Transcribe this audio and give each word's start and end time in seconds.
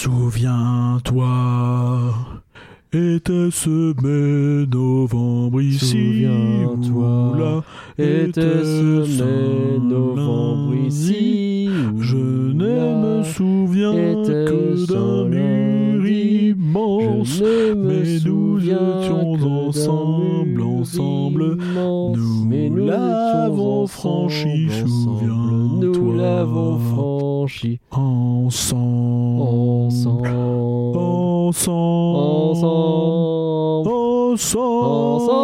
Souviens-toi, 0.00 1.24
était-ce 2.92 3.94
mai, 4.00 4.64
novembre 4.72 5.60
ici 5.60 5.86
Souviens-toi, 5.86 7.32
ou 7.32 7.34
là 7.36 7.64
Était-ce 7.98 9.20
mai, 9.20 9.80
novembre 9.80 10.76
ici 10.86 11.68
Je 11.98 12.16
ne 12.16 13.18
me 13.18 13.24
souviens 13.24 13.92
que 13.92 14.86
d'un 14.86 15.00
un 15.00 15.24
mur 15.24 16.06
immense. 16.06 17.42
Mais 17.76 18.20
nous 18.24 18.60
étions 18.60 19.32
ensemble, 19.66 20.62
ensemble. 20.62 21.56
Nous 22.14 22.86
l'avons 22.86 23.88
franchi, 23.88 24.68
souviens-toi. 24.86 25.58
Franchi 27.46 27.78
Ensemble, 27.90 29.42
ensemble. 29.42 30.28
ensemble, 30.98 32.18
Ensemble. 34.34 35.38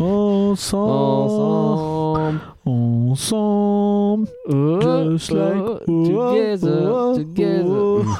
ensemble, 0.00 0.92
Ensemble. 1.04 2.40
ensemble, 2.64 4.28
Oh, 4.48 5.10
Just 5.10 5.30
like- 5.30 5.54
oh, 5.56 5.78
oh, 5.88 6.04
together, 6.06 7.14
together. 7.16 8.04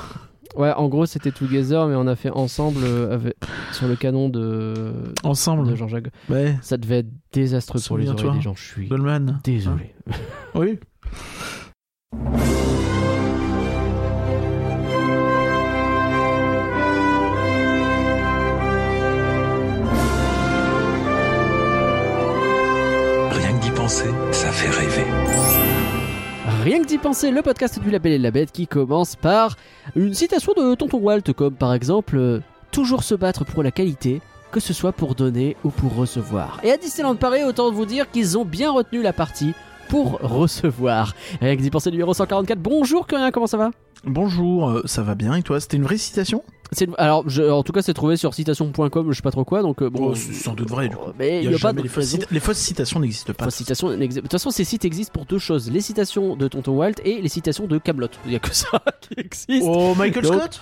Ouais, 0.54 0.70
en 0.76 0.86
gros, 0.88 1.06
c'était 1.06 1.30
Together, 1.30 1.86
mais 1.88 1.94
on 1.94 2.06
a 2.06 2.14
fait 2.14 2.28
ensemble 2.28 2.80
euh, 2.84 3.14
avec, 3.14 3.34
sur 3.72 3.88
le 3.88 3.96
canon 3.96 4.28
de, 4.28 4.92
ensemble. 5.24 5.66
de 5.66 5.74
Jean-Jacques. 5.74 6.08
Ouais, 6.28 6.58
Ça 6.60 6.76
devait 6.76 6.98
être 6.98 7.08
désastreux 7.32 7.80
pour 7.88 7.96
les 7.96 8.10
oreilles 8.10 8.32
des 8.32 8.40
gens. 8.42 8.52
Je 8.54 8.62
suis 8.62 8.86
Goldman. 8.86 9.40
désolé. 9.44 9.94
Oui. 10.54 10.78
ça 24.32 24.50
fait 24.50 24.70
rêver. 24.70 25.04
Rien 26.64 26.80
que 26.82 26.86
d'y 26.86 26.98
penser, 26.98 27.30
le 27.30 27.42
podcast 27.42 27.80
du 27.80 27.90
Label 27.90 28.12
et 28.12 28.18
la 28.18 28.30
Bête 28.30 28.52
qui 28.52 28.66
commence 28.66 29.16
par 29.16 29.56
une 29.96 30.14
citation 30.14 30.52
de 30.56 30.74
Tonton 30.74 30.98
Walt, 30.98 31.32
comme 31.36 31.54
par 31.54 31.74
exemple 31.74 32.16
euh, 32.16 32.40
Toujours 32.70 33.02
se 33.02 33.14
battre 33.14 33.44
pour 33.44 33.62
la 33.62 33.70
qualité, 33.70 34.22
que 34.50 34.58
ce 34.58 34.72
soit 34.72 34.92
pour 34.92 35.14
donner 35.14 35.56
ou 35.62 35.68
pour 35.68 35.94
recevoir. 35.94 36.58
Et 36.62 36.72
à 36.72 36.78
Disneyland 36.78 37.16
Paris, 37.16 37.44
autant 37.44 37.70
vous 37.70 37.84
dire 37.84 38.10
qu'ils 38.10 38.38
ont 38.38 38.46
bien 38.46 38.70
retenu 38.70 39.02
la 39.02 39.12
partie 39.12 39.52
pour 39.92 40.12
recevoir. 40.22 41.12
Rien 41.42 41.54
que 41.54 41.60
numéro 41.90 42.14
144. 42.14 42.58
Bonjour, 42.58 43.06
Curien, 43.06 43.30
comment 43.30 43.46
ça 43.46 43.58
va? 43.58 43.72
Bonjour, 44.04 44.68
euh, 44.68 44.82
ça 44.84 45.02
va 45.02 45.14
bien 45.14 45.34
et 45.36 45.42
toi 45.42 45.60
C'était 45.60 45.76
une 45.76 45.84
vraie 45.84 45.96
citation? 45.98 46.42
Alors, 46.96 47.28
je- 47.28 47.42
en 47.42 47.62
tout 47.62 47.72
cas, 47.72 47.82
c'est 47.82 47.92
trouvé 47.92 48.16
sur 48.16 48.32
citation.com, 48.32 49.12
je 49.12 49.16
sais 49.16 49.22
pas 49.22 49.30
trop 49.30 49.44
quoi, 49.44 49.60
donc 49.60 49.82
euh, 49.82 49.90
bon. 49.90 50.06
Oh, 50.08 50.14
c'est 50.14 50.32
sans 50.32 50.54
doute 50.54 50.70
vrai, 50.70 50.88
du 50.88 50.96
coup. 50.96 51.10
Mais 51.18 51.44
il 51.44 51.50
y 51.50 51.52
a 51.52 51.56
a, 51.56 51.60
pas 51.60 51.74
de 51.74 51.82
les, 51.82 51.88
fausses 51.88 52.16
les 52.30 52.40
citations 52.54 52.98
n'existent 52.98 53.34
pas. 53.34 53.50
Citations 53.50 53.90
De 53.90 54.06
toute 54.20 54.32
façon, 54.32 54.50
ces 54.50 54.64
sites 54.64 54.86
existent 54.86 55.12
pour 55.12 55.26
deux 55.26 55.38
choses 55.38 55.70
les 55.70 55.82
citations 55.82 56.34
de 56.34 56.48
Tonton 56.48 56.72
Walt 56.72 56.94
et 57.04 57.20
les 57.20 57.28
citations 57.28 57.66
de 57.66 57.76
Camelot. 57.76 58.08
Il 58.24 58.32
y 58.32 58.36
a 58.36 58.38
que 58.38 58.54
ça 58.54 58.68
qui 59.02 59.20
existe. 59.20 59.66
Oh, 59.68 59.94
Michael 59.94 60.22
Donc, 60.24 60.32
Scott? 60.40 60.60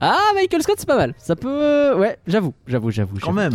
Ah, 0.00 0.18
Michael 0.34 0.62
Scott, 0.62 0.76
c'est 0.78 0.88
pas 0.88 0.96
mal. 0.96 1.14
Ça 1.18 1.36
peut. 1.36 1.48
euh, 1.48 1.98
Ouais, 1.98 2.16
j'avoue, 2.26 2.54
j'avoue, 2.66 2.90
j'avoue. 2.90 3.18
Quand 3.20 3.32
même. 3.32 3.52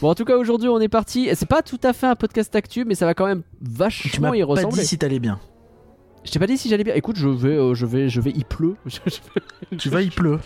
Bon, 0.00 0.08
en 0.08 0.14
tout 0.14 0.24
cas, 0.24 0.38
aujourd'hui, 0.38 0.70
on 0.70 0.80
est 0.80 0.88
parti. 0.88 1.28
C'est 1.34 1.44
pas 1.48 1.60
tout 1.60 1.80
à 1.84 1.92
fait 1.92 2.06
un 2.06 2.16
podcast 2.16 2.56
actu, 2.56 2.86
mais 2.86 2.94
ça 2.94 3.04
va 3.04 3.12
quand 3.12 3.26
même 3.26 3.42
Tu 3.42 3.70
vachement 3.74 4.30
m'as 4.30 4.36
y 4.36 4.40
pas 4.40 4.46
ressembler. 4.46 4.80
dit 4.80 4.86
si 4.86 4.96
t'allais 4.96 5.18
bien. 5.18 5.38
Je 6.24 6.30
t'ai 6.30 6.38
pas 6.38 6.46
dit 6.46 6.58
si 6.58 6.68
j'allais 6.68 6.84
bien. 6.84 6.94
Écoute, 6.94 7.16
je 7.16 7.28
vais, 7.28 7.56
euh, 7.56 7.74
je 7.74 7.86
vais, 7.86 8.08
je 8.10 8.20
vais. 8.20 8.30
Il 8.34 8.44
pleut. 8.44 8.74
Tu 9.78 9.88
vas, 9.88 10.02
il 10.02 10.10
pleut. 10.10 10.38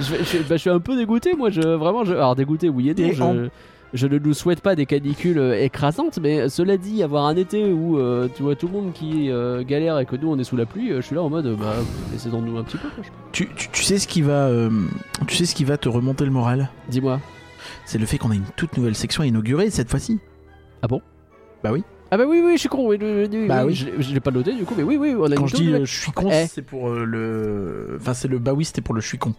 je 0.00 0.14
vais- 0.14 0.24
je- 0.24 0.38
bah, 0.38 0.56
je 0.56 0.58
suis 0.58 0.70
un 0.70 0.78
peu 0.80 0.96
dégoûté, 0.96 1.34
moi. 1.34 1.50
Je 1.50 1.60
vraiment, 1.60 2.04
je... 2.04 2.12
alors 2.12 2.36
dégoûté, 2.36 2.68
oui 2.68 2.90
et 2.90 2.94
non. 2.94 3.12
Je... 3.12 3.22
en- 3.22 3.48
je 3.94 4.06
ne 4.06 4.18
nous 4.18 4.34
souhaite 4.34 4.60
pas 4.60 4.74
des 4.76 4.84
canicules 4.84 5.38
euh, 5.38 5.64
écrasantes, 5.64 6.18
mais 6.20 6.50
cela 6.50 6.76
dit, 6.76 7.02
avoir 7.02 7.24
un 7.24 7.36
été 7.36 7.72
où 7.72 7.98
euh, 7.98 8.28
tu 8.36 8.42
vois 8.42 8.54
tout 8.54 8.66
le 8.66 8.72
monde 8.74 8.92
qui 8.92 9.30
euh, 9.30 9.64
galère 9.64 9.98
et 9.98 10.04
que 10.04 10.14
nous 10.14 10.28
on 10.30 10.38
est 10.38 10.44
sous 10.44 10.58
la 10.58 10.66
pluie, 10.66 10.90
je 10.94 11.00
suis 11.00 11.14
là 11.14 11.22
en 11.22 11.30
mode, 11.30 11.56
bah, 11.56 11.72
laissez-en 12.12 12.42
nous 12.42 12.58
un 12.58 12.64
petit 12.64 12.76
peu. 12.76 12.88
quoi, 12.90 13.02
Tu, 13.32 13.48
tu- 13.56 13.70
tu 13.70 13.82
sais 13.82 13.98
ce 13.98 14.06
qui 14.06 14.20
va, 14.20 14.50
tu 15.26 15.34
sais 15.36 15.46
ce 15.46 15.54
qui 15.54 15.64
va 15.64 15.78
te 15.78 15.88
remonter 15.88 16.26
le 16.26 16.30
moral? 16.30 16.68
Dis-moi. 16.90 17.18
C'est 17.86 17.96
le 17.98 18.04
fait 18.04 18.18
qu'on 18.18 18.30
a 18.30 18.34
une 18.34 18.44
toute 18.56 18.76
nouvelle 18.76 18.94
section 18.94 19.22
à 19.22 19.26
inaugurer 19.26 19.70
cette 19.70 19.88
fois-ci. 19.88 20.18
Ah 20.82 20.86
bon? 20.86 21.00
Bah 21.64 21.70
oui. 21.72 21.82
Ah 22.10 22.16
bah 22.16 22.24
oui, 22.26 22.40
oui, 22.44 22.52
je 22.54 22.60
suis 22.60 22.68
con. 22.68 22.86
Oui, 22.88 22.96
oui, 23.00 23.28
oui, 23.30 23.46
Bah 23.46 23.64
oui. 23.66 23.74
Je, 23.74 23.86
je 23.98 24.14
l'ai 24.14 24.20
pas 24.20 24.30
noté 24.30 24.54
du 24.54 24.64
coup, 24.64 24.74
mais 24.76 24.82
oui, 24.82 24.96
oui, 24.96 25.14
on 25.18 25.24
a 25.30 25.34
Quand 25.34 25.42
une 25.42 25.48
je 25.48 25.56
dis 25.56 25.72
euh, 25.74 25.84
je 25.84 26.00
suis 26.00 26.12
con, 26.12 26.28
Eh. 26.32 26.46
c'est 26.46 26.62
pour 26.62 26.88
euh, 26.88 27.04
le, 27.04 27.98
enfin 28.00 28.14
c'est 28.14 28.28
le 28.28 28.38
bah 28.38 28.52
oui, 28.54 28.64
c'était 28.64 28.80
pour 28.80 28.94
le 28.94 29.00
je 29.00 29.08
suis 29.08 29.18
con. 29.18 29.34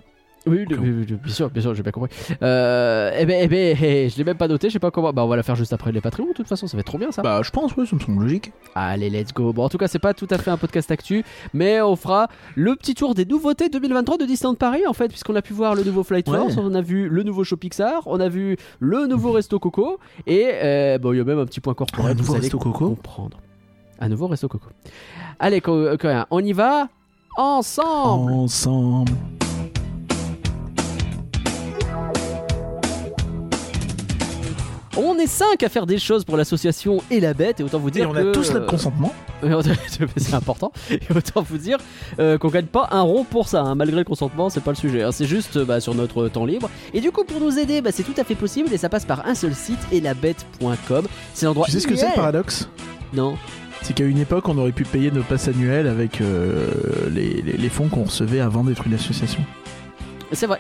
Oui, 0.50 0.66
oui, 0.70 0.78
oui, 0.82 1.06
bien 1.06 1.34
sûr, 1.34 1.50
bien 1.50 1.62
sûr, 1.62 1.74
j'ai 1.76 1.84
bien 1.84 1.92
compris. 1.92 2.10
Euh, 2.42 3.12
eh 3.18 3.26
ben, 3.26 3.40
eh 3.42 3.48
ben, 3.48 3.78
eh, 3.82 4.10
je 4.10 4.18
l'ai 4.18 4.24
même 4.24 4.38
pas 4.38 4.48
noté, 4.48 4.70
je 4.70 4.74
sais 4.74 4.80
pas 4.80 4.92
comment. 4.92 5.14
Bah, 5.14 5.24
on 5.24 5.28
va 5.28 5.36
la 5.36 5.44
faire 5.44 5.56
juste 5.56 5.74
après 5.74 5.92
les 5.92 6.02
Patreons, 6.02 6.28
de 6.28 6.34
toute 6.34 6.48
façon, 6.48 6.68
ça 6.68 6.78
va 6.78 6.82
être 6.82 6.88
trop 6.88 6.98
bien 6.98 7.12
ça. 7.12 7.22
Bah 7.22 7.42
je 7.44 7.52
pense, 7.52 7.76
ouais, 7.76 7.86
ça 7.86 7.96
me 7.96 8.02
semble 8.02 8.22
logique. 8.24 8.52
Allez, 8.76 9.10
let's 9.10 9.34
go. 9.34 9.54
Bon, 9.54 9.64
en 9.64 9.70
tout 9.70 9.78
cas, 9.78 9.88
c'est 9.88 10.00
pas 10.00 10.14
tout 10.14 10.28
à 10.30 10.38
fait 10.38 10.52
un 10.52 10.58
podcast 10.58 10.92
actu, 10.92 11.24
mais 11.54 11.82
on 11.82 11.96
fera 11.96 12.28
le 12.56 12.76
petit 12.76 12.96
tour 12.96 13.16
des 13.16 13.26
nouveautés 13.26 13.70
2023 13.70 14.18
de 14.18 14.26
Disneyland 14.26 14.56
Paris, 14.56 14.86
en 14.88 14.94
fait, 14.94 15.08
puisqu'on 15.10 15.36
a 15.36 15.42
pu 15.42 15.54
voir 15.54 15.76
le 15.76 15.84
nouveau 15.84 16.04
Flight 16.04 16.28
Ouais. 16.30 16.38
Force, 16.38 16.58
on 16.58 16.74
a 16.76 16.82
vu 16.82 17.10
le 17.10 17.24
nouveau 17.24 17.44
show 17.44 17.58
Pixar, 17.58 18.04
on 18.06 18.20
a 18.20 18.30
vu 18.30 18.58
le 18.80 19.08
nouveau 19.08 19.32
Resto 19.32 19.58
Coco, 19.60 20.00
et 20.28 20.48
euh, 20.54 20.98
bon, 21.00 21.14
il 21.14 21.18
y 21.18 21.22
a 21.22 21.24
même 21.24 21.40
un 21.40 21.46
petit 21.46 21.60
point 21.60 21.74
corporel. 21.74 22.12
Un 22.12 22.16
nouveau 22.16 22.34
Resto 22.34 22.58
Coco 22.60 22.90
comprendre. 22.90 23.40
Un 24.00 24.10
nouveau 24.10 24.28
Resto 24.28 24.48
Coco. 24.48 24.70
Allez, 25.40 25.62
euh, 25.68 26.24
on 26.32 26.40
y 26.40 26.54
va 26.54 26.88
ensemble. 27.38 28.32
Ensemble. 28.32 29.14
On 35.02 35.18
est 35.18 35.28
cinq 35.28 35.64
à 35.64 35.70
faire 35.70 35.86
des 35.86 35.98
choses 35.98 36.24
pour 36.26 36.36
l'association 36.38 37.02
et 37.10 37.20
la 37.20 37.34
bête, 37.34 37.60
et 37.60 37.64
autant 37.64 37.80
vous 37.80 37.88
Et 37.90 37.92
dire 37.92 38.10
on 38.10 38.14
que, 38.14 38.18
a 38.30 38.32
tous 38.32 38.52
notre 38.54 38.66
consentement. 38.68 39.14
c'est 40.18 40.34
important. 40.34 40.72
Et 40.90 41.00
autant 41.16 41.42
vous 41.42 41.58
dire 41.58 41.78
euh, 42.20 42.38
qu'on 42.38 42.50
gagne 42.50 42.66
pas 42.66 42.88
un 42.92 43.02
rond 43.02 43.24
pour 43.24 43.48
ça, 43.48 43.62
hein, 43.62 43.76
malgré 43.76 43.98
le 43.98 44.04
consentement, 44.04 44.50
c'est 44.50 44.64
pas 44.64 44.72
le 44.72 44.76
sujet. 44.78 45.04
hein, 45.04 45.12
c'est 45.12 45.26
juste 45.26 45.58
bah, 45.60 45.80
sur 45.80 45.96
notre 45.96 46.28
temps 46.28 46.46
libre. 46.46 46.70
Et 46.94 47.02
du 47.02 47.12
coup, 47.12 47.24
pour 47.24 47.40
nous 47.40 47.58
aider, 47.58 47.82
bah, 47.82 47.92
c'est 47.94 48.04
tout 48.04 48.14
à 48.18 48.24
fait 48.24 48.36
possible 48.36 48.74
et 48.74 48.78
ça 48.78 48.90
passe 48.90 49.06
par 49.06 49.26
un 49.26 49.36
seul 49.36 49.54
site, 49.56 49.80
elabête.com. 49.92 51.08
C'est 51.34 51.46
l'endroit. 51.46 51.66
Tu 51.66 51.72
sais 51.74 51.80
ce 51.80 51.88
que 51.88 51.96
c'est 51.96 52.08
le 52.10 52.16
paradoxe? 52.16 52.68
Non. 53.14 53.36
C'est 53.82 53.94
qu'à 53.94 54.04
une 54.04 54.18
époque, 54.20 54.48
on 54.50 54.58
aurait 54.58 54.74
pu 54.74 54.84
payer 54.84 55.10
nos 55.10 55.24
passes 55.24 55.48
annuelles 55.48 55.88
avec 55.88 56.20
euh, 56.20 56.68
les, 57.10 57.42
les- 57.42 57.58
les 57.58 57.70
fonds 57.70 57.88
qu'on 57.88 58.04
recevait 58.04 58.42
avant 58.42 58.64
d'être 58.66 58.86
une 58.86 58.94
association. 58.94 59.40
C'est 60.34 60.46
vrai. 60.48 60.60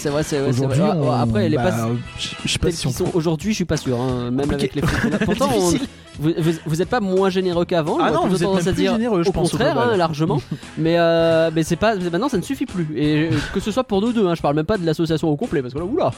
C'est 0.00 0.08
vrai, 0.08 0.22
c'est 0.22 0.38
vrai. 0.38 0.52
c'est 0.52 0.58
Aujourd'hui, 0.60 0.80
vrai. 0.80 0.90
Ah, 0.94 0.96
on- 0.98 1.10
après, 1.12 1.48
les 1.48 1.56
bah, 1.56 1.62
passes 1.64 1.80
je 2.18 2.28
je 2.44 2.48
sais 2.52 2.58
pas 2.58 2.66
telles 2.68 2.74
si 2.76 2.86
on 2.86 2.90
qu'ils 2.90 2.98
sont 3.06 3.10
aujourd'hui, 3.14 3.50
je 3.52 3.56
suis 3.56 3.64
pas 3.66 3.76
sûr. 3.76 4.00
hein, 4.00 4.30
même 4.30 4.50
avec 4.50 4.74
les 4.74 4.80
fonds 4.80 5.08
qu'on 5.10 5.14
a. 5.14 5.18
Pourtant, 5.18 5.50
on-. 5.54 5.74
Vous, 6.20 6.32
vous, 6.38 6.50
vous 6.66 6.82
êtes 6.82 6.88
pas 6.88 7.00
moins 7.00 7.30
généreux 7.30 7.64
qu'avant. 7.64 7.98
Ah 8.00 8.10
non, 8.10 8.26
vous 8.28 8.42
êtes 8.44 8.48
même 8.48 8.58
à 8.58 8.62
plus 8.62 8.72
dire 8.74 8.92
généreux, 8.92 9.22
je 9.24 9.28
au 9.28 9.32
pense, 9.32 9.48
au 9.48 9.50
contraire, 9.52 9.72
global. 9.74 9.94
hein, 9.94 9.96
largement. 9.96 10.40
mais 10.78 10.96
euh, 10.98 11.50
mais 11.54 11.62
c'est 11.62 11.76
pas 11.76 11.96
maintenant 11.96 12.28
ça 12.28 12.36
ne 12.36 12.42
suffit 12.42 12.66
plus. 12.66 12.86
Et 12.94 13.30
euh, 13.32 13.36
que 13.54 13.60
ce 13.60 13.70
soit 13.72 13.84
pour 13.84 14.00
nous 14.02 14.12
deux, 14.12 14.26
hein, 14.26 14.34
je 14.34 14.42
parle 14.42 14.54
même 14.54 14.66
pas 14.66 14.78
de 14.78 14.84
l'association 14.84 15.28
au 15.28 15.36
complet 15.36 15.62
parce 15.62 15.72
que 15.74 15.78
là, 15.78 15.84
oula, 15.86 16.12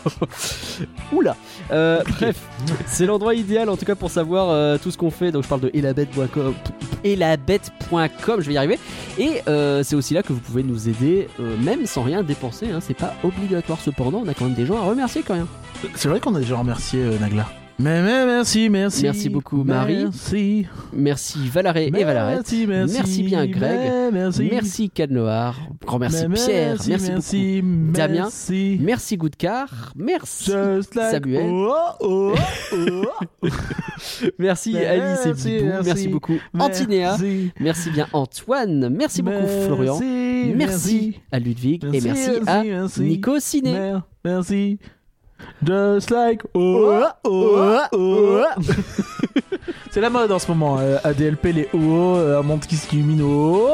oula. 1.12 1.36
Euh, 1.70 2.02
bref, 2.18 2.36
c'est 2.86 3.06
l'endroit 3.06 3.34
idéal 3.34 3.68
en 3.68 3.76
tout 3.76 3.84
cas 3.84 3.94
pour 3.94 4.10
savoir 4.10 4.48
euh, 4.50 4.76
tout 4.82 4.90
ce 4.90 4.98
qu'on 4.98 5.10
fait. 5.10 5.30
Donc 5.30 5.44
je 5.44 5.48
parle 5.48 5.60
de 5.62 5.70
elabette.com, 5.72 6.54
elabette.com, 7.04 8.40
je 8.40 8.46
vais 8.48 8.54
y 8.54 8.56
arriver. 8.58 8.78
Et 9.18 9.42
c'est 9.84 9.94
aussi 9.94 10.14
là 10.14 10.22
que 10.22 10.32
vous 10.32 10.40
pouvez 10.40 10.62
nous 10.62 10.88
aider, 10.88 11.28
même 11.60 11.86
sans 11.86 12.02
rien 12.02 12.22
dépenser. 12.22 12.70
Hein, 12.70 12.80
c'est 12.80 12.94
pas 12.96 13.14
obligatoire. 13.22 13.80
Cependant, 13.80 14.22
on 14.24 14.28
a 14.28 14.34
quand 14.34 14.46
même 14.46 14.54
des 14.54 14.66
gens 14.66 14.76
à 14.78 14.82
remercier 14.84 15.22
quand 15.22 15.34
même. 15.34 15.46
C'est 15.94 16.08
vrai 16.08 16.20
qu'on 16.20 16.34
a 16.34 16.40
déjà 16.40 16.56
remercié 16.56 17.02
Nagla. 17.20 17.46
Mais, 17.78 18.02
mais 18.02 18.26
merci, 18.26 18.68
merci. 18.70 19.02
Merci 19.02 19.28
beaucoup, 19.28 19.64
Marie. 19.64 20.04
Merci. 20.04 20.66
Merci 20.92 21.48
Valaré 21.48 21.86
et 21.86 22.04
Valarette. 22.04 22.36
Merci, 22.38 22.66
merci. 22.66 22.94
Merci 22.94 23.22
bien, 23.24 23.46
Greg. 23.46 24.12
Merci. 24.12 24.48
Merci 24.52 24.90
Cal 24.90 25.10
Noir. 25.10 25.58
Grand 25.84 25.98
merci 25.98 26.28
Mais 26.28 26.34
Pierre. 26.34 26.76
Merci, 26.76 26.90
Merci, 26.90 27.10
merci, 27.12 27.62
beaucoup. 27.62 27.92
Damien. 27.92 28.28
Merci. 28.80 29.16
Goudcar. 29.16 29.92
Merci. 29.96 30.52
Like 30.52 30.84
Samuel. 30.92 31.46
Oh, 31.50 31.74
oh, 32.00 32.34
oh. 32.72 33.48
Merci 34.38 34.76
Alice 34.76 35.26
et 35.26 35.32
Bibou. 35.32 35.66
Merci, 35.66 35.86
merci. 35.88 36.08
beaucoup 36.08 36.38
Antinéa. 36.58 37.16
Merci. 37.58 37.90
Bien 37.90 38.06
Antoine. 38.12 38.90
Merci 38.90 39.22
beaucoup 39.22 39.46
Florian. 39.66 39.98
Merci, 40.54 41.20
à 41.32 41.38
Ludwig 41.38 41.84
et 41.92 42.00
merci 42.00 42.30
à. 42.46 42.62
Nico 42.98 43.40
Ciné. 43.40 43.72
Mer- 43.72 44.02
Merci. 44.24 44.78
Just 45.64 46.10
like 46.10 46.42
oh, 46.54 47.04
oh, 47.24 47.78
oh. 47.92 48.44
C'est 49.90 50.00
la 50.00 50.10
mode 50.10 50.32
en 50.32 50.38
ce 50.38 50.48
moment. 50.50 50.78
euh, 50.80 50.98
ADLP, 51.04 51.44
les 51.52 51.68
oh, 51.74 52.14
euh, 52.16 52.40
un 52.40 52.42
monde 52.42 52.60
qui 52.60 52.76
s'illumine. 52.76 53.22
Oh. 53.22 53.68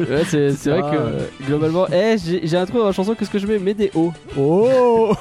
Ouais, 0.00 0.24
c'est 0.26 0.50
c'est 0.52 0.70
vrai 0.70 0.80
que 0.80 0.96
euh, 0.96 1.26
globalement, 1.46 1.86
eh, 1.92 2.16
j'ai 2.18 2.46
j'ai 2.46 2.56
un 2.56 2.64
trou 2.66 2.78
dans 2.78 2.86
la 2.86 2.92
chanson. 2.92 3.14
Qu'est-ce 3.14 3.30
que 3.30 3.38
je 3.38 3.46
mets? 3.46 3.58
Mets 3.58 3.74
des 3.74 3.90
hauts. 3.94 4.12
Oh. 4.38 5.12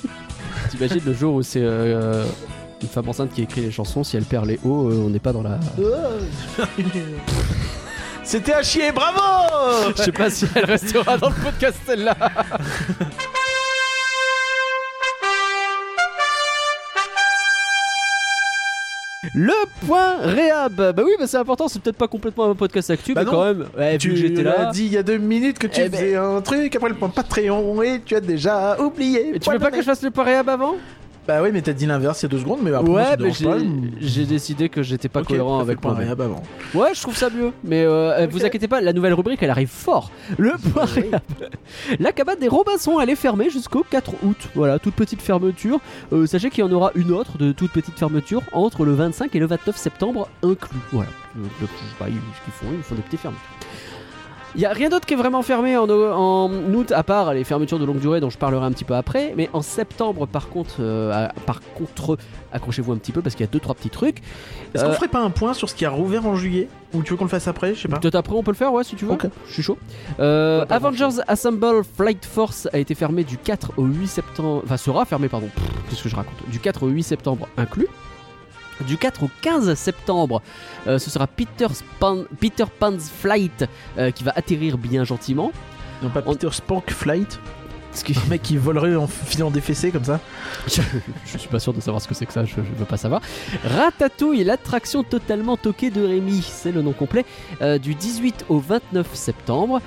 T'imagines 0.70 1.02
le 1.04 1.12
jour 1.12 1.34
où 1.34 1.42
c'est 1.42 1.60
euh, 1.62 2.24
une 2.82 2.88
femme 2.88 3.08
enceinte 3.08 3.32
qui 3.34 3.42
écrit 3.42 3.60
les 3.60 3.70
chansons, 3.70 4.02
si 4.02 4.16
elle 4.16 4.24
perd 4.24 4.46
les 4.46 4.58
hauts, 4.64 4.88
euh, 4.88 5.04
on 5.06 5.10
n'est 5.10 5.18
pas 5.18 5.32
dans 5.32 5.42
la. 5.42 5.60
C'était 8.22 8.52
à 8.52 8.62
chier, 8.62 8.92
bravo 8.92 9.20
Je 9.96 10.02
sais 10.04 10.12
pas 10.12 10.30
si 10.30 10.46
elle 10.54 10.64
restera 10.64 11.18
dans 11.18 11.28
le 11.30 11.34
podcast 11.34 11.78
celle-là. 11.84 12.16
Le 19.34 19.52
point 19.86 20.16
réhab. 20.20 20.74
Bah 20.94 21.02
oui, 21.04 21.12
bah 21.18 21.26
c'est 21.26 21.36
important, 21.36 21.68
c'est 21.68 21.80
peut-être 21.82 21.96
pas 21.98 22.08
complètement 22.08 22.50
un 22.50 22.54
podcast 22.54 22.88
actu, 22.90 23.12
Bah 23.12 23.20
mais 23.20 23.26
non. 23.26 23.32
quand 23.32 23.44
même. 23.44 23.66
Ouais, 23.76 23.92
vu 23.92 23.98
Tu 23.98 24.08
que 24.10 24.16
j'étais 24.16 24.42
là. 24.42 24.70
dit 24.72 24.86
il 24.86 24.92
y 24.92 24.96
a 24.96 25.02
deux 25.02 25.18
minutes 25.18 25.58
que 25.58 25.66
tu 25.66 25.82
Eh 25.82 25.88
ben- 25.90 25.98
faisais 25.98 26.16
un 26.16 26.40
truc, 26.40 26.74
après 26.74 26.88
le 26.88 26.94
point 26.94 27.10
Patreon, 27.10 27.82
et 27.82 28.00
tu 28.00 28.14
as 28.16 28.20
déjà 28.20 28.80
oublié. 28.80 29.30
Mais 29.32 29.38
tu 29.38 29.50
veux 29.50 29.58
pas 29.58 29.70
que 29.70 29.76
je 29.76 29.82
fasse 29.82 30.02
le 30.02 30.10
point 30.10 30.24
réhab 30.24 30.48
avant? 30.48 30.76
Bah 31.30 31.40
oui, 31.42 31.50
mais 31.52 31.62
t'as 31.62 31.72
dit 31.72 31.86
l'inverse 31.86 32.20
il 32.22 32.24
y 32.24 32.26
a 32.26 32.28
deux 32.28 32.38
secondes, 32.40 32.58
mais 32.60 32.72
après, 32.72 32.90
moi, 32.90 33.00
Ouais, 33.02 33.16
mais 33.18 33.30
j'ai 34.00 34.24
décidé 34.24 34.68
que 34.68 34.82
j'étais 34.82 35.08
pas 35.08 35.22
cohérent 35.22 35.60
avec 35.60 35.80
moi-même. 35.84 36.02
réhab 36.02 36.20
avant. 36.22 36.42
Ouais, 36.74 36.88
je 36.92 37.00
trouve 37.00 37.16
ça 37.16 37.30
mieux. 37.30 37.52
Mais 37.62 37.84
euh, 37.84 38.26
vous 38.28 38.44
inquiétez 38.44 38.66
pas, 38.66 38.80
la 38.80 38.92
nouvelle 38.92 39.14
rubrique 39.14 39.40
elle 39.42 39.50
arrive 39.50 39.68
fort. 39.68 40.10
Le 40.38 40.54
point 40.72 40.86
réhab. 40.86 41.20
La 42.00 42.10
cabane 42.10 42.40
des 42.40 42.48
Robinson 42.48 42.98
elle 43.00 43.10
est 43.10 43.14
fermée 43.14 43.48
jusqu'au 43.48 43.84
4 43.88 44.12
août. 44.24 44.48
Voilà, 44.56 44.80
toute 44.80 44.94
petite 44.94 45.22
fermeture. 45.22 45.78
Euh, 46.12 46.26
sachez 46.26 46.50
qu'il 46.50 46.64
y 46.64 46.66
en 46.66 46.72
aura 46.72 46.90
une 46.96 47.12
autre 47.12 47.38
de 47.38 47.52
toute 47.52 47.70
petite 47.70 47.96
fermeture 47.96 48.42
entre 48.52 48.84
le 48.84 48.94
25 48.94 49.32
et 49.36 49.38
le 49.38 49.46
29 49.46 49.76
septembre 49.76 50.28
inclus. 50.42 50.78
Voilà. 50.90 51.10
Le, 51.36 51.42
le- 51.60 51.68
bah, 52.00 52.06
ils- 52.08 52.14
ce 52.14 52.44
qu'ils 52.44 52.52
font, 52.54 52.66
ils 52.76 52.82
font 52.82 52.96
des 52.96 53.02
petites 53.02 53.20
fermetures. 53.20 53.40
Il 54.56 54.60
y 54.60 54.66
a 54.66 54.72
rien 54.72 54.88
d'autre 54.88 55.06
qui 55.06 55.14
est 55.14 55.16
vraiment 55.16 55.42
fermé 55.42 55.76
en, 55.76 55.88
en 55.88 56.50
août 56.74 56.90
à 56.92 57.02
part 57.04 57.32
les 57.34 57.44
fermetures 57.44 57.78
de 57.78 57.84
longue 57.84 58.00
durée 58.00 58.18
dont 58.20 58.30
je 58.30 58.38
parlerai 58.38 58.66
un 58.66 58.72
petit 58.72 58.84
peu 58.84 58.94
après. 58.94 59.32
Mais 59.36 59.48
en 59.52 59.62
septembre, 59.62 60.26
par 60.26 60.48
contre, 60.48 60.76
euh, 60.80 61.28
par 61.46 61.60
contre, 61.74 62.18
accrochez-vous 62.52 62.92
un 62.92 62.96
petit 62.96 63.12
peu 63.12 63.22
parce 63.22 63.36
qu'il 63.36 63.46
y 63.46 63.48
a 63.48 63.52
deux 63.52 63.60
trois 63.60 63.74
petits 63.76 63.90
trucs. 63.90 64.18
Est-ce 64.74 64.84
qu'on 64.84 64.90
Euh, 64.90 64.94
ferait 64.94 65.08
pas 65.08 65.20
un 65.20 65.30
point 65.30 65.54
sur 65.54 65.68
ce 65.68 65.74
qui 65.76 65.84
a 65.84 65.90
rouvert 65.90 66.26
en 66.26 66.34
juillet? 66.34 66.68
Ou 66.94 67.02
tu 67.02 67.10
veux 67.12 67.16
qu'on 67.16 67.24
le 67.24 67.30
fasse 67.30 67.46
après? 67.46 67.74
Je 67.74 67.82
sais 67.82 67.88
pas. 67.88 67.98
Peut-être 68.00 68.16
après 68.16 68.34
on 68.34 68.42
peut 68.42 68.50
le 68.50 68.56
faire, 68.56 68.72
ouais, 68.72 68.82
si 68.82 68.96
tu 68.96 69.04
veux. 69.04 69.12
Ok. 69.12 69.26
Je 69.46 69.52
suis 69.52 69.62
chaud. 69.62 69.78
Euh, 70.18 70.60
Ouais, 70.64 70.72
Avengers 70.72 71.20
Assemble 71.28 71.84
Flight 71.96 72.24
Force 72.24 72.68
a 72.72 72.78
été 72.78 72.96
fermé 72.96 73.22
du 73.22 73.36
4 73.38 73.72
au 73.76 73.84
8 73.84 74.08
septembre. 74.08 74.62
Enfin, 74.64 74.76
sera 74.76 75.04
fermé, 75.04 75.28
pardon. 75.28 75.48
Qu'est-ce 75.88 76.02
que 76.02 76.08
je 76.08 76.16
raconte? 76.16 76.34
Du 76.50 76.58
4 76.58 76.82
au 76.82 76.88
8 76.88 77.02
septembre 77.04 77.46
inclus. 77.56 77.86
Du 78.86 78.96
4 78.96 79.22
au 79.24 79.30
15 79.42 79.74
septembre, 79.74 80.42
euh, 80.86 80.98
ce 80.98 81.10
sera 81.10 81.26
Peter, 81.26 81.66
Pan, 81.98 82.18
Peter 82.40 82.64
Pan's 82.78 83.10
Flight 83.10 83.64
euh, 83.98 84.10
qui 84.10 84.24
va 84.24 84.32
atterrir 84.36 84.78
bien 84.78 85.04
gentiment. 85.04 85.52
Non, 86.02 86.08
pas 86.08 86.22
On- 86.26 86.32
Peter 86.32 86.48
Spank 86.50 86.90
Flight 86.90 87.38
Ce 87.92 88.04
qui- 88.04 88.14
Un 88.24 88.28
mec 88.30 88.42
qui 88.42 88.56
volerait 88.56 88.94
en 88.96 89.06
filant 89.06 89.50
des 89.50 89.60
fessées 89.60 89.90
comme 89.90 90.04
ça 90.04 90.18
je, 90.68 90.80
je 91.26 91.36
suis 91.38 91.48
pas 91.48 91.58
sûr 91.58 91.72
de 91.74 91.80
savoir 91.80 92.00
ce 92.00 92.08
que 92.08 92.14
c'est 92.14 92.24
que 92.24 92.32
ça, 92.32 92.44
je, 92.44 92.54
je 92.54 92.60
veux 92.78 92.84
pas 92.86 92.96
savoir. 92.96 93.20
Ratatouille, 93.64 94.44
l'attraction 94.44 95.02
totalement 95.02 95.56
toquée 95.56 95.90
de 95.90 96.02
Rémi, 96.06 96.40
c'est 96.42 96.72
le 96.72 96.82
nom 96.82 96.92
complet, 96.92 97.24
euh, 97.62 97.78
du 97.78 97.94
18 97.94 98.46
au 98.48 98.58
29 98.60 99.14
septembre. 99.14 99.80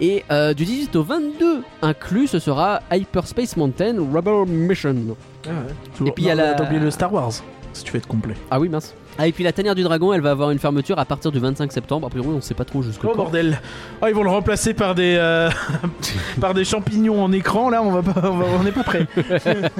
Et 0.00 0.24
euh, 0.32 0.52
du 0.54 0.64
18 0.64 0.96
au 0.96 1.02
22 1.04 1.62
inclus, 1.82 2.26
ce 2.26 2.38
sera 2.40 2.80
Hyperspace 2.90 3.56
Mountain 3.56 3.96
Rubber 4.12 4.44
Mission. 4.48 4.96
Et 5.44 6.10
puis, 6.10 6.24
il 6.24 6.26
y 6.26 6.30
a 6.30 6.34
la- 6.34 6.60
oublié 6.60 6.80
le 6.80 6.90
Star 6.90 7.12
Wars, 7.12 7.30
si 7.72 7.84
tu 7.84 7.92
veux 7.92 7.98
être 7.98 8.06
complet. 8.08 8.34
Ah 8.50 8.58
oui, 8.60 8.68
mince. 8.68 8.94
Ah, 9.18 9.28
et 9.28 9.32
puis 9.32 9.44
la 9.44 9.52
tanière 9.52 9.74
du 9.74 9.82
dragon, 9.82 10.12
elle 10.14 10.22
va 10.22 10.30
avoir 10.30 10.50
une 10.50 10.58
fermeture 10.58 10.98
à 10.98 11.04
partir 11.04 11.30
du 11.32 11.38
25 11.38 11.70
septembre. 11.70 12.06
A 12.06 12.10
priori, 12.10 12.28
on 12.30 12.40
sait 12.40 12.54
pas 12.54 12.64
trop 12.64 12.82
jusqu'au 12.82 13.08
Oh 13.12 13.16
bordel 13.16 13.60
Ah 14.00 14.08
ils 14.08 14.14
vont 14.14 14.22
le 14.22 14.30
remplacer 14.30 14.72
par 14.72 14.94
des 14.94 15.16
euh, 15.18 15.50
par 16.40 16.54
des 16.54 16.64
champignons 16.64 17.22
en 17.22 17.30
écran 17.30 17.68
là 17.68 17.82
on 17.82 17.90
va 17.92 18.02
pas 18.02 18.30
on 18.30 18.36
va- 18.38 18.46
on 18.58 18.62
n'est 18.62 18.72
pas 18.72 18.84
prêt. 18.84 19.06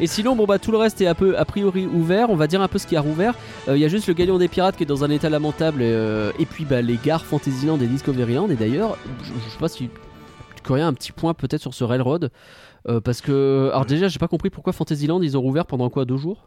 Et 0.00 0.06
sinon, 0.06 0.36
bon 0.36 0.44
bah 0.44 0.58
tout 0.60 0.70
le 0.70 0.78
reste 0.78 1.00
est 1.00 1.06
un 1.08 1.14
peu 1.14 1.36
a 1.36 1.44
priori 1.44 1.86
ouvert. 1.86 2.30
On 2.30 2.36
va 2.36 2.46
dire 2.46 2.60
un 2.62 2.68
peu 2.68 2.78
ce 2.78 2.86
qui 2.86 2.96
a 2.96 3.00
rouvert. 3.00 3.34
Euh, 3.68 3.76
Il 3.76 3.80
y 3.80 3.84
a 3.84 3.88
juste 3.88 4.06
le 4.06 4.14
Galion 4.14 4.38
des 4.38 4.46
Pirates 4.48 4.76
qui 4.76 4.84
est 4.84 4.86
dans 4.86 5.02
un 5.04 5.10
état 5.10 5.28
lamentable. 5.28 5.82
Et, 5.82 5.90
euh, 5.90 6.30
et 6.38 6.46
puis 6.46 6.64
bah, 6.64 6.82
les 6.82 6.98
gares 7.02 7.24
Fantasyland 7.24 7.78
et 7.80 7.86
Discoveryland. 7.86 8.48
Et 8.50 8.54
d'ailleurs, 8.54 8.96
je, 9.24 9.28
je 9.44 9.50
sais 9.50 9.58
pas 9.58 9.68
si 9.68 9.88
tu 10.62 10.70
aurais 10.72 10.82
un 10.82 10.92
petit 10.92 11.10
point 11.12 11.34
peut-être 11.34 11.62
sur 11.62 11.74
ce 11.74 11.82
railroad. 11.82 12.30
Euh, 12.88 13.00
parce 13.00 13.20
que, 13.20 13.70
alors 13.72 13.86
déjà, 13.86 14.06
j'ai 14.06 14.20
pas 14.20 14.28
compris 14.28 14.50
pourquoi 14.50 14.72
Fantasyland 14.72 15.20
ils 15.20 15.36
ont 15.36 15.40
rouvert 15.40 15.66
pendant 15.66 15.90
quoi 15.90 16.04
deux 16.04 16.16
jours? 16.16 16.44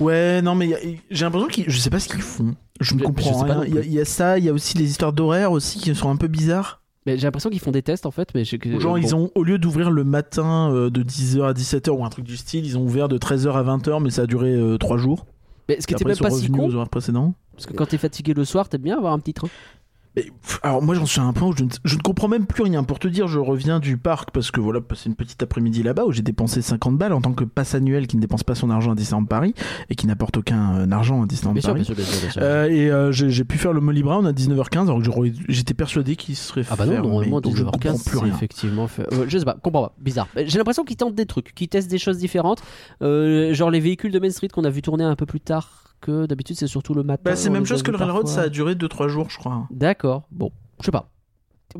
Ouais 0.00 0.42
non 0.42 0.54
mais 0.54 0.68
y 0.68 0.74
a- 0.74 0.78
j'ai 1.10 1.24
l'impression 1.24 1.48
qu'ils 1.48 1.64
je 1.70 1.78
sais 1.78 1.90
pas 1.90 1.98
ce 2.00 2.08
qu'ils 2.08 2.22
font. 2.22 2.54
Je 2.80 2.94
ne 2.94 3.02
comprends 3.02 3.42
rien. 3.42 3.64
Il 3.64 3.74
y, 3.92 3.98
a- 3.98 4.02
y 4.02 4.06
ça, 4.06 4.38
il 4.38 4.44
y 4.44 4.48
a 4.48 4.52
aussi 4.52 4.76
les 4.78 4.90
histoires 4.90 5.12
d'horaire 5.12 5.52
aussi 5.52 5.78
qui 5.78 5.94
sont 5.94 6.10
un 6.10 6.16
peu 6.16 6.28
bizarres. 6.28 6.80
Mais 7.06 7.16
j'ai 7.18 7.24
l'impression 7.26 7.50
qu'ils 7.50 7.60
font 7.60 7.70
des 7.72 7.82
tests 7.82 8.06
en 8.06 8.10
fait. 8.12 8.28
Mais 8.34 8.44
Genre 8.44 8.58
bon. 8.80 8.96
ils 8.96 9.14
ont 9.14 9.30
au 9.34 9.42
lieu 9.42 9.58
d'ouvrir 9.58 9.90
le 9.90 10.04
matin 10.04 10.72
euh, 10.72 10.90
de 10.90 11.02
10h 11.02 11.42
à 11.44 11.52
17h 11.52 11.90
ou 11.90 12.04
un 12.04 12.08
truc 12.10 12.24
du 12.24 12.36
style, 12.36 12.64
ils 12.64 12.78
ont 12.78 12.82
ouvert 12.82 13.08
de 13.08 13.18
13h 13.18 13.52
à 13.54 13.62
20h 13.62 14.00
mais 14.02 14.10
ça 14.10 14.22
a 14.22 14.26
duré 14.26 14.56
3 14.78 14.96
jours. 14.98 15.26
Mais 15.68 15.80
ce 15.80 15.86
qui 15.86 15.94
était 15.94 16.04
même 16.04 16.16
pas 16.16 16.30
si 16.30 16.48
con. 16.50 16.66
aux 16.68 16.74
horaires 16.74 16.88
précédents. 16.88 17.34
Parce 17.54 17.66
que 17.66 17.72
quand 17.74 17.86
t'es 17.86 17.98
fatigué 17.98 18.34
le 18.34 18.44
soir, 18.44 18.68
t'aimes 18.68 18.82
bien 18.82 18.96
avoir 18.96 19.12
un 19.12 19.18
petit 19.18 19.34
train. 19.34 19.48
Alors 20.62 20.82
moi 20.82 20.94
j'en 20.94 21.06
suis 21.06 21.20
à 21.20 21.24
un 21.24 21.32
point 21.32 21.48
où 21.48 21.56
je 21.56 21.64
ne, 21.64 21.70
je 21.84 21.96
ne 21.96 22.00
comprends 22.02 22.28
même 22.28 22.44
plus 22.44 22.62
rien. 22.62 22.84
Pour 22.84 22.98
te 22.98 23.08
dire, 23.08 23.28
je 23.28 23.38
reviens 23.38 23.80
du 23.80 23.96
parc 23.96 24.30
parce 24.30 24.50
que 24.50 24.60
voilà, 24.60 24.82
passer 24.82 25.08
une 25.08 25.14
petite 25.14 25.42
après-midi 25.42 25.82
là-bas 25.82 26.04
où 26.04 26.12
j'ai 26.12 26.20
dépensé 26.22 26.60
50 26.60 26.98
balles 26.98 27.14
en 27.14 27.22
tant 27.22 27.32
que 27.32 27.44
passe 27.44 27.74
annuel 27.74 28.06
qui 28.06 28.16
ne 28.16 28.20
dépense 28.20 28.42
pas 28.42 28.54
son 28.54 28.68
argent 28.68 28.92
à 28.92 28.94
Disneyland 28.94 29.24
Paris 29.24 29.54
et 29.88 29.94
qui 29.94 30.06
n'apporte 30.06 30.36
aucun 30.36 30.76
euh, 30.80 30.90
argent 30.90 31.22
à 31.22 31.26
Disneyland 31.26 31.54
Bien 31.54 31.62
Paris. 31.62 31.84
sûr, 31.86 31.94
bien 31.94 32.04
sûr, 32.04 32.20
bien 32.20 32.30
sûr. 32.30 32.42
Euh, 32.44 32.68
et 32.68 32.90
euh, 32.90 33.10
j'ai 33.12 33.44
pu 33.44 33.56
faire 33.56 33.72
le 33.72 33.80
Molly 33.80 34.02
Brown 34.02 34.26
à 34.26 34.32
19h15 34.32 34.82
alors 34.82 35.02
que 35.02 35.32
j'étais 35.48 35.72
persuadé 35.74 36.14
qu'il 36.16 36.36
serait 36.36 36.64
Ah 36.70 36.76
bah 36.76 36.84
non, 36.84 37.00
normalement, 37.02 37.40
donc 37.40 37.56
je 37.56 37.64
ne 37.64 37.70
comprends 37.70 37.92
19h15, 37.92 38.04
plus 38.08 38.18
rien. 38.18 38.34
effectivement 38.34 38.86
fait. 38.88 39.10
euh, 39.14 39.24
je 39.28 39.38
sais 39.38 39.44
pas, 39.46 39.54
comprends 39.62 39.82
pas, 39.84 39.94
bizarre. 39.98 40.28
J'ai 40.36 40.58
l'impression 40.58 40.84
qu'ils 40.84 40.96
tentent 40.98 41.14
des 41.14 41.26
trucs, 41.26 41.54
qu'ils 41.54 41.68
testent 41.68 41.90
des 41.90 41.98
choses 41.98 42.18
différentes. 42.18 42.62
Genre 43.00 43.70
les 43.70 43.80
véhicules 43.80 44.12
de 44.12 44.18
Main 44.18 44.30
Street 44.30 44.48
qu'on 44.48 44.64
a 44.64 44.70
vu 44.70 44.82
tourner 44.82 45.04
un 45.04 45.16
peu 45.16 45.24
plus 45.26 45.40
tard 45.40 45.81
que 46.02 46.26
d'habitude, 46.26 46.56
c'est 46.58 46.66
surtout 46.66 46.92
le 46.92 47.02
matin. 47.02 47.22
Bah, 47.24 47.36
c'est 47.36 47.48
même 47.48 47.64
chose 47.64 47.82
que 47.82 47.90
le 47.90 47.96
Railroad, 47.96 48.24
parfois. 48.24 48.42
ça 48.42 48.46
a 48.46 48.48
duré 48.50 48.74
2-3 48.74 49.08
jours 49.08 49.30
je 49.30 49.38
crois. 49.38 49.66
D'accord, 49.70 50.24
bon, 50.30 50.50
je 50.80 50.84
sais 50.84 50.90
pas. 50.92 51.08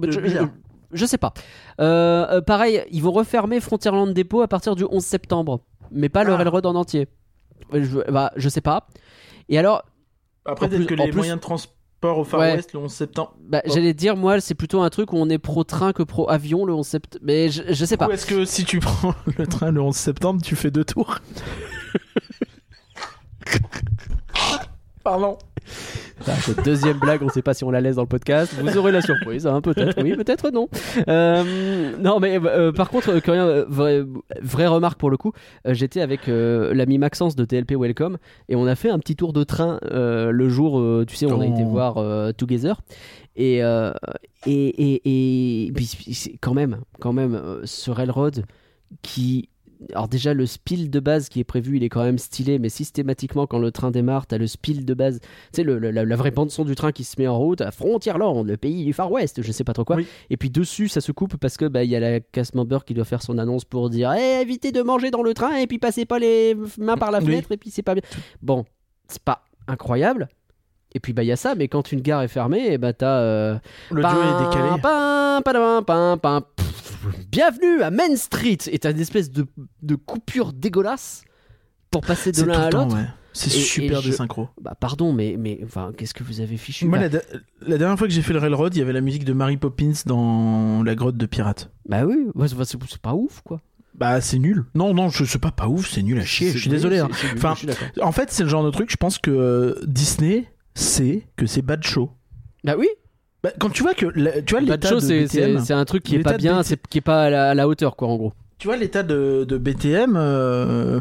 Euh, 0.03 0.11
Je, 0.11 0.21
bizarre. 0.21 0.47
je- 0.93 0.97
je 0.97 1.07
sais 1.07 1.19
pas. 1.19 1.35
Euh, 1.81 2.27
euh, 2.31 2.41
pareil, 2.41 2.83
ils 2.91 3.03
vont 3.03 3.13
refermer 3.13 3.61
Frontierland 3.61 4.13
Depot 4.15 4.41
à 4.41 4.49
partir 4.49 4.75
du 4.77 4.85
11 4.91 5.05
septembre, 5.05 5.61
mais 5.91 6.09
pas 6.09 6.25
le 6.25 6.33
Ah. 6.33 6.37
Railroad 6.39 6.65
en 6.67 6.75
entier. 6.75 7.09
Je, 7.73 8.11
bah, 8.11 8.33
je 8.37 8.49
sais 8.49 8.61
pas. 8.63 8.87
Et 9.49 9.59
alors, 9.59 9.83
Après 10.47 10.69
peut-être 10.69 10.87
que 10.87 10.95
les 10.95 11.05
plus- 11.09 11.17
moyens 11.17 11.37
de 11.37 11.43
transport 11.43 12.19
au 12.19 12.25
Far 12.25 12.41
Ouais. 12.41 12.55
West 12.57 12.73
le 12.73 12.81
11 12.81 12.93
septembre. 12.93 13.35
bah, 13.49 13.63
j'allais 13.65 13.95
dire, 13.95 14.17
moi, 14.17 14.41
c'est 14.41 14.55
plutôt 14.55 14.81
un 14.83 14.91
truc 14.91 15.13
où 15.13 15.17
on 15.17 15.29
est 15.31 15.39
pro 15.39 15.63
train 15.65 15.93
que 15.93 16.03
pro 16.03 16.29
avion 16.29 16.65
le 16.67 16.75
11 16.75 16.87
septembre. 16.87 17.23
Mais 17.25 17.49
je, 17.49 17.63
je 17.71 17.85
sais 17.85 17.97
pas. 17.97 18.09
Ou 18.09 18.11
est-ce 18.13 18.27
que 18.27 18.45
si 18.45 18.65
tu 18.65 18.79
prends 18.81 19.15
le 19.39 19.47
train 19.47 19.71
le 19.71 19.81
11 19.81 19.95
septembre, 19.97 20.43
tu 20.43 20.57
fais 20.57 20.71
deux 20.71 20.85
tours? 20.85 21.19
Pardon. 25.05 25.37
Cette 26.21 26.65
deuxième 26.65 26.99
blague, 26.99 27.23
on 27.23 27.29
sait 27.29 27.43
pas 27.43 27.55
si 27.55 27.65
on 27.65 27.71
la 27.71 27.81
laisse 27.81 27.97
dans 27.97 28.03
le 28.03 28.09
podcast. 28.09 28.53
Vous 28.61 28.77
aurez 28.77 28.93
la 28.93 29.01
surprise, 29.01 29.47
hein, 29.47 29.61
peut-être 29.61 30.03
oui, 30.03 30.15
peut-être 30.17 30.51
non. 30.51 30.69
Euh, 31.09 31.93
non, 31.99 32.21
mais 32.21 32.39
euh, 32.45 32.73
par 32.73 32.91
contre, 32.91 33.11
euh, 33.11 33.21
Curien, 33.21 33.47
euh, 33.47 33.65
vraie, 33.69 34.03
vraie 34.41 34.67
remarque 34.67 34.99
pour 34.99 35.11
le 35.11 35.17
coup, 35.17 35.33
euh, 35.67 35.75
j'étais 35.75 36.01
avec 36.01 36.29
euh, 36.29 36.75
l'ami 36.75 36.99
Maxence 36.99 37.37
de 37.37 37.45
TLP 37.45 37.73
Welcome 37.77 38.19
et 38.49 38.57
on 38.57 38.67
a 38.67 38.75
fait 38.75 38.91
un 38.91 38.99
petit 38.99 39.17
tour 39.17 39.33
de 39.33 39.43
train 39.45 39.79
euh, 39.85 40.31
le 40.31 40.49
jour, 40.49 40.79
euh, 40.81 41.05
tu 41.07 41.17
sais, 41.17 41.27
on 41.27 41.41
a 41.41 41.47
Oh. 41.47 41.53
été 41.53 41.65
voir 41.65 41.99
euh, 41.99 42.33
Together. 42.33 42.81
Et, 43.35 43.63
euh, 43.65 43.93
et, 44.47 44.69
et, 44.69 45.67
et 45.69 45.73
quand 46.41 46.55
même, 46.55 46.79
quand 47.01 47.13
même, 47.13 47.35
euh, 47.35 47.61
ce 47.65 47.91
railroad 47.91 48.45
qui. 49.03 49.49
Alors 49.93 50.09
déjà 50.09 50.35
le 50.35 50.47
spill 50.47 50.91
de 50.91 51.01
base 51.01 51.29
qui 51.29 51.41
est 51.41 51.45
prévu 51.45 51.77
il 51.77 51.85
est 51.85 51.89
quand 51.89 52.03
même 52.05 52.19
stylé 52.19 52.59
mais 52.59 52.69
systématiquement 52.69 53.47
quand 53.47 53.59
le 53.59 53.71
train 53.73 53.91
démarre 53.91 54.27
t'as 54.27 54.39
le 54.39 54.47
spill 54.47 54.85
de 54.85 54.95
base 54.95 55.21
tu 55.21 55.27
sais, 55.53 55.63
le- 55.63 55.79
le- 55.79 55.91
la, 55.91 56.05
la 56.05 56.17
vraie 56.17 56.31
bande 56.31 56.51
son 56.51 56.65
du 56.65 56.75
train 56.75 56.93
qui 56.93 57.05
se 57.05 57.21
met 57.21 57.27
en 57.29 57.39
route 57.39 57.61
à 57.61 57.71
Frontierland, 57.71 58.45
le 58.47 58.57
pays 58.57 58.85
du 58.85 58.93
Far 58.93 59.11
West, 59.11 59.43
je 59.43 59.53
sais 59.53 59.65
pas 59.65 59.73
trop 59.73 59.85
quoi. 59.85 59.97
Oui. 59.97 60.07
Et 60.31 60.37
puis 60.37 60.51
dessus, 60.51 60.89
ça 60.89 61.01
se 61.01 61.13
coupe 61.13 61.37
parce 61.37 61.57
que 61.57 61.65
bah 61.65 61.85
il 61.85 61.91
y 61.91 61.97
a 61.97 62.01
la 62.01 62.21
cast 62.21 62.55
member 62.55 62.85
qui 62.85 62.95
doit 62.95 63.05
faire 63.05 63.23
son 63.23 63.39
annonce 63.39 63.65
pour 63.65 63.91
dire 63.91 64.13
Eh, 64.17 64.41
évitez 64.43 64.73
de 64.73 64.83
manger 64.83 65.11
dans 65.11 65.23
le 65.23 65.35
train 65.35 65.57
et 65.57 65.67
puis 65.67 65.79
passez 65.79 66.05
pas 66.05 66.19
les 66.19 66.57
mains 66.79 66.97
par 66.97 67.11
la 67.11 67.19
Oui. 67.19 67.27
fenêtre 67.27 67.53
et 67.53 67.57
puis 67.57 67.71
c'est 67.71 67.83
pas 67.83 67.95
bien. 67.95 68.03
Bon, 68.43 68.65
c'est 69.09 69.23
pas 69.23 69.43
incroyable. 69.69 70.29
Et 70.95 71.01
puis 71.01 71.15
bah 71.15 71.23
il 71.23 71.27
y 71.27 71.33
a 71.33 71.37
ça, 71.37 71.55
mais 71.55 71.69
quand 71.69 71.91
une 71.91 72.03
gare 72.03 72.21
est 72.23 72.29
fermée, 72.29 72.73
et 72.73 72.77
bah 72.79 72.93
t'as. 72.93 73.21
euh, 73.21 73.59
Le 73.91 74.03
duo 74.03 74.11
est 74.11 74.45
décalé. 74.47 74.71
Bienvenue 77.31 77.83
à 77.83 77.91
Main 77.91 78.17
Street 78.17 78.59
Et 78.71 78.79
t'as 78.79 78.91
une 78.93 79.01
espèce 79.01 79.31
de, 79.31 79.47
de 79.83 79.95
coupure 79.95 80.53
dégueulasse 80.53 81.25
pour 81.91 82.03
passer 82.03 82.33
de 82.33 82.43
l'un 82.45 82.61
à 82.61 82.71
l'autre. 82.71 82.95
ouais. 82.97 83.07
C'est 83.35 83.49
super 83.51 84.01
et 84.01 84.03
des 84.03 84.09
je- 84.11 84.17
synchros. 84.17 84.49
Bah 84.61 84.75
pardon, 84.79 85.13
mais, 85.15 85.37
mais 85.39 85.61
enfin, 85.65 85.93
qu'est-ce 85.97 86.13
que 86.13 86.23
vous 86.23 86.41
avez 86.41 86.59
fichu 86.59 86.85
Moi, 86.87 86.99
bah, 87.09 87.19
la, 87.67 87.79
dernière 87.79 87.97
fois 87.99 88.07
que 88.07 88.13
j'ai 88.13 88.21
fait 88.21 88.35
le 88.35 88.39
Railroad, 88.39 88.75
il 88.77 88.79
y 88.79 88.83
avait 88.83 88.93
la 88.93 89.01
musique 89.01 89.25
de 89.25 89.33
Mary 89.33 89.57
Poppins 89.57 89.93
dans 90.05 90.83
la 90.83 90.95
grotte 90.95 91.17
de 91.17 91.25
pirates. 91.27 91.71
bah 91.89 92.05
oui, 92.05 92.17
ouais, 92.35 92.47
c'est 92.49 93.01
pas 93.01 93.15
ouf 93.15 93.41
quoi. 93.43 93.61
Bah, 93.95 94.21
c'est 94.21 94.39
nul. 94.39 94.65
Non, 94.75 94.93
non, 94.93 95.09
je 95.09 95.25
sais 95.25 95.39
pas, 95.39 95.51
pas 95.51 95.69
ouf, 95.69 95.89
c'est 95.91 96.03
nul 96.03 96.19
à 96.19 96.25
chier. 96.25 96.51
Je 96.51 96.59
suis 96.59 96.69
désolé. 96.71 96.99
hein. 96.99 97.09
nul, 97.09 97.33
Enfin, 97.37 97.53
je 97.55 97.59
suis 97.61 97.67
d'accord. 97.67 97.89
En 98.03 98.13
fait, 98.13 98.31
c'est 98.31 98.43
le 98.43 98.49
genre 98.51 98.65
de 98.65 98.71
truc, 98.71 98.91
je 98.91 98.97
pense 98.97 99.19
que 99.19 99.31
euh, 99.31 99.75
Disney 99.87 100.47
sait 100.75 101.27
que 101.37 101.47
c'est 101.47 101.63
bad 101.63 101.83
show. 101.85 102.11
Bah 102.65 102.75
oui, 102.79 102.89
Bah, 103.43 103.51
quand 103.59 103.71
tu 103.71 103.83
vois 103.83 103.95
que 103.95 104.07
la- 104.15 104.41
tu 104.43 104.53
vois 104.55 104.61
Bad 104.61 104.69
l'état 104.71 104.89
Show, 104.91 104.95
de 104.97 105.01
c'est 105.01 105.21
BTM, 105.25 105.59
c'est- 105.59 105.65
c'est 105.67 105.73
un 105.73 105.85
truc 105.85 106.03
qui 106.05 106.15
est 106.17 106.21
pas 106.21 106.33
de 106.35 106.39
bien, 106.39 106.63
c'est 106.63 106.81
qui 106.89 106.99
est 106.99 107.03
pas 107.03 107.25
à 107.25 107.31
la, 107.31 107.51
à 107.51 107.55
la 107.55 107.67
hauteur 107.69 107.97
quoi 107.97 108.09
en 108.09 108.17
gros. 108.17 108.33
tu 108.59 108.69
vois 108.69 108.77
l'état 108.77 109.03
de, 109.03 109.45
de 109.49 109.59
BTM, 109.59 110.15
euh, 110.17 111.01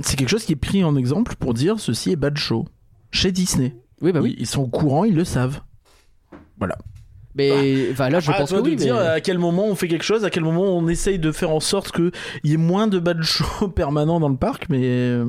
c'est 0.00 0.16
quelque 0.16 0.28
chose 0.28 0.44
qui 0.44 0.52
est 0.52 0.56
pris 0.56 0.84
en 0.84 0.94
exemple 0.96 1.34
pour 1.38 1.54
dire 1.54 1.80
ceci 1.80 2.10
est 2.12 2.16
bad 2.16 2.36
show 2.36 2.66
chez 3.10 3.32
Disney. 3.32 3.74
Oui 4.02 4.12
bah 4.12 4.20
oui. 4.22 4.34
Ils, 4.36 4.42
ils 4.42 4.46
sont 4.46 4.62
au 4.62 4.66
courant, 4.68 5.04
ils 5.04 5.14
le 5.14 5.24
savent. 5.24 5.60
Voilà. 6.58 6.76
Mais 7.34 7.88
enfin, 7.92 8.08
là, 8.10 8.18
je 8.20 8.30
Ah, 8.32 8.38
pense 8.38 8.50
toi 8.50 8.58
que 8.58 8.64
de 8.64 8.70
oui. 8.70 8.76
dire 8.76 8.96
mais- 8.96 9.06
à 9.06 9.20
quel 9.20 9.38
moment 9.38 9.66
on 9.66 9.74
fait 9.74 9.88
quelque 9.88 10.04
chose, 10.04 10.24
à 10.24 10.30
quel 10.30 10.42
moment 10.42 10.76
on 10.76 10.88
essaye 10.88 11.18
de 11.18 11.32
faire 11.32 11.50
en 11.50 11.60
sorte 11.60 11.92
qu'il 11.92 12.10
y 12.44 12.52
ait 12.54 12.58
moins 12.58 12.86
de 12.88 12.98
bad 12.98 13.22
show 13.22 13.68
permanents 13.74 14.20
dans 14.20 14.28
le 14.28 14.36
parc, 14.36 14.66
mais 14.68 14.80
euh, 14.84 15.24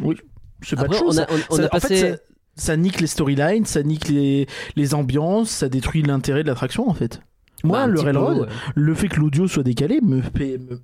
oui, 0.00 0.16
c'est 0.62 0.74
bad 0.76 0.86
Après, 0.86 0.98
show. 0.98 1.04
on 1.08 1.12
ça- 1.12 1.24
a, 1.24 1.26
on, 1.50 1.58
a 1.58 1.68
passé. 1.68 1.96
fait, 1.96 2.22
ça, 2.56 2.76
nique 2.76 3.00
les 3.00 3.06
storylines, 3.06 3.64
ça 3.66 3.82
nique 3.82 4.08
les, 4.08 4.46
les 4.76 4.94
ambiances, 4.94 5.50
ça 5.50 5.68
détruit 5.68 6.02
l'intérêt 6.02 6.42
de 6.42 6.48
l'attraction 6.48 6.88
en 6.88 6.94
fait. 6.94 7.20
Moi, 7.64 7.78
bah, 7.78 7.86
le 7.86 7.94
peu, 7.94 8.00
railroad, 8.00 8.38
ouais. 8.40 8.46
le 8.74 8.94
fait 8.94 9.08
que 9.08 9.20
l'audio 9.20 9.46
soit 9.48 9.62
décalé 9.62 10.00
me 10.02 10.20
fait 10.20 10.58
me, 10.58 10.80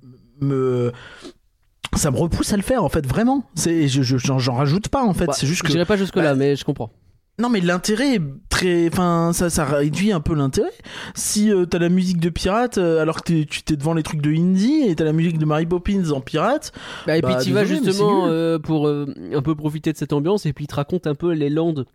me- 0.47 0.91
ça 1.95 2.11
me 2.11 2.17
repousse 2.17 2.53
à 2.53 2.57
le 2.57 2.63
faire 2.63 2.83
en 2.83 2.89
fait 2.89 3.05
vraiment 3.05 3.43
c'est 3.55 3.87
je 3.87 4.01
je- 4.03 4.17
j'en 4.17 4.37
j'en 4.39 4.53
rajoute 4.53 4.87
pas 4.89 5.03
en 5.03 5.13
fait 5.13 5.25
Bah, 5.25 5.33
c'est 5.35 5.47
juste 5.47 5.63
que 5.63 5.71
J'irai 5.71 5.85
pas 5.85 5.97
jusque 5.97 6.15
là, 6.15 6.21
bah, 6.23 6.35
mais 6.35 6.55
je 6.55 6.63
comprends. 6.63 6.91
Non 7.39 7.49
mais 7.49 7.61
l'intérêt 7.61 8.15
est 8.15 8.21
très 8.49 8.87
enfin 8.89 9.31
ça 9.33 9.49
ça 9.49 9.65
réduit 9.65 10.11
un 10.11 10.19
peu 10.19 10.33
l'intérêt 10.35 10.71
si 11.15 11.51
euh, 11.51 11.65
t'as 11.65 11.79
la 11.79 11.89
musique 11.89 12.19
de 12.19 12.29
pirate 12.29 12.77
euh, 12.77 13.01
alors 13.01 13.23
que 13.23 13.43
tu 13.43 13.63
t'es 13.63 13.75
devant 13.77 13.93
les 13.93 14.03
trucs 14.03 14.21
de 14.21 14.29
indie 14.31 14.83
et 14.87 14.95
t'as 14.95 15.05
la 15.05 15.13
musique 15.13 15.37
de 15.37 15.45
Mary 15.45 15.65
Poppins 15.65 16.11
en 16.11 16.21
pirate 16.21 16.71
Bah, 17.07 17.17
et 17.17 17.21
Bah, 17.21 17.35
puis 17.35 17.45
tu 17.45 17.51
vas 17.53 17.63
justement 17.65 18.27
euh, 18.27 18.59
pour 18.59 18.87
un 18.89 19.41
peu 19.41 19.55
profiter 19.55 19.91
de 19.91 19.97
cette 19.97 20.13
ambiance 20.13 20.45
et 20.45 20.53
puis 20.53 20.65
il 20.65 20.67
te 20.67 20.75
raconte 20.75 21.07
un 21.07 21.15
peu 21.15 21.31
les 21.31 21.49
landes 21.49 21.85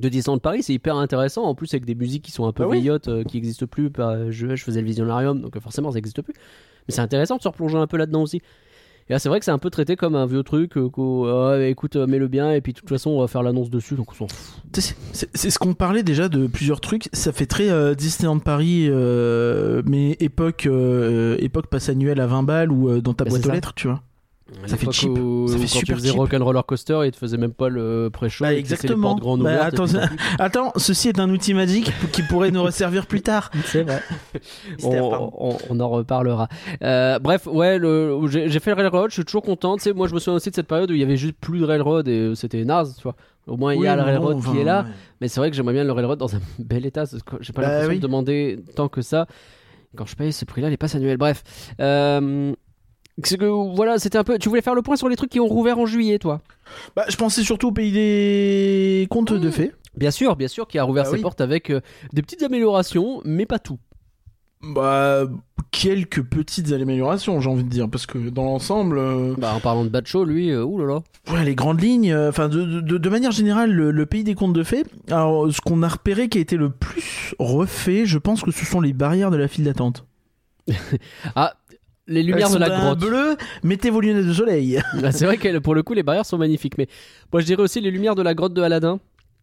de 0.00 0.10
Disneyland 0.10 0.38
Paris, 0.38 0.62
c'est 0.62 0.74
hyper 0.74 0.96
intéressant. 0.96 1.44
En 1.44 1.54
plus 1.54 1.72
avec 1.72 1.86
des 1.86 1.94
musiques 1.94 2.22
qui 2.22 2.30
sont 2.30 2.46
un 2.46 2.52
peu 2.52 2.64
Bah 2.64 2.68
oui. 2.68 2.86
euh, 2.90 3.24
qui 3.24 3.38
existent 3.38 3.64
plus. 3.66 3.88
Bah, 3.88 4.30
je, 4.30 4.54
je 4.54 4.62
faisais 4.62 4.82
le 4.82 4.86
Visionarium, 4.86 5.40
donc 5.40 5.58
forcément 5.58 5.90
ça 5.90 5.96
existe 5.96 6.20
plus. 6.20 6.34
Mais 6.86 6.94
c'est 6.94 7.00
intéressant 7.00 7.38
de 7.38 7.42
se 7.42 7.48
replonger 7.48 7.78
un 7.78 7.86
peu 7.86 7.96
là-dedans 7.96 8.20
aussi. 8.22 8.42
Et 9.08 9.12
là 9.12 9.18
c'est 9.20 9.28
vrai 9.28 9.38
que 9.38 9.44
c'est 9.44 9.50
un 9.52 9.58
peu 9.58 9.70
traité 9.70 9.94
comme 9.96 10.16
un 10.16 10.26
vieux 10.26 10.42
truc. 10.42 10.76
euh, 10.76 11.56
ah, 11.60 11.64
écoute, 11.68 11.96
euh, 11.96 12.06
mets-le 12.06 12.26
bien 12.28 12.50
et 12.52 12.60
puis 12.60 12.72
de 12.72 12.78
toute 12.78 12.88
façon 12.88 13.10
on 13.10 13.20
va 13.20 13.28
faire 13.28 13.42
l'annonce 13.42 13.70
dessus, 13.70 13.94
donc 13.94 14.10
on 14.12 14.14
s'en 14.14 14.28
fout. 14.28 14.62
C'est 14.74 15.28
c'est 15.34 15.50
ce 15.50 15.58
qu'on 15.58 15.74
parlait 15.74 16.02
déjà 16.02 16.28
de 16.28 16.46
plusieurs 16.48 16.80
trucs 16.80 17.08
ça 17.12 17.32
fait 17.32 17.46
très 17.46 17.70
euh, 17.70 17.94
Disneyland 17.94 18.40
Paris 18.40 18.86
euh, 18.88 19.82
mais 19.86 20.16
époque 20.20 20.66
euh, 20.66 21.36
époque 21.38 21.68
passe 21.68 21.88
annuel 21.88 22.20
à 22.20 22.26
20 22.26 22.42
balles 22.42 22.72
ou 22.72 22.88
euh, 22.90 23.00
dans 23.00 23.14
ta 23.14 23.24
Bah, 23.24 23.30
boîte 23.30 23.44
aux 23.44 23.48
ça. 23.48 23.54
lettres 23.54 23.74
tu 23.74 23.86
vois 23.86 24.02
Ça 24.66 24.76
fait 24.76 24.92
cheap. 24.92 25.10
Ça 25.48 25.54
fait 25.54 25.60
quand 25.62 25.66
super 25.66 25.80
tu 25.82 25.94
faisais 25.94 26.08
cheap. 26.10 26.18
Rock 26.18 26.32
and 26.34 26.44
Roller 26.44 26.64
Coaster, 26.64 27.00
il 27.04 27.10
te 27.10 27.16
faisait 27.16 27.36
même 27.36 27.52
pas 27.52 27.68
le 27.68 28.10
pré-show. 28.12 28.44
Bah, 28.44 28.52
les 28.52 28.58
exactement. 28.58 29.16
portes 29.16 29.40
Bah, 29.40 29.68
attends, 30.38 30.72
ceci 30.76 31.08
est 31.08 31.18
un 31.18 31.28
outil 31.30 31.52
magique 31.52 31.90
qui 32.12 32.22
pourrait 32.22 32.52
nous 32.52 32.62
resservir 32.62 33.06
plus 33.06 33.22
tard 33.22 33.50
C'est 33.64 33.82
vrai. 33.82 34.00
On, 34.84 35.30
on- 35.36 35.58
on 35.70 35.80
en 35.80 35.88
reparlera. 35.88 36.48
Euh, 36.82 37.18
bref, 37.18 37.46
ouais, 37.48 37.80
j'ai 38.28 38.60
fait 38.60 38.70
le 38.70 38.76
railroad, 38.76 39.10
je 39.10 39.14
suis 39.14 39.24
toujours 39.24 39.42
content. 39.42 39.76
Tu 39.76 39.82
sais, 39.82 39.92
moi, 39.92 40.06
je 40.06 40.14
me 40.14 40.20
souviens 40.20 40.36
aussi 40.36 40.50
de 40.50 40.54
cette 40.54 40.68
période 40.68 40.90
où 40.90 40.94
il 40.94 41.00
y 41.00 41.04
avait 41.04 41.16
juste 41.16 41.36
plus 41.40 41.58
de 41.58 41.64
railroad 41.64 42.06
et 42.06 42.12
euh, 42.12 42.34
c'était 42.36 42.64
naze, 42.64 42.94
tu 42.96 43.02
vois. 43.02 43.16
Au 43.48 43.56
moins, 43.56 43.74
il 43.74 43.80
y 43.82 43.86
a 43.88 43.96
le 43.96 44.02
railroad 44.02 44.40
qui 44.44 44.58
est 44.58 44.64
là, 44.64 44.82
ouais. 44.82 44.88
mais 45.20 45.28
c'est 45.28 45.40
vrai 45.40 45.50
que 45.50 45.56
j'aimerais 45.56 45.74
bien 45.74 45.84
le 45.84 45.92
railroad 45.92 46.18
dans 46.18 46.34
un 46.36 46.40
bel 46.60 46.86
état. 46.86 47.04
J'ai 47.40 47.52
pas 47.52 47.62
Bah 47.62 47.68
l'impression 47.68 47.90
oui. 47.90 47.96
de 47.96 48.02
demander 48.02 48.58
tant 48.76 48.88
que 48.88 49.02
ça. 49.02 49.26
Quand 49.96 50.04
je 50.06 50.14
paye 50.14 50.32
ce 50.32 50.44
prix-là, 50.44 50.68
les 50.70 50.76
passes 50.76 50.94
annuelles. 50.94 51.16
Bref. 51.16 51.42
Euh, 51.80 52.52
c'est 53.22 53.38
que 53.38 53.46
voilà, 53.74 53.98
c'était 53.98 54.18
un 54.18 54.24
peu. 54.24 54.38
Tu 54.38 54.48
voulais 54.48 54.62
faire 54.62 54.74
le 54.74 54.82
point 54.82 54.96
sur 54.96 55.08
les 55.08 55.16
trucs 55.16 55.30
qui 55.30 55.40
ont 55.40 55.46
rouvert 55.46 55.78
en 55.78 55.86
juillet, 55.86 56.18
toi? 56.18 56.40
Bah, 56.94 57.04
je 57.08 57.16
pensais 57.16 57.42
surtout 57.42 57.68
au 57.68 57.72
pays 57.72 57.92
des 57.92 59.06
contes 59.10 59.32
de 59.32 59.50
fées. 59.50 59.72
Bien 59.96 60.10
sûr, 60.10 60.36
bien 60.36 60.48
sûr, 60.48 60.68
qui 60.68 60.78
a 60.78 60.84
rouvert 60.84 61.04
Bah 61.04 61.10
ses 61.10 61.16
oui. 61.16 61.22
portes 61.22 61.40
avec 61.40 61.70
euh, 61.70 61.80
des 62.12 62.20
petites 62.22 62.42
améliorations, 62.42 63.22
mais 63.24 63.46
pas 63.46 63.58
tout. 63.58 63.78
Bah, 64.62 65.24
quelques 65.70 66.22
petites 66.22 66.72
améliorations, 66.72 67.40
j'ai 67.40 67.48
envie 67.48 67.64
de 67.64 67.68
dire, 67.68 67.88
parce 67.88 68.04
que 68.06 68.18
dans 68.30 68.44
l'ensemble, 68.44 68.98
euh, 68.98 69.34
Bah, 69.38 69.52
en 69.54 69.60
parlant 69.60 69.84
de 69.84 69.88
Bacho, 69.90 70.24
lui, 70.24 70.50
euh, 70.50 70.64
oulala. 70.64 71.00
ouais, 71.32 71.44
les 71.44 71.54
grandes 71.54 71.80
lignes, 71.80 72.14
enfin, 72.14 72.48
de, 72.48 72.80
de, 72.80 72.98
de 72.98 73.08
manière 73.08 73.30
générale, 73.30 73.70
le, 73.72 73.90
le 73.90 74.06
pays 74.06 74.24
des 74.24 74.34
contes 74.34 74.52
de 74.54 74.62
fées, 74.62 74.84
alors, 75.10 75.50
ce 75.52 75.60
qu'on 75.60 75.82
a 75.82 75.88
repéré 75.88 76.28
qui 76.28 76.38
a 76.38 76.40
été 76.40 76.56
le 76.56 76.70
plus 76.70 77.34
refait, 77.38 78.04
je 78.06 78.18
pense 78.18 78.42
que 78.42 78.50
ce 78.50 78.64
sont 78.66 78.80
les 78.80 78.92
barrières 78.92 79.30
de 79.30 79.36
la 79.36 79.48
file 79.48 79.64
d'attente. 79.64 80.04
Ah, 81.36 81.54
les 82.06 82.22
lumières 82.22 82.50
de 82.50 82.58
la 82.58 82.68
grotte. 82.70 83.00
bleu, 83.00 83.36
mettez 83.62 83.90
vos 83.90 84.00
lunettes 84.00 84.26
de 84.26 84.32
soleil. 84.32 84.80
Ah, 85.02 85.12
c'est 85.12 85.24
vrai 85.26 85.36
que 85.36 85.58
pour 85.58 85.74
le 85.74 85.82
coup, 85.82 85.94
les 85.94 86.02
barrières 86.02 86.26
sont 86.26 86.38
magnifiques. 86.38 86.78
Mais 86.78 86.88
moi, 87.32 87.40
je 87.40 87.46
dirais 87.46 87.62
aussi 87.62 87.80
les 87.80 87.90
lumières 87.90 88.14
de 88.14 88.22
la 88.22 88.34
grotte 88.34 88.54
de 88.54 88.62
Aladdin. 88.62 89.00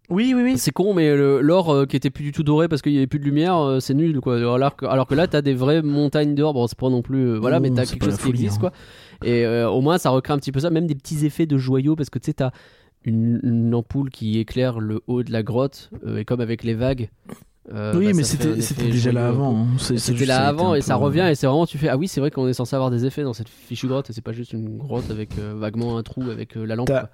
Oui, 0.09 0.33
oui, 0.35 0.43
oui. 0.43 0.57
C'est 0.57 0.71
con, 0.71 0.93
mais 0.93 1.15
l'or 1.15 1.69
euh, 1.73 1.85
qui 1.85 1.95
était 1.95 2.09
plus 2.09 2.25
du 2.25 2.31
tout 2.33 2.43
doré 2.43 2.67
parce 2.67 2.81
qu'il 2.81 2.91
y 2.91 2.97
avait 2.97 3.07
plus 3.07 3.19
de 3.19 3.23
lumière, 3.23 3.57
euh, 3.57 3.79
c'est 3.79 3.93
nul, 3.93 4.19
quoi. 4.19 4.35
Alors 4.37 4.75
que, 4.75 4.85
alors 4.85 5.07
que 5.07 5.15
là, 5.15 5.27
t'as 5.27 5.41
des 5.41 5.53
vraies 5.53 5.81
montagnes 5.81 6.35
d'or. 6.35 6.53
Bon, 6.53 6.67
c'est 6.67 6.77
pas 6.77 6.89
non 6.89 7.01
plus, 7.01 7.23
euh, 7.29 7.37
voilà, 7.39 7.57
Oh, 7.57 7.61
mais 7.61 7.69
t'as 7.71 7.85
quelque 7.85 8.05
chose 8.05 8.17
qui 8.17 8.29
existe, 8.29 8.57
hein. 8.57 8.59
quoi. 8.59 8.71
Et 9.25 9.45
au 9.47 9.79
moins, 9.79 9.97
ça 9.97 10.09
recrée 10.09 10.33
un 10.33 10.37
petit 10.37 10.51
peu 10.51 10.59
ça, 10.59 10.69
même 10.69 10.87
des 10.87 10.95
petits 10.95 11.25
effets 11.25 11.45
de 11.45 11.57
joyaux 11.57 11.95
parce 11.95 12.09
que 12.09 12.19
tu 12.19 12.25
sais, 12.25 12.33
t'as 12.33 12.51
une, 13.05 13.39
une 13.43 13.73
ampoule 13.73 14.09
qui 14.09 14.37
éclaire 14.39 14.81
le 14.81 14.99
haut 15.07 15.23
de 15.23 15.31
la 15.31 15.43
grotte, 15.43 15.89
et 16.17 16.25
comme 16.25 16.41
avec 16.41 16.63
les 16.63 16.73
vagues. 16.73 17.09
Euh, 17.71 17.93
oui, 17.97 18.07
bah, 18.07 18.11
mais 18.15 18.23
c'était 18.23 18.89
déjà 18.89 19.11
là 19.11 19.27
avant. 19.29 19.55
hein. 19.57 19.67
C'est- 19.77 19.97
C'était 19.97 20.17
juste, 20.17 20.27
là 20.27 20.47
avant 20.47 20.75
et 20.75 20.81
ça 20.81 20.95
revient 20.95 21.27
et 21.29 21.35
c'est 21.35 21.47
vraiment 21.47 21.65
tu 21.65 21.77
fais 21.77 21.87
ah 21.87 21.95
oui 21.97 22.07
c'est 22.09 22.19
vrai 22.19 22.29
qu'on 22.31 22.47
est 22.47 22.53
censé 22.53 22.75
avoir 22.75 22.91
des 22.91 23.05
effets 23.05 23.23
dans 23.23 23.33
cette 23.33 23.47
fichue 23.49 23.87
grotte 23.87 24.09
et 24.09 24.13
c'est 24.13 24.21
pas 24.21 24.33
juste 24.33 24.51
une 24.53 24.77
grotte 24.77 25.09
avec 25.09 25.37
euh, 25.39 25.53
vaguement 25.55 25.97
un 25.97 26.03
trou 26.03 26.23
avec 26.29 26.57
euh, 26.57 26.65
la 26.65 26.75
lampe. 26.75 26.87
T'as- 26.87 26.99
quoi. 27.01 27.09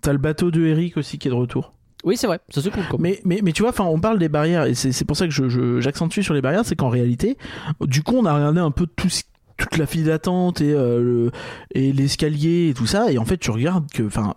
T'as 0.00 0.12
le 0.12 0.18
bateau 0.18 0.50
de 0.50 0.64
Eric 0.64 0.96
aussi 0.96 1.18
qui 1.18 1.28
est 1.28 1.30
de 1.30 1.36
retour. 1.36 1.74
Oui 2.04 2.16
c'est 2.16 2.26
vrai 2.26 2.40
ça 2.48 2.62
c'est 2.62 2.70
cool. 2.70 2.82
Comme... 2.90 3.00
Mais, 3.02 3.20
mais, 3.24 3.40
mais 3.44 3.52
tu 3.52 3.62
vois, 3.62 3.70
enfin, 3.70 3.84
on 3.84 4.00
parle 4.00 4.18
des 4.18 4.28
barrières 4.30 4.64
et 4.64 4.74
c'est 4.74 4.92
c'est 4.92 5.04
pour 5.04 5.16
ça 5.16 5.26
que 5.26 5.32
je- 5.32 5.48
je- 5.48 5.80
j'accentue 5.80 6.20
sur 6.22 6.34
les 6.34 6.40
barrières, 6.40 6.64
c'est 6.64 6.74
qu'en 6.76 6.88
réalité, 6.88 7.36
du 7.82 8.02
coup, 8.02 8.16
on 8.16 8.24
a 8.24 8.34
regardé 8.34 8.60
un 8.60 8.70
peu 8.72 8.86
tout 8.86 9.08
ce- 9.10 9.22
toute 9.58 9.76
la 9.76 9.86
file 9.86 10.04
d'attente 10.06 10.60
et, 10.60 10.72
euh, 10.72 10.98
le- 11.00 11.30
et 11.74 11.92
l'escalier 11.92 12.70
et 12.70 12.74
tout 12.74 12.86
ça, 12.86 13.12
et 13.12 13.18
en 13.18 13.24
fait, 13.24 13.36
tu 13.36 13.50
regardes 13.52 13.88
que, 13.92 14.02
enfin, 14.02 14.34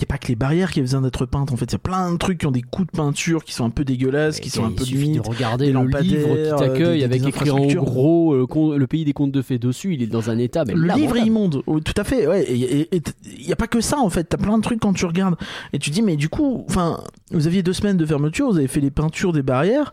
n'y 0.00 0.04
a 0.04 0.06
pas 0.06 0.18
que 0.18 0.28
les 0.28 0.36
barrières 0.36 0.70
qui 0.70 0.80
ont 0.80 0.82
besoin 0.82 1.00
d'être 1.00 1.26
peintes, 1.26 1.52
en 1.52 1.56
fait, 1.56 1.66
il 1.66 1.72
y 1.72 1.76
a 1.76 1.78
plein 1.78 2.12
de 2.12 2.16
trucs 2.18 2.38
qui 2.38 2.46
ont 2.46 2.50
des 2.50 2.62
coups 2.62 2.90
de 2.90 2.96
peinture 2.96 3.44
qui 3.44 3.52
sont 3.52 3.64
un 3.64 3.70
peu 3.70 3.84
dégueulasses, 3.84 4.40
qui 4.40 4.50
sont 4.50 4.64
un 4.64 4.70
il 4.70 4.74
peu 4.76 4.84
limites. 4.84 5.22
de 5.24 5.28
regarder 5.28 5.66
des 5.66 5.72
le 5.72 5.78
lampadaires, 5.82 6.02
livre 6.02 6.34
qui 6.34 6.40
euh, 6.40 6.56
t'accueille 6.56 7.04
avec 7.04 7.22
des 7.22 7.28
écrit 7.28 7.50
en 7.50 7.66
gros 7.82 8.32
euh, 8.34 8.76
le 8.78 8.86
pays 8.86 9.04
des 9.04 9.12
contes 9.12 9.32
de 9.32 9.42
fées 9.42 9.58
dessus 9.58 9.94
il 9.94 10.02
est 10.02 10.06
dans 10.06 10.30
un 10.30 10.38
état 10.38 10.64
mais 10.66 10.74
Le 10.74 10.92
livre 10.94 11.16
est 11.16 11.22
immonde, 11.26 11.62
Oui, 11.66 11.82
tout 11.82 11.94
à 11.96 12.04
fait, 12.04 12.26
ouais. 12.26 12.42
Et 12.44 12.88
il 12.92 13.46
n'y 13.46 13.52
a 13.52 13.56
pas 13.56 13.66
que 13.66 13.80
ça 13.80 13.98
en 13.98 14.10
fait. 14.10 14.24
T'as 14.24 14.36
plein 14.38 14.56
de 14.58 14.62
trucs 14.62 14.80
quand 14.80 14.92
tu 14.92 15.06
regardes 15.06 15.36
et 15.72 15.78
tu 15.78 15.90
dis 15.90 16.02
mais 16.02 16.16
du 16.16 16.28
coup, 16.28 16.64
enfin, 16.68 17.02
vous 17.30 17.46
aviez 17.46 17.62
deux 17.62 17.72
semaines 17.72 17.96
de 17.96 18.06
fermeture, 18.06 18.50
vous 18.50 18.58
avez 18.58 18.68
fait 18.68 18.80
les 18.80 18.90
peintures 18.90 19.32
des 19.32 19.42
barrières. 19.42 19.92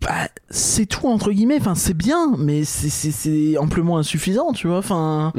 Bah, 0.00 0.28
c'est 0.50 0.86
tout 0.86 1.06
entre 1.06 1.30
guillemets. 1.30 1.58
Enfin, 1.60 1.76
c'est 1.76 1.94
bien, 1.96 2.34
mais 2.36 2.64
c'est- 2.64 3.56
amplement 3.56 3.98
insuffisant, 3.98 4.52
tu 4.52 4.66
vois. 4.66 4.78
Enfin, 4.78 5.32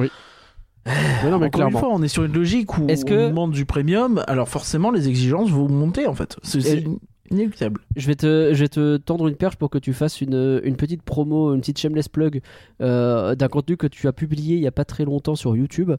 Ouais, 0.86 1.30
non, 1.30 1.40
mais 1.40 1.46
encore 1.48 1.52
clairement. 1.52 1.80
une 1.80 1.86
fois, 1.86 1.90
on 1.94 2.04
est 2.04 2.08
sur 2.08 2.24
une 2.25 2.34
logique 2.34 2.78
où 2.78 2.88
Est-ce 2.88 3.06
on 3.06 3.08
que- 3.10 3.28
demande 3.30 3.52
du 3.52 3.66
premium. 3.66 4.24
Alors 4.28 4.50
forcément, 4.50 4.92
les 4.92 5.08
exigences 5.08 5.50
vont 5.50 5.70
monter 5.70 6.08
en 6.08 6.13
fait. 6.13 6.38
C'est 6.44 6.84
inéluctable. 7.32 7.80
Je 7.96 8.06
vais, 8.08 8.16
te, 8.16 8.52
je 8.54 8.60
vais 8.60 8.68
te 8.68 8.98
tendre 8.98 9.28
une 9.28 9.36
perche 9.36 9.56
pour 9.56 9.70
que 9.70 9.78
tu 9.78 9.94
fasses 9.94 10.22
une, 10.22 10.60
une 10.63 10.75
petite 10.75 11.02
promo, 11.02 11.54
une 11.54 11.62
petite 11.62 11.80
shameless 11.80 12.10
plug 12.10 12.42
euh, 12.82 13.34
d'un 13.36 13.48
contenu 13.48 13.78
que 13.78 13.88
tu 13.88 14.08
as 14.08 14.13
publié 14.13 14.56
il 14.58 14.62
y 14.62 14.68
a 14.68 14.72
pas 14.72 14.86
très 14.86 15.06
longtemps 15.06 15.36
sur 15.36 15.56
YouTube. 15.56 15.92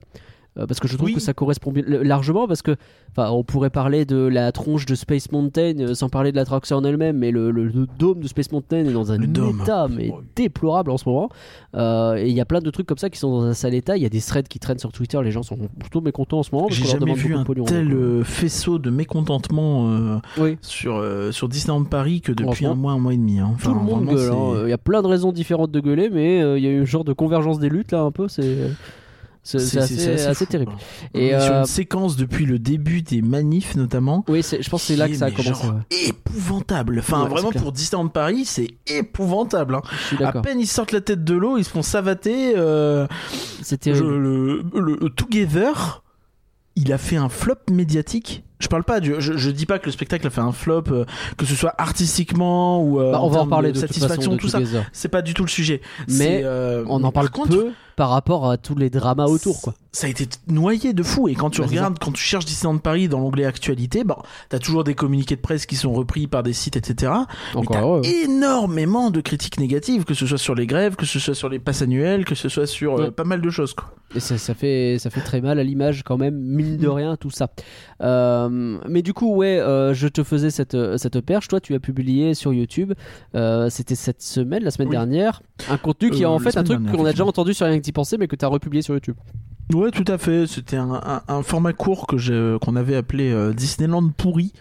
Euh, 0.56 0.66
parce 0.66 0.78
que 0.78 0.86
je 0.86 0.96
trouve 0.96 1.08
Oui. 1.08 1.14
que 1.14 1.20
ça 1.20 1.34
correspond 1.34 1.72
bien- 1.72 1.82
largement 1.86 2.46
parce 2.46 2.62
que 2.62 2.76
enfin 3.10 3.28
on 3.32 3.42
pourrait 3.42 3.70
parler 3.70 4.04
de 4.04 4.16
la 4.18 4.52
tronche 4.52 4.86
de 4.86 4.94
Space 4.94 5.32
Mountain 5.32 5.74
euh, 5.80 5.94
sans 5.94 6.08
parler 6.08 6.30
de 6.30 6.36
l'attraction 6.36 6.76
en 6.76 6.84
elle-même 6.84 7.18
mais 7.18 7.32
le, 7.32 7.50
le- 7.50 7.64
le 7.66 7.88
dôme 7.98 8.20
de 8.20 8.28
Space 8.28 8.52
Mountain 8.52 8.84
est 8.84 8.92
dans 8.92 9.10
un 9.10 9.18
Le 9.18 9.26
dôme. 9.26 9.62
état 9.62 9.88
mais 9.90 10.12
déplorable 10.36 10.92
en 10.92 10.96
ce 10.96 11.08
moment 11.08 11.28
Euh, 11.74 12.14
et 12.14 12.28
il 12.28 12.34
y 12.36 12.40
a 12.40 12.44
plein 12.44 12.60
de 12.60 12.70
trucs 12.70 12.86
comme 12.86 12.98
ça 12.98 13.10
qui 13.10 13.18
sont 13.18 13.30
dans 13.32 13.42
un 13.44 13.52
sale 13.52 13.74
état 13.74 13.96
il 13.96 14.04
y 14.04 14.06
a 14.06 14.08
des 14.08 14.20
threads 14.20 14.46
qui 14.48 14.60
traînent 14.60 14.78
sur 14.78 14.92
Twitter 14.92 15.20
les 15.24 15.32
gens 15.32 15.42
sont 15.42 15.58
plutôt 15.80 16.00
mécontents 16.00 16.38
en 16.38 16.42
ce 16.44 16.54
moment 16.54 16.68
J'ai 16.70 16.84
jamais 16.84 17.14
vu 17.14 17.34
un 17.34 17.42
tel 17.66 17.92
euh, 17.92 18.22
faisceau 18.22 18.78
de 18.78 18.90
mécontentement 18.90 19.90
euh, 19.90 20.18
oui. 20.38 20.56
sur 20.60 21.02
sur 21.32 21.48
Disneyland 21.48 21.82
Paris 21.82 22.20
que 22.20 22.30
depuis 22.30 22.64
un 22.66 22.74
mois, 22.76 22.92
un 22.92 22.98
mois 22.98 23.12
et 23.12 23.16
demi. 23.16 23.40
hein. 23.40 23.50
Enfin, 23.54 23.72
tout 23.72 23.78
le 23.78 23.84
monde 23.84 24.08
hein. 24.08 24.62
Il 24.66 24.70
y 24.70 24.72
a 24.72 24.78
plein 24.78 25.02
de 25.02 25.08
raisons 25.08 25.32
différentes 25.32 25.72
de 25.72 25.80
gueuler, 25.80 26.10
mais 26.10 26.38
il 26.58 26.62
y 26.62 26.68
a 26.68 26.70
eu 26.70 26.82
un 26.82 26.84
genre 26.84 27.02
de 27.04 27.12
convergence 27.12 27.58
des 27.58 27.68
luttes 27.68 27.90
là, 27.90 28.02
un 28.02 28.12
peu. 28.12 28.28
C'est 28.28 28.56
c'est 29.44 29.78
assez, 30.26 30.46
terrible. 30.46 30.72
Et 31.12 31.28
est 31.28 31.40
sur 31.40 31.52
euh, 31.54 31.60
une 31.60 31.66
séquence 31.66 32.16
depuis 32.16 32.46
le 32.46 32.58
début 32.58 33.02
des 33.02 33.20
manifs 33.22 33.76
notamment. 33.76 34.24
oui, 34.28 34.42
je 34.42 34.68
pense 34.70 34.80
que 34.82 34.86
c'est 34.88 34.96
là 34.96 35.06
que 35.08 35.14
ça 35.14 35.26
a 35.26 35.30
commencé. 35.30 35.64
genre 35.66 35.74
ouais. 35.74 36.08
Épouvantable. 36.08 36.98
Enfin, 37.00 37.24
Ouais, 37.24 37.28
vraiment 37.28 37.52
pour 37.52 37.70
Disneyland 37.72 38.08
Paris, 38.08 38.44
c'est 38.46 38.68
épouvantable. 38.86 39.74
hein. 39.76 39.82
Je 39.92 40.16
suis 40.16 40.24
À 40.24 40.32
peine 40.32 40.58
ils 40.60 40.66
sortent 40.66 40.92
la 40.92 41.00
tête 41.02 41.22
de 41.24 41.34
l'eau, 41.34 41.58
ils 41.58 41.64
se 41.64 41.70
font 41.70 41.82
savater. 41.82 42.54
euh, 42.56 43.06
C'est 43.62 43.78
terrible. 43.80 44.08
le, 44.16 44.62
le- 44.74 44.98
le 45.00 45.10
Together, 45.10 46.02
il 46.76 46.92
a 46.92 46.98
fait 46.98 47.16
un 47.16 47.28
flop 47.28 47.54
médiatique. 47.70 48.44
Je 48.60 48.68
parle 48.68 48.84
pas 48.84 49.00
du, 49.00 49.14
je, 49.18 49.36
je 49.36 49.50
dis 49.50 49.66
pas 49.66 49.78
que 49.78 49.86
le 49.86 49.92
spectacle 49.92 50.26
a 50.26 50.30
fait 50.30 50.40
un 50.40 50.52
flop, 50.52 50.84
euh, 50.90 51.04
que 51.36 51.44
ce 51.44 51.54
soit 51.56 51.74
artistiquement 51.76 52.82
ou 52.82 53.00
euh, 53.00 53.12
Bah, 53.12 53.20
on 53.22 53.28
va 53.28 53.40
en 53.40 53.46
parler 53.46 53.70
de 53.70 53.74
de 53.74 53.80
satisfaction, 53.80 54.32
de 54.32 54.36
tout 54.38 54.48
ça. 54.48 54.60
C'est 54.92 55.08
pas 55.08 55.22
du 55.22 55.34
tout 55.34 55.42
le 55.42 55.48
sujet. 55.50 55.80
Mais 56.08 56.42
euh, 56.44 56.84
On 56.88 57.02
en 57.02 57.08
mais 57.08 57.12
parle 57.12 57.30
contre, 57.30 57.48
peu 57.50 57.70
par 57.96 58.10
rapport 58.10 58.50
à 58.50 58.56
tous 58.56 58.74
les 58.74 58.90
dramas 58.90 59.26
autour, 59.26 59.60
quoi. 59.60 59.74
Ça 59.92 60.08
a 60.08 60.10
été 60.10 60.26
noyé 60.48 60.92
de 60.94 61.02
fou. 61.04 61.28
Et 61.28 61.34
quand 61.34 61.50
tu 61.50 61.60
Bah, 61.60 61.68
regardes, 61.68 61.98
quand 62.00 62.10
tu 62.10 62.22
cherches 62.22 62.44
Disneyland 62.44 62.78
Paris 62.78 63.08
dans 63.08 63.20
l'onglet 63.20 63.44
actualité, 63.44 64.02
bon, 64.02 64.16
t'as 64.48 64.58
toujours 64.58 64.82
des 64.82 64.94
communiqués 64.94 65.36
de 65.36 65.40
presse 65.40 65.66
qui 65.66 65.76
sont 65.76 65.92
repris 65.92 66.26
par 66.26 66.42
des 66.42 66.52
sites, 66.52 66.76
etc. 66.76 67.12
Mais 67.54 67.60
Encore 67.60 67.76
t'as 68.02 68.08
ouais. 68.10 68.24
énormément 68.24 69.10
de 69.10 69.20
critiques 69.20 69.58
négatives, 69.60 70.04
que 70.04 70.14
ce 70.14 70.26
soit 70.26 70.38
sur 70.38 70.54
les 70.56 70.66
grèves, 70.66 70.96
que 70.96 71.06
ce 71.06 71.18
soit 71.20 71.34
sur 71.34 71.48
les 71.48 71.60
passes 71.60 71.82
annuelles, 71.82 72.24
que 72.24 72.34
ce 72.34 72.48
soit 72.48 72.66
sur 72.66 72.94
Ouais. 72.94 73.10
pas 73.12 73.24
mal 73.24 73.40
de 73.40 73.50
choses. 73.50 73.74
Quoi. 73.74 73.92
Et 74.16 74.20
ça, 74.20 74.38
ça 74.38 74.54
fait, 74.54 74.96
ça 74.98 75.10
fait 75.10 75.20
très 75.20 75.40
mal 75.40 75.58
à 75.60 75.64
l'image 75.64 76.02
quand 76.04 76.16
même, 76.18 76.34
mine 76.36 76.74
Mm. 76.74 76.78
de 76.78 76.88
rien, 76.88 77.16
tout 77.16 77.30
ça. 77.30 77.48
Euh, 78.00 78.43
Euh, 78.50 78.78
mais 78.88 79.02
du 79.02 79.12
coup, 79.12 79.34
ouais, 79.34 79.58
euh, 79.58 79.94
je 79.94 80.08
te 80.08 80.22
faisais 80.22 80.50
cette, 80.50 80.76
cette 80.98 81.20
perche. 81.20 81.48
Toi, 81.48 81.60
tu 81.60 81.74
as 81.74 81.80
publié 81.80 82.34
sur 82.34 82.52
YouTube, 82.52 82.92
euh, 83.34 83.68
c'était 83.70 83.94
cette 83.94 84.22
semaine, 84.22 84.62
la 84.64 84.70
semaine 84.70 84.88
Oui. 84.88 84.92
dernière, 84.96 85.42
un 85.70 85.76
contenu 85.76 86.10
qui 86.10 86.22
est 86.22 86.26
Euh, 86.26 86.30
en 86.30 86.38
fait 86.38 86.56
un 86.56 86.64
truc 86.64 86.80
qu'on 86.90 87.04
a 87.04 87.10
déjà 87.10 87.24
entendu 87.24 87.54
sur 87.54 87.66
Rien 87.66 87.78
que 87.78 87.82
d'y 87.84 87.92
penser, 87.92 88.16
mais 88.18 88.28
que 88.28 88.36
tu 88.36 88.44
as 88.44 88.48
republié 88.48 88.82
sur 88.82 88.94
YouTube. 88.94 89.16
Ouais, 89.72 89.90
tout 89.90 90.04
à 90.08 90.18
fait. 90.18 90.46
C'était 90.46 90.76
un, 90.76 90.92
un- 90.92 91.22
un 91.26 91.42
format 91.42 91.72
court 91.72 92.06
que 92.06 92.18
j'ai- 92.18 92.56
qu'on 92.60 92.76
avait 92.76 92.96
appelé 92.96 93.32
euh, 93.32 93.52
Disneyland 93.54 94.08
pourri. 94.16 94.52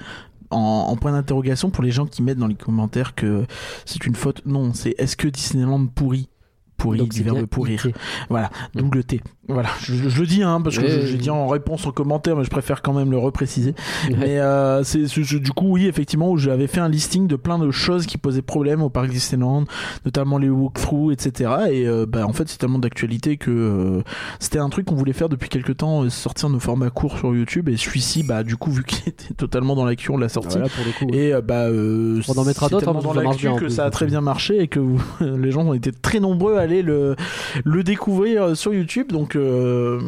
En, 0.50 0.86
en 0.90 0.96
point 0.98 1.12
d'interrogation 1.14 1.72
pour 1.72 1.84
les 1.84 1.90
gens 1.90 2.06
qui 2.06 2.22
mettent 2.22 2.38
dans 2.38 2.46
les 2.48 2.54
commentaires 2.54 3.16
que 3.16 3.44
c'est 3.86 4.06
une 4.06 4.14
faute. 4.14 4.44
Non, 4.46 4.72
c'est 4.76 4.94
est-ce 5.00 5.18
que 5.18 5.28
Disneyland 5.28 5.88
pourri? 5.88 6.30
Pourri, 6.78 7.00
Donc, 7.00 7.10
du 7.10 7.24
verbe 7.24 7.46
pourrir. 7.48 7.88
Voilà, 8.30 8.52
double 8.76 9.04
T. 9.04 9.22
Voilà, 9.50 9.68
je, 9.82 9.94
je 9.94 10.22
le 10.22 10.26
dis 10.26 10.42
hein, 10.42 10.62
parce 10.62 10.78
que 10.78 10.84
ouais, 10.84 11.06
j'ai 11.06 11.18
dit 11.18 11.30
en 11.30 11.48
réponse 11.48 11.86
aux 11.86 11.92
commentaires, 11.92 12.38
mais 12.38 12.46
je 12.46 12.50
préfère 12.50 12.82
quand 12.82 12.94
même 12.94 13.12
le 13.12 13.18
repréciser. 13.18 13.76
Mais 14.18 14.40
euh, 14.40 14.84
c'est 14.84 15.04
du 15.20 15.52
coup 15.52 15.68
oui 15.74 15.88
effectivement 15.88 16.32
où 16.32 16.38
j'avais 16.38 16.68
fait 16.68 16.80
un 16.80 16.88
listing 16.88 17.28
de 17.28 17.36
plein 17.36 17.60
de 17.60 17.70
choses 17.70 18.06
qui 18.06 18.18
posaient 18.18 18.42
problème 18.42 18.82
au 18.82 18.90
parc 18.90 19.10
Disneyland, 19.10 19.66
notamment 20.06 20.38
les 20.38 20.50
walkthroughs 20.50 21.12
etc. 21.12 21.52
Et 21.72 21.86
euh, 21.88 22.06
bah 22.08 22.26
en 22.26 22.32
fait 22.32 22.48
c'est 22.48 22.58
tellement 22.58 22.80
d'actualité 22.80 23.36
que 23.36 23.52
euh, 23.52 24.02
c'était 24.40 24.60
un 24.60 24.70
truc 24.70 24.86
qu'on 24.86 24.96
voulait 24.96 25.12
faire 25.12 25.28
depuis 25.28 25.50
quelques 25.50 25.76
temps, 25.76 26.04
euh, 26.04 26.10
sortir 26.10 26.48
nos 26.50 26.60
formats 26.60 26.90
courts 26.90 27.18
sur 27.18 27.36
YouTube 27.36 27.68
et 27.68 27.76
celui-ci 27.76 28.24
bah 28.24 28.44
du 28.44 28.56
coup 28.56 28.72
vu 28.72 28.86
qu'il 28.86 29.10
était 29.10 29.34
totalement 29.34 29.76
dans 29.76 29.84
l'actu 29.84 30.10
on 30.12 30.18
l'a 30.18 30.30
sorti. 30.30 30.58
Voilà, 30.58 30.70
pour 30.70 30.86
le 30.86 30.92
coup. 31.12 31.14
Et 31.14 31.34
euh, 31.34 31.42
bah 31.42 31.64
euh, 31.68 32.22
On 32.30 32.40
en 32.40 32.46
mettra 32.46 32.70
d'autres, 32.70 32.88
hein, 32.88 32.94
dans 32.94 33.00
que 33.02 33.08
ça 33.18 33.24
marche 33.24 33.26
l'actu 33.44 33.48
en 33.50 33.56
que 33.56 33.66
plus, 33.66 33.70
ça 33.76 33.84
a 33.84 33.90
très 33.90 34.06
bien 34.06 34.22
marché 34.22 34.62
et 34.62 34.70
que 34.70 34.80
vous- 34.80 35.04
les 35.20 35.52
gens 35.52 35.64
ont 35.64 35.74
été 35.74 35.92
très 35.92 36.22
nombreux 36.22 36.56
à 36.56 36.62
aller 36.62 36.82
le 36.82 37.18
le 37.66 37.84
découvrir 37.84 38.56
sur 38.56 38.74
YouTube 38.74 39.12
donc 39.12 39.33
euh, 39.36 40.00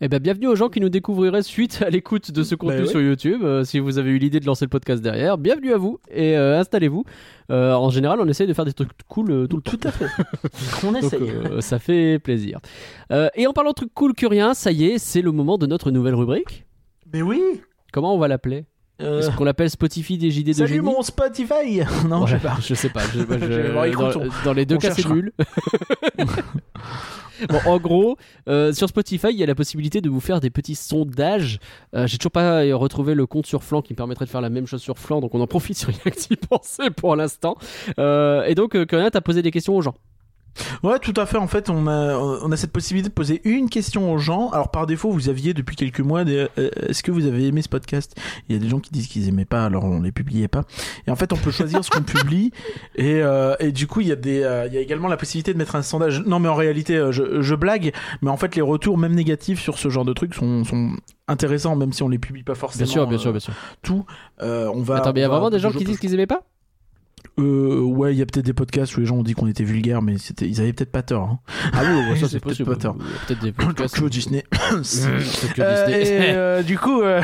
Eh 0.00 0.08
ben, 0.08 0.18
bienvenue 0.18 0.46
aux 0.48 0.56
gens 0.56 0.68
qui 0.68 0.80
nous 0.80 0.88
découvriraient 0.88 1.42
suite 1.42 1.82
à 1.86 1.90
l'écoute 1.90 2.30
de 2.32 2.42
ce 2.42 2.54
contenu 2.54 2.76
Bah 2.78 2.82
ouais. 2.84 2.88
sur 2.88 3.00
YouTube. 3.00 3.42
Euh, 3.44 3.64
si 3.64 3.78
vous 3.78 3.98
avez 3.98 4.10
eu 4.10 4.18
l'idée 4.18 4.40
de 4.40 4.46
lancer 4.46 4.64
le 4.64 4.68
podcast 4.70 5.02
derrière, 5.02 5.38
bienvenue 5.38 5.72
à 5.72 5.78
vous 5.78 5.98
et 6.10 6.36
euh, 6.36 6.58
installez-vous. 6.58 7.04
Euh, 7.50 7.72
en 7.74 7.90
général, 7.90 8.18
on 8.20 8.26
essaye 8.28 8.46
de 8.46 8.52
faire 8.54 8.64
des 8.64 8.72
trucs 8.72 8.90
cool 9.08 9.30
euh, 9.30 9.46
tout 9.46 9.56
le 9.56 9.62
temps. 9.62 9.72
tout 9.72 9.88
à 9.88 9.90
fait. 9.92 10.06
on 10.86 10.92
Donc 10.92 11.02
essaye. 11.04 11.20
euh, 11.30 11.60
ça 11.60 11.78
fait 11.78 12.18
plaisir. 12.18 12.58
Euh, 13.12 13.28
et 13.34 13.46
en 13.46 13.52
parlant 13.52 13.70
de 13.70 13.74
trucs 13.76 13.94
cool 13.94 14.14
que 14.14 14.26
rien, 14.26 14.54
ça 14.54 14.72
y 14.72 14.84
est, 14.86 14.98
c'est 14.98 15.22
le 15.22 15.32
moment 15.32 15.58
de 15.58 15.66
notre 15.66 15.90
nouvelle 15.90 16.14
rubrique. 16.14 16.64
Mais 17.12 17.22
oui. 17.22 17.40
Comment 17.92 18.14
on 18.14 18.18
va 18.18 18.26
l'appeler? 18.28 18.64
Euh, 19.00 19.18
Est-ce 19.18 19.30
qu'on 19.32 19.44
l'appelle 19.44 19.68
Spotify 19.70 20.16
des 20.16 20.30
JD 20.30 20.48
de 20.48 20.52
Salut 20.52 20.74
génie? 20.74 20.80
mon 20.84 21.02
Spotify 21.02 21.80
Non, 22.08 22.22
Ouais, 22.24 22.30
je 22.30 22.36
sais 22.36 22.38
pas. 22.40 22.56
Je 22.62 22.74
sais 22.74 22.88
pas. 22.88 23.00
je- 23.12 23.18
je- 23.20 24.44
dans, 24.44 24.52
les 24.52 24.64
deux 24.64 24.76
on 24.76 24.78
cas, 24.78 24.92
c'est 24.92 25.08
nul. 25.08 25.32
Bon, 27.48 27.58
en 27.66 27.78
gros, 27.78 28.16
euh, 28.48 28.72
sur 28.72 28.88
Spotify, 28.88 29.28
il 29.30 29.38
y 29.38 29.42
a 29.42 29.46
la 29.46 29.54
possibilité 29.54 30.00
de 30.00 30.08
vous 30.08 30.20
faire 30.20 30.40
des 30.40 30.50
petits 30.50 30.74
sondages. 30.74 31.58
Euh, 31.94 32.06
J'ai 32.06 32.18
toujours 32.18 32.32
pas 32.32 32.62
retrouvé 32.74 33.14
le 33.14 33.26
compte 33.26 33.46
sur 33.46 33.62
Flan 33.62 33.82
qui 33.82 33.92
me 33.92 33.96
permettrait 33.96 34.24
de 34.24 34.30
faire 34.30 34.40
la 34.40 34.50
même 34.50 34.66
chose 34.66 34.82
sur 34.82 34.98
Flan, 34.98 35.20
donc 35.20 35.34
on 35.34 35.40
en 35.40 35.46
profite 35.46 35.76
sur 35.76 35.88
rien 35.88 36.12
que 36.12 36.90
pour 36.90 37.16
l'instant. 37.16 37.56
Euh, 37.98 38.44
et 38.44 38.54
donc, 38.54 38.74
euh, 38.76 38.86
Corinne, 38.86 39.10
t'as 39.10 39.20
posé 39.20 39.42
des 39.42 39.50
questions 39.50 39.76
aux 39.76 39.82
gens. 39.82 39.94
Ouais, 40.82 40.98
tout 40.98 41.14
à 41.16 41.26
fait. 41.26 41.38
En 41.38 41.46
fait, 41.46 41.70
on 41.70 41.86
a, 41.86 42.16
on 42.16 42.50
a 42.52 42.56
cette 42.56 42.72
possibilité 42.72 43.08
de 43.08 43.14
poser 43.14 43.40
une 43.44 43.68
question 43.68 44.12
aux 44.12 44.18
gens. 44.18 44.50
Alors, 44.50 44.70
par 44.70 44.86
défaut, 44.86 45.10
vous 45.10 45.28
aviez 45.28 45.54
depuis 45.54 45.76
quelques 45.76 46.00
mois 46.00 46.24
des, 46.24 46.48
euh, 46.58 46.70
est-ce 46.88 47.02
que 47.02 47.10
vous 47.10 47.26
avez 47.26 47.46
aimé 47.46 47.62
ce 47.62 47.68
podcast? 47.68 48.16
Il 48.48 48.54
y 48.54 48.58
a 48.58 48.60
des 48.60 48.68
gens 48.68 48.80
qui 48.80 48.90
disent 48.90 49.08
qu'ils 49.08 49.28
aimaient 49.28 49.44
pas, 49.44 49.64
alors 49.64 49.84
on 49.84 50.00
les 50.00 50.12
publiait 50.12 50.48
pas. 50.48 50.62
Et 51.06 51.10
en 51.10 51.16
fait, 51.16 51.32
on 51.32 51.36
peut 51.36 51.50
choisir 51.50 51.84
ce 51.84 51.90
qu'on 51.90 52.02
publie. 52.02 52.52
Et, 52.94 53.22
euh, 53.22 53.54
et 53.58 53.72
du 53.72 53.86
coup, 53.86 54.00
il 54.00 54.08
y 54.08 54.12
a 54.12 54.16
des, 54.16 54.42
euh, 54.42 54.66
il 54.66 54.74
y 54.74 54.76
a 54.76 54.80
également 54.80 55.08
la 55.08 55.16
possibilité 55.16 55.52
de 55.52 55.58
mettre 55.58 55.76
un 55.76 55.82
sondage. 55.82 56.20
Non, 56.26 56.38
mais 56.38 56.48
en 56.48 56.54
réalité, 56.54 56.96
euh, 56.96 57.12
je, 57.12 57.40
je 57.40 57.54
blague. 57.54 57.92
Mais 58.20 58.30
en 58.30 58.36
fait, 58.36 58.54
les 58.54 58.62
retours, 58.62 58.98
même 58.98 59.14
négatifs, 59.14 59.60
sur 59.60 59.78
ce 59.78 59.88
genre 59.88 60.04
de 60.04 60.12
trucs 60.12 60.34
sont, 60.34 60.64
sont 60.64 60.92
intéressants, 61.28 61.76
même 61.76 61.92
si 61.92 62.02
on 62.02 62.08
les 62.08 62.18
publie 62.18 62.42
pas 62.42 62.54
forcément. 62.54 62.84
Bien 62.84 62.92
sûr, 62.92 63.06
bien 63.06 63.16
euh, 63.16 63.20
sûr, 63.20 63.30
bien 63.32 63.40
sûr. 63.40 63.54
Tout. 63.82 64.04
Euh, 64.40 64.70
on 64.74 64.82
va. 64.82 64.96
Attends, 64.96 65.12
mais 65.12 65.20
il 65.20 65.22
y 65.22 65.26
a 65.26 65.28
vraiment 65.28 65.50
des 65.50 65.58
gens 65.58 65.72
qui 65.72 65.84
disent 65.84 65.98
qu'ils 65.98 66.14
aimaient 66.14 66.26
pas? 66.26 66.42
Euh, 67.38 67.80
ouais, 67.80 68.14
il 68.14 68.18
y 68.18 68.22
a 68.22 68.26
peut-être 68.26 68.44
des 68.44 68.52
podcasts 68.52 68.96
où 68.96 69.00
les 69.00 69.06
gens 69.06 69.16
ont 69.16 69.22
dit 69.22 69.32
qu'on 69.32 69.46
était 69.46 69.64
vulgaire, 69.64 70.02
mais 70.02 70.18
c'était, 70.18 70.46
ils 70.46 70.60
avaient 70.60 70.72
peut-être 70.72 70.92
pas 70.92 71.02
tort. 71.02 71.28
Hein. 71.30 71.38
Ah 71.72 71.82
oui, 71.82 72.18
ça 72.20 72.28
c'est 72.28 72.40
peut-être 72.40 72.64
pas 72.64 72.76
tort. 72.76 72.96
Peut-être 73.26 73.42
des 73.42 73.52
podcasts. 73.52 73.94
Tokyo 73.96 74.08
Disney. 74.08 74.44
Euh, 75.58 75.88
et, 75.88 76.34
euh, 76.34 76.62
du 76.62 76.78
coup, 76.78 77.00
euh, 77.02 77.22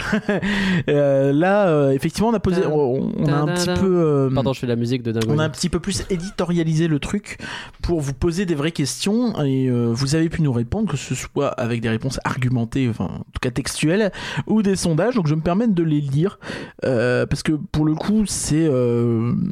là, 1.32 1.92
effectivement, 1.92 2.28
on 2.28 2.34
a 2.34 2.40
posé, 2.40 2.64
on, 2.66 3.12
on 3.18 3.26
a 3.26 3.36
un 3.36 3.46
petit 3.46 3.80
peu, 3.80 4.30
Pardon, 4.34 4.52
je 4.52 4.60
fais 4.60 4.66
la 4.66 4.76
musique 4.76 5.02
de 5.02 5.12
dingue. 5.12 5.24
on 5.28 5.38
a 5.38 5.44
un 5.44 5.50
petit 5.50 5.68
peu 5.68 5.80
plus 5.80 6.04
éditorialisé 6.10 6.88
le 6.88 6.98
truc 6.98 7.38
pour 7.82 8.00
vous 8.00 8.14
poser 8.14 8.46
des 8.46 8.54
vraies 8.54 8.72
questions 8.72 9.38
et 9.44 9.70
vous 9.70 10.14
avez 10.14 10.28
pu 10.28 10.42
nous 10.42 10.52
répondre, 10.52 10.90
que 10.90 10.96
ce 10.96 11.14
soit 11.14 11.48
avec 11.48 11.80
des 11.80 11.88
réponses 11.88 12.20
argumentées, 12.24 12.88
enfin 12.88 13.04
en 13.04 13.18
tout 13.18 13.40
cas 13.40 13.50
textuelles, 13.50 14.12
ou 14.46 14.62
des 14.62 14.76
sondages. 14.76 15.14
Donc 15.14 15.26
je 15.26 15.34
me 15.34 15.40
permets 15.40 15.68
de 15.68 15.82
les 15.82 16.00
lire 16.00 16.38
parce 16.82 17.42
que 17.42 17.52
pour 17.52 17.84
le 17.84 17.94
coup 17.94 18.24
c'est 18.26 18.68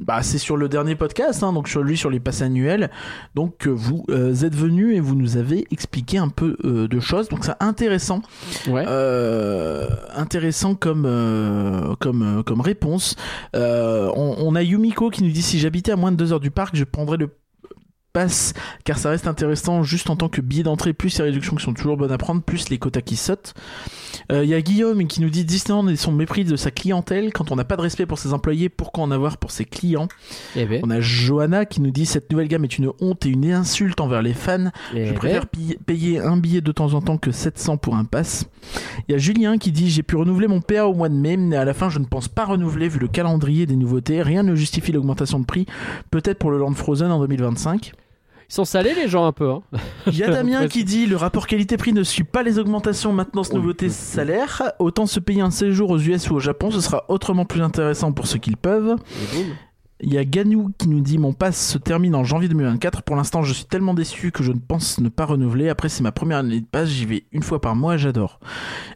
bah, 0.03 0.23
c'est 0.23 0.39
sur 0.47 0.57
le 0.57 0.69
dernier 0.69 0.95
podcast, 0.95 1.43
hein, 1.43 1.53
donc 1.53 1.67
sur 1.67 1.83
lui 1.83 1.97
sur 1.97 2.09
les 2.09 2.21
passes 2.21 2.41
annuelles. 2.41 2.89
Donc 3.35 3.67
euh, 3.67 3.71
vous 3.71 4.05
euh, 4.11 4.33
êtes 4.33 4.55
venu 4.55 4.95
et 4.95 5.01
vous 5.01 5.17
nous 5.17 5.37
avez 5.37 5.67
expliqué 5.73 6.19
un 6.19 6.29
peu 6.29 6.57
euh, 6.65 6.87
de 6.87 7.01
choses. 7.01 7.29
Donc 7.29 7.45
c'est 7.45 7.57
intéressant. 7.59 8.23
Ouais. 8.69 8.85
Euh, 8.87 9.89
intéressant 10.15 10.77
comme 10.77 11.03
comme 11.99 12.45
comme 12.47 12.61
réponse. 12.61 13.17
On, 13.55 14.37
on 14.39 14.55
a 14.55 14.63
Yumiko 14.63 15.11
qui 15.11 15.25
nous 15.25 15.33
dit 15.33 15.43
si 15.43 15.59
j'habitais 15.59 15.91
à 15.91 15.97
moins 15.97 16.13
de 16.13 16.17
deux 16.17 16.33
heures 16.33 16.39
du 16.39 16.53
parc, 16.53 16.77
je 16.77 16.85
prendrais 16.85 17.17
le 17.17 17.29
car 18.85 18.99
ça 18.99 19.11
reste 19.11 19.27
intéressant 19.27 19.83
juste 19.83 20.11
en 20.11 20.17
tant 20.17 20.29
que 20.29 20.41
billet 20.41 20.63
d'entrée 20.63 20.93
plus 20.93 21.17
les 21.19 21.25
réductions 21.25 21.57
qui 21.57 21.65
sont 21.65 21.75
toujours 21.75 21.97
bonnes 21.97 22.13
à 22.13 22.19
prendre 22.19 22.43
plus 22.43 22.69
les 22.71 22.79
quotas 22.79 23.01
qui 23.03 23.17
sautent. 23.17 23.55
Euh, 24.33 24.45
Il 24.45 24.51
y 24.51 24.55
a 24.55 24.61
Guillaume 24.61 25.07
qui 25.07 25.21
nous 25.21 25.31
dit 25.31 25.45
Disneyland 25.45 25.87
et 25.89 25.97
son 25.97 26.13
mépris 26.13 26.45
de 26.45 26.57
sa 26.57 26.71
clientèle 26.71 27.33
quand 27.33 27.51
on 27.53 27.57
n'a 27.57 27.65
pas 27.65 27.77
de 27.77 27.83
respect 27.83 28.07
pour 28.07 28.19
ses 28.19 28.33
employés 28.33 28.69
pourquoi 28.69 29.05
en 29.05 29.11
avoir 29.11 29.37
pour 29.39 29.51
ses 29.51 29.65
clients. 29.65 30.09
Eh 30.57 30.65
ben, 30.65 30.81
On 30.85 30.91
a 30.91 31.01
Johanna 31.01 31.65
qui 31.67 31.81
nous 31.81 31.91
dit 31.91 32.07
cette 32.07 32.31
nouvelle 32.31 32.49
gamme 32.49 32.65
est 32.65 32.79
une 32.79 32.91
honte 33.01 33.27
et 33.27 33.29
une 33.29 33.51
insulte 33.53 34.01
envers 34.01 34.23
les 34.23 34.35
fans. 34.35 34.71
eh 34.95 35.07
Je 35.07 35.11
ben. 35.11 35.15
préfère 35.19 35.47
payer 35.47 36.19
un 36.19 36.37
billet 36.37 36.61
de 36.61 36.73
temps 36.73 36.95
en 36.95 37.03
temps 37.03 37.19
que 37.19 37.31
700 37.31 37.77
pour 37.77 37.97
un 37.97 38.05
pass. 38.05 38.47
Il 39.09 39.13
y 39.13 39.15
a 39.15 39.19
Julien 39.19 39.59
qui 39.59 39.71
dit 39.73 39.91
J'ai 39.91 40.03
pu 40.03 40.17
renouveler 40.17 40.49
mon 40.49 40.61
PA 40.61 40.87
au 40.87 40.95
mois 40.95 41.09
de 41.09 41.15
mai, 41.15 41.37
mais 41.37 41.57
à 41.57 41.65
la 41.65 41.75
fin, 41.75 41.89
je 41.91 41.99
ne 41.99 42.05
pense 42.05 42.29
pas 42.29 42.45
renouveler 42.47 42.89
vu 42.89 42.99
le 42.99 43.09
calendrier 43.09 43.67
des 43.67 43.77
nouveautés. 43.77 44.23
Rien 44.23 44.43
ne 44.43 44.55
justifie 44.55 44.93
l'augmentation 44.93 45.39
de 45.39 45.45
prix. 45.45 45.67
Peut-être 46.11 46.39
pour 46.39 46.51
le 46.51 46.59
Land 46.59 46.75
Frozen 46.75 47.11
en 47.11 47.21
2025. 47.21 47.93
Ils 48.49 48.55
sont 48.55 48.65
salés 48.65 48.95
les 48.95 49.09
gens 49.09 49.27
un 49.27 49.33
peu. 49.33 49.51
Hein. 49.51 49.63
Il 50.07 50.17
y 50.17 50.23
a 50.23 50.31
Damien 50.31 50.69
qui 50.69 50.85
dit 50.85 51.07
Le 51.07 51.17
rapport 51.17 51.47
qualité-prix 51.47 51.93
ne 51.93 52.03
suit 52.03 52.25
pas 52.25 52.43
les 52.43 52.59
augmentations 52.59 53.13
maintenance 53.13 53.51
oui. 53.53 53.91
salaires. 53.91 54.63
Autant 54.79 55.07
se 55.07 55.19
payer 55.19 55.41
un 55.41 55.51
séjour 55.51 55.91
aux 55.91 55.99
US 55.99 56.31
ou 56.31 56.37
au 56.37 56.41
Japon, 56.41 56.71
ce 56.71 56.81
sera 56.81 57.05
autrement 57.09 57.45
plus 57.45 57.63
intéressant 57.63 58.13
pour 58.13 58.27
ceux 58.27 58.39
qui 58.39 58.51
le 58.51 58.57
peuvent. 58.57 58.97
Il 60.01 60.13
y 60.13 60.19
a 60.19 60.25
Ganou 60.25 60.73
qui 60.77 60.89
nous 60.89 61.01
dit 61.01 61.17
mon 61.17 61.33
pass 61.33 61.73
se 61.73 61.79
termine 61.79 62.15
en 62.15 62.23
janvier 62.23 62.49
2024. 62.49 63.03
Pour 63.03 63.17
l'instant, 63.17 63.43
je 63.43 63.55
suis 63.55 63.65
tellement 63.65 63.95
déçu 63.95 64.31
que 64.31 64.43
je 64.43 64.53
ne 64.53 64.59
pense 64.59 65.01
ne 65.01 65.09
pas 65.09 65.25
renouveler. 65.25 65.71
Après, 65.71 65.89
c'est 65.89 66.03
ma 66.03 66.13
première 66.13 66.39
année 66.39 66.61
de 66.61 66.67
pass, 66.67 66.89
j'y 66.89 67.07
vais 67.07 67.25
une 67.33 67.43
fois 67.43 67.61
par 67.63 67.75
mois, 67.75 67.97
j'adore. 67.97 68.39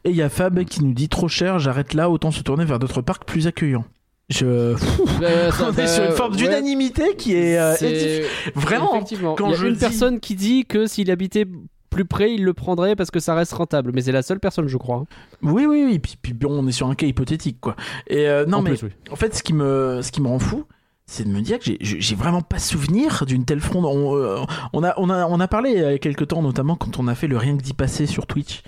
Et 0.04 0.10
il 0.10 0.16
y 0.16 0.22
a 0.22 0.28
Fab 0.28 0.62
qui 0.64 0.84
nous 0.84 0.92
dit 0.92 1.08
trop 1.08 1.28
cher, 1.28 1.58
j'arrête 1.58 1.94
là, 1.94 2.10
autant 2.10 2.30
se 2.30 2.42
tourner 2.42 2.66
vers 2.66 2.78
d'autres 2.78 3.00
parcs 3.00 3.24
plus 3.24 3.46
accueillants. 3.46 3.86
Je... 4.31 4.77
Ça- 4.77 5.66
On 5.69 5.73
est 5.77 5.87
sur 5.87 6.05
une 6.05 6.12
forme 6.12 6.33
ouais. 6.33 6.38
d'unanimité 6.38 7.16
qui 7.16 7.35
est, 7.35 7.59
euh. 7.59 8.25
Vraiment, 8.55 8.95
Effectivement. 8.95 9.35
quand 9.35 9.47
il 9.49 9.51
y 9.51 9.55
a 9.55 9.57
je 9.59 9.66
une 9.66 9.75
dis- 9.75 9.81
personne 9.81 10.21
qui 10.21 10.35
dit 10.37 10.64
que 10.66 10.87
s'il 10.87 11.11
habitait 11.11 11.47
plus 11.90 12.05
près, 12.05 12.33
il 12.33 12.45
le 12.45 12.55
prendrait 12.55 12.95
parce 12.95 13.11
que 13.11 13.19
ça 13.19 13.35
reste 13.35 13.53
rentable. 13.53 13.90
Mais 13.93 14.03
c'est 14.03 14.12
la 14.12 14.23
seule 14.23 14.38
personne, 14.38 14.69
je 14.69 14.77
crois. 14.77 14.99
hein. 14.99 15.07
Oui, 15.43 15.66
oui, 15.66 15.85
oui. 15.85 15.99
Puis, 15.99 16.14
puis 16.23 16.33
bon, 16.33 16.51
on 16.53 16.66
est 16.69 16.73
sur 16.73 16.87
un 16.87 16.95
cas 16.95 17.07
hypothétique, 17.07 17.59
quoi. 17.61 17.75
Et 18.07 18.29
euh, 18.29 18.47
non, 18.47 18.59
en 18.59 18.62
mais 18.62 18.71
plus, 18.71 18.85
oui. 18.85 18.90
En 19.11 19.16
fait, 19.16 19.35
ce 19.35 19.43
qui 19.43 19.53
me, 19.53 20.01
ce 20.01 20.12
qui 20.12 20.23
me 20.23 20.29
rend 20.29 20.38
fou, 20.38 20.64
c'est 21.07 21.25
de 21.25 21.33
me 21.33 21.40
dire 21.40 21.59
que 21.59 21.64
j'ai- 21.81 22.14
vraiment 22.14 22.43
pas 22.43 22.61
souvenir 22.61 23.25
d'une 23.27 23.45
telle 23.45 23.59
fronde. 23.59 23.85
On, 23.87 24.14
euh, 24.16 24.37
on 24.73 24.85
a, 24.85 24.95
on, 24.99 25.11
a, 25.11 25.27
on 25.27 25.40
a 25.40 25.49
parlé 25.49 25.71
il 25.73 25.79
y 25.81 25.85
a 25.85 25.99
quelques 25.99 26.29
temps, 26.29 26.40
notamment 26.43 26.77
quand 26.77 27.01
on 27.01 27.09
a 27.09 27.16
fait 27.16 27.27
le 27.27 27.37
rien 27.37 27.57
que 27.57 27.62
d'y 27.62 27.75
passer 27.75 28.07
sur 28.07 28.29
Twitch, 28.29 28.62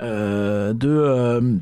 de, 0.00 1.60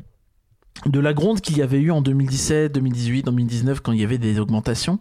de 0.85 0.99
la 0.99 1.13
gronde 1.13 1.41
qu'il 1.41 1.57
y 1.57 1.61
avait 1.61 1.79
eu 1.79 1.91
en 1.91 2.01
2017, 2.01 2.71
2018, 2.71 3.23
2019, 3.25 3.79
quand 3.81 3.91
il 3.91 4.01
y 4.01 4.03
avait 4.03 4.17
des 4.17 4.39
augmentations. 4.39 4.99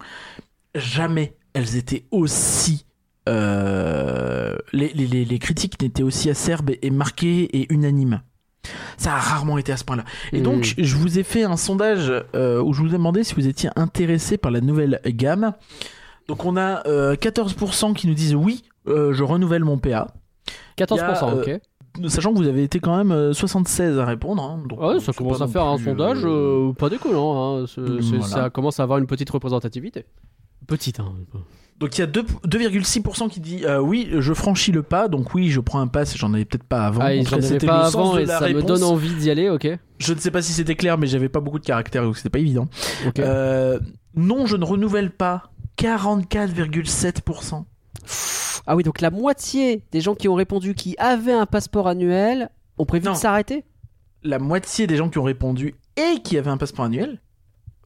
Jamais 0.75 1.37
elles 1.55 1.77
étaient 1.77 2.05
aussi. 2.11 2.87
euh, 3.29 4.57
les, 4.73 4.88
les, 4.95 5.07
les, 5.25 5.38
critiques 5.38 5.81
n'étaient 5.81 6.03
aussi 6.03 6.29
acerbes 6.31 6.71
et 6.83 6.90
marquées 6.90 7.49
et 7.57 7.73
unanimes. 7.73 8.21
Ça 8.97 9.14
a 9.14 9.18
rarement 9.18 9.59
été 9.59 9.71
à 9.73 9.77
ce 9.77 9.85
point-là. 9.85 10.05
Et 10.33 10.40
Mm. 10.40 10.42
donc, 10.42 10.75
je 10.79 10.97
vous 10.97 11.18
ai 11.18 11.23
fait 11.23 11.45
un 11.45 11.57
sondage 11.57 12.12
euh, 12.35 12.61
où 12.62 12.73
je 12.73 12.81
vous 12.83 12.88
ai 12.88 12.92
demandé 12.99 13.23
si 13.25 13.35
vous 13.35 13.47
étiez 13.47 13.71
intéressé 13.77 14.38
par 14.38 14.51
la 14.51 14.61
nouvelle 14.61 15.01
gamme. 15.07 15.53
Donc, 16.29 16.45
on 16.45 16.57
a 16.57 16.87
euh, 16.87 17.14
14% 17.16 17.95
qui 17.95 18.07
nous 18.09 18.14
disent 18.14 18.35
oui, 18.35 18.62
euh, 18.88 19.12
je 19.12 19.23
renouvelle 19.25 19.64
mon 19.64 19.79
PA. 19.79 20.09
14%, 20.79 20.95
il 20.95 20.97
y 20.97 21.01
a, 21.01 21.25
euh, 21.25 21.42
ok. 21.42 21.61
Sachant 22.09 22.33
que 22.33 22.38
vous 22.38 22.48
avez 22.48 22.62
été 22.62 22.81
quand 22.81 22.96
même 22.96 23.12
euh, 23.12 23.33
76 23.35 23.98
à 23.98 24.05
répondre. 24.07 24.42
hein. 24.42 24.62
donc, 24.68 24.81
Ouais, 24.81 24.87
euh, 24.96 25.00
ça 25.00 25.12
commence 25.12 25.40
à 25.42 25.46
faire 25.46 25.64
un 25.66 25.76
sondage 25.78 26.24
euh, 26.24 26.70
euh, 26.70 26.72
pas 26.72 26.88
déconnant. 26.88 27.61
Hein. 27.62 27.66
Voilà. 27.76 28.22
Ça 28.22 28.50
commence 28.50 28.81
à 28.81 28.85
avoir 28.85 28.98
une 28.98 29.07
petite 29.07 29.28
représentativité. 29.31 30.07
Petite, 30.66 31.00
hein. 31.00 31.12
Donc 31.81 31.98
il 31.98 32.00
y 32.00 32.05
a 32.05 32.07
deux- 32.07 32.22
2,6% 32.46 33.28
qui 33.28 33.40
dit 33.40 33.64
euh, 33.64 33.81
oui, 33.81 34.09
je 34.18 34.33
franchis 34.33 34.70
le 34.70 34.83
pas, 34.85 35.09
donc 35.09 35.35
oui, 35.35 35.50
je 35.50 35.59
prends 35.61 35.81
un 35.81 35.88
pass, 35.88 36.16
j'en 36.16 36.33
avais 36.33 36.44
peut-être 36.44 36.62
pas 36.64 36.87
avant. 36.87 37.00
Ah, 37.02 37.20
j'en 37.22 37.37
avais 37.38 37.59
pas 37.59 37.87
avant 37.87 38.16
et 38.16 38.24
la 38.24 38.38
ça 38.38 38.48
me 38.48 38.55
réponse. 38.55 38.66
donne 38.81 38.85
envie 38.85 39.12
d'y 39.14 39.31
aller, 39.31 39.48
ok. 39.50 39.66
Je 39.98 40.12
ne 40.14 40.18
sais 40.18 40.31
pas 40.31 40.40
si 40.42 40.52
c'était 40.52 40.76
clair, 40.76 40.96
mais 40.96 41.09
j'avais 41.09 41.28
pas 41.28 41.40
beaucoup 41.40 41.59
de 41.59 41.64
caractères, 41.64 42.05
donc 42.05 42.16
c'était 42.16 42.31
pas 42.31 42.38
évident. 42.38 42.68
Ok. 43.09 43.18
Euh, 43.18 43.81
non, 44.14 44.46
je 44.46 44.57
ne 44.57 44.64
renouvelle 44.64 45.11
pas. 45.11 45.50
44,7%. 45.78 47.64
Ah 48.66 48.76
oui, 48.76 48.83
donc 48.85 49.00
la 49.00 49.11
moitié 49.11 49.85
des 49.92 50.00
gens 50.00 50.14
qui 50.14 50.28
ont 50.28 50.35
répondu 50.35 50.74
qui 50.74 50.94
avaient 50.98 51.33
un 51.33 51.46
passeport 51.46 51.88
annuel 51.88 52.50
ont 52.78 52.85
prévu 52.87 53.07
Non. 53.07 53.12
de 53.12 53.16
s'arrêter 53.18 53.64
La 54.22 54.38
moitié 54.38 54.87
des 54.87 54.96
gens 54.96 55.09
qui 55.09 55.18
ont 55.18 55.22
répondu 55.24 55.74
et 55.96 56.20
qui 56.22 56.38
avaient 56.38 56.50
un 56.50 56.57
passeport 56.57 56.85
annuel. 56.85 57.20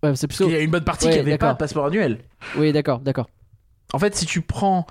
Ouais, 0.03 0.14
c'est 0.14 0.27
Parce 0.27 0.38
qu'il 0.38 0.51
y 0.51 0.55
a 0.55 0.61
une 0.61 0.71
bonne 0.71 0.85
partie 0.85 1.07
Ouais, 1.07 1.12
qui 1.12 1.19
n'avait 1.19 1.31
pas 1.33 1.47
d'accord. 1.47 1.49
un 1.51 1.55
passeport 1.55 1.87
annuel. 1.87 2.19
Oui, 2.59 2.73
d'accord, 2.73 3.01
d'accord. 3.01 3.29
En 3.95 3.99
fait, 3.99 4.14
si 4.14 4.27
tu 4.27 4.42
prends, 4.42 4.87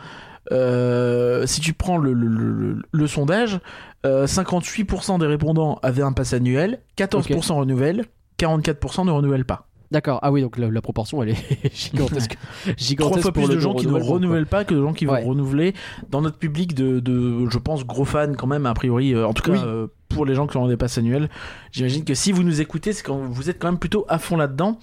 euh, 0.51 1.45
si 1.45 1.62
tu 1.62 1.73
prends 1.73 1.97
le, 1.97 2.13
le- 2.13 2.28
le- 2.28 2.51
le- 2.54 2.82
le 2.91 3.08
sondage, 3.08 3.60
euh, 4.06 4.25
58% 4.28 5.19
des 5.19 5.28
répondants 5.28 5.80
avaient 5.84 6.01
un 6.01 6.13
pass 6.13 6.34
annuel, 6.34 6.82
14% 6.97 7.54
renouvellent, 7.58 8.06
44% 8.39 9.06
ne 9.06 9.12
renouvellent 9.12 9.45
pas. 9.45 9.64
D'accord. 9.91 10.19
Ah 10.24 10.32
oui, 10.32 10.41
donc 10.41 10.58
la, 10.58 10.69
la 10.69 10.82
proportion, 10.82 11.21
elle 11.24 11.30
est 11.30 11.74
gigantesque. 11.76 12.38
gigantesque 12.78 12.98
Trois 12.98 13.21
fois 13.21 13.32
pour 13.32 13.43
plus 13.45 13.56
de 13.56 13.60
gens 13.60 13.74
qui 13.76 13.88
ne 13.88 13.93
renouvellent 13.93 14.48
pas 14.48 14.63
que 14.65 14.74
de 14.74 14.82
gens 14.82 14.93
qui 14.93 15.06
Ouais. 15.08 15.21
vont 15.24 15.30
renouveler. 15.30 15.74
Dans 16.10 16.21
notre 16.21 16.38
public 16.38 16.74
de, 16.74 17.00
de, 17.00 17.48
je 17.50 17.58
pense, 17.60 17.86
gros 17.86 18.06
fans 18.06 18.34
quand 18.38 18.48
même, 18.48 18.65
a 18.65 18.74
priori, 18.74 19.13
euh, 19.13 19.28
en 19.28 19.34
tout 19.34 19.43
cas 19.43 19.52
Oui. 19.54 19.60
euh, 19.63 19.88
pour 20.10 20.26
les 20.26 20.34
gens 20.36 20.48
qui 20.48 20.58
ont 20.58 20.67
des 20.67 20.78
passes 20.78 20.98
annuelles, 20.98 21.30
j'imagine 21.71 22.04
que 22.04 22.13
si 22.15 22.32
vous 22.32 22.43
nous 22.43 22.62
écoutez, 22.62 22.93
c'est 22.93 23.04
quand 23.04 23.17
vous 23.17 23.50
êtes 23.50 23.60
quand 23.60 23.67
même 23.69 23.80
plutôt 23.80 24.06
à 24.10 24.17
fond 24.19 24.38
là-dedans. 24.38 24.80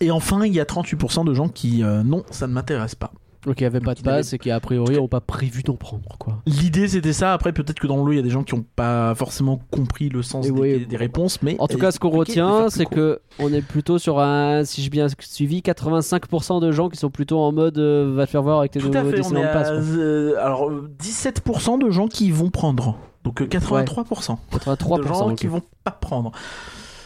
Et 0.00 0.10
enfin, 0.12 0.44
il 0.44 0.52
y 0.54 0.60
a 0.60 0.64
38% 0.64 1.24
de 1.24 1.34
gens 1.34 1.48
qui, 1.48 1.82
euh, 1.82 2.02
non, 2.04 2.22
ça 2.30 2.46
ne 2.46 2.52
m'intéresse 2.52 2.94
pas. 2.94 3.12
Donc 3.46 3.60
il 3.60 3.62
n'y 3.62 3.66
avait 3.66 3.80
pas 3.80 3.94
de 3.94 4.00
passe 4.02 4.32
et 4.32 4.38
qui 4.38 4.50
a 4.50 4.58
priori 4.60 4.96
n'ont 4.96 5.06
pas 5.08 5.20
prévu 5.20 5.62
d'en 5.62 5.74
prendre, 5.76 6.16
quoi. 6.18 6.42
L'idée 6.46 6.88
c'était 6.88 7.12
ça. 7.12 7.32
Après, 7.32 7.52
peut-être 7.52 7.78
que 7.78 7.86
dans 7.86 7.96
le 7.98 8.02
lot, 8.04 8.12
il 8.12 8.16
y 8.16 8.18
a 8.18 8.22
des 8.22 8.30
gens 8.30 8.42
qui 8.42 8.54
n'ont 8.54 8.64
pas 8.76 9.14
forcément 9.14 9.60
compris 9.70 10.08
le 10.08 10.22
sens 10.22 10.50
des, 10.50 10.86
des 10.86 10.96
réponses. 10.96 11.40
Mais 11.42 11.56
En 11.58 11.68
tout 11.68 11.78
cas, 11.78 11.90
ce 11.92 11.98
qu'on 12.00 12.10
de 12.10 12.16
retient, 12.16 12.68
c'est 12.68 12.86
que 12.86 13.20
on 13.38 13.52
est 13.52 13.62
plutôt 13.62 13.98
sur 13.98 14.18
un, 14.20 14.64
si 14.64 14.82
j'ai 14.82 14.90
bien 14.90 15.06
suivi, 15.20 15.60
85% 15.60 16.60
de 16.60 16.72
gens 16.72 16.88
qui 16.88 16.96
sont 16.98 17.10
plutôt 17.10 17.38
en 17.40 17.52
mode 17.52 17.78
euh, 17.78 18.12
va 18.14 18.26
te 18.26 18.30
faire 18.30 18.42
voir 18.42 18.58
avec 18.58 18.72
tes 18.72 18.80
nouveaux 18.80 18.92
fait, 18.92 18.98
on 19.00 19.10
est 19.12 19.16
Disneyland 19.16 19.44
à, 19.48 19.52
Pass. 19.52 19.68
quoi. 19.68 19.76
euh, 19.78 20.34
alors 20.44 20.68
euh, 20.68 20.90
17% 21.00 21.78
de 21.84 21.90
gens 21.90 22.08
qui 22.08 22.30
vont 22.30 22.50
prendre. 22.50 22.96
Donc 23.24 23.40
euh, 23.42 23.46
83%. 23.46 24.36
83%. 24.52 24.98
de 24.98 25.06
gens 25.06 25.28
ok. 25.30 25.34
qui 25.36 25.46
vont 25.46 25.62
pas 25.84 25.90
prendre. 25.92 26.32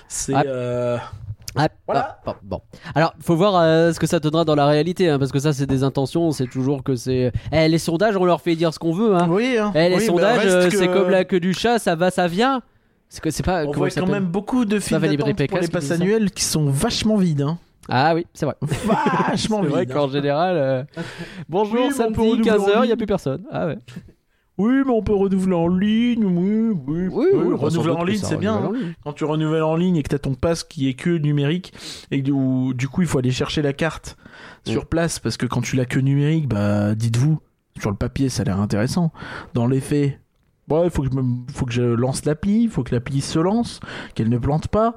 C'est 0.09 0.35
Ah. 0.35 0.45
euh, 0.47 0.99
Ah, 1.57 1.69
Voilà. 1.87 2.19
ah, 2.27 2.35
bon. 2.43 2.61
Alors, 2.95 3.15
faut 3.21 3.37
voir 3.37 3.57
euh, 3.57 3.93
ce 3.93 4.01
que 4.01 4.07
ça 4.07 4.19
donnera 4.21 4.45
dans 4.45 4.55
la 4.55 4.67
réalité, 4.67 5.09
hein, 5.11 5.19
parce 5.19 5.33
que 5.33 5.39
ça, 5.39 5.53
c'est 5.53 5.67
des 5.67 5.83
intentions. 5.85 6.31
C'est 6.33 6.47
toujours 6.47 6.83
que 6.83 6.97
c'est. 6.97 7.33
Eh, 7.53 7.69
les 7.69 7.79
sondages, 7.79 8.17
on 8.17 8.25
leur 8.25 8.41
fait 8.41 8.57
dire 8.57 8.73
ce 8.73 8.79
qu'on 8.79 8.93
veut. 8.93 9.15
Hein. 9.15 9.27
oui, 9.31 9.57
hein. 9.59 9.71
Eh, 9.75 9.89
les 9.91 9.97
Oui, 9.97 10.07
sondages, 10.07 10.47
euh, 10.47 10.69
que- 10.69 10.77
c'est 10.77 10.89
comme 10.89 11.11
la 11.11 11.25
queue 11.25 11.41
du 11.41 11.53
chat, 11.55 11.79
ça 11.79 11.95
va, 11.95 12.11
ça 12.11 12.27
vient. 12.29 12.63
C'est 13.09 13.21
que 13.23 13.31
c'est 13.31 13.43
pas. 13.43 13.65
On 13.67 13.73
voit 13.73 13.91
quand 13.91 14.07
même 14.07 14.25
beaucoup 14.25 14.65
de 14.65 14.79
d'attente 14.79 15.47
pour 15.49 15.59
les 15.59 15.69
passes 15.69 15.91
annuelles 15.91 16.31
qui 16.31 16.45
sont 16.45 16.71
vachement 16.71 17.17
vides. 17.17 17.43
Hein. 17.43 17.59
Ah 17.89 18.15
oui, 18.15 18.27
c'est 18.33 18.47
vrai. 18.47 18.55
Vachement 18.63 19.59
C'est 19.59 19.63
vides. 19.67 19.71
vrai 19.75 19.87
qu'en 19.87 20.09
général, 20.09 20.57
euh, 20.57 20.85
bonjour, 21.49 21.87
Oui, 21.89 21.93
samedi, 21.93 22.19
renouveler 22.21 22.51
en 22.53 22.57
15h, 22.57 22.81
il 22.85 22.87
n'y 22.87 22.93
a 22.93 22.97
plus 22.97 23.07
personne. 23.07 23.43
Ah 23.51 23.67
ouais. 23.67 23.79
Oui, 24.63 24.83
mais 24.87 24.93
on 24.93 25.03
peut 25.03 25.15
renouveler 25.15 25.55
en 25.55 25.69
ligne. 25.69 26.25
Oui, 26.25 26.77
oui. 26.87 27.09
Oui, 27.11 27.27
oui, 27.33 27.55
renouveler 27.55 27.93
en 27.93 28.05
ligne, 28.05 28.17
c'est 28.29 28.37
bien. 28.41 28.55
hein. 28.55 28.73
Quand 29.05 29.13
tu 29.13 29.25
renouvelles 29.25 29.63
en 29.63 29.77
ligne 29.77 29.97
et 29.97 30.03
que 30.03 30.09
tu 30.09 30.15
as 30.15 30.19
ton 30.21 30.35
pass 30.35 30.65
qui 30.65 30.89
est 30.89 30.95
que 30.95 31.11
numérique 31.11 31.73
et 32.11 32.23
que 32.23 32.25
du, 32.31 32.75
du 32.75 32.89
coup 32.89 33.03
il 33.03 33.09
faut 33.09 33.19
aller 33.19 33.31
chercher 33.31 33.63
la 33.63 33.73
carte 33.73 34.17
sur 34.65 34.87
place 34.87 35.19
parce 35.19 35.37
que 35.37 35.47
quand 35.47 35.61
tu 35.61 35.77
l'as 35.77 35.87
que 35.87 35.99
numérique, 35.99 36.49
bah 36.49 36.95
dites-vous, 36.95 37.39
sur 37.81 37.91
le 37.91 37.97
papier 37.97 38.29
ça 38.29 38.43
a 38.43 38.45
l'air 38.45 38.61
intéressant. 38.61 39.13
Dans 39.55 39.67
les 39.67 39.81
faits, 39.81 40.21
bon, 40.69 40.85
il 40.85 40.91
faut 40.91 41.03
que 41.03 41.09
je, 41.13 41.17
me- 41.17 41.45
faut 41.53 41.67
que 41.67 41.73
je 41.73 41.83
lance 41.83 42.25
l'appli, 42.25 42.63
il 42.65 42.69
faut 42.71 42.83
que 42.85 42.95
l'appli 42.95 43.21
se 43.21 43.39
lance, 43.39 43.81
qu'elle 44.15 44.29
ne 44.29 44.39
plante 44.39 44.69
pas, 44.69 44.95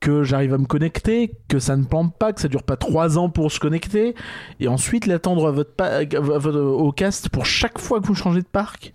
que 0.00 0.22
j'arrive 0.22 0.52
à 0.54 0.58
me 0.58 0.66
connecter, 0.66 1.32
que 1.48 1.58
ça 1.58 1.76
ne 1.76 1.84
plante 1.84 2.14
pas, 2.18 2.32
que 2.32 2.40
ça 2.40 2.48
dure 2.48 2.62
pas 2.62 2.76
trois 2.76 3.16
ans 3.18 3.30
pour 3.30 3.50
se 3.50 3.58
connecter 3.58 4.14
et 4.60 4.68
ensuite 4.68 5.06
l'attendre 5.06 5.46
à 5.46 5.50
votre, 5.52 5.72
pa- 5.74 6.00
à 6.00 6.04
votre- 6.20 6.60
au 6.60 6.92
cast 6.92 7.28
pour 7.30 7.46
chaque 7.46 7.78
fois 7.78 8.00
que 8.00 8.06
vous 8.06 8.14
changez 8.14 8.42
de 8.42 8.46
parc. 8.46 8.92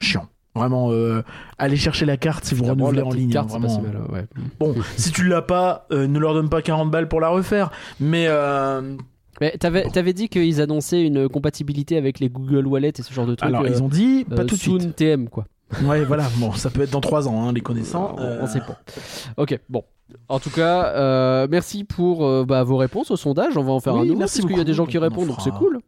Chiant. 0.00 0.26
Vraiment, 0.54 0.90
euh, 0.90 1.22
allez 1.58 1.76
chercher 1.76 2.06
la 2.06 2.16
carte 2.16 2.44
si 2.44 2.54
vous 2.56 2.64
D'abord, 2.64 2.88
renouvelez 2.88 3.00
la 3.02 3.06
en 3.06 3.12
ligne. 3.12 3.30
hein, 3.30 3.32
carte, 3.32 3.50
c'est 3.50 3.60
pas 3.60 3.66
vraiment. 3.68 3.82
si 3.88 3.96
mal, 3.96 4.02
ouais. 4.12 4.26
Bon, 4.58 4.74
si 4.96 5.12
tu 5.12 5.24
l'as 5.28 5.42
pas, 5.42 5.86
euh, 5.92 6.06
ne 6.08 6.18
leur 6.18 6.34
donne 6.34 6.48
pas 6.48 6.60
40 6.60 6.90
balles 6.90 7.06
pour 7.08 7.20
la 7.20 7.28
refaire. 7.28 7.70
Mais 8.00 8.26
euh, 8.28 8.96
Mais 9.40 9.52
t'avais, 9.58 9.84
t'avais 9.90 10.12
dit 10.12 10.28
qu'ils 10.28 10.60
annonçaient 10.60 11.02
une 11.02 11.28
compatibilité 11.28 11.96
avec 11.96 12.18
les 12.18 12.28
Google 12.28 12.66
Wallet 12.66 12.92
et 12.98 13.02
ce 13.02 13.12
genre 13.12 13.26
de 13.26 13.36
trucs. 13.36 13.48
alors, 13.48 13.62
euh, 13.62 13.68
ils 13.70 13.80
ont 13.82 13.88
dit 13.88 14.24
pas 14.24 14.42
euh, 14.42 14.44
tout 14.44 14.56
de 14.56 14.60
suite. 14.60 14.96
TM 14.96 15.28
quoi. 15.28 15.44
Ouais, 15.84 16.04
voilà. 16.04 16.26
Bon, 16.38 16.50
ça 16.52 16.68
peut 16.68 16.82
être 16.82 16.90
dans 16.90 17.00
3 17.00 17.28
ans, 17.28 17.46
hein, 17.48 17.52
les 17.52 17.60
connaissants. 17.60 18.16
on, 18.18 18.20
Euh, 18.22 18.40
on 18.42 18.46
sait 18.48 18.58
pas. 18.60 18.80
Ok, 19.36 19.56
bon. 19.68 19.84
En 20.28 20.40
tout 20.40 20.50
cas, 20.50 20.86
euh, 20.86 21.46
merci 21.48 21.84
pour 21.84 22.26
euh, 22.26 22.44
bah, 22.44 22.64
vos 22.64 22.76
réponses 22.76 23.12
au 23.12 23.16
sondage. 23.16 23.56
On 23.56 23.62
va 23.62 23.70
en 23.70 23.78
faire 23.78 23.94
Oui, 23.94 24.00
un 24.00 24.04
nouveau 24.06 24.18
merci 24.18 24.40
parce 24.40 24.48
qu'il 24.50 24.58
y 24.58 24.60
a 24.60 24.64
des 24.64 24.74
gens 24.74 24.86
qui 24.86 24.98
On 24.98 25.02
en 25.02 25.04
répondent, 25.04 25.28
donc 25.28 25.40
c'est 25.42 25.52
cool. 25.52 25.78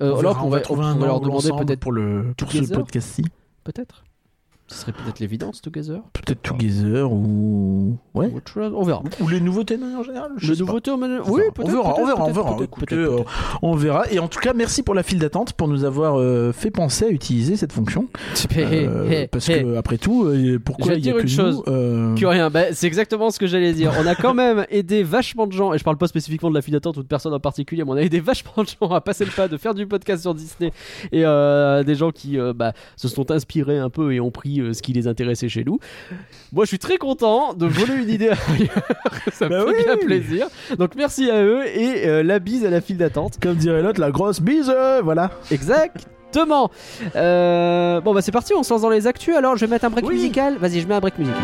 Euh, 0.00 0.12
on 0.12 0.18
alors, 0.20 0.34
verra, 0.34 0.46
on, 0.46 0.50
va, 0.50 0.60
trouver 0.60 0.82
on 0.84 0.86
un 0.86 0.94
pourrait 0.94 1.06
leur 1.08 1.20
demander 1.20 1.50
peut-être, 1.50 1.80
pour 1.80 1.90
le 1.90 2.32
pour 2.38 2.52
ce 2.52 2.72
podcast-ci. 2.72 3.24
Peut-être. 3.66 4.04
Ce 4.68 4.78
serait 4.80 4.92
peut-être 4.92 5.20
l'évidence, 5.20 5.62
Together. 5.62 6.00
Peut-être 6.12 6.42
Together 6.42 7.10
ou 7.12 7.96
ouais. 8.14 8.26
Ou 8.32 8.36
autre 8.38 8.50
chose. 8.52 8.72
On 8.76 8.82
verra. 8.82 9.02
Ou 9.20 9.28
les 9.28 9.40
nouveautés 9.40 9.76
de 9.76 9.82
manière 9.84 10.02
générale. 10.02 10.32
je 10.38 10.48
Le 10.48 10.54
sais 10.54 10.60
pas. 10.62 10.66
nouveauté 10.66 10.90
au 10.90 10.96
menu- 10.96 11.20
On 11.24 11.30
Oui, 11.30 11.42
peut-être. 11.54 11.68
on 11.68 11.70
verra, 11.72 11.94
on 12.00 12.04
verra, 12.06 12.24
on 12.26 12.32
verra. 12.32 12.56
euh, 12.92 13.18
on 13.62 13.74
verra. 13.76 14.10
Et 14.10 14.18
en 14.18 14.26
tout 14.26 14.40
cas, 14.40 14.52
merci 14.54 14.82
pour 14.82 14.94
la 14.94 15.04
file 15.04 15.20
d'attente 15.20 15.52
pour 15.52 15.68
nous 15.68 15.84
avoir 15.84 16.18
euh, 16.18 16.50
fait 16.52 16.72
penser 16.72 17.04
à 17.04 17.08
utiliser 17.10 17.56
cette 17.56 17.72
fonction. 17.72 18.06
Euh, 18.56 19.26
parce 19.30 19.46
que 19.46 19.76
après 19.76 19.98
tout, 19.98 20.24
euh, 20.24 20.58
pourquoi 20.58 20.92
il 20.94 21.04
y 21.04 21.10
a 21.10 21.12
dire 21.12 21.14
que 21.14 21.20
une 21.20 21.24
nous, 21.26 21.30
chose. 21.30 21.62
euh, 21.68 22.14
Que 22.14 22.26
rien, 22.26 22.48
bah, 22.50 22.72
c'est 22.72 22.86
exactement 22.86 23.30
ce 23.30 23.38
que 23.38 23.46
j'allais 23.46 23.72
dire. 23.72 23.92
On 24.00 24.06
a 24.06 24.14
quand 24.14 24.34
même 24.34 24.64
aidé 24.70 25.02
vachement 25.02 25.46
de 25.46 25.52
gens, 25.52 25.72
et 25.74 25.78
je 25.78 25.84
parle 25.84 25.96
pas 25.98 26.06
spécifiquement 26.08 26.48
de 26.50 26.54
la 26.54 26.62
file 26.62 26.72
d'attente 26.74 26.96
ou 26.96 27.02
de 27.02 27.06
personne 27.08 27.32
en 27.34 27.40
particulier, 27.40 27.84
mais 27.84 27.90
on 27.90 27.96
a 27.96 28.02
aidé 28.02 28.18
vachement 28.20 28.62
de 28.64 28.68
gens 28.68 28.90
à 28.90 29.00
passer 29.00 29.24
le 29.24 29.30
pas 29.30 29.48
de 29.48 29.56
faire 29.56 29.74
du 29.74 29.86
podcast 29.86 30.22
sur 30.22 30.34
Disney 30.34 30.72
et 31.12 31.24
euh, 31.24 31.82
des 31.82 31.94
gens 31.94 32.10
qui 32.10 32.38
euh, 32.38 32.52
bah, 32.54 32.72
se 32.96 33.08
sont 33.08 33.30
inspirés 33.30 33.78
un 33.78 33.90
peu 33.90 34.12
et 34.14 34.20
ont 34.20 34.30
pris 34.30 34.55
euh, 34.60 34.72
ce 34.72 34.82
qui 34.82 34.92
les 34.92 35.06
intéressait 35.08 35.48
chez 35.48 35.64
nous. 35.64 35.78
Moi, 36.52 36.64
je 36.64 36.68
suis 36.68 36.78
très 36.78 36.96
content 36.96 37.54
de 37.54 37.66
voler 37.66 37.94
une 38.02 38.08
idée 38.10 38.28
ailleurs. 38.28 38.70
Ça 39.32 39.48
Bah 39.48 39.60
me 39.64 39.66
fait 39.72 39.76
oui. 39.78 39.84
bien 39.84 39.96
plaisir. 39.96 40.46
Donc, 40.78 40.94
merci 40.96 41.30
à 41.30 41.42
eux 41.42 41.64
et 41.66 42.06
euh, 42.08 42.22
la 42.22 42.38
bise 42.38 42.64
à 42.64 42.70
la 42.70 42.80
file 42.80 42.96
d'attente. 42.98 43.34
Comme 43.42 43.56
dirait 43.56 43.82
l'autre, 43.82 44.00
la 44.00 44.10
grosse 44.10 44.40
bise, 44.40 44.72
euh, 44.74 45.00
voilà. 45.02 45.30
Exactement. 45.50 46.70
Euh, 47.16 48.00
bon, 48.00 48.14
bah, 48.14 48.20
c'est 48.22 48.32
parti, 48.32 48.52
on 48.54 48.62
se 48.62 48.72
lance 48.72 48.82
dans 48.82 48.90
les 48.90 49.06
actus. 49.06 49.34
Alors, 49.34 49.56
je 49.56 49.64
vais 49.64 49.70
mettre 49.70 49.84
un 49.86 49.90
break 49.90 50.06
Oui. 50.06 50.14
musical. 50.16 50.56
Vas-y, 50.58 50.80
je 50.80 50.86
mets 50.86 50.94
un 50.94 51.00
break 51.00 51.18
musical. 51.18 51.40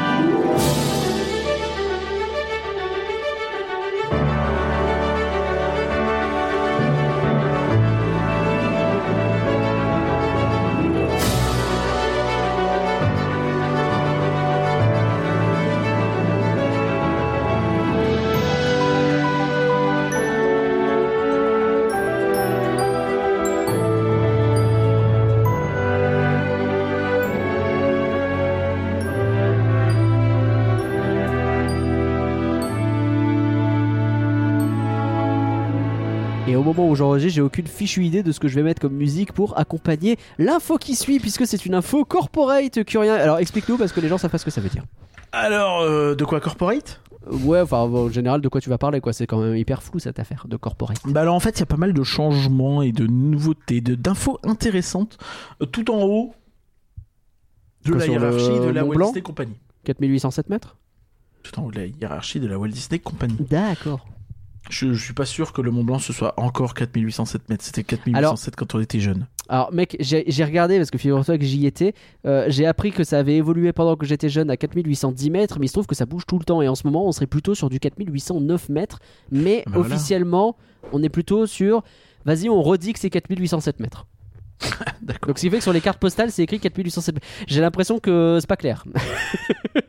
J'enregistre, 37.03 37.35
j'ai 37.35 37.43
aucune 37.43 37.67
fichue 37.67 38.05
idée 38.05 38.23
de 38.23 38.31
ce 38.31 38.39
que 38.39 38.47
je 38.47 38.55
vais 38.55 38.63
mettre 38.63 38.81
comme 38.81 38.95
musique 38.95 39.33
pour 39.33 39.59
accompagner 39.59 40.19
l'info 40.39 40.79
qui 40.79 40.95
suit, 40.95 41.19
puisque 41.19 41.47
c'est 41.47 41.67
une 41.67 41.75
info 41.75 42.05
corporate 42.05 42.85
curien. 42.85 43.15
Alors 43.15 43.39
explique-nous 43.39 43.77
parce 43.77 43.93
que 43.93 44.01
les 44.01 44.09
gens 44.09 44.19
savent 44.19 44.31
pas 44.31 44.39
ce 44.39 44.45
que 44.45 44.51
ça 44.51 44.61
veut 44.61 44.69
dire. 44.69 44.85
Alors, 45.33 45.81
euh, 45.81 46.15
de 46.15 46.25
quoi 46.25 46.41
corporate? 46.41 47.01
Ouais, 47.31 47.61
enfin 47.61 47.79
en 47.79 48.09
général, 48.09 48.41
de 48.41 48.49
quoi 48.49 48.61
tu 48.61 48.69
vas 48.69 48.79
parler 48.79 49.01
quoi 49.01 49.13
C'est 49.13 49.27
quand 49.27 49.41
même 49.41 49.57
hyper 49.57 49.83
flou 49.83 49.99
cette 49.99 50.19
affaire 50.19 50.47
de 50.49 50.57
corporate. 50.57 50.99
Bah 51.07 51.23
alors 51.23 51.35
en 51.35 51.41
fait, 51.41 51.51
il 51.51 51.61
y 51.61 51.63
a 51.63 51.67
pas 51.67 51.77
mal 51.77 51.93
de 51.93 52.03
changements 52.03 52.83
et 52.83 52.93
de 52.93 53.07
nouveautés, 53.07 53.81
de 53.81 53.95
d'infos 53.95 54.39
intéressantes 54.45 55.19
euh, 55.61 55.67
tout 55.67 55.91
en 55.91 56.03
haut 56.03 56.35
de 57.85 57.95
la 57.95 58.07
hiérarchie 58.07 58.61
de 58.61 58.71
la 58.71 58.85
Mont 58.85 58.91
Walt 58.91 59.07
Disney 59.07 59.23
Company. 59.23 59.55
4807 59.85 60.51
mètres? 60.51 60.77
Tout 61.43 61.59
en 61.59 61.65
haut 61.65 61.71
de 61.73 61.81
la 61.81 61.87
hiérarchie 61.87 62.39
de 62.39 62.47
la 62.47 62.59
Walt 62.59 62.69
Disney 62.69 63.01
Company. 63.01 63.37
D'accord. 63.41 64.07
Je, 64.71 64.93
suis 64.95 65.13
pas 65.13 65.27
sûr 65.27 65.53
que 65.53 65.61
le 65.61 65.71
Mont 65.71 65.85
Blanc 65.85 65.99
ce 65.99 66.13
soit 66.13 66.35
encore 66.37 66.75
4807 66.75 67.49
mètres. 67.49 67.65
C'était 67.65 67.83
4807 67.83 68.57
quand 68.57 68.75
on 68.75 68.81
était 68.81 69.01
jeune. 69.01 69.27
Alors 69.49 69.73
mec, 69.73 69.97
j'ai 70.01 70.45
regardé 70.45 70.79
parce 70.79 70.91
que 70.91 70.99
figure-toi 70.99 71.37
que 71.37 71.45
j'y 71.45 71.67
étais. 71.67 71.95
euh, 72.27 72.47
j'ai 72.49 72.65
appris 72.67 72.93
que 72.93 73.05
ça 73.05 73.19
avait 73.19 73.37
évolué 73.37 73.73
pendant 73.73 73.97
que 73.97 74.07
j'étais 74.07 74.29
jeune 74.29 74.51
à 74.51 74.57
4810 74.57 75.31
mètres, 75.31 75.59
mais 75.59 75.67
il 75.67 75.69
se 75.69 75.75
trouve 75.75 75.87
que 75.87 75.95
ça 75.97 76.07
bouge 76.07 76.25
tout 76.27 76.39
le 76.39 76.45
temps. 76.45 76.63
Et 76.63 76.69
en 76.69 76.75
ce 76.75 76.87
moment, 76.87 77.07
on 77.07 77.13
serait 77.13 77.27
plutôt 77.27 77.55
sur 77.55 77.69
du 77.69 77.81
4809 77.81 78.69
mètres. 78.69 79.01
Mais 79.31 79.63
Bah 79.67 79.73
voilà. 79.75 79.95
officiellement, 79.95 80.57
on 80.93 81.03
est 81.03 81.09
plutôt 81.09 81.47
sur 81.47 81.83
vas-y, 82.25 82.49
on 82.49 82.63
redit 82.63 82.93
que 82.93 83.01
c'est 83.01 83.11
4807 83.11 83.81
mètres. 83.81 84.07
D'accord. 85.03 85.29
Donc, 85.29 85.39
ce 85.39 85.43
qui 85.43 85.51
fait 85.51 85.57
que 85.57 85.63
sur 85.65 85.73
les 85.73 85.81
cartes 85.81 85.99
postales, 85.99 86.31
c'est 86.31 86.45
écrit 86.45 86.61
4807 86.61 87.15
mètres. 87.17 87.27
J'ai 87.49 87.61
l'impression 87.61 87.99
que 87.99 88.39
c'est 88.41 88.47
pas 88.49 88.57
clair. 88.57 88.85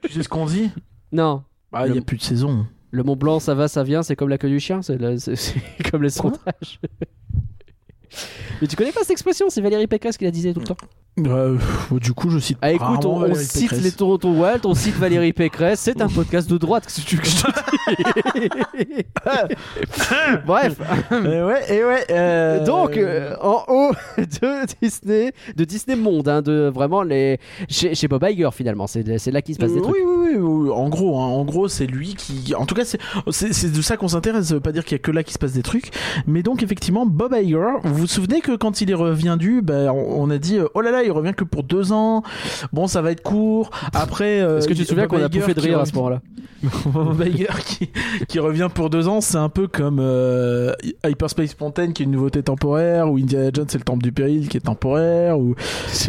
Tu 0.04 0.14
sais 0.14 0.24
ce 0.24 0.30
qu'on 0.30 0.48
dit? 0.48 0.72
Non. 1.12 1.44
Bah, 1.72 1.88
il 1.88 1.96
y 1.96 1.98
a 1.98 2.02
plus 2.02 2.18
de 2.18 2.24
saison. 2.24 2.66
Le 2.94 3.02
Mont 3.02 3.16
Blanc, 3.16 3.40
ça 3.40 3.56
va, 3.56 3.68
ça 3.68 3.82
vient, 3.82 4.04
c'est 4.04 4.16
comme 4.16 4.30
la 4.30 4.38
queue 4.38 4.50
du 4.50 4.60
chien, 4.60 4.84
c'est 4.84 5.00
comme 5.92 6.04
les 6.04 6.12
sondages. 6.12 6.80
Mais 8.62 8.68
tu 8.68 8.76
connais 8.76 8.92
pas 8.92 9.00
cette 9.02 9.10
expression, 9.10 9.50
c'est 9.50 9.62
Valérie 9.62 9.88
Pécresse 9.88 10.16
qui 10.16 10.26
la 10.26 10.32
disait 10.32 10.54
tout 10.54 10.60
le 10.60 10.68
temps. 10.68 10.78
Euh, 11.20 11.58
du 11.92 12.12
coup, 12.14 12.32
je 12.32 12.40
cite. 12.40 12.58
Ah 12.64 12.72
écoute, 12.72 13.06
on, 13.06 13.36
cite 13.36 13.72
les 13.74 13.92
Toronto 13.92 14.30
Wild, 14.30 14.66
on 14.66 14.74
cite 14.74 14.96
Valérie 14.96 15.32
Pécresse, 15.32 15.80
c'est 15.82 16.02
un 16.02 16.08
podcast 16.08 16.50
de 16.50 16.58
droite, 16.58 16.88
que 16.88 17.02
tu 17.02 17.18
que 17.18 17.28
je 17.28 17.36
te 17.44 18.84
dise 18.84 19.04
Bref, 20.48 20.76
Euh, 21.12 21.48
ouais, 21.48 21.62
et 21.72 21.84
ouais. 21.84 22.04
euh, 22.10 22.66
donc 22.66 22.98
euh, 22.98 23.36
en 23.42 23.64
haut 23.68 23.92
de 24.18 24.66
Disney, 24.82 25.34
de 25.56 25.64
Disney 25.66 25.96
Monde, 25.96 26.28
hein, 26.30 26.42
de 26.42 26.72
vraiment 26.74 27.04
les 27.04 27.40
chez, 27.70 27.94
chez 27.94 28.08
Bob 28.08 28.26
Iger 28.28 28.50
finalement, 28.52 28.88
c'est 28.88 29.04
là 29.32 29.42
qu'il 29.44 29.54
se 29.54 29.60
passe 29.60 29.72
des 29.72 29.80
Euh, 29.80 29.84
trucs. 29.84 29.96
oui, 29.96 30.02
oui, 30.04 30.36
oui, 30.36 30.40
oui, 30.40 30.70
en 30.72 30.90
gros, 30.90 31.20
hein, 31.20 31.26
en 31.28 31.46
gros, 31.46 31.68
c'est 31.68 31.86
lui 31.86 32.16
qui. 32.16 32.56
En 32.56 32.66
tout 32.66 32.74
cas, 32.74 32.86
c'est 32.86 33.72
de 33.72 33.82
ça 33.84 33.98
qu'on 33.98 34.08
s'intéresse. 34.08 34.48
Ça 34.48 34.56
veut 34.56 34.60
pas 34.62 34.72
dire 34.72 34.84
qu'il 34.84 34.94
y 34.94 35.00
a 35.00 35.04
que 35.04 35.12
là 35.12 35.22
qui 35.24 35.34
se 35.34 35.38
passe 35.40 35.54
des 35.54 35.62
trucs, 35.62 35.92
mais 36.26 36.42
donc 36.42 36.64
effectivement, 36.64 37.06
Bob 37.06 37.36
Iger. 37.40 37.68
Vous 37.84 37.94
vous 37.94 38.08
souvenez 38.08 38.42
que 38.42 38.56
quand 38.56 38.82
il 38.82 38.90
est 38.90 38.96
reviendu, 38.96 39.62
ben, 39.62 39.90
on, 39.92 40.24
on 40.24 40.30
a 40.32 40.40
dit, 40.40 40.58
euh, 40.58 40.68
oh 40.74 40.82
là 40.82 40.90
là, 40.90 41.03
il 41.06 41.12
revient 41.12 41.34
que 41.36 41.44
pour 41.44 41.64
deux 41.64 41.92
ans. 41.92 42.24
Bon, 42.72 42.88
ça 42.88 43.02
va 43.02 43.12
être 43.12 43.22
court. 43.24 43.70
Après, 43.94 44.42
euh, 44.42 44.58
Est-ce 44.58 44.68
que 44.68 44.74
tu 44.74 44.84
te 44.84 44.88
souviens 44.90 45.08
qu'on 45.08 45.18
a 45.18 45.28
Iger 45.28 45.40
pouffé 45.40 45.54
de 45.54 45.60
rire 45.62 45.80
à 45.80 45.86
ce 45.86 45.94
moment-là? 45.96 46.22
Bob 46.86 47.24
Iger 47.26 47.48
qui, 47.66 47.90
qui 48.28 48.40
revient 48.40 48.70
pour 48.74 48.90
deux 48.90 49.08
ans, 49.08 49.22
c'est 49.22 49.38
un 49.38 49.50
peu 49.50 49.68
comme 49.68 50.00
euh, 50.00 50.74
Hyperspace 51.06 51.60
Mountain 51.60 51.92
qui 51.92 52.04
est 52.04 52.06
une 52.06 52.12
nouveauté 52.12 52.44
temporaire, 52.44 53.12
ou 53.12 53.18
Indiana 53.18 53.50
Jones 53.54 53.66
c'est 53.68 53.78
le 53.78 53.84
temple 53.84 54.04
du 54.04 54.12
péril 54.12 54.48
qui 54.48 54.58
est 54.58 54.62
temporaire, 54.62 55.40
ou 55.40 55.56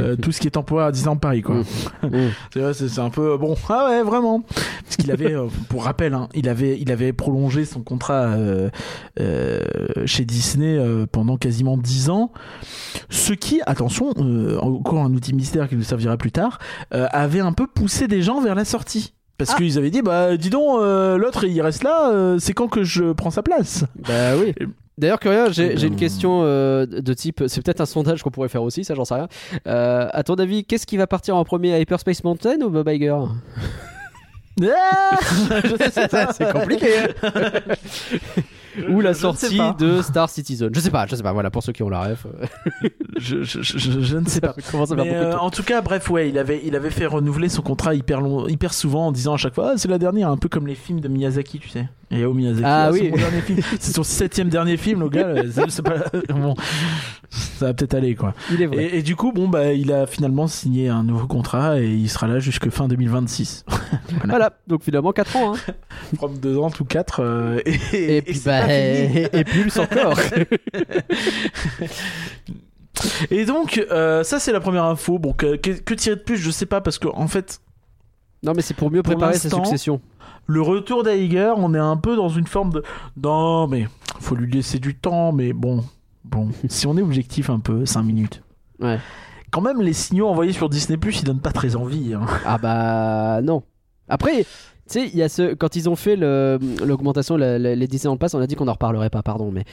euh, 0.00 0.16
tout 0.16 0.32
ce 0.32 0.40
qui 0.40 0.46
est 0.48 0.52
temporaire 0.52 0.86
à 0.86 0.92
Disneyland 0.92 1.16
Paris 1.16 1.42
quoi. 1.42 1.56
Mm. 1.56 1.64
C'est 2.52 2.60
vrai, 2.60 2.74
c'est 2.74 2.98
un 3.00 3.10
peu 3.10 3.36
bon. 3.36 3.56
Ah 3.68 3.88
ouais, 3.88 4.02
vraiment. 4.02 4.42
Parce 4.84 4.96
qu'il 4.96 5.10
avait, 5.10 5.34
euh, 5.34 5.48
pour 5.68 5.84
rappel, 5.84 6.14
hein, 6.14 6.28
il 6.34 6.48
avait, 6.48 6.78
il 6.78 6.92
avait 6.92 7.12
prolongé 7.12 7.64
son 7.64 7.82
contrat 7.82 8.24
euh, 8.24 8.70
euh, 9.20 9.60
chez 10.06 10.24
Disney 10.24 10.76
euh, 10.76 11.06
pendant 11.10 11.36
quasiment 11.36 11.76
10 11.76 12.10
ans. 12.10 12.32
Ce 13.10 13.32
qui, 13.32 13.60
attention, 13.66 14.12
euh, 14.18 14.58
encore 14.58 15.02
un 15.04 15.12
outil 15.14 15.34
mystère 15.34 15.68
qui 15.68 15.76
nous 15.76 15.82
servira 15.82 16.16
plus 16.16 16.32
tard, 16.32 16.58
euh, 16.92 17.06
avait 17.10 17.40
un 17.40 17.52
peu 17.52 17.66
poussé 17.66 18.06
des 18.06 18.22
gens 18.22 18.40
vers 18.40 18.54
la 18.54 18.64
sortie. 18.64 19.14
Parce 19.38 19.50
Ah. 19.52 19.56
qu'ils 19.56 19.78
avaient 19.78 19.90
dit, 19.90 20.00
bah 20.02 20.36
dis 20.36 20.50
donc, 20.50 20.80
euh, 20.80 21.16
l'autre 21.18 21.44
il 21.44 21.60
reste 21.60 21.82
là, 21.82 22.10
euh, 22.12 22.38
c'est 22.38 22.52
quand 22.52 22.68
que 22.68 22.84
je 22.84 23.12
prends 23.12 23.30
sa 23.30 23.42
place? 23.42 23.84
Bah 24.06 24.36
oui. 24.38 24.54
D'ailleurs, 24.96 25.18
Curien, 25.18 25.50
j'ai 25.50 25.76
j'ai 25.76 25.88
une 25.88 25.94
Euh, 25.94 25.96
question 25.96 26.42
euh, 26.44 26.86
de 26.86 27.14
type. 27.14 27.42
C'est 27.48 27.60
peut-être 27.64 27.80
un 27.80 27.86
sondage 27.86 28.22
qu'on 28.22 28.30
pourrait 28.30 28.48
faire 28.48 28.62
aussi, 28.62 28.84
ça, 28.84 28.94
j'en 28.94 29.04
sais 29.04 29.14
rien. 29.14 29.26
Euh, 29.66 30.08
à 30.12 30.22
ton 30.22 30.34
avis, 30.36 30.64
qu'est-ce 30.64 30.86
qui 30.86 30.96
va 30.96 31.08
partir 31.08 31.34
en 31.36 31.44
premier, 31.44 31.80
Hyperspace 31.80 32.22
Mountain 32.22 32.60
ou 32.60 32.70
Bob 32.70 32.88
Iger? 32.88 33.16
Ah 34.62 35.18
Je 35.64 35.90
sais 35.90 36.06
pas. 36.06 36.32
C'est 36.32 36.52
compliqué. 36.52 36.86
ou 38.88 39.00
la 39.00 39.14
sortie 39.14 39.58
de 39.78 40.02
Star 40.02 40.28
Citizen. 40.30 40.70
Je 40.74 40.80
sais 40.80 40.90
pas, 40.90 41.06
je 41.06 41.16
sais 41.16 41.22
pas. 41.22 41.32
Voilà, 41.32 41.50
pour 41.50 41.62
ceux 41.62 41.72
qui 41.72 41.82
ont 41.82 41.88
la 41.88 42.00
ref. 42.02 42.26
je, 43.18 43.42
je, 43.42 43.62
je, 43.62 43.78
je- 43.78 44.00
je 44.00 44.16
ne 44.16 44.26
sais 44.26 44.40
pas. 44.40 44.54
ça 44.58 44.78
à 44.82 44.86
faire 44.86 44.96
Mais, 44.96 45.14
euh, 45.14 45.38
en 45.38 45.50
tout 45.50 45.62
cas, 45.62 45.80
bref, 45.80 46.08
ouais, 46.10 46.28
il 46.28 46.38
avait, 46.38 46.60
il 46.64 46.74
avait 46.76 46.90
fait 46.90 47.06
renouveler 47.06 47.48
son 47.48 47.62
contrat 47.62 47.94
hyper 47.94 48.20
long, 48.20 48.46
hyper 48.48 48.74
souvent 48.74 49.06
en 49.08 49.12
disant 49.12 49.34
à 49.34 49.36
chaque 49.36 49.54
fois, 49.54 49.72
ah, 49.74 49.78
c'est 49.78 49.88
la 49.88 49.98
dernière, 49.98 50.28
un 50.30 50.36
peu 50.36 50.48
comme 50.48 50.66
les 50.66 50.74
films 50.74 51.00
de 51.00 51.08
Miyazaki, 51.08 51.58
tu 51.58 51.68
sais. 51.68 51.88
Et 52.10 52.16
Hayao 52.16 52.32
Miyazaki, 52.34 52.62
Ah 52.64 52.90
c'est 52.92 53.00
oui. 53.00 53.12
C'est 53.80 53.92
son 53.94 54.02
septième 54.02 54.48
dernier 54.48 54.76
film, 54.76 55.00
le 55.00 55.08
gars. 55.08 55.34
c'est- 55.68 55.82
pas, 55.82 55.94
bon, 56.28 56.54
ça 57.30 57.66
va 57.66 57.74
peut-être 57.74 57.94
aller, 57.94 58.14
quoi. 58.14 58.34
Il 58.52 58.62
est 58.62 58.66
vrai. 58.66 58.84
Et, 58.84 58.98
et 58.98 59.02
du 59.02 59.16
coup, 59.16 59.32
bon, 59.32 59.48
bah, 59.48 59.72
il 59.72 59.92
a 59.92 60.06
finalement 60.06 60.46
signé 60.46 60.88
un 60.88 61.02
nouveau 61.02 61.26
contrat 61.26 61.80
et 61.80 61.86
il 61.88 62.08
sera 62.08 62.26
là 62.28 62.38
jusque 62.38 62.68
fin 62.70 62.88
2026. 62.88 63.64
Voilà, 64.26 64.52
donc 64.66 64.82
finalement 64.82 65.12
4 65.12 65.36
ans. 65.36 65.54
Hein. 65.54 65.72
From 66.16 66.38
deux 66.38 66.56
ans, 66.58 66.70
tout 66.70 66.84
quatre. 66.84 67.20
euh, 67.20 67.60
et, 67.92 68.16
Et, 68.18 68.22
puis, 68.22 68.40
bah, 68.44 68.62
et, 68.72 69.28
et 69.32 69.44
Pulse 69.44 69.76
encore. 69.78 70.18
Et 73.30 73.44
donc, 73.44 73.84
euh, 73.90 74.22
ça, 74.22 74.38
c'est 74.38 74.52
la 74.52 74.60
première 74.60 74.84
info. 74.84 75.18
Bon, 75.18 75.32
que, 75.32 75.56
que, 75.56 75.70
que 75.70 75.94
tirer 75.94 76.16
de 76.16 76.20
plus, 76.22 76.36
je 76.36 76.50
sais 76.50 76.66
pas, 76.66 76.80
parce 76.80 76.98
que, 76.98 77.08
en 77.08 77.26
fait, 77.28 77.60
non, 78.44 78.52
mais 78.54 78.62
c'est 78.62 78.74
pour 78.74 78.90
mieux 78.90 79.02
Pour 79.02 79.14
préparer 79.14 79.34
sa 79.38 79.48
succession. 79.50 80.00
le 80.46 80.60
retour 80.62 81.02
d'Aiger, 81.02 81.52
on 81.56 81.74
est 81.74 81.78
un 81.78 81.96
peu 81.96 82.14
dans 82.16 82.28
une 82.28 82.46
forme 82.46 82.72
de 82.72 82.82
non 83.22 83.66
mais 83.66 83.88
faut 84.20 84.34
lui 84.36 84.50
laisser 84.50 84.78
du 84.78 84.94
temps 84.94 85.32
mais 85.32 85.52
bon 85.52 85.82
bon 86.24 86.48
si 86.68 86.86
on 86.86 86.96
est 86.96 87.02
objectif 87.02 87.50
un 87.50 87.58
peu 87.60 87.84
5 87.86 88.02
minutes. 88.02 88.42
Ouais. 88.80 88.98
Quand 89.50 89.60
même 89.60 89.80
les 89.80 89.92
signaux 89.92 90.28
envoyés 90.28 90.52
sur 90.52 90.68
Disney 90.68 90.96
Plus 90.98 91.20
ils 91.20 91.24
donnent 91.24 91.40
pas 91.40 91.52
très 91.52 91.76
envie. 91.76 92.12
hein. 92.14 92.26
Ah 92.44 92.58
bah 92.58 93.40
non. 93.42 93.62
Après, 94.08 94.42
tu 94.42 94.44
sais, 94.86 95.06
il 95.08 95.16
y 95.16 95.22
a 95.22 95.28
ce 95.28 95.54
quand 95.54 95.76
ils 95.76 95.88
ont 95.88 95.96
fait 95.96 96.16
le- 96.16 96.58
l'augmentation, 96.84 97.36
la- 97.36 97.58
la- 97.58 97.74
les 97.74 97.86
Disneyland 97.86 98.16
Pass, 98.18 98.34
on 98.34 98.40
a 98.40 98.46
dit 98.46 98.54
qu'on 98.56 98.68
en 98.68 98.72
reparlerait 98.72 99.10
pas, 99.10 99.22
pardon, 99.22 99.50
mais 99.50 99.64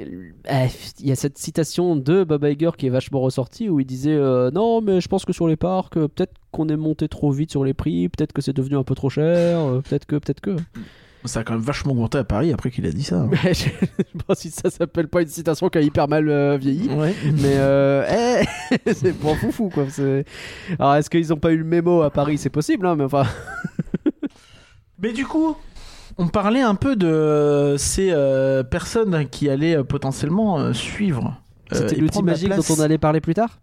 il 0.00 1.06
y 1.06 1.10
a 1.12 1.16
cette 1.16 1.38
citation 1.38 1.96
de 1.96 2.22
Bob 2.24 2.44
Iger 2.44 2.70
qui 2.78 2.86
est 2.86 2.90
vachement 2.90 3.20
ressortie 3.20 3.68
où 3.68 3.80
il 3.80 3.84
disait 3.86 4.14
euh, 4.14 4.50
non 4.52 4.80
mais 4.80 5.00
je 5.00 5.08
pense 5.08 5.24
que 5.24 5.32
sur 5.32 5.48
les 5.48 5.56
parcs 5.56 5.96
euh, 5.96 6.06
peut-être 6.08 6.34
qu'on 6.52 6.68
est 6.68 6.76
monté 6.76 7.08
trop 7.08 7.30
vite 7.32 7.50
sur 7.50 7.64
les 7.64 7.74
prix 7.74 8.08
peut-être 8.08 8.32
que 8.32 8.40
c'est 8.40 8.52
devenu 8.52 8.76
un 8.76 8.84
peu 8.84 8.94
trop 8.94 9.10
cher 9.10 9.58
euh, 9.58 9.80
peut-être 9.80 10.06
que 10.06 10.16
peut-être 10.16 10.40
que 10.40 10.54
Ça 11.24 11.40
a 11.40 11.44
quand 11.44 11.54
même 11.54 11.62
vachement 11.62 11.92
augmenté 11.92 12.16
à 12.18 12.22
Paris 12.24 12.52
après 12.52 12.70
qu'il 12.70 12.86
a 12.86 12.90
dit 12.92 13.02
ça. 13.02 13.22
hein. 13.22 13.28
mais 13.30 13.38
je, 13.54 13.64
je 13.64 13.68
sais 13.70 14.04
pas 14.26 14.34
si 14.36 14.50
ça 14.50 14.70
s'appelle 14.70 15.08
pas 15.08 15.22
une 15.22 15.28
citation 15.28 15.68
qui 15.68 15.78
a 15.78 15.80
hyper 15.80 16.06
mal 16.06 16.28
euh, 16.28 16.56
vieilli 16.56 16.88
Ouais. 16.90 17.12
mais 17.34 17.56
euh, 17.56 18.44
eh, 18.86 18.92
c'est 18.94 19.12
pour 19.12 19.36
foufou 19.36 19.68
quoi 19.68 19.86
alors 20.78 20.94
est-ce 20.94 21.10
qu'ils 21.10 21.32
ont 21.32 21.38
pas 21.38 21.50
eu 21.50 21.56
le 21.58 21.64
mémo 21.64 22.02
à 22.02 22.10
Paris? 22.10 22.38
C'est 22.38 22.50
possible 22.50 22.86
hein, 22.86 22.94
mais 22.94 23.04
enfin 23.04 23.24
Mais 25.00 25.12
du 25.12 25.24
coup, 25.26 25.56
on 26.18 26.28
parlait 26.28 26.60
un 26.60 26.74
peu 26.74 26.96
de 26.96 27.76
ces 27.78 28.10
euh, 28.10 28.62
personnes 28.64 29.28
qui 29.28 29.48
allaient 29.48 29.76
euh, 29.78 29.84
potentiellement 29.84 30.58
euh, 30.58 30.72
suivre. 30.72 31.40
c'était 31.72 31.96
l'outil 31.96 32.22
magique 32.22 32.54
dont 32.54 32.74
on 32.76 32.80
allait 32.80 32.98
parler 32.98 33.20
plus 33.20 33.34
tard 33.34 33.60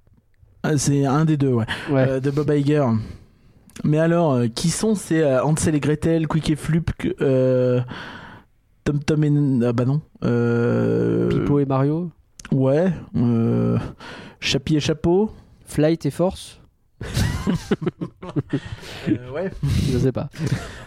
Ah, 0.63 0.77
C'est 0.77 1.05
un 1.05 1.25
des 1.25 1.37
deux, 1.37 1.51
ouais. 1.53 1.65
ouais 1.91 2.21
de 2.21 2.31
Bob 2.31 2.49
Iger. 2.49 2.85
Mais 3.83 3.99
alors, 3.99 4.39
qui 4.55 4.69
sont 4.69 4.95
ces 4.95 5.21
Hansel 5.23 5.75
et 5.75 5.79
Gretel, 5.81 6.27
Quick 6.27 6.49
et 6.49 6.55
Flup, 6.55 6.91
Tom 8.85 8.99
Tom 9.03 9.23
et... 9.23 9.65
Ah 9.65 9.73
bah 9.73 9.83
non. 9.85 10.01
Pipo 11.29 11.59
et 11.59 11.65
Mario 11.65 12.09
Ouais. 12.51 12.93
Chapi 14.39 14.77
et 14.77 14.79
Chapeau. 14.79 15.29
Flight 15.65 16.05
et 16.05 16.11
Force 16.11 16.59
Euh, 19.07 19.31
ouais. 19.31 19.51
Je 19.91 19.97
sais 19.99 20.11
pas. 20.11 20.29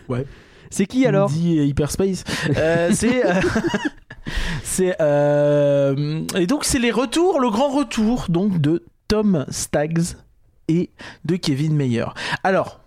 Ouais. 0.08 0.26
C'est 0.70 0.86
qui 0.86 1.06
alors 1.06 1.30
et 1.32 1.64
Hyperspace. 1.66 2.24
Euh, 2.56 2.90
c'est... 2.94 3.24
euh, 3.26 3.40
c'est... 4.62 4.96
euh, 5.00 6.22
Et 6.36 6.46
donc, 6.46 6.64
c'est 6.64 6.78
les 6.78 6.90
retours, 6.90 7.40
le 7.40 7.50
grand 7.50 7.68
retour 7.70 8.26
donc 8.28 8.60
de 8.60 8.84
Tom 9.08 9.44
Staggs 9.48 10.16
et 10.68 10.90
de 11.24 11.36
Kevin 11.36 11.74
Mayer. 11.74 12.04
Alors, 12.44 12.80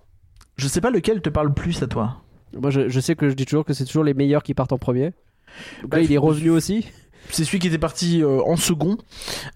je 0.57 0.67
sais 0.67 0.81
pas 0.81 0.91
lequel 0.91 1.21
te 1.21 1.29
parle 1.29 1.53
plus 1.53 1.81
à 1.81 1.87
toi. 1.87 2.17
Moi 2.55 2.69
je, 2.69 2.89
je 2.89 2.99
sais 2.99 3.15
que 3.15 3.29
je 3.29 3.33
dis 3.33 3.45
toujours 3.45 3.63
que 3.65 3.73
c'est 3.73 3.85
toujours 3.85 4.03
les 4.03 4.13
meilleurs 4.13 4.43
qui 4.43 4.53
partent 4.53 4.73
en 4.73 4.77
premier. 4.77 5.13
Donc 5.81 5.91
Bah, 5.91 5.97
là 5.97 6.03
il 6.03 6.11
est 6.11 6.17
revenu 6.17 6.49
aussi. 6.49 6.85
C'est 7.29 7.45
celui 7.45 7.59
qui 7.59 7.67
était 7.67 7.77
parti 7.77 8.21
euh, 8.23 8.41
en 8.45 8.57
second. 8.57 8.97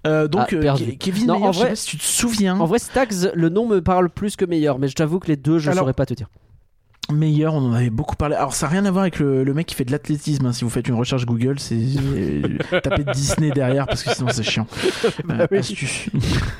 Euh, 0.07 0.27
donc, 0.27 0.53
Ah, 0.53 0.55
perdu. 0.61 0.97
Kevin 0.97 1.27
Non, 1.27 1.33
Mayer, 1.35 1.45
en 1.47 1.51
je 1.51 1.57
sais 1.57 1.63
vrai- 1.63 1.69
pas 1.71 1.75
si 1.75 1.88
tu 1.88 1.97
te 1.97 2.03
souviens. 2.03 2.59
En 2.59 2.65
vrai 2.65 2.79
Stags, 2.79 3.31
le 3.33 3.49
nom 3.49 3.67
me 3.67 3.81
parle 3.81 4.09
plus 4.09 4.35
que 4.38 4.45
meilleur, 4.45 4.79
mais 4.79 4.88
je 4.88 4.95
t'avoue 4.95 5.19
que 5.19 5.27
les 5.27 5.35
deux 5.35 5.59
je 5.59 5.69
Alors- 5.71 5.81
saurais 5.83 5.93
pas 5.93 6.05
te 6.05 6.13
dire. 6.13 6.29
Meilleur, 7.11 7.53
on 7.53 7.59
en 7.59 7.73
avait 7.73 7.91
beaucoup 7.91 8.15
parlé. 8.15 8.35
Alors, 8.35 8.53
ça 8.55 8.65
n'a 8.65 8.71
rien 8.71 8.85
à 8.85 8.91
voir 8.91 9.03
avec 9.03 9.19
le, 9.19 9.43
le 9.43 9.53
mec 9.53 9.67
qui 9.67 9.75
fait 9.75 9.85
de 9.85 9.91
l'athlétisme. 9.91 10.47
hein. 10.47 10.53
Si 10.53 10.63
vous 10.63 10.71
faites 10.71 10.87
une 10.87 10.95
recherche 10.95 11.25
Google, 11.27 11.59
c'est 11.59 11.75
euh, 11.77 12.41
tapez 12.81 13.03
Disney 13.13 13.51
derrière 13.51 13.85
parce 13.85 14.01
que 14.03 14.11
sinon 14.13 14.29
c'est 14.31 14.43
chiant. 14.43 14.65
Euh, 15.29 15.47
oui. 15.51 15.57
astuce. 15.59 16.09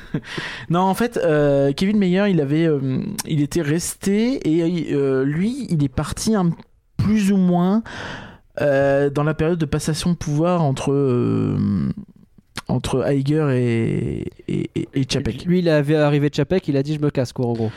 non, 0.70 0.80
en 0.80 0.94
fait, 0.94 1.16
euh, 1.22 1.72
Kevin 1.72 1.98
Mayer, 1.98 2.26
il 2.30 2.40
avait, 2.40 2.66
euh, 2.66 3.00
il 3.26 3.40
était 3.42 3.62
resté 3.62 4.40
et 4.48 4.92
euh, 4.94 5.24
lui, 5.24 5.66
il 5.70 5.82
est 5.84 5.88
parti 5.88 6.34
un, 6.34 6.50
plus 6.96 7.32
ou 7.32 7.36
moins 7.36 7.82
euh, 8.60 9.10
dans 9.10 9.22
la 9.24 9.34
période 9.34 9.58
de 9.58 9.64
passation 9.66 10.10
de 10.10 10.16
pouvoir 10.16 10.62
entre 10.62 10.92
euh, 10.92 11.56
entre 12.68 13.04
Iger 13.12 13.48
et 13.52 14.28
et, 14.48 14.70
et, 14.74 14.88
et 14.94 15.06
Chapek. 15.08 15.44
Lui 15.44 15.58
il 15.60 15.68
avait 15.68 15.96
arrivé 15.96 16.30
de 16.30 16.34
Chapek, 16.34 16.66
il 16.68 16.76
a 16.76 16.82
dit 16.82 16.94
je 16.94 17.00
me 17.00 17.10
casse 17.10 17.32
quoi 17.32 17.46
en 17.46 17.52
gros. 17.52 17.72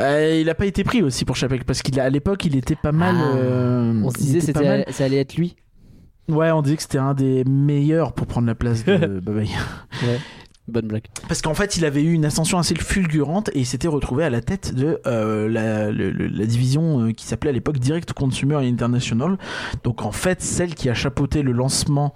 Euh, 0.00 0.38
il 0.40 0.48
a 0.48 0.54
pas 0.54 0.66
été 0.66 0.82
pris 0.84 1.02
aussi 1.02 1.24
pour 1.24 1.36
Chapek 1.36 1.64
parce 1.64 1.82
qu'il 1.82 1.98
a- 2.00 2.04
à 2.04 2.10
l'époque 2.10 2.44
il 2.44 2.56
était 2.56 2.76
pas 2.76 2.92
mal. 2.92 3.14
Ah. 3.18 3.36
euh, 3.36 4.02
On 4.04 4.10
se 4.10 4.18
disait 4.18 4.40
c'était 4.40 4.64
mal. 4.64 4.84
ça 4.90 5.04
allait 5.04 5.18
être 5.18 5.36
lui. 5.36 5.56
Ouais, 6.28 6.50
on 6.52 6.62
disait 6.62 6.76
que 6.76 6.82
c'était 6.82 6.98
un 6.98 7.12
des 7.14 7.44
meilleurs 7.44 8.12
pour 8.12 8.26
prendre 8.26 8.46
la 8.46 8.54
place 8.54 8.84
de 8.84 9.20
Iger. 9.42 9.54
Ouais. 10.02 10.18
Bonne 10.70 10.86
blague. 10.86 11.04
Parce 11.28 11.42
qu'en 11.42 11.54
fait, 11.54 11.76
il 11.76 11.84
avait 11.84 12.02
eu 12.02 12.12
une 12.12 12.24
ascension 12.24 12.58
assez 12.58 12.74
fulgurante 12.74 13.50
et 13.54 13.60
il 13.60 13.66
s'était 13.66 13.88
retrouvé 13.88 14.24
à 14.24 14.30
la 14.30 14.40
tête 14.40 14.74
de 14.74 15.00
euh, 15.06 15.48
la, 15.48 15.90
le- 15.90 16.10
le- 16.10 16.26
la 16.28 16.46
division 16.46 17.00
euh, 17.06 17.12
qui 17.12 17.26
s'appelait 17.26 17.50
à 17.50 17.52
l'époque 17.52 17.78
Direct 17.78 18.12
Consumer 18.12 18.56
International. 18.56 19.36
Donc 19.84 20.02
en 20.02 20.12
fait, 20.12 20.40
celle 20.42 20.74
qui 20.74 20.88
a 20.88 20.94
chapeauté 20.94 21.42
le 21.42 21.52
lancement 21.52 22.14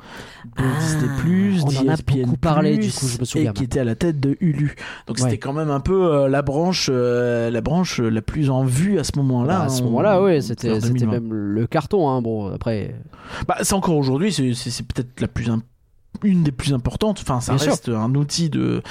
de 0.57 0.63
Ah, 0.65 0.81
Disney+, 0.81 1.59
on 1.63 1.67
en 1.89 1.89
a 1.93 1.97
beaucoup 1.97 2.37
parlé, 2.37 2.77
du 2.79 2.91
coup, 2.93 3.07
je 3.09 3.19
me 3.21 3.25
souviens 3.25 3.51
et 3.51 3.55
qui 3.55 3.65
était 3.65 3.81
à 3.81 3.85
la 3.85 3.95
tête 3.95 4.21
de 4.21 4.37
Hulu. 4.41 4.77
Donc 5.07 5.19
c'était 5.19 5.39
quand 5.39 5.53
même 5.53 5.71
un 5.71 5.81
peu 5.81 6.07
euh, 6.13 6.29
la 6.29 6.43
branche, 6.43 6.89
euh, 6.93 7.51
la 7.51 7.61
branche 7.61 7.99
la 8.01 8.23
plus 8.23 8.51
en 8.51 8.65
vue 8.65 8.99
à 8.99 9.05
ce 9.05 9.13
moment-là. 9.17 9.59
Bah, 9.59 9.65
à 9.65 9.69
ce 9.69 9.83
moment-là, 9.83 10.21
vers 10.21 10.43
c'était 10.43 10.75
c'était 10.81 10.93
2020. 11.07 11.11
même 11.13 11.33
le 11.33 11.67
carton. 11.67 12.09
Hein. 12.09 12.23
Bon, 12.23 12.53
après. 12.55 12.95
Bah, 13.49 13.57
c'est 13.63 13.75
encore 13.75 13.97
aujourd'hui, 13.97 14.33
c'est- 14.33 14.53
peut-être 14.83 15.21
la 15.21 15.29
plus 15.29 15.49
im- 15.51 15.63
une 16.23 16.43
des 16.43 16.53
plus 16.53 16.73
importantes. 16.73 17.21
Enfin, 17.21 17.41
ça 17.41 17.53
Bien 17.53 17.59
sûr. 17.63 17.73
reste 17.73 17.89
un 17.89 18.15
outil 18.15 18.51
de, 18.51 18.83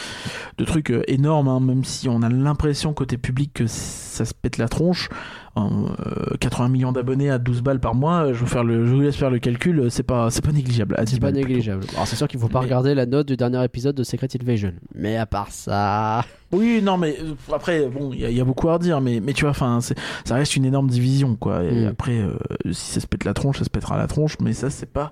de 0.57 0.65
trucs 0.65 0.91
euh, 0.91 1.03
énorme, 1.07 1.47
hein, 1.47 1.59
même 1.59 1.83
si 1.83 2.09
on 2.09 2.21
a 2.21 2.29
l'impression 2.29 2.93
côté 2.93 3.17
public 3.17 3.51
que 3.53 3.67
ça 3.67 4.25
se 4.25 4.33
pète 4.33 4.57
la 4.57 4.67
tronche. 4.67 5.09
En, 5.55 5.85
euh, 5.85 6.35
80 6.39 6.67
millions 6.69 6.91
d'abonnés 6.91 7.29
à 7.29 7.37
12 7.37 7.61
balles 7.61 7.79
par 7.79 7.93
mois, 7.93 8.33
je 8.33 8.39
vous, 8.39 8.47
faire 8.47 8.63
le, 8.63 8.87
je 8.87 8.91
vous 8.91 9.01
laisse 9.01 9.15
faire 9.15 9.29
le 9.29 9.37
calcul, 9.37 9.79
euh, 9.81 9.89
c'est 9.91 10.01
pas, 10.01 10.31
c'est 10.31 10.43
pas 10.43 10.51
négligeable. 10.51 10.95
à 10.97 11.05
10 11.05 11.11
C'est 11.13 11.19
pas 11.19 11.31
plutôt. 11.31 11.47
négligeable. 11.47 11.83
Alors 11.93 12.07
c'est 12.07 12.15
sûr 12.15 12.27
qu'il 12.27 12.39
faut 12.39 12.47
pas 12.47 12.57
Mais- 12.61 12.65
regarder 12.65 12.95
la 12.95 13.05
note 13.05 13.27
du 13.27 13.37
dernier 13.37 13.63
épisode 13.63 13.95
de 13.95 14.03
Secret 14.03 14.27
Invasion. 14.41 14.73
Mais 14.95 15.15
à 15.17 15.25
part 15.27 15.51
ça. 15.51 16.25
Oui, 16.53 16.81
non, 16.83 16.97
mais 16.97 17.17
euh, 17.19 17.33
après, 17.51 17.87
bon, 17.87 18.11
il 18.13 18.19
y, 18.19 18.25
a- 18.25 18.29
il 18.29 18.37
y 18.37 18.39
a 18.41 18.43
beaucoup 18.45 18.69
à 18.69 18.73
redire, 18.73 19.01
mais, 19.01 19.19
mais 19.19 19.33
tu 19.33 19.41
vois, 19.41 19.49
enfin, 19.51 19.79
ça 19.81 20.35
reste 20.35 20.55
une 20.55 20.65
énorme 20.65 20.87
division, 20.87 21.35
quoi. 21.35 21.63
Et 21.63 21.85
Mm. 21.85 21.87
après, 21.87 22.17
euh, 22.19 22.33
si 22.71 22.91
ça 22.93 22.99
se 22.99 23.07
pète 23.07 23.23
la 23.23 23.33
tronche, 23.33 23.57
ça 23.57 23.63
se 23.63 23.71
pètera 23.71 23.97
la 23.97 24.05
tronche, 24.07 24.37
mais 24.39 24.53
ça, 24.53 24.69
c'est 24.69 24.85
pas 24.91 25.11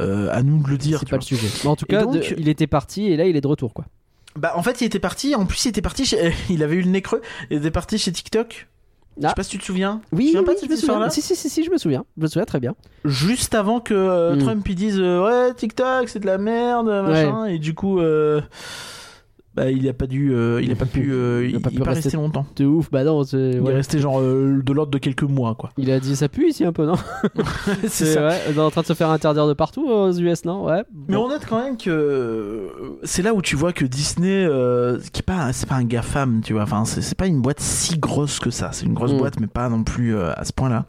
euh, 0.00 0.28
à 0.32 0.42
nous 0.42 0.62
de 0.62 0.68
le 0.68 0.76
dire. 0.78 0.98
C'est 1.00 1.06
pas 1.06 1.16
vois. 1.16 1.18
le 1.18 1.24
sujet. 1.24 1.48
Mais 1.64 1.70
en 1.70 1.76
tout 1.76 1.86
cas, 1.86 2.02
donc- 2.04 2.14
de- 2.14 2.34
il 2.38 2.48
était 2.50 2.66
parti 2.66 3.06
et 3.06 3.16
là 3.16 3.24
il 3.26 3.36
est 3.36 3.40
de 3.40 3.46
retour 3.46 3.72
quoi. 3.72 3.86
Bah 4.38 4.52
en 4.56 4.62
fait 4.62 4.82
il 4.82 4.84
était 4.84 4.98
parti, 4.98 5.34
en 5.34 5.46
plus 5.46 5.64
il 5.64 5.68
était 5.68 5.80
parti 5.80 6.04
chez... 6.04 6.30
il 6.50 6.62
avait 6.62 6.76
eu 6.76 6.82
le 6.82 6.90
nez 6.90 7.00
creux, 7.00 7.22
il 7.50 7.56
était 7.56 7.70
parti 7.70 7.96
chez 7.96 8.12
TikTok. 8.12 8.68
Je 9.18 9.24
Ah. 9.24 9.28
sais 9.30 9.34
pas 9.34 9.42
si 9.42 9.50
tu 9.50 9.58
te 9.58 9.64
souviens. 9.64 10.00
tu 10.10 10.16
Oui, 10.16 10.32
pas 10.44 10.52
oui, 10.52 10.56
je 10.62 10.68
me 10.68 10.76
souviens. 10.76 11.08
Si, 11.10 11.22
si, 11.22 11.34
si, 11.36 11.48
si, 11.48 11.64
je 11.64 11.70
me 11.70 11.78
souviens. 11.78 12.04
Je 12.18 12.22
me 12.22 12.26
souviens 12.28 12.44
très 12.44 12.60
bien. 12.60 12.74
Juste 13.04 13.54
avant 13.54 13.80
que 13.80 13.94
euh, 13.94 14.34
Mm. 14.36 14.38
Trump 14.40 14.68
il 14.68 14.74
dise 14.74 14.98
euh, 15.00 15.24
ouais 15.24 15.54
TikTok 15.54 16.08
c'est 16.08 16.18
de 16.20 16.26
la 16.26 16.38
merde 16.38 16.86
machin 16.88 17.46
et 17.46 17.58
du 17.58 17.72
coup 17.74 17.98
euh, 18.00 18.40
bah 19.56 19.70
il 19.70 19.88
a 19.88 19.94
pas 19.94 20.06
dû 20.06 20.32
euh, 20.34 20.60
il 20.62 20.70
a 20.70 20.76
pas 20.76 20.84
pu 20.84 21.08
euh, 21.12 21.48
il, 21.50 21.60
pas 21.60 21.70
il 21.72 21.78
pu 21.78 21.82
pas 21.82 21.92
rester- 21.92 22.16
longtemps. 22.16 22.46
De 22.56 22.64
ouf, 22.66 22.90
bah 22.90 23.02
non, 23.04 23.24
c'est- 23.24 23.52
Il 23.54 23.60
ouais. 23.60 23.72
est 23.72 23.76
resté 23.76 23.98
genre 23.98 24.20
euh, 24.20 24.60
de 24.64 24.72
l'ordre 24.72 24.92
de 24.92 24.98
quelques 24.98 25.22
mois 25.22 25.54
quoi. 25.54 25.70
Il 25.78 25.90
a 25.90 25.98
dit 25.98 26.14
ça 26.14 26.28
pue 26.28 26.48
ici 26.50 26.64
un 26.64 26.72
peu, 26.72 26.84
non? 26.86 26.96
C'est 27.88 28.04
ça. 28.06 28.26
ouais, 28.28 28.38
on 28.50 28.56
est 28.56 28.60
en 28.60 28.70
train 28.70 28.82
de 28.82 28.86
se 28.86 28.92
faire 28.94 29.10
interdire 29.10 29.46
de 29.46 29.54
partout 29.54 29.86
aux 29.88 30.12
US, 30.12 30.44
non? 30.44 30.64
Ouais. 30.66 30.82
Mais 31.08 31.16
on 31.16 31.28
note 31.28 31.42
quand 31.48 31.62
même 31.62 31.76
que 31.76 31.90
euh, 31.90 32.68
c'est 33.04 33.22
là 33.22 33.32
où 33.34 33.42
tu 33.42 33.56
vois 33.56 33.72
que 33.72 33.84
Disney, 33.84 34.44
euh, 34.48 34.98
qui 35.12 35.20
est 35.20 35.22
pas, 35.22 35.52
c'est 35.52 35.68
pas 35.68 35.76
un 35.76 35.84
GAFAM, 35.84 36.40
tu 36.44 36.52
vois. 36.52 36.62
Enfin, 36.62 36.84
c'est 36.84 37.00
c'est 37.02 37.16
pas 37.16 37.26
une 37.26 37.40
boîte 37.40 37.60
si 37.60 37.98
grosse 37.98 38.38
que 38.38 38.50
ça. 38.50 38.70
C'est 38.72 38.86
une 38.86 38.94
grosse 38.94 39.12
Mm. 39.12 39.18
boîte, 39.18 39.40
mais 39.40 39.46
pas 39.46 39.68
non 39.68 39.82
plus 39.82 40.14
euh, 40.14 40.32
à 40.36 40.44
ce 40.44 40.52
point-là. 40.52 40.84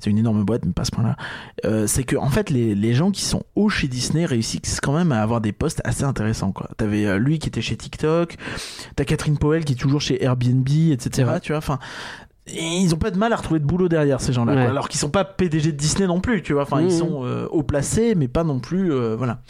C'est 0.00 0.10
une 0.10 0.18
énorme 0.18 0.42
boîte, 0.44 0.64
mais 0.64 0.72
pas 0.72 0.82
à 0.82 0.84
ce 0.86 0.90
point-là. 0.90 1.16
Euh, 1.64 1.86
c'est 1.86 2.04
que 2.04 2.16
en 2.16 2.28
fait, 2.30 2.50
les, 2.50 2.74
les 2.74 2.94
gens 2.94 3.10
qui 3.10 3.22
sont 3.22 3.42
hauts 3.54 3.68
chez 3.68 3.86
Disney 3.86 4.24
réussissent 4.24 4.80
quand 4.80 4.94
même 4.94 5.12
à 5.12 5.20
avoir 5.22 5.40
des 5.40 5.52
postes 5.52 5.80
assez 5.84 6.04
intéressants. 6.04 6.52
Quoi. 6.52 6.68
T'avais 6.76 7.06
euh, 7.06 7.18
lui 7.18 7.38
qui 7.38 7.48
était 7.48 7.60
chez 7.62 7.76
TikTok, 7.76 8.36
t'as 8.96 9.04
Catherine 9.04 9.38
Powell 9.38 9.64
qui 9.64 9.74
est 9.74 9.76
toujours 9.76 10.00
chez 10.00 10.22
Airbnb, 10.24 10.66
etc. 10.90 11.32
Tu 11.42 11.52
vois. 11.52 11.58
Enfin. 11.58 11.78
et 12.46 12.64
ils 12.78 12.94
ont 12.94 12.98
pas 12.98 13.10
de 13.10 13.18
mal 13.18 13.32
à 13.32 13.36
retrouver 13.36 13.60
de 13.60 13.64
boulot 13.66 13.88
derrière 13.88 14.20
ces 14.20 14.32
gens-là, 14.32 14.54
Ouais. 14.54 14.66
alors 14.66 14.88
qu'ils 14.88 14.98
sont 14.98 15.10
pas 15.10 15.24
PDG 15.24 15.72
de 15.72 15.76
Disney 15.76 16.06
non 16.06 16.20
plus, 16.20 16.42
tu 16.42 16.52
vois. 16.54 16.62
Enfin, 16.62 16.80
ils 16.80 16.90
sont 16.90 17.20
euh, 17.24 17.46
haut 17.50 17.62
placés, 17.62 18.14
mais 18.16 18.26
pas 18.28 18.42
non 18.42 18.58
plus, 18.58 18.92
euh, 18.92 19.14
voilà. 19.16 19.40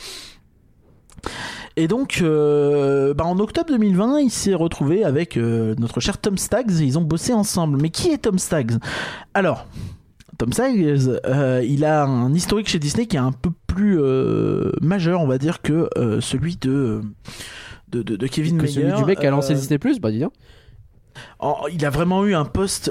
Et 1.77 1.87
donc, 1.89 2.19
euh, 2.21 3.15
bah, 3.15 3.25
en 3.25 3.39
octobre 3.39 3.69
2020, 3.71 4.21
il 4.21 4.31
s'est 4.31 4.55
retrouvé 4.55 5.05
avec 5.05 5.37
notre 5.37 6.01
cher 6.01 6.19
Tom 6.19 6.37
Staggs 6.37 6.73
et 6.81 6.85
ils 6.85 6.99
ont 6.99 7.03
bossé 7.03 7.33
ensemble. 7.33 7.79
Mais 7.81 7.91
qui 7.91 8.09
est 8.11 8.19
Tom 8.19 8.39
Staggs? 8.39 8.73
Alors, 9.35 9.67
Tom 10.41 10.53
Staggs, 10.55 11.21
euh, 11.27 11.63
il 11.69 11.85
a 11.85 12.05
un 12.05 12.33
historique 12.33 12.67
chez 12.69 12.79
Disney 12.79 13.07
qui 13.07 13.17
est 13.17 13.21
un 13.21 13.31
peu 13.33 13.51
plus 13.67 14.01
euh, 14.01 14.73
majeur, 14.81 15.21
on 15.21 15.27
va 15.27 15.37
dire, 15.37 15.61
que 15.61 15.89
euh, 15.99 16.21
celui 16.23 16.57
de, 16.57 17.03
de, 17.89 18.03
de, 18.03 18.17
de 18.17 18.27
Kevin 18.27 18.57
Mayer. 18.57 18.69
celui 18.73 18.93
du 18.95 19.05
mec 19.05 19.19
qui 19.21 19.27
a 19.27 19.31
lancé 19.31 19.53
Euh, 19.53 19.57
Disney 19.57 19.79
Plus, 19.79 20.01
bah 20.01 20.11
dis 20.11 20.19
donc. 20.21 20.33
en- 21.41 21.67
il 21.71 21.85
a 21.85 21.91
vraiment 21.91 22.25
eu 22.25 22.35
un 22.35 22.47
poste 22.47 22.91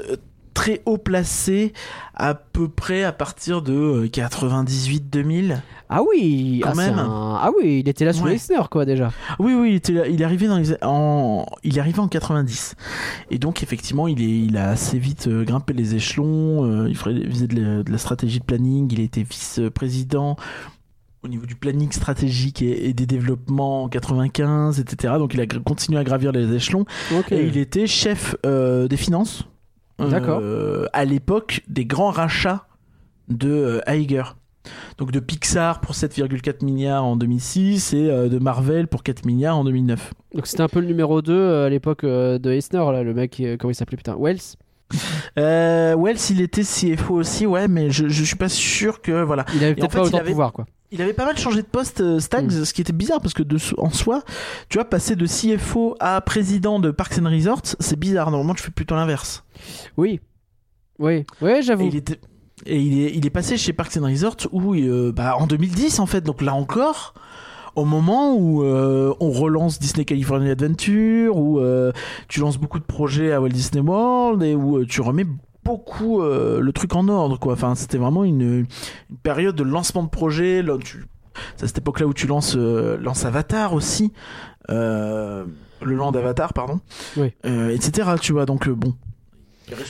très 0.60 0.82
haut 0.84 0.98
placé 0.98 1.72
à 2.14 2.34
peu 2.34 2.68
près 2.68 3.02
à 3.02 3.12
partir 3.12 3.62
de 3.62 3.72
euh, 3.72 4.06
98-2000. 4.08 5.58
Ah 5.88 6.00
oui, 6.06 6.60
Quand 6.62 6.72
ah, 6.72 6.74
même. 6.74 6.98
un- 6.98 7.38
ah 7.40 7.50
oui, 7.56 7.80
il 7.82 7.88
était 7.88 8.04
là 8.04 8.12
sous 8.12 8.24
Ouais. 8.24 8.34
Eisner 8.34 8.60
quoi 8.70 8.84
déjà. 8.84 9.10
Oui, 9.38 9.54
oui, 9.54 9.70
il, 9.70 9.74
était 9.76 9.94
là- 9.94 10.06
il 10.06 10.20
est 10.20 10.24
arrivé 10.24 10.48
dans 10.48 10.58
les, 10.58 10.74
en, 10.82 11.46
il 11.64 11.78
est 11.78 11.80
arrivé 11.80 11.98
en 11.98 12.08
90. 12.08 12.74
Et 13.30 13.38
donc, 13.38 13.62
effectivement, 13.62 14.06
il, 14.06 14.20
est, 14.20 14.38
il 14.48 14.58
a 14.58 14.68
assez 14.68 14.98
vite 14.98 15.28
euh, 15.28 15.44
grimpé 15.44 15.72
les 15.72 15.94
échelons. 15.94 16.66
euh, 16.66 16.90
il 16.90 16.96
faisait 16.96 17.46
de 17.46 17.90
la, 17.90 17.98
stratégie 17.98 18.40
de 18.40 18.44
planning. 18.44 18.86
Il 18.92 19.00
été 19.00 19.22
vice-président 19.22 20.36
au 21.22 21.28
niveau 21.28 21.46
du 21.46 21.54
planning 21.54 21.90
stratégique 21.90 22.60
et, 22.60 22.92
des 22.92 23.06
développements 23.06 23.84
en 23.84 23.88
95, 23.88 24.78
etc. 24.78 25.14
Donc, 25.16 25.32
il 25.32 25.40
a 25.40 25.46
continué 25.46 25.98
à 25.98 26.04
gravir 26.04 26.32
les 26.32 26.52
échelons. 26.54 26.84
Et 27.30 27.46
il 27.46 27.56
était 27.56 27.86
chef 27.86 28.36
euh, 28.44 28.88
des 28.88 28.98
finances. 28.98 29.46
Euh, 30.02 30.86
à 30.92 31.04
l'époque 31.04 31.62
des 31.68 31.84
grands 31.86 32.10
rachats 32.10 32.66
de 33.28 33.48
euh, 33.50 33.80
Iger. 33.94 34.22
Donc 34.98 35.10
de 35.10 35.20
Pixar 35.20 35.80
pour 35.80 35.94
7,4 35.94 36.64
milliards 36.64 37.04
en 37.04 37.16
2006 37.16 37.94
et 37.94 38.10
euh, 38.10 38.28
de 38.28 38.38
Marvel 38.38 38.86
pour 38.88 39.02
4 39.02 39.24
milliards 39.24 39.56
en 39.56 39.64
2009. 39.64 40.12
Donc 40.34 40.46
c'était 40.46 40.62
un 40.62 40.68
peu 40.68 40.80
le 40.80 40.86
numéro 40.86 41.22
2 41.22 41.32
euh, 41.32 41.66
à 41.66 41.70
l'époque 41.70 42.04
euh, 42.04 42.38
de 42.38 42.50
Eisner 42.52 42.78
là, 42.92 43.02
le 43.02 43.14
mec 43.14 43.40
euh, 43.40 43.56
comment 43.58 43.70
il 43.70 43.74
s'appelait 43.74 43.96
putain, 43.96 44.16
Wells? 44.18 44.40
Euh, 45.38 45.94
Wells, 45.96 46.18
il 46.30 46.40
était 46.40 46.62
CFO 46.62 47.14
aussi, 47.14 47.46
ouais, 47.46 47.68
mais 47.68 47.90
je, 47.90 48.08
je 48.08 48.24
suis 48.24 48.36
pas 48.36 48.48
sûr 48.48 49.00
que 49.00 49.22
voilà. 49.22 49.44
Il 49.54 49.62
avait 49.64 49.74
peut-être 49.74 49.92
pas 49.92 50.02
autant 50.02 50.16
de 50.18 50.22
avait- 50.22 50.30
pouvoir 50.30 50.52
quoi. 50.52 50.66
Il 50.92 51.00
avait 51.00 51.12
pas 51.12 51.24
mal 51.24 51.38
changé 51.38 51.62
de 51.62 51.68
poste, 51.68 52.00
euh, 52.00 52.18
Staggs, 52.18 52.46
Mm. 52.52 52.64
ce 52.64 52.74
qui 52.74 52.80
était 52.80 52.92
bizarre 52.92 53.20
parce 53.20 53.32
que 53.32 53.44
de, 53.44 53.56
en 53.78 53.90
soi, 53.90 54.24
tu 54.68 54.76
vois, 54.78 54.84
passer 54.84 55.14
de 55.14 55.24
CFO 55.24 55.94
à 56.00 56.20
président 56.20 56.80
de 56.80 56.90
Parks 56.90 57.18
and 57.22 57.28
Resorts, 57.30 57.76
c'est 57.78 57.96
bizarre. 57.98 58.32
Normalement, 58.32 58.54
tu 58.54 58.64
fais 58.64 58.72
plutôt 58.72 58.96
l'inverse. 58.96 59.44
Oui. 59.96 60.20
Oui, 60.98 61.24
Et 61.42 61.62
j'avoue. 61.62 61.86
il 61.86 61.96
était 61.96 62.20
et 62.66 62.78
il 62.78 63.00
est, 63.00 63.12
il 63.16 63.24
est 63.24 63.30
passé 63.30 63.56
chez 63.56 63.72
Parks 63.72 63.96
and 63.96 64.04
Resorts 64.04 64.46
où 64.52 64.74
euh, 64.74 65.12
bah, 65.12 65.34
en 65.38 65.46
2010 65.46 65.98
en 65.98 66.04
fait 66.04 66.20
donc 66.20 66.42
là 66.42 66.52
encore 66.54 67.14
au 67.74 67.86
moment 67.86 68.34
où 68.36 68.62
euh, 68.62 69.14
on 69.18 69.30
relance 69.30 69.78
Disney 69.78 70.04
California 70.04 70.52
Adventure 70.52 71.38
où 71.38 71.58
euh, 71.58 71.90
tu 72.28 72.40
lances 72.40 72.58
beaucoup 72.58 72.78
de 72.78 72.84
projets 72.84 73.32
à 73.32 73.40
Walt 73.40 73.48
Disney 73.48 73.80
World 73.80 74.42
et 74.42 74.54
où 74.54 74.84
tu 74.84 75.00
remets 75.00 75.24
beaucoup 75.64 76.20
le 76.22 76.70
truc 76.72 76.94
en 76.94 77.08
ordre 77.08 77.38
quoi 77.38 77.54
enfin 77.54 77.74
c'était 77.74 77.96
vraiment 77.98 78.24
une, 78.24 78.66
une 79.10 79.16
période 79.22 79.56
de 79.56 79.62
lancement 79.62 80.02
de 80.02 80.08
projets 80.10 80.62
là, 80.62 80.76
tu- 80.78 81.04
c'est 81.56 81.64
à 81.64 81.66
cette 81.68 81.78
époque 81.78 82.00
là 82.00 82.06
où 82.06 82.12
tu 82.12 82.26
lances 82.26 82.56
lances 82.56 83.24
Avatar 83.24 83.72
aussi 83.72 84.12
le 84.68 85.46
land 85.82 86.10
Avatar 86.12 86.52
pardon 86.52 86.80
Oui. 87.16 87.32
Euh, 87.46 87.70
etc 87.70 88.10
tu 88.20 88.32
vois 88.32 88.44
donc 88.46 88.68
euh, 88.68 88.74
bon 88.74 88.94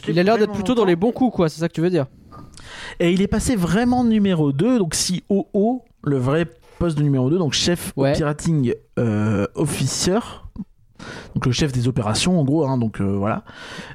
Il 0.08 0.18
a 0.18 0.22
l'air 0.22 0.38
d'être 0.38 0.52
plutôt 0.52 0.74
dans 0.74 0.84
les 0.84 0.96
bons 0.96 1.12
coups 1.12 1.34
quoi, 1.34 1.48
c'est 1.48 1.60
ça 1.60 1.68
que 1.68 1.72
tu 1.74 1.80
veux 1.80 1.90
dire. 1.90 2.06
Et 2.98 3.12
il 3.12 3.22
est 3.22 3.26
passé 3.28 3.56
vraiment 3.56 4.04
numéro 4.04 4.52
2, 4.52 4.78
donc 4.78 4.94
COO, 4.94 5.82
le 6.02 6.16
vrai 6.18 6.46
poste 6.78 6.96
de 6.98 7.02
numéro 7.02 7.28
2, 7.30 7.38
donc 7.38 7.52
chef 7.52 7.92
Ouais. 7.96 8.12
operating 8.16 8.74
euh, 8.98 9.46
officer, 9.54 10.18
donc 11.34 11.46
le 11.46 11.52
chef 11.52 11.72
des 11.72 11.88
opérations 11.88 12.38
en 12.40 12.44
gros, 12.44 12.66
hein, 12.66 12.78
donc 12.78 13.00
euh, 13.00 13.16
voilà, 13.16 13.44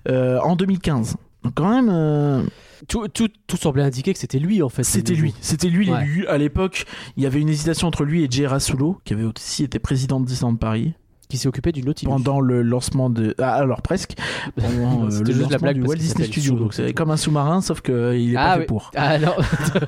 euh, 0.08 0.40
en 0.40 0.56
2015. 0.56 1.16
Donc 1.44 1.54
quand 1.56 1.70
même, 1.70 1.90
euh, 1.92 2.44
Tout, 2.88 3.08
tout, 3.08 3.30
tout 3.48 3.58
semblait 3.58 3.84
indiquer 3.84 4.14
que 4.14 4.20
c'était 4.20 4.40
lui 4.40 4.62
en 4.64 4.70
fait. 4.70 4.84
c'était 4.84 5.14
lui, 5.14 5.34
c'était 5.42 5.70
lui 5.70 5.90
Ouais. 5.92 6.26
À 6.28 6.38
l'époque, 6.40 6.86
il 7.18 7.24
y 7.24 7.26
avait 7.28 7.40
une 7.40 7.50
hésitation 7.50 7.88
entre 7.88 8.04
lui 8.04 8.24
et 8.24 8.28
Jay 8.30 8.48
Rasulo, 8.48 8.98
qui 9.06 9.14
avait 9.14 9.24
aussi 9.24 9.64
été 9.64 9.78
président 9.80 10.20
de 10.20 10.26
Disneyland 10.26 10.56
Paris 10.56 10.94
Qui 11.30 11.38
s'est 11.38 11.48
occupé 11.48 11.72
du 11.72 11.82
Nautilus. 11.82 12.10
pendant 12.10 12.40
le 12.40 12.62
lancement 12.62 13.10
de, 13.10 13.34
ah, 13.40 13.56
alors 13.56 13.82
presque, 13.82 14.14
pendant 14.56 15.06
euh, 15.06 15.10
C'était 15.10 15.32
le 15.32 15.38
juste 15.40 15.52
la 15.52 15.58
blague 15.58 15.82
du 15.82 15.88
Walt 15.88 15.96
Disney 15.96 16.26
Studio. 16.28 16.54
Donc 16.56 16.74
c'est 16.74 16.94
comme 16.94 17.10
un 17.10 17.18
sous-marin, 17.18 17.62
sauf 17.62 17.82
qu'il 17.82 18.34
est 18.34 18.38
Ah 18.38 18.46
pas 18.46 18.54
fait 18.54 18.60
oui. 18.62 18.66
pour. 18.68 18.92
Ah 18.96 19.18
non, 19.18 19.34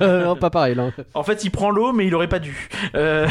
non 0.00 0.36
pas 0.36 0.50
pareil. 0.50 0.76
En 1.14 1.22
fait, 1.22 1.44
il 1.44 1.50
prend 1.50 1.70
l'eau, 1.70 1.92
mais 1.92 2.06
il 2.06 2.14
aurait 2.14 2.28
pas 2.28 2.40
dû. 2.40 2.68
Euh, 2.96 3.28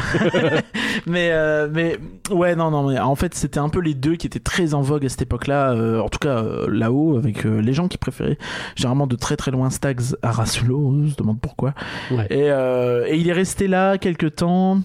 mais, 1.05 1.29
euh, 1.31 1.67
mais 1.71 1.97
ouais, 2.31 2.55
non, 2.55 2.71
non, 2.71 2.87
mais 2.89 2.97
en 2.99 3.15
fait, 3.15 3.35
c'était 3.35 3.59
un 3.59 3.69
peu 3.69 3.79
les 3.81 3.93
deux 3.93 4.15
qui 4.15 4.25
étaient 4.27 4.39
très 4.39 4.73
en 4.73 4.81
vogue 4.81 5.05
à 5.05 5.09
cette 5.09 5.21
époque-là. 5.23 5.71
euh, 5.73 5.99
en 5.99 6.09
tout 6.09 6.19
cas, 6.19 6.43
euh, 6.43 6.67
là-haut, 6.69 7.17
avec 7.17 7.45
euh, 7.45 7.59
les 7.61 7.73
gens 7.73 7.87
qui 7.87 7.97
préféraient 7.97 8.37
généralement 8.75 9.07
de 9.07 9.15
très 9.15 9.35
très 9.35 9.51
loin 9.51 9.69
Stags 9.69 10.15
à 10.21 10.31
Rasulo. 10.31 10.77
On 10.79 11.09
se 11.09 11.15
demande 11.15 11.39
pourquoi. 11.41 11.73
Ouais. 12.11 12.25
Et, 12.29 12.49
euh, 12.51 13.05
et 13.07 13.17
il 13.17 13.27
est 13.29 13.33
resté 13.33 13.67
là 13.67 13.97
quelques 13.97 14.35
temps. 14.35 14.79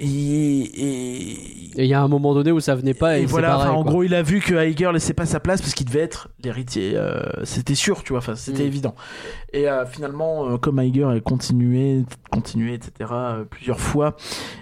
Et, 0.00 1.76
il 1.76 1.86
y 1.86 1.94
a 1.94 2.02
un 2.02 2.08
moment 2.08 2.34
donné 2.34 2.50
où 2.52 2.60
ça 2.60 2.74
venait 2.74 2.94
pas 2.94 3.16
et, 3.16 3.20
Et 3.20 3.22
il 3.22 3.28
voilà, 3.28 3.58
enfin, 3.58 3.70
en 3.70 3.82
gros, 3.84 4.02
il 4.02 4.14
a 4.14 4.22
vu 4.22 4.40
que 4.40 4.54
Iger 4.68 4.90
laissait 4.92 5.14
pas 5.14 5.26
sa 5.26 5.40
place 5.40 5.60
parce 5.60 5.74
qu'il 5.74 5.86
devait 5.86 6.00
être 6.00 6.28
l'héritier. 6.42 6.92
euh, 6.96 7.20
c'était 7.44 7.74
sûr, 7.74 8.02
tu 8.02 8.12
vois, 8.12 8.18
enfin, 8.18 8.34
c'était 8.34 8.64
Mm. 8.64 8.66
évident. 8.66 8.94
Et 9.52 9.68
euh, 9.68 9.86
finalement, 9.86 10.48
euh, 10.50 10.56
comme 10.56 10.80
Iger 10.80 11.04
a 11.04 11.20
continué, 11.20 12.04
continué, 12.30 12.74
etc., 12.74 13.10
plusieurs 13.50 13.80
fois, 13.80 14.16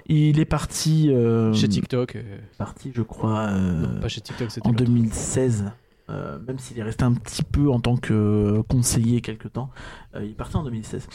il 0.06 0.38
est 0.40 0.44
parti. 0.44 1.10
Chez 1.54 1.68
TikTok. 1.68 2.16
Parti, 2.58 2.92
je 2.94 3.02
crois, 3.02 3.50
non, 3.52 4.00
pas 4.00 4.08
chez 4.08 4.20
TikTok, 4.20 4.50
c'était 4.50 4.66
en 4.66 4.70
l'autre. 4.72 4.84
2016. 4.84 5.64
euh, 6.10 6.38
même 6.46 6.58
s'il 6.58 6.78
est 6.78 6.82
resté 6.82 7.04
un 7.04 7.12
petit 7.14 7.42
peu 7.42 7.70
en 7.70 7.80
tant 7.80 7.96
que 7.96 8.60
conseiller 8.68 9.20
quelque 9.22 9.48
temps, 9.48 9.70
euh, 10.14 10.24
il 10.24 10.30
est 10.32 10.34
parti 10.34 10.56
en 10.56 10.62
2016. 10.64 11.08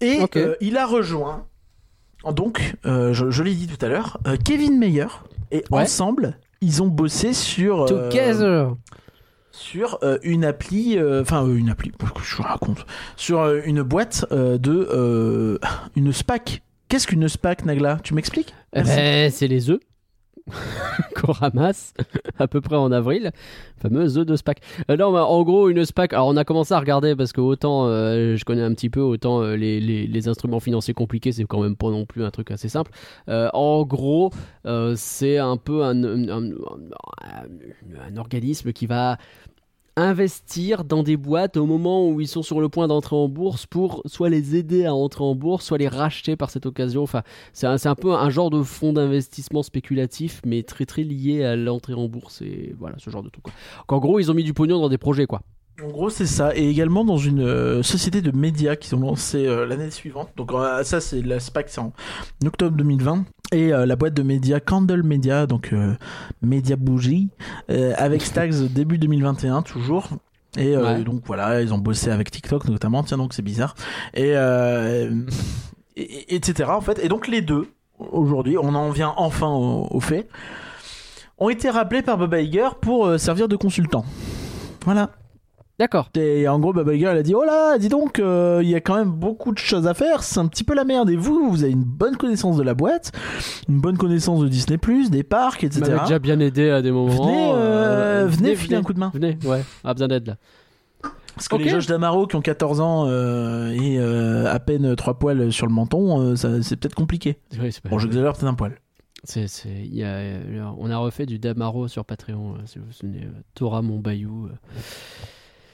Et 0.00 0.20
il 0.60 0.76
a 0.76 0.86
rejoint, 0.86 1.46
donc, 2.32 2.74
euh, 2.86 3.12
je, 3.12 3.30
je 3.30 3.42
l'ai 3.42 3.54
dit 3.54 3.66
tout 3.66 3.84
à 3.84 3.88
l'heure, 3.88 4.18
euh, 4.26 4.36
Kevin 4.42 4.78
Mayer. 4.78 5.06
Et 5.50 5.64
Ouais. 5.70 5.82
ensemble, 5.82 6.36
ils 6.60 6.82
ont 6.82 6.88
bossé 6.88 7.32
sur, 7.32 7.82
euh, 7.84 7.86
Together. 8.10 8.74
sur 9.50 9.98
euh, 10.02 10.18
une 10.22 10.44
appli, 10.44 10.98
euh, 10.98 11.22
enfin 11.22 11.46
euh, 11.46 11.54
une 11.56 11.70
appli, 11.70 11.90
que 11.90 12.22
je 12.22 12.36
vous 12.36 12.42
raconte, 12.42 12.84
sur 13.16 13.40
euh, 13.40 13.60
une 13.64 13.82
boîte 13.82 14.26
euh, 14.30 14.58
de 14.58 14.88
euh, 14.92 15.58
une 15.96 16.12
SPAC. 16.12 16.62
Qu'est-ce 16.88 17.06
qu'une 17.06 17.28
SPAC, 17.28 17.64
Nagla? 17.64 17.98
Tu 18.02 18.14
m'expliques? 18.14 18.54
Eh 18.74 18.82
ben, 18.82 19.30
c'est 19.30 19.48
les 19.48 19.70
œufs 19.70 19.80
qu'on 21.16 21.32
ramasse 21.32 21.94
à 22.38 22.46
peu 22.46 22.60
près 22.60 22.76
en 22.76 22.92
avril, 22.92 23.32
fameux 23.80 24.16
œufs 24.18 24.26
de 24.26 24.36
SPAC. 24.36 24.60
Euh, 24.90 24.96
non, 24.96 25.12
mais 25.12 25.18
en 25.18 25.42
gros, 25.42 25.68
une 25.68 25.84
SPAC. 25.84 26.12
Alors, 26.12 26.28
on 26.28 26.36
a 26.36 26.44
commencé 26.44 26.74
à 26.74 26.80
regarder 26.80 27.16
parce 27.16 27.32
que 27.32 27.40
autant 27.40 27.86
euh, 27.86 28.36
je 28.36 28.44
connais 28.44 28.62
un 28.62 28.74
petit 28.74 28.90
peu, 28.90 29.00
autant 29.00 29.42
euh, 29.42 29.56
les, 29.56 30.28
instruments 30.28 30.60
financiers 30.60 30.94
compliqués, 30.94 31.32
c'est 31.32 31.44
quand 31.44 31.62
même 31.62 31.76
pas 31.76 31.90
non 31.90 32.04
plus 32.04 32.24
un 32.24 32.30
truc 32.30 32.50
assez 32.50 32.68
simple. 32.68 32.90
Euh, 33.28 33.48
en 33.52 33.84
gros, 33.84 34.30
c'est 34.96 35.38
un 35.38 35.56
peu 35.56 35.84
un 35.84 36.56
organisme 38.16 38.72
qui 38.72 38.86
va 38.86 39.18
investir 39.98 40.84
dans 40.84 41.02
des 41.02 41.16
boîtes 41.16 41.56
au 41.56 41.66
moment 41.66 42.08
où 42.08 42.20
ils 42.20 42.28
sont 42.28 42.42
sur 42.42 42.60
le 42.60 42.68
point 42.68 42.88
d'entrer 42.88 43.16
en 43.16 43.28
bourse 43.28 43.66
pour 43.66 44.02
soit 44.06 44.28
les 44.28 44.56
aider 44.56 44.84
à 44.84 44.94
entrer 44.94 45.24
en 45.24 45.34
bourse, 45.34 45.64
soit 45.66 45.78
les 45.78 45.88
racheter 45.88 46.36
par 46.36 46.50
cette 46.50 46.66
occasion. 46.66 47.02
Enfin, 47.02 47.22
c'est 47.52 47.66
un, 47.66 47.76
un 47.84 47.94
peu 47.94 48.12
un 48.12 48.30
genre 48.30 48.50
de 48.50 48.62
fonds 48.62 48.92
d'investissement 48.92 49.62
spéculatif, 49.62 50.40
mais 50.46 50.62
très 50.62 50.86
très 50.86 51.02
lié 51.02 51.44
à 51.44 51.56
l'entrée 51.56 51.94
en 51.94 52.08
bourse 52.08 52.42
et 52.42 52.74
voilà 52.78 52.96
ce 52.98 53.10
genre 53.10 53.22
de 53.22 53.28
truc. 53.28 53.44
Quoi. 53.44 53.52
En 53.88 53.98
gros, 53.98 54.20
ils 54.20 54.30
ont 54.30 54.34
mis 54.34 54.44
du 54.44 54.54
pognon 54.54 54.78
dans 54.80 54.88
des 54.88 54.98
projets 54.98 55.26
quoi. 55.26 55.42
En 55.84 55.88
gros, 55.88 56.10
c'est 56.10 56.26
ça. 56.26 56.56
Et 56.56 56.68
également 56.68 57.04
dans 57.04 57.18
une 57.18 57.40
euh, 57.40 57.82
société 57.82 58.20
de 58.20 58.32
médias 58.36 58.74
qu'ils 58.74 58.96
ont 58.96 59.00
lancé 59.00 59.46
euh, 59.46 59.64
l'année 59.66 59.90
suivante. 59.90 60.30
Donc 60.36 60.52
euh, 60.52 60.82
ça, 60.82 61.00
c'est 61.00 61.22
la 61.22 61.38
SPAC, 61.38 61.68
c'est 61.68 61.80
en 61.80 61.92
octobre 62.44 62.76
2020. 62.76 63.24
Et 63.52 63.68
la 63.68 63.96
boîte 63.96 64.12
de 64.12 64.22
médias 64.22 64.60
Candle 64.60 65.02
Media, 65.02 65.46
donc 65.46 65.74
Média 66.42 66.76
Bougie, 66.76 67.30
avec 67.96 68.20
Stax 68.30 68.60
début 68.60 68.98
2021 68.98 69.62
toujours. 69.62 70.06
Et 70.58 70.76
Ouais. 70.76 71.02
donc 71.02 71.22
voilà, 71.24 71.62
ils 71.62 71.72
ont 71.72 71.78
bossé 71.78 72.10
avec 72.10 72.30
TikTok 72.30 72.68
notamment. 72.68 73.02
Tiens 73.04 73.16
donc 73.16 73.32
c'est 73.32 73.40
bizarre. 73.40 73.74
Et, 74.12 74.32
et- 74.32 75.08
et- 75.96 76.34
etc. 76.34 76.68
En 76.70 76.82
fait. 76.82 76.98
Et 77.02 77.08
donc 77.08 77.26
les 77.26 77.40
deux 77.40 77.68
aujourd'hui, 77.98 78.58
on 78.58 78.74
en 78.74 78.90
vient 78.90 79.14
enfin 79.16 79.48
au, 79.48 79.86
au 79.90 80.00
fait, 80.00 80.28
ont 81.38 81.48
été 81.48 81.70
rappelés 81.70 82.02
par 82.02 82.18
Bob 82.18 82.34
Iger 82.34 82.68
pour 82.82 83.18
servir 83.18 83.48
de 83.48 83.56
consultant. 83.56 84.04
Voilà. 84.84 85.10
D'accord. 85.78 86.10
Et 86.16 86.48
en 86.48 86.58
gros, 86.58 86.72
Baba 86.72 86.92
Yaga, 86.92 87.12
elle 87.12 87.18
a 87.18 87.22
dit 87.22 87.34
Oh 87.36 87.44
là, 87.44 87.78
dis 87.78 87.88
donc, 87.88 88.18
euh, 88.18 88.60
il 88.64 88.68
y 88.68 88.74
a 88.74 88.80
quand 88.80 88.96
même 88.96 89.12
beaucoup 89.12 89.52
de 89.52 89.58
choses 89.58 89.86
à 89.86 89.94
faire, 89.94 90.24
c'est 90.24 90.40
un 90.40 90.46
petit 90.46 90.64
peu 90.64 90.74
la 90.74 90.84
merde. 90.84 91.08
Et 91.10 91.16
vous, 91.16 91.48
vous 91.50 91.62
avez 91.62 91.72
une 91.72 91.84
bonne 91.84 92.16
connaissance 92.16 92.56
de 92.56 92.62
la 92.64 92.74
boîte, 92.74 93.12
une 93.68 93.80
bonne 93.80 93.96
connaissance 93.96 94.40
de 94.40 94.48
Disney, 94.48 94.78
des 95.10 95.22
parcs, 95.22 95.62
etc. 95.62 95.82
m'avait 95.82 96.00
déjà 96.00 96.18
bien 96.18 96.40
aidé 96.40 96.70
à 96.70 96.82
des 96.82 96.90
moments. 96.90 97.22
Venez, 97.24 97.50
euh, 97.52 98.26
venez 98.28 98.56
filer 98.56 98.76
un 98.76 98.82
coup 98.82 98.92
de 98.92 98.98
main. 98.98 99.10
Venez, 99.14 99.38
ouais, 99.44 99.62
a 99.84 99.94
besoin 99.94 100.08
d'aide 100.08 100.26
là. 100.26 100.36
Parce 101.36 101.46
que 101.46 101.54
Ok. 101.54 101.62
les 101.62 101.68
Josh 101.68 101.86
Damaro 101.86 102.26
qui 102.26 102.34
ont 102.34 102.40
14 102.40 102.80
ans 102.80 103.04
euh, 103.06 103.70
et 103.70 104.00
euh, 104.00 104.52
à 104.52 104.58
peine 104.58 104.96
3 104.96 105.20
poils 105.20 105.52
sur 105.52 105.66
le 105.68 105.72
menton, 105.72 106.20
euh, 106.20 106.34
ça- 106.34 106.60
c'est 106.62 106.74
peut-être 106.74 106.96
compliqué. 106.96 107.38
Oui, 107.60 107.70
pas- 107.80 107.88
Bon, 107.90 108.00
j'exagère 108.00 108.32
peut-être 108.32 108.48
un 108.48 108.54
poil. 108.54 108.72
y 109.94 110.02
a, 110.02 110.06
euh, 110.08 110.64
on 110.78 110.90
a 110.90 110.96
refait 110.96 111.26
du 111.26 111.38
Damaro 111.38 111.86
sur 111.86 112.04
Patreon, 112.04 112.54
euh, 112.54 112.58
si 112.66 112.80
vous 112.80 112.86
vous 112.86 112.92
souvenez. 112.92 113.22
euh, 113.22 113.30
Torah 113.54 113.82
mon 113.82 114.00
bayou. 114.00 114.48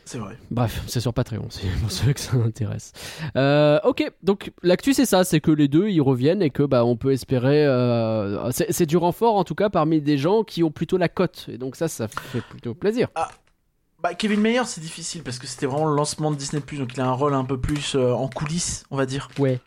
C'est 0.04 0.18
vrai. 0.18 0.36
Bref, 0.50 0.82
c'est 0.86 1.00
sur 1.00 1.14
Patreon, 1.14 1.46
c'est 1.48 1.66
pour 1.80 1.90
ceux 1.90 2.12
que 2.12 2.20
ça 2.20 2.36
intéresse. 2.36 2.92
Euh, 3.36 3.78
ok, 3.84 4.12
donc 4.22 4.52
l'actu 4.62 4.92
c'est 4.92 5.06
ça, 5.06 5.24
c'est 5.24 5.40
que 5.40 5.50
les 5.50 5.68
deux 5.68 5.88
ils 5.88 6.02
reviennent 6.02 6.42
et 6.42 6.50
que 6.50 6.62
bah 6.62 6.84
on 6.84 6.96
peut 6.96 7.12
espérer. 7.12 7.64
euh, 7.66 8.50
c'est 8.52 8.86
du 8.86 8.96
renfort 8.96 9.36
en 9.36 9.44
tout 9.44 9.54
cas 9.54 9.70
parmi 9.70 10.00
des 10.00 10.18
gens 10.18 10.44
qui 10.44 10.62
ont 10.62 10.70
plutôt 10.70 10.98
la 10.98 11.08
cote 11.08 11.46
et 11.48 11.58
donc 11.58 11.76
ça, 11.76 11.88
ça 11.88 12.08
fait 12.08 12.42
plutôt 12.42 12.74
plaisir. 12.74 13.08
Bah, 14.02 14.12
Kevin 14.12 14.42
Mayer, 14.42 14.64
c'est 14.66 14.82
difficile 14.82 15.22
parce 15.22 15.38
que 15.38 15.46
c'était 15.46 15.64
vraiment 15.64 15.86
le 15.86 15.96
lancement 15.96 16.30
de 16.30 16.36
Disney, 16.36 16.60
donc 16.60 16.92
il 16.92 17.00
a 17.00 17.06
un 17.06 17.12
rôle 17.12 17.32
un 17.32 17.46
peu 17.46 17.58
plus 17.58 17.94
euh, 17.94 18.12
en 18.12 18.28
coulisses, 18.28 18.84
on 18.90 18.98
va 18.98 19.06
dire. 19.06 19.28
Ouais. 19.38 19.60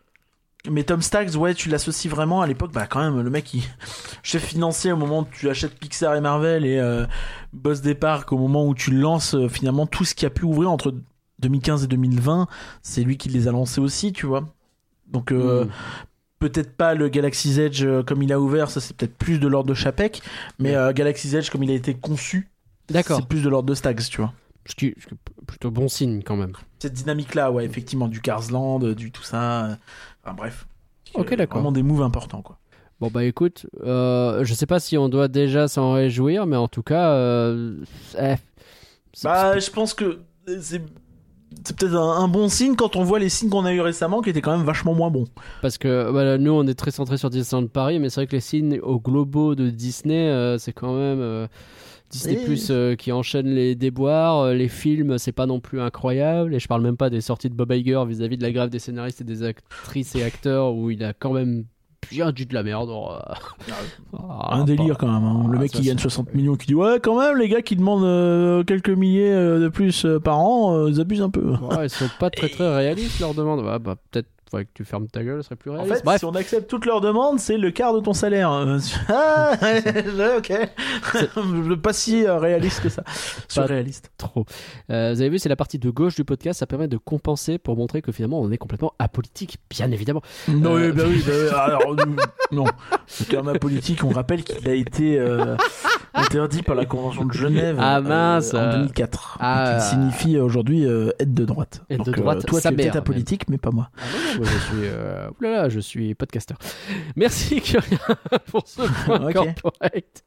Mais 0.70 0.84
Tom 0.84 1.02
Staggs, 1.02 1.36
ouais, 1.36 1.54
tu 1.54 1.70
l'associes 1.70 2.10
vraiment 2.10 2.42
à 2.42 2.48
l'époque, 2.48 2.72
bah 2.74 2.88
quand 2.88 3.00
même, 3.00 3.22
le 3.22 3.30
mec, 3.30 3.54
il... 3.54 3.64
chef 4.24 4.44
financier 4.44 4.92
au 4.92 4.98
moment 4.98 5.20
où 5.20 5.28
tu 5.32 5.50
achètes 5.50 5.78
Pixar 5.80 6.16
et 6.16 6.22
Marvel 6.22 6.66
et 6.66 6.78
euh, 6.78 7.06
boss 7.54 7.82
des 7.82 7.96
parcs 7.96 8.32
au 8.32 8.38
moment 8.38 8.68
où 8.68 8.76
tu 8.76 8.92
lances 8.92 9.36
euh, 9.36 9.48
finalement 9.48 9.88
tout 9.88 10.06
ce 10.06 10.16
qui 10.16 10.26
a 10.26 10.30
pu 10.30 10.44
ouvrir 10.44 10.70
entre 10.72 10.94
2015 11.40 11.84
et 11.84 11.88
2020, 11.88 12.48
c'est 12.82 13.04
lui 13.04 13.18
qui 13.18 13.30
les 13.30 13.48
a 13.48 13.52
lancés 13.52 13.82
aussi, 13.82 14.12
tu 14.12 14.26
vois. 14.26 14.46
Donc 15.08 15.32
euh, 15.32 15.66
Mm. 15.66 15.70
peut-être 16.40 16.76
pas 16.76 16.94
le 16.94 17.10
Galaxy's 17.10 17.58
Edge 17.58 17.84
euh, 17.84 18.04
comme 18.04 18.22
il 18.22 18.32
a 18.34 18.40
ouvert, 18.40 18.70
ça 18.70 18.82
c'est 18.82 18.96
peut-être 18.96 19.18
plus 19.18 19.40
de 19.40 19.48
l'ordre 19.48 19.70
de 19.70 19.74
Chapek, 19.74 20.22
mais 20.60 20.76
euh, 20.76 20.94
Galaxy's 20.94 21.34
Edge 21.34 21.50
comme 21.50 21.64
il 21.64 21.72
a 21.72 21.76
été 21.76 21.94
conçu, 21.94 22.50
D'accord. 22.90 23.18
c'est 23.20 23.28
plus 23.28 23.44
de 23.44 23.50
l'ordre 23.50 23.70
de 23.70 23.76
Staggs, 23.76 24.04
tu 24.10 24.18
vois. 24.18 24.34
Ce 24.66 24.76
qui, 24.76 24.94
ce 25.00 25.08
qui 25.08 25.14
est 25.14 25.46
plutôt 25.46 25.72
bon 25.72 25.88
signe 25.88 26.22
quand 26.24 26.36
même. 26.36 26.52
Cette 26.80 26.92
dynamique-là, 26.92 27.52
ouais, 27.52 27.64
effectivement, 27.64 28.10
du 28.10 28.20
Carsland, 28.20 28.80
du 28.80 29.12
tout 29.12 29.24
ça. 29.24 29.78
Enfin 30.28 30.36
bref. 30.36 30.68
Ok, 31.14 31.34
d'accord. 31.36 31.62
Vraiment 31.62 31.72
des 31.72 31.84
moves 31.84 32.02
importants, 32.02 32.42
quoi. 32.42 32.58
Bon 33.00 33.10
bah 33.10 33.24
écoute, 33.24 33.68
euh, 33.86 34.44
je 34.44 34.54
sais 34.54 34.66
pas 34.66 34.80
si 34.80 34.98
on 34.98 35.08
doit 35.08 35.28
déjà 35.28 35.68
s'en 35.68 35.94
réjouir, 35.94 36.48
mais 36.48 36.58
en 36.58 36.68
tout 36.68 36.82
cas, 36.84 37.12
euh, 37.12 37.78
eh, 38.20 38.36
Bah, 39.24 39.58
je 39.60 39.70
pense 39.70 39.94
que 39.94 40.20
c'est 40.60 40.80
peut-être 41.78 41.94
un, 41.94 42.24
un 42.24 42.28
bon 42.28 42.50
signe 42.50 42.76
quand 42.76 42.96
on 42.96 43.04
voit 43.04 43.20
les 43.20 43.30
signes 43.30 43.50
qu'on 43.50 43.66
a 43.66 43.72
eu 43.74 43.82
récemment 43.82 44.22
qui 44.22 44.32
étaient 44.32 44.42
quand 44.42 44.58
même 44.58 44.66
vachement 44.66 44.94
moins 44.96 45.12
bons. 45.12 45.28
Parce 45.62 45.78
que 45.78 46.10
voilà, 46.10 46.38
nous, 46.38 46.52
on 46.52 46.66
est 46.68 46.74
très 46.74 46.92
centré 46.92 47.18
sur 47.18 47.30
Disneyland 47.30 47.68
Paris, 47.68 48.00
mais 48.00 48.10
c'est 48.10 48.22
vrai 48.22 48.28
que 48.28 48.36
les 48.36 48.42
signes 48.42 48.80
au 48.82 49.00
globaux 49.00 49.56
de 49.56 49.70
Disney, 49.70 50.28
euh, 50.30 50.58
c'est 50.58 50.74
quand 50.74 50.94
même 50.96 51.22
euh, 51.22 51.48
Disney 52.10 52.38
Oui. 52.40 52.46
Plus 52.46 52.68
euh, 52.72 52.96
qui 52.96 53.12
enchaîne 53.12 53.48
les 53.48 53.76
déboires. 53.76 54.40
euh, 54.40 54.54
les 54.54 54.68
films, 54.70 55.18
c'est 55.18 55.32
pas 55.34 55.46
non 55.46 55.60
plus 55.60 55.82
incroyable. 55.82 56.54
Et 56.56 56.60
je 56.60 56.68
parle 56.68 56.82
même 56.82 56.98
pas 56.98 57.10
des 57.10 57.22
sorties 57.22 57.50
de 57.50 57.56
Bob 57.56 57.72
Iger 57.72 58.04
vis-à-vis 58.08 58.38
de 58.38 58.44
la 58.44 58.52
grève 58.52 58.70
des 58.70 58.80
scénaristes 58.80 59.22
et 59.22 59.26
des 59.26 59.44
actrices 59.44 60.16
et 60.16 60.24
acteurs 60.24 60.74
où 60.74 60.90
il 60.90 61.04
a 61.04 61.14
quand 61.14 61.34
même 61.34 61.66
bien 62.10 62.32
dit 62.32 62.46
de 62.46 62.54
la 62.54 62.64
merde. 62.64 62.90
euh, 62.90 63.20
ah, 64.18 64.56
un 64.56 64.64
délire 64.64 64.98
quand 64.98 65.12
même. 65.12 65.24
hein. 65.24 65.48
Le 65.52 65.58
Ah, 65.58 65.62
mec 65.62 65.72
qui 65.72 65.82
gagne 65.82 65.98
c'est- 65.98 66.04
60 66.04 66.34
millions 66.34 66.56
qui 66.56 66.68
dit 66.68 66.76
Ouais, 66.76 67.00
quand 67.02 67.20
même, 67.20 67.38
les 67.38 67.50
gars 67.50 67.62
qui 67.62 67.76
demandent 67.76 68.04
euh, 68.06 68.64
quelques 68.64 68.90
milliers 68.90 69.32
euh, 69.34 69.60
de 69.60 69.68
plus 69.68 70.06
euh, 70.06 70.20
par 70.20 70.40
an, 70.40 70.76
euh, 70.76 70.90
ils 70.90 71.02
abusent 71.02 71.22
un 71.22 71.30
peu. 71.30 71.52
Ouais, 71.56 71.86
ils 71.88 71.90
sont 71.90 72.10
pas 72.20 72.30
très 72.30 72.50
très 72.50 72.74
réalistes 72.74 73.20
leurs 73.20 73.34
demandes. 73.34 73.66
Ouais, 73.66 73.80
bah, 73.80 73.96
peut-être 74.12 74.30
faudrait 74.50 74.66
que 74.66 74.72
tu 74.74 74.86
fermes 74.86 75.08
ta 75.08 75.24
gueule, 75.24 75.42
ce 75.44 75.48
serait 75.48 75.56
plus 75.56 75.72
En 75.72 75.76
réaliste. 75.76 75.96
fait, 75.98 76.04
Bref, 76.06 76.20
si 76.20 76.26
on 76.26 76.32
accepte 76.36 76.70
toutes 76.70 76.86
leurs 76.86 77.02
demandes, 77.02 77.40
c'est 77.40 77.58
le 77.58 77.72
quart 77.72 77.94
de 77.94 78.00
ton 78.00 78.14
salaire. 78.14 78.50
hein. 78.50 78.78
Ah, 79.10 79.52
ok. 80.38 81.78
pas 81.82 81.94
si 81.94 82.26
euh, 82.26 82.38
réaliste 82.38 82.82
que 82.82 82.90
ça. 82.90 83.04
Surréaliste. 83.48 84.12
trop. 84.18 84.46
Euh, 84.92 85.12
vous 85.14 85.22
avez 85.22 85.30
vu, 85.30 85.40
c'est 85.40 85.50
la 85.50 85.56
partie 85.56 85.80
de 85.80 85.90
gauche 85.90 86.16
du 86.16 86.24
podcast, 86.24 86.60
ça 86.60 86.68
permet 86.68 86.88
de 86.88 86.98
compenser 86.98 87.58
pour 87.58 87.76
montrer 87.78 88.02
que 88.02 88.12
finalement 88.12 88.40
on 88.42 88.52
est 88.52 88.58
complètement 88.58 88.94
apolitique, 89.00 89.58
bien 89.70 89.92
évidemment. 89.92 90.22
Non, 90.48 90.76
Euh, 90.78 90.88
oui, 90.88 90.92
bah 90.96 91.04
oui, 91.08 91.24
bah. 91.52 91.58
Alors, 91.64 91.92
euh, 91.94 91.96
non. 92.52 92.66
Le 93.20 93.26
terme 93.26 93.50
apolitique, 93.50 94.04
on 94.04 94.10
rappelle 94.10 94.44
qu'il 94.44 94.68
a 94.68 94.74
été 94.74 95.18
euh, 95.20 95.56
interdit 96.14 96.62
par 96.64 96.76
la 96.76 96.86
Convention 96.86 97.26
de 97.26 97.34
Genève 97.34 97.78
Ah, 97.80 97.98
euh, 97.98 98.02
mince. 98.02 98.54
en 98.54 98.72
2004. 98.72 99.38
Ah. 99.40 99.74
et 99.76 99.80
qui 99.80 99.86
signifie 99.90 100.38
aujourd'hui 100.40 100.86
euh, 100.86 101.12
aide 101.20 101.34
de 101.34 101.46
droite. 101.46 101.84
Aide 101.90 102.00
de 102.00 102.04
Donc, 102.06 102.18
euh, 102.18 102.22
droite, 102.22 102.46
toi, 102.46 102.62
tu 102.62 102.68
es 102.82 102.96
apolitique, 102.98 103.50
mais 103.50 103.58
pas 103.58 103.72
moi. 103.72 103.90
Ah 103.98 104.02
non, 104.37 104.37
je 104.44 104.58
suis, 104.60 104.84
euh, 104.84 105.30
oulala, 105.40 105.70
je 105.70 105.80
suis 105.80 106.16
podcaster. 106.16 106.56
Merci 107.16 107.62
Curien 107.62 107.98
pour 108.52 108.68
ce 108.68 108.82
point 109.06 109.28
Ok. 109.28 109.34
corporate. 109.34 110.24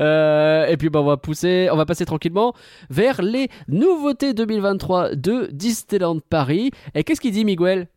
Euh, 0.00 0.66
et 0.66 0.76
puis 0.76 0.90
bah, 0.90 1.00
on 1.00 1.04
va 1.04 1.16
pousser, 1.16 1.68
on 1.70 1.76
va 1.76 1.86
passer 1.86 2.04
tranquillement 2.04 2.54
vers 2.90 3.22
les 3.22 3.48
nouveautés 3.68 4.34
2023 4.34 5.14
de 5.14 5.48
Disneyland 5.52 6.18
Paris. 6.28 6.70
Et 6.94 7.04
qu'est-ce 7.04 7.20
qu'il 7.20 7.32
dit 7.32 7.44
Miguel? 7.44 7.88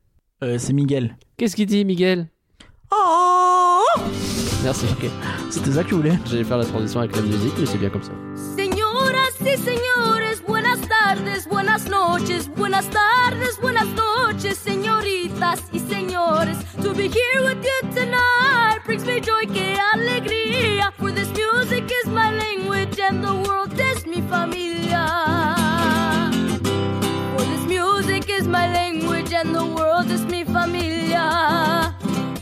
Euh, 0.44 0.58
c'est 0.60 0.74
Miguel. 0.74 1.18
Qu'est-ce 1.38 1.56
qu'il 1.56 1.66
dit 1.66 1.84
Miguel? 1.84 2.28
Oh 2.92 3.82
Merci. 4.64 4.86
C'était 5.50 5.72
ça 5.72 5.84
que 5.84 5.90
tu 5.90 5.96
voulais? 5.96 6.14
J'allais 6.30 6.44
faire 6.44 6.58
la 6.58 6.66
transition 6.66 7.00
avec 7.00 7.16
la 7.16 7.22
musique, 7.24 7.54
mais 7.60 7.66
c'est 7.66 7.78
bien 7.78 7.90
comme 7.90 8.04
ça. 8.04 8.12
Señoras 8.56 9.34
y 9.42 9.58
señores, 9.58 10.42
buenas 10.48 10.67
tardes, 10.88 11.48
buenas 11.48 11.88
noches, 11.90 12.48
buenas 12.50 12.90
tardes, 12.90 13.60
buenas 13.62 13.88
noches, 13.88 14.58
señoritas 14.58 15.62
y 15.72 15.80
señores. 15.80 16.58
To 16.82 16.94
be 16.94 17.10
here 17.10 17.42
with 17.44 17.64
you 17.64 17.90
tonight 17.94 18.84
brings 18.86 19.06
me 19.06 19.20
joy, 19.22 19.48
que 19.48 19.78
alegría. 19.94 20.92
For 20.98 21.12
this 21.12 21.30
music 21.30 21.92
is 22.04 22.10
my 22.10 22.32
language 22.32 23.00
and 23.00 23.24
the 23.24 23.34
world 23.34 23.74
is 23.80 24.06
mi 24.06 24.22
familia. 24.22 25.06
For 27.36 27.46
this 27.46 27.66
music 27.68 28.30
is 28.30 28.48
my 28.48 28.68
language 28.72 29.34
and 29.34 29.54
the 29.54 29.66
world 29.66 30.10
is 30.10 30.26
mi 30.26 30.44
familia. 30.44 31.94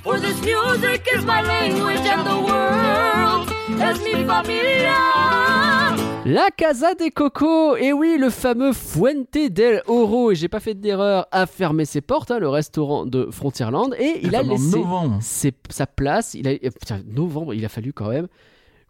For 0.04 0.20
this 0.20 0.40
music 0.42 1.08
is 1.14 1.26
my 1.26 1.42
language 1.42 2.06
and 2.06 2.26
the 2.26 2.40
world 2.40 3.50
is 3.82 4.00
mi 4.02 4.24
familia. 4.26 6.05
La 6.26 6.50
Casa 6.50 6.96
des 6.96 7.12
Cocos, 7.12 7.76
et 7.76 7.94
oui, 7.94 8.18
le 8.20 8.32
fameux 8.32 8.74
Fuente 8.74 9.38
del 9.52 9.84
Oro, 9.86 10.32
et 10.32 10.36
j'ai 10.36 10.48
pas 10.48 10.60
fait 10.60 10.74
d'erreur, 10.74 11.28
a 11.32 11.46
fermé 11.46 11.86
ses 11.86 12.02
portes, 12.02 12.32
hein, 12.32 12.40
le 12.40 12.50
restaurant 12.50 13.06
de 13.06 13.30
Frontierland, 13.30 13.94
et 14.00 14.22
il 14.24 14.36
a 14.36 14.42
laissé 14.42 14.78
ses- 15.22 15.54
sa 15.70 15.86
place. 15.86 16.34
Il 16.34 16.48
a, 16.48 16.52
euh, 16.52 16.58
putain, 16.80 17.02
novembre, 17.08 17.54
il 17.54 17.64
a 17.64 17.70
fallu 17.70 17.94
quand 17.94 18.10
même 18.10 18.28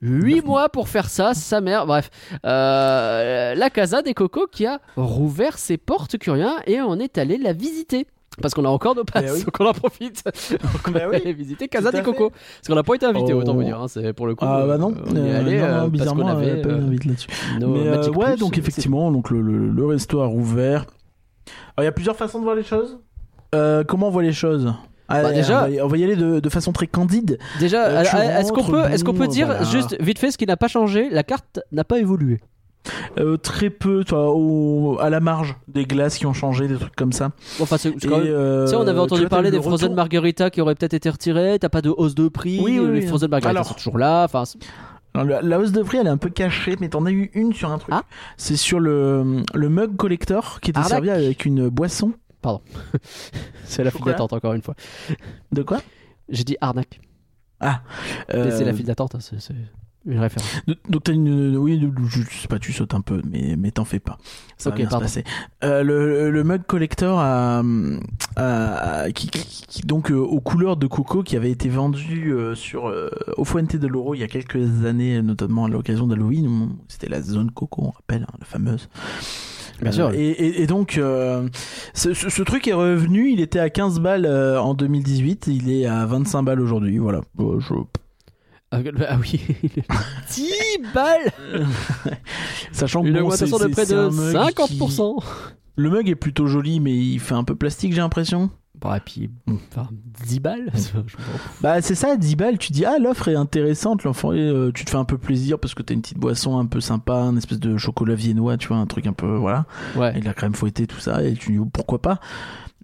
8 0.01 0.41
mois 0.45 0.69
pour 0.69 0.87
faire 0.87 1.09
ça, 1.09 1.33
sa 1.33 1.59
mère. 1.59 1.85
Bref, 1.85 2.09
Euh, 2.45 3.53
la 3.53 3.69
Casa 3.69 4.01
des 4.01 4.13
Cocos 4.13 4.47
qui 4.47 4.65
a 4.65 4.79
rouvert 4.95 5.57
ses 5.57 5.77
portes, 5.77 6.17
Curien, 6.17 6.55
et 6.67 6.79
on 6.81 6.97
est 6.99 7.17
allé 7.17 7.37
la 7.37 7.51
visiter. 7.51 8.07
Parce 8.41 8.53
qu'on 8.53 8.65
a 8.65 8.69
encore 8.69 8.95
nos 8.95 9.03
passes, 9.05 9.23
Eh 9.27 9.31
oui. 9.31 9.43
donc 9.45 9.55
on 9.59 9.65
en 9.65 9.73
profite. 9.73 10.23
on 10.87 10.91
Bah 10.91 10.99
va 11.01 11.09
oui. 11.09 11.15
aller 11.17 11.33
visiter 11.33 11.67
Casa 11.67 11.91
des 11.91 12.01
Cocos. 12.01 12.29
Parce 12.31 12.67
qu'on 12.67 12.75
n'a 12.75 12.83
pas 12.83 12.95
été 12.95 13.05
invité, 13.05 13.33
Oh. 13.33 13.39
autant 13.39 13.53
vous 13.53 13.63
dire. 13.63 13.79
hein, 13.81 13.87
c'est 13.87 14.11
pour 14.13 14.27
le 14.27 14.35
coup. 14.35 14.45
Ah 14.47 14.65
bah 14.67 14.77
non, 14.77 14.91
euh, 14.91 15.01
on 15.09 15.15
y 15.15 15.17
est 15.19 15.21
euh, 15.33 15.39
allé 15.39 15.57
non, 15.59 15.63
euh, 15.65 15.81
non, 15.81 15.87
bizarrement, 15.87 16.27
avait 16.27 16.61
pas 16.61 16.69
euh, 16.69 16.89
là-dessus. 17.05 17.27
Mais 17.59 17.63
euh, 17.65 18.09
ouais, 18.11 18.25
Plus, 18.31 18.39
donc 18.39 18.57
effectivement, 18.57 19.11
donc 19.11 19.29
le, 19.29 19.41
le, 19.41 19.69
le 19.69 19.85
resto 19.85 20.21
a 20.21 20.25
rouvert. 20.25 20.85
Il 21.79 21.83
y 21.83 21.87
a 21.87 21.91
plusieurs 21.91 22.15
façons 22.15 22.39
de 22.39 22.43
voir 22.43 22.55
les 22.55 22.63
choses. 22.63 22.99
Comment 23.87 24.07
on 24.07 24.11
voit 24.11 24.23
les 24.23 24.33
choses? 24.33 24.73
Ah, 25.07 25.21
Bah, 25.21 25.31
déjà- 25.31 25.59
on 25.59 25.61
va, 25.61 25.69
y- 25.69 25.81
on 25.81 25.91
aller 26.03 26.15
de, 26.15 26.39
de 26.39 26.49
façon 26.49 26.71
très 26.71 26.87
candide. 26.87 27.37
Déjà, 27.59 28.01
est-ce 28.01 28.51
qu'on 28.51 28.63
peut, 28.63 28.83
est-ce 28.85 29.03
qu'on 29.03 29.13
peut 29.13 29.25
bon, 29.27 29.31
dire 29.31 29.45
voilà. 29.47 29.63
juste 29.63 29.95
vite 30.01 30.17
fait 30.19 30.31
ce 30.31 30.37
qui 30.37 30.45
n'a 30.47 30.57
pas 30.57 30.67
changé? 30.67 31.09
La 31.11 31.23
carte 31.23 31.59
n'a 31.71 31.83
pas 31.83 31.99
évolué. 31.99 32.39
Euh, 33.17 33.37
très 33.37 33.69
peu, 33.69 34.03
toi, 34.03 34.31
au- 34.33 34.97
à 34.99 35.09
la 35.09 35.19
marge, 35.19 35.55
des 35.67 35.85
glaces 35.85 36.17
qui 36.17 36.25
ont 36.25 36.33
changé, 36.33 36.67
des 36.67 36.75
trucs 36.77 36.95
comme 36.95 37.11
ça. 37.13 37.31
Enfin, 37.59 37.77
c'est 37.77 37.91
quand 38.05 38.17
même- 38.19 38.27
euh, 38.27 38.65
Tu 38.65 38.71
sais, 38.71 38.75
on 38.77 38.87
avait 38.87 38.99
entendu 38.99 39.27
parler 39.27 39.51
des 39.51 39.59
Frozen 39.61 39.73
retour- 39.89 39.95
Margarita 39.95 40.49
qui 40.49 40.61
auraient 40.61 40.75
peut-être 40.75 40.93
été 40.93 41.09
retirés. 41.09 41.57
T'as 41.59 41.69
pas 41.69 41.81
de 41.81 41.89
hausse 41.89 42.15
de 42.15 42.27
prix. 42.27 42.59
Oui, 42.61 42.79
oui, 42.79 42.85
les 42.93 43.01
oui. 43.01 43.07
Frozen 43.07 43.29
Margarita 43.29 43.59
Alors- 43.59 43.65
sont 43.67 43.73
toujours 43.75 43.97
là. 43.97 44.23
Enfin, 44.25 44.43
la, 45.15 45.41
la 45.41 45.59
hausse 45.59 45.71
de 45.71 45.81
prix, 45.81 45.97
elle 45.97 46.07
est 46.07 46.11
un 46.11 46.17
peu 46.17 46.29
cachée, 46.29 46.75
mais 46.79 46.89
t'en 46.89 47.05
as 47.05 47.11
eu 47.11 47.31
une 47.33 47.53
sur 47.53 47.71
un 47.71 47.77
truc. 47.77 47.93
Ah. 47.97 48.03
C'est 48.37 48.57
sur 48.57 48.79
le, 48.79 49.43
le 49.53 49.69
mug 49.69 49.95
collector 49.95 50.59
qui 50.61 50.71
était 50.71 50.79
Arnaque. 50.79 50.91
servi 50.91 51.09
avec 51.09 51.45
une 51.45 51.69
boisson. 51.69 52.13
c'est 53.65 53.83
la 53.83 53.89
file 53.89 54.05
d'attente 54.05 54.33
encore 54.33 54.53
une 54.53 54.61
fois. 54.61 54.75
De 55.51 55.63
quoi? 55.63 55.79
J'ai 56.29 56.43
dit 56.43 56.57
arnaque. 56.61 56.99
Ah. 57.59 57.81
Euh, 58.33 58.51
c'est 58.55 58.63
la 58.65 58.73
file 58.73 58.85
d'attente. 58.85 59.15
hein, 59.15 59.19
c'est 59.19 59.55
une 60.05 60.19
référence. 60.19 60.47
Donc 60.89 61.03
t'as 61.03 61.13
une, 61.13 61.57
oui, 61.57 61.81
je 62.07 62.19
sais 62.21 62.47
pas, 62.47 62.59
tu 62.59 62.71
sautes 62.73 62.93
un 62.93 63.01
peu, 63.01 63.21
mais 63.29 63.55
mais 63.57 63.71
t'en 63.71 63.85
fais 63.85 63.99
pas. 63.99 64.17
Ça 64.57 64.69
va 64.69 64.75
bien 64.75 64.85
pardon. 64.87 65.07
se 65.07 65.19
passer. 65.19 65.23
Euh, 65.63 65.83
le, 65.83 66.29
le 66.31 66.43
mug 66.43 66.63
collector 66.65 67.19
a, 67.19 67.61
a- 68.35 69.01
a- 69.03 69.11
qui, 69.11 69.27
qui- 69.29 69.65
qui- 69.67 69.81
donc 69.81 70.11
euh, 70.11 70.15
aux 70.15 70.39
couleurs 70.41 70.77
de 70.77 70.87
coco 70.87 71.23
qui 71.23 71.35
avait 71.35 71.51
été 71.51 71.69
vendu 71.69 72.31
euh, 72.33 72.55
sur 72.55 72.87
euh, 72.87 73.09
au 73.37 73.45
Fuente 73.45 73.75
de 73.75 73.87
l'Oro 73.87 74.13
il 74.15 74.19
y 74.19 74.23
a 74.23 74.27
quelques 74.27 74.85
années, 74.85 75.21
notamment 75.21 75.65
à 75.65 75.69
l'occasion 75.69 76.07
d'Halloween. 76.07 76.69
C'était 76.87 77.09
la 77.09 77.21
zone 77.21 77.51
coco, 77.51 77.83
on 77.85 77.91
rappelle, 77.91 78.23
hein, 78.29 78.35
la 78.39 78.45
fameuse. 78.45 78.89
Bien 79.81 79.89
Euh, 79.89 79.93
sûr. 79.93 80.11
Et, 80.13 80.29
et- 80.29 80.61
et 80.61 80.67
donc, 80.67 80.97
euh, 80.97 81.49
ce, 81.93 82.13
ce- 82.13 82.29
ce 82.29 82.41
truc 82.43 82.65
est 82.67 82.73
revenu. 82.73 83.29
Il 83.31 83.41
était 83.41 83.59
à 83.59 83.69
15 83.69 83.99
balles 83.99 84.25
euh, 84.25 84.57
en 84.61 84.73
2018. 84.73 85.47
Il 85.47 85.69
est 85.69 85.85
à 85.85 86.05
25 86.05 86.43
balles 86.43 86.61
aujourd'hui. 86.61 86.97
Voilà. 86.97 87.19
Euh, 87.39 87.59
je- 87.59 87.73
Ah, 88.85 88.91
bah, 88.97 89.05
ah 89.09 89.17
oui. 89.19 89.39
10 90.33 90.51
balles 90.93 91.31
Sachant 92.71 93.01
que 93.01 93.07
Une 93.07 93.13
bon, 93.13 93.19
augmentation 93.21 93.57
c'est- 93.57 93.67
de 93.67 93.71
près 93.71 93.85
de 93.85 93.95
un 93.95 94.09
mug 94.11 94.35
50%. 94.35 95.19
qui- 95.19 95.25
Le 95.77 95.89
mug 95.89 96.09
est 96.09 96.15
plutôt 96.15 96.47
joli, 96.47 96.79
mais 96.79 96.95
il 96.95 97.19
fait 97.19 97.35
un 97.35 97.43
peu 97.43 97.55
plastique, 97.55 97.93
j'ai 97.93 98.01
l'impression. 98.01 98.49
Bon, 98.81 98.93
et 98.93 98.99
puis, 98.99 99.29
enfin, 99.71 99.87
10 100.25 100.39
balles. 100.41 100.71
Bah, 101.61 101.81
c'est 101.81 101.95
ça, 101.95 102.17
10 102.17 102.35
balles. 102.35 102.57
Tu 102.57 102.71
dis, 102.73 102.83
ah, 102.85 102.99
l'offre 102.99 103.29
est 103.29 103.35
intéressante. 103.35 104.03
L'enfant, 104.03 104.31
euh, 104.33 104.71
tu 104.73 104.83
te 104.83 104.89
fais 104.89 104.97
un 104.97 105.05
peu 105.05 105.17
plaisir 105.17 105.57
parce 105.59 105.73
que 105.73 105.81
t'as 105.81 105.93
une 105.93 106.01
petite 106.01 106.17
boisson 106.19 106.57
un 106.57 106.65
peu 106.65 106.81
sympa, 106.81 107.13
une 107.21 107.37
espèce 107.37 107.59
de 107.59 107.77
chocolat 107.77 108.15
viennois, 108.15 108.57
tu 108.57 108.67
vois, 108.67 108.77
un 108.77 108.85
truc 108.85 109.07
un 109.07 109.13
peu, 109.13 109.37
voilà. 109.37 109.65
Ouais. 109.95 110.07
Avec 110.07 110.23
de 110.23 110.27
la 110.27 110.33
crème 110.33 110.53
fouettée, 110.53 110.87
tout 110.87 110.99
ça. 110.99 111.23
Et 111.23 111.33
tu 111.35 111.53
dis, 111.53 111.57
oh, 111.59 111.65
pourquoi 111.71 112.01
pas. 112.01 112.19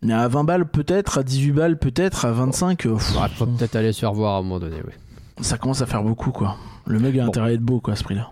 Mais 0.01 0.13
à 0.13 0.27
20 0.29 0.45
balles, 0.45 0.65
peut-être. 0.65 1.17
À 1.19 1.23
18 1.23 1.51
balles, 1.51 1.77
peut-être. 1.77 2.25
À 2.25 2.31
25, 2.31 2.85
euh, 2.85 2.93
pff, 2.95 3.15
Ouais, 3.17 3.27
faut 3.35 3.45
peut-être 3.45 3.75
aller 3.75 3.91
se 3.91 3.99
faire 3.99 4.13
voir 4.13 4.35
à 4.35 4.39
un 4.39 4.41
moment 4.43 4.59
donné, 4.59 4.77
oui. 4.87 4.93
Ça 5.41 5.57
commence 5.57 5.81
à 5.81 5.85
faire 5.85 6.03
beaucoup, 6.03 6.31
quoi. 6.31 6.55
Le 6.87 6.99
mug 6.99 7.17
a 7.19 7.23
Bon. 7.23 7.27
intérêt 7.29 7.49
à 7.49 7.53
être 7.53 7.61
beau, 7.61 7.79
quoi, 7.79 7.93
à 7.93 7.95
ce 7.95 8.03
prix-là. 8.03 8.31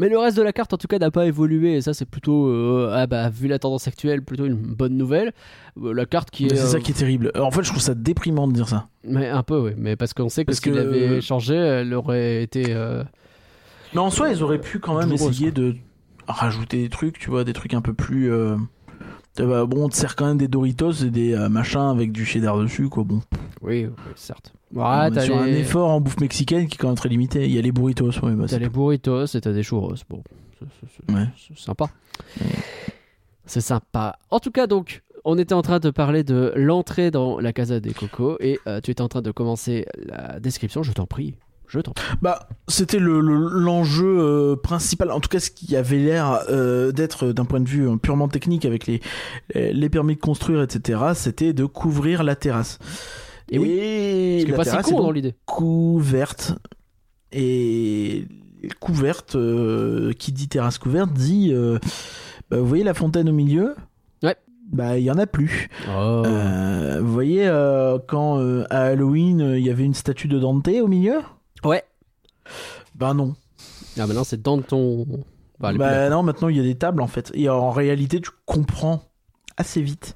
Mais 0.00 0.08
le 0.08 0.16
reste 0.16 0.36
de 0.36 0.42
la 0.42 0.52
carte, 0.52 0.72
en 0.72 0.76
tout 0.76 0.86
cas, 0.86 0.98
n'a 1.00 1.10
pas 1.10 1.26
évolué. 1.26 1.74
Et 1.74 1.80
ça, 1.80 1.92
c'est 1.92 2.04
plutôt, 2.08 2.46
euh, 2.46 2.92
ah 2.94 3.08
bah, 3.08 3.28
vu 3.30 3.48
la 3.48 3.58
tendance 3.58 3.88
actuelle, 3.88 4.22
plutôt 4.22 4.44
une 4.46 4.54
bonne 4.54 4.96
nouvelle. 4.96 5.32
Euh, 5.82 5.92
la 5.92 6.06
carte 6.06 6.30
qui 6.30 6.46
est. 6.46 6.50
C'est 6.50 6.66
ça 6.68 6.76
euh, 6.76 6.80
qui 6.80 6.92
est 6.92 6.94
terrible. 6.94 7.32
En 7.36 7.50
fait, 7.50 7.62
je 7.64 7.70
trouve 7.70 7.82
ça 7.82 7.94
déprimant 7.96 8.46
de 8.46 8.52
dire 8.52 8.68
ça. 8.68 8.86
Mais 9.02 9.26
un 9.28 9.42
peu, 9.42 9.58
oui. 9.58 9.72
Mais 9.76 9.96
parce 9.96 10.14
qu'on 10.14 10.28
sait 10.28 10.42
que 10.44 10.52
Parce 10.52 10.60
s'il 10.60 10.72
que- 10.72 10.78
avait 10.78 11.20
changé, 11.20 11.56
elle 11.56 11.92
aurait 11.94 12.42
été. 12.44 12.62
Mais 13.94 14.00
en 14.00 14.10
soi, 14.10 14.28
ils 14.30 14.42
auraient 14.42 14.60
pu 14.60 14.78
quand 14.78 14.96
même 14.98 15.12
essayer 15.12 15.50
de 15.50 15.74
rajouter 16.28 16.82
des 16.82 16.88
trucs, 16.90 17.18
tu 17.18 17.30
vois, 17.30 17.42
des 17.42 17.52
trucs 17.54 17.74
un 17.74 17.80
peu 17.80 17.94
plus. 17.94 18.30
Euh, 19.40 19.46
bah, 19.46 19.66
bon, 19.66 19.84
on 19.84 19.88
te 19.88 19.96
sert 19.96 20.16
quand 20.16 20.26
même 20.26 20.38
des 20.38 20.48
Doritos 20.48 20.92
et 20.92 21.10
des 21.10 21.34
euh, 21.34 21.48
machins 21.48 21.80
avec 21.80 22.12
du 22.12 22.24
cheddar 22.24 22.58
dessus, 22.58 22.88
quoi. 22.88 23.04
Bon, 23.04 23.20
Oui, 23.62 23.86
oui, 23.86 23.92
certes. 24.16 24.52
est 25.08 25.10
t'as 25.14 25.20
sur 25.22 25.38
un 25.38 25.46
effort 25.46 25.90
en 25.90 26.00
bouffe 26.00 26.20
mexicaine 26.20 26.66
qui 26.68 26.74
est 26.74 26.78
quand 26.78 26.88
même 26.88 26.96
très 26.96 27.08
limité. 27.08 27.46
Il 27.46 27.52
y 27.54 27.58
a 27.58 27.62
les 27.62 27.72
burritos, 27.72 28.10
ouais, 28.22 28.32
bah, 28.32 28.44
t'as 28.48 28.58
les 28.58 28.68
burritos 28.68 29.26
et 29.26 29.40
t'as 29.40 29.52
des 29.52 29.62
churros. 29.62 29.94
Bon, 30.10 30.22
c'est- 30.58 31.12
Ouais. 31.14 31.26
sympa. 31.56 31.86
C'est 33.46 33.60
sympa. 33.62 34.18
En 34.30 34.40
tout 34.40 34.50
cas, 34.50 34.66
donc, 34.66 35.02
on 35.24 35.38
était 35.38 35.54
en 35.54 35.62
train 35.62 35.78
de 35.78 35.90
parler 35.90 36.22
de 36.24 36.52
l'entrée 36.56 37.10
dans 37.10 37.40
la 37.40 37.52
Casa 37.52 37.80
des 37.80 37.92
Cocos 37.94 38.36
et 38.40 38.58
euh, 38.66 38.80
tu 38.82 38.90
étais 38.90 39.00
en 39.02 39.08
train 39.08 39.22
de 39.22 39.30
commencer 39.30 39.86
la 40.04 40.38
description. 40.40 40.82
Je 40.82 40.92
t'en 40.92 41.06
prie. 41.06 41.34
Je 41.68 41.80
t'en. 41.80 41.92
Bah, 42.22 42.48
c'était 42.66 42.98
le- 42.98 43.20
le- 43.20 43.36
l'enjeu 43.60 44.18
euh, 44.20 44.56
principal, 44.56 45.10
en 45.10 45.20
tout 45.20 45.28
cas 45.28 45.38
ce 45.38 45.50
qui 45.50 45.76
avait 45.76 45.98
l'air 45.98 46.40
euh, 46.48 46.92
d'être 46.92 47.26
euh, 47.26 47.32
d'un 47.34 47.44
point 47.44 47.60
de 47.60 47.68
vue 47.68 47.86
euh, 47.88 47.96
purement 47.96 48.26
technique 48.28 48.64
avec 48.64 48.86
les, 48.86 49.00
les 49.54 49.88
permis 49.90 50.14
de 50.16 50.20
construire, 50.20 50.62
etc. 50.62 51.00
C'était 51.14 51.52
de 51.52 51.64
couvrir 51.66 52.22
la 52.24 52.36
terrasse. 52.36 52.78
Et 53.50 53.58
oui, 53.58 53.68
Et 53.70 54.46
la 54.46 54.56
pas 54.56 54.64
si 54.64 54.70
terrasse 54.70 54.88
est 54.88 54.92
dans 54.92 55.02
donc 55.04 55.14
l'idée. 55.14 55.34
couverte. 55.46 56.54
Et 57.32 58.26
couverte, 58.80 59.36
euh, 59.36 60.12
qui 60.12 60.32
dit 60.32 60.48
terrasse 60.48 60.78
couverte, 60.78 61.12
dit... 61.12 61.52
bah, 62.50 62.58
vous 62.58 62.66
voyez 62.66 62.84
la 62.84 62.94
fontaine 62.94 63.28
au 63.28 63.32
milieu? 63.32 63.74
Ouais. 64.22 64.36
Bah, 64.72 64.98
il 64.98 65.04
y 65.04 65.10
en 65.10 65.18
a 65.18 65.26
plus. 65.26 65.68
Oh. 65.88 66.22
Euh, 66.26 67.00
vous 67.02 67.12
voyez, 67.12 67.46
euh, 67.46 67.98
quand 68.06 68.38
euh, 68.40 68.64
à 68.70 68.84
Halloween, 68.84 69.54
il 69.56 69.64
y 69.64 69.70
avait 69.70 69.84
une 69.84 69.94
statue 69.94 70.28
de 70.28 70.38
Dante 70.38 70.68
au 70.68 70.88
milieu? 70.88 71.18
Ouais. 71.64 71.84
Bah 72.94 73.14
non. 73.14 73.34
Ah, 73.98 74.06
maintenant, 74.06 74.24
c'est 74.24 74.40
dans 74.42 74.60
ton. 74.62 75.06
Bah, 75.58 75.72
bah 75.72 76.08
non, 76.08 76.22
maintenant 76.22 76.48
il 76.48 76.56
y 76.56 76.60
a 76.60 76.62
des 76.62 76.76
tables 76.76 77.02
en 77.02 77.08
fait. 77.08 77.30
Et 77.34 77.48
en 77.48 77.70
réalité, 77.70 78.20
tu 78.20 78.30
comprends 78.46 79.02
assez 79.56 79.82
vite 79.82 80.14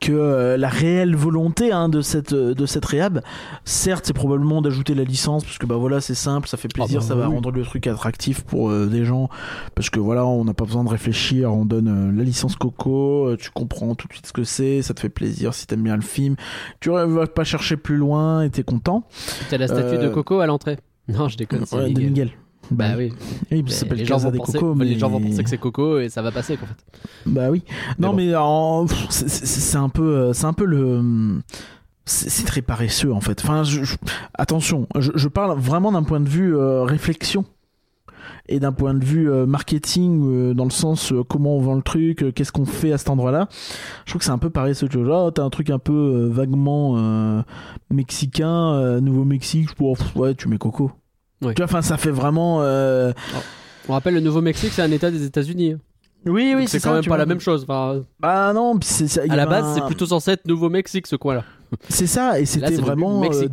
que 0.00 0.12
euh, 0.12 0.56
la 0.56 0.68
réelle 0.68 1.16
volonté 1.16 1.72
hein, 1.72 1.88
de 1.88 2.00
cette 2.00 2.32
euh, 2.32 2.54
de 2.54 2.66
cette 2.66 2.84
réhab, 2.84 3.20
certes, 3.64 4.04
c'est 4.06 4.12
probablement 4.12 4.62
d'ajouter 4.62 4.94
la 4.94 5.04
licence 5.04 5.44
parce 5.44 5.58
que 5.58 5.66
bah 5.66 5.76
voilà, 5.76 6.00
c'est 6.00 6.14
simple, 6.14 6.48
ça 6.48 6.56
fait 6.56 6.68
plaisir, 6.68 7.00
Ah 7.00 7.02
bah 7.02 7.08
ça 7.08 7.14
va 7.14 7.26
rendre 7.26 7.50
le 7.50 7.62
truc 7.62 7.86
attractif 7.86 8.42
pour 8.42 8.70
euh, 8.70 8.86
des 8.86 9.04
gens 9.04 9.28
parce 9.74 9.90
que 9.90 10.00
voilà, 10.00 10.26
on 10.26 10.44
n'a 10.44 10.54
pas 10.54 10.64
besoin 10.64 10.84
de 10.84 10.88
réfléchir, 10.88 11.52
on 11.52 11.64
donne 11.64 11.88
euh, 11.88 12.16
la 12.16 12.24
licence 12.24 12.56
Coco, 12.56 13.28
euh, 13.28 13.36
tu 13.36 13.50
comprends 13.50 13.94
tout 13.94 14.08
de 14.08 14.12
suite 14.12 14.26
ce 14.26 14.32
que 14.32 14.44
c'est, 14.44 14.82
ça 14.82 14.94
te 14.94 15.00
fait 15.00 15.08
plaisir 15.08 15.54
si 15.54 15.66
t'aimes 15.66 15.82
bien 15.82 15.96
le 15.96 16.02
film, 16.02 16.36
tu 16.80 16.90
vas 16.90 17.26
pas 17.26 17.44
chercher 17.44 17.76
plus 17.76 17.96
loin 17.96 18.42
et 18.42 18.50
t'es 18.50 18.62
content. 18.62 19.04
T'as 19.50 19.58
la 19.58 19.68
statue 19.68 19.98
de 19.98 20.08
Coco 20.08 20.40
à 20.40 20.46
l'entrée. 20.46 20.78
Non, 21.08 21.28
je 21.28 21.36
déconne. 21.36 21.64
c'est 21.64 21.76
Ouais, 21.76 21.84
de 21.84 21.88
Miguel. 21.88 22.06
Miguel. 22.06 22.30
Bah 22.70 22.90
oui. 22.96 23.12
Oui, 23.50 23.62
Mais 23.64 23.70
ça 23.70 23.80
s'appelle 23.80 23.98
les, 23.98 24.04
gens 24.04 24.18
vont 24.18 24.30
des 24.30 24.38
penser, 24.38 24.58
Coco, 24.58 24.74
les 24.82 24.90
mais- 24.90 24.98
gens 24.98 25.08
vont 25.08 25.20
penser 25.20 25.42
que 25.42 25.50
c'est 25.50 25.58
Coco 25.58 25.98
et 25.98 26.08
ça 26.08 26.22
va 26.22 26.30
passer, 26.30 26.54
en 26.62 26.66
fait. 26.66 27.00
Bah 27.26 27.50
oui. 27.50 27.62
Non, 27.98 28.08
bon. 28.10 28.14
mais 28.16 28.32
c'est- 29.10 29.76
un 29.76 29.88
peu, 29.88 30.02
euh, 30.16 30.32
c'est 30.32 30.46
un 30.46 30.52
peu 30.52 30.64
le. 30.64 31.40
C'est 32.04 32.30
c'est 32.30 32.44
très 32.44 32.62
paresseux 32.62 33.12
en 33.12 33.20
fait. 33.20 33.42
Enfin, 33.44 33.64
je- 33.64 33.84
je- 33.84 33.96
attention, 34.32 34.86
je, 34.98 35.12
je 35.14 35.28
parle 35.28 35.58
vraiment 35.58 35.92
d'un 35.92 36.02
point 36.02 36.20
de 36.20 36.28
vue 36.28 36.56
euh, 36.56 36.84
réflexion 36.84 37.44
et 38.48 38.60
d'un 38.60 38.72
point 38.72 38.94
de 38.94 39.04
vue 39.04 39.30
euh, 39.30 39.44
marketing 39.44 40.22
euh, 40.26 40.54
dans 40.54 40.64
le 40.64 40.70
sens 40.70 41.12
comment 41.28 41.56
on 41.56 41.60
vend 41.60 41.74
le 41.74 41.82
truc, 41.82 42.32
qu'est-ce 42.34 42.50
qu'on 42.50 42.64
fait 42.64 42.92
à 42.92 42.98
cet 42.98 43.10
endroit-là. 43.10 43.48
Je 44.06 44.12
trouve 44.12 44.20
que 44.20 44.24
c'est 44.24 44.30
un 44.30 44.38
peu 44.38 44.48
paresseux. 44.48 44.88
Tu 44.88 44.96
vois, 44.96 45.26
oh, 45.26 45.30
t'as 45.30 45.42
un 45.44 45.50
truc 45.50 45.68
un 45.68 45.78
peu 45.78 46.28
vaguement 46.32 46.96
mexicain, 47.90 49.00
Nouveau-Mexique. 49.00 49.68
Ouais, 50.16 50.34
tu 50.34 50.48
mets 50.48 50.58
Coco. 50.58 50.90
Ouais. 51.42 51.54
Tu 51.54 51.62
vois, 51.62 51.66
enfin, 51.66 51.82
ça 51.82 51.96
fait 51.96 52.10
vraiment. 52.10 52.58
euh, 52.62 53.12
On 53.88 53.92
rappelle, 53.92 54.14
le 54.14 54.20
Nouveau-Mexique, 54.20 54.72
c'est 54.72 54.82
un 54.82 54.90
état 54.90 55.10
des 55.10 55.24
États-Unis. 55.24 55.72
hein. 55.72 55.78
Oui, 56.26 56.52
oui, 56.56 56.64
c'est 56.66 56.80
ça, 56.80 56.88
quand 56.88 56.94
même 56.96 57.04
pas 57.04 57.08
vois. 57.10 57.16
la 57.18 57.26
même 57.26 57.38
chose. 57.40 57.62
Enfin, 57.62 58.02
Bah 58.18 58.52
non, 58.52 58.76
c'est 58.82 59.06
ça. 59.06 59.20
à 59.28 59.36
la 59.36 59.46
base, 59.46 59.64
un- 59.64 59.74
c'est 59.76 59.86
plutôt 59.86 60.04
censé 60.06 60.32
être 60.32 60.46
Nouveau-Mexique, 60.48 61.06
ce 61.06 61.14
coin-là. 61.16 61.44
C'est 61.90 62.06
ça, 62.08 62.40
et 62.40 62.44
c'était 62.46 62.74
vraiment 62.76 63.18
euh, 63.18 63.20
Mexique, 63.20 63.52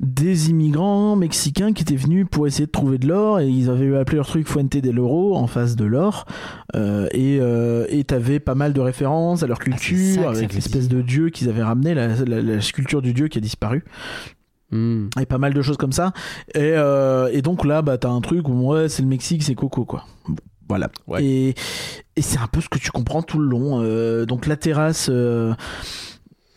des, 0.00 0.50
immigrants 0.50 1.16
mexicains 1.16 1.72
qui 1.72 1.82
étaient 1.82 1.96
venus 1.96 2.26
pour 2.30 2.46
essayer 2.46 2.66
de 2.66 2.70
trouver 2.70 2.96
de 2.96 3.08
l'or, 3.08 3.40
et 3.40 3.48
ils 3.48 3.68
avaient 3.68 3.96
appelé 3.98 4.16
leur 4.16 4.26
truc 4.26 4.48
Fuente 4.48 4.76
del 4.76 4.98
Oro 5.00 5.34
en 5.36 5.46
face 5.48 5.74
de 5.76 5.84
l'or, 5.84 6.26
euh, 6.76 7.08
et 7.12 7.38
euh, 7.40 7.86
et 7.90 8.04
t'avais 8.04 8.38
pas 8.38 8.54
mal 8.54 8.72
de 8.72 8.80
références 8.80 9.42
à 9.42 9.46
leur 9.48 9.58
Ah, 9.60 9.64
culture, 9.64 10.28
avec 10.28 10.54
l'espèce 10.54 10.88
de 10.88 11.02
dieu 11.02 11.30
qu'ils 11.30 11.48
avaient 11.48 11.64
ramené, 11.64 11.92
la, 11.94 12.06
la, 12.24 12.40
la 12.40 12.60
sculpture 12.60 13.02
du 13.02 13.12
dieu 13.12 13.26
qui 13.28 13.38
a 13.38 13.40
disparu. 13.40 13.84
Hmm. 14.70 15.08
et 15.20 15.26
pas 15.26 15.38
mal 15.38 15.54
de 15.54 15.62
choses 15.62 15.76
comme 15.76 15.92
ça. 15.92 16.12
Et, 16.54 16.58
euh, 16.60 17.28
et 17.32 17.42
donc 17.42 17.64
là, 17.64 17.82
bah, 17.82 17.96
t'as 17.98 18.08
un 18.10 18.20
truc 18.20 18.48
où 18.48 18.72
ouais, 18.72 18.88
c'est 18.88 19.02
le 19.02 19.08
Mexique, 19.08 19.42
c'est 19.44 19.54
Coco, 19.54 19.84
quoi. 19.84 20.04
Bon, 20.26 20.34
Voilà. 20.68 20.90
Ouais. 21.06 21.24
Et, 21.24 21.54
et 22.16 22.22
c'est 22.22 22.38
un 22.38 22.48
peu 22.48 22.60
ce 22.60 22.68
que 22.68 22.78
tu 22.78 22.90
comprends 22.90 23.22
tout 23.22 23.38
le 23.38 23.46
long. 23.46 23.80
Euh, 23.82 24.26
donc 24.26 24.46
la 24.46 24.56
terrasse. 24.56 25.08
euh, 25.12 25.54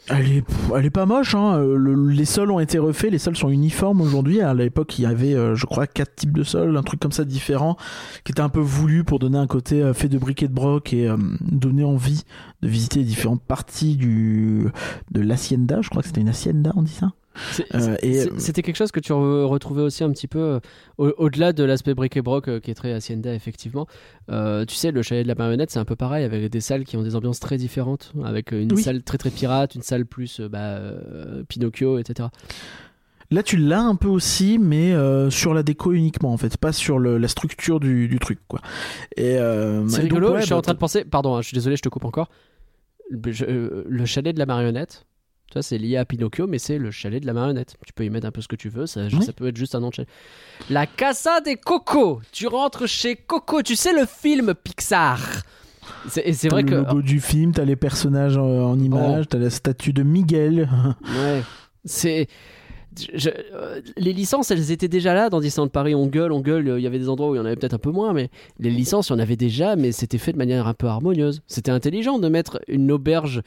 elle 0.10 0.32
est, 0.32 0.44
elle 0.74 0.86
est 0.86 0.90
pas 0.90 1.06
moche, 1.06 1.36
hein. 1.36 1.60
Le- 1.60 2.08
les 2.10 2.24
sols 2.24 2.50
ont 2.50 2.62
été 2.62 2.80
refaits, 2.80 3.12
les 3.12 3.18
sols 3.20 3.36
sont 3.36 3.50
uniformes 3.50 4.00
aujourd'hui. 4.00 4.40
À 4.40 4.54
l'époque, 4.54 4.98
il 4.98 5.02
y 5.02 5.06
avait, 5.06 5.36
je 5.54 5.66
crois, 5.66 5.86
quatre 5.86 6.16
types 6.16 6.32
de 6.32 6.44
sols, 6.44 6.78
un 6.78 6.82
truc 6.84 7.02
comme 7.02 7.12
ça 7.12 7.26
différent, 7.26 7.76
qui 8.24 8.32
était 8.32 8.40
un 8.42 8.48
peu 8.48 8.62
voulu 8.62 9.04
pour 9.04 9.20
donner 9.20 9.38
un 9.38 9.48
côté 9.48 9.92
fait 9.94 10.08
de 10.08 10.18
briques 10.18 10.44
et 10.44 10.48
de 10.48 10.54
broc 10.54 10.94
et 10.94 11.10
euh, 11.10 11.18
donner 11.42 11.84
envie 11.84 12.24
de 12.62 12.70
visiter 12.70 13.00
les 13.00 13.06
différentes 13.06 13.44
parties 13.44 13.98
du 13.98 14.68
de 15.12 15.20
l'hacienda. 15.22 15.82
Je 15.82 15.90
crois 15.90 16.02
que 16.02 16.08
c'était 16.08 16.22
une 16.22 16.30
hacienda, 16.30 16.72
on 16.78 16.84
dit 16.84 16.94
ça? 16.94 17.12
Euh, 17.76 17.96
c'est- 18.02 18.40
C'était 18.40 18.62
quelque 18.62 18.76
chose 18.76 18.92
que 18.92 19.00
tu 19.00 19.12
re- 19.14 19.44
retrouvais 19.46 19.82
aussi 19.82 20.04
un 20.04 20.12
petit 20.12 20.28
peu 20.28 20.40
euh, 20.40 20.60
au- 20.98 21.14
au-delà 21.18 21.54
de 21.54 21.64
l'aspect 21.64 21.94
bric 21.94 22.16
et 22.18 22.22
broc 22.22 22.48
euh, 22.48 22.60
qui 22.60 22.72
est 22.72 22.76
très 22.76 22.94
hacienda 22.94 23.34
effectivement. 23.34 23.88
Euh, 24.32 24.66
tu 24.66 24.76
sais, 24.76 24.92
le 24.92 25.02
chalet 25.02 25.24
de 25.24 25.28
la 25.28 25.36
marionnette, 25.36 25.72
c'est 25.72 25.80
un 25.80 25.86
peu 25.86 25.96
pareil 25.96 26.24
avec 26.26 26.50
des 26.50 26.62
salles 26.62 26.84
qui 26.86 26.98
ont 26.98 27.04
des 27.04 27.16
ambiances 27.16 27.40
très 27.40 27.58
différentes, 27.58 28.14
avec 28.24 28.52
une 28.52 28.72
Oui. 28.74 28.84
salle 28.84 29.04
très 29.04 29.18
très 29.18 29.30
pirate, 29.30 29.76
une 29.76 29.82
salle 29.82 30.06
plus 30.06 30.40
euh, 30.40 30.50
bah, 30.50 30.60
euh, 30.78 31.44
Pinocchio, 31.48 32.00
etc. 32.00 32.30
Là, 33.30 33.44
tu 33.44 33.58
l'as 33.58 33.82
un 33.82 33.96
peu 33.96 34.08
aussi, 34.08 34.58
mais 34.58 34.94
euh, 34.94 35.30
sur 35.30 35.54
la 35.54 35.62
déco 35.62 35.92
uniquement, 35.92 36.32
en 36.32 36.38
fait, 36.38 36.56
pas 36.56 36.72
sur 36.72 36.98
le- 36.98 37.18
la 37.18 37.28
structure 37.28 37.82
du, 37.82 38.08
du 38.08 38.20
truc, 38.20 38.40
quoi. 38.48 38.62
Et 39.18 39.38
euh, 39.38 39.86
C'est 39.90 39.98
donc, 39.98 40.04
rigolo, 40.04 40.32
ouais, 40.32 40.40
je 40.40 40.46
suis 40.46 40.52
bah, 40.52 40.58
en 40.58 40.62
train 40.62 40.74
de 40.74 40.78
penser, 40.80 41.04
pardon, 41.04 41.36
hein, 41.36 41.42
je 41.42 41.48
suis 41.48 41.56
désolé, 41.56 41.76
je 41.76 41.82
te 41.82 41.90
coupe 41.90 42.06
encore. 42.06 42.30
Je- 43.26 43.44
euh, 43.46 43.84
le 43.88 44.06
chalet 44.06 44.34
de 44.34 44.40
la 44.40 44.46
marionnette, 44.46 45.06
ça 45.54 45.62
c'est 45.62 45.78
lié 45.78 45.98
à 45.98 46.06
Pinocchio, 46.06 46.48
mais 46.48 46.60
c'est 46.60 46.78
le 46.78 46.92
chalet 46.92 47.22
de 47.22 47.26
la 47.28 47.34
marionnette. 47.34 47.76
Tu 47.86 47.94
peux 47.94 48.06
y 48.06 48.10
mettre 48.10 48.28
un 48.28 48.32
peu 48.32 48.42
ce 48.42 48.48
que 48.48 48.56
tu 48.56 48.70
veux, 48.70 48.86
ça, 48.86 49.02
Oui. 49.12 49.24
ça 49.24 49.34
peut 49.34 49.48
être 49.48 49.58
juste 49.58 49.76
un 49.76 49.80
nom 49.80 49.90
de 49.90 49.94
chalet. 49.96 50.10
La 50.70 50.86
Casa 50.88 51.42
des 51.42 51.56
Coco, 51.56 52.22
tu 52.32 52.48
rentres 52.48 52.88
chez 52.88 53.16
Coco, 53.16 53.62
tu 53.62 53.76
sais 53.76 53.94
le 53.94 54.06
film 54.06 54.54
Pixar. 54.54 55.20
C'est- 56.10 56.28
Et 56.28 56.34
c'est 56.34 56.50
T'as 56.50 56.56
vrai 56.56 56.64
le 56.64 56.70
que. 56.70 56.76
logo 56.76 57.02
du 57.02 57.22
film, 57.22 57.54
t'as 57.54 57.64
les 57.66 57.78
personnages 57.78 58.36
en, 58.38 58.46
en 58.72 58.80
image, 58.80 59.28
t'as 59.30 59.38
la 59.38 59.50
statue 59.50 59.94
de 59.94 60.04
Miguel. 60.04 60.70
Ouais, 61.02 61.42
c'est. 61.86 62.28
je- 63.14 63.30
euh, 63.54 63.80
les 63.96 64.12
licences, 64.12 64.52
elles 64.52 64.72
étaient 64.72 64.88
déjà 64.90 65.14
là 65.14 65.30
dans 65.30 65.40
Disneyland 65.40 65.70
Paris. 65.70 65.96
On 65.96 66.08
gueule, 66.08 66.32
on 66.34 66.42
gueule. 66.42 66.74
Il 66.78 66.82
y 66.84 66.88
avait 66.88 67.00
des 67.00 67.08
endroits 67.10 67.30
où 67.30 67.36
il 67.36 67.38
y 67.38 67.42
en 67.42 67.46
avait 67.46 67.56
peut-être 67.56 67.76
un 67.76 67.80
peu 67.80 67.92
moins, 67.92 68.12
mais 68.12 68.30
les 68.60 68.70
licences, 68.70 69.08
il 69.10 69.14
y 69.14 69.16
en 69.16 69.20
avait 69.20 69.36
déjà, 69.38 69.76
mais 69.78 69.92
c'était 69.94 70.18
fait 70.18 70.34
de 70.34 70.38
manière 70.38 70.68
un 70.68 70.74
peu 70.74 70.88
harmonieuse. 70.88 71.42
C'était 71.48 71.72
intelligent 71.72 72.20
de 72.20 72.28
mettre 72.28 72.60
une 72.68 72.92
auberge, 72.92 73.42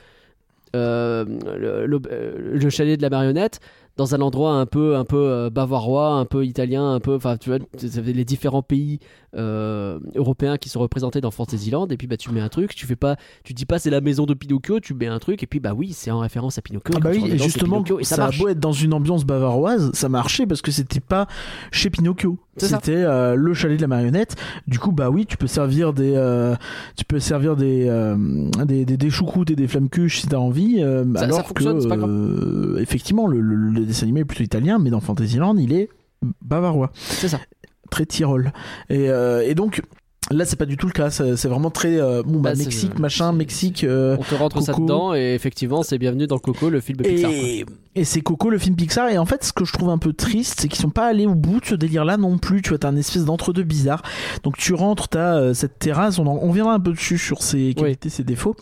euh, 0.77 1.25
le, 1.25 2.71
chalet 2.71 2.97
de 2.97 3.03
la 3.03 3.11
marionnette, 3.11 3.61
dans 3.97 4.15
un 4.15 4.21
endroit 4.21 4.55
un 4.55 4.67
peu, 4.67 4.97
un 4.97 5.05
peu 5.05 5.17
euh, 5.17 5.51
bavarois, 5.51 6.13
un 6.15 6.25
peu 6.25 6.47
italien, 6.47 6.93
un 6.93 7.01
peu. 7.01 7.15
Enfin, 7.15 7.37
tu 7.37 7.51
vois, 7.51 7.59
les 8.03 8.25
différents 8.25 8.63
pays 8.63 8.99
euh, 9.37 9.99
européens 10.15 10.57
qui 10.57 10.69
sont 10.69 10.81
représentés 10.81 11.21
dans 11.21 11.31
Fantasyland. 11.31 11.89
Et 11.89 11.97
puis, 11.97 12.07
bah, 12.07 12.17
tu 12.17 12.31
mets 12.31 12.41
un 12.41 12.49
truc. 12.49 12.75
Tu 12.75 12.87
fais 12.87 12.97
pas, 12.97 13.17
tu 13.45 13.53
dis 13.53 13.67
pas 13.67 13.79
c'est 13.79 13.91
la 13.91 14.01
maison 14.01 14.27
de 14.27 14.35
Pinocchio. 14.35 14.81
Tu 14.81 14.95
mets 14.95 15.07
un 15.09 15.19
truc. 15.19 15.43
Et 15.43 15.47
puis, 15.47 15.61
bah 15.61 15.75
oui, 15.75 15.93
c'est 15.93 16.11
en 16.11 16.21
référence 16.21 16.57
à 16.57 16.63
Pinocchio. 16.63 16.95
Ah 16.97 17.01
bah 17.01 17.11
oui, 17.13 17.25
et 17.27 17.33
dedans, 17.33 17.45
justement, 17.45 17.85
et 17.99 18.05
ça, 18.05 18.17
ça, 18.17 18.27
a 18.27 18.31
beau 18.31 18.49
être 18.49 18.61
dans 18.61 18.73
une 18.73 18.95
ambiance 18.95 19.25
bavaroise, 19.25 19.91
ça 19.93 20.09
marchait 20.09 20.47
parce 20.47 20.63
que 20.63 20.71
c'était 20.71 21.01
pas 21.01 21.27
chez 21.73 21.91
Pinocchio. 21.91 22.39
Ça. 22.67 22.77
C'était 22.83 22.97
euh, 22.97 23.35
le 23.35 23.55
chalet 23.55 23.77
de 23.77 23.83
la 23.83 23.89
marionnette. 23.89 24.37
Du 24.67 24.79
coup, 24.79 24.93
bah 24.93 25.11
oui, 25.11 25.27
tu 25.27 25.37
peux 25.37 25.47
servir 25.47 25.93
des, 25.93 26.13
euh, 26.17 26.55
tu 26.97 27.05
peux 27.05 27.21
servir 27.21 27.57
des, 27.57 27.87
euh, 27.89 28.17
des, 28.67 28.85
des, 28.85 28.97
des 28.97 29.11
choucroutes 29.11 29.51
et 29.51 29.57
des 29.57 29.69
flammes 29.69 29.89
cuches 29.89 30.21
si 30.21 30.27
t'as 30.29 30.37
envie. 30.39 30.83
euh, 30.83 31.05
Ça- 31.15 31.21
ça 31.21 31.25
alors 31.27 31.47
fonctionne, 31.47 31.77
que, 31.77 31.83
c'est 31.83 31.89
pas 31.89 31.97
grave. 31.97 32.77
effectivement, 32.81 33.27
le, 33.27 33.41
le, 33.41 33.55
le 33.57 33.81
dessin 33.85 34.05
animé 34.05 34.21
est 34.21 34.25
plutôt 34.25 34.45
italien, 34.45 34.79
mais 34.79 34.91
dans 34.91 35.01
Fantasyland, 35.01 35.57
il 35.57 35.73
est 35.73 35.89
bavarois. 36.43 36.91
C'est 36.95 37.29
ça. 37.29 37.41
très 37.91 38.07
Tyrol. 38.07 38.53
Et, 38.89 39.07
et 39.07 39.55
donc 39.55 39.83
là, 40.31 40.45
c'est 40.45 40.57
pas 40.57 40.67
du 40.67 40.77
tout 40.77 40.87
le 40.87 40.93
cas. 40.93 41.11
C'est 41.11 41.49
vraiment 41.49 41.71
très 41.71 41.99
euh, 42.01 42.23
bon, 42.23 42.41
bah, 42.41 42.53
Bah, 42.53 42.59
Mexique, 42.59 42.99
machin, 42.99 43.33
Mexique. 43.33 43.83
euh, 43.85 44.17
On 44.21 44.23
te 44.23 44.35
rentre 44.35 44.61
ça 44.63 44.73
Coco. 44.73 44.85
dedans 44.85 45.15
et 45.15 45.35
effectivement, 45.35 45.83
c'est 45.83 45.99
bienvenue 45.99 46.27
dans 46.27 46.39
Coco, 46.39 46.71
le 46.71 46.81
film 46.81 46.99
de 46.99 47.05
Pixar. 47.05 47.31
et, 47.33 47.65
et 47.97 48.05
c'est 48.05 48.21
Coco, 48.21 48.51
le 48.51 48.59
film 48.59 48.77
Pixar. 48.77 49.09
Et 49.09 49.19
en 49.19 49.25
fait, 49.27 49.43
ce 49.45 49.53
que 49.53 49.65
je 49.65 49.73
trouve 49.73 49.91
un 49.91 49.99
peu 49.99 50.13
triste, 50.13 50.61
c'est 50.61 50.69
qu'ils 50.69 50.81
sont 50.81 50.91
pas 50.91 51.07
allés 51.07 51.27
au 51.27 51.35
bout 51.35 51.61
de 51.61 51.67
ce 51.67 51.75
délire-là 51.75 52.17
non 52.17 52.39
plus. 52.39 52.63
Tu 52.63 52.69
vois, 52.71 52.79
t'as 52.79 52.89
un 52.89 52.97
espèce 52.97 53.25
d'entre-deux 53.25 53.65
bizarre. 53.65 54.03
Donc 54.45 54.57
tu 54.57 54.75
rentres, 54.75 55.09
t'as 55.09 55.37
euh, 55.37 55.55
cette 55.55 55.79
terrasse. 55.79 56.19
On, 56.19 56.27
en- 56.27 56.39
on 56.43 56.53
viendra 56.53 56.75
un 56.75 56.81
peu 56.81 56.93
dessus 56.93 57.19
sur 57.19 57.43
ses 57.43 57.75
qualités, 57.75 58.09
ses 58.09 58.23
défauts. 58.25 58.55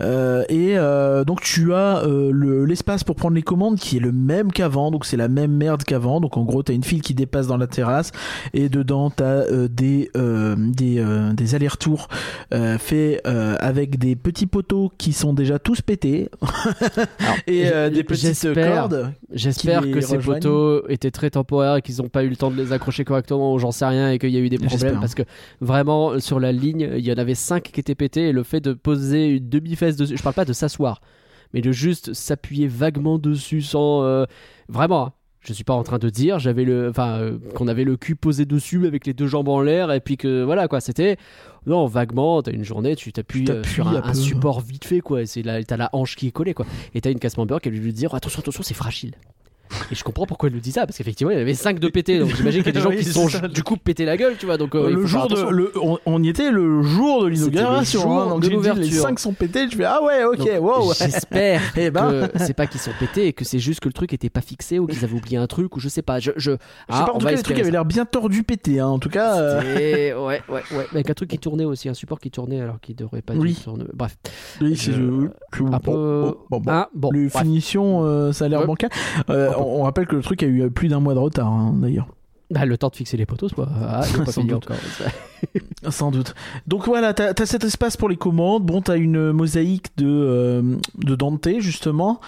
Euh, 0.00 0.44
et 0.48 0.76
euh, 0.78 1.24
donc 1.24 1.40
tu 1.40 1.72
as 1.74 2.02
euh, 2.04 2.30
le- 2.30 2.64
l'espace 2.66 3.02
pour 3.02 3.16
prendre 3.16 3.34
les 3.34 3.42
commandes 3.42 3.76
qui 3.78 3.96
est 3.96 4.00
le 4.00 4.12
même 4.12 4.52
qu'avant. 4.52 4.90
Donc 4.90 5.06
c'est 5.06 5.16
la 5.16 5.28
même 5.28 5.52
merde 5.52 5.82
qu'avant. 5.84 6.20
Donc 6.20 6.36
en 6.36 6.44
gros, 6.44 6.62
t'as 6.62 6.74
une 6.74 6.84
file 6.84 7.02
qui 7.02 7.14
dépasse 7.14 7.46
dans 7.48 7.56
la 7.56 7.66
terrasse 7.66 8.12
et 8.54 8.68
dedans 8.68 9.10
t'as 9.10 9.24
euh, 9.24 9.68
des 9.68 10.10
euh, 10.16 10.54
des, 10.58 10.98
euh, 10.98 11.32
des 11.32 11.54
allers-retours 11.54 12.08
euh, 12.54 12.78
faits 12.78 13.22
euh, 13.26 13.56
avec 13.58 13.98
des 13.98 14.14
petits 14.16 14.46
poteaux 14.46 14.92
qui 14.98 15.12
sont 15.12 15.32
déjà 15.32 15.58
tous 15.58 15.80
pétés 15.80 16.30
et 17.46 17.66
euh, 17.66 17.90
des 17.90 18.04
petites 18.04 18.35
j'espère- 19.32 19.82
que 19.90 20.00
ces 20.00 20.16
rejoignent. 20.16 20.40
poteaux 20.40 20.88
étaient 20.88 21.10
très 21.10 21.30
temporaires 21.30 21.76
et 21.76 21.82
qu'ils 21.82 21.96
n'ont 21.98 22.08
pas 22.08 22.24
eu 22.24 22.28
le 22.28 22.36
temps 22.36 22.50
de 22.50 22.56
les 22.56 22.72
accrocher 22.72 23.04
correctement 23.04 23.52
ou 23.54 23.58
j'en 23.58 23.70
sais 23.72 23.86
rien 23.86 24.10
et 24.10 24.18
qu'il 24.18 24.30
y 24.30 24.36
a 24.36 24.40
eu 24.40 24.48
des 24.48 24.58
problèmes 24.58 25.00
parce 25.00 25.14
que 25.14 25.22
vraiment 25.60 26.18
sur 26.20 26.40
la 26.40 26.52
ligne 26.52 26.88
il 26.96 27.04
y 27.04 27.12
en 27.12 27.16
avait 27.16 27.34
5 27.34 27.62
qui 27.62 27.80
étaient 27.80 27.94
pétés 27.94 28.28
et 28.28 28.32
le 28.32 28.42
fait 28.42 28.60
de 28.60 28.72
poser 28.72 29.28
une 29.36 29.48
demi-fesse 29.48 29.96
dessus, 29.96 30.16
je 30.16 30.22
parle 30.22 30.34
pas 30.34 30.44
de 30.44 30.52
s'asseoir 30.52 31.00
mais 31.54 31.60
de 31.60 31.72
juste 31.72 32.12
s'appuyer 32.12 32.66
vaguement 32.68 33.18
dessus 33.18 33.62
sans 33.62 34.02
euh, 34.04 34.24
vraiment 34.68 35.12
je 35.40 35.52
suis 35.52 35.62
pas 35.64 35.74
en 35.74 35.84
train 35.84 35.98
de 35.98 36.10
dire 36.10 36.38
j'avais 36.40 36.64
le 36.64 36.88
enfin 36.90 37.18
euh, 37.20 37.38
qu'on 37.54 37.68
avait 37.68 37.84
le 37.84 37.96
cul 37.96 38.16
posé 38.16 38.44
dessus 38.46 38.84
avec 38.86 39.06
les 39.06 39.14
deux 39.14 39.28
jambes 39.28 39.48
en 39.48 39.60
l'air 39.60 39.92
et 39.92 40.00
puis 40.00 40.16
que 40.16 40.42
voilà 40.42 40.66
quoi 40.66 40.80
c'était 40.80 41.16
non 41.66 41.86
vaguement 41.86 42.42
t'as 42.42 42.52
une 42.52 42.64
journée 42.64 42.96
tu 42.96 43.12
t'appuies 43.12 43.50
euh, 43.50 43.62
sur 43.64 43.88
un, 43.88 44.14
support 44.14 44.60
vite 44.60 44.84
fait 44.84 45.00
quoi. 45.00 45.22
Et 45.22 45.26
c'est 45.26 45.42
là 45.42 45.62
t'as 45.62 45.76
la 45.76 45.90
hanche 45.92 46.16
qui 46.16 46.28
est 46.28 46.32
collée 46.32 46.54
quoi. 46.54 46.66
Et 46.94 47.00
t'as 47.00 47.10
une 47.10 47.18
casse 47.18 47.36
member 47.36 47.60
qui 47.60 47.70
lui 47.70 47.80
dit 47.80 47.92
dire 47.92 48.14
attention 48.14 48.40
attention 48.40 48.62
c'est 48.62 48.74
fragile 48.74 49.14
et 49.90 49.94
je 49.94 50.04
comprends 50.04 50.26
pourquoi 50.26 50.48
elle 50.48 50.54
nous 50.54 50.60
dit 50.60 50.72
ça 50.72 50.86
parce 50.86 50.96
qu'effectivement 50.98 51.30
il 51.32 51.38
y 51.38 51.40
avait 51.40 51.54
5 51.54 51.78
de 51.78 51.88
pétés 51.88 52.18
donc 52.18 52.34
j'imagine 52.34 52.62
qu'il 52.62 52.74
y 52.74 52.76
a 52.76 52.80
des 52.80 52.80
gens 52.84 52.90
Oui, 52.90 52.96
qui 52.98 53.04
c'est 53.04 53.12
sont 53.12 53.28
ça. 53.28 53.48
du 53.48 53.62
coup 53.62 53.76
pété 53.76 54.04
la 54.04 54.16
gueule 54.16 54.34
tu 54.38 54.46
vois 54.46 54.56
donc 54.58 54.74
euh, 54.74 54.86
il 54.90 54.96
le 54.96 55.06
jour 55.06 55.28
de, 55.28 55.50
le, 55.50 55.72
on, 55.80 55.98
on 56.06 56.22
y 56.22 56.28
était 56.28 56.50
le 56.50 56.82
jour 56.82 57.24
de 57.24 57.28
l'inauguration. 57.28 58.00
Le 58.00 58.06
hein, 58.06 58.18
jour 58.24 58.28
donc 58.30 58.40
de 58.40 58.44
dit, 58.44 58.50
les 58.50 58.56
l'ouverture. 58.56 59.02
5 59.02 59.18
sont 59.18 59.32
pétés. 59.32 59.68
Je 59.70 59.76
fais 59.76 59.84
ah 59.84 60.02
ouais, 60.02 60.24
ok, 60.24 60.38
Donc, 60.38 60.48
wow. 60.60 60.92
J'espère 60.98 61.60
Eh 61.76 61.90
ben. 61.90 62.28
que 62.28 62.38
c'est 62.38 62.54
pas 62.54 62.66
qu'ils 62.66 62.80
sont 62.80 62.90
pétés 62.98 63.26
et 63.28 63.32
que 63.32 63.44
c'est 63.44 63.58
juste 63.58 63.80
que 63.80 63.88
le 63.88 63.92
truc 63.92 64.12
était 64.12 64.30
pas 64.30 64.40
fixé 64.40 64.78
ou 64.78 64.86
qu'ils 64.86 65.04
avaient 65.04 65.14
oublié 65.16 65.36
un 65.36 65.46
truc 65.46 65.76
ou 65.76 65.80
je 65.80 65.88
sais 65.88 66.02
pas. 66.02 66.18
Je, 66.20 66.30
je... 66.36 66.46
Je 66.46 66.52
sais 66.52 66.58
Ah, 66.88 67.04
pas, 67.06 67.12
en 67.12 67.18
tout 67.18 67.26
cas, 67.26 67.32
les 67.32 67.36
trucs 67.38 67.50
espérer 67.56 67.60
avaient 67.62 67.70
l'air 67.72 67.84
bien 67.84 68.04
tordus, 68.04 68.42
pétés. 68.42 68.80
Hein. 68.80 68.86
En 68.88 68.98
tout 68.98 69.08
cas, 69.08 69.36
euh, 69.40 69.60
Ouais, 70.26 70.42
ouais, 70.48 70.62
ouais. 70.72 70.86
Avec 70.92 71.10
un 71.10 71.14
truc 71.14 71.30
qui 71.30 71.38
tournait 71.38 71.64
aussi, 71.64 71.88
un 71.88 71.94
support 71.94 72.20
qui 72.20 72.30
tournait 72.30 72.60
alors 72.60 72.80
qu'il 72.80 72.94
devrait 72.96 73.22
pas 73.22 73.34
Oui. 73.34 73.54
tourner. 73.62 73.84
Bref, 73.92 74.16
oui, 74.60 74.76
c'est 74.76 74.92
euh, 74.92 75.28
un 75.60 75.62
bon, 75.64 75.78
peu. 75.78 75.92
bon, 75.92 76.36
bon, 76.50 76.60
bon. 76.60 76.70
Hein, 76.72 76.86
bon, 76.94 77.10
les 77.10 77.26
bref. 77.28 77.42
finitions, 77.42 78.04
euh, 78.04 78.32
ça 78.32 78.44
a 78.44 78.48
l'air 78.48 78.60
Ouais. 78.60 78.66
bancal. 78.66 78.90
Euh. 79.30 79.52
On, 79.58 79.82
rappelle 79.84 80.06
que 80.06 80.16
le 80.16 80.22
truc 80.22 80.42
a 80.42 80.46
eu 80.46 80.70
plus 80.70 80.88
d'un 80.88 81.00
mois 81.00 81.14
de 81.14 81.18
retard, 81.18 81.48
hein, 81.52 81.74
d'ailleurs. 81.76 82.08
Bah, 82.50 82.64
le 82.64 82.78
temps 82.78 82.88
de 82.90 82.94
fixer 82.96 83.16
les 83.16 83.26
poteaux, 83.26 83.48
c'est 83.48 83.56
pas, 83.56 83.68
ah, 83.74 84.02
pas 84.24 84.26
Sans 84.32 84.44
doute. 84.44 84.52
encore. 84.70 84.76
Sans 85.92 86.10
doute. 86.10 86.34
Donc 86.66 86.86
voilà, 86.86 87.12
t'as 87.12 87.32
as 87.36 87.46
cet 87.46 87.64
espace 87.64 87.96
pour 87.96 88.08
les 88.08 88.16
commandes. 88.16 88.64
Bon, 88.64 88.80
t'as 88.82 88.96
une 88.98 89.32
mosaïque 89.32 89.88
de, 89.96 90.06
euh, 90.06 90.76
de 90.98 91.14
Dante, 91.16 91.48
justement, 91.58 92.20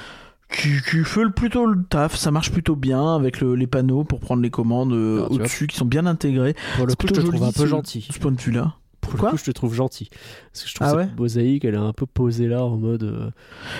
qui, 0.52 0.70
qui 0.90 1.04
fait 1.04 1.22
le- 1.22 1.30
plutôt 1.30 1.66
le 1.66 1.84
taf. 1.84 2.16
Ça 2.16 2.30
marche 2.32 2.50
plutôt 2.50 2.74
bien 2.74 3.14
avec 3.14 3.40
le- 3.40 3.54
les 3.54 3.66
panneaux 3.68 4.02
pour 4.04 4.18
prendre 4.18 4.42
les 4.42 4.50
commandes 4.50 4.92
euh, 4.92 5.24
Ah, 5.24 5.32
au-dessus, 5.32 5.66
qui 5.68 5.76
sont 5.76 5.84
bien 5.84 6.04
intégrés. 6.06 6.54
Pour 6.76 6.86
le 6.86 6.94
coup, 6.94 7.06
je 7.06 7.12
te 7.14 7.20
trouve 7.20 7.44
un 7.44 7.52
peu 7.52 7.66
gentil. 7.66 8.04
De 8.08 8.12
ce 8.14 8.18
point 8.18 8.32
de 8.32 8.40
vue-là. 8.40 8.74
Pour 9.00 9.12
le 9.12 9.18
Quoi 9.20 9.30
coup, 9.30 9.36
je 9.38 9.44
te 9.44 9.50
trouve 9.52 9.72
gentil. 9.72 10.10
Parce 10.52 10.64
que 10.64 10.68
je 10.70 10.74
trouve 10.74 10.86
Ah 10.86 10.90
cette 10.90 10.98
ouais 10.98 11.08
mosaïque, 11.16 11.64
elle 11.64 11.74
est 11.74 11.78
un 11.78 11.92
peu 11.92 12.06
posée 12.06 12.48
là 12.48 12.64
en 12.64 12.76
mode. 12.76 13.04
euh, 13.04 13.30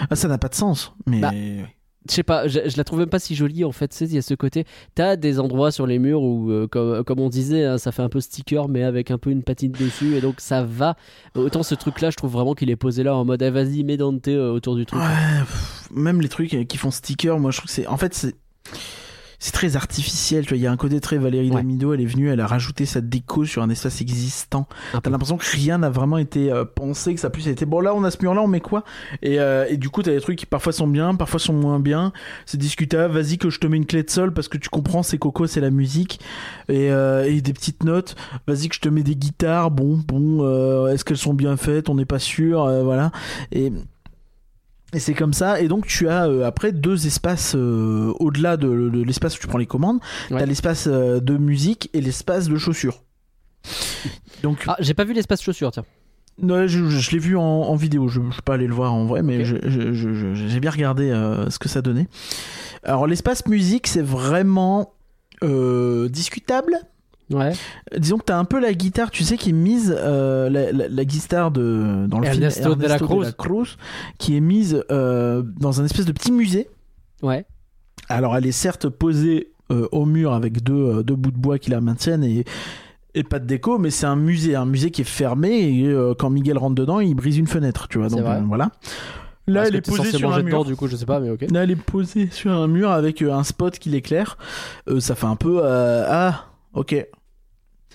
Ah, 0.09 0.15
ça 0.17 0.29
n'a 0.29 0.39
pas 0.39 0.49
de 0.49 0.55
sens. 0.55 0.95
Mais 1.07 1.21
Bah, 1.21 1.33
je 2.09 2.15
sais 2.15 2.23
pas, 2.23 2.47
je, 2.49 2.61
la 2.77 2.85
trouve 2.85 3.01
même 3.01 3.09
pas 3.09 3.19
si 3.19 3.35
jolie 3.35 3.65
en 3.65 3.73
fait. 3.73 4.01
Il 4.01 4.15
y 4.15 4.19
a 4.19 4.23
ce 4.23 4.35
côté. 4.35 4.65
T'as 4.95 5.17
des 5.17 5.41
endroits 5.41 5.71
sur 5.71 5.87
les 5.87 5.99
murs 5.99 6.23
où, 6.23 6.51
euh, 6.51 6.67
comme, 6.67 7.21
on 7.21 7.29
disait, 7.29 7.65
hein, 7.65 7.79
ça 7.79 7.93
fait 7.93 8.03
un 8.03 8.09
peu 8.09 8.21
sticker, 8.21 8.69
mais 8.69 8.83
avec 8.83 9.11
un 9.11 9.19
peu 9.19 9.31
une 9.31 9.43
patine 9.43 9.73
dessus, 9.73 10.17
et 10.17 10.21
donc 10.21 10.41
ça 10.41 10.63
va. 10.63 10.97
Autant 11.35 11.63
ce 11.63 11.75
truc-là, 11.75 12.11
je 12.11 12.17
trouve 12.17 12.33
vraiment 12.33 12.55
qu'il 12.55 12.71
est 12.71 12.77
posé 12.77 13.03
là 13.03 13.15
en 13.15 13.25
mode, 13.25 13.43
ah, 13.43 13.51
vas-y, 13.51 13.85
mets 13.85 13.97
Dante 13.97 14.29
euh, 14.29 14.53
autour 14.53 14.77
du 14.77 14.87
truc. 14.87 15.01
Ouais, 15.01 15.45
même 15.91 16.21
les 16.21 16.29
trucs 16.29 16.69
qui 16.69 16.77
font 16.77 16.91
sticker, 16.91 17.39
moi 17.39 17.51
je 17.51 17.59
trouve 17.59 17.69
que 17.69 17.75
c'est. 17.75 17.87
En 17.87 17.97
fait, 17.97 18.15
c'est. 18.15 18.35
C'est 19.39 19.53
très 19.53 19.77
artificiel, 19.77 20.45
tu 20.45 20.51
vois. 20.51 20.59
Il 20.59 20.63
y 20.63 20.67
a 20.67 20.73
un 20.73 20.77
côté 20.77 21.01
très 21.01 21.17
Valérie 21.19 21.51
Ouais. 21.51 21.57
Damido, 21.57 21.93
elle 21.95 22.01
est 22.01 22.07
venue, 22.07 22.29
elle 22.29 22.41
a 22.41 22.47
rajouté 22.47 22.87
sa 22.87 23.01
déco 23.01 23.45
sur 23.45 23.63
un 23.63 23.71
espace 23.71 24.01
existant. 24.01 24.67
T'as 25.03 25.11
l'impression 25.11 25.37
que 25.37 25.47
rien 25.51 25.79
n'a 25.79 25.91
vraiment 25.91 26.19
été 26.19 26.51
euh, 26.51 26.65
pensé, 26.65 27.15
que 27.15 27.21
ça 27.21 27.31
puisse 27.31 27.47
été 27.47 27.65
bon 27.65 27.81
là 27.81 27.95
on 27.95 28.03
a 28.05 28.11
ce 28.11 28.19
mur 28.21 28.35
là, 28.35 28.43
on 28.43 28.49
met 28.49 28.61
quoi? 28.61 28.85
Et, 29.23 29.39
euh, 29.41 29.67
et 29.69 29.77
du 29.77 29.91
coup 29.91 30.03
t'as 30.03 30.11
des 30.11 30.21
trucs 30.21 30.39
qui 30.39 30.47
parfois 30.47 30.73
sont 30.73 30.89
bien, 30.89 31.15
parfois 31.15 31.39
sont 31.39 31.53
moins 31.53 31.79
bien. 31.79 32.13
C'est 32.47 32.59
discutable, 32.59 33.15
vas-y 33.15 33.39
que 33.39 33.49
je 33.51 33.61
te 33.61 33.67
mets 33.67 33.77
une 33.77 33.87
clé 33.87 34.03
de 34.03 34.11
sol 34.11 34.33
parce 34.33 34.49
que 34.49 34.59
tu 34.59 34.69
comprends, 34.69 35.03
c'est 35.03 35.19
Coco, 35.19 35.47
c'est 35.47 35.61
la 35.61 35.71
musique. 35.71 36.21
Et, 36.69 36.91
euh, 36.91 37.25
et 37.25 37.41
des 37.41 37.53
petites 37.53 37.85
notes, 37.85 38.17
vas-y 38.47 38.69
que 38.69 38.75
je 38.75 38.81
te 38.81 38.89
mets 38.89 39.03
des 39.03 39.17
guitares, 39.17 39.71
bon, 39.71 39.97
bon, 40.07 40.39
euh, 40.43 40.89
est-ce 40.93 41.05
qu'elles 41.05 41.17
sont 41.17 41.35
bien 41.35 41.57
faites, 41.57 41.89
on 41.89 41.95
n'est 41.95 42.05
pas 42.05 42.19
sûr, 42.19 42.65
euh, 42.65 42.83
voilà. 42.83 43.11
Et 43.53 43.73
Et 44.95 44.99
c'est 45.01 45.15
comme 45.15 45.33
ça. 45.35 45.61
Et 45.61 45.69
donc 45.69 45.87
tu 45.87 46.09
as 46.09 46.27
euh, 46.27 46.47
après 46.47 46.73
deux 46.73 47.07
espaces 47.07 47.55
euh, 47.55 48.13
au-delà 48.21 48.57
de, 48.57 48.89
de 48.89 49.03
l'espace 49.03 49.37
où 49.37 49.41
tu 49.41 49.47
prends 49.47 49.59
les 49.59 49.67
commandes. 49.67 49.99
Ouais. 50.31 50.39
T'as 50.39 50.47
l'espace 50.47 50.87
euh, 50.87 51.21
de 51.21 51.37
musique 51.37 51.91
et 51.93 52.01
l'espace 52.01 52.49
de 52.49 52.57
chaussures. 52.57 53.03
Donc 54.43 54.65
Ah, 54.67 54.77
j'ai 54.79 54.95
pas 54.95 55.05
vu 55.05 55.13
l'espace 55.13 55.43
chaussures, 55.43 55.73
tiens. 55.73 55.85
Ouais, 56.41 56.69
je, 56.69 56.89
je- 56.89 56.99
je 57.01 57.11
l'ai 57.11 57.19
vu 57.19 57.37
en, 57.37 57.43
en 57.43 57.75
vidéo, 57.75 58.07
je 58.09 58.21
ne 58.21 58.31
suis 58.31 58.43
pas 58.43 58.55
allé 58.55 58.67
le 58.69 58.73
voir 58.75 58.95
en 58.95 59.05
vrai, 59.07 59.23
mais 59.23 59.45
j'ai 59.45 60.61
bien 60.61 60.71
regardé 60.71 61.11
euh, 61.11 61.51
ce 61.51 61.59
que 61.59 61.69
ça 61.69 61.83
donnait. 61.83 62.07
Alors 62.85 63.07
l'espace 63.09 63.45
musique, 63.47 63.89
c'est 63.89 64.03
vraiment 64.05 64.95
euh, 65.43 66.09
discutable. 66.09 66.79
Ouais. 67.31 67.53
Disons 67.97 68.17
que 68.19 68.25
tu 68.25 68.33
as 68.33 68.39
un 68.39 68.45
peu 68.47 68.59
la 68.59 68.73
guitare, 68.73 69.11
tu 69.11 69.23
sais, 69.23 69.37
qui 69.37 69.51
est 69.51 69.53
mise, 69.53 69.95
euh, 69.97 70.49
la, 70.49 70.73
la- 70.73 70.89
la 70.89 71.05
guitare 71.05 71.51
de, 71.51 72.07
dans 72.09 72.21
le 72.21 72.27
Ernesto 72.27 72.63
film 72.71 72.75
de 72.77 72.87
la 72.87 72.95
Ernesto 72.95 73.33
Cruz, 73.37 73.77
qui 74.19 74.37
est 74.37 74.41
mise 74.41 74.83
euh, 74.91 75.43
dans 75.59 75.81
un 75.81 75.85
espèce 75.85 76.07
de 76.07 76.13
petit 76.13 76.33
musée. 76.33 76.69
Ouais. 77.23 77.45
Alors 78.09 78.37
elle 78.37 78.47
est 78.47 78.53
certes 78.53 78.89
posée 78.89 79.53
euh, 79.71 79.87
au 79.93 80.07
mur 80.07 80.33
avec 80.33 80.63
deux, 80.63 81.03
deux 81.03 81.17
bouts 81.17 81.31
de 81.31 81.37
bois 81.37 81.59
qui 81.59 81.69
la 81.71 81.83
maintiennent 81.83 82.25
et, 82.25 82.45
et 83.15 83.23
pas 83.25 83.39
de 83.39 83.45
déco, 83.47 83.77
mais 83.79 83.91
c'est 83.91 84.07
un 84.07 84.17
musée, 84.17 84.55
un 84.57 84.65
musée 84.65 84.91
qui 84.91 85.03
est 85.03 85.05
fermé 85.05 85.51
et 85.51 85.95
quand 86.19 86.31
Miguel 86.31 86.57
rentre 86.57 86.77
dedans, 86.77 87.01
il 87.01 87.15
brise 87.15 87.37
une 87.37 87.47
fenêtre, 87.47 87.89
tu 87.89 87.99
vois. 87.99 88.09
Donc 88.09 88.21
vrai. 88.21 88.41
voilà. 88.47 88.71
Là, 89.47 89.67
elle 89.67 89.77
est 89.77 89.81
posée 89.81 90.13
sur 90.13 90.33
un 90.33 90.39
dedans, 90.39 90.59
mur. 90.59 90.65
du 90.65 90.77
coup, 90.77 90.89
je 90.89 90.97
sais 90.97 91.07
pas, 91.07 91.21
mais 91.21 91.31
ok. 91.31 91.47
Là, 91.51 91.65
elle 91.65 91.71
est 91.71 91.77
posée 91.77 92.29
sur 92.31 92.53
un 92.53 92.69
mur 92.69 92.91
avec 92.91 93.21
un 93.23 93.43
spot 93.45 93.79
qui 93.79 93.89
l'éclaire. 93.89 94.37
Ça 94.99 95.15
fait 95.15 95.27
un 95.27 95.37
peu 95.37 95.61
ah, 95.65 96.47
ok. 96.75 97.07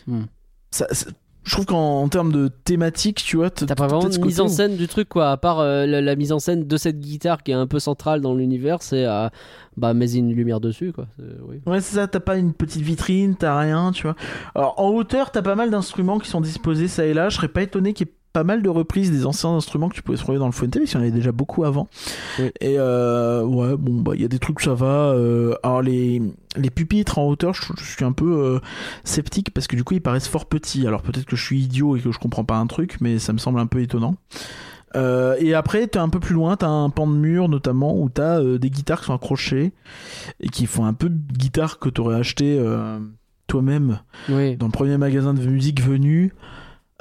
Hmm. 0.07 0.23
Ça, 0.71 0.87
ça- 0.91 1.09
je 1.45 1.51
trouve 1.51 1.65
qu'en 1.65 2.01
en 2.01 2.07
termes 2.07 2.31
de 2.31 2.47
thématique, 2.47 3.21
tu 3.21 3.35
vois, 3.35 3.49
T'as 3.49 3.75
pas 3.75 3.87
vraiment 3.87 4.07
une 4.09 4.25
mise 4.25 4.39
en 4.39 4.47
scène 4.47 4.77
du 4.77 4.87
truc, 4.87 5.09
quoi. 5.09 5.29
À 5.31 5.35
part 5.35 5.59
euh, 5.59 5.85
la, 5.85 5.99
la 5.99 6.15
mise 6.15 6.31
en 6.31 6.39
scène 6.39 6.65
de 6.65 6.77
cette 6.77 7.01
guitare 7.01 7.43
qui 7.43 7.51
est 7.51 7.55
un 7.55 7.67
peu 7.67 7.79
centrale 7.79 8.21
dans 8.21 8.33
l'univers, 8.33 8.81
c'est 8.81 9.05
euh, 9.05 9.27
bah, 9.75 9.93
mais 9.93 10.09
une 10.13 10.33
lumière 10.33 10.61
dessus, 10.61 10.93
quoi. 10.93 11.07
Oui. 11.45 11.59
Ouais, 11.65 11.81
c'est 11.81 11.95
ça, 11.95 12.07
t'as 12.07 12.21
pas 12.21 12.37
une 12.37 12.53
petite 12.53 12.81
vitrine, 12.81 13.35
t'as 13.35 13.59
rien, 13.59 13.91
tu 13.91 14.03
vois. 14.03 14.15
Alors, 14.55 14.79
en 14.79 14.87
hauteur, 14.91 15.31
t'as 15.31 15.41
pas 15.41 15.55
mal 15.55 15.69
d'instruments 15.69 16.17
qui 16.17 16.29
sont 16.29 16.39
disposés 16.39 16.87
ça 16.87 17.05
et 17.05 17.13
là. 17.13 17.27
Je 17.27 17.35
serais 17.35 17.49
pas 17.49 17.61
étonné 17.61 17.91
qu'il 17.91 18.07
y 18.07 18.09
ait 18.09 18.13
pas 18.33 18.43
mal 18.43 18.61
de 18.63 18.69
reprises 18.69 19.11
des 19.11 19.25
anciens 19.25 19.51
instruments 19.51 19.89
que 19.89 19.93
tu 19.95 20.01
pouvais 20.01 20.17
trouver 20.17 20.39
dans 20.39 20.47
le 20.47 20.51
Fuente, 20.51 20.73
parce 20.73 20.85
qu'il 20.89 20.95
y 20.95 20.97
en 20.97 21.01
avait 21.01 21.11
déjà 21.11 21.31
beaucoup 21.31 21.63
avant. 21.63 21.87
Oui. 22.39 22.51
Et 22.59 22.75
euh, 22.79 23.43
ouais, 23.43 23.77
bon, 23.77 24.01
bah, 24.01 24.11
il 24.15 24.21
y 24.21 24.25
a 24.25 24.27
des 24.27 24.39
trucs, 24.39 24.59
ça 24.61 24.73
va. 24.73 25.13
euh, 25.13 25.53
alors, 25.63 25.81
les, 25.83 26.21
les 26.57 26.69
pupitres 26.71 27.19
en 27.19 27.27
hauteur, 27.27 27.53
je, 27.53 27.61
je 27.77 27.83
suis 27.85 28.03
un 28.03 28.11
peu 28.11 28.25
euh, 28.33 28.59
sceptique 29.03 29.51
parce 29.53 29.67
que 29.67 29.75
du 29.75 29.83
coup, 29.83 29.93
ils 29.93 30.01
paraissent 30.01 30.27
fort 30.27 30.47
petits. 30.47 30.85
Alors, 30.87 31.03
peut-être 31.03 31.25
que 31.25 31.35
je 31.35 31.43
suis 31.45 31.59
idiot 31.61 31.95
et 31.95 32.01
que 32.01 32.11
je 32.11 32.19
comprends 32.19 32.43
pas 32.43 32.57
un 32.57 32.67
truc, 32.67 32.97
mais 33.01 33.19
ça 33.19 33.31
me 33.33 33.37
semble 33.37 33.59
un 33.59 33.67
peu 33.67 33.81
étonnant. 33.81 34.15
Euh, 34.95 35.35
et 35.39 35.53
après, 35.55 35.87
t'es 35.87 35.97
un 35.99 36.09
peu 36.09 36.19
plus 36.19 36.35
loin, 36.35 36.55
t'as 36.55 36.67
un 36.67 36.89
pan 36.91 37.07
de 37.07 37.13
mur 37.13 37.49
notamment 37.49 37.97
où 37.99 38.09
t'as 38.09 38.39
euh, 38.41 38.59
des 38.59 38.69
guitares 38.69 38.99
qui 38.99 39.07
sont 39.07 39.15
accrochées 39.15 39.73
et 40.39 40.49
qui 40.49 40.67
font 40.67 40.85
un 40.85 40.93
peu 40.93 41.09
de 41.09 41.17
guitare 41.33 41.79
que 41.79 41.89
t'aurais 41.89 42.15
acheté 42.15 42.57
euh, 42.59 42.99
toi-même 43.47 44.01
Oui. 44.29 44.55
dans 44.55 44.67
le 44.67 44.71
premier 44.71 44.97
magasin 44.99 45.33
de 45.33 45.41
musique 45.47 45.81
venu. 45.81 46.33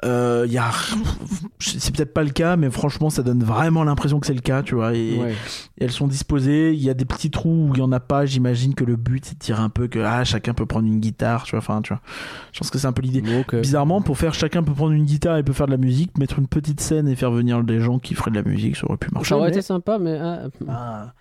Euh, 0.05 0.47
y 0.49 0.59
a... 0.59 0.71
C'est 1.61 1.95
peut-être 1.95 2.13
pas 2.13 2.25
le 2.25 2.31
cas, 2.31 2.57
mais 2.57 2.71
franchement, 2.71 3.09
ça 3.09 3.23
donne 3.23 3.45
vraiment 3.45 3.85
l'impression 3.85 4.19
que 4.19 4.27
c'est 4.27 4.35
le 4.35 4.41
cas, 4.41 4.63
tu 4.63 4.75
vois. 4.75 4.95
Et, 4.95 5.17
Ouais. 5.19 5.33
et 5.79 5.85
elles 5.85 5.93
sont 5.93 6.09
disposées. 6.09 6.73
Il 6.75 6.83
y 6.83 6.91
a 6.91 6.95
des 6.95 7.05
petits 7.05 7.31
trous 7.31 7.69
où 7.69 7.75
il 7.75 7.79
y 7.79 7.83
en 7.83 7.93
a 7.93 8.01
pas. 8.01 8.27
J'imagine 8.27 8.75
que 8.75 8.83
le 8.85 8.97
but, 8.97 9.25
c'est 9.25 9.35
de 9.35 9.39
dire 9.45 9.61
un 9.61 9.69
peu 9.69 9.87
que 9.87 10.01
ah, 10.01 10.25
chacun 10.25 10.55
peut 10.55 10.67
prendre 10.67 10.87
une 10.89 10.99
guitare, 10.99 11.45
tu 11.45 11.53
vois. 11.53 11.59
Enfin, 11.61 11.81
tu 11.83 11.93
vois. 11.93 12.03
Je 12.53 12.59
pense 12.59 12.71
que 12.71 12.79
c'est 12.79 12.87
un 12.89 12.93
peu 12.93 13.03
l'idée. 13.03 13.23
Bizarrement, 13.61 14.03
pour 14.03 14.19
faire 14.19 14.35
chacun 14.35 14.63
peut 14.65 14.73
prendre 14.75 14.93
une 14.93 15.05
guitare 15.05 15.37
et 15.39 15.43
peut 15.45 15.53
faire 15.53 15.67
de 15.67 15.73
la 15.73 15.77
musique, 15.79 16.19
mettre 16.19 16.39
une 16.41 16.49
petite 16.49 16.81
scène 16.81 17.07
et 17.09 17.15
faire 17.15 17.31
venir 17.31 17.63
des 17.63 17.79
gens 17.81 17.99
qui 18.01 18.15
feraient 18.15 18.33
de 18.33 18.37
la 18.37 18.43
musique, 18.43 18.77
ça 18.77 18.87
aurait 18.89 18.97
pu 18.99 19.09
marcher. 19.13 19.29
ça 19.31 19.37
aurait 19.37 19.51
mais- 19.51 19.53
été 19.57 19.63
sympa, 19.63 19.99
mais. 19.99 20.19
ah, 20.21 20.41
Ah, 20.69 21.13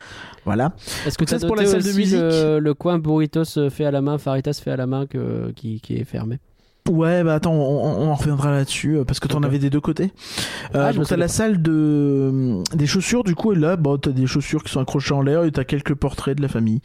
voilà. 0.46 0.74
Est-ce 1.06 1.18
que 1.20 1.26
tu 1.26 1.36
as 1.36 1.40
pour 1.40 1.56
la 1.56 1.66
salle 1.68 1.84
de 1.84 1.92
musique. 1.94 2.20
le, 2.20 2.60
le 2.60 2.74
coin 2.74 2.98
burritos 2.98 3.58
euh, 3.58 3.70
fait 3.70 3.86
à 3.86 3.92
la 3.92 4.02
main, 4.02 4.18
faritas 4.18 4.60
fait 4.64 4.72
à 4.72 4.76
la 4.78 4.88
main 4.88 5.06
que, 5.06 5.52
qui, 5.56 5.80
qui 5.82 5.96
est 5.98 6.04
fermé? 6.04 6.40
Ouais, 6.90 7.24
bah 7.24 7.36
attends, 7.36 7.54
on, 7.54 8.02
on 8.02 8.08
en 8.10 8.16
reviendra 8.16 8.50
là-dessus 8.52 8.98
euh, 8.98 9.04
parce 9.06 9.20
que 9.20 9.28
t'en 9.28 9.38
Ok. 9.38 9.46
avais 9.46 9.60
des 9.60 9.70
deux 9.70 9.80
côtés. 9.80 10.12
Euh, 10.76 10.86
Ah, 10.88 10.92
je 10.92 10.98
me 10.98 11.04
donc 11.04 11.10
t'as 11.10 11.16
la 11.16 11.28
salle 11.28 11.62
de 11.62 11.72
euh, 11.72 12.64
des 12.74 12.88
chaussures 12.88 13.24
du 13.24 13.36
coup 13.36 13.54
et 13.54 13.56
là, 13.56 13.76
bah 13.78 13.92
t'as 14.02 14.10
des 14.12 14.26
chaussures 14.26 14.64
qui 14.64 14.72
sont 14.72 14.80
accrochées 14.82 15.14
en 15.14 15.22
l'air 15.22 15.44
et 15.44 15.52
t'as 15.52 15.64
quelques 15.64 15.94
portraits 15.94 16.36
de 16.36 16.42
la 16.42 16.48
famille. 16.48 16.82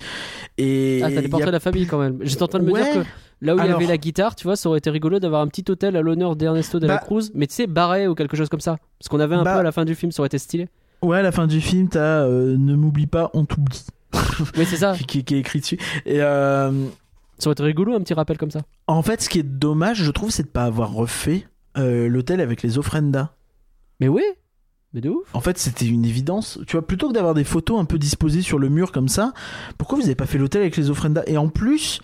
Et 0.59 1.01
Ah, 1.03 1.09
t'as 1.11 1.21
des 1.23 1.27
a- 1.27 1.29
portraits 1.31 1.47
de 1.49 1.53
la 1.53 1.61
famille 1.61 1.87
quand 1.87 1.99
même. 1.99 2.19
J'étais 2.21 2.43
en 2.43 2.47
train 2.49 2.59
de 2.59 2.65
me 2.65 2.73
Ouais. 2.73 2.83
dire 2.93 3.03
que 3.03 3.09
là 3.41 3.57
où 3.57 3.59
il 3.59 3.67
y 3.67 3.71
avait 3.73 3.87
la 3.87 3.97
guitare, 3.97 4.35
tu 4.37 4.45
vois, 4.45 4.55
ça 4.57 4.69
aurait 4.69 4.79
été 4.79 4.91
rigolo 4.91 5.19
d'avoir 5.19 5.41
un 5.41 5.49
petit 5.49 5.65
hôtel 5.71 5.97
à 5.97 6.03
l'honneur 6.03 6.37
d'Ernesto 6.37 6.79
de 6.79 6.87
la 6.87 6.97
Bah- 6.97 7.03
Cruz, 7.05 7.31
mais 7.35 7.47
tu 7.47 7.55
sais, 7.55 7.67
barré 7.67 8.07
ou 8.07 8.15
quelque 8.15 8.37
chose 8.37 8.49
comme 8.51 8.61
ça. 8.61 8.77
Parce 8.99 9.09
qu'on 9.09 9.19
avait 9.21 9.35
un 9.35 9.45
Bah- 9.45 9.55
peu 9.55 9.61
à 9.61 9.63
la 9.63 9.73
fin 9.73 9.85
du 9.87 9.95
film, 9.95 10.13
ça 10.13 10.21
aurait 10.21 10.27
été 10.29 10.39
stylé. 10.39 10.69
Ouais, 11.03 11.19
à 11.19 11.23
la 11.23 11.33
fin 11.33 11.47
du 11.47 11.61
film, 11.61 11.89
t'as 11.89 12.01
euh, 12.27 12.55
ne 12.59 12.75
m'oublie 12.77 13.07
pas, 13.07 13.31
on 13.35 13.45
t'oublie 13.47 13.85
Oui, 14.59 14.67
c'est 14.67 14.77
ça. 14.77 14.95
qui, 15.09 15.25
qui 15.25 15.35
est 15.37 15.39
écrit 15.41 15.61
dessus. 15.61 15.79
Et 16.05 16.21
euh, 16.23 16.71
Ça 17.39 17.49
aurait 17.49 17.53
été 17.55 17.63
rigolo, 17.63 17.95
un 17.95 18.01
petit 18.01 18.15
rappel 18.15 18.37
comme 18.39 18.51
ça. 18.51 18.61
En 18.87 19.03
fait, 19.03 19.21
ce 19.23 19.29
qui 19.29 19.39
est 19.39 19.43
dommage, 19.43 20.03
je 20.03 20.11
trouve, 20.11 20.31
c'est 20.31 20.45
de 20.45 20.49
pas 20.49 20.65
avoir 20.65 20.93
refait 20.93 21.47
euh, 21.77 22.09
l'hôtel 22.09 22.41
avec 22.41 22.63
les 22.63 22.79
offrendas. 22.79 23.31
Mais 24.01 24.09
oui 24.09 24.23
Mais 24.95 25.01
de 25.01 25.11
ouf 25.11 25.29
En 25.35 25.41
fait, 25.41 25.59
c'était 25.59 25.87
une 25.87 26.05
évidence. 26.05 26.59
Tu 26.67 26.73
vois, 26.77 26.87
plutôt 26.87 27.09
que 27.09 27.15
d'avoir 27.15 27.35
des 27.35 27.45
photos 27.45 27.81
un 27.81 27.85
peu 27.85 27.99
disposées 27.99 28.43
sur 28.43 28.59
le 28.59 28.69
mur 28.69 28.93
comme 28.93 29.09
ça, 29.09 29.33
pourquoi 29.79 29.99
vous 29.99 30.05
avez 30.05 30.15
pas 30.15 30.27
fait 30.27 30.39
l'hôtel 30.39 30.61
avec 30.63 30.77
les 30.77 30.89
offrendas 30.91 31.23
Et 31.27 31.37
en 31.37 31.49
plus, 31.49 32.01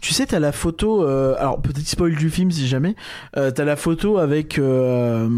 tu 0.00 0.12
sais, 0.14 0.26
t'as 0.26 0.38
la 0.38 0.52
photo. 0.52 1.02
euh, 1.04 1.34
alors, 1.38 1.60
petit 1.60 1.84
spoil 1.84 2.14
du 2.14 2.30
film 2.30 2.50
si 2.50 2.66
jamais. 2.68 2.94
Euh, 3.36 3.50
t'as 3.50 3.64
la 3.64 3.76
photo 3.76 4.18
avec 4.18 4.58
euh, 4.58 5.28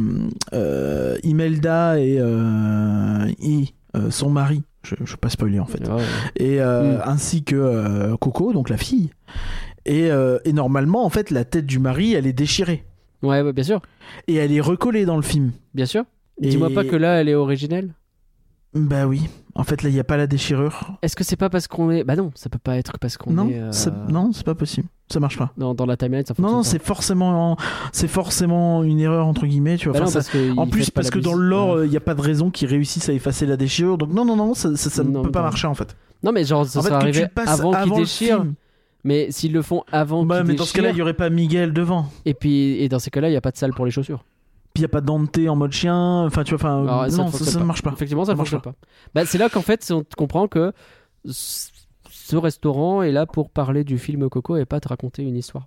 euh, 0.53 1.17
Imelda 1.23 1.99
et, 1.99 2.19
euh, 2.21 3.27
son 4.11 4.31
mari. 4.31 4.63
Je, 4.85 4.97
je 5.05 5.13
vais 5.13 5.17
pas 5.17 5.29
spoiler 5.29 5.61
en 5.61 5.67
fait. 5.67 5.87
Ouais, 5.89 5.95
ouais. 5.95 6.03
Et 6.37 6.59
Mm. 6.61 7.01
ainsi 7.05 7.45
que 7.45 8.15
Coco, 8.17 8.53
donc 8.53 8.69
la 8.69 8.77
fille. 8.77 9.11
Et, 9.87 10.11
euh, 10.11 10.39
et 10.45 10.53
normalement, 10.53 11.05
en 11.05 11.11
fait, 11.11 11.31
la 11.31 11.45
tête 11.45 11.67
du 11.67 11.79
mari, 11.79 12.15
elle 12.15 12.27
est 12.27 12.33
déchirée. 12.33 12.85
Ouais, 13.23 13.41
ouais, 13.43 13.53
bien 13.53 13.65
sûr. 13.65 13.81
Et 14.29 14.35
elle 14.37 14.53
est 14.53 14.61
recollée 14.61 15.05
dans 15.05 15.17
le 15.17 15.23
film. 15.23 15.53
Bien 15.75 15.87
sûr. 15.87 16.05
Et- 16.41 16.49
Dis-moi 16.49 16.71
pas 16.71 16.85
que 16.85 16.97
là, 16.97 17.21
elle 17.21 17.29
est 17.29 17.35
originelle. 17.35 17.95
Bah 18.75 19.07
oui. 19.07 19.29
En 19.55 19.65
fait, 19.65 19.83
là, 19.83 19.91
il 19.91 19.93
n'y 19.93 20.01
a 20.01 20.05
pas 20.05 20.17
la 20.17 20.27
déchirure. 20.27 20.97
Est-ce 21.03 21.15
que 21.15 21.25
c'est 21.25 21.37
pas 21.37 21.51
parce 21.51 21.69
qu'on 21.69 21.91
est. 21.91 22.05
Bah 22.05 22.17
non, 22.17 22.31
ça 22.35 22.49
peut 22.49 22.59
pas 22.59 22.79
être 22.79 22.99
parce 22.99 23.19
qu'on 23.19 23.33
Non, 23.33 23.49
est. 23.51 23.59
euh, 23.61 23.71
non, 24.09 24.33
c'est 24.33 24.47
pas 24.47 24.55
possible. 24.55 24.89
Ça 25.11 25.21
marche 25.21 25.37
pas. 25.37 25.53
Dans, 25.59 25.75
dans 25.75 25.85
la 25.85 25.99
timeline, 25.99 26.25
ça 26.25 26.33
Non, 26.39 26.49
fonctionne 26.49 26.57
non, 26.57 26.63
pas. 26.63 26.69
c'est 26.71 26.83
forcément, 26.83 27.57
c'est 27.93 28.09
forcément 28.09 28.83
une 28.83 28.99
erreur 28.99 29.27
entre 29.27 29.45
guillemets, 29.47 29.77
tu 29.77 29.91
vois. 29.91 29.99
Bah 30.01 30.07
Enfin, 30.07 30.21
non, 30.21 30.23
ça- 30.23 30.39
en 30.61 30.67
plus, 30.67 30.89
parce 30.91 31.11
que 31.11 31.19
dans 31.19 31.35
le 31.35 31.45
lore, 31.47 31.77
Ouais. 31.77 31.87
il 31.87 31.91
n'y 31.91 31.99
a 31.99 32.01
pas 32.01 32.15
de 32.15 32.23
raison 32.23 32.49
qu'ils 32.51 32.69
réussissent 32.69 33.11
à 33.11 33.13
effacer 33.13 33.45
la 33.45 33.59
déchirure. 33.59 33.99
Donc 33.99 34.11
non, 34.15 34.25
non, 34.25 34.37
non, 34.37 34.55
ça, 34.55 34.75
ça, 34.75 34.89
ça 34.89 35.05
Non, 35.05 35.19
ne 35.21 35.25
peut 35.27 35.31
pas 35.33 35.41
non. 35.41 35.45
marcher 35.47 35.67
en 35.67 35.75
fait. 35.75 35.95
Non, 36.23 36.33
mais 36.33 36.45
genre, 36.45 36.65
ça 36.65 36.79
en 36.79 36.83
fait, 36.83 36.89
serait 36.89 37.03
arrivé 37.03 37.27
passes 37.29 37.61
avant 37.61 37.73
qu'il 37.73 37.91
le 37.93 37.97
déchire. 37.99 38.37
film. 38.41 38.55
Mais 39.05 39.31
s'ils 39.31 39.53
le 39.53 39.63
font 39.63 39.83
avant 39.91 40.25
Bah, 40.25 40.45
mais 40.45 40.55
dans 40.55 40.65
ce 40.65 40.73
cas-là, 40.73 40.91
il 40.91 40.95
n'y 40.95 41.03
aurait 41.03 41.15
pas 41.15 41.29
Miguel 41.31 41.73
devant. 41.73 42.07
et 42.25 42.35
puis 42.35 42.81
et 42.83 42.89
dans 42.89 42.99
ces 42.99 43.11
cas-là, 43.11 43.29
il 43.31 43.33
y 43.33 43.37
a 43.37 43.41
pas 43.41 43.51
de 43.51 43.57
salle 43.57 43.73
pour 43.73 43.85
les 43.85 43.91
chaussures. 43.91 44.25
Puis 44.75 44.81
il 44.81 44.83
n'y 44.83 44.87
a 44.87 44.89
pas 44.89 45.01
Dante 45.01 45.37
en 45.49 45.57
mode 45.57 45.73
chien. 45.73 46.25
Enfin, 46.25 46.45
tu 46.45 46.55
vois, 46.55 46.61
enfin, 46.61 46.83
Alors, 46.83 47.03
non, 47.11 47.31
ça, 47.31 47.59
ne 47.61 47.65
marche 47.65 47.83
pas. 47.83 47.91
Effectivement, 47.93 48.25
ça 48.25 48.33
ne 48.33 48.37
marche 48.39 48.51
fonctionne 48.51 48.73
pas. 48.73 48.79
Bah, 49.15 49.27
c'est 49.27 49.37
là 49.39 49.49
qu'en 49.51 49.61
fait, 49.61 49.87
on 49.91 50.03
comprend 50.17 50.49
que 50.49 50.73
ce 51.27 52.37
restaurant 52.37 53.03
est 53.03 53.13
là 53.13 53.27
pour 53.27 53.51
parler 53.51 53.85
du 53.85 53.99
film 53.99 54.29
Coco 54.29 54.57
et 54.57 54.65
pas 54.65 54.81
te 54.81 54.89
raconter 54.89 55.23
une 55.23 55.37
histoire. 55.37 55.67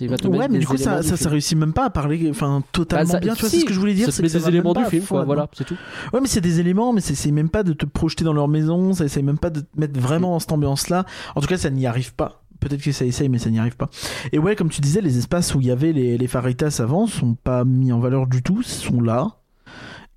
Va 0.00 0.16
te 0.16 0.26
Ouais, 0.26 0.48
mais 0.48 0.58
du 0.58 0.66
coup, 0.66 0.76
ça, 0.76 1.00
du 1.00 1.06
ça, 1.16 1.28
réussit 1.30 1.56
même 1.56 1.72
pas 1.72 1.84
à 1.84 1.90
parler, 1.90 2.28
enfin, 2.28 2.62
totalement 2.72 3.04
Bah, 3.04 3.12
ça- 3.12 3.20
bien. 3.20 3.34
Tu 3.34 3.40
vois, 3.42 3.48
c'est 3.48 3.60
ce 3.60 3.64
que 3.64 3.72
je 3.72 3.78
voulais 3.78 3.94
dire. 3.94 4.06
c'est 4.12 4.28
ça 4.28 4.38
des 4.40 4.48
éléments 4.48 4.74
du 4.74 4.82
pas 4.82 4.90
film, 4.90 5.04
quoi. 5.04 5.24
Voilà, 5.24 5.48
c'est 5.52 5.64
tout. 5.64 5.76
Ouais, 6.12 6.20
mais 6.20 6.26
c'est 6.26 6.40
des 6.40 6.58
éléments, 6.58 6.92
mais 6.92 7.00
c'est 7.00 7.14
c'est 7.14 7.30
même 7.30 7.48
pas 7.48 7.62
de 7.62 7.72
te 7.72 7.86
projeter 7.86 8.24
dans 8.24 8.32
leur 8.32 8.48
maison, 8.48 8.92
ça 8.94 9.04
essaye 9.04 9.22
même 9.22 9.38
pas 9.38 9.50
de 9.50 9.60
te 9.60 9.80
mettre 9.80 9.98
vraiment 9.98 10.30
dans 10.32 10.40
cette 10.40 10.50
ambiance-là. 10.52 11.06
En 11.36 11.40
tout 11.40 11.46
cas, 11.46 11.56
ça 11.56 11.70
n'y 11.70 11.86
arrive 11.86 12.14
pas. 12.14 12.42
Peut-être 12.60 12.82
que 12.82 12.92
ça 12.92 13.04
essaye, 13.04 13.28
mais 13.28 13.38
ça 13.38 13.50
n'y 13.50 13.58
arrive 13.58 13.76
pas. 13.76 13.88
Et 14.32 14.38
ouais, 14.38 14.56
comme 14.56 14.68
tu 14.70 14.80
disais, 14.80 15.00
les 15.00 15.18
espaces 15.18 15.54
où 15.54 15.60
il 15.60 15.66
y 15.66 15.70
avait 15.70 15.92
les, 15.92 16.16
les 16.18 16.26
faritas 16.26 16.78
avant 16.82 17.06
sont 17.06 17.34
pas 17.34 17.64
mis 17.64 17.92
en 17.92 17.98
valeur 18.00 18.26
du 18.26 18.42
tout, 18.42 18.62
sont 18.62 19.00
là. 19.00 19.36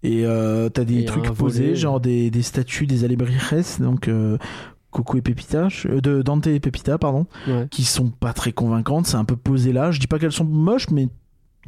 Et 0.03 0.25
euh, 0.25 0.69
t'as 0.69 0.85
des 0.85 1.03
trucs 1.05 1.29
posés, 1.33 1.63
volet. 1.63 1.75
genre 1.75 1.99
des, 1.99 2.31
des 2.31 2.41
statues 2.41 2.87
des 2.87 3.03
alebrijes, 3.03 3.79
donc 3.81 4.07
euh, 4.07 4.37
Coco 4.91 5.17
et 5.17 5.21
Pepita, 5.21 5.67
euh, 5.87 5.99
de 5.99 6.21
Dante 6.21 6.47
et 6.47 6.59
Pepita, 6.61 6.97
pardon, 6.97 7.25
Ouais. 7.47 7.67
qui 7.69 7.83
sont 7.83 8.09
pas 8.09 8.31
très 8.33 8.53
convaincantes. 8.53 9.07
C'est 9.07 9.17
un 9.17 9.25
peu 9.25 9.35
posé 9.35 9.73
là. 9.73 9.91
Je 9.91 9.99
dis 9.99 10.07
pas 10.07 10.17
qu'elles 10.17 10.31
sont 10.31 10.45
moches, 10.45 10.89
mais 10.89 11.09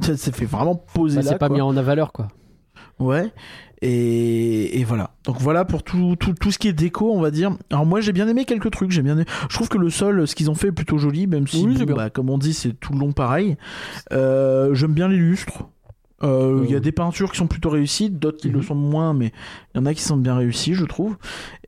ça 0.00 0.16
s'est 0.16 0.32
fait 0.32 0.46
vraiment 0.46 0.74
poser 0.94 1.16
Bah, 1.16 1.22
là. 1.24 1.30
c'est 1.32 1.38
pas 1.38 1.48
quoi. 1.48 1.56
mis 1.56 1.60
en 1.60 1.72
valeur, 1.74 2.12
quoi. 2.12 2.28
Ouais. 3.02 3.32
Et, 3.84 4.78
et 4.80 4.84
voilà. 4.84 5.10
Donc 5.24 5.38
voilà 5.40 5.64
pour 5.64 5.82
tout, 5.82 6.14
tout, 6.18 6.34
tout 6.34 6.52
ce 6.52 6.58
qui 6.58 6.68
est 6.68 6.72
déco, 6.72 7.12
on 7.12 7.20
va 7.20 7.32
dire. 7.32 7.50
Alors 7.70 7.84
moi 7.84 8.00
j'ai 8.00 8.12
bien 8.12 8.28
aimé 8.28 8.44
quelques 8.44 8.70
trucs. 8.70 8.92
J'ai 8.92 9.02
bien 9.02 9.14
aimé- 9.14 9.24
Je 9.50 9.54
trouve 9.56 9.68
que 9.68 9.78
le 9.78 9.90
sol, 9.90 10.28
ce 10.28 10.34
qu'ils 10.36 10.50
ont 10.50 10.54
fait 10.54 10.68
est 10.68 10.72
plutôt 10.72 10.98
joli, 10.98 11.26
même 11.26 11.46
si, 11.48 11.64
Oui, 11.66 11.74
bon, 11.84 11.94
bah, 11.94 12.08
comme 12.10 12.30
on 12.30 12.38
dit, 12.38 12.54
c'est 12.54 12.78
tout 12.78 12.92
le 12.92 13.00
long 13.00 13.12
pareil. 13.12 13.56
Euh, 14.12 14.72
J'aime 14.74 14.92
bien 14.92 15.08
les 15.08 15.16
lustres. 15.16 15.64
Euh, 16.22 16.60
Il 16.64 16.70
y 16.70 16.74
a 16.74 16.76
Euh. 16.76 16.80
des 16.80 16.92
peintures 16.92 17.30
qui 17.32 17.38
sont 17.38 17.46
plutôt 17.46 17.70
réussies, 17.70 18.10
d'autres 18.10 18.38
qui 18.38 18.48
le 18.48 18.58
Mhm. 18.58 18.64
sont 18.64 18.74
moins, 18.74 19.12
mais 19.14 19.32
il 19.74 19.78
y 19.78 19.80
en 19.80 19.86
a 19.86 19.94
qui 19.94 20.02
sont 20.02 20.16
bien 20.16 20.36
réussies, 20.36 20.74
je 20.74 20.84
trouve. 20.84 21.16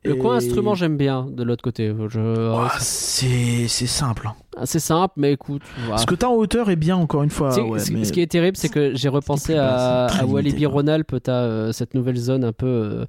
Le 0.03 0.15
Et- 0.15 0.17
coin 0.17 0.35
instrument, 0.35 0.75
j'aime 0.75 0.97
bien 0.97 1.25
de 1.29 1.43
l'autre 1.43 1.63
côté. 1.63 1.93
Je... 2.09 2.51
Ah, 2.55 2.71
c'est 2.79 3.67
simple. 3.67 4.27
hein. 4.27 4.35
C'est 4.63 4.79
simple, 4.79 5.15
mais 5.17 5.33
écoute. 5.33 5.61
voilà. 5.85 5.97
Ce 5.97 6.05
que 6.05 6.15
t'as 6.15 6.27
en 6.27 6.35
hauteur 6.35 6.69
est 6.69 6.77
bien, 6.77 6.95
encore 6.95 7.23
une 7.23 7.29
fois. 7.29 7.49
Ouais, 7.61 7.79
ce, 7.79 7.91
mais- 7.91 8.05
ce 8.05 8.13
qui 8.13 8.21
est 8.21 8.27
terrible, 8.31 8.55
c'est 8.55 8.69
que 8.69 8.95
j'ai 8.95 9.09
repensé 9.09 9.55
à, 9.55 10.05
à 10.05 10.25
Walibi. 10.25 10.65
Rhône-Alpes. 10.65 11.15
T'as 11.21 11.33
euh, 11.41 11.71
cette 11.73 11.93
nouvelle 11.93 12.15
zone 12.15 12.45
un 12.45 12.53
peu 12.53 12.65
euh, 12.67 13.05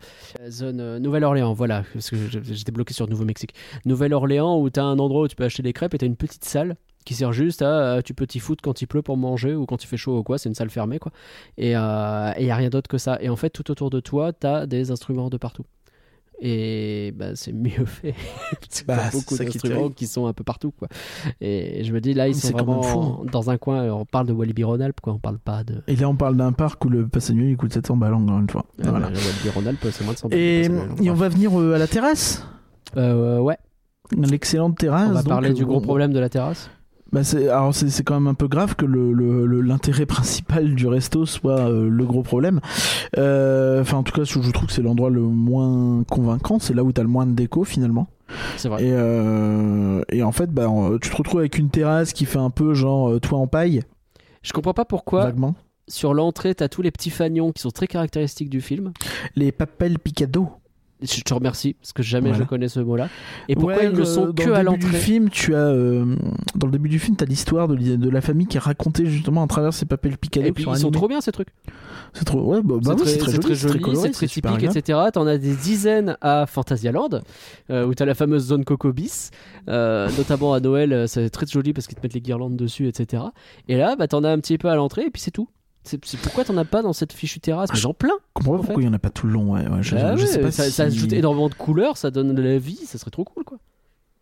zone 0.50 0.80
euh, 0.80 0.98
Nouvelle-Orléans, 0.98 1.52
voilà, 1.52 1.84
parce 1.92 2.10
que 2.10 2.16
j'étais 2.42 2.72
bloqué 2.72 2.92
sur 2.94 3.08
Nouveau-Mexique. 3.08 3.54
Nouvelle-Orléans 3.84 4.58
où 4.60 4.68
t'as 4.70 4.82
un 4.82 4.98
endroit 4.98 5.22
où 5.22 5.28
tu 5.28 5.36
peux 5.36 5.44
acheter 5.44 5.62
des 5.62 5.72
crêpes 5.72 5.94
et 5.94 5.98
t'as 5.98 6.06
une 6.06 6.16
petite 6.16 6.44
salle 6.44 6.76
qui 7.06 7.14
sert 7.14 7.32
juste 7.32 7.62
à 7.62 7.66
euh, 7.96 8.02
tu 8.02 8.12
peux 8.12 8.26
t'y 8.26 8.38
foutre 8.40 8.60
quand 8.62 8.82
il 8.82 8.86
pleut 8.86 9.00
pour 9.00 9.16
manger 9.16 9.54
ou 9.54 9.64
quand 9.64 9.82
il 9.82 9.86
fait 9.86 9.96
chaud 9.96 10.18
ou 10.18 10.22
quoi. 10.22 10.36
C'est 10.36 10.50
une 10.50 10.54
salle 10.54 10.68
fermée 10.70 10.98
quoi. 10.98 11.10
Et 11.56 11.68
il 11.68 11.72
y 11.72 11.74
a 11.74 12.34
rien 12.56 12.68
d'autre 12.68 12.88
que 12.88 12.98
ça. 12.98 13.16
Et 13.22 13.30
en 13.30 13.36
fait, 13.36 13.48
tout 13.50 13.70
autour 13.70 13.88
de 13.88 14.00
toi, 14.00 14.34
t'as 14.34 14.66
des 14.66 14.90
instruments 14.90 15.30
de 15.30 15.38
partout. 15.38 15.64
Et 16.38 17.14
bah, 17.16 17.34
c'est 17.34 17.52
mieux 17.54 17.86
fait. 17.86 18.14
Bah, 18.86 18.98
beaucoup 19.10 19.36
qui 19.36 19.44
d'instruments 19.44 19.74
terrible. 19.76 19.94
qui 19.94 20.06
sont 20.06 20.26
un 20.26 20.34
peu 20.34 20.44
partout 20.44 20.70
quoi. 20.70 20.86
Et 21.40 21.82
je 21.82 21.92
me 21.94 22.00
dis 22.02 22.12
là 22.12 22.28
ils 22.28 22.34
sont 22.34 22.50
vraiment 22.52 22.82
fou. 22.82 23.24
dans 23.32 23.48
un 23.48 23.56
coin. 23.56 23.90
On 23.90 24.04
parle 24.04 24.26
de 24.26 24.34
Walibi 24.34 24.62
Rhône-Alpes 24.62 25.00
quoi. 25.00 25.14
On 25.14 25.18
parle 25.18 25.38
pas 25.38 25.64
de. 25.64 25.82
Et 25.86 25.96
là, 25.96 26.10
on 26.10 26.14
parle 26.14 26.36
d'un 26.36 26.52
parc 26.52 26.84
où 26.84 26.90
le 26.90 27.08
pass 27.08 27.30
annuel 27.30 27.48
il 27.50 27.56
coûte 27.56 27.72
700 27.72 27.96
balles 27.96 28.12
encore 28.12 28.38
une 28.38 28.50
fois. 28.50 28.66
Ah, 28.84 28.90
Voilà. 28.90 29.08
bah, 29.08 29.16
Walibi 29.16 29.48
Rhône-Alpes 29.48 29.86
c'est 29.92 30.04
moins 30.04 30.12
de 30.12 30.18
100 30.18 30.28
balles, 30.28 30.38
Et, 30.38 30.68
on 31.10 31.14
va 31.14 31.28
venir 31.30 31.58
euh, 31.58 31.74
à 31.74 31.78
la 31.78 31.86
terrasse? 31.86 32.46
Euh, 32.98 33.38
ouais. 33.38 33.56
L'excellente 34.14 34.76
terrasse. 34.76 35.08
On 35.08 35.14
va 35.14 35.22
parler 35.22 35.50
euh, 35.50 35.54
du 35.54 35.64
gros 35.64 35.78
on- 35.78 35.80
problème 35.80 36.12
de 36.12 36.20
la 36.20 36.28
terrasse. 36.28 36.70
Bah 37.12 37.22
c'est 37.22 37.48
alors 37.48 37.72
c'est 37.74 37.88
c'est 37.88 38.02
quand 38.02 38.14
même 38.14 38.26
un 38.26 38.34
peu 38.34 38.48
grave 38.48 38.74
que 38.74 38.84
le 38.84 39.12
le- 39.12 39.46
le- 39.46 39.60
l'intérêt 39.60 40.06
principal 40.06 40.74
du 40.74 40.86
resto 40.88 41.24
soit 41.24 41.60
euh, 41.60 41.88
le 41.88 42.04
gros 42.04 42.22
problème. 42.22 42.60
Euh, 43.16 43.80
Enfin 43.80 43.98
en 43.98 44.02
tout 44.02 44.12
cas 44.12 44.24
je, 44.24 44.40
je 44.42 44.50
trouve 44.50 44.66
que 44.66 44.72
c'est 44.72 44.82
l'endroit 44.82 45.08
le 45.10 45.20
moins 45.22 46.02
convaincant. 46.10 46.58
C'est 46.58 46.74
là 46.74 46.82
où 46.82 46.92
t'as 46.92 47.02
le 47.02 47.08
moins 47.08 47.26
de 47.26 47.32
déco 47.32 47.62
finalement. 47.64 48.08
C'est 48.56 48.68
vrai. 48.68 48.82
Et 48.84 48.90
euh, 48.92 50.02
et 50.10 50.22
en 50.24 50.32
fait 50.32 50.50
bah 50.50 50.66
tu 51.00 51.08
te 51.10 51.16
retrouves 51.16 51.40
avec 51.40 51.58
une 51.58 51.70
terrasse 51.70 52.12
qui 52.12 52.24
fait 52.24 52.40
un 52.40 52.50
peu 52.50 52.74
genre 52.74 53.20
toit 53.20 53.38
en 53.38 53.46
paille 53.46 53.82
Je 54.42 54.52
comprends 54.52 54.74
pas 54.74 54.84
pourquoi 54.84 55.26
vaguement. 55.26 55.54
sur 55.86 56.12
l'entrée 56.12 56.56
t'as 56.56 56.68
tous 56.68 56.82
les 56.82 56.90
petits 56.90 57.10
fanions 57.10 57.52
qui 57.52 57.62
sont 57.62 57.70
très 57.70 57.86
caractéristiques 57.86 58.50
du 58.50 58.60
film. 58.60 58.92
Les 59.36 59.52
papels 59.52 60.00
picado. 60.00 60.48
Je 61.02 61.20
te 61.20 61.34
remercie 61.34 61.74
parce 61.74 61.92
que 61.92 62.02
jamais 62.02 62.30
Voilà. 62.30 62.44
je 62.44 62.48
connais 62.48 62.68
ce 62.68 62.80
mot-là. 62.80 63.08
Et 63.48 63.54
pourquoi 63.54 63.76
Ouais, 63.76 63.86
ils 63.86 63.92
ne 63.92 63.98
le- 63.98 64.04
sont 64.04 64.32
que 64.32 64.44
le 64.44 64.54
à 64.54 64.62
l'entrée 64.62 64.98
film, 64.98 65.28
tu 65.28 65.54
as 65.54 65.58
euh, 65.58 66.16
dans 66.54 66.66
le 66.66 66.72
début 66.72 66.88
du 66.88 66.98
film, 66.98 67.16
t'as 67.16 67.26
l'histoire 67.26 67.68
de, 67.68 68.08
la 68.08 68.20
famille 68.22 68.46
qui 68.46 68.56
est 68.56 68.60
racontée 68.60 69.04
justement 69.06 69.42
à 69.42 69.46
travers 69.46 69.74
ces 69.74 69.84
papels 69.84 70.16
picado 70.16 70.46
Et 70.46 70.52
puis 70.52 70.64
ils 70.68 70.78
sont 70.78 70.90
trop 70.90 71.08
bien 71.08 71.20
ces 71.20 71.32
trucs. 71.32 71.48
C'est 72.14 72.24
trop 72.24 72.40
ouais 72.40 72.62
bah, 72.62 72.76
bah 72.82 72.94
oui, 72.96 73.02
c'est 73.04 73.18
très, 73.18 73.32
joli, 73.32 73.56
c'est 73.56 73.68
très 73.68 74.10
très 74.10 74.26
typique, 74.26 74.62
etc. 74.62 74.98
T'en 75.12 75.26
as 75.26 75.36
des 75.38 75.54
dizaines 75.54 76.16
à 76.22 76.46
Phantasialand, 76.46 77.20
euh, 77.70 77.86
où 77.86 77.94
t'as 77.94 78.06
la 78.06 78.14
fameuse 78.14 78.46
zone 78.46 78.64
Coco 78.64 78.92
Bis, 78.92 79.30
euh, 79.68 80.08
notamment 80.16 80.54
à 80.54 80.60
Noël, 80.60 80.92
euh, 80.92 81.06
c'est 81.06 81.28
très 81.28 81.46
joli 81.46 81.72
parce 81.72 81.86
qu'ils 81.86 81.96
te 81.98 82.02
mettent 82.02 82.14
les 82.14 82.20
guirlandes 82.20 82.56
dessus, 82.56 82.88
etc. 82.88 83.24
Et 83.68 83.76
là, 83.76 83.96
bah, 83.96 84.08
t'en 84.08 84.24
as 84.24 84.30
un 84.30 84.38
petit 84.38 84.56
peu 84.56 84.68
à 84.68 84.76
l'entrée, 84.76 85.02
et 85.06 85.10
puis 85.10 85.20
c'est 85.20 85.30
tout. 85.30 85.48
C'est 85.86 85.98
pourquoi 86.20 86.44
t'en 86.44 86.56
as 86.56 86.64
pas 86.64 86.82
dans 86.82 86.92
cette 86.92 87.12
fichue 87.12 87.40
terrasse? 87.40 87.70
Ah, 87.72 87.76
j'en 87.76 87.94
plein. 87.94 88.14
Je 88.18 88.32
comprends 88.34 88.52
pas 88.52 88.58
en 88.58 88.64
pourquoi 88.64 88.82
il 88.82 88.86
y 88.86 88.88
en 88.88 88.92
a 88.92 88.98
pas 88.98 89.10
tout 89.10 89.26
le 89.26 89.32
long. 89.32 89.52
Ouais, 89.54 89.66
ouais, 89.68 89.82
je, 89.82 89.94
Bah 89.94 90.16
je 90.16 90.22
ouais, 90.22 90.26
sais 90.26 90.40
pas 90.40 90.50
ça, 90.50 90.64
si... 90.64 90.72
ça 90.72 90.84
ajoute 90.84 91.12
énormément 91.12 91.48
de 91.48 91.54
couleurs, 91.54 91.96
ça 91.96 92.10
donne 92.10 92.34
de 92.34 92.42
la 92.42 92.58
vie, 92.58 92.76
ça 92.84 92.98
serait 92.98 93.10
trop 93.10 93.24
cool 93.24 93.44
quoi. 93.44 93.58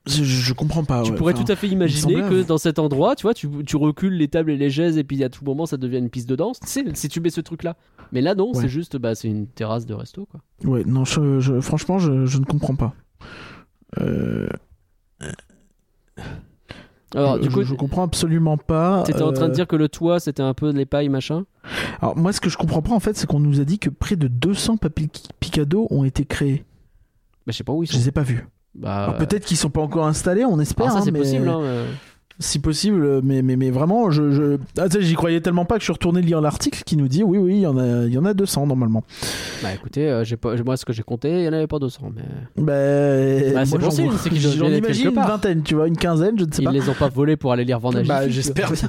Je, 0.07 0.23
je 0.23 0.53
comprends 0.53 0.85
pas. 0.85 1.03
tu 1.03 1.15
pourrais 1.15 1.33
enfin, 1.33 1.45
tout 1.45 1.51
à 1.53 1.57
fait 1.57 1.67
imaginer 1.67 2.17
que 2.17 2.43
dans 2.43 2.59
cet 2.59 2.79
endroit, 2.79 3.17
tu 3.17 3.23
vois, 3.23 3.33
tu, 3.33 3.49
tu 3.65 3.77
recules 3.77 4.13
les 4.15 4.29
tables 4.29 4.51
et 4.51 4.59
les 4.59 4.69
chaises 4.69 4.99
et 4.99 5.05
puis 5.05 5.25
à 5.25 5.31
tout 5.31 5.47
moment 5.47 5.65
ça 5.65 5.79
devient 5.79 5.97
une 5.97 6.11
piste 6.11 6.29
de 6.29 6.37
danse. 6.37 6.61
Tu 6.61 6.67
sais, 6.67 6.85
si 6.93 7.09
tu 7.09 7.21
mets 7.21 7.31
ce 7.31 7.41
truc 7.41 7.63
là. 7.63 7.77
Mais 8.13 8.21
là 8.21 8.35
non, 8.35 8.53
c'est 8.53 8.69
juste, 8.69 8.99
bah, 8.99 9.15
c'est 9.15 9.29
une 9.29 9.47
terrasse 9.47 9.87
de 9.87 9.95
resto 9.95 10.27
quoi. 10.27 10.41
Ouais, 10.65 10.85
non, 10.85 11.05
franchement, 11.07 11.99
je, 11.99 12.27
je 12.27 12.39
ne 12.39 12.45
comprends 12.45 12.77
pas. 12.77 12.93
Euh, 14.01 14.49
Alors 17.15 17.37
je, 17.37 17.43
du 17.43 17.49
coup, 17.51 17.63
je, 17.63 17.69
je 17.69 17.75
comprends 17.75 18.03
absolument 18.03 18.57
pas. 18.57 19.03
t'étais 19.05 19.23
en 19.23 19.33
train 19.33 19.47
de 19.47 19.51
euh, 19.51 19.55
dire 19.55 19.67
que 19.67 19.77
le 19.77 19.89
toit 19.89 20.21
c'était 20.21 20.43
un 20.43 20.55
peu 20.55 20.73
de 20.73 20.79
l'épaille 20.79 21.09
machin. 21.09 21.45
Alors 22.01 22.17
moi, 22.17 22.33
ce 22.33 22.41
que 22.41 22.51
je 22.51 22.57
comprends 22.57 22.83
pas 22.83 22.93
en 22.93 23.01
fait, 23.01 23.17
c'est 23.17 23.27
qu'on 23.27 23.41
nous 23.41 23.61
a 23.61 23.65
dit 23.65 23.79
que 23.79 23.91
près 23.91 24.17
de 24.17 24.29
200 24.29 24.77
papels 24.79 25.09
Picado 25.41 25.87
ont 25.91 26.05
été 26.05 26.25
créés. 26.25 26.65
Bah, 27.47 27.53
je 27.53 27.57
sais 27.59 27.65
pas 27.65 27.73
où 27.73 27.83
ils 27.83 27.87
Je 27.87 27.93
sont. 27.93 27.99
les 27.99 28.09
ai 28.09 28.13
pas 28.13 28.23
vus. 28.23 28.47
Bah, 28.75 29.15
peut-être 29.19 29.45
qu'ils 29.45 29.57
sont 29.57 29.71
pas 29.71 29.81
encore 29.83 30.07
installés, 30.07 30.45
on 30.45 30.59
espère. 30.59 30.87
alors 30.87 30.97
ça 30.97 31.03
hein, 31.03 31.05
c'est 31.05 31.13
mais- 31.13 31.21
possible. 31.21 31.49
Hein, 31.49 31.61
euh. 31.61 31.93
Si 32.41 32.59
possible, 32.59 33.21
mais, 33.23 33.43
mais, 33.43 33.55
mais 33.55 33.71
vraiment, 33.71 34.11
je, 34.11 34.33
je... 34.33 34.59
Ah, 34.77 34.91
sais, 34.91 35.01
j'y 35.03 35.15
croyais 35.15 35.41
tellement 35.41 35.65
pas 35.65 35.77
que 35.77 35.81
je 35.83 35.85
suis 35.85 35.93
retourné 35.93 36.21
lire 36.21 36.41
l'article 36.41 36.83
qui 36.85 36.97
nous 36.97 37.07
dit 37.07 37.23
oui, 37.23 37.39
oui, 37.39 37.55
il 37.55 37.61
y 37.61 37.67
en 37.67 37.79
a, 37.79 38.07
il 38.07 38.13
y 38.13 38.19
en 38.19 38.25
a 38.25 38.35
200 38.35 38.67
normalement. 38.67 39.05
Bah 39.63 39.69
écoutez, 39.73 40.09
euh, 40.11 40.25
j'ai 40.25 40.37
pas, 40.37 40.57
moi 40.65 40.77
ce 40.77 40.85
que 40.85 40.93
j'ai 40.93 41.05
compté, 41.05 41.31
il 41.31 41.45
y 41.45 41.49
en 41.49 41.53
avait 41.53 41.69
pas 41.69 41.79
200, 41.79 42.11
mais 42.17 42.23
Ben, 42.57 43.55
Bah, 43.55 43.65
c'est 43.65 43.79
vois- 43.79 43.91
c'est 43.93 44.31
qu'ils 44.31 44.41
j'en 44.59 44.67
imagine 44.67 45.09
une 45.11 45.15
part. 45.15 45.29
vingtaine, 45.29 45.63
tu 45.63 45.77
vois, 45.77 45.87
une 45.87 45.97
quinzaine, 45.97 46.37
je 46.37 46.45
ne 46.45 46.51
sais 46.53 46.63
ils 46.63 46.65
pas. 46.65 46.73
les 46.73 46.89
ont 46.89 46.95
pas 46.95 47.09
volés 47.09 47.37
pour 47.37 47.53
aller 47.53 47.65
les 47.65 47.73
revendre 47.75 47.99
à 47.99 48.03
Bah, 48.03 48.29
j'espère. 48.29 48.73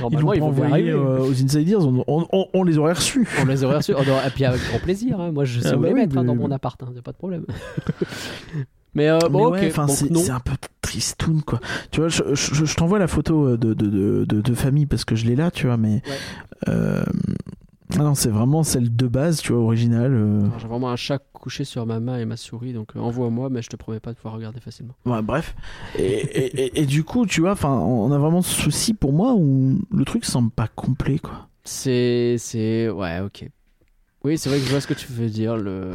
l'ont 0.00 0.10
Normalement, 0.10 0.32
ils 0.32 0.40
vont 0.40 0.50
bien 0.50 0.64
envoyé 0.64 0.90
euh, 0.92 1.18
aux 1.20 1.42
Insiders, 1.42 1.86
on, 1.86 2.04
on, 2.08 2.26
on- 2.32 2.46
on 2.54 2.62
les 2.64 2.78
aurait 2.78 2.94
reçus. 2.94 3.28
On 3.42 3.44
les 3.44 3.64
aurait 3.64 3.76
reçus. 3.76 3.92
Oh, 3.96 4.00
et 4.02 4.30
puis 4.30 4.44
avec 4.46 4.62
grand 4.70 4.78
plaisir. 4.78 5.20
hein. 5.20 5.30
Moi, 5.30 5.44
je 5.44 5.60
sais 5.60 5.68
Ah 5.72 5.76
où 5.76 5.80
bah 5.80 5.88
les 5.88 5.94
oui, 5.94 6.00
mettre 6.00 6.16
hein, 6.16 6.22
mais- 6.22 6.26
dans 6.28 6.34
mon 6.36 6.50
appart. 6.50 6.82
Hein. 6.82 6.88
Y 6.94 6.98
a 6.98 7.02
pas 7.02 7.12
de 7.12 7.16
problème. 7.18 7.44
mais 8.94 9.08
euh, 9.08 9.18
Mais 9.24 9.28
bon, 9.30 9.50
ouais, 9.50 9.70
c'est 9.88 10.30
un 10.30 10.40
peu 10.40 10.52
tristoun, 10.82 11.42
quoi. 11.42 11.60
Tu 11.90 12.00
vois, 12.00 12.08
je, 12.08 12.22
je- 12.34 12.64
je 12.64 12.74
t'envoie 12.76 12.98
la 12.98 13.06
photo 13.08 13.48
euh, 13.48 13.56
de, 13.56 13.74
de, 13.74 14.24
de, 14.24 14.54
famille 14.54 14.86
parce 14.86 15.04
que 15.04 15.16
je 15.16 15.26
l'ai 15.26 15.36
là, 15.36 15.50
tu 15.50 15.66
vois, 15.66 15.76
mais. 15.76 16.02
euh, 16.68 17.02
ah 17.96 18.02
non, 18.02 18.14
c'est 18.14 18.30
vraiment 18.30 18.62
celle 18.62 18.94
de 18.96 19.06
base, 19.06 19.40
tu 19.40 19.52
vois, 19.52 19.62
originale. 19.62 20.12
euh. 20.14 20.40
J'ai 20.58 20.66
vraiment 20.66 20.90
un 20.90 20.96
chat 20.96 21.18
couché 21.32 21.64
sur 21.64 21.84
ma 21.86 22.00
main 22.00 22.18
et 22.18 22.24
ma 22.24 22.36
souris, 22.36 22.72
donc 22.72 22.88
euh, 22.96 22.98
envoie-moi, 23.00 23.50
mais 23.50 23.60
je 23.62 23.68
te 23.68 23.76
promets 23.76 24.00
pas 24.00 24.10
de 24.12 24.16
pouvoir 24.16 24.34
regarder 24.34 24.58
facilement. 24.60 24.94
Ouais, 25.04 25.20
bref. 25.22 25.54
Et, 25.98 26.02
et, 26.02 26.60
et- 26.64 26.80
et 26.82 26.86
du 26.86 27.04
coup, 27.04 27.26
tu 27.26 27.40
vois, 27.42 27.52
enfin, 27.52 27.70
on 27.70 28.10
a 28.10 28.18
vraiment 28.18 28.42
ce 28.42 28.54
souci 28.54 28.94
pour 28.94 29.12
moi 29.12 29.34
où 29.36 29.78
le 29.92 30.04
truc 30.04 30.24
semble 30.24 30.50
pas 30.50 30.66
complet, 30.66 31.18
quoi. 31.18 31.48
C'est, 31.64 32.36
c'est, 32.38 32.88
ouais, 32.88 33.20
ok. 33.20 33.48
Oui, 34.24 34.38
c'est 34.38 34.48
vrai 34.48 34.58
que 34.58 34.64
je 34.64 34.70
vois 34.70 34.80
ce 34.80 34.86
que 34.86 34.94
tu 34.94 35.12
veux 35.12 35.28
dire. 35.28 35.56
Le, 35.56 35.92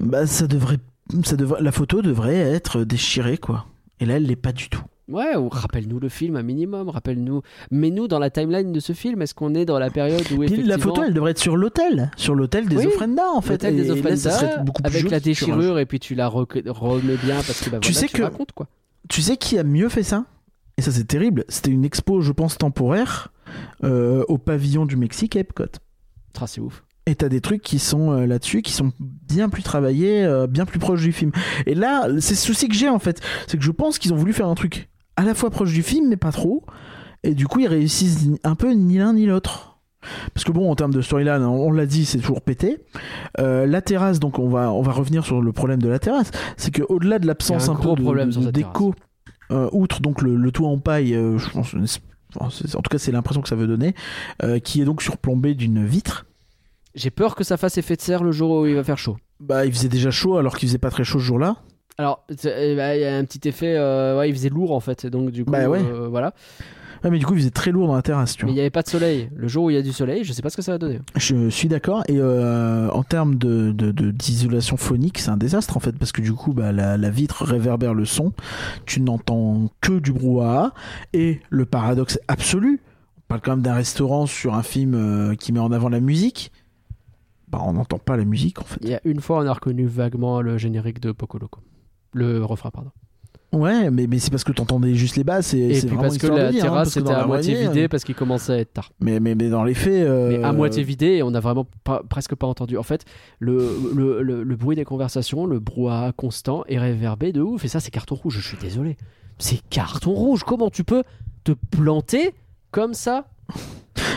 Bah, 0.00 0.26
ça 0.26 0.46
devrait, 0.46 0.78
ça 1.24 1.36
la 1.60 1.72
photo 1.72 2.02
devrait 2.02 2.36
être 2.36 2.84
déchirée, 2.84 3.38
quoi. 3.38 3.66
Et 4.00 4.06
là, 4.06 4.16
elle 4.16 4.26
l'est 4.26 4.36
pas 4.36 4.52
du 4.52 4.68
tout. 4.68 4.82
Ouais, 5.08 5.36
ou 5.36 5.48
rappelle-nous 5.48 6.00
le 6.00 6.08
film 6.08 6.36
un 6.36 6.42
minimum, 6.42 6.88
rappelle-nous. 6.88 7.42
Mets-nous 7.70 8.08
dans 8.08 8.18
la 8.18 8.30
timeline 8.30 8.72
de 8.72 8.80
ce 8.80 8.92
film. 8.92 9.20
Est-ce 9.20 9.34
qu'on 9.34 9.54
est 9.54 9.64
dans 9.64 9.78
la 9.78 9.90
période 9.90 10.22
où 10.32 10.42
effectivement. 10.42 10.68
la 10.68 10.78
photo, 10.78 11.02
elle 11.02 11.12
devrait 11.12 11.32
être 11.32 11.38
sur 11.38 11.56
l'hôtel, 11.56 12.10
sur 12.16 12.34
l'hôtel 12.34 12.68
des 12.68 12.76
Oui, 12.76 12.86
offrendas, 12.86 13.28
en 13.34 13.40
fait. 13.40 13.54
L'hôtel 13.64 13.76
des 13.76 14.00
là, 14.02 14.16
ça 14.16 14.30
serait 14.30 14.62
beaucoup 14.64 14.82
plus 14.82 14.96
avec 14.96 15.10
la 15.10 15.20
déchirure 15.20 15.78
et 15.78 15.86
puis 15.86 16.00
tu 16.00 16.14
la 16.14 16.28
remets 16.28 17.16
bien 17.22 17.36
parce 17.36 17.60
que 17.62 17.70
bah, 17.70 17.78
Tu 17.80 17.92
voilà, 17.92 18.00
sais 18.00 18.06
tu 18.06 18.16
que- 18.18 18.22
racontes 18.22 18.52
quoi. 18.52 18.68
Tu 19.08 19.20
sais 19.22 19.36
qui 19.36 19.58
a 19.58 19.64
mieux 19.64 19.88
fait 19.88 20.04
ça? 20.04 20.24
Et 20.78 20.82
ça, 20.82 20.90
c'est 20.92 21.04
terrible. 21.04 21.44
C'était 21.48 21.70
une 21.70 21.84
expo, 21.84 22.20
je 22.22 22.32
pense, 22.32 22.56
temporaire 22.56 23.32
euh, 23.84 24.24
au 24.28 24.38
pavillon 24.38 24.86
du 24.86 24.96
Mexique 24.96 25.36
à 25.36 25.40
Epcot. 25.40 25.64
Ah, 26.40 26.46
c'est 26.46 26.60
ouf. 26.60 26.82
Et 27.06 27.16
t'as 27.16 27.28
des 27.28 27.40
trucs 27.40 27.62
qui 27.62 27.78
sont 27.78 28.12
euh, 28.12 28.26
là-dessus, 28.26 28.62
qui 28.62 28.72
sont 28.72 28.92
bien 29.00 29.48
plus 29.48 29.62
travaillés, 29.62 30.24
euh, 30.24 30.46
bien 30.46 30.64
plus 30.64 30.78
proches 30.78 31.02
du 31.02 31.12
film. 31.12 31.32
Et 31.66 31.74
là, 31.74 32.06
c'est 32.20 32.36
ce 32.36 32.46
souci 32.46 32.68
que 32.68 32.74
j'ai 32.74 32.88
en 32.88 33.00
fait. 33.00 33.20
C'est 33.48 33.56
que 33.56 33.64
je 33.64 33.72
pense 33.72 33.98
qu'ils 33.98 34.12
ont 34.12 34.16
voulu 34.16 34.32
faire 34.32 34.46
un 34.46 34.54
truc 34.54 34.88
à 35.16 35.24
la 35.24 35.34
fois 35.34 35.50
proche 35.50 35.72
du 35.72 35.82
film, 35.82 36.08
mais 36.08 36.16
pas 36.16 36.32
trop. 36.32 36.64
Et 37.24 37.34
du 37.34 37.46
coup, 37.46 37.60
ils 37.60 37.68
réussissent 37.68 38.28
un 38.44 38.54
peu 38.54 38.72
ni 38.72 38.98
l'un 38.98 39.14
ni 39.14 39.26
l'autre. 39.26 39.72
Parce 40.34 40.44
que 40.44 40.52
bon, 40.52 40.70
en 40.70 40.74
termes 40.74 40.92
de 40.92 41.00
storyline, 41.00 41.42
on, 41.42 41.68
on 41.68 41.72
l'a 41.72 41.86
dit, 41.86 42.04
c'est 42.04 42.18
toujours 42.18 42.42
pété. 42.42 42.78
Euh, 43.38 43.66
la 43.66 43.80
terrasse, 43.80 44.18
donc 44.20 44.38
on 44.38 44.48
va, 44.48 44.72
on 44.72 44.82
va 44.82 44.92
revenir 44.92 45.24
sur 45.24 45.40
le 45.40 45.52
problème 45.52 45.80
de 45.80 45.88
la 45.88 45.98
terrasse. 45.98 46.30
C'est 46.56 46.72
que 46.72 46.82
au-delà 46.88 47.18
de 47.18 47.26
l'absence 47.26 47.68
un 47.68 47.72
un, 47.72 47.76
peu 47.76 47.94
de, 47.94 48.50
déco, 48.50 48.94
euh, 49.50 49.68
outre 49.72 50.00
donc 50.00 50.22
le, 50.22 50.36
le 50.36 50.52
toit 50.52 50.68
en 50.68 50.78
paille, 50.78 51.14
euh, 51.14 51.38
je 51.38 51.50
pense, 51.50 51.74
en 52.40 52.48
tout 52.48 52.90
cas 52.90 52.98
c'est 52.98 53.12
l'impression 53.12 53.42
que 53.42 53.48
ça 53.48 53.56
veut 53.56 53.66
donner, 53.66 53.94
qui 54.64 54.80
est 54.80 54.84
donc 54.84 55.02
surplombé 55.02 55.54
d'une 55.54 55.84
vitre. 55.84 56.26
J'ai 56.94 57.10
peur 57.10 57.34
que 57.34 57.44
ça 57.44 57.56
fasse 57.56 57.78
effet 57.78 57.96
de 57.96 58.02
serre 58.02 58.22
le 58.22 58.32
jour 58.32 58.50
où 58.60 58.66
il 58.66 58.74
va 58.74 58.84
faire 58.84 58.98
chaud. 58.98 59.16
Bah, 59.40 59.64
il 59.66 59.72
faisait 59.72 59.88
déjà 59.88 60.10
chaud 60.10 60.36
alors 60.36 60.56
qu'il 60.56 60.68
faisait 60.68 60.78
pas 60.78 60.90
très 60.90 61.04
chaud 61.04 61.18
ce 61.18 61.24
jour-là. 61.24 61.56
Alors, 61.98 62.24
eh 62.30 62.74
ben, 62.74 62.94
il 62.94 63.00
y 63.02 63.04
a 63.04 63.16
un 63.16 63.24
petit 63.24 63.46
effet. 63.48 63.74
euh, 63.76 64.18
ouais, 64.18 64.28
il 64.28 64.34
faisait 64.34 64.48
lourd 64.48 64.72
en 64.72 64.80
fait. 64.80 65.06
Donc, 65.06 65.30
du 65.30 65.44
coup, 65.44 65.50
Bah 65.52 65.68
ouais. 65.68 65.80
euh, 65.82 66.08
voilà. 66.08 66.32
Ouais, 67.04 67.10
mais 67.10 67.18
du 67.18 67.26
coup, 67.26 67.34
il 67.34 67.40
faisait 67.40 67.50
très 67.50 67.72
lourd 67.72 67.88
dans 67.88 67.96
la 67.96 68.02
terrasse, 68.02 68.36
tu 68.36 68.44
Mais 68.46 68.52
il 68.52 68.54
n'y 68.54 68.60
avait 68.60 68.70
pas 68.70 68.82
de 68.82 68.88
soleil. 68.88 69.28
Le 69.34 69.48
jour 69.48 69.64
où 69.64 69.70
il 69.70 69.74
y 69.74 69.76
a 69.76 69.82
du 69.82 69.92
soleil, 69.92 70.22
je 70.22 70.32
sais 70.32 70.40
pas 70.40 70.50
ce 70.50 70.56
que 70.56 70.62
ça 70.62 70.70
va 70.72 70.78
donner. 70.78 71.00
Je 71.16 71.48
suis 71.50 71.66
d'accord. 71.66 72.04
Et 72.08 72.16
euh, 72.18 72.88
en 72.90 73.02
termes 73.02 73.34
de, 73.34 73.72
de- 73.72 73.90
de- 73.90 74.12
d'isolation 74.12 74.76
phonique, 74.76 75.18
c'est 75.18 75.30
un 75.30 75.36
désastre 75.36 75.76
en 75.76 75.80
fait, 75.80 75.98
parce 75.98 76.12
que 76.12 76.20
du 76.22 76.32
coup, 76.32 76.52
bah, 76.52 76.70
la, 76.70 76.96
la 76.96 77.10
vitre 77.10 77.44
réverbère 77.44 77.92
le 77.94 78.04
son. 78.04 78.32
Tu 78.86 79.00
n'entends 79.00 79.68
que 79.80 79.98
du 79.98 80.12
brouhaha. 80.12 80.72
Et 81.12 81.40
le 81.50 81.64
paradoxe 81.66 82.20
absolu, 82.28 82.80
on 83.18 83.22
parle 83.26 83.40
quand 83.40 83.50
même 83.52 83.62
d'un 83.62 83.74
restaurant 83.74 84.26
sur 84.26 84.54
un 84.54 84.62
film 84.62 85.36
qui 85.40 85.52
met 85.52 85.58
en 85.60 85.72
avant 85.72 85.88
la 85.88 86.00
musique. 86.00 86.52
Bah, 87.52 87.60
on 87.64 87.74
n'entend 87.74 87.98
pas 87.98 88.16
la 88.16 88.24
musique 88.24 88.60
en 88.60 88.64
fait. 88.64 88.80
Il 88.82 88.88
y 88.88 88.94
a 88.94 89.00
une 89.04 89.20
fois, 89.20 89.38
on 89.38 89.46
a 89.46 89.52
reconnu 89.52 89.86
vaguement 89.86 90.40
le 90.40 90.56
générique 90.58 91.00
de 91.00 91.12
Poco 91.12 91.38
Loco. 91.38 91.60
Le 92.14 92.42
refrain, 92.44 92.70
pardon. 92.70 92.90
Ouais, 93.52 93.90
mais, 93.90 94.06
mais 94.06 94.18
c'est 94.18 94.30
parce 94.30 94.44
que 94.44 94.52
t'entendais 94.52 94.94
juste 94.94 95.16
les 95.16 95.24
basses 95.24 95.52
et, 95.52 95.58
Et 95.76 95.80
puis 95.86 95.94
parce 95.98 96.16
que 96.16 96.26
la 96.26 96.50
dire, 96.50 96.64
hein, 96.64 96.68
terrasse 96.68 96.96
était 96.96 97.10
à 97.12 97.26
moitié 97.26 97.54
vidée 97.54 97.84
euh, 97.84 97.88
parce 97.88 98.02
qu'il 98.04 98.14
commençait 98.14 98.52
à 98.54 98.58
être 98.60 98.72
tard. 98.72 98.90
Mais, 98.98 99.20
mais, 99.20 99.34
mais 99.34 99.50
dans 99.50 99.62
les 99.64 99.74
faits. 99.74 99.92
euh, 100.06 100.38
Mais 100.38 100.42
à 100.42 100.52
moitié 100.54 100.82
vidé 100.82 101.06
et 101.08 101.22
on 101.22 101.34
a 101.34 101.40
vraiment 101.40 101.66
pas- 101.84 102.02
presque 102.08 102.34
pas 102.34 102.46
entendu. 102.46 102.78
En 102.78 102.82
fait, 102.82 103.04
le, 103.38 103.68
le, 103.94 104.22
le, 104.22 104.42
le 104.42 104.56
bruit 104.56 104.74
des 104.74 104.86
conversations, 104.86 105.44
le 105.44 105.58
brouhaha 105.58 106.12
constant 106.12 106.64
est 106.66 106.78
réverbé 106.78 107.32
de 107.32 107.42
ouf. 107.42 107.62
Et 107.66 107.68
ça, 107.68 107.78
c'est 107.80 107.90
carton 107.90 108.14
rouge. 108.14 108.38
Je 108.38 108.48
suis 108.48 108.56
désolé. 108.56 108.96
C'est 109.36 109.60
carton 109.68 110.12
rouge. 110.12 110.44
Comment 110.44 110.70
tu 110.70 110.82
peux 110.84 111.02
te 111.44 111.52
planter 111.52 112.34
comme 112.70 112.94
ça? 112.94 113.26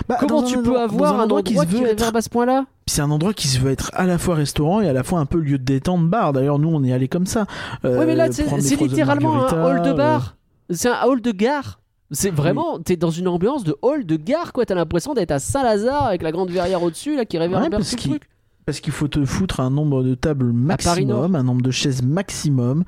Bah, 0.08 0.16
Comment 0.18 0.44
tu 0.44 0.58
un 0.60 0.64
peux 0.64 0.80
avoir 0.80 1.20
un 1.20 1.24
endroit 1.26 1.44
qui, 1.44 1.56
se 1.56 1.66
veut 1.66 1.86
être 1.88 2.16
à 2.16 2.22
ce 2.22 2.30
point-là? 2.30 2.68
C'est 2.88 3.02
un 3.02 3.10
endroit 3.12 3.34
qui 3.34 3.48
se 3.48 3.60
veut 3.60 3.72
être 3.72 3.90
à 3.94 4.06
la 4.06 4.18
fois 4.18 4.36
restaurant 4.36 4.82
et 4.82 4.88
à 4.90 4.94
la 4.94 5.04
fois 5.04 5.20
un 5.20 5.26
peu 5.26 5.40
lieu 5.40 5.58
de 5.58 5.64
détente 5.64 6.08
bar. 6.08 6.34
D'ailleurs, 6.34 6.60
nous, 6.60 6.70
on 6.70 6.84
est 6.84 6.94
allé 6.94 7.08
comme 7.08 7.26
ça. 7.26 7.46
Euh, 7.84 8.00
Oui, 8.00 8.06
mais 8.06 8.16
là, 8.16 8.28
c'est 8.32 8.46
littéralement 8.80 9.48
un 9.48 9.64
hall 9.64 9.82
de 9.82 9.90
euh, 9.90 9.94
bar. 9.94 10.36
C'est 10.70 10.90
un 10.90 11.02
hall 11.06 11.22
de 11.22 11.32
gare. 11.32 11.80
C'est 12.12 12.30
vraiment, 12.30 12.80
t'es 12.80 12.96
dans 12.98 13.10
une 13.10 13.28
ambiance 13.28 13.64
de 13.64 13.76
hall 13.82 14.06
de 14.06 14.16
gare, 14.16 14.54
quoi. 14.54 14.66
T'as 14.66 14.76
l'impression 14.76 15.16
d'être 15.16 15.32
à 15.32 15.40
Saint-Lazare 15.40 16.04
avec 16.06 16.22
la 16.22 16.32
grande 16.32 16.52
verrière 16.52 16.84
au-dessus, 16.84 17.16
là, 17.18 17.26
qui 17.26 17.38
réverbère 17.40 17.62
Ouais, 17.66 17.70
tout 17.72 17.78
parce 17.78 17.92
le 17.94 17.98
qu'il- 17.98 18.12
truc. 18.12 18.30
Parce 18.66 18.80
qu'il 18.80 18.94
faut 18.94 19.08
te 19.08 19.24
foutre 19.26 19.60
un 19.60 19.70
nombre 19.70 20.02
de 20.04 20.16
tables 20.16 20.46
Paris 20.52 21.06
maximum, 21.06 21.36
un 21.36 21.44
nombre 21.44 21.62
de 21.62 21.70
chaises 21.70 22.02
maximum, 22.02 22.84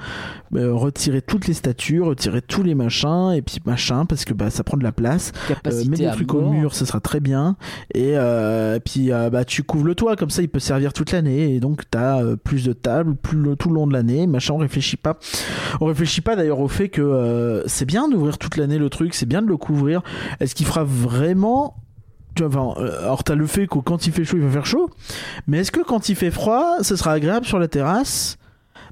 euh, 0.55 0.73
retirer 0.73 1.21
toutes 1.21 1.47
les 1.47 1.53
statues, 1.53 2.01
retirer 2.01 2.41
tous 2.41 2.63
les 2.63 2.73
machins, 2.73 3.31
et 3.35 3.41
puis 3.43 3.59
machin, 3.65 4.05
parce 4.05 4.25
que 4.25 4.33
bah, 4.33 4.49
ça 4.49 4.63
prend 4.63 4.77
de 4.77 4.83
la 4.83 4.91
place. 4.91 5.31
Euh, 5.75 5.83
mets 5.89 5.97
des 5.97 6.03
trucs 6.13 6.33
au 6.33 6.41
mur, 6.51 6.73
ce 6.73 6.83
sera 6.85 6.99
très 6.99 7.19
bien. 7.19 7.57
Et 7.93 8.13
euh, 8.17 8.79
puis 8.83 9.11
euh, 9.11 9.29
bah, 9.29 9.45
tu 9.45 9.61
couvres 9.63 9.85
le 9.85 9.93
toit, 9.93 10.15
comme 10.15 10.31
ça 10.31 10.41
il 10.41 10.49
peut 10.49 10.59
servir 10.59 10.93
toute 10.93 11.11
l'année. 11.11 11.53
Et 11.55 11.59
donc 11.59 11.83
tu 11.91 11.97
as 11.97 12.23
plus 12.43 12.63
de 12.65 12.73
tables 12.73 13.15
plus 13.15 13.37
le- 13.37 13.55
tout 13.55 13.69
le 13.69 13.75
long 13.75 13.85
de 13.85 13.93
l'année. 13.93 14.25
Machin, 14.25 14.55
on 14.55 14.57
réfléchit 14.57 14.97
pas. 14.97 15.17
On 15.79 15.85
réfléchit 15.85 16.21
pas 16.21 16.35
d'ailleurs 16.35 16.59
au 16.59 16.67
fait 16.67 16.89
que 16.89 17.01
euh, 17.03 17.61
c'est 17.67 17.85
bien 17.85 18.09
d'ouvrir 18.09 18.39
toute 18.39 18.57
l'année 18.57 18.79
le 18.79 18.89
truc, 18.89 19.13
c'est 19.13 19.27
bien 19.27 19.43
de 19.43 19.47
le 19.47 19.57
couvrir. 19.57 20.01
Est-ce 20.39 20.55
qu'il 20.55 20.65
fera 20.65 20.83
vraiment. 20.83 21.75
Tu 22.37 22.43
vois, 22.43 22.73
enfin, 22.73 22.81
euh, 22.81 22.99
alors 23.03 23.23
t'as 23.23 23.35
le 23.35 23.47
fait 23.47 23.67
que 23.67 23.79
quand 23.79 24.07
il 24.07 24.13
fait 24.13 24.23
chaud, 24.23 24.37
il 24.37 24.43
va 24.43 24.51
faire 24.51 24.65
chaud. 24.65 24.89
Mais 25.47 25.59
est-ce 25.59 25.71
que 25.71 25.81
quand 25.81 26.07
il 26.09 26.15
fait 26.15 26.31
froid, 26.31 26.77
ce 26.81 26.95
sera 26.95 27.11
agréable 27.11 27.45
sur 27.45 27.59
la 27.59 27.67
terrasse? 27.67 28.37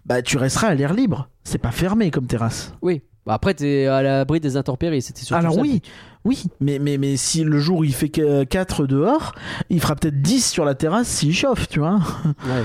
Bah 0.05 0.21
tu 0.21 0.37
resteras 0.37 0.67
à 0.67 0.75
l'air 0.75 0.93
libre. 0.93 1.29
C'est 1.43 1.57
pas 1.59 1.71
fermé 1.71 2.11
comme 2.11 2.27
terrasse. 2.27 2.73
Oui. 2.81 3.01
Bah, 3.25 3.33
après, 3.33 3.53
t'es 3.55 3.85
à 3.87 4.03
l'abri 4.03 4.39
des 4.39 4.55
intempéries. 4.57 5.01
C'était 5.01 5.21
surtout 5.21 5.39
Alors 5.39 5.55
ça. 5.55 5.61
oui, 5.61 5.81
oui, 6.25 6.43
mais, 6.59 6.77
mais, 6.79 6.97
mais 6.97 7.17
si 7.17 7.43
le 7.43 7.57
jour 7.59 7.83
il 7.85 7.93
fait 7.93 8.09
que 8.09 8.43
4 8.43 8.85
dehors, 8.85 9.33
il 9.69 9.79
fera 9.81 9.95
peut-être 9.95 10.21
10 10.21 10.45
sur 10.47 10.63
la 10.65 10.75
terrasse 10.75 11.07
s'il 11.07 11.33
chauffe, 11.33 11.67
tu 11.67 11.79
vois. 11.79 11.99
Ouais. 12.25 12.63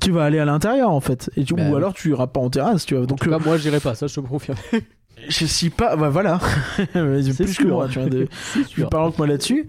Tu 0.00 0.10
vas 0.10 0.24
aller 0.24 0.38
à 0.38 0.44
l'intérieur 0.44 0.90
en 0.90 1.00
fait. 1.00 1.30
Et 1.36 1.44
tu, 1.44 1.54
Bah 1.54 1.68
ou 1.70 1.76
alors 1.76 1.94
tu 1.94 2.10
iras 2.10 2.26
pas 2.26 2.40
en 2.40 2.50
terrasse, 2.50 2.84
tu 2.86 2.94
vois. 2.94 3.04
En 3.04 3.06
Donc 3.06 3.20
tout 3.20 3.30
euh, 3.30 3.38
cas, 3.38 3.44
moi, 3.44 3.56
j'irai 3.58 3.80
pas. 3.80 3.94
Ça, 3.94 4.06
je 4.06 4.14
te 4.14 4.20
confirme. 4.20 4.56
je 5.28 5.44
suis 5.44 5.70
pas. 5.70 5.96
Bah 5.96 6.08
voilà. 6.10 6.40
Plus 6.92 7.56
que 7.58 7.66
moi, 7.68 7.88
tu 7.88 7.98
vois. 8.00 8.08
de- 8.08 8.28
plus 8.72 8.84
parlant 8.86 9.10
que 9.10 9.18
moi 9.18 9.26
là-dessus. 9.26 9.66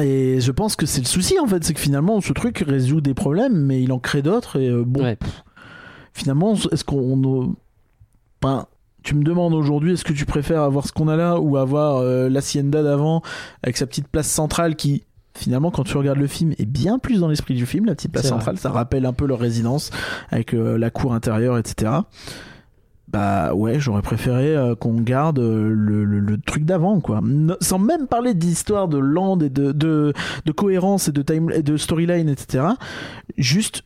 Et 0.00 0.40
je 0.40 0.52
pense 0.52 0.76
que 0.76 0.86
c'est 0.86 1.00
le 1.00 1.06
souci 1.06 1.38
en 1.40 1.46
fait, 1.46 1.64
c'est 1.64 1.74
que 1.74 1.80
finalement 1.80 2.20
ce 2.20 2.32
truc 2.32 2.64
résout 2.66 3.00
des 3.00 3.14
problèmes, 3.14 3.56
mais 3.64 3.82
il 3.82 3.92
en 3.92 3.98
crée 3.98 4.22
d'autres. 4.22 4.60
Et 4.60 4.68
euh, 4.68 4.84
bon, 4.86 5.02
Ouais. 5.02 5.16
pff, 5.16 5.42
finalement, 6.12 6.54
est-ce 6.54 6.84
qu'on. 6.84 7.22
on- 7.24 7.56
Enfin, 8.42 8.66
tu 9.02 9.14
me 9.16 9.24
demandes 9.24 9.54
aujourd'hui, 9.54 9.94
est-ce 9.94 10.04
que 10.04 10.12
tu 10.12 10.24
préfères 10.24 10.62
avoir 10.62 10.86
ce 10.86 10.92
qu'on 10.92 11.08
a 11.08 11.16
là 11.16 11.40
ou 11.40 11.56
avoir 11.56 11.96
euh, 11.96 12.28
l'Hacienda 12.28 12.82
d'avant 12.84 13.22
avec 13.64 13.76
sa 13.76 13.86
petite 13.86 14.08
place 14.08 14.28
centrale 14.28 14.76
qui. 14.76 15.02
Finalement, 15.34 15.70
quand 15.70 15.84
tu 15.84 15.96
regardes 15.96 16.18
le 16.18 16.26
film, 16.26 16.52
est 16.58 16.66
bien 16.66 16.98
plus 16.98 17.20
dans 17.20 17.28
l'esprit 17.28 17.54
du 17.54 17.64
film, 17.64 17.84
la 17.86 17.94
petite 17.94 18.10
place 18.10 18.24
vrai. 18.24 18.30
centrale. 18.30 18.58
Ça 18.58 18.70
rappelle 18.70 19.06
un 19.06 19.12
peu 19.12 19.24
leur 19.24 19.38
résidence 19.38 19.90
avec 20.30 20.52
euh, 20.52 20.76
la 20.76 20.90
cour 20.90 21.14
intérieure, 21.14 21.56
etc. 21.58 21.92
Bah 23.10 23.54
ouais, 23.54 23.80
j'aurais 23.80 24.02
préféré 24.02 24.54
euh, 24.54 24.74
qu'on 24.74 25.00
garde 25.00 25.38
euh, 25.38 25.70
le, 25.74 26.04
le- 26.04 26.20
le 26.20 26.38
truc 26.38 26.64
d'avant, 26.66 27.00
quoi. 27.00 27.20
No- 27.22 27.56
sans 27.60 27.78
même 27.78 28.06
parler 28.06 28.34
d'histoire 28.34 28.86
de 28.86 28.98
land 28.98 29.38
et 29.40 29.48
de, 29.48 29.72
de, 29.72 30.12
de 30.44 30.52
cohérence 30.52 31.08
et 31.08 31.12
de, 31.12 31.22
time, 31.22 31.50
et 31.50 31.62
de 31.62 31.78
storyline, 31.78 32.28
etc. 32.28 32.64
Juste, 33.38 33.82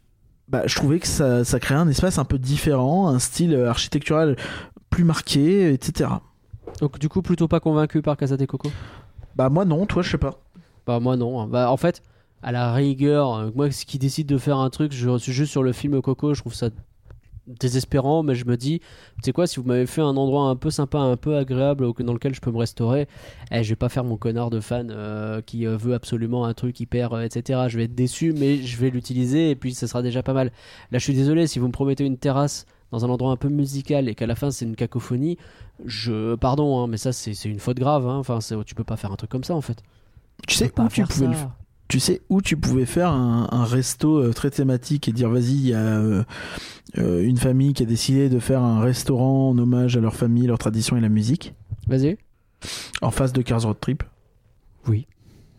bah, 0.49 0.63
je 0.67 0.75
trouvais 0.75 0.99
que 0.99 1.07
ça, 1.07 1.45
ça 1.45 1.61
créait 1.61 1.79
un 1.79 1.87
espace 1.89 2.19
un 2.19 2.25
peu 2.25 2.37
différent, 2.39 3.07
un 3.09 3.21
style 3.21 3.55
euh, 3.55 3.71
architectural 3.71 4.35
plus 4.91 5.05
marqué, 5.05 5.73
etc. 5.73 6.11
Donc, 6.81 6.99
du 6.99 7.09
coup, 7.09 7.23
plutôt 7.23 7.47
pas 7.47 7.61
convaincu 7.61 8.03
par 8.03 8.17
Casa 8.17 8.37
des 8.37 8.49
Coco? 8.49 8.71
Bah 9.37 9.49
moi 9.49 9.65
non, 9.65 9.87
toi 9.87 10.03
je 10.03 10.11
sais 10.11 10.19
pas. 10.19 10.41
Bah, 10.87 10.99
moi, 10.99 11.17
non. 11.17 11.47
Bah, 11.47 11.71
en 11.71 11.77
fait, 11.77 12.03
à 12.43 12.51
la 12.51 12.73
rigueur, 12.75 13.53
moi, 13.55 13.71
ce 13.71 13.87
qui 13.87 13.99
décide 14.01 14.27
de 14.27 14.37
faire 14.37 14.59
un 14.59 14.69
truc, 14.69 14.93
je 14.93 15.17
suis 15.19 15.33
juste 15.33 15.53
sur 15.53 15.63
le 15.63 15.73
film 15.73 16.03
Coco, 16.03 16.35
je 16.35 16.41
trouve 16.41 16.55
ça 16.55 16.71
désespérant, 17.47 18.23
mais 18.23 18.35
je 18.35 18.45
me 18.47 18.57
dis, 18.57 18.79
tu 18.81 18.87
sais 19.25 19.33
quoi, 19.33 19.47
si 19.47 19.59
vous 19.61 19.67
m'avez 19.67 19.87
fait 19.87 20.01
un 20.01 20.17
endroit 20.17 20.45
un 20.49 20.57
peu 20.57 20.71
sympa, 20.71 20.99
un 20.99 21.17
peu 21.17 21.37
agréable 21.37 21.87
dans 22.01 22.13
lequel 22.13 22.35
je 22.35 22.41
peux 22.41 22.51
me 22.53 22.59
restaurer, 22.59 23.09
eh, 23.51 23.63
je 23.65 23.69
vais 23.71 23.77
pas 23.77 23.89
faire 23.89 24.05
mon 24.05 24.17
connard 24.17 24.51
de 24.51 24.61
fan 24.61 24.91
euh, 24.91 25.41
qui 25.43 25.67
euh, 25.67 25.77
veut 25.77 25.95
absolument 25.95 26.45
un 26.45 26.55
truc 26.55 26.79
hyper, 26.81 27.13
euh, 27.15 27.23
etc. 27.23 27.69
Je 27.69 27.77
vais 27.79 27.85
être 27.85 27.95
déçu, 27.95 28.33
mais 28.33 28.59
je 28.63 28.77
vais 28.79 28.91
l'utiliser 28.91 29.51
et 29.51 29.57
puis 29.57 29.75
ça 29.75 29.87
sera 29.87 30.03
déjà 30.03 30.23
pas 30.23 30.33
mal. 30.35 30.53
Là, 30.93 30.99
je 30.99 31.05
suis 31.05 31.15
désolé, 31.15 31.47
si 31.47 31.59
vous 31.59 31.67
me 31.67 31.73
promettez 31.73 32.05
une 32.05 32.17
terrasse 32.19 32.67
dans 32.93 33.05
un 33.05 33.09
endroit 33.09 33.33
un 33.33 33.37
peu 33.37 33.49
musical 33.49 34.09
et 34.09 34.15
qu'à 34.15 34.27
la 34.27 34.35
fin 34.35 34.51
c'est 34.51 34.67
une 34.67 34.77
cacophonie, 34.77 35.39
je 35.87 36.35
pardon, 36.35 36.79
hein, 36.83 36.87
mais 36.87 36.99
ça 36.99 37.13
c'est 37.13 37.33
c'est 37.35 37.49
une 37.49 37.59
faute 37.59 37.79
grave. 37.79 38.07
hein. 38.07 38.19
Enfin, 38.19 38.41
c'est- 38.41 38.63
tu 38.65 38.75
peux 38.75 38.85
pas 38.85 38.97
faire 38.97 39.11
un 39.13 39.17
truc 39.17 39.31
comme 39.31 39.45
ça 39.45 39.55
en 39.55 39.63
fait. 39.63 39.83
Tu 40.47 40.49
Tu 40.49 40.55
sais 40.57 40.69
pas 40.69 40.83
où 40.85 40.89
tu 40.89 40.97
faire 40.97 41.09
pouvais 41.09 41.27
le 41.29 41.33
ça. 41.35 41.57
Tu 41.93 42.01
sais 42.01 42.23
où 42.31 42.41
tu 42.41 42.57
pouvais 42.57 42.87
faire 42.87 43.11
un, 43.11 43.49
un 43.53 43.65
resto 43.67 44.17
euh, 44.17 44.33
très 44.33 44.49
thématique 44.49 45.09
et 45.09 45.13
dire 45.13 45.29
vas-y, 45.29 45.53
il 45.53 45.67
y 45.67 45.75
a 45.75 45.79
euh, 45.79 46.25
une 46.97 47.37
famille 47.37 47.75
qui 47.75 47.83
a 47.83 47.87
décidé 47.87 48.31
de 48.31 48.39
faire 48.39 48.63
un 48.63 48.81
restaurant 48.81 49.51
en 49.51 49.59
hommage 49.59 49.95
à 49.99 50.01
leur 50.01 50.15
famille, 50.15 50.47
leur 50.47 50.57
tradition 50.57 50.97
et 50.97 51.03
la 51.03 51.11
musique, 51.11 51.53
Vas-y. 51.89 52.17
en 53.03 53.11
face 53.11 53.35
de 53.35 53.43
Cars 53.43 53.61
Road 53.65 53.77
Trip. 53.79 54.05
Oui. 54.89 55.07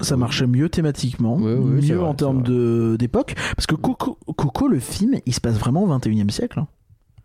Ça 0.02 0.18
marchait 0.18 0.48
mieux 0.48 0.70
thématiquement, 0.70 1.36
Oui, 1.36 1.54
oui, 1.54 1.82
c'est 1.86 1.94
mieux 1.94 2.00
vrai, 2.00 2.08
en 2.10 2.16
termes 2.16 2.42
d'époque. 2.98 3.36
Parce 3.56 3.68
que 3.68 3.76
Coco, 3.76 4.18
Coco, 4.36 4.68
le 4.68 4.80
film, 4.80 5.20
il 5.28 5.36
se 5.36 5.40
passe 5.40 5.60
vraiment 5.60 5.84
au 5.84 5.88
21 5.88 6.26
e 6.28 6.32
siècle. 6.32 6.58
hein. 6.62 6.68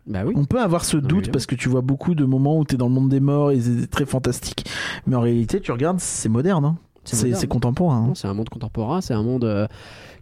Bah 0.05 0.21
oui. 0.23 0.33
On 0.37 0.45
peut 0.45 0.61
avoir 0.61 0.85
ce 0.85 0.97
doute 0.97 1.31
parce 1.31 1.47
que 1.47 1.55
tu 1.55 1.67
vois 1.67 1.81
beaucoup 1.81 2.13
de 2.13 2.25
moments 2.25 2.59
où 2.59 2.63
tu 2.63 2.75
es 2.75 2.77
dans 2.77 2.89
le 2.89 2.93
monde 2.93 3.09
des 3.09 3.19
morts 3.21 3.49
et 3.49 3.59
c'est 3.59 3.87
très 3.89 4.05
fantastique. 4.05 4.65
Mais 5.07 5.15
en 5.15 5.21
réalité, 5.21 5.59
tu 5.61 5.71
regardes, 5.71 5.99
c'est 5.99 6.29
moderne. 6.29 6.63
hein. 6.65 6.77
C'est 7.03 7.47
contemporain. 7.47 8.07
hein. 8.09 8.13
C'est 8.15 8.27
un 8.27 8.33
monde 8.33 8.49
contemporain, 8.49 9.01
c'est 9.01 9.13
un 9.13 9.23
monde 9.23 9.43
euh, 9.45 9.67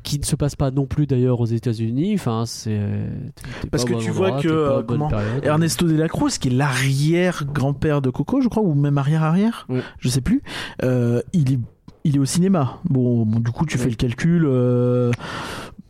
qui 0.04 0.20
ne 0.20 0.24
se 0.26 0.36
passe 0.36 0.56
pas 0.56 0.72
non 0.72 0.86
plus 0.86 1.06
d'ailleurs 1.08 1.40
aux 1.42 1.46
États-Unis. 1.46 2.14
Enfin, 2.16 2.44
c'est. 2.46 2.80
Parce 3.72 3.84
que 3.86 3.94
tu 3.96 4.12
vois 4.12 4.40
que, 4.42 4.48
euh, 4.48 4.84
comment- 4.84 5.10
période. 5.10 5.44
Ernesto 5.44 5.86
de 5.88 5.96
la 5.96 6.08
Cruz, 6.08 6.32
qui 6.40 6.48
est 6.48 6.52
l'arrière-grand-père 6.52 8.02
de 8.02 8.10
Coco, 8.10 8.42
je 8.42 8.48
crois, 8.48 8.64
ou 8.64 8.74
même 8.74 8.98
arrière-arrière, 8.98 9.66
Ouais. 9.70 9.82
je 10.00 10.10
sais 10.10 10.22
plus, 10.22 10.44
euh, 10.84 11.22
il, 11.34 11.54
est, 11.54 11.60
il 12.04 12.16
est 12.16 12.20
au 12.20 12.26
cinéma. 12.26 12.78
Bon, 12.90 13.26
bon, 13.26 13.40
du 13.40 13.52
coup, 13.52 13.66
tu 13.66 13.78
fais 13.78 13.90
le 13.90 13.96
calcul, 13.96 14.46
euh, 14.48 15.12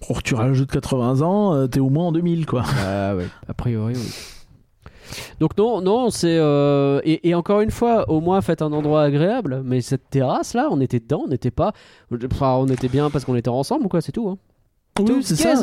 oh, 0.10 0.16
tu 0.24 0.34
rajoutes 0.36 0.72
80 0.72 1.22
ans, 1.22 1.68
t'es 1.68 1.80
au 1.80 1.90
moins 1.90 2.08
en 2.08 2.12
2000, 2.12 2.46
quoi. 2.46 2.62
Ouais, 2.64 3.26
a 3.48 3.54
priori, 3.54 3.94
oui. 3.96 4.14
Donc 5.40 5.58
non, 5.58 5.82
non, 5.82 6.10
c'est 6.10 6.38
euh, 6.38 7.00
et, 7.04 7.30
et 7.30 7.36
encore 7.36 7.62
une 7.62 7.72
fois, 7.72 8.10
au 8.10 8.22
moins 8.22 8.42
faites 8.42 8.62
un 8.62 8.72
endroit 8.74 9.04
agréable. 9.04 9.62
Mais 9.64 9.82
cette 9.82 10.10
terrasse 10.10 10.54
là, 10.54 10.68
on 10.72 10.80
était 10.82 11.00
dedans, 11.00 11.24
on 11.26 11.30
n'était 11.30 11.52
pas, 11.52 11.74
enfin, 12.32 12.56
on 12.56 12.68
était 12.68 12.90
bien 12.90 13.10
parce 13.10 13.26
qu'on 13.26 13.36
était 13.36 13.50
ensemble 13.50 13.86
ou 13.86 13.90
quoi, 13.90 14.02
c'est 14.02 14.12
tout. 14.12 14.30
Hein. 14.30 14.38
Oui, 15.00 15.24
c'est 15.24 15.36
ça. 15.36 15.54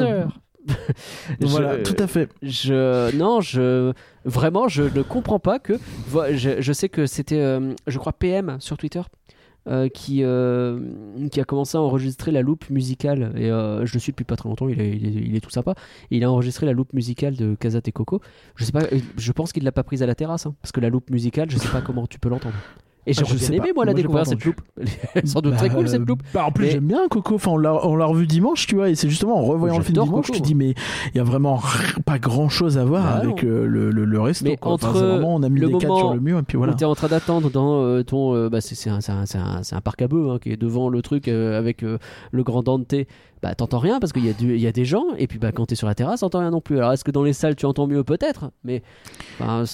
Voilà, 1.40 1.76
tout 1.78 1.96
à 1.98 2.06
fait. 2.06 2.28
Je 2.42 3.14
non, 3.16 3.40
je 3.40 3.92
vraiment 4.24 4.68
je 4.68 4.84
ne 4.84 5.02
comprends 5.02 5.38
pas 5.38 5.58
que 5.58 5.74
je, 6.32 6.60
je 6.60 6.72
sais 6.72 6.88
que 6.88 7.06
c'était 7.06 7.40
euh, 7.40 7.74
je 7.86 7.98
crois 7.98 8.12
PM 8.12 8.56
sur 8.60 8.78
Twitter 8.78 9.02
euh, 9.66 9.88
qui 9.88 10.22
euh, 10.22 10.78
qui 11.30 11.40
a 11.40 11.44
commencé 11.44 11.78
à 11.78 11.80
enregistrer 11.80 12.30
la 12.30 12.42
loupe 12.42 12.68
musicale 12.68 13.32
et 13.34 13.50
euh, 13.50 13.86
je 13.86 13.94
le 13.94 13.98
suis 13.98 14.12
depuis 14.12 14.24
pas 14.24 14.36
très 14.36 14.48
longtemps, 14.48 14.68
il 14.68 14.78
est, 15.36 15.40
tout 15.40 15.48
sympa. 15.48 15.74
Et 16.10 16.18
il 16.18 16.24
a 16.24 16.30
enregistré 16.30 16.66
la 16.66 16.72
loupe 16.72 16.92
musicale 16.92 17.34
de 17.34 17.54
Casat 17.54 17.80
et 17.86 17.92
Coco. 17.92 18.20
Je 18.56 18.64
sais 18.64 18.72
pas 18.72 18.82
je 19.16 19.32
pense 19.32 19.54
qu'il 19.54 19.64
l'a 19.64 19.72
pas 19.72 19.82
prise 19.82 20.02
à 20.02 20.06
la 20.06 20.14
terrasse 20.14 20.44
hein, 20.44 20.54
parce 20.60 20.72
que 20.72 20.80
la 20.80 20.90
loupe 20.90 21.10
musicale, 21.10 21.50
je 21.50 21.56
sais 21.56 21.68
pas 21.68 21.80
comment 21.80 22.06
tu 22.06 22.18
peux 22.18 22.28
l'entendre. 22.28 22.56
Et 23.06 23.12
Ah, 23.16 23.22
bien 23.22 23.38
sais 23.38 23.56
aimé 23.56 23.72
moi 23.74 23.84
la 23.84 23.92
Moi, 23.92 23.96
j'ai 23.98 24.02
découvrir 24.02 24.26
cette 24.26 24.44
loupe. 24.44 24.60
sans 25.24 25.40
doute 25.40 25.56
très 25.56 25.68
Bah, 25.68 25.74
cool 25.74 25.88
cette 25.88 26.06
loupe. 26.08 26.22
Bah, 26.32 26.44
en 26.46 26.50
plus, 26.52 26.64
Mais- 26.66 26.70
j'aime 26.72 26.86
bien 26.86 27.06
Coco. 27.08 27.34
Enfin, 27.34 27.50
on 27.52 27.56
l'a, 27.58 28.06
revu 28.06 28.26
dimanche, 28.26 28.66
tu 28.66 28.76
vois, 28.76 28.88
et 28.88 28.94
c'est 28.94 29.08
justement 29.10 29.38
en 29.38 29.42
revoyant 29.42 29.76
le 29.78 29.84
film 29.84 30.02
dimanche, 30.04 30.26
Coco, 30.26 30.36
tu 30.36 30.40
dis, 30.42 30.54
mais 30.54 30.70
il 31.14 31.16
y 31.16 31.20
a 31.20 31.24
vraiment 31.24 31.60
pas 32.06 32.18
grand 32.18 32.48
chose 32.48 32.78
à 32.78 32.84
voir 32.84 33.02
Bah, 33.04 33.10
avec 33.22 33.44
euh, 33.44 33.66
le, 33.66 33.90
le, 33.90 34.04
le 34.04 34.20
resto. 34.20 34.44
Mais 34.48 34.56
quoi. 34.56 34.72
Enfin, 34.72 34.88
entre 34.88 34.98
vraiment, 35.00 35.34
on 35.34 35.42
a 35.42 35.48
mis 35.48 35.60
le 35.60 35.66
des 35.68 35.78
cadres 35.78 35.98
sur 35.98 36.14
le 36.14 36.20
mur, 36.20 36.38
et 36.38 36.42
puis 36.42 36.56
voilà. 36.56 36.74
T'es 36.74 36.84
en 36.86 36.94
train 36.94 37.08
d'attendre 37.08 37.50
dans 37.50 37.82
euh, 37.82 38.02
ton. 38.02 38.34
euh, 38.34 38.48
bah, 38.48 38.60
c'est, 38.60 38.88
un, 38.90 38.98
un- 39.08 39.24
un- 39.38 39.60
un 39.70 39.80
parc 39.80 40.00
à 40.02 40.08
bœufs 40.08 40.30
hein, 40.30 40.38
qui 40.40 40.50
est 40.52 40.56
devant 40.56 40.88
le 40.88 41.02
truc 41.02 41.28
avec 41.28 41.82
le 41.82 42.42
grand 42.42 42.62
Dante. 42.62 42.94
Bah, 43.44 43.54
t'entends 43.54 43.78
rien 43.78 44.00
parce 44.00 44.14
qu'il 44.14 44.24
y, 44.24 44.30
a 44.30 44.32
du- 44.32 44.56
y 44.56 44.66
a 44.66 44.72
des 44.72 44.86
gens, 44.86 45.04
et 45.18 45.26
puis 45.26 45.38
bah, 45.38 45.52
quand 45.52 45.66
t'es 45.66 45.74
sur 45.74 45.86
la 45.86 45.94
terrasse, 45.94 46.20
t'entends 46.20 46.38
rien 46.38 46.50
non 46.50 46.62
plus. 46.62 46.78
Alors, 46.78 46.92
est-ce 46.94 47.04
que 47.04 47.10
dans 47.10 47.22
les 47.22 47.34
salles 47.34 47.56
tu 47.56 47.66
entends 47.66 47.86
mieux 47.86 48.02
Peut-être, 48.02 48.50
mais 48.64 48.82
enfin, 49.38 49.64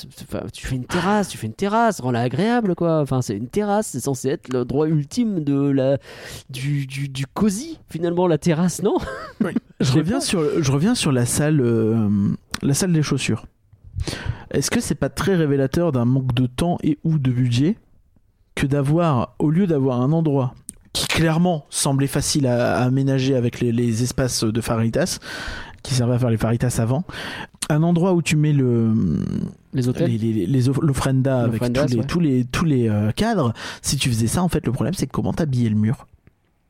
tu 0.53 0.67
fais 0.67 0.75
une 0.75 0.87
terrasse, 0.87 1.29
tu 1.29 1.39
fais 1.39 1.47
une 1.47 1.55
terrasse, 1.55 2.01
rends-la 2.01 2.23
agréable 2.23 2.75
quoi. 2.75 2.99
Enfin, 3.01 3.23
c'est 3.23 3.37
une 3.37 3.47
terrasse, 3.49 3.87
c'est 3.87 4.01
censé 4.01 4.29
être 4.31 4.53
le 4.53 4.65
droit 4.65 4.89
ultime 4.89 5.45
de 5.45 5.55
la, 5.71 5.99
du, 6.51 6.89
du, 6.89 7.09
du 7.09 7.27
cosy 7.29 7.79
finalement, 7.89 8.27
la 8.27 8.39
terrasse, 8.39 8.83
non? 8.83 8.97
Je 9.81 9.93
reviens 9.93 10.17
pas. 10.17 10.21
sur, 10.21 10.63
je 10.63 10.73
reviens 10.73 10.97
sur 10.97 11.13
la 11.13 11.25
salle, 11.25 11.61
euh, 11.61 12.09
la 12.63 12.75
salle 12.75 12.93
des 12.93 13.03
chaussures. 13.03 13.47
est-ce 14.51 14.71
que 14.73 14.81
c'est 14.81 14.97
pas 14.97 15.11
très 15.11 15.37
révélateur 15.37 15.93
d'un 15.93 16.05
manque 16.07 16.35
de 16.35 16.47
temps 16.47 16.77
et 16.83 16.99
ou 17.05 17.19
de 17.21 17.31
budget 17.31 17.77
que 18.57 18.67
d'avoir, 18.67 19.37
au 19.39 19.49
lieu 19.49 19.69
d'avoir 19.69 20.01
un 20.03 20.11
endroit 20.11 20.55
qui 20.93 21.07
clairement 21.07 21.67
semblait 21.71 22.07
facile 22.07 22.47
à, 22.47 22.79
à 22.79 22.83
aménager 22.85 23.35
avec 23.37 23.61
les, 23.61 23.73
les 23.73 24.03
espaces 24.03 24.45
de 24.45 24.61
Faritas, 24.61 25.19
qui 25.83 25.95
servaient 25.95 26.15
à 26.17 26.19
faire 26.19 26.31
les 26.31 26.37
Faritas 26.37 26.77
avant, 26.81 27.05
un 27.69 27.83
endroit 27.83 28.13
où 28.15 28.23
tu 28.23 28.37
mets 28.37 28.53
le, 28.53 28.93
Les 29.73 29.89
hôtels 29.89 30.11
les, 30.11 30.19
les, 30.19 30.47
les 30.47 30.69
off- 30.69 30.81
l'offrenda 30.83 31.43
avec 31.43 31.61
tous 31.63 31.87
les, 31.87 31.97
ouais. 31.97 32.05
tous 32.07 32.21
les, 32.21 32.45
tous 32.45 32.65
les 32.65 32.89
euh, 32.89 33.13
cadres, 33.13 33.55
si 33.81 33.97
tu 33.97 34.09
faisais 34.09 34.27
ça, 34.27 34.43
en 34.43 34.49
fait, 34.49 34.67
le 34.67 34.73
problème, 34.73 34.95
c'est 34.95 35.07
comment 35.07 35.33
t'habillais 35.33 35.69
le 35.71 35.77
mur? 35.77 36.07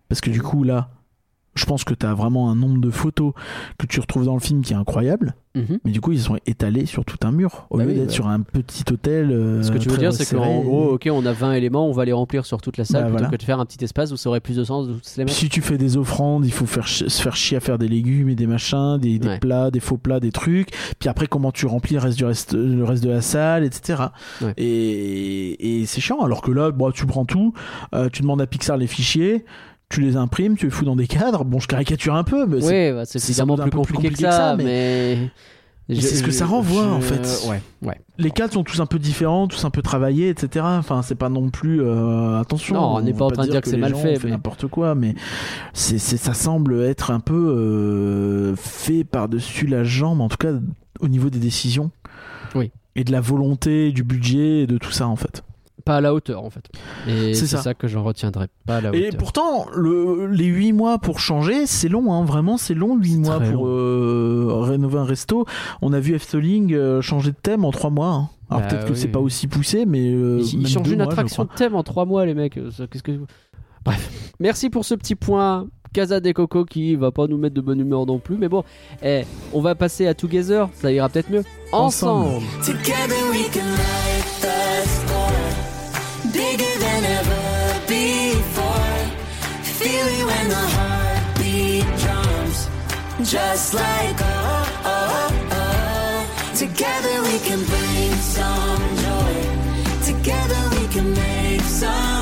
Parce 0.08 0.20
que 0.20 0.30
du 0.30 0.42
coup, 0.42 0.62
là, 0.64 0.90
je 1.55 1.64
pense 1.64 1.84
que 1.84 1.94
t'as 1.94 2.14
vraiment 2.14 2.51
un 2.51 2.55
nombre 2.55 2.80
de 2.80 2.90
photos 2.90 3.32
que 3.78 3.86
tu 3.86 4.01
retrouves 4.01 4.24
dans 4.24 4.34
le 4.34 4.40
film 4.40 4.62
qui 4.62 4.72
est 4.72 4.76
incroyable. 4.76 5.34
Mhm. 5.57 5.80
Mais 5.84 5.90
du 5.90 6.01
coup, 6.01 6.12
ils 6.12 6.20
sont 6.20 6.38
étalés 6.46 6.86
sur 6.86 7.05
tout 7.05 7.16
un 7.26 7.32
mur. 7.32 7.66
Au 7.70 7.76
Bah 7.76 7.82
lieu 7.82 7.90
oui, 7.90 7.96
d'être 7.96 8.07
bah. 8.07 8.12
sur 8.14 8.28
un 8.28 8.38
petit 8.40 8.84
hôtel. 8.92 9.32
euh, 9.32 9.64
Ce 9.64 9.72
que 9.72 9.78
tu 9.78 9.88
veux 9.88 9.98
dire, 9.98 10.12
c'est 10.12 10.32
qu'en 10.32 10.61
gros, 10.61 10.90
ok, 10.92 11.09
on 11.11 11.26
a 11.26 11.32
20 11.32 11.55
éléments, 11.55 11.88
on 11.88 11.92
va 11.92 12.05
les 12.05 12.12
remplir 12.12 12.46
sur 12.46 12.62
toute 12.62 12.76
la 12.76 12.84
salle 12.84 13.03
Bah, 13.03 13.09
plutôt 13.09 13.18
voilà. 13.24 13.30
que 13.32 13.36
de 13.36 13.42
faire 13.42 13.59
un 13.59 13.66
petit 13.66 13.82
espace 13.84 14.12
où 14.12 14.16
ça 14.16 14.28
aurait 14.28 14.38
plus 14.38 14.57
de 14.57 14.62
sens 14.62 14.86
de 14.86 14.92
tous 14.92 15.16
les 15.16 15.24
mettre. 15.24 15.36
Si 15.36 15.48
tu 15.48 15.61
fais 15.61 15.76
des 15.76 15.96
offrandes, 15.96 16.46
il 16.46 16.53
faut 16.53 16.66
faire 16.66 16.86
se 16.86 17.09
faire 17.09 17.34
chier 17.34 17.57
à 17.57 17.61
faire 17.61 17.78
des 17.78 17.88
légumes 17.88 18.28
et 18.28 18.36
des 18.36 18.46
machins, 18.46 18.98
des, 18.98 19.18
des 19.18 19.26
Ouais. 19.26 19.38
plats, 19.40 19.72
des 19.72 19.80
faux 19.80 19.96
plats, 19.98 20.20
des 20.20 20.30
trucs. 20.30 20.68
Puis 21.01 21.09
après, 21.09 21.26
comment 21.26 21.51
tu 21.51 21.66
remplis 21.66 21.94
le 21.96 22.01
reste 22.01 22.16
du 22.18 22.24
reste, 22.24 22.55
le 22.55 22.84
reste 22.84 23.03
de 23.03 23.11
la 23.11 23.20
salle, 23.20 23.64
etc. 23.64 24.05
Ouais. 24.42 24.55
Et, 24.57 25.80
et 25.80 25.86
c'est 25.86 26.01
chiant. 26.01 26.20
Alors 26.20 26.42
que 26.42 26.53
là, 26.53 26.70
bon, 26.70 26.90
tu 26.92 27.07
prends 27.07 27.24
tout, 27.24 27.55
euh, 27.94 28.09
tu 28.09 28.22
demandes 28.22 28.40
à 28.40 28.46
Pixar 28.46 28.76
les 28.76 28.86
fichiers, 28.86 29.44
tu 29.91 30.01
les 30.01 30.16
imprimes, 30.16 30.57
tu 30.57 30.66
les 30.66 30.70
fous 30.70 30.84
dans 30.86 30.97
des 30.97 31.07
cadres. 31.07 31.45
Bon, 31.45 31.59
je 31.59 31.66
caricature 31.68 32.14
un 32.14 32.24
peu, 32.24 32.47
mais 32.47 32.61
c'est- 32.62 32.91
Oui, 32.91 32.97
bah, 32.97 33.05
c'est 33.05 33.22
évidemment 33.22 33.57
plus 33.57 33.62
un 33.62 33.64
peu 33.64 33.70
plus 33.70 33.78
compliqué, 33.78 34.09
compliqué 34.09 34.22
que 34.24 34.28
que 34.28 34.34
ça, 34.34 34.57
mais. 34.57 35.30
Mais 35.88 35.97
c'est 36.01 36.14
ce 36.14 36.22
que 36.22 36.30
ça 36.30 36.47
renvoie, 36.47 36.86
en 36.86 37.01
fait. 37.01 37.49
Ouais, 37.49 37.61
ouais. 37.82 38.01
les 38.16 38.30
cadres 38.30 38.53
sont 38.53 38.62
tous 38.62 38.78
un 38.78 38.86
peu 38.86 39.01
différents, 39.01 39.49
tous 39.49 39.64
un 39.64 39.70
peu 39.70 39.82
travaillés, 39.82 40.28
etc. 40.28 40.64
Enfin, 40.78 41.03
c'est 41.03 41.16
pas 41.16 41.28
non 41.28 41.51
plus 41.51 41.82
euh, 41.82 42.38
attention. 42.38 42.76
Non, 42.76 42.95
on 42.95 43.01
n'est 43.01 43.12
pas 43.12 43.24
en 43.24 43.30
train 43.32 43.45
de 43.45 43.51
dire 43.51 43.61
que 43.61 43.68
c'est 43.68 43.76
mal 43.76 43.91
gens 43.91 43.99
fait, 43.99 44.14
fait 44.20 44.26
mais- 44.28 44.30
n'importe 44.34 44.68
quoi, 44.68 44.95
mais 44.95 45.16
c'est, 45.72 45.99
c'est, 45.99 46.16
ça 46.16 46.32
semble 46.32 46.80
être 46.84 47.11
un 47.11 47.18
peu 47.18 47.34
euh, 47.34 48.55
fait 48.55 49.03
par-dessus 49.03 49.66
la 49.66 49.82
jambe, 49.82 50.20
en 50.20 50.28
tout 50.28 50.36
cas 50.36 50.53
au 51.01 51.09
niveau 51.09 51.28
des 51.28 51.41
décisions. 51.41 51.91
Oui. 52.55 52.70
Et 52.95 53.03
de 53.03 53.11
la 53.11 53.20
volonté, 53.20 53.91
du 53.91 54.05
budget, 54.05 54.61
et 54.61 54.66
de 54.68 54.78
tout 54.78 54.93
ça 54.93 55.09
en 55.09 55.16
fait. 55.16 55.43
Pas 55.85 55.97
à 55.97 56.01
la 56.01 56.14
hauteur, 56.14 56.45
en 56.45 56.51
fait. 56.51 56.64
Et 57.09 57.35
C'est 57.35 57.47
ça. 57.47 57.59
ça. 57.59 57.74
que 57.74 57.89
j'en 57.89 58.03
retiendrai. 58.05 58.47
Pas 58.66 58.76
à 58.76 58.81
la 58.81 58.95
Et 58.95 59.11
pourtant, 59.11 59.66
le, 59.74 60.26
les 60.26 60.45
8 60.47 60.72
mois 60.72 60.99
pour 60.99 61.18
changer, 61.20 61.66
c'est 61.66 61.89
long, 61.89 62.12
hein, 62.12 62.24
vraiment, 62.24 62.57
c'est 62.57 62.74
long 62.74 62.97
8 62.99 63.11
C'est 63.12 63.18
mois 63.18 63.41
pour 63.41 63.66
euh, 63.66 64.49
rénover 64.61 64.99
un 64.99 65.05
resto. 65.05 65.47
On 65.83 65.93
a 65.93 66.01
vu 66.01 66.14
Efteling 66.14 66.74
euh, 66.74 67.01
changer 67.01 67.31
de 67.33 67.37
thème 67.43 67.64
en 67.64 67.70
3 67.72 67.91
mois. 67.91 68.09
hein. 68.09 68.28
Alors 68.51 68.62
Bah 68.62 68.68
peut-être 68.68 68.87
que 68.87 68.93
oui. 68.93 68.99
c'est 68.99 69.09
pas 69.09 69.20
aussi 69.20 69.47
poussé, 69.47 69.87
mais. 69.87 70.11
euh, 70.12 70.41
Ils, 70.53 70.66
changent 70.66 70.89
une 70.91 70.97
mois, 70.97 71.07
attraction 71.07 71.45
de 71.45 71.51
thème 71.55 71.76
en 71.76 71.83
trois 71.85 72.05
mois, 72.05 72.26
les 72.26 72.35
mecs. 72.35 72.55
Qu'est-ce 72.55 73.03
que... 73.03 73.12
Bref, 73.85 74.11
merci 74.41 74.70
pour 74.70 74.85
ce 74.85 74.95
petit 74.95 75.14
point. 75.14 75.66
Casa 75.93 76.20
des 76.20 76.33
Coco 76.35 76.64
qui 76.64 76.95
va 76.95 77.11
pas 77.11 77.26
nous 77.26 77.37
mettre 77.39 77.55
de 77.57 77.61
bonne 77.61 77.81
humeur 77.81 78.07
non 78.07 78.18
plus, 78.20 78.37
mais 78.37 78.49
bon, 78.49 78.62
eh, 79.03 79.22
on 79.53 79.61
va 79.61 79.74
passer 79.74 80.07
à 80.07 80.14
Together, 80.14 80.68
ça 80.74 80.93
ira 80.93 81.09
peut-être 81.09 81.31
mieux. 81.31 81.43
Ensemble. 81.72 82.37
Ensemble. 82.37 84.09
Just 93.31 93.74
like 93.74 94.16
oh 94.18 94.83
oh 94.85 95.49
oh. 95.53 96.53
Together 96.57 97.22
we 97.22 97.39
can 97.39 97.64
bring 97.64 98.12
some 98.16 98.83
joy. 99.05 99.37
Together 100.05 100.62
we 100.76 100.89
can 100.89 101.14
make 101.14 101.61
some 101.61 102.19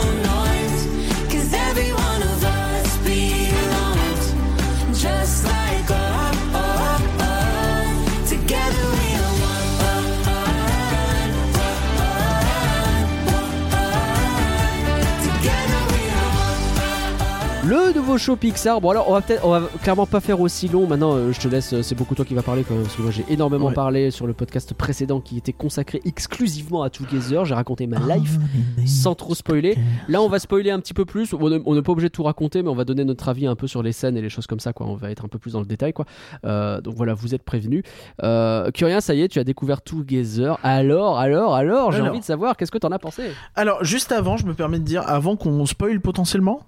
nouveau 18.09 18.17
show 18.19 18.37
Pixar. 18.37 18.81
Bon 18.81 18.89
alors 18.89 19.07
on 19.11 19.13
va 19.13 19.21
peut-être, 19.21 19.45
on 19.45 19.51
va 19.51 19.61
clairement 19.83 20.07
pas 20.07 20.21
faire 20.21 20.41
aussi 20.41 20.67
long. 20.67 20.87
Maintenant, 20.87 21.13
euh, 21.15 21.31
je 21.31 21.39
te 21.41 21.47
laisse. 21.47 21.75
euh, 21.75 21.83
C'est 21.83 21.95
beaucoup 21.95 22.15
toi 22.15 22.25
qui 22.25 22.33
va 22.33 22.41
parler 22.43 22.65
quand 22.67 22.73
même, 22.73 22.85
parce 22.85 22.97
que 22.97 23.03
moi 23.03 23.11
j'ai 23.11 23.25
énormément 23.29 23.67
Ouais. 23.67 23.75
parlé 23.75 24.11
sur 24.11 24.27
le 24.27 24.33
podcast 24.33 24.73
précédent 24.73 25.21
qui 25.21 25.37
était 25.37 25.53
consacré 25.53 26.01
exclusivement 26.07 26.83
à 26.83 26.89
Together. 26.89 27.45
J'ai 27.45 27.53
raconté 27.55 27.87
ma 27.87 27.99
life 28.17 28.39
sans 28.87 29.15
trop 29.15 29.35
spoiler. 29.35 29.77
Là, 30.09 30.23
on 30.23 30.29
va 30.31 30.39
spoiler 30.39 30.71
un 30.71 30.81
petit 30.81 30.95
peu 30.95 31.05
plus. 31.05 31.35
On 31.35 31.51
n'est 31.75 31.83
pas 31.83 31.93
obligé 31.93 32.09
de 32.09 32.13
tout 32.15 32.23
raconter, 32.23 32.63
mais 32.63 32.71
on 32.71 32.75
va 32.75 32.85
donner 32.87 33.05
notre 33.05 33.29
avis 33.29 33.47
un 33.47 33.57
peu 33.57 33.67
sur 33.67 33.83
les 33.83 33.93
scènes 33.93 34.17
et 34.17 34.23
les 34.23 34.31
choses 34.31 34.47
comme 34.47 34.61
ça. 34.61 34.73
Quoi. 34.73 34.87
On 34.87 34.95
va 34.95 35.11
être 35.11 35.27
un 35.27 35.29
peu 35.29 35.39
plus 35.39 35.53
dans 35.53 35.61
le 35.61 35.67
détail. 35.67 35.93
Quoi. 35.93 36.07
Euh, 36.47 36.81
donc 36.81 36.95
voilà, 36.95 37.13
vous 37.13 37.35
êtes 37.35 37.43
prévenus. 37.43 37.83
Euh, 38.23 38.71
Curien, 38.71 39.03
ça 39.03 39.13
y 39.15 39.21
est, 39.21 39.29
tu 39.29 39.39
as 39.39 39.45
découvert 39.45 39.83
Together. 39.83 40.59
Alors, 40.63 41.19
alors, 41.19 41.55
alors, 41.55 41.93
j'ai 41.93 42.01
envie 42.01 42.21
de 42.21 42.25
savoir 42.25 42.57
qu'est-ce 42.57 42.71
que 42.73 42.79
t'en 42.79 42.91
as 42.91 42.99
pensé? 42.99 43.25
Alors, 43.55 43.85
juste 43.85 44.13
avant, 44.13 44.39
je 44.39 44.47
me 44.47 44.55
permets 44.55 44.79
de 44.79 44.85
dire, 44.85 45.03
avant 45.07 45.37
qu'on 45.37 45.67
spoil 45.67 46.01
potentiellement. 46.01 46.63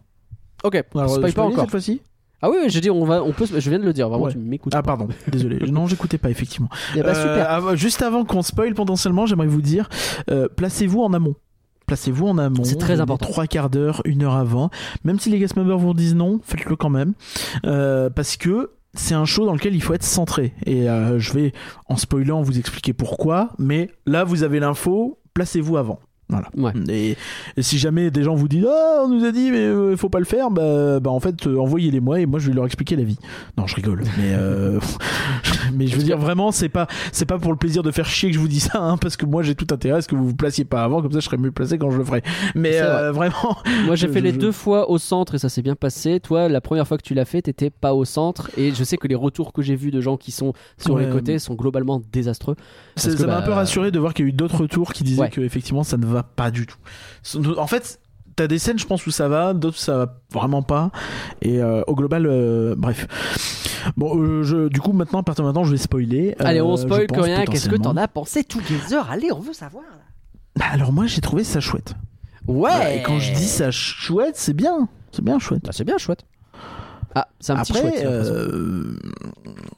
Ok, 0.65 0.83
Alors, 0.95 1.11
spoil 1.11 1.33
pas 1.33 1.43
encore. 1.43 1.61
cette 1.63 1.71
fois-ci? 1.71 2.01
Ah 2.43 2.49
oui, 2.51 2.57
oui, 2.63 2.71
j'ai 2.71 2.81
dit, 2.81 2.91
on 2.91 3.05
va, 3.05 3.23
on 3.23 3.33
peut, 3.33 3.45
je 3.47 3.69
viens 3.71 3.79
de 3.79 3.85
le 3.85 3.93
dire. 3.93 4.09
Vraiment, 4.09 4.25
Ouais. 4.25 4.33
tu 4.33 4.39
m'écoutes. 4.39 4.75
Ah, 4.75 4.83
pardon, 4.83 5.09
désolé. 5.29 5.59
non, 5.71 5.87
j'écoutais 5.87 6.17
pas, 6.19 6.31
effectivement. 6.31 6.69
Eh 6.97 7.01
Euh, 7.05 7.15
super. 7.15 7.77
juste 7.77 8.01
avant 8.03 8.25
qu'on 8.25 8.43
spoil 8.43 8.73
potentiellement, 8.75 9.27
j'aimerais 9.27 9.47
vous 9.47 9.61
dire, 9.63 9.89
euh, 10.31 10.49
placez-vous 10.55 11.03
en 11.03 11.13
amont. 11.13 11.35
Placez-vous 11.87 12.29
en 12.29 12.39
amont. 12.39 12.63
C'est 12.65 12.79
très 12.79 13.01
important. 13.01 13.27
Trois 13.27 13.47
quarts 13.47 13.69
d'heure, 13.69 14.01
une 14.05 14.23
heure 14.23 14.37
avant. 14.37 14.71
Même 15.05 15.19
si 15.19 15.29
les 15.29 15.39
guest 15.39 15.57
members 15.57 15.79
vous 15.79 15.93
disent 15.93 16.15
non, 16.15 16.41
faites-le 16.45 16.77
quand 16.77 16.89
même. 16.89 17.15
Euh, 17.67 18.09
parce 18.11 18.37
que 18.37 18.71
c'est 18.95 19.15
un 19.15 19.25
show 19.25 19.45
dans 19.45 19.53
lequel 19.55 19.75
il 19.75 19.83
faut 19.83 19.93
être 19.95 20.05
centré. 20.05 20.55
Et 20.67 20.89
euh, 20.89 21.19
je 21.19 21.33
vais, 21.33 21.53
en 21.89 21.97
spoilant, 21.97 22.43
vous 22.43 22.59
expliquer 22.59 22.93
pourquoi. 22.93 23.51
Mais 23.59 23.91
là, 24.07 24.23
vous 24.25 24.45
avez 24.45 24.61
l'info, 24.61 25.19
placez-vous 25.35 25.77
avant. 25.77 25.99
Voilà. 26.31 26.49
Ouais. 26.57 26.73
Et, 26.89 27.17
et 27.57 27.63
si 27.63 27.79
jamais 27.79 28.11
des 28.11 28.23
gens 28.23 28.35
vous 28.35 28.49
disent 28.49 28.67
ah 28.71 29.03
on 29.05 29.09
nous 29.09 29.25
a 29.25 29.33
dit 29.33 29.51
mais 29.51 29.59
euh, 29.59 29.97
faut 29.97 30.09
pas 30.09 30.19
le 30.21 30.25
faire 30.25 30.51
bah, 30.51 31.01
bah 31.01 31.11
en 31.11 31.21
fait 31.21 31.47
euh, 31.47 31.59
envoyez-les 31.59 32.01
moi 32.01 32.21
et 32.21 32.27
moi 32.27 32.39
je 32.41 32.49
vais 32.49 32.55
leur 32.55 32.65
expliquer 32.67 32.97
la 32.97 33.03
vie. 33.05 33.19
Non 33.59 33.67
je 33.67 33.75
rigole 33.77 34.03
mais 34.19 34.33
euh, 34.35 34.79
mais 35.75 35.87
je 35.87 35.97
veux 35.97 36.03
dire 36.03 36.19
vraiment 36.19 36.53
c'est 36.53 36.69
pas 36.69 36.87
c'est 37.13 37.27
pas 37.27 37.39
pour 37.39 37.51
le 37.53 37.59
plaisir 37.59 37.83
de 37.83 37.91
faire 37.91 38.07
chier 38.07 38.31
que 38.31 38.35
je 38.37 38.41
vous 38.41 38.49
dis 38.49 38.61
ça 38.61 38.81
hein, 38.81 38.97
parce 38.97 39.17
que 39.17 39.27
moi 39.27 39.43
j'ai 39.43 39.55
tout 39.55 39.67
intérêt 39.71 39.99
à 39.99 40.03
ce 40.03 40.09
que 40.09 40.15
vous 40.15 40.29
vous 40.29 40.35
placiez 40.37 40.65
pas 40.65 40.83
avant 40.85 41.03
comme 41.03 41.13
ça 41.13 41.21
je 41.21 41.25
serais 41.25 41.37
mieux 41.39 41.51
placé 41.53 41.79
quand 41.79 41.91
je 41.91 41.99
le 41.99 42.05
ferai. 42.05 42.23
Mais 42.55 42.81
euh, 42.81 43.13
vraiment 43.13 43.57
Moi, 43.87 43.97
j'ai 43.97 44.07
je- 44.09 44.13
fait 44.13 44.21
les 44.21 44.33
je- 44.33 44.39
deux 44.39 44.53
fois 44.53 44.91
au 44.91 44.99
centre 44.99 45.35
et 45.35 45.39
ça 45.39 45.49
s'est 45.49 45.63
bien 45.63 45.75
passé. 45.75 46.21
Toi, 46.21 46.49
la 46.49 46.61
première 46.61 46.87
fois 46.87 46.97
que 46.97 47.03
tu 47.03 47.15
l'as 47.15 47.25
fait, 47.25 47.43
t'étais 47.43 47.71
pas 47.71 47.95
au 47.95 48.05
centre. 48.05 48.51
Et 48.57 48.73
je 48.73 48.85
sais 48.85 48.97
que 48.97 49.07
les 49.09 49.15
retours 49.15 49.53
que 49.53 49.63
j'ai 49.63 49.75
vus 49.77 49.91
de 49.91 50.01
gens 50.01 50.17
qui 50.17 50.31
sont 50.33 50.53
sur 50.79 50.95
Ouais. 50.95 51.05
les 51.07 51.11
côtés 51.11 51.39
sont 51.39 51.55
globalement 51.55 52.01
désastreux. 52.13 52.57
ça 52.97 53.11
m'a 53.11 53.27
bah, 53.27 53.39
un 53.39 53.43
peu 53.43 53.53
rassuré 53.53 53.91
de 53.91 53.99
voir 53.99 54.13
qu'il 54.15 54.25
y 54.25 54.29
a 54.29 54.31
eu 54.31 54.33
d'autres 54.33 54.59
retours 54.63 54.93
qui 54.93 55.03
disaient 55.05 55.21
Ouais. 55.23 55.31
que 55.31 55.41
effectivement 55.41 55.83
ça 55.83 55.97
ne 55.97 56.07
va 56.07 56.20
pas 56.23 56.51
du 56.51 56.67
tout. 56.67 56.79
En 57.59 57.67
fait 57.67 58.01
T'as 58.37 58.47
des 58.47 58.59
scènes, 58.61 58.79
je 58.79 58.87
pense, 58.87 59.07
où 59.07 59.11
ça 59.11 59.29
va, 59.29 59.53
d'autres 59.53 59.77
ça 59.77 59.99
va 59.99 60.15
vraiment 60.33 60.63
pas. 60.63 60.93
Et 61.43 61.61
euh, 61.61 61.83
au 61.89 61.95
global, 61.95 62.25
euh, 62.27 62.75
bref. 62.79 63.07
Bon, 63.99 64.17
euh, 64.17 64.43
je, 64.45 64.69
du 64.69 64.81
coup, 64.81 64.93
maintenant, 64.93 65.19
à 65.19 65.23
partir 65.23 65.45
de 65.45 65.49
maintenant, 65.49 65.65
je 65.65 65.73
vais 65.73 65.77
spoiler. 65.77 66.37
Allez, 66.39 66.63
on 66.63 66.77
spoil 66.77 67.07
Curien. 67.07 67.45
Qu'est-ce 67.45 67.69
que 67.69 67.77
t'en 67.77 67.97
as 67.99 68.09
pensé 68.09 68.43
Together 68.45 69.11
Allez, 69.11 69.31
on 69.33 69.41
veut 69.41 69.53
savoir. 69.53 69.85
Bah, 70.57 70.65
Alors, 70.73 70.93
moi, 70.93 71.07
j'ai 71.07 71.21
trouvé 71.21 71.45
ça 71.45 71.61
chouette. 71.61 71.95
Ouais. 72.47 72.99
Et 72.99 73.03
quand 73.03 73.19
je 73.19 73.35
dis 73.35 73.47
ça 73.49 73.71
chouette, 73.71 74.37
c'est 74.37 74.55
bien. 74.55 74.89
C'est 75.13 75.25
bien 75.25 75.39
chouette. 75.39 75.65
Bah, 75.65 75.73
c'est 75.73 75.85
bien 75.85 75.99
chouette. 75.99 76.25
Ah, 77.15 77.29
c'est 77.41 77.53
un 77.53 77.57
petit 77.57 77.73
Après, 77.73 77.83
chouette. 77.91 78.05
l'impression. 78.05 78.33
euh, 78.35 78.99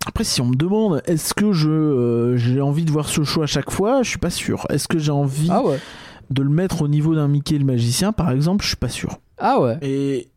après, 0.07 0.25
si 0.25 0.41
on 0.43 0.47
me 0.47 0.55
demande, 0.55 1.03
est-ce 1.07 1.33
que 1.35 1.53
je 1.53 1.71
euh, 1.71 2.37
j'ai 2.37 2.61
envie 2.61 2.85
de 2.85 2.91
voir 2.93 3.09
ce 3.09 3.25
show 3.25 3.43
à 3.43 3.47
chaque 3.47 3.71
fois, 3.71 4.03
je 4.03 4.11
suis 4.11 4.19
pas 4.19 4.31
sûr. 4.31 4.67
Est-ce 4.69 4.87
que 4.87 4.99
j'ai 4.99 5.11
envie 5.13 5.49
Ah 5.51 5.65
ouais. 5.65 5.79
De 6.33 6.43
le 6.43 6.51
mettre 6.51 6.83
au 6.83 6.89
niveau 6.89 7.15
d'un 7.15 7.29
Mickey 7.29 7.59
le 7.59 7.65
magicien, 7.65 8.13
par 8.13 8.31
exemple 8.31 8.63
Je 8.63 8.69
suis 8.69 8.77
pas 8.77 8.89
sûr. 8.89 9.19
Ah 9.39 9.61
ouais. 9.61 9.79
Et 9.83 10.29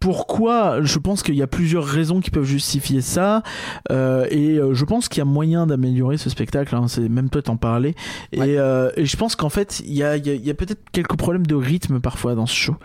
pourquoi 0.00 0.80
Je 0.82 0.98
pense 0.98 1.22
qu'il 1.24 1.34
y 1.34 1.42
a 1.42 1.48
plusieurs 1.48 1.84
raisons 1.84 2.20
qui 2.20 2.30
peuvent 2.30 2.44
justifier 2.44 3.00
ça. 3.00 3.42
Euh, 3.90 4.26
et 4.30 4.56
euh, 4.56 4.72
je 4.72 4.84
pense 4.84 5.08
qu'il 5.08 5.18
y 5.18 5.22
a 5.22 5.24
moyen 5.24 5.66
d'améliorer 5.66 6.16
ce 6.18 6.30
spectacle. 6.30 6.74
hein, 6.76 6.86
c'est 6.86 7.08
même 7.08 7.30
toi 7.30 7.42
t'en 7.42 7.56
parler. 7.56 7.94
Et, 8.32 8.38
Ouais. 8.40 8.58
euh, 8.58 8.90
et 8.96 9.06
je 9.06 9.16
pense 9.16 9.34
qu'en 9.34 9.48
fait, 9.48 9.80
il 9.80 9.92
y 9.94 10.04
a, 10.04 10.16
il 10.16 10.24
y 10.26 10.30
a- 10.30 10.34
il 10.34 10.44
y 10.44 10.50
a 10.50 10.54
peut-être 10.54 10.82
quelques 10.92 11.16
problèmes 11.16 11.46
de 11.46 11.54
rythme 11.56 11.98
parfois 12.00 12.34
dans 12.36 12.46
ce 12.46 12.54
show. 12.54 12.76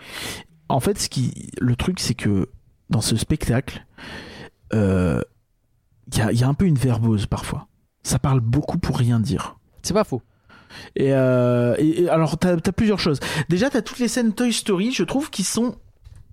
En 0.68 0.80
fait, 0.80 0.98
ce 0.98 1.08
qui, 1.08 1.50
le 1.60 1.76
truc, 1.76 2.00
c'est 2.00 2.14
que 2.14 2.48
dans 2.90 3.00
ce 3.00 3.14
spectacle, 3.16 3.86
euh, 4.72 5.20
il 6.12 6.18
y, 6.18 6.20
a, 6.20 6.32
il 6.32 6.38
y 6.40 6.42
a 6.42 6.48
un 6.48 6.54
peu 6.54 6.64
une 6.66 6.74
verbose 6.78 7.26
parfois. 7.26 7.68
Ça 8.02 8.18
parle 8.18 8.40
beaucoup 8.40 8.78
pour 8.78 8.98
rien 8.98 9.20
dire. 9.20 9.56
C'est 9.82 9.94
pas 9.94 10.04
faux. 10.04 10.20
Et, 10.96 11.12
euh, 11.12 11.74
et- 11.78 12.02
et 12.02 12.08
alors, 12.08 12.38
t'as 12.38 12.54
as 12.56 12.72
plusieurs 12.72 12.98
choses. 13.00 13.20
Déjà, 13.48 13.70
t'as 13.70 13.82
toutes 13.82 13.98
les 13.98 14.08
scènes 14.08 14.32
Toy 14.32 14.52
Story, 14.52 14.92
je 14.92 15.02
trouve, 15.04 15.30
qui 15.30 15.44
sont 15.44 15.74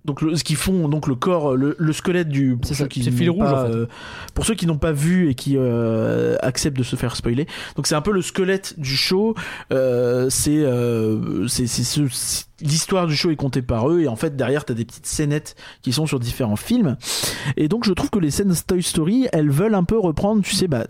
donc 0.04 0.20
le- 0.20 0.34
ce 0.34 0.42
qui 0.42 0.56
font 0.56 0.88
donc 0.88 1.06
le 1.06 1.14
corps, 1.14 1.54
le, 1.54 1.76
le 1.78 1.92
squelette 1.92 2.28
du. 2.28 2.56
pour 2.56 2.66
ceux 2.68 2.74
ça, 2.74 2.88
qui 2.88 3.02
fil 3.02 3.28
n'ont 3.28 3.34
rouge, 3.34 3.44
pas, 3.44 3.62
en 3.62 3.66
fait. 3.68 3.72
euh, 3.72 3.86
pour 4.34 4.44
ceux 4.44 4.54
qui 4.56 4.66
n'ont 4.66 4.76
pas 4.76 4.90
vu 4.90 5.30
et 5.30 5.36
qui 5.36 5.54
euh, 5.56 6.34
acceptent 6.42 6.76
de 6.76 6.82
se 6.82 6.96
faire 6.96 7.14
spoiler. 7.14 7.46
Donc 7.76 7.86
c'est 7.86 7.94
un 7.94 8.00
peu 8.00 8.10
le 8.10 8.20
squelette 8.20 8.74
du 8.80 8.96
show. 8.96 9.36
euh, 9.72 10.28
c'est 10.28 10.64
c'est 11.46 11.68
c'est 11.68 11.84
ce- 11.84 12.08
c'est- 12.10 12.46
l'histoire 12.60 13.06
du 13.06 13.14
show 13.14 13.30
est 13.30 13.36
contée 13.36 13.62
par 13.62 13.88
eux 13.90 14.00
et 14.00 14.08
en 14.08 14.16
fait 14.16 14.34
derrière 14.36 14.64
t'as 14.64 14.74
des 14.74 14.84
petites 14.84 15.06
scénettes 15.06 15.54
qui 15.82 15.92
sont 15.92 16.06
sur 16.06 16.18
différents 16.18 16.56
films. 16.56 16.96
Et 17.56 17.68
donc 17.68 17.84
je 17.84 17.92
trouve 17.92 18.10
que 18.10 18.18
les 18.18 18.32
scènes 18.32 18.52
Toy 18.66 18.82
Story, 18.82 19.28
elles 19.32 19.50
veulent 19.50 19.76
un 19.76 19.84
peu 19.84 19.98
reprendre, 20.00 20.42
tu 20.42 20.56
sais, 20.56 20.66
bah 20.66 20.84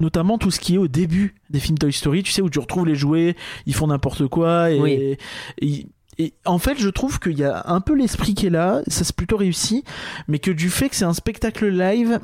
notamment 0.00 0.38
tout 0.38 0.50
ce 0.50 0.58
qui 0.60 0.74
est 0.74 0.78
au 0.78 0.88
début 0.88 1.34
des 1.50 1.60
films 1.60 1.78
Toy 1.78 1.92
Story, 1.92 2.22
tu 2.22 2.32
sais, 2.32 2.42
où 2.42 2.50
tu 2.50 2.58
retrouves 2.58 2.86
les 2.86 2.94
jouets, 2.94 3.36
ils 3.66 3.74
font 3.74 3.86
n'importe 3.88 4.26
quoi, 4.26 4.70
et, 4.70 4.80
Oui. 4.80 5.16
et, 5.60 5.86
et 6.18 6.34
en 6.44 6.58
fait, 6.58 6.78
je 6.78 6.88
trouve 6.88 7.18
qu'il 7.20 7.38
y 7.38 7.44
a 7.44 7.62
un 7.66 7.80
peu 7.80 7.94
l'esprit 7.94 8.34
qui 8.34 8.46
est 8.46 8.50
là, 8.50 8.82
ça 8.88 9.04
c'est 9.04 9.14
plutôt 9.16 9.36
réussi, 9.36 9.84
mais 10.28 10.38
que 10.38 10.50
du 10.50 10.68
fait 10.70 10.88
que 10.88 10.96
c'est 10.96 11.04
un 11.04 11.14
spectacle 11.14 11.68
live, 11.68 12.18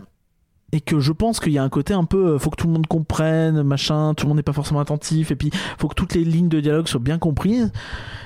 et 0.72 0.80
que 0.80 0.98
je 0.98 1.12
pense 1.12 1.38
qu'il 1.38 1.52
y 1.52 1.58
a 1.58 1.62
un 1.62 1.68
côté 1.68 1.94
un 1.94 2.04
peu, 2.04 2.26
euh, 2.34 2.38
faut 2.40 2.50
que 2.50 2.56
tout 2.56 2.66
le 2.66 2.72
monde 2.72 2.88
comprenne, 2.88 3.62
machin, 3.62 4.14
tout 4.14 4.24
le 4.26 4.28
monde 4.30 4.36
n'est 4.38 4.42
pas 4.42 4.52
forcément 4.52 4.80
attentif, 4.80 5.30
et 5.30 5.36
puis 5.36 5.50
faut 5.78 5.86
que 5.88 5.94
toutes 5.94 6.14
les 6.14 6.24
lignes 6.24 6.48
de 6.48 6.60
dialogue 6.60 6.88
soient 6.88 6.98
bien 7.00 7.18
comprises, 7.18 7.70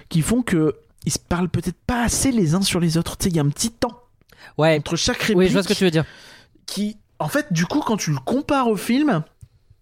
qui 0.09 0.23
font 0.23 0.43
que 0.43 0.75
ils 1.07 1.13
se 1.13 1.19
parlent 1.19 1.49
peut-être 1.49 1.79
pas 1.87 2.03
assez 2.03 2.31
les 2.33 2.55
uns 2.55 2.63
sur 2.63 2.79
les 2.81 2.97
autres. 2.99 3.17
Tu 3.17 3.25
sais, 3.25 3.31
il 3.31 3.37
y 3.37 3.39
a 3.39 3.43
un 3.43 3.49
petit 3.49 3.71
temps 3.71 4.03
Ouais. 4.59 4.77
entre 4.79 4.97
chaque 4.97 5.19
réplique 5.19 5.37
Oui, 5.39 5.47
je 5.49 5.53
vois 5.53 5.63
ce 5.63 5.69
que 5.69 5.75
tu 5.75 5.85
veux 5.85 5.91
dire. 5.91 6.05
qui, 6.67 6.97
en 7.19 7.29
fait, 7.29 7.53
du 7.53 7.65
coup, 7.67 7.81
quand 7.81 7.97
tu 7.97 8.11
le 8.11 8.19
compares 8.19 8.69
au 8.69 8.77
film, 8.77 9.23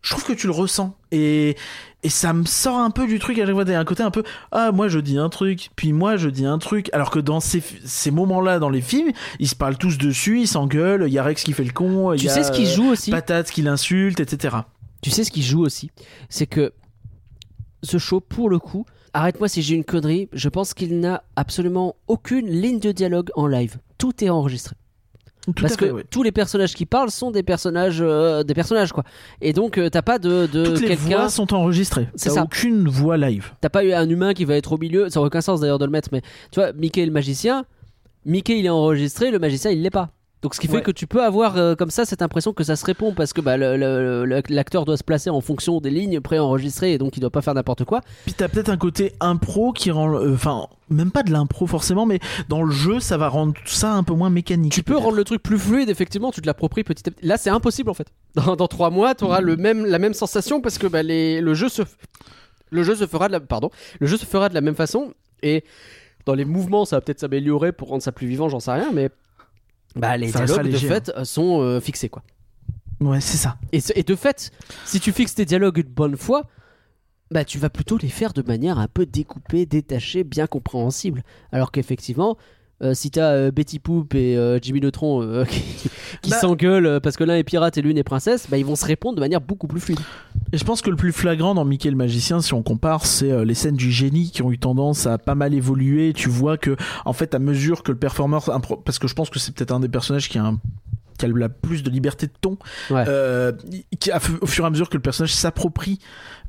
je 0.09 0.15
trouve 0.15 0.25
que 0.25 0.33
tu 0.33 0.47
le 0.47 0.55
ressens. 0.55 0.97
Et, 1.13 1.55
et 2.03 2.09
ça 2.09 2.33
me 2.33 2.47
sort 2.47 2.79
un 2.79 2.89
peu 2.91 3.07
du 3.07 3.19
truc 3.19 3.39
à 3.39 3.45
chaque 3.45 3.55
fois. 3.55 3.65
Il 3.67 3.71
y 3.71 3.75
a 3.75 3.79
un 3.81 3.85
côté 3.85 4.03
un 4.03 4.11
peu, 4.11 4.23
ah, 4.53 4.73
moi 4.73 4.89
je 4.89 4.99
dis 5.01 5.19
un 5.19 5.29
truc, 5.29 5.69
puis 5.77 5.93
moi 5.93 6.17
je 6.17 6.31
dis 6.31 6.47
un 6.47 6.57
truc. 6.57 6.89
Alors 6.95 7.11
que 7.11 7.19
dans 7.19 7.41
ces, 7.41 7.63
ces 7.85 8.11
moments-là, 8.11 8.59
dans 8.59 8.71
les 8.71 8.81
films, 8.81 9.13
ils 9.39 9.49
se 9.49 9.55
parlent 9.55 9.77
tous 9.77 9.99
dessus, 9.99 10.41
ils 10.41 10.49
s'engueulent, 10.49 11.05
il 11.07 11.13
y 11.13 11.19
a 11.19 11.23
Rex 11.23 11.45
qui 11.45 11.53
fait 11.53 11.65
le 11.65 11.73
con, 11.73 12.15
il 12.15 12.21
Tu 12.21 12.27
y 12.27 12.31
a, 12.31 12.33
sais 12.33 12.43
ce 12.43 12.53
qui 12.53 12.65
joue 12.65 12.89
aussi? 12.89 13.11
Patate 13.11 13.51
qui 13.51 13.61
l'insulte, 13.61 14.21
etc. 14.21 14.57
Tu 15.03 15.11
sais 15.11 15.25
ce 15.25 15.31
qui 15.31 15.43
joue 15.43 15.61
aussi? 15.61 15.91
C'est 16.31 16.47
que 16.47 16.73
ce 17.83 17.99
show, 17.99 18.21
pour 18.21 18.49
le 18.49 18.59
coup, 18.59 18.87
arrête-moi 19.13 19.49
si 19.49 19.61
j'ai 19.61 19.75
une 19.75 19.85
connerie, 19.85 20.31
je 20.33 20.49
pense 20.49 20.73
qu'il 20.73 21.01
n'a 21.01 21.23
absolument 21.37 21.97
aucune 22.07 22.49
ligne 22.49 22.81
de 22.81 22.93
dialogue 22.93 23.29
en 23.35 23.47
live. 23.47 23.77
Tout 23.99 24.25
est 24.25 24.31
enregistré. 24.31 24.75
Tout 25.55 25.63
Parce 25.63 25.77
fait, 25.77 25.89
que 25.89 26.03
tous 26.11 26.23
les 26.23 26.33
personnages 26.33 26.75
qui 26.75 26.85
parlent 26.85 27.11
sont 27.11 27.31
des 27.31 27.43
personnages, 27.43 27.99
euh, 28.01 28.43
des 28.43 28.55
personnages 28.55 28.93
quoi. 28.93 29.05
Et 29.41 29.53
donc 29.53 29.79
euh, 29.79 29.89
t'as 29.89 30.03
pas 30.03 30.19
de, 30.19 30.47
de 30.53 30.67
Toutes 30.67 30.81
les 30.81 30.95
voix 30.95 31.29
sont 31.29 31.55
enregistrées. 31.55 32.09
C'est 32.17 32.31
ça. 32.31 32.43
aucune 32.43 32.87
voix 32.89 33.17
live. 33.17 33.53
t'as 33.61 33.71
pas 33.71 33.85
eu 33.85 33.93
un 33.93 34.09
humain 34.09 34.35
qui 34.35 34.45
va 34.45 34.57
être 34.57 34.73
au 34.73 34.79
milieu. 34.79 35.09
Ça 35.09 35.21
aurait 35.21 35.29
aucun 35.29 35.41
sens 35.41 35.61
d'ailleurs 35.61 35.79
de 35.79 35.85
le 35.87 35.91
mettre, 35.91 36.11
mais 36.13 36.21
tu 36.51 36.61
vois, 36.61 36.73
Mickey 36.73 37.05
le 37.07 37.13
magicien, 37.13 37.65
Mickey 38.27 38.59
il 38.59 38.67
est 38.67 38.71
enregistré, 38.71 39.31
le 39.31 39.39
magicien 39.39 39.71
il 39.71 39.83
l'est 39.83 39.91
pas. 39.91 40.11
Donc 40.43 40.55
ce 40.55 40.61
qui 40.61 40.69
fait 40.69 40.75
Ouais. 40.75 40.83
que 40.83 40.93
tu 40.93 41.09
peux 41.09 41.23
avoir 41.25 41.57
euh, 41.57 41.75
comme 41.75 41.91
ça 41.91 42.05
cette 42.05 42.23
impression 42.23 42.53
que 42.53 42.63
ça 42.63 42.77
se 42.77 42.85
répond 42.87 43.13
parce 43.13 43.33
que 43.33 43.41
bah, 43.41 43.57
l'acteur 43.57 44.85
doit 44.85 44.97
se 44.97 45.03
placer 45.03 45.31
en 45.31 45.41
fonction 45.41 45.81
des 45.81 45.91
lignes 45.91 46.21
préenregistrées 46.21 46.93
et 46.93 46.99
donc 46.99 47.17
il 47.17 47.21
doit 47.21 47.31
pas 47.31 47.43
faire 47.43 47.55
n'importe 47.55 47.85
quoi. 47.85 48.03
Puis 48.25 48.35
t'as 48.35 48.49
peut-être 48.49 48.69
un 48.69 48.77
côté 48.77 49.13
impro 49.21 49.73
qui 49.73 49.91
rend, 49.91 50.15
euh, 50.15 50.35
enfin, 50.35 50.69
même 50.91 51.11
pas 51.11 51.23
de 51.25 51.33
l'impro 51.33 51.67
forcément, 51.67 52.07
mais 52.07 52.21
dans 52.49 52.63
le 52.63 52.71
jeu, 52.71 53.01
ça 53.01 53.17
va 53.17 53.29
rendre 53.29 53.53
tout 53.55 53.67
ça 53.73 53.93
un 53.95 54.05
peu 54.05 54.15
moins 54.15 54.31
mécanique. 54.31 54.73
Tu 54.73 54.83
peux 54.85 54.97
rendre 54.97 55.17
le 55.17 55.25
truc 55.25 55.43
plus 55.43 55.59
fluide, 55.59 55.89
effectivement, 55.91 56.31
tu 56.31 56.41
te 56.41 56.47
l'appropries 56.47 56.85
petit 56.85 57.09
à 57.09 57.11
petit. 57.11 57.27
Là, 57.27 57.37
c'est 57.37 57.51
impossible 57.51 57.91
en 57.91 57.95
fait. 57.95 58.07
Dans, 58.35 58.55
dans 58.55 58.69
trois 58.69 58.91
mois, 58.91 59.15
tu 59.17 59.25
auras 59.25 59.41
le 59.41 59.57
même, 59.57 59.85
la 59.87 59.99
même 59.99 60.15
sensation 60.15 60.61
parce 60.61 60.79
que 60.79 60.87
bah, 60.87 61.03
les, 61.03 61.41
le, 61.41 61.55
jeu 61.55 61.69
se, 61.69 61.83
le 62.71 62.83
jeu 62.85 62.95
se 62.95 63.07
fera 63.07 63.27
de 63.27 63.33
la, 63.33 63.41
pardon, 63.41 63.71
le 63.99 64.07
jeu 64.07 64.17
se 64.17 64.25
fera 64.27 64.49
de 64.49 64.55
la 64.55 64.61
même 64.61 64.77
façon 64.77 65.13
et 65.43 65.65
dans 66.27 66.35
les 66.35 66.45
mouvements, 66.45 66.85
ça 66.85 66.97
va 66.97 67.01
peut-être 67.01 67.21
s'améliorer 67.21 67.73
pour 67.73 67.89
rendre 67.89 68.03
ça 68.03 68.13
plus 68.13 68.27
vivant, 68.29 68.49
j'en 68.49 68.61
sais 68.61 68.71
rien, 68.73 68.91
mais 68.93 69.11
bah, 69.97 70.17
les 70.17 70.29
Ça 70.29 70.45
dialogues 70.45 70.67
de 70.67 70.73
léger, 70.73 70.89
fait 70.89 71.13
euh, 71.17 71.25
sont 71.25 71.61
euh, 71.61 71.81
fixés 71.81 72.09
quoi. 72.09 72.23
Ouais, 73.01 73.21
c'est 73.21 73.37
ça. 73.37 73.57
Et, 73.73 73.81
et 73.95 74.03
de 74.03 74.15
fait, 74.17 74.51
si 74.85 75.01
tu 75.01 75.13
fixes 75.13 75.35
tes 75.35 75.45
dialogues 75.45 75.79
une 75.79 75.93
bonne 75.93 76.17
fois, 76.17 76.47
bah 77.31 77.45
tu 77.45 77.59
vas 77.59 77.71
plutôt 77.71 77.99
les 77.99 78.09
faire 78.09 78.33
de 78.33 78.43
manière 78.43 78.79
un 78.79 78.89
peu 78.89 79.07
découpée, 79.07 79.67
détachée, 79.67 80.25
bien 80.25 80.47
compréhensible. 80.47 81.23
Alors 81.53 81.71
qu'effectivement, 81.71 82.37
euh, 82.83 82.95
si 82.95 83.11
t'as 83.11 83.33
euh, 83.33 83.51
Betty 83.51 83.79
Poop 83.79 84.15
et 84.15 84.37
euh, 84.37 84.59
Jimmy 84.63 84.81
Neutron 84.81 85.45
qui, 85.49 85.63
qui 86.23 86.31
Bah- 86.31 86.39
s'engueulent 86.41 87.01
parce 87.01 87.17
que 87.17 87.25
l'un 87.25 87.37
est 87.37 87.45
pirate 87.45 87.77
et 87.79 87.83
l'une 87.83 87.99
est 87.99 88.05
princesse, 88.05 88.47
bah 88.51 88.57
ils 88.59 88.65
vont 88.65 88.77
se 88.77 88.85
répondre 88.87 89.17
de 89.17 89.21
manière 89.21 89.41
beaucoup 89.41 89.67
plus 89.67 89.81
fluide. 89.81 90.01
Et 90.53 90.59
je 90.59 90.65
pense 90.65 90.81
que 90.81 90.91
le 90.91 90.97
plus 90.97 91.13
flagrant 91.13 91.55
dans 91.55 91.65
Mickey 91.65 91.91
le 91.91 91.97
magicien, 91.97 92.41
si 92.41 92.55
on 92.55 92.63
compare, 92.63 93.05
c'est 93.05 93.45
les 93.45 93.55
scènes 93.55 93.77
du 93.77 93.91
génie 93.91 94.31
qui 94.31 94.43
ont 94.43 94.51
eu 94.53 94.59
tendance 94.59 95.07
à 95.07 95.19
pas 95.19 95.35
mal 95.35 95.53
évoluer. 95.53 96.13
Tu 96.15 96.29
vois 96.31 96.57
que, 96.57 96.75
en 97.05 97.13
fait, 97.13 97.35
à 97.35 97.39
mesure 97.39 97.83
que 97.83 97.93
le 97.93 97.99
performeur, 97.99 98.47
impro- 98.49 98.81
parce 98.83 98.99
que 98.99 99.09
je 99.09 99.15
pense 99.15 99.29
que 99.29 99.39
c'est 99.39 99.53
peut-être 99.55 99.73
un 99.73 99.81
des 99.81 99.89
personnages 99.89 100.29
qui 100.31 100.39
a 100.39 100.45
un 100.45 100.59
qui 101.19 101.27
a 101.27 101.29
la 101.29 101.49
plus 101.49 101.83
de 101.83 101.91
liberté 101.91 102.27
de 102.27 102.33
ton, 102.41 102.57
Ouais. 102.91 103.05
euh, 103.09 103.53
qui, 104.01 104.11
au 104.41 104.47
fur 104.47 104.65
et 104.65 104.67
à 104.67 104.71
mesure 104.71 104.89
que 104.89 104.97
le 104.97 105.03
personnage 105.03 105.35
s'approprie 105.35 105.99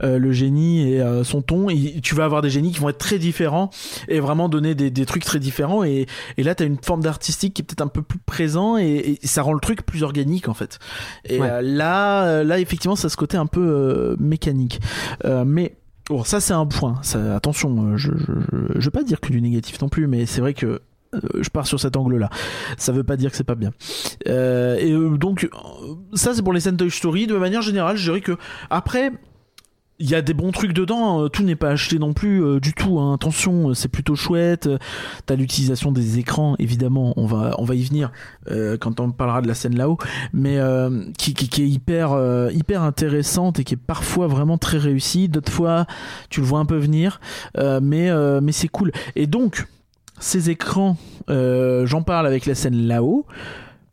euh, 0.01 0.17
le 0.17 0.31
génie 0.31 0.93
et 0.93 1.01
euh, 1.01 1.23
son 1.25 1.41
ton, 1.41 1.69
et 1.69 1.99
tu 2.01 2.15
vas 2.15 2.23
avoir 2.23 2.41
des 2.41 2.49
génies 2.49 2.71
qui 2.71 2.79
vont 2.79 2.87
être 2.89 2.97
très 2.99 3.19
différents 3.19 3.69
et 4.07 4.19
vraiment 4.21 4.47
donner 4.47 4.73
des, 4.75 4.91
des 4.91 5.05
trucs 5.05 5.25
très 5.25 5.39
différents. 5.39 5.83
Et, 5.83 6.05
et 6.37 6.43
là, 6.43 6.55
tu 6.55 6.63
as 6.63 6.65
une 6.65 6.77
forme 6.81 7.01
d'artistique 7.01 7.53
qui 7.55 7.61
est 7.61 7.65
peut-être 7.65 7.81
un 7.81 7.87
peu 7.87 8.01
plus 8.01 8.19
présent 8.19 8.77
et, 8.77 9.17
et 9.21 9.27
ça 9.27 9.41
rend 9.41 9.51
le 9.53 9.59
truc 9.59 9.85
plus 9.85 10.03
organique 10.03 10.47
en 10.47 10.53
fait. 10.53 10.79
Et 11.25 11.39
Ouais. 11.39 11.61
là, 11.61 12.43
là, 12.43 12.59
effectivement, 12.59 12.95
ça 12.95 13.07
a 13.07 13.09
ce 13.09 13.17
côté 13.17 13.35
un 13.37 13.45
peu 13.47 14.15
mécanique. 14.19 14.79
Mais 15.45 15.75
bon, 16.09 16.23
ça 16.23 16.39
c'est 16.39 16.53
un 16.53 16.65
point. 16.65 16.99
Ça, 17.01 17.35
attention, 17.35 17.97
je, 17.97 18.11
je, 18.17 18.23
je, 18.23 18.79
je 18.79 18.85
veux 18.85 18.91
pas 18.91 19.03
dire 19.03 19.19
que 19.19 19.29
du 19.29 19.41
négatif 19.41 19.81
non 19.81 19.89
plus, 19.89 20.07
mais 20.07 20.25
c'est 20.25 20.41
vrai 20.41 20.53
que 20.53 20.81
je 21.41 21.49
pars 21.49 21.67
sur 21.67 21.79
cet 21.79 21.97
angle-là. 21.97 22.29
Ça 22.77 22.91
veut 22.91 23.03
pas 23.03 23.17
dire 23.17 23.31
que 23.31 23.37
c'est 23.37 23.43
pas 23.43 23.55
bien. 23.55 23.71
Euh, 24.27 24.77
et 24.77 24.91
euh, 24.91 25.17
donc, 25.17 25.43
euh, 25.45 25.95
ça 26.13 26.33
c'est 26.33 26.41
pour 26.41 26.53
les 26.53 26.59
scènes 26.59 26.77
Toy 26.77 26.91
Story. 26.91 27.27
De 27.27 27.37
manière 27.37 27.61
générale, 27.61 27.97
je 27.97 28.03
dirais 28.03 28.21
que 28.21 28.37
après. 28.69 29.11
Il 30.01 30.09
y 30.09 30.15
a 30.15 30.21
des 30.21 30.33
bons 30.33 30.53
trucs 30.53 30.71
dedans, 30.71 31.25
euh, 31.25 31.27
tout 31.27 31.43
n'est 31.43 31.57
pas 31.57 31.71
acheté 31.71 31.99
non 31.99 32.13
plus 32.13 32.41
euh, 32.41 32.61
du 32.61 32.71
tout. 32.71 33.01
hein. 33.01 33.15
Attention, 33.15 33.71
euh, 33.71 33.73
c'est 33.73 33.89
plutôt 33.89 34.15
chouette. 34.15 34.67
Euh, 34.67 34.77
T'as 35.25 35.35
l'utilisation 35.35 35.91
des 35.91 36.19
écrans, 36.19 36.55
évidemment, 36.57 37.13
on 37.17 37.25
va 37.25 37.53
on 37.57 37.65
va 37.65 37.75
y 37.75 37.83
venir 37.83 38.09
euh, 38.49 38.77
quand 38.77 39.01
on 39.01 39.11
parlera 39.11 39.41
de 39.41 39.49
la 39.49 39.55
scène 39.55 39.75
là-haut, 39.75 39.97
mais 40.31 40.57
euh, 40.57 41.03
qui, 41.17 41.33
qui, 41.33 41.63
est 41.63 41.67
hyper 41.67 42.13
euh, 42.13 42.49
hyper 42.53 42.81
intéressante 42.81 43.59
et 43.59 43.65
qui 43.65 43.73
est 43.73 43.77
parfois 43.77 44.27
vraiment 44.27 44.57
très 44.57 44.77
réussie. 44.77 45.27
D'autres 45.27 45.51
fois, 45.51 45.85
tu 46.29 46.39
le 46.39 46.45
vois 46.45 46.59
un 46.59 46.65
peu 46.65 46.77
venir, 46.77 47.19
euh, 47.57 47.81
mais 47.83 48.09
euh, 48.09 48.39
mais 48.41 48.53
c'est 48.53 48.69
cool. 48.69 48.93
Et 49.17 49.27
donc 49.27 49.67
ces 50.19 50.49
écrans, 50.49 50.97
euh, 51.29 51.85
j'en 51.85 52.01
parle 52.03 52.27
avec 52.27 52.45
la 52.45 52.55
scène 52.55 52.75
là-haut, 52.87 53.25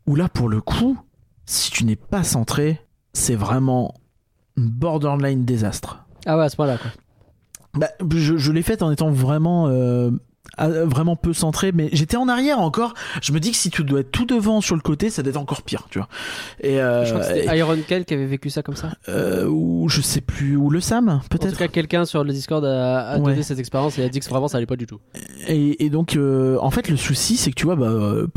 où 0.05 0.15
là 0.15 0.29
pour 0.29 0.49
le 0.49 0.61
coup, 0.61 0.97
si 1.45 1.71
tu 1.71 1.85
n'es 1.85 1.95
pas 1.95 2.23
centré, 2.23 2.81
c'est 3.13 3.35
vraiment 3.35 3.93
borderline 4.55 5.45
désastre. 5.45 6.05
Ah 6.25 6.37
ouais, 6.37 6.45
à 6.45 6.49
ce 6.49 6.55
point-là 6.55 6.77
quoi. 6.77 6.91
Bah, 7.73 7.89
je, 8.11 8.37
je 8.37 8.51
l'ai 8.51 8.63
faite 8.63 8.81
en 8.81 8.91
étant 8.91 9.11
vraiment 9.11 9.67
euh, 9.67 10.09
vraiment 10.57 11.15
peu 11.15 11.33
centré, 11.33 11.71
mais 11.71 11.89
j'étais 11.93 12.17
en 12.17 12.27
arrière 12.27 12.59
encore. 12.59 12.93
Je 13.21 13.31
me 13.31 13.39
dis 13.39 13.51
que 13.51 13.57
si 13.57 13.69
tu 13.69 13.83
dois 13.83 13.99
être 14.01 14.11
tout 14.11 14.25
devant 14.25 14.61
sur 14.61 14.75
le 14.75 14.81
côté, 14.81 15.09
ça 15.09 15.21
doit 15.23 15.29
être 15.31 15.37
encore 15.37 15.61
pire, 15.61 15.87
tu 15.89 15.99
vois. 15.99 16.07
Et, 16.61 16.81
euh, 16.81 17.05
Je 17.05 17.13
crois 17.13 17.25
que 17.25 17.31
et- 17.37 17.41
c'était 17.43 17.57
Iron 17.59 17.77
Kel 17.87 18.05
qui 18.05 18.13
avait 18.13 18.25
vécu 18.25 18.49
ça 18.49 18.63
comme 18.63 18.75
ça. 18.75 18.91
euh, 19.09 19.45
ou 19.47 19.87
je 19.89 20.01
sais 20.01 20.21
plus, 20.21 20.55
ou 20.55 20.69
le 20.69 20.79
Sam, 20.81 21.09
En 21.09 21.19
tout 21.19 21.27
peut-être. 21.37 21.57
cas, 21.57 21.67
quelqu'un 21.67 22.05
sur 22.05 22.23
le 22.23 22.31
Discord 22.33 22.63
a, 22.65 23.09
a 23.09 23.17
Ouais. 23.19 23.25
donné 23.31 23.43
cette 23.43 23.59
expérience 23.59 23.97
et 23.99 24.03
a 24.03 24.09
dit 24.09 24.19
que 24.19 24.27
vraiment 24.29 24.47
ça 24.47 24.57
allait 24.57 24.65
pas 24.65 24.75
du 24.75 24.85
tout. 24.87 24.99
Et, 25.47 25.85
et 25.85 25.89
donc, 25.89 26.15
euh, 26.15 26.57
en 26.61 26.71
fait, 26.71 26.89
le 26.89 26.97
souci, 26.97 27.37
c'est 27.37 27.49
que 27.51 27.55
tu 27.55 27.65
vois, 27.65 27.75
bah, 27.75 27.87
euh, 27.87 28.27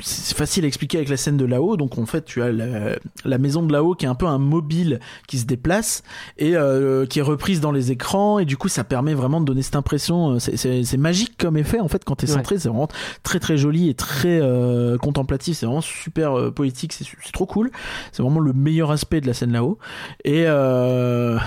c'est 0.00 0.36
facile 0.36 0.64
à 0.64 0.66
expliquer 0.66 0.98
avec 0.98 1.08
la 1.08 1.16
scène 1.16 1.36
de 1.36 1.44
là-haut. 1.44 1.76
Donc, 1.76 1.98
en 1.98 2.06
fait, 2.06 2.24
tu 2.24 2.42
as 2.42 2.50
la, 2.50 2.96
la 3.24 3.38
maison 3.38 3.62
de 3.62 3.72
là-haut 3.72 3.94
qui 3.94 4.06
est 4.06 4.08
un 4.08 4.14
peu 4.16 4.26
un 4.26 4.38
mobile 4.38 4.98
qui 5.28 5.38
se 5.38 5.44
déplace 5.46 6.02
et 6.36 6.56
euh, 6.56 7.06
qui 7.06 7.20
est 7.20 7.22
reprise 7.22 7.60
dans 7.60 7.70
les 7.72 7.92
écrans. 7.92 8.38
Et 8.40 8.44
du 8.44 8.56
coup, 8.56 8.68
ça 8.68 8.82
permet 8.84 9.14
vraiment 9.14 9.40
de 9.40 9.46
donner 9.46 9.62
cette 9.62 9.76
impression. 9.76 10.32
euh, 10.32 10.38
C'est, 10.38 10.96
magique 10.96 11.36
comme 11.38 11.56
effet, 11.56 11.78
en 11.80 11.88
fait, 11.88 12.04
quand 12.04 12.16
t'es 12.16 12.26
Ouais. 12.26 12.32
centré. 12.34 12.58
C'est 12.58 12.68
vraiment 12.68 12.88
très, 13.22 13.38
très 13.38 13.56
joli 13.56 13.88
et 13.88 13.94
très 13.94 14.40
euh, 14.40 14.96
contemplatif. 14.98 15.56
C'est 15.58 15.66
vraiment 15.66 15.80
super 15.80 16.36
euh, 16.38 16.50
poétique. 16.50 16.92
C'est, 16.92 17.04
trop 17.32 17.46
cool. 17.46 17.70
C'est 18.12 18.22
vraiment 18.22 18.40
le 18.40 18.52
meilleur 18.52 18.90
aspect 18.90 19.20
de 19.20 19.26
la 19.28 19.34
scène 19.34 19.52
là-haut. 19.52 19.78
Et, 20.24 20.44
euh... 20.46 21.38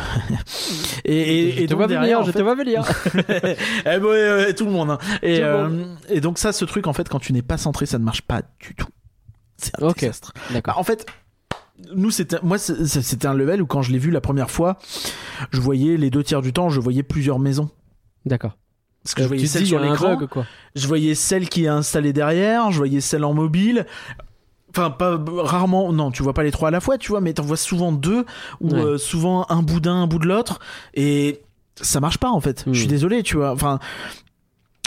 et, 1.05 1.47
et, 1.47 1.51
je 1.51 1.61
et 1.63 1.65
te 1.65 1.69
donc 1.71 1.77
vois 1.79 1.87
derrière, 1.87 2.19
venir, 2.19 2.19
en 2.21 2.23
je 2.23 2.31
te 2.37 2.41
vois 2.41 2.55
venir. 2.55 2.83
eh 4.49 4.53
tout 4.53 4.65
le 4.65 4.71
monde. 4.71 4.91
hein. 4.91 4.97
Et, 5.21 5.37
Tout 5.37 5.41
le 5.43 5.69
monde. 5.69 5.85
et 6.09 6.21
donc 6.21 6.37
ça, 6.37 6.51
ce 6.53 6.65
truc, 6.65 6.87
en 6.87 6.93
fait, 6.93 7.09
quand 7.09 7.19
tu 7.19 7.33
n'es 7.33 7.41
pas 7.41 7.57
centré, 7.57 7.85
ça 7.85 7.99
ne 7.99 8.03
marche 8.03 8.21
pas 8.21 8.36
du 8.59 8.75
tout. 8.75 8.87
C'est 9.57 9.81
un 9.81 9.87
Ok. 9.87 9.99
désastre. 9.99 10.33
D'accord. 10.51 10.75
Bah, 10.75 10.79
en 10.79 10.83
fait, 10.83 11.05
nous, 11.95 12.11
c'était, 12.11 12.37
moi, 12.43 12.57
c'était 12.57 13.27
un 13.27 13.33
level 13.33 13.61
où 13.61 13.65
quand 13.67 13.81
je 13.81 13.91
l'ai 13.91 13.99
vu 13.99 14.11
la 14.11 14.21
première 14.21 14.49
fois, 14.51 14.77
je 15.51 15.59
voyais 15.61 15.97
les 15.97 16.09
deux 16.09 16.23
tiers 16.23 16.41
du 16.41 16.53
temps, 16.53 16.69
je 16.69 16.79
voyais 16.79 17.03
plusieurs 17.03 17.39
maisons. 17.39 17.69
D'accord. 18.25 18.57
Parce 19.03 19.13
que 19.15 19.23
je 19.23 19.27
voyais 19.27 19.45
celle 19.47 19.65
sur 19.65 19.79
l'écran, 19.79 20.19
je 20.75 20.87
voyais 20.87 21.15
celle 21.15 21.47
qui 21.47 21.63
est 21.65 21.69
installée 21.69 22.11
derrière, 22.13 22.71
je 22.71 22.77
voyais 22.77 22.99
celle 22.99 23.23
en 23.23 23.33
mobile. 23.33 23.85
Enfin, 24.71 24.89
pas 24.91 25.17
rarement, 25.43 25.93
non, 25.93 26.11
tu 26.11 26.23
vois 26.23 26.33
pas 26.33 26.43
les 26.43 26.51
trois 26.51 26.67
à 26.67 26.71
la 26.71 26.81
fois, 26.81 26.97
tu 26.97 27.09
vois, 27.11 27.21
mais 27.21 27.33
t'en 27.33 27.43
vois 27.43 27.57
souvent 27.57 27.91
deux, 27.93 28.25
ou 28.59 28.69
Ouais. 28.69 28.79
euh, 28.79 28.97
souvent 28.97 29.45
un 29.49 29.61
bout 29.63 29.79
d'un, 29.79 29.95
un 30.03 30.07
bout 30.07 30.19
de 30.19 30.27
l'autre, 30.27 30.59
et 30.93 31.41
ça 31.81 31.99
marche 32.01 32.17
pas 32.17 32.29
en 32.29 32.41
fait. 32.41 32.65
Hmm. 32.67 32.73
Je 32.73 32.79
suis 32.79 32.87
désolé, 32.87 33.23
tu 33.23 33.37
vois. 33.37 33.51
Enfin, 33.53 33.79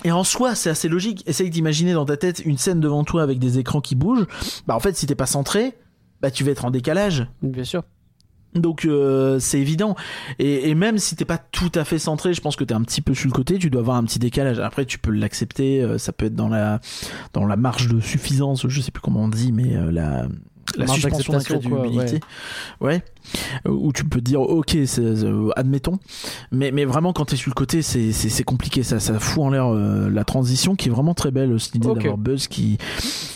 Et 0.05 0.13
en 0.13 0.25
soi, 0.25 0.55
c'est 0.55 0.71
assez 0.71 0.89
logique. 0.89 1.23
Essaye 1.27 1.51
d'imaginer 1.51 1.93
dans 1.93 2.07
ta 2.07 2.17
tête 2.17 2.43
une 2.45 2.57
scène 2.59 2.81
devant 2.81 3.05
toi 3.05 3.23
avec 3.23 3.39
des 3.39 3.59
écrans 3.59 3.81
qui 3.81 3.95
bougent. 3.95 4.27
Bah 4.67 4.75
en 4.75 4.81
fait, 4.81 4.97
si 4.97 5.07
t'es 5.07 5.15
pas 5.15 5.27
centré, 5.27 5.75
bah 6.23 6.31
tu 6.31 6.45
vas 6.45 6.53
être 6.53 6.65
en 6.65 6.71
décalage. 6.71 7.27
Bien 7.43 7.65
sûr. 7.65 7.83
Donc 8.55 8.85
euh, 8.85 9.39
c'est 9.39 9.61
évident. 9.61 9.95
Et, 10.39 10.71
et 10.71 10.75
même 10.75 10.99
si 10.99 11.15
t'es 11.15 11.25
pas 11.25 11.39
tout 11.39 11.71
à 11.75 11.85
fait 11.85 11.99
centré, 11.99 12.35
je 12.35 12.41
pense 12.41 12.57
que 12.57 12.65
t'es 12.65 12.75
un 12.75 12.83
petit 12.83 13.01
peu 13.01 13.15
sur 13.15 13.29
le 13.29 13.33
côté, 13.33 13.59
tu 13.59 13.71
dois 13.71 13.83
avoir 13.83 13.97
un 13.97 14.05
petit 14.05 14.19
décalage. 14.19 14.59
Après, 14.59 14.87
tu 14.87 14.99
peux 14.99 15.13
l'accepter. 15.13 15.83
euh, 15.83 15.99
ça 15.99 16.13
peut 16.13 16.27
être 16.27 16.35
dans 16.35 16.49
la 16.49 16.81
dans 17.33 17.47
la 17.47 17.57
marge 17.57 17.89
de 17.89 18.01
suffisance. 18.01 18.67
Je 18.67 18.81
sais 18.81 18.91
plus 18.91 19.03
comment 19.03 19.23
on 19.25 19.29
dit, 19.29 19.53
mais 19.53 19.77
euh, 19.77 19.93
la 19.93 20.27
la 20.77 20.87
suspension 20.87 21.33
quoi, 21.33 21.39
d'incrédulité. 21.79 22.21
Ouais. 22.81 23.03
Euh, 23.67 23.71
Où 23.71 23.93
tu 23.93 24.05
peux 24.05 24.21
dire 24.21 24.41
ok, 24.41 24.75
euh, 24.99 25.51
admettons. 25.57 25.99
Mais 26.53 26.71
mais 26.73 26.85
vraiment 26.85 27.13
quand 27.13 27.27
t'es 27.27 27.37
sur 27.37 27.51
le 27.51 27.55
côté, 27.55 27.83
c'est 27.83 28.45
compliqué. 28.45 28.83
Ça 28.83 28.99
ça 29.01 29.19
fout 29.19 29.43
en 29.45 29.51
l'air 29.51 29.67
euh, 29.67 30.09
la 30.11 30.25
transition 30.25 30.75
qui 30.75 30.89
est 30.89 30.93
vraiment 30.93 31.15
très 31.15 31.31
belle. 31.31 31.59
Cette 31.61 31.75
idée 31.77 31.89
Ok. 31.89 31.99
d'avoir 31.99 32.19
Buzz 32.19 32.49
qui 32.49 32.79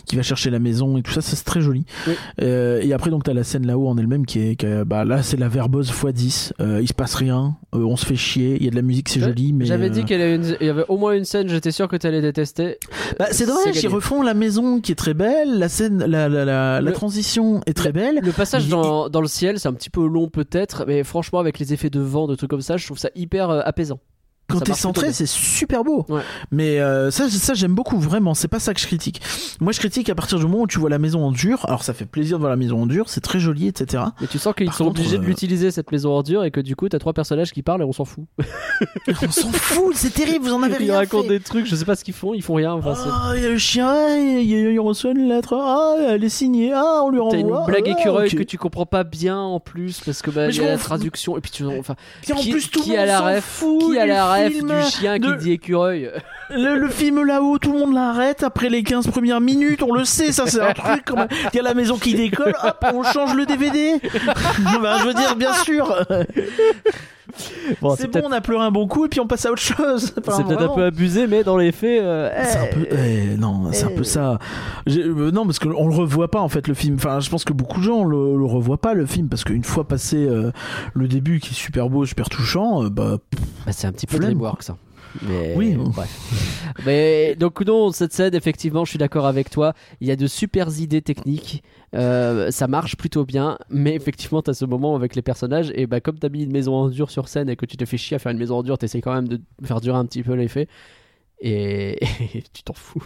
qui 0.06 0.16
va 0.16 0.22
chercher 0.22 0.50
la 0.50 0.58
maison 0.58 0.98
et 0.98 1.02
tout 1.02 1.12
ça, 1.12 1.22
ça, 1.22 1.34
c'est 1.34 1.44
très 1.44 1.60
joli. 1.62 1.84
Oui. 2.06 2.12
Euh, 2.42 2.80
et 2.82 2.92
après, 2.92 3.08
donc, 3.10 3.24
t'as 3.24 3.32
la 3.32 3.42
scène 3.42 3.66
là-haut 3.66 3.88
en 3.88 3.96
elle-même 3.96 4.26
qui 4.26 4.38
est, 4.38 4.54
qui 4.56 4.66
est- 4.66 4.84
bah, 4.84 5.02
là, 5.06 5.22
c'est 5.22 5.38
la 5.38 5.48
verbeuse 5.48 5.88
x 5.88 6.12
10. 6.12 6.52
Euh, 6.60 6.80
il 6.82 6.88
se 6.88 6.92
passe 6.92 7.14
rien, 7.14 7.56
on 7.72 7.96
se 7.96 8.04
fait 8.04 8.14
chier, 8.16 8.56
il 8.60 8.64
y 8.64 8.68
a 8.68 8.70
de 8.70 8.76
la 8.76 8.82
musique, 8.82 9.08
c'est 9.08 9.20
Ouais, 9.20 9.28
joli, 9.28 9.54
mais. 9.54 9.64
J'avais 9.64 9.88
dit 9.88 10.04
qu'il 10.04 10.18
y 10.18 10.22
avait 10.22 10.38
y 10.60 10.84
au 10.88 10.98
moins 10.98 11.14
une 11.14 11.24
scène, 11.24 11.48
j'étais 11.48 11.70
sûr 11.72 11.88
que 11.88 11.96
tu 11.96 12.06
allais 12.06 12.20
détester. 12.20 12.76
bah, 13.18 13.28
c'est 13.30 13.46
dommage, 13.46 13.82
ils 13.82 13.88
refont 13.88 14.20
la 14.20 14.34
maison 14.34 14.80
qui 14.80 14.92
est 14.92 14.96
très 14.96 15.14
belle, 15.14 15.58
la 15.58 15.70
scène, 15.70 15.98
la, 16.04 16.28
la, 16.28 16.44
la, 16.44 16.44
la 16.44 16.80
Le- 16.82 16.92
transition 17.24 17.60
est 17.66 17.74
très 17.74 17.92
belle. 17.92 18.20
Le 18.22 18.32
passage 18.32 18.68
dans, 18.68 19.08
dans 19.08 19.20
le 19.22 19.26
ciel, 19.26 19.58
c'est 19.58 19.68
un 19.68 19.72
petit 19.72 19.88
peu 19.88 20.06
long 20.06 20.28
peut-être, 20.28 20.84
mais 20.86 21.02
franchement, 21.04 21.38
avec 21.38 21.58
les 21.58 21.72
effets 21.72 21.88
de 21.88 22.00
vent, 22.00 22.26
de 22.26 22.34
trucs 22.34 22.50
comme 22.50 22.60
ça, 22.60 22.76
je 22.76 22.84
trouve 22.84 22.98
ça 22.98 23.08
hyper 23.14 23.48
euh, 23.48 23.62
apaisant. 23.64 23.98
Quand 24.48 24.60
t'es 24.60 24.74
centré, 24.74 25.12
c'est 25.12 25.26
super 25.26 25.84
beau. 25.84 26.04
Ouais. 26.08 26.20
Mais 26.50 26.78
euh, 26.78 27.10
ça, 27.10 27.28
ça 27.30 27.54
j'aime 27.54 27.74
beaucoup 27.74 27.98
vraiment. 27.98 28.34
C'est 28.34 28.48
pas 28.48 28.58
ça 28.60 28.74
que 28.74 28.80
je 28.80 28.86
critique. 28.86 29.20
Moi, 29.60 29.72
je 29.72 29.78
critique 29.78 30.10
à 30.10 30.14
partir 30.14 30.38
du 30.38 30.44
moment 30.44 30.60
où 30.62 30.66
tu 30.66 30.78
vois 30.78 30.90
la 30.90 30.98
maison 30.98 31.24
en 31.24 31.32
dur. 31.32 31.64
Alors, 31.66 31.82
ça 31.82 31.94
fait 31.94 32.04
plaisir 32.04 32.36
de 32.36 32.40
voir 32.40 32.50
la 32.50 32.56
maison 32.56 32.82
en 32.82 32.86
dur, 32.86 33.08
c'est 33.08 33.20
très 33.22 33.40
joli, 33.40 33.68
etc. 33.68 34.02
Et 34.22 34.26
tu 34.26 34.38
sens 34.38 34.54
qu'ils 34.54 34.70
sont 34.72 34.84
contre, 34.84 35.00
obligés 35.00 35.16
de 35.18 35.22
euh, 35.22 35.26
l'utiliser 35.26 35.70
cette 35.70 35.90
maison 35.92 36.12
en 36.12 36.22
dur 36.22 36.44
et 36.44 36.50
que 36.50 36.60
du 36.60 36.76
coup, 36.76 36.88
t'as 36.88 36.98
trois 36.98 37.12
personnages 37.14 37.52
qui 37.52 37.62
parlent 37.62 37.80
et 37.80 37.84
on 37.84 37.92
s'en 37.92 38.04
fout. 38.04 38.24
on 39.22 39.30
s'en 39.30 39.50
fout, 39.52 39.92
c'est 39.94 40.12
terrible. 40.12 40.44
Vous 40.46 40.52
en 40.52 40.62
avez 40.62 40.74
Ils 40.74 40.90
rien 40.90 40.96
racontent 40.98 41.22
fait. 41.24 41.28
des 41.30 41.40
trucs, 41.40 41.66
je 41.66 41.74
sais 41.76 41.84
pas 41.84 41.96
ce 41.96 42.04
qu'ils 42.04 42.14
font, 42.14 42.34
ils 42.34 42.42
font 42.42 42.54
rien. 42.54 42.72
Enfin, 42.72 42.94
Ah, 43.06 43.32
il 43.36 43.42
y 43.42 43.46
a 43.46 43.48
le 43.48 43.58
chien, 43.58 44.16
il, 44.18 44.42
il- 44.50 44.72
il 44.74 44.80
reçoit 44.80 45.12
une 45.12 45.28
lettre, 45.28 45.54
ah, 45.54 45.94
elle 46.10 46.22
est 46.24 46.28
signée, 46.28 46.72
ah, 46.74 47.00
on 47.04 47.10
lui 47.10 47.18
T'as 47.18 47.36
renvoie. 47.38 47.60
une 47.60 47.66
blague 47.66 47.84
ah, 47.96 47.98
écureuil 48.00 48.30
que 48.34 48.42
tu 48.42 48.58
comprends 48.58 48.86
pas 48.86 49.04
bien 49.04 49.38
en 49.38 49.60
plus 49.60 50.00
parce 50.04 50.20
que 50.22 50.30
bah, 50.30 50.50
y 50.50 50.60
a 50.60 50.64
la 50.72 50.76
traduction 50.78 51.36
et 51.38 51.40
puis 51.40 51.50
tu 51.50 51.64
enfin 51.64 51.94
Puis 52.22 52.32
en 52.32 52.36
qui, 52.36 52.50
plus, 52.50 52.70
tout 52.70 52.82
qui 52.82 52.96
a 52.96 53.06
la 53.06 53.20
ref 53.20 53.44
fout 53.44 53.80
qui 53.92 53.98
a 53.98 54.04
du 54.04 54.10
la 54.38 54.44
ref 54.44 54.52
film, 54.52 54.68
du 54.68 54.90
chien 54.90 55.18
de- 55.18 55.32
qui 55.32 55.38
dit 55.44 55.52
écureuil 55.52 56.10
Le, 56.50 56.76
le 56.76 56.88
film 56.88 57.24
là-haut, 57.24 57.58
tout 57.58 57.72
le 57.72 57.78
monde 57.78 57.94
l'arrête 57.94 58.42
après 58.42 58.68
les 58.68 58.82
15 58.82 59.06
premières 59.08 59.40
minutes, 59.40 59.82
on 59.82 59.92
le 59.94 60.04
sait, 60.04 60.30
ça 60.30 60.46
c'est 60.46 60.60
un 60.60 60.72
truc 60.74 61.02
quand 61.06 61.16
même. 61.16 61.28
Il 61.52 61.56
y 61.56 61.58
a 61.58 61.62
la 61.62 61.74
maison 61.74 61.96
qui 61.96 62.14
décolle, 62.14 62.54
hop, 62.62 62.84
on 62.92 63.02
change 63.02 63.34
le 63.34 63.46
DVD. 63.46 63.94
Ben, 64.02 64.98
je 65.00 65.06
veux 65.06 65.14
dire, 65.14 65.36
bien 65.36 65.54
sûr. 65.54 65.96
Bon, 67.80 67.96
c'est 67.96 68.10
bon, 68.10 68.22
on 68.24 68.32
a 68.32 68.40
pleuré 68.40 68.64
un 68.64 68.70
bon 68.70 68.86
coup 68.86 69.06
et 69.06 69.08
puis 69.08 69.20
on 69.20 69.26
passe 69.26 69.46
à 69.46 69.52
autre 69.52 69.62
chose. 69.62 70.14
Enfin, 70.18 70.36
c'est 70.36 70.44
peut-être 70.44 70.70
un 70.70 70.74
peu 70.74 70.84
abusé 70.84 71.26
mais 71.26 71.42
dans 71.42 71.56
les 71.56 71.72
faits 71.72 72.00
euh, 72.02 72.30
C'est 72.44 72.58
un 72.58 72.64
eh, 72.70 72.74
peu, 72.74 72.86
eh, 72.92 73.36
non, 73.36 73.72
c'est 73.72 73.84
un 73.84 73.96
peu 73.96 74.04
ça. 74.04 74.38
Euh, 74.88 75.30
non, 75.30 75.44
parce 75.44 75.58
qu'on 75.58 75.88
le 75.88 75.94
revoit 75.94 76.30
pas 76.30 76.40
en 76.40 76.48
fait 76.48 76.68
le 76.68 76.74
film. 76.74 76.96
Enfin, 76.96 77.20
je 77.20 77.30
pense 77.30 77.44
que 77.44 77.52
beaucoup 77.52 77.80
de 77.80 77.84
gens 77.84 78.04
le, 78.04 78.36
le 78.36 78.44
revoient 78.44 78.80
pas 78.80 78.94
le 78.94 79.06
film 79.06 79.28
parce 79.28 79.44
qu'une 79.44 79.64
fois 79.64 79.84
passé 79.84 80.16
euh, 80.16 80.50
le 80.94 81.08
début 81.08 81.40
qui 81.40 81.50
est 81.50 81.56
super 81.56 81.88
beau, 81.88 82.04
super 82.06 82.28
touchant, 82.28 82.84
euh, 82.84 82.90
bah 82.90 83.18
bah, 83.66 83.72
c'est 83.72 83.86
un 83.86 83.92
petit 83.92 84.06
peu 84.06 84.16
Flemme, 84.16 84.30
Dreamworks 84.30 84.62
ça. 84.62 84.76
Mais, 85.22 85.54
Oui. 85.56 85.74
bref. 85.76 86.72
Mais 86.86 87.36
donc 87.36 87.60
non, 87.64 87.92
cette 87.92 88.12
scène, 88.12 88.34
effectivement, 88.34 88.84
je 88.84 88.90
suis 88.90 88.98
d'accord 88.98 89.26
avec 89.26 89.50
toi. 89.50 89.74
Il 90.00 90.08
y 90.08 90.10
a 90.10 90.16
de 90.16 90.26
super 90.26 90.68
idées 90.80 91.02
techniques. 91.02 91.62
Euh, 91.94 92.50
ça 92.50 92.66
marche 92.66 92.96
plutôt 92.96 93.24
bien, 93.24 93.58
mais 93.70 93.94
effectivement, 93.94 94.42
t'as 94.42 94.54
ce 94.54 94.64
moment 94.64 94.96
avec 94.96 95.14
les 95.14 95.22
personnages 95.22 95.70
et 95.76 95.86
bah 95.86 96.00
comme 96.00 96.18
t'as 96.18 96.28
mis 96.28 96.42
une 96.42 96.52
maison 96.52 96.74
en 96.74 96.88
dur 96.88 97.10
sur 97.10 97.28
scène 97.28 97.48
et 97.48 97.56
que 97.56 97.66
tu 97.66 97.76
te 97.76 97.84
fais 97.84 97.96
chier 97.96 98.16
à 98.16 98.18
faire 98.18 98.32
une 98.32 98.38
maison 98.38 98.56
en 98.58 98.62
dur, 98.62 98.76
t'essayes 98.78 99.00
quand 99.02 99.14
même 99.14 99.28
de 99.28 99.40
faire 99.64 99.80
durer 99.80 99.96
un 99.98 100.04
petit 100.06 100.22
peu 100.24 100.32
l'effet 100.34 100.66
et, 101.40 101.92
et 102.34 102.42
tu 102.52 102.62
t'en 102.64 102.74
fous. 102.74 103.02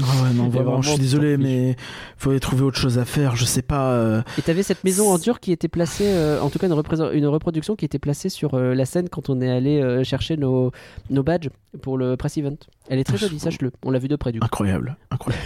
Ah 0.00 0.04
ouais, 0.22 0.32
non, 0.32 0.48
vraiment, 0.48 0.64
vraiment, 0.70 0.82
je 0.82 0.90
suis 0.90 0.98
désolé, 0.98 1.36
mais 1.36 1.76
faudrait 2.16 2.40
trouver 2.40 2.62
autre 2.62 2.78
chose 2.78 2.98
à 2.98 3.04
faire. 3.04 3.36
Je 3.36 3.44
sais 3.44 3.60
pas. 3.60 3.92
euh, 3.92 4.22
Et 4.38 4.42
t'avais 4.42 4.62
cette 4.62 4.84
maison 4.84 5.10
en 5.10 5.18
dur 5.18 5.38
qui 5.38 5.52
était 5.52 5.68
placée, 5.68 6.06
euh, 6.06 6.40
en 6.40 6.48
tout 6.48 6.58
cas 6.58 6.66
une, 6.66 7.26
reproduction 7.26 7.76
qui 7.76 7.84
était 7.84 7.98
placée 7.98 8.30
sur 8.30 8.54
euh, 8.54 8.74
la 8.74 8.86
scène 8.86 9.10
quand 9.10 9.28
on 9.28 9.40
est 9.42 9.50
allé 9.50 9.82
euh, 9.82 10.02
chercher 10.02 10.38
nos, 10.38 10.72
nos 11.10 11.22
badges 11.22 11.50
pour 11.82 11.98
le 11.98 12.16
press 12.16 12.38
event. 12.38 12.56
Elle 12.88 13.00
est 13.00 13.04
très 13.04 13.18
jolie, 13.18 13.38
sache-le. 13.38 13.70
On 13.84 13.90
l'a 13.90 13.98
vu 13.98 14.08
de 14.08 14.16
près 14.16 14.32
du 14.32 14.40
coup. 14.40 14.46
Incroyable, 14.46 14.96
incroyable. 15.10 15.44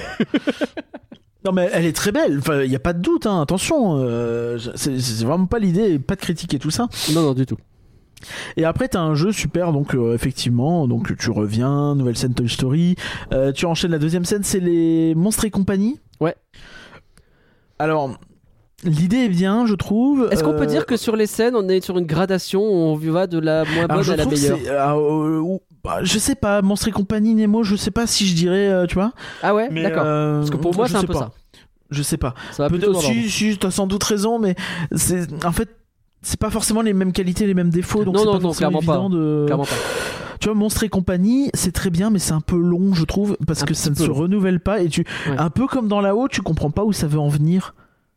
non 1.44 1.50
mais 1.52 1.68
elle 1.72 1.84
est 1.84 1.96
très 1.96 2.12
belle. 2.12 2.38
Enfin, 2.38 2.62
il 2.62 2.70
y 2.70 2.76
a 2.76 2.80
pas 2.80 2.92
de 2.92 3.00
doute. 3.02 3.26
Hein. 3.26 3.42
Attention, 3.42 3.96
euh, 3.98 4.58
c'est 4.76 5.24
vraiment 5.24 5.46
pas 5.46 5.58
l'idée, 5.58 5.98
pas 5.98 6.14
de 6.14 6.20
critiquer 6.20 6.60
tout 6.60 6.70
ça. 6.70 6.88
Non, 7.12 7.22
non, 7.22 7.34
du 7.34 7.46
tout. 7.46 7.56
Et 8.56 8.64
après, 8.64 8.88
t'as 8.88 9.00
un 9.00 9.14
jeu 9.14 9.30
super, 9.32 9.72
donc 9.72 9.94
euh, 9.94 10.14
effectivement, 10.14 10.88
donc 10.88 11.16
tu 11.18 11.30
reviens, 11.30 11.94
nouvelle 11.94 12.16
scène 12.16 12.34
Toy 12.34 12.48
Story. 12.48 12.96
Euh, 13.32 13.52
tu 13.52 13.66
enchaînes 13.66 13.90
la 13.92 13.98
deuxième 13.98 14.24
scène, 14.24 14.42
c'est 14.42 14.60
les 14.60 15.14
monstres 15.14 15.44
et 15.44 15.50
compagnie. 15.50 16.00
Ouais. 16.20 16.34
Alors, 17.78 18.18
l'idée 18.84 19.18
est 19.18 19.28
bien, 19.28 19.66
je 19.66 19.74
trouve. 19.74 20.28
Est-ce 20.30 20.42
qu'on 20.42 20.54
peut 20.54 20.62
Euh, 20.62 20.66
dire 20.66 20.86
que 20.86 20.96
sur 20.96 21.14
les 21.16 21.26
scènes, 21.26 21.54
on 21.56 21.68
est 21.68 21.84
sur 21.84 21.98
une 21.98 22.06
gradation 22.06 22.60
où 22.62 22.74
on 22.74 22.94
va 22.96 23.26
de 23.26 23.38
la 23.38 23.64
moins 23.64 23.86
bonne 23.86 24.10
à 24.10 24.16
la 24.16 24.24
meilleure 24.26 24.58
euh, 24.98 25.58
bah, 25.84 25.98
je 26.02 26.18
sais 26.18 26.34
pas, 26.34 26.62
Monstres 26.62 26.88
et 26.88 26.92
compagnie, 26.92 27.34
Nemo, 27.34 27.62
je 27.62 27.76
sais 27.76 27.92
pas 27.92 28.06
si 28.08 28.26
je 28.26 28.34
dirais, 28.34 28.68
euh, 28.68 28.86
tu 28.86 28.94
vois. 28.94 29.12
Ah 29.42 29.54
ouais, 29.54 29.68
d'accord. 29.68 30.02
euh, 30.04 30.38
Parce 30.38 30.50
que 30.50 30.56
pour 30.56 30.74
moi, 30.74 30.88
c'est 30.88 30.96
un 30.96 31.02
peu 31.02 31.12
pas. 31.12 31.18
ça. 31.18 31.30
Je 31.90 32.02
sais 32.02 32.16
pas. 32.16 32.34
Ça 32.50 32.64
va 32.64 32.68
Peut-être 32.70 32.86
dans 32.86 32.92
l'ordre. 33.00 33.06
si, 33.06 33.30
si, 33.30 33.56
t'as 33.58 33.70
sans 33.70 33.86
doute 33.86 34.02
raison, 34.02 34.40
mais 34.40 34.56
c'est 34.96 35.44
en 35.44 35.52
fait 35.52 35.68
c'est 36.22 36.38
pas 36.40 36.50
forcément 36.50 36.82
les 36.82 36.92
mêmes 36.92 37.12
qualités, 37.12 37.46
les 37.46 37.54
mêmes 37.54 37.70
défauts, 37.70 38.04
donc 38.04 38.16
c'est 38.18 38.24
non, 38.24 38.32
pas 38.32 38.38
non, 38.38 38.42
forcément 38.48 38.78
évident 38.78 39.10
de. 39.10 39.44
Clairement 39.46 39.64
pas. 39.64 39.74
Tu 40.40 40.48
vois, 40.48 40.54
Monstres 40.54 40.82
et 40.84 40.88
compagnie, 40.90 41.50
c'est 41.54 41.72
très 41.72 41.88
bien, 41.90 42.10
mais 42.10 42.18
c'est 42.18 42.32
un 42.34 42.40
peu 42.42 42.58
long, 42.58 42.92
je 42.92 43.04
trouve, 43.04 43.36
parce 43.46 43.62
Un 43.62 43.66
que 43.66 43.74
ça 43.74 43.88
ne 43.90 43.94
se 43.94 44.10
renouvelle 44.10 44.60
pas 44.60 44.80
et 44.82 44.88
tu, 44.88 45.04
Ouais. 45.30 45.36
un 45.38 45.48
peu 45.50 45.66
comme 45.66 45.88
dans 45.88 46.00
la 46.02 46.14
haut, 46.14 46.28
tu 46.28 46.42
comprends 46.42 46.70
pas 46.70 46.84
où 46.84 46.92
ça 46.92 47.06
veut 47.06 47.18
en 47.18 47.28
venir. 47.28 47.74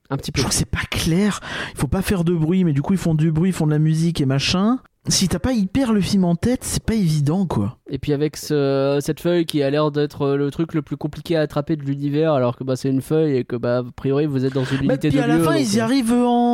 Un 0.10 0.18
petit 0.18 0.32
Je 0.32 0.34
peu. 0.34 0.42
trouve 0.42 0.50
que 0.52 0.56
c'est 0.58 0.66
pas 0.70 0.84
clair. 0.90 1.40
Il 1.74 1.78
faut 1.80 1.88
pas 1.88 2.02
faire 2.02 2.24
de 2.24 2.34
bruit, 2.34 2.64
mais 2.66 2.74
du 2.74 2.82
coup 2.82 2.94
ils 2.94 3.00
font 3.00 3.14
du 3.16 3.32
bruit, 3.32 3.52
ils 3.52 3.54
font 3.54 3.68
de 3.68 3.72
la 3.72 3.80
musique 3.80 4.20
et 4.20 4.26
machin. 4.26 4.80
Si 5.08 5.28
t'as 5.30 5.40
pas 5.40 5.54
hyper 5.54 5.94
le 5.94 6.02
film 6.02 6.26
en 6.26 6.36
tête, 6.36 6.60
c'est 6.64 6.84
pas 6.84 6.94
évident, 6.94 7.46
quoi. 7.46 7.78
Et 7.90 8.00
puis 8.00 8.12
avec 8.12 8.36
ce- 8.36 9.00
cette 9.02 9.22
feuille 9.22 9.46
qui 9.46 9.64
a 9.64 9.70
l'air 9.70 9.92
d'être 9.92 10.32
le 10.36 10.52
truc 10.52 10.74
le 10.74 10.82
plus 10.82 10.98
compliqué 10.98 11.38
à 11.38 11.42
attraper 11.42 11.78
de 11.78 11.84
l'univers, 11.84 12.34
alors 12.34 12.58
que 12.58 12.64
bah, 12.64 12.76
c'est 12.76 12.90
une 12.90 13.02
feuille 13.02 13.38
et 13.38 13.44
que 13.46 13.56
bah, 13.56 13.78
a 13.78 13.84
priori 13.96 14.26
vous 14.26 14.44
êtes 14.46 14.54
dans 14.54 14.66
une 14.66 14.80
Mais 14.82 14.86
unité 14.96 15.08
puis 15.10 15.18
de 15.18 15.24
à 15.24 15.28
la 15.28 15.40
fin, 15.40 15.54
donc, 15.54 15.62
ils 15.62 15.76
y 15.76 15.80
euh, 15.80 15.84
arrivent 15.84 16.12
en 16.14 16.49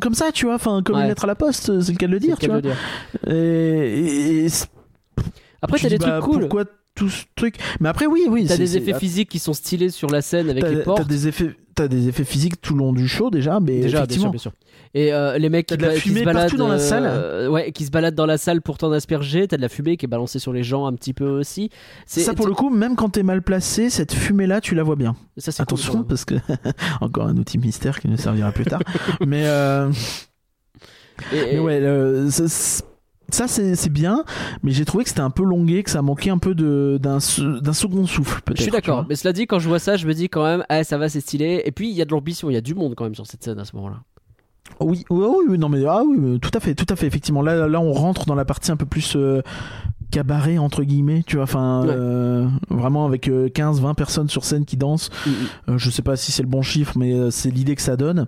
comme 0.00 0.14
ça, 0.14 0.30
tu 0.32 0.44
vois, 0.46 0.56
enfin 0.56 0.82
comme 0.84 0.96
Ouais. 0.96 1.02
une 1.02 1.08
lettre 1.08 1.24
à 1.24 1.26
la 1.26 1.34
poste, 1.34 1.80
c'est 1.80 1.92
le 1.92 1.98
cas 1.98 2.06
de 2.06 2.12
le 2.12 2.20
dire, 2.20 2.38
tu 2.38 2.46
vois. 2.48 2.60
dire. 2.60 2.76
Et, 3.26 3.32
et- 3.32 4.44
et 4.44 4.48
c'est- 4.48 4.68
Après, 5.62 5.78
t'as 5.78 5.88
dis, 5.88 5.94
des 5.94 5.98
trucs 5.98 6.12
bah, 6.12 6.20
cool. 6.22 6.40
Pourquoi 6.42 6.64
tout 6.98 7.08
ce 7.08 7.24
truc 7.36 7.54
Mais 7.80 7.88
après, 7.88 8.06
oui, 8.06 8.24
oui. 8.28 8.44
T'as 8.46 8.54
c'est- 8.54 8.58
des 8.58 8.76
effets 8.76 8.98
physiques 8.98 9.28
qui 9.30 9.38
sont 9.38 9.52
stylés 9.54 9.90
sur 9.90 10.10
la 10.10 10.20
scène 10.22 10.50
avec 10.50 10.62
T'as 10.64 10.70
les 10.70 10.76
t'as 10.78 10.82
portes. 10.84 11.06
des 11.08 11.28
effets, 11.28 11.50
t'as 11.74 11.86
des 11.88 12.08
effets 12.08 12.24
physiques 12.24 12.60
tout 12.60 12.74
le 12.74 12.80
long 12.80 12.92
du 12.92 13.06
show 13.08 13.30
déjà, 13.30 13.60
mais 13.60 13.80
Déjà, 13.80 13.80
bien 13.80 13.90
sûr, 13.90 13.98
effectivement. 14.04 14.30
bien 14.30 14.38
sûr. 14.38 14.52
Et 14.94 15.12
euh, 15.12 15.36
les 15.36 15.50
mecs 15.50 15.66
T'as 15.66 15.76
qui, 15.76 15.82
de 15.82 15.86
la 15.86 15.94
qui 15.94 16.00
fumée 16.00 16.20
se 16.20 16.24
baladent 16.24 16.42
partout 16.44 16.56
dans 16.56 16.68
la 16.68 16.74
euh, 16.74 16.78
salle. 16.78 17.04
euh, 17.06 17.48
ouais, 17.50 17.72
qui 17.72 17.84
se 17.84 17.90
baladent 17.90 18.14
dans 18.14 18.24
la 18.26 18.38
salle 18.38 18.62
pour 18.62 18.78
t'en 18.78 18.90
asperger. 18.90 19.46
T'as 19.46 19.58
de 19.58 19.62
la 19.62 19.68
fumée 19.68 19.96
qui 19.98 20.06
est 20.06 20.08
balancée 20.08 20.38
sur 20.38 20.52
les 20.52 20.62
gens 20.62 20.86
un 20.86 20.94
petit 20.94 21.12
peu 21.12 21.28
aussi. 21.28 21.68
C'est 22.06 22.22
Ça 22.22 22.32
pour 22.34 22.46
le 22.46 22.54
coup, 22.54 22.70
même 22.70 22.96
quand 22.96 23.10
t'es 23.10 23.22
mal 23.22 23.42
placé, 23.42 23.90
cette 23.90 24.14
fumée-là, 24.14 24.60
tu 24.62 24.74
la 24.74 24.82
vois 24.82 24.96
bien. 24.96 25.14
ça, 25.36 25.52
cool, 25.52 25.62
Attention, 25.62 26.04
parce 26.04 26.24
que 26.24 26.34
encore 27.02 27.26
un 27.26 27.36
outil 27.36 27.58
mystère 27.58 28.00
qui 28.00 28.08
nous 28.08 28.16
servira 28.16 28.50
plus 28.50 28.64
tard. 28.64 28.80
mais 29.26 29.42
euh, 29.46 29.90
Et- 31.32 31.36
et- 31.36 31.52
mais 31.54 31.58
ouais, 31.58 31.80
le- 31.80 32.28
ça, 33.30 33.46
c'est- 33.48 33.88
bien, 33.88 34.24
mais 34.62 34.70
j'ai 34.72 34.84
trouvé 34.84 35.04
que 35.04 35.10
c'était 35.10 35.20
un 35.20 35.30
peu 35.30 35.42
longué, 35.44 35.82
que 35.82 35.90
ça 35.90 36.02
manquait 36.02 36.30
un 36.30 36.38
peu 36.38 36.54
de 36.54 36.98
d'un 37.00 37.20
se- 37.20 37.60
d'un 37.60 37.72
second 37.72 38.06
souffle. 38.06 38.40
Je 38.54 38.62
suis 38.62 38.70
d'accord, 38.70 39.06
mais 39.08 39.16
cela 39.16 39.32
dit, 39.32 39.46
quand 39.46 39.58
je 39.58 39.68
vois 39.68 39.78
ça, 39.78 39.96
je 39.96 40.06
me 40.06 40.14
dis 40.14 40.28
quand 40.28 40.44
même, 40.44 40.64
ah, 40.68 40.84
ça 40.84 40.98
va, 40.98 41.08
c'est 41.08 41.20
stylé. 41.20 41.62
Et 41.64 41.72
puis 41.72 41.88
il 41.90 41.96
y 41.96 42.02
a 42.02 42.04
de 42.04 42.10
l'ambition, 42.12 42.50
il 42.50 42.54
y 42.54 42.56
a 42.56 42.60
du 42.60 42.74
monde 42.74 42.94
quand 42.96 43.04
même 43.04 43.14
sur 43.14 43.26
cette 43.26 43.42
scène 43.44 43.58
à 43.58 43.64
ce 43.64 43.74
moment-là. 43.76 43.96
Oui, 44.80 45.04
oui, 45.08 45.24
oui, 45.26 45.44
oui, 45.50 45.58
non 45.58 45.68
mais 45.70 45.82
ah 45.86 46.02
oui, 46.06 46.18
euh, 46.20 46.38
tout 46.38 46.50
à 46.52 46.60
fait, 46.60 46.74
tout 46.74 46.84
à 46.90 46.96
fait. 46.96 47.06
Effectivement, 47.06 47.40
là, 47.42 47.66
là, 47.68 47.80
on 47.80 47.92
rentre 47.92 48.26
dans 48.26 48.34
la 48.34 48.44
partie 48.44 48.70
un 48.70 48.76
peu 48.76 48.84
plus 48.84 49.14
euh, 49.16 49.40
cabaret 50.10 50.58
entre 50.58 50.82
guillemets, 50.84 51.22
tu 51.26 51.36
vois. 51.36 51.44
Enfin, 51.44 51.82
Ouais. 51.86 51.94
euh, 51.96 52.46
vraiment 52.68 53.06
avec 53.06 53.28
15-20 53.54 53.94
personnes 53.94 54.28
sur 54.28 54.44
scène 54.44 54.64
qui 54.66 54.76
dansent. 54.76 55.08
Euh, 55.68 55.78
je 55.78 55.90
sais 55.90 56.02
pas 56.02 56.16
si 56.16 56.32
c'est 56.32 56.42
le 56.42 56.48
bon 56.48 56.60
chiffre, 56.62 56.98
mais 56.98 57.14
euh, 57.14 57.30
c'est 57.30 57.50
l'idée 57.50 57.76
que 57.76 57.82
ça 57.82 57.96
donne. 57.96 58.26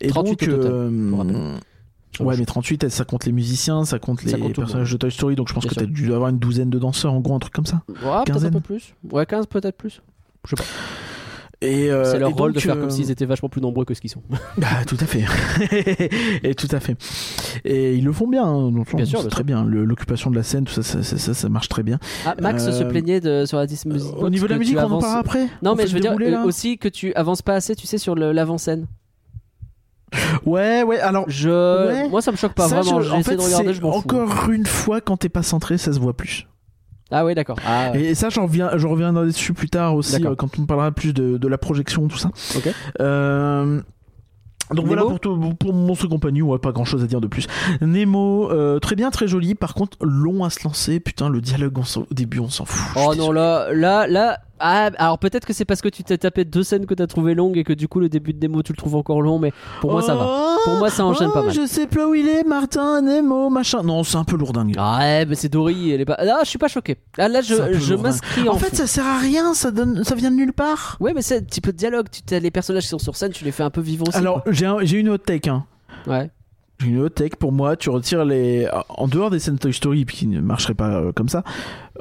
Et 0.00 0.08
38 0.08 0.48
donc, 0.48 0.54
au 0.58 0.62
total, 0.62 0.72
euh. 0.72 1.56
Ouais, 2.20 2.36
mais 2.38 2.44
38, 2.44 2.88
ça 2.88 3.04
compte 3.04 3.24
les 3.24 3.32
musiciens, 3.32 3.84
ça 3.84 3.98
compte 3.98 4.22
les 4.22 4.30
Ça 4.30 4.38
compte 4.38 4.52
tout 4.52 4.60
le 4.60 4.66
personnages 4.66 4.92
de 4.92 4.96
Toy 4.96 5.10
Story. 5.10 5.34
Donc, 5.36 5.48
je 5.48 5.54
pense 5.54 5.64
Bien 5.64 5.68
que 5.70 5.74
sûr. 5.74 5.82
t'as 5.86 5.92
dû 5.92 6.12
avoir 6.12 6.28
une 6.30 6.38
douzaine 6.38 6.70
de 6.70 6.78
danseurs, 6.78 7.12
en 7.12 7.20
gros, 7.20 7.34
un 7.34 7.38
truc 7.38 7.52
comme 7.54 7.66
ça. 7.66 7.82
Ouais, 7.88 7.94
peut-être 8.26 8.44
un 8.44 8.50
peu 8.50 8.60
plus. 8.60 8.94
Ouais, 9.10 9.26
15 9.26 9.46
peut-être 9.46 9.76
plus. 9.76 10.00
Et, 11.62 11.90
euh, 11.90 12.04
C'est 12.04 12.18
leur 12.18 12.30
rôle 12.34 12.50
de 12.52 12.56
donc, 12.56 12.62
faire 12.64 12.76
euh, 12.76 12.80
comme 12.80 12.90
s'ils 12.90 13.10
étaient 13.10 13.24
vachement 13.24 13.48
plus 13.48 13.62
nombreux 13.62 13.86
que 13.86 13.94
ce 13.94 14.00
qu'ils 14.02 14.10
sont. 14.10 14.22
Bah, 14.58 14.66
tout 14.86 14.98
à 15.00 15.06
fait. 15.06 15.24
et 16.42 16.54
tout 16.54 16.68
à 16.72 16.80
fait. 16.80 16.94
Et 17.64 17.94
ils 17.94 18.04
le 18.04 18.12
font 18.12 18.26
bien. 18.28 18.44
hein, 18.44 18.70
donc, 18.70 18.94
Bien 18.94 19.06
sûr, 19.06 19.20
très 19.28 19.36
sûr. 19.36 19.44
bien. 19.44 19.64
L'occupation 19.64 20.30
de 20.30 20.36
la 20.36 20.42
scène, 20.42 20.64
tout 20.64 20.74
ça, 20.74 20.82
ça, 20.82 21.02
ça, 21.02 21.16
ça, 21.16 21.32
ça 21.32 21.48
marche 21.48 21.68
très 21.70 21.82
bien. 21.82 21.98
Ah, 22.26 22.34
Max 22.38 22.66
Euh, 22.66 22.72
se 22.72 22.84
plaignait 22.84 23.20
de, 23.20 23.46
sur 23.46 23.56
la 23.56 23.66
Music 23.66 23.86
Au 24.18 24.28
niveau 24.28 24.44
de 24.46 24.50
la 24.50 24.56
que 24.56 24.58
musique, 24.58 24.74
tu 24.74 24.80
on 24.80 24.82
en 24.82 24.86
avances- 24.86 25.02
parlera 25.04 25.20
après. 25.20 25.46
Non, 25.62 25.72
On 25.72 25.74
mais 25.76 25.86
je 25.86 25.94
veux 25.94 26.00
dire 26.00 26.12
euh, 26.12 26.30
là 26.30 26.44
aussi 26.44 26.76
que 26.76 26.88
tu 26.88 27.14
avances 27.14 27.40
pas 27.40 27.54
assez, 27.54 27.74
tu 27.74 27.86
sais, 27.86 27.96
sur 27.96 28.14
l'avant-scène. 28.14 28.86
Ouais, 30.46 30.82
ouais. 30.82 31.00
Alors, 31.00 31.24
Je... 31.28 31.86
Ouais. 31.88 32.08
Moi, 32.08 32.22
ça 32.22 32.32
me 32.32 32.36
choque 32.36 32.54
pas 32.54 32.68
ça, 32.68 32.80
vraiment. 32.80 33.00
je- 33.00 33.10
en 33.12 33.22
fait, 33.22 33.36
de 33.36 33.40
regarder, 33.42 33.74
je 33.74 33.80
m'en 33.82 33.92
fous. 33.92 33.98
encore 33.98 34.48
une 34.50 34.66
fois, 34.66 35.00
quand 35.00 35.16
t'es 35.16 35.28
pas 35.28 35.42
centré, 35.42 35.78
ça 35.78 35.92
se 35.92 35.98
voit 36.00 36.16
plus. 36.16 36.46
Ah, 37.10 37.24
oui, 37.24 37.34
d'accord. 37.34 37.56
Ah, 37.66 37.90
ouais. 37.92 38.00
Et 38.02 38.14
ça, 38.14 38.28
j'en 38.30 38.44
reviens, 38.44 38.70
je 38.76 38.86
reviendrai 38.86 39.26
dessus 39.26 39.52
plus 39.52 39.68
tard 39.68 39.94
aussi, 39.94 40.24
euh, 40.26 40.34
quand 40.34 40.58
on 40.58 40.66
parlera 40.66 40.90
plus 40.90 41.12
de, 41.12 41.36
de 41.36 41.48
la 41.48 41.58
projection, 41.58 42.08
tout 42.08 42.18
ça. 42.18 42.30
Ok. 42.56 42.68
Euh, 43.00 43.80
donc 44.70 44.86
Nemo 44.86 44.86
voilà 44.86 45.02
pour, 45.02 45.20
tout- 45.20 45.54
pour 45.60 45.74
Monstre 45.74 46.06
Compagnie, 46.08 46.40
ouais, 46.40 46.58
pas 46.58 46.72
grand 46.72 46.86
chose 46.86 47.04
à 47.04 47.06
dire 47.06 47.20
de 47.20 47.26
plus. 47.26 47.46
Nemo, 47.82 48.50
euh, 48.50 48.78
très 48.78 48.96
bien, 48.96 49.10
très 49.10 49.28
joli. 49.28 49.54
Par 49.54 49.74
contre, 49.74 49.98
long 50.00 50.42
à 50.42 50.50
se 50.50 50.64
lancer. 50.64 50.98
Putain, 51.00 51.28
le 51.28 51.42
dialogue 51.42 51.76
on 51.78 52.00
au 52.00 52.06
début, 52.10 52.38
on 52.40 52.48
s'en 52.48 52.64
fout. 52.64 52.96
Oh 53.06 53.14
non, 53.14 53.30
là, 53.30 53.68
là, 53.72 54.06
là. 54.06 54.38
Ah, 54.60 54.90
alors 54.98 55.18
peut-être 55.18 55.46
que 55.46 55.52
c'est 55.52 55.64
parce 55.64 55.80
que 55.80 55.88
tu 55.88 56.04
t'es 56.04 56.16
tapé 56.16 56.44
deux 56.44 56.62
scènes 56.62 56.86
que 56.86 56.94
t'as 56.94 57.06
trouvé 57.06 57.34
longues 57.34 57.56
et 57.58 57.64
que 57.64 57.72
du 57.72 57.88
coup 57.88 57.98
le 58.00 58.08
début 58.08 58.32
de 58.32 58.38
démo 58.38 58.62
tu 58.62 58.72
le 58.72 58.76
trouves 58.76 58.94
encore 58.94 59.20
long, 59.20 59.38
mais 59.38 59.52
pour 59.80 59.90
moi 59.92 60.02
ça 60.02 60.14
va. 60.14 60.26
Oh, 60.26 60.58
Pour 60.64 60.74
moi, 60.78 60.88
ça 60.90 61.04
enchaîne 61.04 61.28
oh, 61.30 61.34
pas 61.34 61.42
mal. 61.42 61.52
Je 61.52 61.66
sais 61.66 61.86
pas 61.86 62.06
où 62.08 62.14
il 62.14 62.26
est, 62.26 62.42
Martin, 62.44 63.02
Nemo, 63.02 63.50
machin. 63.50 63.82
Non, 63.82 64.02
c'est 64.02 64.16
un 64.16 64.24
peu 64.24 64.36
lourdingue. 64.36 64.74
Ah 64.78 64.98
ouais, 65.00 65.26
mais 65.26 65.34
c'est 65.34 65.50
Dory, 65.50 65.90
elle 65.90 66.00
est 66.00 66.04
pas. 66.06 66.16
Ah, 66.18 66.40
je 66.42 66.48
suis 66.48 66.58
pas 66.58 66.68
choqué. 66.68 66.96
Ah, 67.18 67.28
là, 67.28 67.42
je, 67.42 67.54
je 67.74 67.94
m'inscris 67.94 68.48
en. 68.48 68.54
En 68.54 68.58
fait, 68.58 68.70
fou. 68.70 68.76
ça 68.76 68.86
sert 68.86 69.06
à 69.06 69.18
rien, 69.18 69.52
ça, 69.52 69.70
donne, 69.70 70.04
ça 70.04 70.14
vient 70.14 70.30
de 70.30 70.36
nulle 70.36 70.52
part. 70.54 70.96
Ouais, 71.00 71.12
mais 71.12 71.20
c'est 71.20 71.38
un 71.38 71.42
petit 71.42 71.60
peu 71.60 71.72
de 71.72 71.76
dialogue. 71.76 72.06
Tu 72.10 72.38
les 72.40 72.50
personnages 72.50 72.84
qui 72.84 72.88
sont 72.88 72.98
sur 72.98 73.16
scène, 73.16 73.32
tu 73.32 73.44
les 73.44 73.52
fais 73.52 73.62
un 73.62 73.70
peu 73.70 73.80
vivre 73.82 74.08
aussi. 74.08 74.16
Alors, 74.16 74.42
j'ai 74.46 74.66
un- 74.66 74.78
une 74.78 75.10
hot 75.10 75.18
take. 75.18 75.50
Hein. 75.50 75.64
ouais. 76.06 76.30
Une 76.84 77.08
take 77.10 77.36
pour 77.36 77.52
moi. 77.52 77.76
Tu 77.76 77.90
retires 77.90 78.24
les. 78.24 78.68
En 78.88 79.08
dehors 79.08 79.30
des 79.30 79.38
scènes 79.38 79.58
Toy 79.58 79.72
Story, 79.72 80.04
puis 80.04 80.16
qui 80.16 80.26
ne 80.26 80.40
marcheraient 80.40 80.74
pas 80.74 80.90
euh, 81.00 81.12
comme 81.12 81.28
ça, 81.28 81.42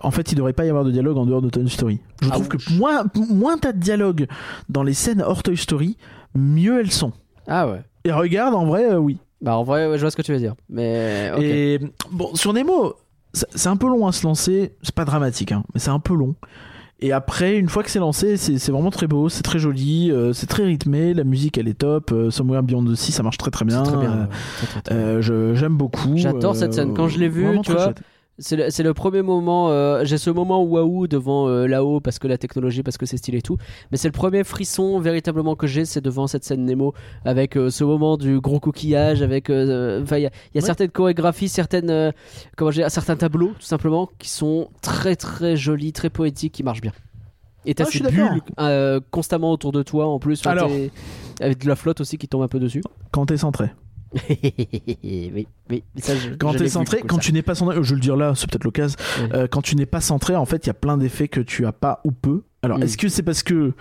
en 0.02 0.12
fait, 0.12 0.32
il 0.32 0.36
devrait 0.36 0.54
pas 0.54 0.66
y 0.66 0.70
avoir 0.70 0.84
de 0.84 0.92
dialogue 0.92 1.18
en 1.18 1.26
dehors 1.26 1.42
de 1.42 1.50
Toy 1.50 1.68
Story. 1.70 2.00
Je 2.22 2.28
Ah 2.30 2.34
trouve 2.34 2.50
oui. 2.52 2.58
que 2.58 2.74
moins, 2.78 3.04
moins 3.30 3.58
t'as 3.58 3.72
de 3.72 3.80
dialogue 3.80 4.28
dans 4.70 4.84
les 4.84 4.94
scènes 4.94 5.22
hors 5.22 5.44
Toy 5.44 5.58
Story, 5.58 5.98
mieux 6.36 6.80
elles 6.80 6.92
sont. 6.92 7.14
Ah 7.48 7.68
ouais. 7.68 7.82
Et 8.06 8.12
regarde, 8.12 8.54
en 8.56 8.66
vrai, 8.66 8.92
euh, 8.92 8.98
oui. 8.98 9.18
Bah 9.42 9.58
en 9.58 9.64
vrai, 9.64 9.88
ouais, 9.88 9.98
je 9.98 10.02
vois 10.02 10.12
ce 10.12 10.16
que 10.16 10.22
tu 10.22 10.32
veux 10.32 10.40
dire. 10.40 10.56
Mais 10.70 11.32
ok. 11.36 11.42
Et 11.42 11.80
bon, 12.12 12.34
sur 12.36 12.54
Nemo, 12.54 12.94
c'est 13.34 13.48
c'est 13.56 13.70
un 13.70 13.76
peu 13.78 13.88
long 13.88 14.08
à 14.08 14.12
se 14.12 14.26
lancer. 14.26 14.74
C'est 14.84 14.96
pas 14.96 15.06
dramatique, 15.06 15.52
hein, 15.52 15.64
mais 15.74 15.80
c'est 15.80 15.90
un 15.90 16.00
peu 16.00 16.14
long. 16.16 16.36
Et 17.06 17.12
après, 17.12 17.58
une 17.58 17.68
fois 17.68 17.84
que 17.84 17.90
c'est 17.90 18.00
lancé, 18.00 18.38
c'est 18.38 18.72
vraiment 18.72 18.90
très 18.90 19.08
beau, 19.08 19.28
c'est 19.28 19.42
très 19.44 19.60
joli, 19.60 20.10
euh, 20.10 20.32
c'est 20.32 20.48
très 20.48 20.64
rythmé, 20.64 21.14
la 21.14 21.26
musique 21.26 21.58
elle 21.58 21.68
est 21.68 21.78
top. 21.78 22.14
euh, 22.14 22.32
Somewhere 22.32 22.64
Beyond 22.64 22.86
the 22.86 22.96
Sea, 22.96 23.12
ça 23.12 23.24
marche 23.24 23.38
très 23.38 23.52
très 23.52 23.66
bien. 23.66 23.84
Euh, 23.84 25.22
euh, 25.22 25.54
J'aime 25.54 25.76
beaucoup. 25.76 26.16
J'adore 26.16 26.52
euh, 26.52 26.58
cette 26.58 26.74
scène. 26.74 26.94
Quand 26.94 27.10
je 27.10 27.20
l'ai 27.20 27.28
vue, 27.28 27.60
tu 27.62 27.74
vois, 27.74 27.84
chouette. 27.88 28.02
C'est 28.40 28.56
le, 28.84 28.94
premier 28.96 29.22
moment. 29.22 29.70
euh, 29.70 30.04
J'ai 30.06 30.18
ce 30.18 30.32
moment 30.32 30.64
waouh 30.64 31.06
devant 31.08 31.48
euh, 31.48 31.68
là-haut 31.68 32.00
parce 32.00 32.18
que 32.18 32.28
la 32.28 32.40
technologie, 32.40 32.82
parce 32.82 32.98
que 32.98 33.06
c'est 33.06 33.18
stylé 33.18 33.38
et 33.38 33.42
tout. 33.44 33.58
Mais 33.92 33.98
c'est 33.98 34.08
le 34.08 34.12
premier 34.14 34.44
frisson 34.44 35.00
véritablement 35.00 35.56
que 35.56 35.68
j'ai, 35.68 35.86
c'est 35.86 36.02
devant 36.02 36.26
cette 36.26 36.44
scène 36.44 36.66
Nemo 36.66 36.94
avec 37.26 37.56
euh, 37.56 37.70
ce 37.70 37.84
moment 37.84 38.18
du 38.18 38.40
gros 38.40 38.60
coquillage. 38.60 39.22
Avec, 39.22 39.52
euh, 39.52 40.04
il 40.12 40.12
y 40.12 40.14
a, 40.14 40.18
il 40.18 40.24
y 40.24 40.28
a 40.28 40.30
Ouais. 40.56 40.62
certaines 40.62 40.90
chorégraphies, 40.90 41.48
certaines, 41.48 42.12
comment 42.58 42.72
dire, 42.72 42.90
certains 42.90 43.16
tableaux 43.16 43.52
tout 43.60 43.66
simplement 43.66 44.10
qui 44.18 44.30
sont 44.30 44.70
très 44.82 45.16
très 45.16 45.56
jolis, 45.56 45.94
très 45.94 46.10
poétiques, 46.10 46.54
qui 46.54 46.64
marchent 46.64 46.82
bien. 46.82 46.94
Et 47.66 47.76
t'as 47.76 47.86
Ah, 47.86 47.92
ces 47.92 48.00
bulles 48.02 49.02
constamment 49.12 49.52
autour 49.52 49.72
de 49.72 49.84
toi 49.84 50.08
en 50.08 50.18
plus. 50.20 50.44
Alors. 50.48 50.72
avec 51.40 51.60
de 51.60 51.68
la 51.68 51.76
flotte 51.76 52.02
aussi 52.02 52.18
qui 52.18 52.28
tombe 52.28 52.42
un 52.42 52.48
peu 52.48 52.60
dessus. 52.60 52.82
Quand 53.12 53.28
t'es 53.28 53.38
centré. 53.38 53.70
oui, 55.04 55.48
oui, 55.70 55.84
ça, 55.98 56.16
je- 56.16 56.36
Quand 56.36 56.52
l'ai 56.54 56.60
vu, 56.60 56.70
centré, 56.70 57.02
coup, 57.02 57.08
quand 57.08 57.16
ça. 57.16 57.22
tu 57.22 57.34
n'es 57.34 57.42
pas 57.42 57.56
centré, 57.56 57.76
je 57.82 57.90
vais 57.90 57.96
le 57.96 58.02
dire 58.02 58.16
là, 58.16 58.34
c'est 58.36 58.50
peut-être 58.50 58.64
l'occasion. 58.64 58.98
Ouais. 59.22 59.30
Euh, 59.36 59.48
quand 59.48 59.62
tu 59.62 59.76
n'es 59.76 59.86
pas 59.86 60.02
centré, 60.02 60.36
en 60.36 60.46
fait, 60.46 60.66
il 60.66 60.68
y 60.68 60.72
a 60.72 60.74
plein 60.76 60.98
d'effets 60.98 61.28
que 61.28 61.40
tu 61.42 61.66
as 61.66 61.72
pas 61.72 62.02
ou 62.06 62.12
peu. 62.12 62.44
Alors, 62.62 62.78
Mm. 62.80 62.84
est-ce 62.84 62.98
que 62.98 63.08
c'est 63.10 63.24
parce 63.24 63.44
que. 63.44 63.74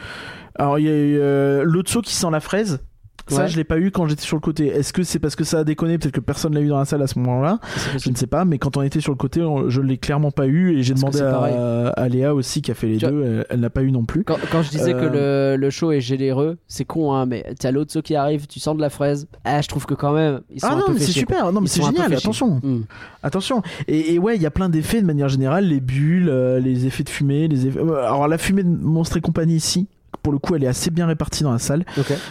Alors, 0.56 0.78
il 0.78 0.84
y 0.84 0.88
a 0.88 0.92
eu 0.96 1.18
euh, 1.18 1.62
l'autre 1.64 1.90
saut 1.90 2.02
qui 2.02 2.14
sent 2.14 2.30
la 2.30 2.40
fraise. 2.40 2.80
Ça, 3.28 3.42
Ouais. 3.42 3.48
je 3.48 3.56
l'ai 3.56 3.64
pas 3.64 3.78
eu 3.78 3.90
quand 3.90 4.06
j'étais 4.08 4.22
sur 4.22 4.36
le 4.36 4.40
côté. 4.40 4.66
Est-ce 4.66 4.92
que 4.92 5.02
c'est 5.04 5.18
parce 5.18 5.36
que 5.36 5.44
ça 5.44 5.60
a 5.60 5.64
déconné? 5.64 5.96
Peut-être 5.98 6.14
que 6.14 6.20
personne 6.20 6.54
l'a 6.54 6.60
eu 6.60 6.68
dans 6.68 6.78
la 6.78 6.84
salle 6.84 7.02
à 7.02 7.06
ce 7.06 7.18
moment-là. 7.20 7.60
Je 7.98 8.10
ne 8.10 8.16
sais 8.16 8.26
pas, 8.26 8.44
mais 8.44 8.58
quand 8.58 8.76
on 8.76 8.82
était 8.82 9.00
sur 9.00 9.12
le 9.12 9.16
côté, 9.16 9.40
on- 9.42 9.68
je 9.70 9.80
l'ai 9.80 9.96
clairement 9.98 10.30
pas 10.30 10.46
eu. 10.46 10.76
Et 10.76 10.82
j'ai 10.82 10.94
demandé 10.94 11.20
à, 11.20 11.88
à 11.90 12.08
Léa 12.08 12.34
aussi, 12.34 12.62
qui 12.62 12.70
a 12.70 12.74
fait 12.74 12.88
les 12.88 12.96
Tu 12.98 13.06
vois- 13.06 13.12
deux. 13.12 13.22
Elle, 13.22 13.46
elle 13.50 13.60
n'a 13.60 13.70
pas 13.70 13.82
eu 13.82 13.92
non 13.92 14.04
plus. 14.04 14.24
Quand, 14.24 14.36
quand 14.50 14.62
je 14.62 14.70
disais 14.70 14.92
que 14.92 14.98
Euh, 15.12 15.56
le, 15.56 15.60
le 15.60 15.70
show 15.70 15.92
est 15.92 16.00
généreux, 16.00 16.58
c'est 16.68 16.84
con, 16.84 17.12
hein, 17.12 17.26
mais 17.26 17.44
t'as 17.58 17.70
l'autre 17.70 17.92
saut 17.92 18.02
qui 18.02 18.14
arrive, 18.16 18.46
tu 18.46 18.58
sens 18.60 18.76
de 18.76 18.80
la 18.80 18.90
fraise. 18.90 19.26
Ah, 19.44 19.60
je 19.62 19.68
trouve 19.68 19.86
que 19.86 19.94
quand 19.94 20.12
même, 20.12 20.40
ils 20.50 20.60
sont 20.60 20.66
Ah 20.70 20.74
un 20.74 20.76
non, 20.78 20.86
peu 20.86 20.92
mais 20.94 20.98
c'est 21.00 21.06
quoi. 21.12 21.20
super. 21.36 21.52
Non, 21.52 21.60
mais 21.60 21.68
c'est 21.68 21.82
génial. 21.82 22.12
Attention. 22.12 22.60
Hmm. 22.62 22.82
Attention. 23.22 23.62
Et, 23.88 24.14
et 24.14 24.18
ouais, 24.18 24.36
il 24.36 24.42
y 24.42 24.46
a 24.46 24.50
plein 24.50 24.68
d'effets 24.68 25.00
de 25.00 25.06
manière 25.06 25.28
générale, 25.28 25.66
les 25.66 25.80
bulles, 25.80 26.28
euh, 26.28 26.58
les 26.60 26.86
effets 26.86 27.04
de 27.04 27.08
fumée, 27.08 27.46
les 27.48 27.66
effets... 27.66 27.78
euh, 27.78 27.94
Alors 28.04 28.26
la 28.28 28.38
fumée 28.38 28.62
de 28.64 28.68
Monstre 28.68 29.16
et 29.16 29.20
compagnie 29.20 29.56
ici, 29.56 29.88
pour 30.22 30.32
le 30.32 30.38
coup, 30.38 30.54
elle 30.54 30.64
est 30.64 30.68
assez 30.68 30.90
bien 30.90 31.06
répartie 31.06 31.42
dans 31.42 31.52
la 31.52 31.58
salle, 31.58 31.84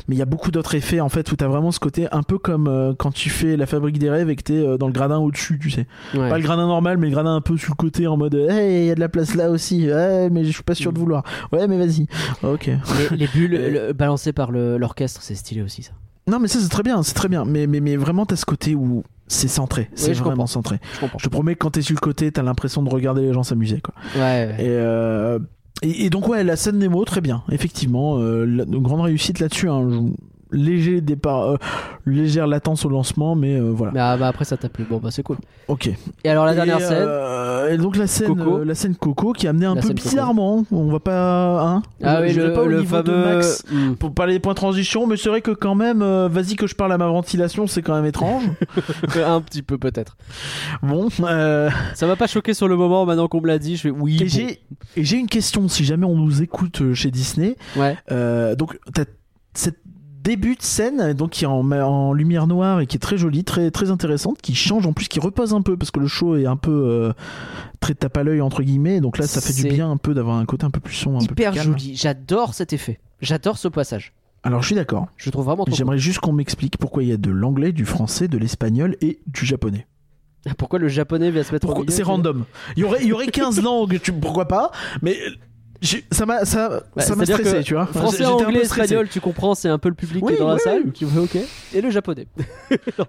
mais 0.07 0.15
il 0.15 0.17
y 0.17 0.21
a 0.21 0.25
beaucoup 0.25 0.51
d'autres 0.51 0.75
effets 0.75 0.99
en 1.01 1.09
fait 1.09 1.31
où 1.31 1.35
t'as 1.35 1.47
vraiment 1.47 1.71
ce 1.71 1.79
côté 1.79 2.07
un 2.11 2.23
peu 2.23 2.37
comme 2.37 2.67
euh, 2.67 2.93
quand 2.97 3.11
tu 3.11 3.29
fais 3.29 3.57
la 3.57 3.65
fabrique 3.65 3.99
des 3.99 4.09
rêves 4.09 4.29
et 4.29 4.35
que 4.35 4.43
t'es 4.43 4.53
euh, 4.65 4.77
dans 4.77 4.87
le 4.87 4.93
gradin 4.93 5.17
au-dessus, 5.17 5.59
tu 5.59 5.69
sais. 5.69 5.85
Ouais. 6.13 6.29
Pas 6.29 6.37
le 6.37 6.43
gradin 6.43 6.67
normal, 6.67 6.97
mais 6.97 7.07
le 7.07 7.13
gradin 7.13 7.35
un 7.35 7.41
peu 7.41 7.57
sur 7.57 7.71
le 7.71 7.75
côté 7.75 8.07
en 8.07 8.17
mode 8.17 8.33
hey, 8.35 8.83
il 8.83 8.87
y 8.87 8.91
a 8.91 8.95
de 8.95 8.99
la 8.99 9.09
place 9.09 9.35
là 9.35 9.49
aussi. 9.51 9.87
Ouais, 9.91 10.29
mais 10.29 10.45
je 10.45 10.51
suis 10.51 10.63
pas 10.63 10.75
sûr 10.75 10.93
de 10.93 10.99
vouloir. 10.99 11.23
Ouais, 11.51 11.67
mais 11.67 11.77
vas-y. 11.77 12.07
Ok. 12.43 12.67
Les, 12.67 13.17
les 13.17 13.27
bulles 13.33 13.55
Euh, 13.55 13.87
le- 13.87 13.93
balancées 13.93 14.33
par 14.33 14.51
le- 14.51 14.77
l'orchestre, 14.77 15.21
c'est 15.21 15.35
stylé 15.35 15.61
aussi 15.61 15.83
ça. 15.83 15.91
Non, 16.27 16.39
mais 16.39 16.47
ça 16.47 16.59
c'est 16.59 16.69
très 16.69 16.83
bien, 16.83 17.01
c'est 17.03 17.13
très 17.15 17.27
bien. 17.27 17.45
Mais 17.45 17.67
mais 17.67 17.79
mais 17.81 17.97
vraiment 17.97 18.25
t'as 18.25 18.35
ce 18.35 18.45
côté 18.45 18.75
où 18.75 19.03
c'est 19.27 19.47
centré, 19.47 19.89
c'est 19.95 20.13
je 20.13 20.19
vraiment 20.19 20.31
comprends. 20.43 20.47
centré. 20.47 20.79
Je 20.95 20.99
comprends. 20.99 21.17
Je 21.17 21.23
te 21.25 21.29
promets 21.29 21.53
que 21.55 21.59
quand 21.59 21.71
t'es 21.71 21.81
sur 21.81 21.95
le 21.95 21.99
côté, 21.99 22.31
t'as 22.31 22.43
l'impression 22.43 22.83
de 22.83 22.89
regarder 22.89 23.21
les 23.21 23.33
gens 23.33 23.43
s'amuser 23.43 23.81
quoi. 23.81 23.93
Ouais, 24.15 24.21
ouais. 24.21 24.55
Et, 24.59 24.67
euh, 24.69 25.39
et, 25.81 26.09
donc 26.09 26.27
ouais, 26.27 26.43
la 26.43 26.55
scène 26.55 26.77
Nemo, 26.77 27.03
très 27.05 27.21
bien, 27.21 27.43
effectivement, 27.51 28.17
euh, 28.19 28.45
la- 28.45 28.65
grande 28.65 29.01
réussite 29.01 29.39
là-dessus. 29.39 29.69
hein. 29.69 30.05
Léger 30.51 31.01
départ, 31.01 31.43
euh, 31.51 31.57
légère 32.05 32.47
latence 32.47 32.85
au 32.85 32.89
lancement, 32.89 33.35
mais 33.35 33.55
euh, 33.55 33.71
voilà. 33.71 33.91
Mais 33.93 33.99
ah, 33.99 34.17
bah, 34.17 34.27
après 34.27 34.45
ça 34.45 34.57
t'a 34.57 34.69
plu. 34.69 34.85
Bon, 34.89 34.97
bah 34.97 35.09
c'est 35.11 35.23
cool. 35.23 35.37
Ok. 35.67 35.89
Et 36.23 36.29
alors 36.29 36.45
la 36.45 36.51
Et, 36.51 36.55
dernière 36.55 36.79
scène 36.81 37.05
euh, 37.07 37.73
et 37.73 37.77
donc 37.77 37.95
la 37.95 38.07
scène, 38.07 38.35
Coco. 38.35 38.57
euh, 38.59 38.65
la 38.65 38.75
scène 38.75 38.95
Coco 38.95 39.33
qui 39.33 39.47
a 39.47 39.51
amené 39.51 39.65
un 39.65 39.75
La 39.75 39.81
peu 39.81 39.87
scène 39.87 39.97
Coco. 39.97 40.09
bizarrement. 40.09 40.65
On 40.71 40.87
va 40.91 40.99
pas, 40.99 41.61
hein. 41.65 41.81
Ah 42.03 42.19
oui, 42.21 42.29
je 42.31 42.41
le, 42.41 42.53
pas 42.53 42.63
au 42.63 42.67
le 42.67 42.79
niveau 42.81 42.97
fameux. 42.97 43.03
de 43.03 43.35
Max 43.35 43.63
Hmm. 43.71 43.93
pour 43.95 44.13
parler 44.13 44.33
des 44.33 44.39
points 44.39 44.53
de 44.53 44.57
transition, 44.57 45.07
mais 45.07 45.15
c'est 45.17 45.29
vrai 45.29 45.41
que 45.41 45.51
quand 45.51 45.75
même, 45.75 46.01
euh, 46.01 46.27
vas-y 46.29 46.55
que 46.55 46.67
je 46.67 46.75
parle 46.75 46.91
à 46.91 46.97
ma 46.97 47.07
ventilation, 47.07 47.67
c'est 47.67 47.81
quand 47.81 47.95
même 47.95 48.05
étrange. 48.05 48.43
un 49.25 49.39
petit 49.41 49.61
peu 49.61 49.77
peut-être. 49.77 50.17
bon. 50.83 51.07
euh, 51.21 51.69
Ça 51.95 52.07
m'a 52.07 52.15
pas 52.15 52.27
choqué 52.27 52.53
sur 52.53 52.67
le 52.67 52.75
moment. 52.75 53.05
Maintenant 53.05 53.27
qu'on 53.27 53.41
me 53.41 53.47
l'a 53.47 53.59
dit, 53.59 53.77
je 53.77 53.81
fais 53.83 53.89
oui. 53.89 54.17
et 54.21 54.25
bon. 54.25 54.55
j'ai 55.03 55.17
une 55.17 55.27
question. 55.27 55.67
Si 55.69 55.85
jamais 55.85 56.05
on 56.05 56.15
nous 56.17 56.41
écoute 56.41 56.93
chez 56.93 57.11
Disney, 57.11 57.55
Ouais. 57.77 57.95
Euh, 58.11 58.55
donc, 58.55 58.77
t'as 58.93 59.05
cette 59.53 59.77
début 60.23 60.55
de 60.55 60.61
scène 60.61 61.13
donc 61.13 61.31
qui 61.31 61.43
est 61.43 61.47
en, 61.47 61.71
en 61.71 62.13
lumière 62.13 62.47
noire 62.47 62.79
et 62.81 62.87
qui 62.87 62.97
est 62.97 62.99
très 62.99 63.17
jolie, 63.17 63.43
très 63.43 63.71
très 63.71 63.91
intéressante, 63.91 64.41
qui 64.41 64.55
change 64.55 64.85
en 64.85 64.93
plus, 64.93 65.07
qui 65.07 65.19
repose 65.19 65.53
un 65.53 65.61
peu 65.61 65.77
parce 65.77 65.91
que 65.91 65.99
le 65.99 66.07
show 66.07 66.35
est 66.35 66.45
un 66.45 66.57
peu 66.57 66.71
euh, 66.71 67.13
très 67.79 67.93
tape 67.93 68.17
à 68.17 68.23
l'œil 68.23 68.41
entre 68.41 68.63
guillemets. 68.63 69.01
Donc 69.01 69.17
là, 69.17 69.27
ça 69.27 69.41
fait 69.41 69.53
du 69.53 69.67
bien 69.67 69.89
un 69.89 69.97
peu 69.97 70.13
d'avoir 70.13 70.37
un 70.37 70.45
côté 70.45 70.65
un 70.65 70.71
peu 70.71 70.79
plus 70.79 70.95
sombre, 70.95 71.17
un 71.17 71.25
peu 71.25 71.35
plus 71.35 71.43
Hyper 71.43 71.63
joli. 71.63 71.95
J'adore 71.95 72.53
cet 72.53 72.73
effet. 72.73 72.99
J'adore 73.21 73.57
ce 73.57 73.67
passage. 73.67 74.13
Alors, 74.43 74.61
je 74.61 74.67
suis 74.67 74.75
d'accord. 74.75 75.07
Je 75.17 75.29
trouve 75.29 75.45
vraiment. 75.45 75.65
J'aimerais 75.67 75.99
juste 75.99 76.19
qu'on 76.19 76.33
m'explique 76.33 76.77
pourquoi 76.77 77.03
il 77.03 77.09
y 77.09 77.11
a 77.11 77.17
de 77.17 77.29
l'anglais, 77.29 77.71
du 77.71 77.85
français, 77.85 78.27
de 78.27 78.37
l'espagnol 78.37 78.95
et 79.01 79.19
du 79.27 79.45
japonais. 79.45 79.85
Pourquoi 80.57 80.79
le 80.79 80.87
japonais 80.87 81.29
vient 81.29 81.43
se 81.43 81.51
mettre 81.51 81.67
Pourquoi 81.67 81.85
C'est 81.87 82.01
random? 82.01 82.45
Il 82.75 82.81
y 82.81 82.83
aurait 82.83 83.03
il 83.03 83.09
y 83.09 83.13
aurait 83.13 83.27
15 83.27 83.61
langues, 83.63 83.99
tu, 84.01 84.11
pourquoi 84.11 84.47
pas? 84.47 84.71
Mais 85.03 85.15
ça 86.11 86.25
m'a 86.25 86.45
ça 86.45 86.83
Ouais, 86.95 87.03
ça 87.03 87.15
m'a 87.15 87.25
c'est-à-dire 87.25 87.45
stressé, 87.45 87.63
que 87.63 87.67
tu 87.67 87.73
vois. 87.73 87.85
Français, 87.87 88.25
anglais, 88.25 88.61
espagnol, 88.61 89.07
tu 89.09 89.19
comprends, 89.19 89.55
c'est 89.55 89.69
un 89.69 89.79
peu 89.79 89.89
le 89.89 89.95
public 89.95 90.23
Oui, 90.23 90.33
qui 90.33 90.37
est 90.37 90.39
dans 90.39 90.51
la 90.51 90.59
salle, 90.59 90.83
oui. 90.85 90.91
qui 90.91 91.05
fait 91.05 91.19
OK. 91.19 91.37
Et 91.73 91.81
le 91.81 91.89
japonais. 91.89 92.27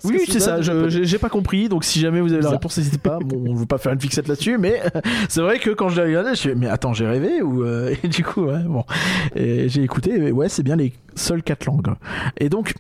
Oui, 0.04 0.20
c'est 0.28 0.40
ça. 0.40 0.58
J'ai 0.60 1.18
pas 1.18 1.28
compris, 1.28 1.68
donc 1.68 1.84
si 1.84 2.00
jamais 2.00 2.20
vous 2.20 2.32
avez 2.32 2.42
la 2.42 2.50
réponse, 2.50 2.78
n'hésitez 2.78 2.98
pas. 2.98 3.18
Bon, 3.18 3.44
on 3.48 3.54
veut 3.54 3.66
pas 3.66 3.78
faire 3.78 3.92
une 3.92 4.00
fixette 4.00 4.28
là-dessus, 4.28 4.58
mais 4.58 4.82
c'est 5.28 5.40
vrai 5.40 5.58
que 5.58 5.70
quand 5.70 5.88
je 5.88 6.00
l'ai 6.00 6.08
regardé, 6.08 6.30
je 6.30 6.34
suis 6.36 6.54
mais 6.54 6.68
attends, 6.68 6.92
j'ai 6.92 7.06
rêvé 7.06 7.42
ou 7.42 7.62
euh, 7.62 7.94
et 8.02 8.08
du 8.08 8.24
coup, 8.24 8.42
ouais, 8.44 8.62
bon, 8.64 8.84
j'ai 9.36 9.82
écouté. 9.82 10.28
et 10.28 10.32
ouais, 10.32 10.48
c'est 10.48 10.62
bien 10.62 10.76
les 10.76 10.92
seules 11.14 11.42
quatre 11.42 11.66
langues. 11.66 11.94
Et 12.38 12.48
donc. 12.48 12.74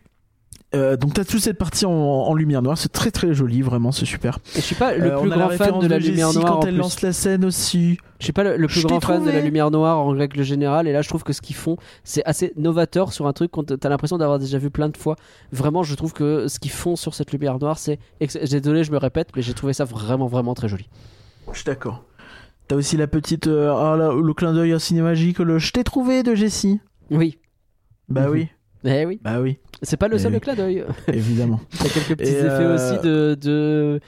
Euh, 0.74 0.96
donc 0.96 1.12
t'as 1.12 1.24
toute 1.24 1.40
cette 1.40 1.58
partie 1.58 1.84
en, 1.84 1.90
en 1.92 2.34
lumière 2.34 2.62
noire, 2.62 2.78
c'est 2.78 2.90
très 2.90 3.10
très 3.10 3.34
joli, 3.34 3.60
vraiment, 3.60 3.92
c'est 3.92 4.06
super. 4.06 4.38
Et 4.56 4.60
je 4.60 4.64
suis 4.64 4.74
pas 4.74 4.94
le 4.96 5.12
Euh, 5.12 5.20
plus 5.20 5.28
grand 5.28 5.50
fan 5.50 5.78
de 5.80 5.86
la 5.86 5.98
lumière 5.98 6.32
noire. 6.32 6.46
quand 6.60 6.64
elle 6.64 6.76
lance 6.76 7.02
la 7.02 7.12
scène 7.12 7.44
aussi. 7.44 7.98
Je 8.20 8.24
suis 8.24 8.32
pas 8.32 8.42
le, 8.42 8.56
le 8.56 8.66
plus 8.68 8.80
Je 8.80 8.86
grand 8.86 9.00
fan 9.00 9.22
de 9.24 9.30
la 9.30 9.40
lumière 9.40 9.70
noire 9.70 9.98
en 9.98 10.08
règle 10.10 10.42
générale. 10.42 10.88
Et 10.88 10.92
là, 10.92 11.02
je 11.02 11.08
trouve 11.10 11.24
que 11.24 11.32
ce 11.34 11.42
qu'ils 11.42 11.56
font, 11.56 11.76
c'est 12.04 12.24
assez 12.24 12.52
novateur 12.56 13.12
sur 13.12 13.26
un 13.26 13.32
truc 13.34 13.50
qu'on 13.50 13.64
t'as 13.64 13.88
l'impression 13.90 14.16
d'avoir 14.16 14.38
déjà 14.38 14.56
vu 14.58 14.70
plein 14.70 14.88
de 14.88 14.96
fois. 14.96 15.16
Vraiment, 15.50 15.82
je 15.82 15.94
trouve 15.94 16.14
que 16.14 16.48
ce 16.48 16.58
qu'ils 16.58 16.70
font 16.70 16.96
sur 16.96 17.14
cette 17.14 17.32
lumière 17.32 17.58
noire, 17.58 17.78
c'est. 17.78 17.98
Désolé, 18.20 18.82
je 18.84 18.92
me 18.92 18.98
répète, 18.98 19.28
mais 19.36 19.42
j'ai 19.42 19.52
trouvé 19.54 19.72
ça 19.74 19.84
vraiment, 19.84 20.26
vraiment 20.26 20.54
très 20.54 20.68
joli. 20.68 20.88
Je 21.52 21.56
suis 21.58 21.64
d'accord. 21.66 22.04
T'as 22.68 22.76
aussi 22.76 22.96
la 22.96 23.08
petite, 23.08 23.48
euh, 23.48 23.74
ah, 23.76 23.96
là, 23.96 24.12
le 24.14 24.32
clin 24.34 24.54
d'œil 24.54 24.72
à 24.72 24.78
ciné 24.78 25.02
magique, 25.02 25.38
le 25.40 25.58
je 25.58 25.72
t'ai 25.72 25.84
trouvé 25.84 26.22
de 26.22 26.34
Jessie. 26.34 26.80
Oui. 27.10 27.38
Bah 28.08 28.22
Mhm. 28.28 28.32
oui, 28.32 28.48
Eh 28.84 29.06
oui. 29.06 29.20
bah 29.22 29.40
oui, 29.40 29.58
C'est 29.82 29.96
pas 29.96 30.08
le 30.08 30.18
seul 30.18 30.32
oui. 30.34 30.40
clin 30.40 30.54
d'œil. 30.54 30.84
évidemment. 31.08 31.60
Il 31.80 31.86
y 31.86 31.88
a 31.88 31.92
quelques 31.92 32.16
petits 32.18 32.30
Et, 32.32 32.38
effets 32.38 32.48
euh, 32.50 32.74
aussi 32.74 33.02
de. 33.06 33.34
de, 33.40 34.00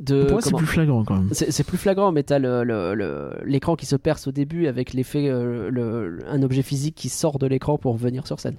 de 0.00 0.22
Pour 0.24 0.32
moi, 0.32 0.40
c'est 0.42 0.54
plus 0.54 0.66
flagrant 0.66 1.04
quand 1.04 1.14
même. 1.16 1.28
C'est 1.32 1.64
plus 1.66 1.78
flagrant, 1.78 2.12
mais 2.12 2.22
t'as 2.22 2.38
le- 2.38 2.64
le- 2.64 2.94
le- 2.94 3.32
l'écran 3.44 3.76
qui 3.76 3.86
se 3.86 3.96
perce 3.96 4.26
au 4.26 4.32
début 4.32 4.66
avec 4.66 4.92
l'effet, 4.92 5.28
euh, 5.28 5.70
le- 5.70 6.18
un 6.28 6.42
objet 6.42 6.62
physique 6.62 6.94
qui 6.94 7.08
sort 7.08 7.38
de 7.38 7.46
l'écran 7.46 7.78
pour 7.78 7.96
venir 7.96 8.26
sur 8.26 8.40
scène. 8.40 8.56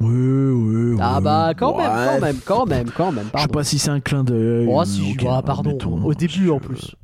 Oui, 0.00 0.08
oui, 0.10 0.92
oui. 0.92 0.96
Ah 1.00 1.20
bah 1.20 1.52
quand 1.56 1.76
même, 1.76 1.90
quand 1.90 2.20
même, 2.20 2.36
quand 2.44 2.66
même, 2.66 2.90
quand 2.96 3.12
même. 3.12 3.26
Je 3.34 3.40
sais 3.42 3.48
pas 3.48 3.64
si 3.64 3.78
c'est 3.78 3.90
un 3.90 4.00
clin 4.00 4.22
d'œil. 4.22 4.68
Oh 4.70 4.84
si, 4.84 5.12
ok, 5.18 5.24
bah, 5.24 5.42
pardon. 5.44 5.76
au 6.04 6.14
début 6.14 6.50
en 6.50 6.60
plus. 6.60 6.94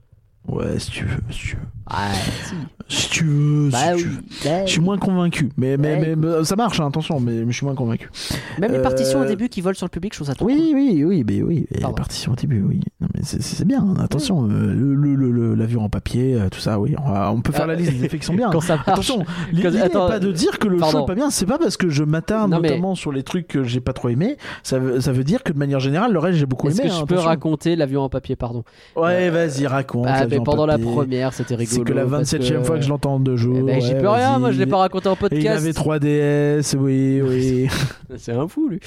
Ouais, 0.47 0.79
si 0.79 0.91
tu 0.91 1.05
veux, 1.05 1.21
si 1.31 1.39
tu 1.41 1.57
veux. 1.57 1.63
Si. 1.91 2.55
Si 2.87 3.09
tu 3.11 3.25
veux, 3.25 3.71
Bah 3.71 3.79
si 3.79 3.95
oui. 3.95 4.03
tu 4.03 4.09
veux. 4.09 4.17
bah 4.45 4.67
Je 4.67 4.71
suis 4.73 4.81
moins 4.81 4.99
convaincu. 4.99 5.49
Mais, 5.57 5.77
mais, 5.79 5.95
Ouais, 6.01 6.17
mais, 6.17 6.45
ça 6.45 6.55
marche, 6.55 6.81
hein, 6.81 6.87
attention, 6.89 7.19
mais, 7.19 7.45
je 7.47 7.51
suis 7.53 7.65
moins 7.65 7.75
convaincu. 7.75 8.11
Même 8.59 8.73
les 8.73 8.83
partitions 8.83 9.21
au 9.21 9.23
Euh, 9.23 9.27
début 9.29 9.49
qui 9.49 9.63
volent 9.63 9.75
sur 9.75 9.87
le 9.87 9.91
public, 9.91 10.13
je 10.13 10.19
trouve 10.19 10.27
ça 10.29 10.35
trop 10.35 10.45
Oui, 10.47 10.73
oui, 10.75 11.03
oui, 11.07 11.25
mais 11.27 11.43
oui. 11.43 11.67
Et 11.75 11.81
Pardon. 11.81 11.95
partition 11.97 12.33
au 12.33 12.37
début, 12.37 12.63
oui. 12.63 12.81
C'est- 13.23 13.65
bien, 13.65 13.83
hein, 13.83 13.95
attention. 14.03 14.45
euh, 14.51 14.75
le, 14.75 15.55
l'avion 15.55 15.83
en 15.83 15.89
papier, 15.89 16.35
euh, 16.35 16.49
tout 16.51 16.59
ça, 16.61 16.79
oui. 16.79 16.95
On, 17.03 17.11
va- 17.11 17.33
on 17.33 17.41
peut 17.41 17.53
faire 17.53 17.65
Ah, 17.65 17.69
la 17.69 17.75
liste 17.75 17.93
des 17.93 18.05
effets 18.05 18.19
qui 18.19 18.27
sont 18.27 18.35
bien. 18.35 18.51
Quand 18.53 18.61
ça 18.61 18.77
marche. 18.77 18.89
Attention, 18.89 19.25
l'idée 19.53 19.71
n'est 19.71 19.81
attends, 19.81 20.07
pas 20.09 20.19
de 20.19 20.31
dire 20.31 20.59
que 20.59 20.69
le 20.69 20.77
pardon. 20.77 20.99
show 20.99 21.05
est 21.05 21.07
pas 21.07 21.15
bien, 21.15 21.31
c'est 21.31 21.47
pas 21.47 21.57
parce 21.59 21.79
que 21.79 21.89
je 21.89 22.05
m'attarde 22.05 22.51
mais- 22.51 22.57
notamment 22.69 22.95
sur 22.95 23.13
les 23.13 23.23
trucs 23.23 23.49
que 23.49 23.65
j'ai 23.65 23.81
pas 23.81 23.95
trop 23.95 24.11
aimé, 24.11 24.37
ça 24.63 24.79
veut, 24.79 25.01
ça 25.01 25.13
veut 25.13 25.25
dire 25.25 25.43
que 25.43 25.53
de 25.53 25.59
manière 25.59 25.81
générale, 25.81 26.13
le 26.13 26.19
reste 26.19 26.39
j'ai 26.39 26.45
beaucoup 26.47 26.69
Est-ce 26.69 26.81
aimé. 26.83 26.89
que 26.91 26.95
je 26.95 27.01
hein, 27.01 27.07
peux 27.07 27.15
attention. 27.15 27.29
raconter 27.31 27.77
l'avion 27.77 28.03
en 28.03 28.09
papier, 28.11 28.37
pardon? 28.37 28.63
Ouais, 28.97 29.31
vas-y, 29.31 29.67
raconte. 29.67 30.07
Pendant 30.45 30.67
la 30.67 30.77
première, 30.79 31.33
c'était 31.33 31.55
rigolo. 31.55 31.74
C'est 31.75 31.85
que 31.85 31.93
la 31.93 32.03
parce 32.03 32.33
27 32.33 32.43
e 32.53 32.63
fois 32.65 32.77
que 32.79 32.85
je 32.85 32.89
l'entends 32.89 33.21
de 33.21 33.37
jour. 33.37 33.57
Eh 33.59 33.63
ben, 33.63 33.81
j'y 33.81 33.93
ouais, 33.95 34.01
peux 34.01 34.09
rien, 34.09 34.39
moi 34.39 34.53
je 34.53 34.59
l'ai 34.59 34.67
pas 34.67 34.79
raconté 34.79 35.09
en 35.09 35.13
Et 35.13 35.17
il 35.17 35.19
podcast. 35.21 35.57
avait 35.59 35.71
3DS, 35.73 36.77
oui, 36.77 37.21
oui. 37.23 37.69
C'est 38.17 38.33
un 38.33 38.47
fou, 38.49 38.69
lui. 38.69 38.81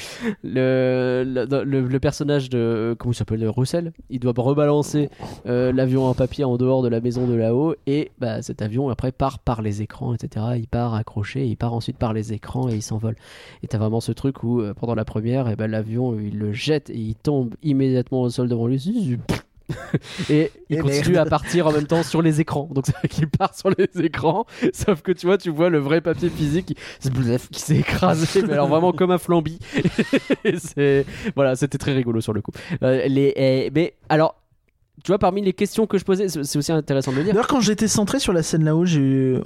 Le, 0.43 1.23
le, 1.25 1.63
le- 1.63 1.81
le 1.87 1.99
personnage 1.99 2.49
de. 2.49 2.95
Comment 2.97 3.11
il 3.11 3.15
s'appelle 3.15 3.47
Russell 3.47 3.91
Il 4.09 4.19
doit 4.19 4.33
rebalancer 4.35 5.09
euh, 5.45 5.71
l'avion 5.71 6.05
en 6.05 6.13
papier 6.13 6.43
en 6.43 6.57
dehors 6.57 6.81
de 6.81 6.87
la 6.87 7.01
maison 7.01 7.27
de 7.27 7.33
là-haut. 7.33 7.75
Et 7.87 8.11
bah, 8.19 8.41
cet 8.41 8.61
avion, 8.61 8.89
après, 8.89 9.11
part 9.11 9.39
par 9.39 9.61
les 9.61 9.81
écrans, 9.81 10.13
etc. 10.13 10.45
Il 10.57 10.67
part 10.67 10.93
accroché, 10.93 11.45
il 11.45 11.57
part 11.57 11.73
ensuite 11.73 11.97
par 11.97 12.13
les 12.13 12.33
écrans 12.33 12.69
et 12.69 12.75
il 12.75 12.81
s'envole. 12.81 13.15
Et 13.63 13.67
t'as 13.67 13.77
vraiment 13.77 13.99
ce 13.99 14.11
truc 14.11 14.43
où, 14.43 14.61
euh, 14.61 14.73
pendant 14.73 14.95
la 14.95 15.05
première, 15.05 15.49
eh 15.49 15.55
ben, 15.55 15.67
l'avion, 15.69 16.17
il 16.19 16.37
le 16.37 16.53
jette 16.53 16.89
et 16.89 16.97
il 16.97 17.15
tombe 17.15 17.55
immédiatement 17.63 18.21
au 18.21 18.29
sol 18.29 18.47
devant 18.47 18.67
lui. 18.67 18.77
Et 20.29 20.51
il 20.69 20.77
Et 20.77 20.79
continue 20.79 21.13
merde. 21.15 21.27
à 21.27 21.29
partir 21.29 21.67
en 21.67 21.71
même 21.71 21.87
temps 21.87 22.03
sur 22.03 22.21
les 22.21 22.39
écrans. 22.41 22.69
Donc 22.71 22.85
c'est 22.85 22.95
vrai 22.95 23.07
qu'il 23.07 23.27
part 23.29 23.53
sur 23.55 23.69
les 23.69 23.87
écrans, 24.03 24.45
sauf 24.73 25.01
que 25.01 25.11
tu 25.11 25.25
vois, 25.25 25.37
tu 25.37 25.49
vois 25.49 25.69
le 25.69 25.79
vrai 25.79 26.01
papier 26.01 26.29
physique 26.29 26.65
qui, 26.67 26.75
qui 27.51 27.59
s'est 27.59 27.77
écrasé, 27.77 28.41
mais 28.43 28.53
alors 28.53 28.67
vraiment 28.67 28.91
comme 28.93 29.11
un 29.11 29.17
flambi. 29.17 29.59
Voilà, 31.35 31.55
c'était 31.55 31.77
très 31.77 31.93
rigolo 31.93 32.21
sur 32.21 32.33
le 32.33 32.41
coup. 32.41 32.51
Euh, 32.83 33.07
les, 33.07 33.33
eh, 33.35 33.71
mais 33.73 33.95
alors, 34.09 34.35
tu 35.03 35.11
vois, 35.11 35.19
parmi 35.19 35.41
les 35.41 35.53
questions 35.53 35.85
que 35.85 35.97
je 35.97 36.03
posais, 36.03 36.27
c'est 36.27 36.57
aussi 36.57 36.71
intéressant 36.71 37.11
de 37.11 37.17
le 37.17 37.23
dire. 37.23 37.33
D'ailleurs, 37.33 37.47
quand 37.47 37.61
j'étais 37.61 37.87
centré 37.87 38.19
sur 38.19 38.33
la 38.33 38.41
scène 38.41 38.63
là-haut, 38.63 38.85
il 38.85 39.41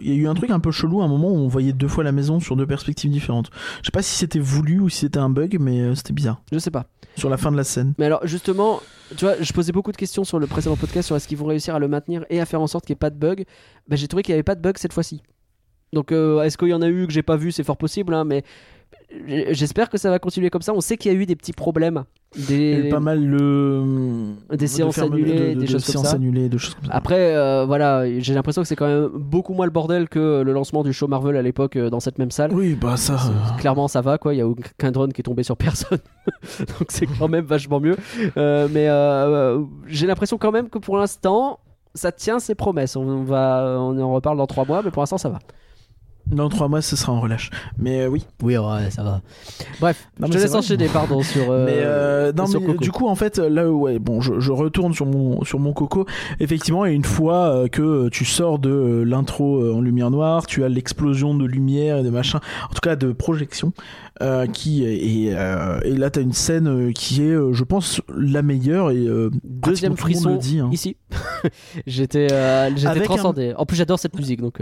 y 0.00 0.10
a 0.10 0.14
eu 0.14 0.26
un 0.26 0.34
truc 0.34 0.50
un 0.50 0.58
peu 0.58 0.70
chelou 0.70 1.02
à 1.02 1.04
un 1.04 1.08
moment 1.08 1.30
où 1.30 1.36
on 1.36 1.48
voyait 1.48 1.74
deux 1.74 1.88
fois 1.88 2.02
la 2.02 2.12
maison 2.12 2.40
sur 2.40 2.56
deux 2.56 2.66
perspectives 2.66 3.10
différentes. 3.10 3.50
Je 3.82 3.86
sais 3.86 3.92
pas 3.92 4.02
si 4.02 4.16
c'était 4.16 4.38
voulu 4.38 4.80
ou 4.80 4.88
si 4.88 5.00
c'était 5.00 5.18
un 5.18 5.28
bug, 5.28 5.58
mais 5.60 5.80
euh, 5.80 5.94
c'était 5.94 6.14
bizarre. 6.14 6.40
Je 6.50 6.58
sais 6.58 6.70
pas. 6.70 6.86
Sur 7.16 7.28
la 7.28 7.36
fin 7.36 7.52
de 7.52 7.56
la 7.56 7.64
scène. 7.64 7.94
Mais 7.98 8.06
alors 8.06 8.26
justement, 8.26 8.80
tu 9.16 9.24
vois, 9.26 9.34
je 9.40 9.52
posais 9.52 9.72
beaucoup 9.72 9.92
de 9.92 9.96
questions 9.96 10.24
sur 10.24 10.38
le 10.38 10.46
précédent 10.46 10.76
podcast 10.76 11.06
sur 11.06 11.16
est-ce 11.16 11.28
qu'ils 11.28 11.38
vont 11.38 11.46
réussir 11.46 11.74
à 11.74 11.78
le 11.78 11.88
maintenir 11.88 12.24
et 12.30 12.40
à 12.40 12.46
faire 12.46 12.60
en 12.60 12.66
sorte 12.66 12.86
qu'il 12.86 12.94
n'y 12.94 12.96
ait 12.96 12.98
pas 12.98 13.10
de 13.10 13.18
bug. 13.18 13.44
Bah, 13.88 13.96
j'ai 13.96 14.08
trouvé 14.08 14.22
qu'il 14.22 14.32
n'y 14.32 14.36
avait 14.36 14.42
pas 14.42 14.54
de 14.54 14.60
bug 14.60 14.76
cette 14.78 14.92
fois-ci. 14.92 15.22
Donc 15.92 16.10
euh, 16.12 16.42
est-ce 16.42 16.58
qu'il 16.58 16.68
y 16.68 16.74
en 16.74 16.82
a 16.82 16.88
eu 16.88 17.06
que 17.06 17.12
j'ai 17.12 17.22
pas 17.22 17.36
vu? 17.36 17.52
C'est 17.52 17.64
fort 17.64 17.76
possible, 17.76 18.12
hein, 18.14 18.24
mais 18.24 18.44
j'espère 19.52 19.88
que 19.88 19.98
ça 19.98 20.10
va 20.10 20.18
continuer 20.18 20.50
comme 20.50 20.62
ça. 20.62 20.72
On 20.74 20.80
sait 20.80 20.96
qu'il 20.96 21.12
y 21.12 21.14
a 21.16 21.18
eu 21.18 21.26
des 21.26 21.36
petits 21.36 21.52
problèmes. 21.52 22.04
Il 22.36 22.42
y 22.42 22.44
a 22.44 22.48
Des... 22.82 22.88
eu 22.88 22.90
pas 22.90 23.00
mal 23.00 23.24
le... 23.24 24.34
Des 24.50 24.56
de 24.56 24.66
séances 24.66 24.98
annulées, 24.98 25.32
de- 25.32 25.54
de- 25.54 25.60
des 25.60 25.66
de 25.66 25.70
choses 25.70 25.86
comme 25.90 26.04
ça. 26.04 26.16
annulées, 26.16 26.48
de 26.48 26.58
choses 26.58 26.74
comme 26.74 26.84
ça. 26.86 26.90
Après, 26.92 27.34
euh, 27.36 27.64
voilà, 27.66 28.04
j'ai 28.20 28.34
l'impression 28.34 28.62
que 28.62 28.68
c'est 28.68 28.76
quand 28.76 28.86
même 28.88 29.08
beaucoup 29.14 29.54
moins 29.54 29.64
le 29.64 29.70
bordel 29.70 30.08
que 30.08 30.42
le 30.42 30.52
lancement 30.52 30.82
du 30.82 30.92
show 30.92 31.06
Marvel 31.06 31.36
à 31.36 31.42
l'époque 31.42 31.76
euh, 31.76 31.88
dans 31.88 32.00
cette 32.00 32.18
même 32.18 32.30
salle. 32.30 32.52
Oui, 32.52 32.74
bah 32.74 32.96
ça. 32.96 33.14
Euh, 33.14 33.58
Clairement, 33.58 33.88
ça 33.88 34.00
va 34.02 34.18
quoi. 34.18 34.34
Il 34.34 34.38
y 34.38 34.40
a 34.42 34.48
aucun 34.48 34.90
drone 34.90 35.12
qui 35.12 35.20
est 35.20 35.24
tombé 35.24 35.44
sur 35.44 35.56
personne, 35.56 35.98
donc 36.58 36.88
c'est 36.88 37.06
quand 37.06 37.28
même 37.28 37.44
vachement 37.44 37.80
mieux. 37.80 37.96
Euh, 38.36 38.68
mais 38.70 38.88
euh, 38.88 39.62
j'ai 39.86 40.06
l'impression 40.06 40.36
quand 40.36 40.52
même 40.52 40.68
que 40.68 40.78
pour 40.78 40.98
l'instant, 40.98 41.60
ça 41.94 42.12
tient 42.12 42.38
ses 42.38 42.54
promesses. 42.54 42.96
On 42.96 43.22
va, 43.22 43.76
on 43.78 43.98
en 43.98 44.12
reparle 44.12 44.36
dans 44.36 44.46
trois 44.46 44.66
mois, 44.66 44.82
mais 44.84 44.90
pour 44.90 45.00
l'instant, 45.00 45.16
ça 45.18 45.30
va. 45.30 45.38
Dans 46.26 46.48
trois 46.48 46.66
mois, 46.68 46.82
ce 46.82 46.96
sera 46.96 47.12
en 47.12 47.20
relâche. 47.20 47.50
Mais 47.78 48.00
euh, 48.02 48.08
oui. 48.08 48.24
Oui, 48.42 48.56
ouais, 48.56 48.90
ça 48.90 49.04
va. 49.04 49.20
Bref, 49.80 50.08
Non, 50.18 50.26
je 50.26 50.32
te 50.32 50.38
laisse 50.38 50.54
enchaîner, 50.54 50.88
pardon, 50.88 51.22
sur. 51.22 51.50
euh, 51.52 51.64
mais 51.66 51.72
euh, 51.76 52.32
non, 52.32 52.46
sur 52.46 52.60
mais 52.60 52.66
Coco. 52.66 52.78
du 52.80 52.90
coup, 52.90 53.06
en 53.06 53.14
fait, 53.14 53.38
là, 53.38 53.70
ouais, 53.70 53.98
bon, 54.00 54.20
je, 54.20 54.40
je 54.40 54.50
retourne 54.50 54.92
sur 54.92 55.06
mon 55.06 55.44
sur 55.44 55.60
mon 55.60 55.72
coco. 55.72 56.04
Effectivement, 56.40 56.84
et 56.84 56.92
une 56.92 57.04
fois 57.04 57.68
que 57.70 58.08
tu 58.08 58.24
sors 58.24 58.58
de 58.58 59.04
l'intro 59.06 59.72
en 59.74 59.80
lumière 59.80 60.10
noire, 60.10 60.46
tu 60.46 60.64
as 60.64 60.68
l'explosion 60.68 61.34
de 61.34 61.44
lumière 61.44 61.98
et 61.98 62.02
de 62.02 62.10
machin, 62.10 62.40
en 62.70 62.74
tout 62.74 62.80
cas 62.82 62.96
de 62.96 63.12
projection, 63.12 63.72
qui 64.52 64.84
et, 64.84 65.30
euh, 65.32 65.78
et 65.84 65.94
là, 65.94 66.10
t'as 66.10 66.22
une 66.22 66.32
scène 66.32 66.92
qui 66.92 67.22
est, 67.22 67.36
je 67.52 67.64
pense, 67.64 68.00
la 68.16 68.42
meilleure 68.42 68.90
et 68.90 69.06
Deuxième 69.44 69.96
frisson 69.96 70.30
le 70.34 70.38
dit, 70.38 70.58
hein. 70.58 70.70
ici. 70.72 70.96
j'étais, 71.86 72.28
j'étais 72.74 72.86
Avec 72.88 73.02
un- 73.02 73.06
transcendé. 73.06 73.54
En 73.56 73.64
plus, 73.64 73.76
j'adore 73.76 73.98
cette 74.00 74.16
musique, 74.16 74.40
donc. 74.40 74.60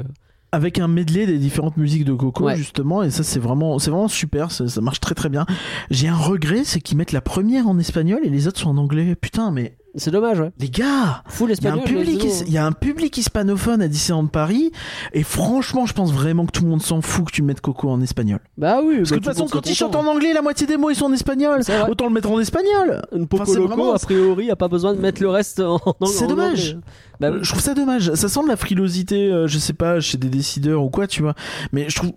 Avec 0.55 0.79
un 0.79 0.89
medley 0.89 1.27
des 1.27 1.39
différentes 1.39 1.77
musiques 1.77 2.05
de 2.05 2.13
Coco 2.15 2.45
Ouais. 2.45 2.57
justement 2.57 3.03
et 3.03 3.11
ça 3.11 3.23
c'est 3.23 3.41
vraiment 3.41 3.79
c'est 3.79 3.91
vraiment 3.91 4.09
super 4.09 4.51
ça, 4.51 4.69
ça 4.69 4.81
marche 4.81 5.01
très 5.01 5.15
très 5.15 5.29
bien 5.29 5.47
j'ai 5.91 6.09
un 6.09 6.17
regret 6.17 6.63
c'est 6.65 6.81
qu'ils 6.81 6.97
mettent 6.97 7.13
la 7.13 7.21
première 7.21 7.67
en 7.69 7.79
espagnol 7.79 8.21
et 8.25 8.31
les 8.31 8.47
autres 8.49 8.61
sont 8.61 8.71
en 8.71 8.77
anglais 8.79 9.15
putain 9.17 9.51
mais 9.51 9.77
C'est 9.97 10.11
dommage, 10.11 10.41
ouais. 10.41 10.51
les 10.59 10.69
gars 10.71 11.23
il 11.41 11.65
y, 11.65 11.67
a 11.69 11.73
un 11.73 11.79
public, 11.79 12.25
y 12.49 12.59
a 12.59 12.67
un 12.67 12.73
public 12.73 13.17
hispanophone 13.17 13.81
à 13.81 13.89
Disneyland 13.89 14.27
Paris 14.27 14.73
et 15.13 15.23
franchement 15.23 15.87
je 15.87 15.93
pense 15.93 16.13
vraiment 16.13 16.47
que 16.47 16.51
tout 16.53 16.65
le 16.65 16.69
monde 16.71 16.83
s'en 16.83 17.01
fout 17.01 17.27
que 17.27 17.33
tu 17.33 17.43
mettes 17.43 17.61
Coco 17.61 17.89
en 17.91 18.01
espagnol 18.01 18.41
Bah 18.59 18.81
oui. 18.85 18.99
parce 18.99 19.11
que 19.11 19.15
de 19.17 19.21
toute 19.21 19.33
façon 19.33 19.47
quand 19.47 19.67
ils 19.69 19.75
chantent 19.75 19.95
en 19.97 20.07
anglais 20.07 20.33
la 20.33 20.43
moitié 20.43 20.67
des 20.67 20.77
mots 20.77 20.91
ils 20.91 20.97
sont 20.97 21.07
en 21.07 21.13
espagnol 21.13 21.61
autant 21.89 22.07
le 22.09 22.13
mettre 22.13 22.31
en 22.31 22.41
espagnol 22.41 23.03
Une 23.13 23.23
Enfin, 23.33 23.45
Poco 23.45 23.55
Loco, 23.55 23.67
vraiment- 23.69 23.93
a 23.93 23.99
priori, 23.99 24.51
a 24.51 24.57
pas 24.57 24.69
besoin 24.69 24.95
de 24.95 25.01
mettre 25.01 25.23
le 25.23 25.29
reste 25.29 25.61
en, 25.61 25.81
en 26.01 26.07
C'est 26.07 26.27
dommage. 26.27 26.71
anglais. 26.73 26.81
Bah 27.21 27.31
oui. 27.33 27.39
je 27.43 27.49
trouve 27.51 27.63
ça 27.63 27.75
dommage 27.75 28.13
ça 28.15 28.29
sent 28.29 28.43
de 28.43 28.49
la 28.49 28.57
frilosité 28.57 29.31
euh, 29.31 29.47
je 29.47 29.59
sais 29.59 29.73
pas 29.75 30.01
chez 30.01 30.19
des 30.19 30.29
décideurs 30.29 30.83
ou 30.83 30.91
quoi 30.91 31.07
tu 31.07 31.23
vois 31.23 31.35
mais 31.73 31.89
je 31.89 31.95
trouve 31.95 32.13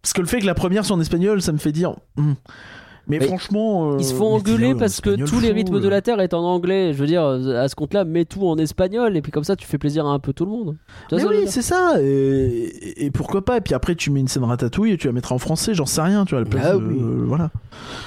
parce 0.00 0.12
que 0.14 0.20
le 0.22 0.26
fait 0.26 0.40
que 0.40 0.46
la 0.46 0.54
première 0.54 0.86
soit 0.86 0.96
en 0.96 1.00
espagnol 1.00 1.42
ça 1.42 1.52
me 1.52 1.58
fait 1.58 1.72
dire 1.72 1.94
hmm. 2.16 2.32
Mais, 3.08 3.18
Mais 3.18 3.26
franchement 3.26 3.92
euh, 3.92 3.96
Ils 3.98 4.04
se 4.04 4.14
font 4.14 4.34
engueuler 4.34 4.74
en 4.74 4.78
parce 4.78 5.00
que 5.00 5.16
tous 5.24 5.40
les 5.40 5.50
rythmes 5.50 5.80
de 5.80 5.86
euh. 5.86 5.90
la 5.90 6.02
Terre 6.02 6.20
est 6.20 6.34
en 6.34 6.42
anglais. 6.44 6.92
Je 6.92 6.98
veux 6.98 7.06
dire, 7.06 7.22
à 7.24 7.68
ce 7.68 7.74
compte-là, 7.74 8.04
mets 8.04 8.24
tout 8.24 8.46
en 8.46 8.56
espagnol 8.58 9.16
et 9.16 9.22
puis 9.22 9.32
comme 9.32 9.44
ça, 9.44 9.56
tu 9.56 9.66
fais 9.66 9.78
plaisir 9.78 10.06
à 10.06 10.10
un 10.10 10.18
peu 10.18 10.32
tout 10.32 10.44
le 10.44 10.50
monde. 10.50 10.76
Mais 11.12 11.24
oui, 11.24 11.36
c'est 11.46 11.62
ça. 11.62 11.94
Et, 12.00 13.04
et 13.06 13.10
pourquoi 13.10 13.44
pas 13.44 13.56
Et 13.56 13.60
puis 13.60 13.74
après, 13.74 13.94
tu 13.94 14.10
mets 14.10 14.20
une 14.20 14.28
scène 14.28 14.44
ratatouille 14.44 14.92
et 14.92 14.96
tu 14.96 15.06
la 15.06 15.12
mettras 15.12 15.34
en 15.34 15.38
français, 15.38 15.74
j'en 15.74 15.86
sais 15.86 16.02
rien, 16.02 16.24
tu 16.24 16.34
vois. 16.34 16.44
la 16.44 16.50
place 16.50 16.66
Ah 16.70 16.74
de- 16.76 16.84
oui. 16.84 16.98
euh, 17.00 17.24
voilà. 17.26 17.50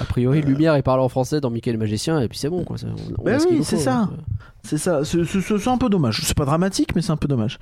A 0.00 0.04
priori, 0.04 0.40
Lumière, 0.42 0.76
il 0.76 0.82
parle 0.82 1.00
en 1.00 1.08
français 1.08 1.40
dans 1.40 1.50
Mickey 1.50 1.72
le 1.72 1.78
Magicien 1.78 2.20
et 2.20 2.28
puis 2.28 2.38
c'est 2.38 2.48
bon, 2.50 2.64
quoi. 2.64 2.76
On- 2.84 3.20
on 3.20 3.24
Bah 3.24 3.38
oui, 3.50 3.60
c'est 3.64 3.76
ça. 3.78 4.08
C'est 4.64 4.78
ça. 4.78 5.04
C'est- 5.04 5.68
un 5.68 5.78
peu 5.78 5.88
dommage. 5.88 6.20
C'est 6.24 6.36
pas 6.36 6.44
dramatique, 6.44 6.94
mais 6.94 7.02
c'est 7.02 7.10
un 7.12 7.16
peu 7.16 7.28
dommage. 7.28 7.58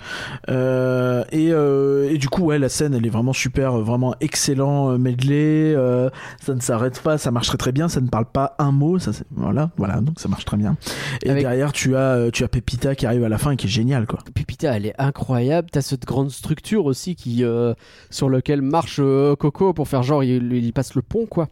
Euh, 0.48 1.24
et, 1.32 1.48
euh, 1.52 2.10
et 2.10 2.18
du 2.18 2.28
coup, 2.28 2.44
ouais, 2.44 2.58
la 2.58 2.68
scène, 2.68 2.94
elle 2.94 3.06
est 3.06 3.10
vraiment 3.10 3.32
super, 3.32 3.78
euh, 3.78 3.82
vraiment 3.82 4.14
excellent 4.20 4.90
euh, 4.92 4.98
medley. 4.98 5.74
euh, 5.74 6.10
ça 6.40 6.54
ne 6.54 6.60
s'arrête 6.60 7.00
pas, 7.00 7.18
ça 7.18 7.30
marche 7.30 7.48
très 7.48 7.56
très 7.58 7.72
bien. 7.72 7.88
Ça 7.88 8.00
ne 8.00 8.08
parle 8.08 8.26
pas 8.26 8.54
un 8.58 8.70
mot. 8.72 8.98
Ça, 8.98 9.12
c'est- 9.12 9.24
voilà, 9.30 9.70
voilà. 9.76 10.00
Donc 10.00 10.20
ça 10.20 10.28
marche 10.28 10.44
très 10.44 10.56
bien. 10.56 10.76
Et 11.24 11.30
Avec- 11.30 11.42
derrière, 11.42 11.72
tu 11.72 11.96
as, 11.96 12.00
euh, 12.16 12.30
tu 12.30 12.44
as 12.44 12.48
Pepita 12.48 12.94
qui 12.94 13.06
arrive 13.06 13.24
à 13.24 13.28
la 13.28 13.38
fin 13.38 13.52
et 13.52 13.56
qui 13.56 13.66
est 13.66 13.70
génial, 13.70 14.06
quoi. 14.06 14.20
Putain, 14.34 14.72
elle 14.74 14.86
est 14.86 14.94
incroyable. 14.98 15.68
T'as 15.72 15.82
cette 15.82 16.04
grande 16.04 16.30
structure 16.30 16.84
aussi 16.84 17.14
qui 17.16 17.44
euh, 17.44 17.74
sur 18.10 18.28
lequel 18.28 18.62
marche 18.62 19.00
Coco 19.38 19.72
pour 19.72 19.88
faire 19.88 20.02
genre 20.02 20.22
il, 20.24 20.52
il 20.52 20.72
passe 20.72 20.94
le 20.94 21.02
pont, 21.02 21.26
quoi. 21.26 21.48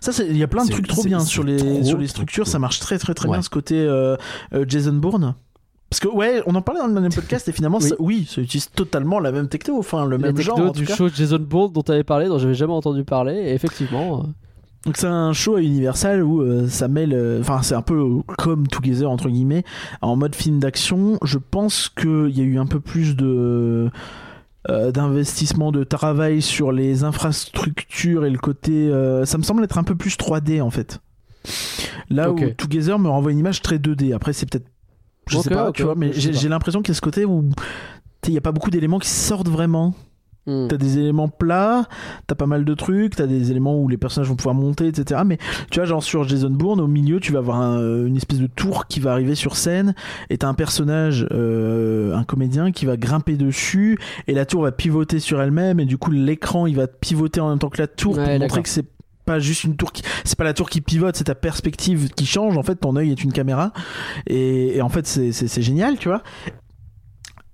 Ça, 0.00 0.12
il 0.24 0.36
y 0.36 0.42
a 0.42 0.46
plein 0.48 0.64
de 0.64 0.70
trucs 0.70 0.86
trop 0.86 1.02
bien 1.02 1.18
sur 1.20 1.42
les, 1.42 1.56
trop, 1.56 1.82
sur 1.84 1.98
les 1.98 2.06
structures. 2.06 2.46
Ça 2.46 2.58
marche 2.58 2.78
très, 2.78 2.98
très, 2.98 3.14
très 3.14 3.28
Ouais. 3.28 3.36
bien 3.36 3.42
ce 3.42 3.50
côté 3.50 3.76
euh, 3.80 4.16
euh, 4.54 4.64
Jason 4.68 4.92
Bourne. 4.92 5.34
Parce 5.90 6.00
que, 6.00 6.08
ouais, 6.08 6.42
on 6.46 6.54
en 6.54 6.60
parlait 6.62 6.80
dans 6.80 6.86
le 6.86 6.92
dernier 6.92 7.08
podcast 7.08 7.48
et 7.48 7.52
finalement, 7.52 7.78
Oui. 7.82 7.88
ça- 7.88 7.94
oui, 7.98 8.26
ça 8.30 8.40
utilise 8.40 8.70
totalement 8.70 9.18
la 9.20 9.32
même 9.32 9.48
techno, 9.48 9.78
enfin, 9.78 10.04
le 10.04 10.12
La 10.12 10.18
même 10.18 10.34
techno 10.34 10.56
genre. 10.56 10.68
En 10.68 10.72
du 10.72 10.80
tout 10.82 10.86
cas. 10.86 10.94
show 10.96 11.08
Jason 11.08 11.38
Bourne 11.40 11.72
dont 11.72 11.82
t'avais 11.82 12.04
parlé, 12.04 12.28
dont 12.28 12.38
j'avais 12.38 12.54
jamais 12.54 12.74
entendu 12.74 13.04
parler. 13.04 13.34
Et 13.34 13.54
effectivement, 13.54 14.20
euh, 14.20 14.26
Donc, 14.84 14.96
c'est 14.98 15.06
un 15.08 15.32
show 15.32 15.56
à 15.56 15.60
Universal 15.62 16.22
où 16.22 16.42
euh, 16.42 16.68
ça 16.68 16.86
mêle. 16.88 17.12
euh, 17.12 17.40
Enfin, 17.40 17.62
c'est 17.62 17.74
un 17.74 17.82
peu 17.82 18.04
comme 18.36 18.68
Together, 18.68 19.10
entre 19.10 19.28
guillemets, 19.30 19.64
en 20.02 20.14
mode 20.14 20.34
film 20.36 20.60
d'action. 20.60 21.18
Je 21.24 21.38
pense 21.38 21.88
qu'il 21.88 22.30
y 22.36 22.40
a 22.40 22.44
eu 22.44 22.58
un 22.58 22.66
peu 22.66 22.78
plus 22.80 23.16
de. 23.16 23.90
Euh, 24.68 24.90
d'investissement 24.90 25.70
de 25.70 25.84
travail 25.84 26.42
sur 26.42 26.72
les 26.72 27.04
infrastructures 27.04 28.24
et 28.24 28.30
le 28.30 28.38
côté 28.38 28.88
euh, 28.88 29.24
ça 29.24 29.38
me 29.38 29.42
semble 29.42 29.62
être 29.62 29.78
un 29.78 29.84
peu 29.84 29.94
plus 29.94 30.16
3D 30.16 30.60
en 30.60 30.70
fait. 30.70 31.00
Là 32.10 32.32
où 32.32 32.38
Together 32.56 32.98
me 32.98 33.08
renvoie 33.08 33.30
une 33.30 33.38
image 33.38 33.62
très 33.62 33.78
2D 33.78 34.14
après 34.14 34.32
c'est 34.32 34.50
peut-être 34.50 34.66
je 35.28 35.38
sais 35.38 35.50
pas 35.50 35.70
tu 35.72 35.82
vois 35.82 35.94
mais 35.94 36.12
j'ai 36.12 36.48
l'impression 36.48 36.82
qu'il 36.82 36.88
y 36.88 36.92
a 36.92 36.96
ce 36.96 37.00
côté 37.00 37.24
où 37.24 37.48
il 38.26 38.32
y 38.32 38.38
a 38.38 38.40
pas 38.40 38.52
beaucoup 38.52 38.70
d'éléments 38.70 38.98
qui 38.98 39.08
sortent 39.08 39.48
vraiment 39.48 39.94
Hmm. 40.48 40.66
T'as 40.68 40.78
des 40.78 40.98
éléments 40.98 41.28
plats, 41.28 41.86
t'as 42.26 42.34
pas 42.34 42.46
mal 42.46 42.64
de 42.64 42.72
trucs, 42.72 43.14
t'as 43.16 43.26
des 43.26 43.50
éléments 43.50 43.78
où 43.78 43.86
les 43.86 43.98
personnages 43.98 44.28
vont 44.30 44.34
pouvoir 44.36 44.54
monter, 44.54 44.86
etc. 44.86 45.20
Mais 45.26 45.36
tu 45.70 45.78
vois, 45.78 45.84
genre 45.86 46.02
sur 46.02 46.26
Jason 46.26 46.48
Bourne, 46.48 46.80
au 46.80 46.86
milieu, 46.86 47.20
tu 47.20 47.32
vas 47.32 47.40
avoir 47.40 47.60
un- 47.60 48.06
une 48.06 48.16
espèce 48.16 48.38
de 48.38 48.46
tour 48.46 48.86
qui 48.86 48.98
va 48.98 49.12
arriver 49.12 49.34
sur 49.34 49.56
scène, 49.56 49.94
et 50.30 50.38
t'as 50.38 50.48
un 50.48 50.54
personnage, 50.54 51.26
euh, 51.32 52.14
un 52.16 52.24
comédien, 52.24 52.72
qui 52.72 52.86
va 52.86 52.96
grimper 52.96 53.36
dessus, 53.36 53.98
et 54.26 54.32
la 54.32 54.46
tour 54.46 54.62
va 54.62 54.72
pivoter 54.72 55.18
sur 55.20 55.42
elle-même, 55.42 55.80
et 55.80 55.84
du 55.84 55.98
coup, 55.98 56.10
l'écran, 56.10 56.66
il 56.66 56.76
va 56.76 56.86
pivoter 56.86 57.40
en 57.40 57.50
même 57.50 57.58
temps 57.58 57.68
que 57.68 57.82
la 57.82 57.86
tour 57.86 58.16
Ouais, 58.16 58.24
pour 58.24 58.38
montrer 58.40 58.62
que 58.62 58.68
c'est 58.70 58.86
pas 59.26 59.38
juste 59.40 59.64
une 59.64 59.76
tour 59.76 59.92
qui 59.92 60.02
c'est 60.24 60.38
pas 60.38 60.44
la 60.44 60.54
tour 60.54 60.70
qui 60.70 60.80
pivote 60.80 61.14
c'est 61.14 61.24
ta 61.24 61.34
perspective 61.34 62.08
qui 62.14 62.24
change 62.24 62.56
en 62.56 62.62
fait 62.62 62.76
ton 62.76 62.96
œil 62.96 63.10
est 63.10 63.22
une 63.22 63.30
caméra 63.34 63.74
et, 64.26 64.78
et 64.78 64.80
en 64.80 64.88
fait 64.88 65.06
c'est 65.06 65.60
génial 65.60 65.98
tu 65.98 66.08
vois 66.08 66.22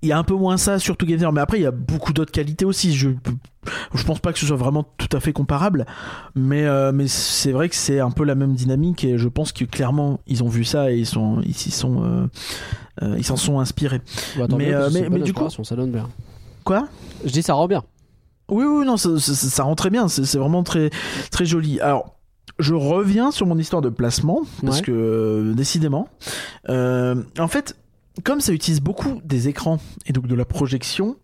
il 0.05 0.09
y 0.09 0.11
a 0.11 0.17
un 0.17 0.23
peu 0.23 0.35
moins 0.35 0.57
ça 0.57 0.79
sur 0.79 0.95
Together 0.97 1.31
mais 1.31 1.41
après 1.41 1.57
il 1.57 1.63
y 1.63 1.65
a 1.65 1.71
beaucoup 1.71 2.13
d'autres 2.13 2.31
qualités 2.31 2.65
aussi 2.65 2.93
je 2.95 3.09
je 3.93 4.03
pense 4.03 4.19
pas 4.19 4.31
que 4.31 4.39
ce 4.39 4.45
soit 4.45 4.55
vraiment 4.55 4.83
tout 4.97 5.09
à 5.15 5.19
fait 5.19 5.33
comparable 5.33 5.85
mais 6.35 6.63
euh, 6.65 6.91
mais 6.93 7.07
c'est 7.07 7.51
vrai 7.51 7.67
que 7.69 7.75
c'est 7.75 7.99
un 7.99 8.11
peu 8.11 8.23
la 8.23 8.35
même 8.35 8.53
dynamique 8.53 9.03
et 9.03 9.17
je 9.17 9.27
pense 9.27 9.51
que 9.51 9.65
clairement 9.65 10.19
ils 10.27 10.43
ont 10.43 10.47
vu 10.47 10.63
ça 10.63 10.91
et 10.91 10.97
ils 10.97 11.05
sont 11.07 11.41
ils 11.43 11.55
s'y 11.55 11.71
sont 11.71 12.03
euh, 12.03 12.27
euh, 13.01 13.15
ils 13.17 13.23
s'en 13.25 13.35
sont 13.35 13.59
inspirés 13.59 14.01
Bah, 14.37 14.45
Mais, 14.55 14.71
mais- 14.93 15.09
mais 15.09 15.19
du 15.21 15.33
coup- 15.33 15.49
ça 15.63 15.75
donne 15.75 15.91
bien. 15.91 16.07
quoi? 16.63 16.87
Je 17.25 17.31
dis 17.31 17.41
ça 17.41 17.53
rend 17.55 17.67
bien. 17.67 17.83
Oui, 18.49 18.63
oui, 18.63 18.85
non, 18.85 18.95
ça, 18.97 19.17
ça, 19.19 19.33
ça 19.33 19.63
rend 19.63 19.73
très 19.75 19.89
bien. 19.89 20.07
C'est 20.07 20.23
c'est 20.23 20.37
vraiment 20.37 20.61
très, 20.63 20.91
très 21.31 21.45
joli. 21.45 21.79
Alors, 21.79 22.15
je 22.59 22.75
reviens 22.75 23.31
sur 23.31 23.47
mon 23.47 23.57
histoire 23.57 23.81
de 23.81 23.89
placement 23.89 24.41
parce 24.63 24.77
Ouais. 24.77 24.83
que 24.83 24.91
euh, 24.91 25.53
décidément, 25.55 26.07
euh, 26.69 27.15
en 27.39 27.47
fait, 27.47 27.75
comme 28.23 28.41
ça 28.41 28.53
utilise 28.53 28.81
beaucoup 28.81 29.21
des 29.23 29.47
écrans 29.47 29.79
et 30.05 30.13
donc 30.13 30.27
de 30.27 30.35
la 30.35 30.45
projection, 30.45 31.17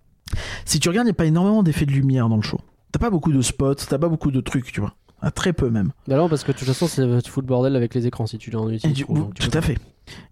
si 0.66 0.80
tu 0.80 0.90
regardes, 0.90 1.08
il 1.08 1.12
n'y 1.12 1.16
a 1.16 1.16
pas 1.16 1.26
énormément 1.26 1.64
d'effets 1.64 1.86
de 1.86 1.92
lumière 1.92 2.30
dans 2.30 2.36
le 2.38 2.42
show. 2.42 2.60
T'as 2.92 3.00
pas 3.00 3.10
beaucoup 3.10 3.32
de 3.32 3.42
spots, 3.42 3.76
t'as 3.76 3.98
pas 3.98 4.10
beaucoup 4.10 4.32
de 4.32 4.42
trucs, 4.42 4.72
tu 4.72 4.82
vois. 4.82 4.96
Ah, 5.22 5.32
très 5.32 5.54
peu 5.54 5.70
même. 5.70 5.92
Bah 6.08 6.18
non, 6.18 6.28
parce 6.28 6.44
que 6.44 6.52
de 6.52 6.58
toute 6.58 6.68
façon, 6.68 6.88
c'est 6.88 7.22
tu 7.22 7.30
fous 7.30 7.42
le 7.42 7.48
bordel 7.48 7.76
avec 7.76 7.94
les 7.94 8.08
écrans 8.08 8.26
si 8.26 8.38
tu 8.38 8.54
en 8.56 8.70
utilises 8.70 8.96
du 8.96 9.04
trop, 9.04 9.14
coup, 9.14 9.20
donc 9.20 9.34
tu 9.36 9.48
tout 9.48 9.58
à 9.58 9.62
fait. 9.62 9.78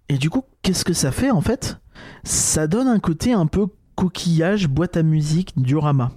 Et 0.10 0.18
du 0.18 0.30
coup, 0.30 0.44
qu'est-ce 0.62 0.84
que 0.84 0.94
ça 0.94 1.12
fait 1.12 1.30
en 1.30 1.42
fait? 1.42 1.78
Ça 2.24 2.68
donne 2.68 2.88
un 2.88 3.00
côté 3.00 3.34
un 3.34 3.46
peu 3.46 3.68
coquillage, 3.96 4.68
boîte 4.68 4.98
à 4.98 5.04
musique, 5.04 5.54
diorama. 5.58 6.12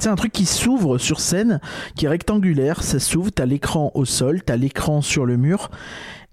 C'est 0.00 0.08
un 0.08 0.16
truc 0.16 0.32
qui 0.32 0.46
s'ouvre 0.46 0.98
sur 0.98 1.20
scène, 1.20 1.60
qui 1.94 2.06
est 2.06 2.08
rectangulaire, 2.08 2.82
ça 2.82 2.98
s'ouvre, 2.98 3.30
t'as 3.30 3.46
l'écran 3.46 3.92
au 3.94 4.04
sol, 4.04 4.42
t'as 4.42 4.56
l'écran 4.56 5.00
sur 5.00 5.24
le 5.24 5.36
mur, 5.36 5.70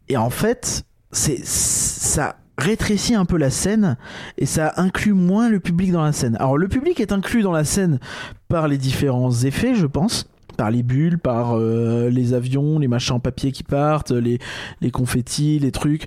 et 0.09 0.17
en 0.17 0.31
fait, 0.31 0.85
c'est 1.11 1.45
ça 1.45 2.37
rétrécit 2.57 3.15
un 3.15 3.25
peu 3.25 3.37
la 3.37 3.49
scène 3.49 3.97
et 4.37 4.45
ça 4.45 4.73
inclut 4.77 5.13
moins 5.13 5.49
le 5.49 5.59
public 5.59 5.91
dans 5.91 6.03
la 6.03 6.11
scène. 6.11 6.35
Alors 6.39 6.57
le 6.57 6.67
public 6.67 6.99
est 6.99 7.11
inclus 7.11 7.41
dans 7.41 7.51
la 7.51 7.63
scène 7.63 7.99
par 8.47 8.67
les 8.67 8.77
différents 8.77 9.31
effets, 9.31 9.75
je 9.75 9.87
pense, 9.87 10.29
par 10.57 10.69
les 10.71 10.83
bulles, 10.83 11.17
par 11.17 11.57
euh, 11.57 12.09
les 12.09 12.33
avions, 12.33 12.79
les 12.79 12.87
machins 12.87 13.15
en 13.15 13.19
papier 13.19 13.51
qui 13.51 13.63
partent, 13.63 14.11
les, 14.11 14.39
les 14.81 14.91
confettis, 14.91 15.59
les 15.59 15.71
trucs. 15.71 16.05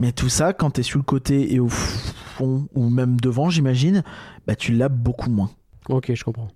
Mais 0.00 0.10
tout 0.10 0.28
ça, 0.28 0.52
quand 0.52 0.70
t'es 0.70 0.82
sur 0.82 0.98
le 0.98 1.04
côté 1.04 1.54
et 1.54 1.60
au 1.60 1.68
fond, 1.68 2.66
ou 2.74 2.90
même 2.90 3.20
devant, 3.20 3.48
j'imagine, 3.48 4.02
bah 4.46 4.56
tu 4.56 4.72
l'as 4.72 4.88
beaucoup 4.88 5.30
moins. 5.30 5.50
Ok, 5.88 6.12
je 6.12 6.24
comprends. 6.24 6.48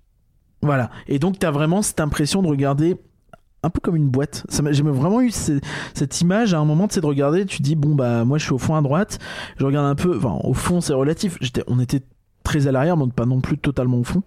Voilà. 0.63 0.91
Et 1.07 1.19
donc, 1.21 1.39
t'as 1.39 1.53
vraiment 1.53 1.83
cette 1.83 2.01
impression 2.01 2.43
de 2.43 2.49
regarder 2.49 2.97
un 3.63 3.71
peu 3.71 3.81
comme 3.81 3.97
une 3.97 4.09
boîte. 4.09 4.45
J'ai 4.71 4.83
vraiment 4.83 5.21
eu 5.21 5.31
ce- 5.31 5.59
cette 5.95 6.21
image 6.21 6.55
à 6.55 6.59
un 6.59 6.65
moment, 6.65 6.87
c'est 6.91 7.01
de 7.01 7.07
regarder, 7.07 7.45
tu 7.45 7.61
dis, 7.63 7.75
bon, 7.75 7.95
bah, 7.95 8.25
moi, 8.25 8.39
je 8.39 8.45
suis 8.45 8.53
au 8.53 8.59
fond 8.59 8.75
à 8.77 8.83
droite, 8.83 9.19
je 9.59 9.65
regarde 9.65 9.87
un 9.87 9.95
peu, 9.95 10.17
enfin, 10.17 10.39
au 10.45 10.55
fond, 10.55 10.81
c'est 10.81 10.93
relatif. 10.95 11.39
On 11.67 11.81
était 11.81 12.03
très 12.45 12.67
à 12.67 12.73
l'arrière, 12.73 12.97
mais 12.97 13.07
pas 13.15 13.27
non 13.27 13.41
plus 13.41 13.59
totalement 13.59 13.99
au 13.99 14.05
fond. 14.05 14.23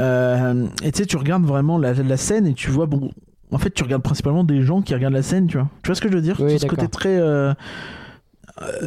Euh, 0.00 0.66
et 0.82 0.92
tu 0.92 0.98
sais, 0.98 1.06
tu 1.06 1.16
regardes 1.16 1.44
vraiment 1.44 1.78
la, 1.78 1.92
la 1.94 2.16
scène 2.16 2.46
et 2.46 2.52
tu 2.54 2.70
vois, 2.70 2.86
bon, 2.86 3.10
en 3.52 3.58
fait, 3.58 3.70
tu 3.70 3.82
regardes 3.82 4.02
principalement 4.02 4.44
des 4.44 4.62
gens 4.62 4.82
qui 4.82 4.94
regardent 4.94 5.14
la 5.14 5.22
scène, 5.22 5.46
tu 5.46 5.56
vois. 5.58 5.68
Tu 5.82 5.88
vois 5.88 5.94
ce 5.94 6.00
que 6.00 6.08
je 6.08 6.14
veux 6.14 6.20
dire? 6.22 6.36
Oui, 6.40 6.58
Ce 6.58 6.66
côté 6.66 6.82
très. 6.88 7.16
euh, 7.18 7.54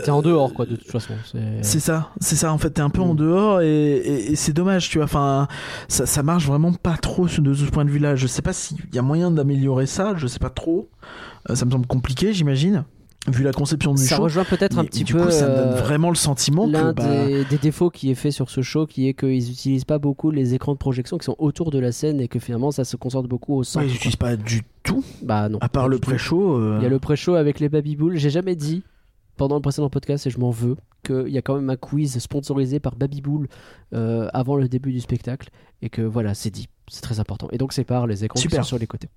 T'es 0.03 0.09
en 0.09 0.21
dehors, 0.23 0.51
quoi, 0.53 0.65
de 0.65 0.75
toute 0.75 0.89
façon. 0.89 1.13
c'est- 1.61 1.79
ça, 1.79 2.09
c'est 2.19 2.35
ça 2.35 2.51
en 2.51 2.57
fait, 2.57 2.71
t'es 2.71 2.81
un 2.81 2.89
peu 2.89 3.01
Mm. 3.01 3.09
en 3.11 3.13
dehors 3.15 3.61
et, 3.61 3.67
et- 3.97 4.31
et 4.31 4.35
c'est 4.35 4.51
dommage, 4.53 4.89
tu 4.89 4.97
vois, 4.97 5.05
enfin, 5.05 5.47
ça, 5.87 6.05
ça 6.07 6.23
marche 6.23 6.47
vraiment 6.47 6.73
pas 6.73 6.97
trop 6.97 7.27
de 7.27 7.53
ce 7.53 7.65
point 7.65 7.85
de 7.85 7.91
vue-là. 7.91 8.15
Je 8.15 8.25
sais 8.25 8.41
pas 8.41 8.53
s'il 8.53 8.77
y 8.93 8.97
a 8.97 9.01
moyen 9.03 9.29
d'améliorer 9.29 9.85
ça, 9.85 10.13
je 10.17 10.25
sais 10.25 10.39
pas 10.39 10.49
trop. 10.49 10.89
Euh, 11.49 11.55
ça 11.55 11.65
me 11.65 11.71
semble 11.71 11.85
compliqué, 11.85 12.33
j'imagine, 12.33 12.83
vu 13.27 13.43
la 13.43 13.51
conception 13.51 13.93
du 13.93 14.01
Ça 14.01 14.15
show. 14.15 14.23
rejoint 14.23 14.43
peut-être 14.43 14.79
un 14.79 14.85
petit 14.85 15.03
du 15.03 15.13
peu 15.13 15.25
coup, 15.25 15.29
ça 15.31 15.47
me 15.47 15.55
donne 15.55 15.67
euh, 15.73 15.81
vraiment 15.81 16.09
le 16.09 16.15
sentiment 16.15 16.65
l'un 16.65 16.89
que 16.91 16.95
bah, 16.95 17.25
des, 17.27 17.45
des 17.45 17.57
défauts 17.59 17.91
qui 17.91 18.09
est 18.09 18.15
fait 18.15 18.31
sur 18.31 18.49
ce 18.49 18.61
show, 18.61 18.87
qui 18.87 19.07
est 19.07 19.13
qu'ils 19.13 19.51
utilisent 19.51 19.85
pas 19.85 19.99
beaucoup 19.99 20.31
les 20.31 20.55
écrans 20.55 20.73
de 20.73 20.77
projection 20.79 21.17
qui 21.19 21.25
sont 21.25 21.35
autour 21.37 21.69
de 21.69 21.77
la 21.77 21.91
scène 21.91 22.19
et 22.21 22.27
que 22.27 22.39
finalement 22.39 22.71
ça 22.71 22.83
se 22.85 22.95
concentre 22.97 23.27
beaucoup 23.29 23.53
au 23.55 23.63
centre. 23.63 23.85
ouais, 23.85 23.91
ils 23.91 23.91
quoi. 23.91 23.97
utilisent 23.97 24.15
pas 24.15 24.35
du 24.35 24.63
tout, 24.83 25.03
Bah 25.21 25.47
non. 25.47 25.59
à 25.61 25.69
part 25.69 25.87
le 25.87 25.99
pré-show. 25.99 26.57
euh, 26.57 26.77
Il 26.79 26.83
y 26.83 26.85
a 26.87 26.89
le 26.89 26.97
pré-show 26.99 27.35
avec 27.35 27.59
les 27.59 27.69
Babybools. 27.69 28.17
J'ai 28.17 28.31
jamais 28.31 28.55
dit 28.55 28.81
pendant 29.39 29.55
le 29.55 29.61
précédent 29.61 29.89
podcast 29.89 30.27
et 30.27 30.29
je 30.29 30.37
m'en 30.37 30.51
veux 30.51 30.75
qu'il 31.03 31.29
y 31.29 31.37
a 31.37 31.41
quand 31.41 31.55
même 31.55 31.69
un 31.69 31.75
quiz 31.77 32.19
sponsorisé 32.19 32.79
par 32.79 32.95
Babybool 32.95 33.47
euh, 33.93 34.27
avant 34.33 34.55
le 34.55 34.67
début 34.67 34.91
du 34.91 34.99
spectacle 34.99 35.49
et 35.81 35.89
que 35.89 36.01
voilà, 36.03 36.33
c'est 36.35 36.51
dit. 36.51 36.67
C'est 36.91 37.01
très 37.01 37.19
important. 37.19 37.47
Et 37.51 37.57
donc 37.57 37.73
c'est 37.73 37.83
par 37.85 38.05
les 38.05 38.23
écrans 38.25 38.39
Super. 38.39 38.59
qui 38.59 38.63
sont 38.65 38.67
sur 38.67 38.77
les 38.79 38.85
côtés. 38.87 39.09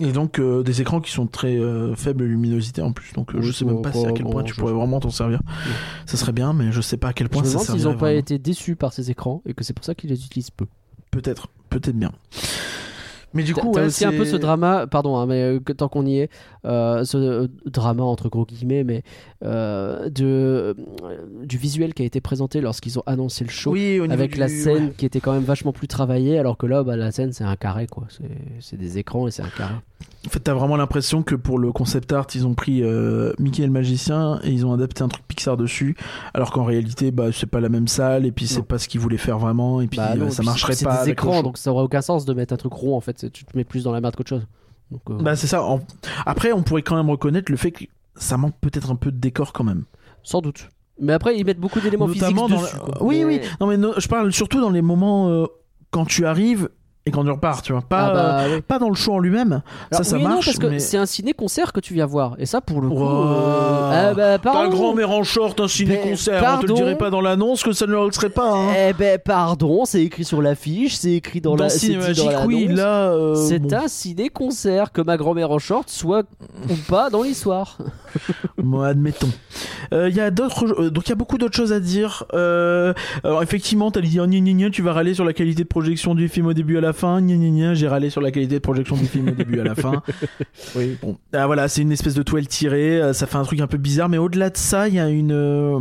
Et 0.00 0.10
donc 0.12 0.38
euh, 0.38 0.62
des 0.62 0.80
écrans 0.80 1.00
qui 1.00 1.10
sont 1.12 1.26
très 1.26 1.56
euh, 1.56 1.94
faible 1.94 2.24
luminosité 2.24 2.80
en 2.82 2.92
plus. 2.92 3.12
Donc 3.12 3.34
euh, 3.34 3.40
je 3.42 3.52
sais 3.52 3.64
même 3.64 3.82
pas 3.82 3.92
si 3.92 4.04
à 4.06 4.12
quel 4.12 4.24
point 4.26 4.42
tu 4.44 4.54
je- 4.54 4.58
pourrais 4.60 4.72
vraiment 4.72 4.98
t'en 5.00 5.10
servir. 5.10 5.40
Ça 6.06 6.16
serait 6.16 6.32
bien, 6.32 6.52
mais 6.52 6.72
je 6.72 6.80
sais 6.80 6.96
pas 6.96 7.08
à 7.08 7.12
quel 7.12 7.26
Je 7.26 7.32
point 7.32 7.42
me 7.42 7.46
ça 7.46 7.52
demande 7.54 7.64
s'ils 7.66 7.74
servirait 7.80 7.92
n'ont 7.94 7.98
pas 8.00 8.12
été 8.12 8.38
déçus 8.38 8.76
par 8.76 8.92
ces 8.92 9.10
écrans 9.10 9.42
et 9.46 9.54
que 9.54 9.62
c'est 9.64 9.72
pour 9.72 9.84
ça 9.84 9.94
qu'ils 9.94 10.10
les 10.10 10.24
utilisent 10.24 10.50
peu. 10.50 10.66
Peut-être, 11.10 11.48
peut-être 11.70 11.96
bien. 11.96 12.12
Mais 13.34 13.42
du 13.42 13.52
coup, 13.52 13.72
ouais, 13.72 13.86
aussi 13.86 14.04
un 14.04 14.12
peu 14.12 14.24
c'est- 14.24 14.30
ce 14.32 14.36
drama, 14.36 14.86
pardon, 14.86 15.16
hein, 15.16 15.26
mais 15.26 15.42
euh, 15.42 15.58
tant 15.60 15.88
qu'on 15.88 16.06
y 16.06 16.18
est, 16.18 16.30
ce 16.64 17.16
euh, 17.16 17.46
drama 17.66 18.02
entre 18.02 18.28
gros 18.28 18.44
guillemets, 18.46 18.84
mais 18.84 19.02
euh, 19.44 20.08
de, 20.08 20.24
euh, 20.24 20.74
du 21.44 21.58
visuel 21.58 21.92
qui 21.94 22.02
a 22.02 22.06
été 22.06 22.20
présenté 22.20 22.60
lorsqu'ils 22.60 22.98
ont 22.98 23.02
annoncé 23.06 23.44
le 23.44 23.50
show. 23.50 23.72
Oui, 23.72 24.00
avec 24.10 24.32
du- 24.34 24.38
la 24.40 24.48
scène 24.48 24.84
ouais. 24.86 24.92
qui 24.96 25.04
était 25.06 25.20
quand 25.20 25.32
même 25.32 25.42
vachement 25.44 25.72
plus 25.72 25.88
travaillée, 25.88 26.38
alors 26.38 26.56
que 26.56 26.66
là, 26.66 26.82
bah, 26.82 26.96
la 26.96 27.12
scène 27.12 27.32
c'est 27.32 27.44
un 27.44 27.56
carré 27.56 27.86
quoi. 27.86 28.04
C'est- 28.08 28.24
C'est 28.60 28.76
des 28.78 28.98
écrans 28.98 29.26
et 29.28 29.30
c'est 29.30 29.42
un 29.42 29.48
carré. 29.56 29.74
En 30.26 30.30
fait, 30.30 30.40
t'as 30.40 30.54
vraiment 30.54 30.76
l'impression 30.76 31.22
que 31.22 31.34
pour 31.34 31.58
le 31.58 31.70
concept 31.70 32.10
art, 32.12 32.26
ils 32.34 32.46
ont 32.46 32.54
pris 32.54 32.82
euh, 32.82 33.34
Mickey 33.38 33.62
et 33.62 33.66
le 33.66 33.72
magicien 33.72 34.40
et 34.42 34.50
ils 34.50 34.64
ont 34.64 34.72
adapté 34.72 35.02
un 35.02 35.08
truc 35.08 35.22
Pixar 35.28 35.56
dessus, 35.58 35.96
alors 36.32 36.50
qu'en 36.50 36.64
réalité, 36.64 37.10
bah, 37.10 37.26
c'est 37.32 37.46
pas 37.46 37.60
la 37.60 37.68
même 37.68 37.88
salle 37.88 38.24
et 38.24 38.32
puis 38.32 38.46
c'est 38.46 38.62
pas 38.62 38.78
ce 38.78 38.88
qu'ils 38.88 39.00
voulaient 39.00 39.18
faire 39.18 39.38
vraiment 39.38 39.80
et 39.82 39.86
puis 39.86 39.98
Bah 39.98 40.12
euh, 40.14 40.16
non, 40.16 40.30
ça 40.30 40.38
puis 40.38 40.46
marcherait 40.46 40.74
c'est 40.74 40.84
pas 40.86 40.92
des 40.94 41.10
avec 41.10 41.20
le 41.22 41.28
écrans, 41.28 41.42
donc 41.42 41.58
ça 41.58 41.70
aurait 41.72 41.84
aucun 41.84 42.00
sens 42.00 42.24
de 42.24 42.32
mettre 42.32 42.54
un 42.54 42.56
truc 42.56 42.72
rond 42.72 42.96
en 42.96 43.00
fait. 43.00 43.18
c'est- 43.18 43.30
Tu 43.30 43.44
te 43.44 43.54
mets 43.56 43.64
plus 43.64 43.84
dans 43.84 43.92
la 43.92 44.00
merde 44.00 44.16
qu'autre 44.16 44.30
chose. 44.30 44.46
Donc, 44.90 45.02
euh, 45.10 45.14
Bah 45.22 45.34
c'est 45.36 45.46
ça. 45.46 45.62
En- 45.62 45.80
Après, 46.26 46.52
on 46.52 46.62
pourrait 46.62 46.82
quand 46.82 46.96
même 46.96 47.10
reconnaître 47.10 47.50
le 47.50 47.56
fait 47.56 47.72
que 47.72 47.84
ça 48.16 48.36
manque 48.36 48.54
peut-être 48.60 48.90
un 48.90 48.96
peu 48.96 49.10
de 49.10 49.18
décor 49.18 49.52
quand 49.52 49.64
même. 49.64 49.84
sans 50.22 50.40
doute. 50.40 50.68
Mais 51.00 51.12
après, 51.12 51.36
ils 51.36 51.44
mettent 51.44 51.58
beaucoup 51.60 51.80
d'éléments 51.80 52.06
physiques 52.06 52.22
Notamment 52.22 52.48
dans 52.48 52.62
dessus. 52.62 52.76
le- 52.76 52.80
quoi. 52.92 53.02
Oui, 53.02 53.18
Mais- 53.18 53.24
oui. 53.24 53.40
Non 53.60 53.66
mais 53.66 53.76
no- 53.76 53.92
je 53.98 54.08
parle 54.08 54.32
surtout 54.32 54.60
dans 54.60 54.70
les 54.70 54.80
moments 54.80 55.28
euh, 55.28 55.46
quand 55.90 56.06
tu 56.06 56.24
arrives 56.24 56.70
et 57.06 57.10
quand 57.10 57.22
tu 57.22 57.30
repars, 57.30 57.60
tu 57.60 57.72
vois. 57.72 57.82
Pas, 57.82 58.06
Ah 58.06 58.14
bah, 58.14 58.38
euh, 58.40 58.56
oui. 58.56 58.62
pas 58.62 58.78
dans 58.78 58.88
le 58.88 58.94
show 58.94 59.12
en 59.12 59.18
lui-même. 59.18 59.60
ça, 59.90 59.96
Alors, 59.98 60.04
ça 60.06 60.16
oui 60.16 60.22
et 60.22 60.24
non, 60.24 60.30
marche. 60.30 60.46
parce 60.46 60.58
que 60.58 60.66
mais... 60.68 60.78
c'est 60.78 60.96
un 60.96 61.04
ciné-concert 61.04 61.72
que 61.74 61.80
tu 61.80 61.92
viens 61.92 62.06
voir. 62.06 62.34
Et 62.38 62.46
ça, 62.46 62.62
pour 62.62 62.80
le 62.80 62.88
coup. 62.88 62.94
Wow. 62.94 63.26
euh, 63.26 64.10
ah 64.10 64.14
bah, 64.14 64.38
pardon. 64.38 64.70
grand-mère 64.70 65.10
en 65.10 65.22
short, 65.22 65.60
un 65.60 65.68
ciné-concert. 65.68 66.42
On 66.58 66.62
te 66.62 66.66
le 66.66 66.72
dirait 66.72 66.96
pas 66.96 67.10
dans 67.10 67.20
l'annonce 67.20 67.62
que 67.62 67.72
ça 67.72 67.86
ne 67.86 67.92
le 67.92 68.10
serait 68.12 68.30
pas. 68.30 68.50
Hein. 68.54 68.68
Eh 68.88 68.92
ben, 68.94 69.18
pardon, 69.22 69.84
c'est 69.84 70.02
écrit 70.02 70.24
sur 70.24 70.40
l'affiche, 70.40 70.96
c'est 70.96 71.12
écrit 71.12 71.42
dans, 71.42 71.56
dans 71.56 71.64
la. 71.64 71.68
c'est 71.68 71.94
oui, 72.46 72.68
là. 72.68 73.10
euh, 73.12 73.34
C'est 73.34 73.58
bon. 73.58 73.74
un 73.74 73.88
ciné-concert 73.88 74.90
que 74.90 75.02
ma 75.02 75.18
grand-mère 75.18 75.50
en 75.50 75.58
short 75.58 75.90
soit 75.90 76.24
ou 76.70 76.74
pas 76.88 77.10
dans 77.10 77.22
l'histoire. 77.22 77.78
Bon, 78.58 78.80
admettons. 78.80 79.28
Euh, 79.92 80.08
Il 80.08 80.16
y 80.16 80.20
a 80.20 80.30
d'autres, 80.30 80.64
euh, 80.80 80.90
donc 80.90 81.06
il 81.06 81.10
y 81.10 81.12
a 81.12 81.16
beaucoup 81.16 81.36
d'autres 81.36 81.56
choses 81.56 81.72
à 81.72 81.80
dire. 81.80 82.24
Euh, 82.32 82.94
alors 83.24 83.42
effectivement, 83.42 83.90
t'as 83.90 84.00
dit 84.00 84.16
gna, 84.18 84.70
tu 84.70 84.80
vas 84.80 84.92
râler 84.94 85.12
sur 85.12 85.24
la 85.24 85.32
qualité 85.34 85.64
de 85.64 85.68
projection 85.68 86.14
du 86.14 86.28
film 86.28 86.46
au 86.46 86.54
début 86.54 86.78
à 86.78 86.80
la 86.80 86.93
fin. 86.94 87.20
J'ai 87.74 87.88
râlé 87.88 88.08
sur 88.08 88.20
la 88.22 88.30
qualité 88.30 88.54
de 88.54 88.60
projection 88.60 88.96
du 88.96 89.04
film 89.06 89.28
au 89.28 89.32
début 89.32 89.60
à 89.60 89.64
la 89.64 89.74
fin. 89.74 90.02
Oui. 90.76 90.96
Bon, 91.02 91.18
ah, 91.32 91.46
voilà, 91.46 91.68
c'est 91.68 91.82
une 91.82 91.92
espèce 91.92 92.14
de 92.14 92.22
toile 92.22 92.46
tirée. 92.48 93.00
euh, 93.00 93.12
Ça 93.12 93.26
fait 93.26 93.36
un 93.36 93.42
truc 93.44 93.60
un 93.60 93.66
peu 93.66 93.76
bizarre, 93.78 94.08
mais 94.08 94.18
au-delà 94.18 94.48
de 94.50 94.56
ça, 94.56 94.88
il 94.88 94.94
y 94.94 94.98
a 94.98 95.08
une, 95.10 95.32
euh, 95.32 95.78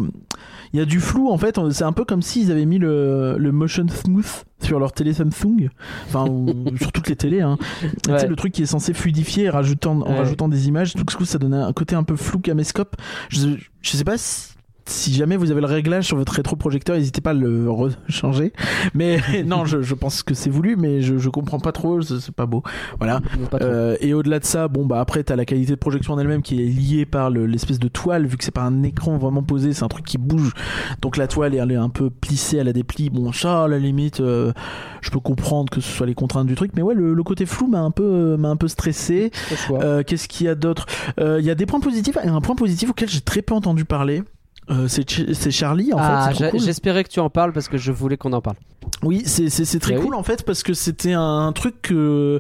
il 0.74 0.80
y 0.80 0.82
a 0.82 0.86
du 0.86 1.00
flou 1.00 1.30
en 1.32 1.38
fait. 1.38 1.58
C'est 1.72 1.84
un 1.84 1.94
peu 1.94 2.04
comme 2.06 2.22
s'ils 2.22 2.52
avaient 2.52 2.66
mis 2.66 2.80
le, 2.80 3.36
le 3.38 3.52
motion 3.52 3.88
smooth 3.88 4.44
sur 4.62 4.80
leur 4.80 4.92
télé 4.94 5.14
Samsung, 5.14 5.70
enfin 6.08 6.26
ou 6.30 6.48
sur 6.78 6.92
toutes 6.92 7.08
les 7.10 7.16
télés. 7.16 7.42
Hein. 7.42 7.58
Tu 7.82 7.88
sais, 8.06 8.12
Ouais. 8.12 8.28
le 8.28 8.36
truc 8.36 8.54
qui 8.54 8.64
est 8.64 8.68
censé 8.68 8.94
fluidifier 8.94 9.50
rajoutant, 9.50 10.02
en 10.02 10.10
Ouais. 10.12 10.18
rajoutant 10.18 10.48
des 10.48 10.68
images, 10.68 10.94
tout 10.94 11.04
ce 11.10 11.16
coup 11.18 11.26
ça 11.26 11.38
donnait 11.38 11.58
un 11.58 11.74
côté 11.74 11.96
un 11.96 12.04
peu 12.04 12.16
flou 12.16 12.40
caméscope. 12.40 12.96
Je, 13.30 13.50
je 13.82 13.92
sais 13.92 14.04
pas 14.04 14.18
si 14.18 14.53
si 14.86 15.14
jamais 15.14 15.38
vous 15.38 15.52
avez 15.52 15.62
le 15.62 15.68
réglage 15.68 16.06
sur 16.06 16.18
votre 16.18 16.34
rétroprojecteur, 16.34 16.96
n'hésitez 16.98 17.22
pas 17.22 17.32
à 17.32 17.34
le 17.34 17.70
changer. 18.10 18.54
Mais 18.94 19.20
non, 19.46 19.66
je, 19.66 19.82
je 19.82 19.94
pense 19.96 20.24
que 20.24 20.34
c'est 20.34 20.50
voulu, 20.50 20.76
mais 20.76 21.02
je, 21.02 21.18
je 21.18 21.30
comprends 21.30 21.60
pas 21.60 21.72
trop, 21.72 22.02
c'est 22.02 22.32
pas 22.34 22.46
beau. 22.46 22.64
Voilà. 23.00 23.22
Pas. 23.50 23.60
Euh, 23.62 23.96
et 24.02 24.14
au-delà 24.14 24.40
de 24.40 24.46
ça, 24.46 24.68
bon 24.68 24.86
bah 24.86 25.00
après 25.00 25.24
t'as 25.24 25.36
la 25.36 25.46
qualité 25.46 25.72
de 25.72 25.78
projection 25.78 26.14
en 26.14 26.20
elle-même 26.20 26.42
qui 26.42 26.62
est 26.62 26.66
liée 26.66 27.06
par 27.06 27.30
le- 27.30 27.46
l'espèce 27.46 27.80
de 27.80 27.88
toile, 27.88 28.26
vu 28.26 28.38
que 28.38 28.44
c'est 28.44 28.52
pas 28.54 28.62
un 28.64 28.84
écran 28.84 29.18
vraiment 29.18 29.44
posé, 29.44 29.74
c'est 29.74 29.84
un 29.84 29.88
truc 29.88 30.06
qui 30.06 30.18
bouge. 30.18 30.52
Donc 31.02 31.18
la 31.18 31.28
toile 31.28 31.56
elle 31.56 31.72
est 31.72 31.76
un 31.76 31.90
peu 31.90 32.10
plissée, 32.10 32.58
elle 32.58 32.68
a 32.68 32.74
des 32.74 32.84
plis. 32.84 33.10
Bon 33.10 33.32
ça, 33.32 33.64
à 33.64 33.68
la 33.68 33.80
limite, 33.80 34.20
euh, 34.20 34.52
je 35.02 35.10
peux 35.12 35.20
comprendre 35.20 35.70
que 35.72 35.82
ce 35.82 35.90
soit 35.92 36.06
les 36.08 36.16
contraintes 36.16 36.48
du 36.48 36.56
truc, 36.56 36.72
mais 36.76 36.82
ouais, 36.82 36.94
le, 36.96 37.14
le 37.14 37.24
côté 37.24 37.46
flou 37.46 37.68
m'a 37.68 37.80
un 37.80 37.92
peu 37.92 38.04
euh, 38.04 38.38
m'a 38.38 38.50
un 38.50 38.56
peu 38.58 38.68
stressé. 38.68 39.32
Euh, 39.72 40.04
Qu'est-ce 40.04 40.28
qu'il 40.28 40.46
y 40.46 40.50
a 40.50 40.56
d'autre? 40.56 40.86
Il 41.20 41.44
y 41.46 41.50
a 41.50 41.56
des 41.56 41.66
points 41.66 41.80
positifs 41.80 42.18
et 42.24 42.28
un 42.28 42.42
point 42.42 42.56
positif 42.56 42.90
auquel 42.90 43.10
j'ai 43.10 43.22
très 43.22 43.42
peu 43.42 43.54
entendu 43.54 43.86
parler. 43.86 44.24
Euh, 44.70 44.88
c'est 44.88 45.10
Ch- 45.10 45.32
c'est 45.34 45.52
Charlie 45.52 45.92
en 45.94 45.98
ah, 46.00 46.32
fait. 46.34 46.52
cool. 46.52 46.60
j'espérais 46.62 47.04
que 47.04 47.10
tu 47.10 47.20
en 47.20 47.30
parles 47.30 47.52
parce 47.52 47.68
que 47.68 47.78
je 47.78 47.92
voulais 47.92 48.16
qu'on 48.16 48.32
en 48.34 48.40
parle. 48.42 48.56
Oui, 49.02 49.24
c'est 49.26 49.50
très 49.80 49.94
Eh 49.94 49.98
oui. 49.98 50.04
cool 50.06 50.16
en 50.16 50.24
fait 50.24 50.44
parce 50.46 50.64
que 50.64 50.74
c'était 50.74 51.12
un 51.14 51.52
truc 51.54 51.82
que, 51.82 52.40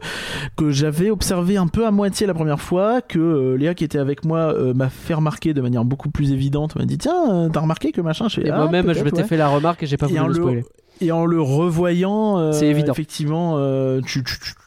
que 0.55 0.71
j'avais 0.71 1.09
observé 1.09 1.57
un 1.57 1.67
peu 1.67 1.85
à 1.85 1.91
moitié 1.91 2.25
la 2.27 2.33
première 2.33 2.61
fois, 2.61 3.01
que 3.01 3.19
euh, 3.19 3.57
Léa 3.57 3.73
qui 3.73 3.83
était 3.83 3.97
avec 3.99 4.23
moi 4.23 4.37
euh, 4.53 4.73
m'a 4.73 4.89
fait 4.89 5.13
remarquer 5.13 5.53
de 5.53 5.61
manière 5.61 5.83
beaucoup 5.83 6.09
plus 6.09 6.31
évidente, 6.31 6.75
m'a 6.77 6.85
dit 6.85 6.97
tiens, 6.97 7.49
t'as 7.51 7.59
remarqué 7.59 7.91
que 7.91 7.99
machin, 8.01 8.27
je 8.29 8.35
fais, 8.35 8.47
Et 8.47 8.51
Ah, 8.51 8.57
moi-même, 8.57 8.93
je 8.93 9.03
m'étais 9.03 9.21
ouais. 9.21 9.27
fait 9.27 9.37
la 9.37 9.49
remarque 9.49 9.83
et 9.83 9.85
j'ai 9.85 9.97
pas 9.97 10.07
voulu 10.07 10.19
le 10.21 10.27
le- 10.27 10.33
spoiler. 10.35 10.65
Et 11.01 11.11
en 11.11 11.25
le 11.25 11.41
revoyant, 11.41 12.37
euh, 12.37 12.51
C'est 12.53 12.67
évident. 12.67 12.93
effectivement, 12.93 13.55
euh, 13.57 13.99
tu- 14.05 14.23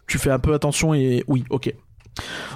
tu 0.06 0.18
fais 0.18 0.30
un 0.30 0.38
peu 0.38 0.52
attention 0.54 0.92
et 0.92 1.24
oui, 1.28 1.44
ok. 1.50 1.72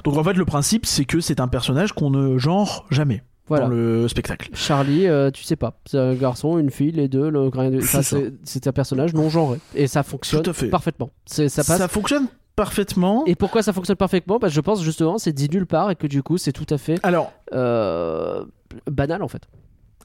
Donc 0.05 0.17
en 0.17 0.25
fait, 0.25 0.35
le 0.35 0.45
principe, 0.45 0.87
c'est 0.87 1.05
que 1.05 1.21
c'est 1.21 1.41
un 1.41 1.49
personnage 1.49 1.93
qu'on 1.93 2.11
ne 2.11 2.37
genre 2.39 2.87
jamais 2.91 3.23
Voilà. 3.51 3.65
dans 3.67 3.71
le 3.75 4.09
spectacle. 4.09 4.49
Charlie, 4.55 5.07
euh, 5.07 5.31
tu 5.31 5.45
sais 5.45 5.57
pas. 5.57 5.75
C'est 5.85 5.99
un 5.99 6.15
garçon, 6.15 6.57
une 6.59 6.71
fille, 6.71 6.93
les 6.93 7.09
deux. 7.09 7.29
Le... 7.29 7.51
de- 7.71 7.81
C'est 7.81 7.87
ça, 7.87 8.03
ça. 8.03 8.17
c'est- 8.17 8.33
C'est 8.45 8.67
un 8.67 8.73
personnage 8.73 9.13
non 9.13 9.29
genré. 9.29 9.59
Et 9.75 9.87
ça 9.87 10.03
fonctionne 10.03 10.43
Tout 10.43 10.51
à 10.51 10.55
fait. 10.55 10.69
parfaitement. 10.69 11.11
C'est- 11.27 11.49
Ça 11.51 11.63
passe. 11.65 11.77
Ça 11.79 11.89
fonctionne 11.89 12.27
parfaitement. 12.57 13.25
Et 13.27 13.35
pourquoi 13.35 13.63
ça 13.63 13.73
fonctionne 13.73 13.97
parfaitement? 13.97 14.39
Parce 14.39 14.53
que 14.53 14.57
je 14.57 14.61
pense 14.61 14.83
justement 14.83 15.19
c'est 15.19 15.33
dit 15.33 15.49
nulle 15.51 15.67
part 15.67 15.91
et 15.91 15.97
que 15.97 16.07
du 16.07 16.23
coup 16.23 16.39
c'est 16.39 16.53
tout 16.53 16.67
à 16.71 16.79
fait 16.79 16.97
Alors, 17.03 17.33
euh, 17.55 18.45
banal 18.91 19.23
en 19.23 19.29
fait. 19.29 19.43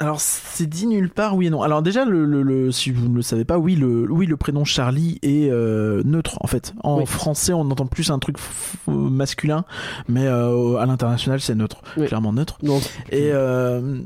Alors 0.02 0.20
c'est 0.20 0.68
dit 0.68 0.88
nulle 0.88 1.10
part, 1.10 1.38
oui 1.38 1.48
et 1.48 1.50
non. 1.50 1.62
Alors 1.62 1.82
déjà, 1.82 2.04
le, 2.04 2.26
le- 2.26 2.42
le- 2.44 2.72
si 2.72 2.92
vous 2.92 3.08
ne 3.08 3.16
le 3.16 3.22
savez 3.22 3.46
pas, 3.46 3.58
oui, 3.58 3.76
le, 3.76 4.12
oui, 4.12 4.26
le 4.26 4.36
prénom 4.36 4.66
Charlie 4.66 5.20
est 5.22 5.50
euh, 5.50 6.04
neutre 6.04 6.38
en 6.42 6.48
fait. 6.48 6.74
En 6.84 7.00
Oui. 7.00 7.06
français, 7.06 7.54
on 7.54 7.62
entend 7.62 7.86
plus 7.86 8.12
un 8.12 8.20
truc 8.20 8.36
masculin, 8.88 9.64
mais 10.10 10.26
euh, 10.28 10.76
à 10.78 10.86
l'international, 10.86 11.40
c'est 11.40 11.56
neutre, 11.56 11.82
Oui. 11.96 12.08
clairement 12.08 12.34
neutre. 12.34 12.58
Et 13.10 13.30
euh, 13.32 14.00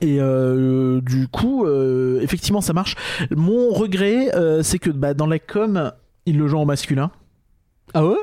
et 0.00 0.18
euh, 0.20 1.00
du 1.00 1.26
coup, 1.26 1.64
euh, 1.66 2.20
effectivement, 2.20 2.60
ça 2.60 2.72
marche. 2.72 2.94
Mon 3.34 3.70
regret, 3.70 4.32
euh, 4.36 4.62
c'est 4.62 4.78
que 4.78 4.90
bah, 4.90 5.14
dans 5.14 5.26
la 5.26 5.40
com, 5.40 5.92
il 6.26 6.38
le 6.38 6.46
joue 6.46 6.58
en 6.58 6.64
masculin. 6.64 7.10
ah 7.94 8.06
ouais? 8.06 8.16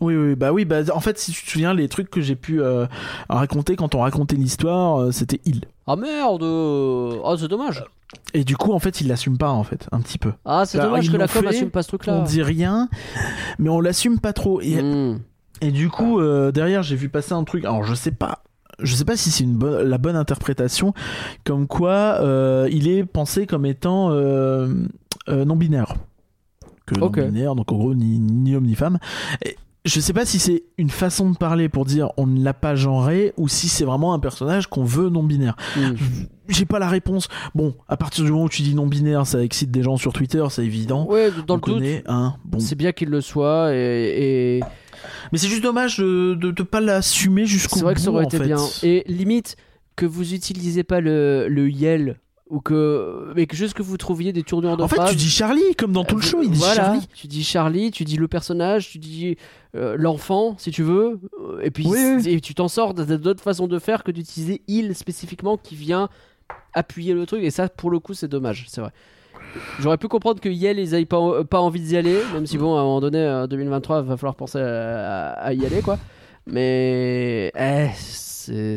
Oui, 0.00 0.14
oui, 0.14 0.34
bah 0.34 0.52
oui, 0.52 0.64
bah 0.66 0.80
en 0.94 1.00
fait, 1.00 1.18
si 1.18 1.32
tu 1.32 1.44
te 1.44 1.50
souviens, 1.50 1.72
les 1.72 1.88
trucs 1.88 2.10
que 2.10 2.20
j'ai 2.20 2.36
pu 2.36 2.60
euh, 2.60 2.86
raconter 3.30 3.76
quand 3.76 3.94
on 3.94 4.00
racontait 4.00 4.36
l'histoire, 4.36 5.00
euh, 5.00 5.10
c'était 5.10 5.40
il. 5.46 5.62
Ah 5.86 5.96
merde 5.96 6.44
Ah 7.24 7.34
c'est 7.38 7.48
dommage. 7.48 7.82
Et 8.34 8.44
du 8.44 8.56
coup, 8.58 8.72
en 8.72 8.78
fait, 8.78 9.00
il 9.00 9.08
l'assume 9.08 9.38
pas, 9.38 9.50
en 9.50 9.64
fait, 9.64 9.88
un 9.92 10.00
petit 10.00 10.18
peu. 10.18 10.32
Ah 10.44 10.64
c'est 10.66 10.76
Bah, 10.78 10.84
dommage 10.84 11.06
ils 11.06 11.12
que 11.12 11.16
la 11.16 11.24
l'ont 11.26 11.32
com 11.32 11.42
fait, 11.42 11.48
assume 11.48 11.70
pas 11.70 11.82
ce 11.82 11.88
truc 11.88 12.06
là. 12.06 12.14
On 12.14 12.22
dit 12.24 12.42
rien, 12.42 12.88
mais 13.58 13.70
on 13.70 13.80
l'assume 13.80 14.20
pas 14.20 14.32
trop. 14.34 14.60
Et, 14.60 14.82
Hmm. 14.82 15.18
et 15.62 15.70
du 15.70 15.88
coup, 15.88 16.20
euh, 16.20 16.52
derrière, 16.52 16.82
j'ai 16.82 16.96
vu 16.96 17.08
passer 17.08 17.32
un 17.32 17.44
truc. 17.44 17.64
Alors, 17.64 17.82
je 17.82 17.94
sais 17.94 18.12
pas. 18.12 18.42
Je 18.78 18.94
sais 18.94 19.06
pas 19.06 19.16
si 19.16 19.30
c'est 19.30 19.44
une 19.44 19.56
bonne, 19.56 19.88
la 19.88 19.96
bonne 19.96 20.16
interprétation, 20.16 20.92
comme 21.44 21.66
quoi 21.66 22.18
euh, 22.20 22.68
il 22.70 22.86
est 22.88 23.04
pensé 23.06 23.46
comme 23.46 23.64
étant 23.64 24.10
euh, 24.10 24.68
euh, 25.30 25.46
non 25.46 25.56
binaire, 25.56 25.94
que 26.84 27.00
Ok. 27.00 27.16
non 27.16 27.28
binaire, 27.28 27.54
donc 27.54 27.72
en 27.72 27.76
gros 27.76 27.94
ni, 27.94 28.18
ni 28.20 28.54
homme 28.54 28.66
ni 28.66 28.74
femme. 28.74 28.98
Et 29.42 29.56
je 29.86 30.00
sais 30.00 30.12
pas 30.12 30.26
si 30.26 30.38
c'est 30.40 30.64
une 30.78 30.90
façon 30.90 31.30
de 31.30 31.36
parler 31.36 31.68
pour 31.68 31.84
dire 31.84 32.10
on 32.16 32.26
ne 32.26 32.42
l'a 32.42 32.52
pas 32.52 32.74
genré 32.74 33.32
ou 33.36 33.48
si 33.48 33.68
c'est 33.68 33.84
vraiment 33.84 34.12
un 34.14 34.18
personnage 34.18 34.66
qu'on 34.66 34.84
veut 34.84 35.08
non 35.08 35.22
binaire. 35.22 35.54
Hmm. 35.76 35.94
J'ai 36.48 36.64
pas 36.64 36.78
la 36.78 36.88
réponse. 36.88 37.28
Bon, 37.54 37.74
à 37.88 37.96
partir 37.96 38.24
du 38.24 38.30
moment 38.32 38.44
où 38.44 38.48
tu 38.48 38.62
dis 38.62 38.74
non 38.74 38.86
binaire, 38.86 39.26
ça 39.26 39.42
excite 39.42 39.70
des 39.70 39.82
gens 39.82 39.96
sur 39.96 40.12
Twitter, 40.12 40.44
c'est 40.50 40.64
évident. 40.64 41.06
Ouais, 41.08 41.30
dans 41.46 41.54
on 41.54 41.56
le 41.56 41.60
doute, 41.62 41.74
connaît, 41.74 42.02
hein, 42.06 42.34
bon. 42.44 42.58
c'est 42.58 42.74
bien 42.74 42.92
qu'il 42.92 43.08
le 43.08 43.20
soit 43.20 43.74
et, 43.74 44.56
et 44.58 44.60
Mais 45.32 45.38
c'est 45.38 45.48
juste 45.48 45.62
dommage 45.62 45.98
de, 45.98 46.34
de 46.34 46.62
pas 46.62 46.80
l'assumer 46.80 47.46
jusqu'au 47.46 47.76
c'est 47.76 47.84
vrai 47.84 47.94
que 47.94 48.00
ça 48.00 48.10
bout, 48.10 48.16
aurait 48.16 48.24
été 48.26 48.38
fait. 48.38 48.44
bien. 48.44 48.58
Et 48.82 49.04
limite 49.06 49.56
que 49.94 50.04
vous 50.04 50.34
utilisez 50.34 50.82
pas 50.84 51.00
le, 51.00 51.46
le 51.48 51.70
yell 51.70 52.18
ou 52.48 52.60
que 52.60 53.32
mais 53.34 53.46
que 53.46 53.56
juste 53.56 53.74
que 53.74 53.82
vous 53.82 53.96
trouviez 53.96 54.32
des 54.32 54.42
tournures 54.44 54.76
de 54.76 54.82
En 54.82 54.88
fait, 54.88 54.96
phrases. 54.96 55.10
tu 55.10 55.16
dis 55.16 55.28
Charlie, 55.30 55.74
comme 55.76 55.92
dans 55.92 56.04
tout 56.04 56.16
le 56.16 56.22
Euh, 56.22 56.24
show, 56.24 56.42
il 56.42 56.50
dit 56.50 56.58
voilà, 56.58 56.74
Charlie. 56.74 57.08
Tu 57.14 57.26
dis 57.26 57.42
Charlie, 57.42 57.90
tu 57.90 58.04
dis 58.04 58.16
le 58.16 58.28
personnage, 58.28 58.88
tu 58.90 58.98
dis 58.98 59.36
euh, 59.74 59.96
l'enfant, 59.98 60.54
si 60.58 60.70
tu 60.70 60.82
veux, 60.84 61.18
euh, 61.40 61.60
et 61.62 61.70
puis 61.70 61.86
Oui, 61.86 62.22
et 62.26 62.40
tu 62.40 62.54
t'en 62.54 62.68
sors 62.68 62.94
d'autres 62.94 63.42
façons 63.42 63.66
de 63.66 63.78
faire 63.80 64.04
que 64.04 64.10
d'utiliser 64.12 64.62
il 64.68 64.94
spécifiquement 64.94 65.56
qui 65.56 65.74
vient 65.74 66.08
appuyer 66.72 67.14
le 67.14 67.26
truc. 67.26 67.42
Et 67.42 67.50
ça, 67.50 67.68
pour 67.68 67.90
le 67.90 67.98
coup, 67.98 68.14
c'est 68.14 68.28
dommage, 68.28 68.66
c'est 68.68 68.80
vrai. 68.80 68.90
J'aurais 69.80 69.98
pu 69.98 70.06
comprendre 70.08 70.40
que 70.40 70.48
Yale, 70.48 70.78
ils 70.78 70.94
aient 70.94 71.04
pas, 71.04 71.44
pas 71.44 71.60
envie 71.60 71.80
d'y 71.80 71.96
aller, 71.96 72.18
même 72.32 72.46
si 72.46 72.58
bon, 72.58 72.76
à 72.76 72.80
un 72.80 72.84
moment 72.84 73.00
donné, 73.00 73.26
en 73.28 73.46
2023, 73.46 74.02
il 74.02 74.08
va 74.08 74.16
falloir 74.16 74.34
penser 74.36 74.58
à, 74.58 75.30
à 75.32 75.52
y 75.52 75.64
aller, 75.66 75.82
quoi. 75.82 75.98
Mais 76.46 77.50
eh, 77.58 77.88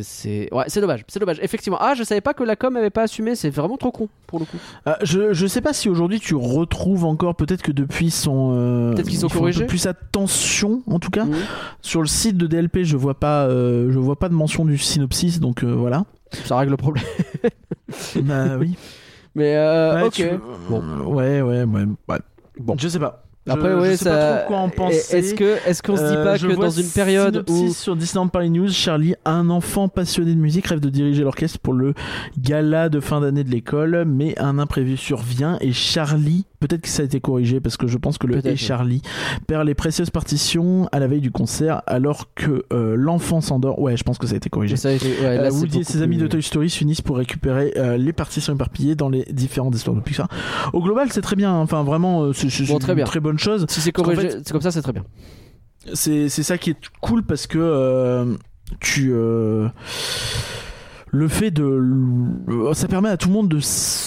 c'est 0.03 0.49
ouais, 0.53 0.63
c'est 0.67 0.81
dommage, 0.81 1.03
c'est 1.07 1.19
dommage. 1.19 1.39
Effectivement. 1.41 1.77
Ah, 1.79 1.93
je 1.95 2.03
savais 2.03 2.21
pas 2.21 2.33
que 2.33 2.43
la 2.43 2.55
com 2.55 2.75
avait 2.75 2.89
pas 2.89 3.03
assumé. 3.03 3.35
C'est 3.35 3.49
vraiment 3.49 3.77
trop 3.77 3.91
con 3.91 4.09
pour 4.27 4.39
le 4.39 4.45
coup. 4.45 4.57
Ah, 4.85 4.97
je, 5.01 5.33
je 5.33 5.47
sais 5.47 5.61
pas 5.61 5.73
si 5.73 5.89
aujourd'hui 5.89 6.19
tu 6.19 6.35
retrouves 6.35 7.05
encore, 7.05 7.35
peut-être 7.35 7.61
que 7.61 7.71
depuis 7.71 8.11
son. 8.11 8.51
euh, 8.53 8.93
Peut-être 8.93 9.07
qu'ils 9.07 9.25
ont 9.25 9.27
ils 9.27 9.31
font 9.31 9.37
un 9.37 9.39
peu 9.39 9.39
corrigé. 9.39 9.65
plus 9.65 9.85
attention, 9.87 10.81
en 10.87 10.99
tout 10.99 11.09
cas. 11.11 11.25
Sur 11.81 12.01
le 12.01 12.07
site 12.07 12.37
de 12.37 12.47
DLP, 12.47 12.83
je 12.83 12.97
vois 12.97 13.19
pas, 13.19 13.45
euh, 13.47 13.91
je 13.91 13.99
vois 13.99 14.17
pas 14.17 14.29
de 14.29 14.33
mention 14.33 14.65
du 14.65 14.77
synopsis, 14.77 15.39
donc 15.39 15.63
euh, 15.63 15.71
voilà. 15.73 16.03
Ça 16.45 16.57
règle 16.57 16.71
le 16.71 16.77
problème. 16.77 17.03
bah 18.23 18.57
oui. 18.59 18.75
Mais 19.35 19.55
euh, 19.55 19.95
Ouais, 19.95 20.03
ok. 20.07 20.13
tu- 20.13 20.29
Bon. 20.69 20.81
Ouais, 21.05 21.41
ouais, 21.41 21.63
ouais. 21.63 21.83
ouais. 22.07 22.17
Bon. 22.59 22.75
Je 22.77 22.87
sais 22.87 22.99
pas. 22.99 23.23
Après, 23.49 23.97
sais 23.97 24.03
ça. 24.03 24.09
pas 24.11 24.37
trop 24.37 24.47
quoi 24.47 24.57
en 24.57 24.69
penser. 24.69 25.17
Est-ce 25.17 25.33
que, 25.33 25.57
est-ce 25.67 25.81
qu'on 25.83 25.95
se 25.97 26.03
dit 26.03 26.15
Euh, 26.15 26.23
pas 26.23 26.37
que 26.37 26.55
dans 26.55 26.69
une 26.69 26.89
période 26.89 27.45
où 27.49 27.71
sur 27.73 27.95
Disneyland 27.95 28.27
Paris 28.27 28.49
News, 28.49 28.69
Charlie, 28.69 29.15
un 29.25 29.49
enfant 29.49 29.87
passionné 29.87 30.33
de 30.33 30.39
musique, 30.39 30.67
rêve 30.67 30.79
de 30.79 30.89
diriger 30.89 31.23
l'orchestre 31.23 31.59
pour 31.59 31.73
le 31.73 31.93
gala 32.39 32.89
de 32.89 32.99
fin 32.99 33.21
d'année 33.21 33.43
de 33.43 33.49
l'école, 33.51 34.03
mais 34.05 34.37
un 34.39 34.59
imprévu 34.59 34.97
survient 34.97 35.57
et 35.61 35.71
Charlie, 35.71 36.45
peut-être 36.59 36.81
que 36.81 36.87
ça 36.89 37.01
a 37.01 37.05
été 37.05 37.19
corrigé 37.19 37.59
parce 37.59 37.77
que 37.77 37.87
je 37.87 37.97
pense 37.97 38.17
que 38.17 38.27
le 38.27 38.45
et. 38.45 38.55
Charlie 38.57 39.01
perd 39.47 39.65
les 39.65 39.73
précieuses 39.75 40.09
partitions 40.09 40.87
à 40.91 40.99
la 40.99 41.07
veille 41.07 41.21
du 41.21 41.31
concert 41.31 41.81
alors 41.87 42.33
que 42.35 42.65
euh, 42.73 42.95
l'enfant 42.97 43.41
s'endort. 43.41 43.79
Ouais, 43.79 43.95
je 43.97 44.03
pense 44.03 44.17
que 44.17 44.27
ça 44.27 44.33
a 44.33 44.37
été 44.37 44.49
corrigé. 44.49 44.75
ça 44.75 44.89
a 44.89 44.91
été- 44.93 45.07
ouais, 45.21 45.35
là, 45.37 45.43
Euh, 45.45 45.51
Woody 45.51 45.79
et 45.79 45.83
ses 45.83 46.01
amis 46.01 46.17
de 46.17 46.27
Toy 46.27 46.43
Story 46.43 46.69
s'unissent 46.69 47.01
pour 47.01 47.17
récupérer 47.17 47.73
euh, 47.77 47.97
les 47.97 48.13
partitions 48.13 48.53
éparpillées 48.53 48.95
dans 48.95 49.09
les 49.09 49.25
différentes 49.31 49.75
histoires 49.75 49.95
de 49.95 50.01
Pixar. 50.01 50.27
Au 50.73 50.81
global, 50.81 51.07
c'est 51.11 51.21
très 51.21 51.35
bien. 51.35 51.51
hein. 51.53 51.61
Enfin, 51.61 51.83
vraiment, 51.83 52.33
c'est 52.33 52.47
Bon, 52.67 52.77
une 52.79 52.93
bien. 52.95 53.05
très 53.05 53.19
bonne 53.19 53.39
chose. 53.39 53.65
Si 53.69 53.79
c'est 53.81 53.91
corrigé, 53.91 54.21
fait- 54.29 54.37
c'est 54.43 54.51
comme 54.51 54.61
ça, 54.61 54.71
c'est 54.71 54.81
très 54.81 54.93
bien. 54.93 55.05
C'est 55.93 56.29
ça 56.29 56.57
qui 56.57 56.71
est 56.71 56.77
cool 57.01 57.23
parce 57.23 57.47
que 57.47 58.37
tu. 58.81 59.13
Euh, 61.13 61.17
le 61.17 61.27
fait 61.27 61.51
de. 61.51 61.63
le- 61.63 62.73
Ça 62.73 62.87
permet 62.87 63.09
à 63.09 63.17
tout 63.17 63.27
le 63.29 63.33
monde 63.33 63.49
de, 63.49 63.57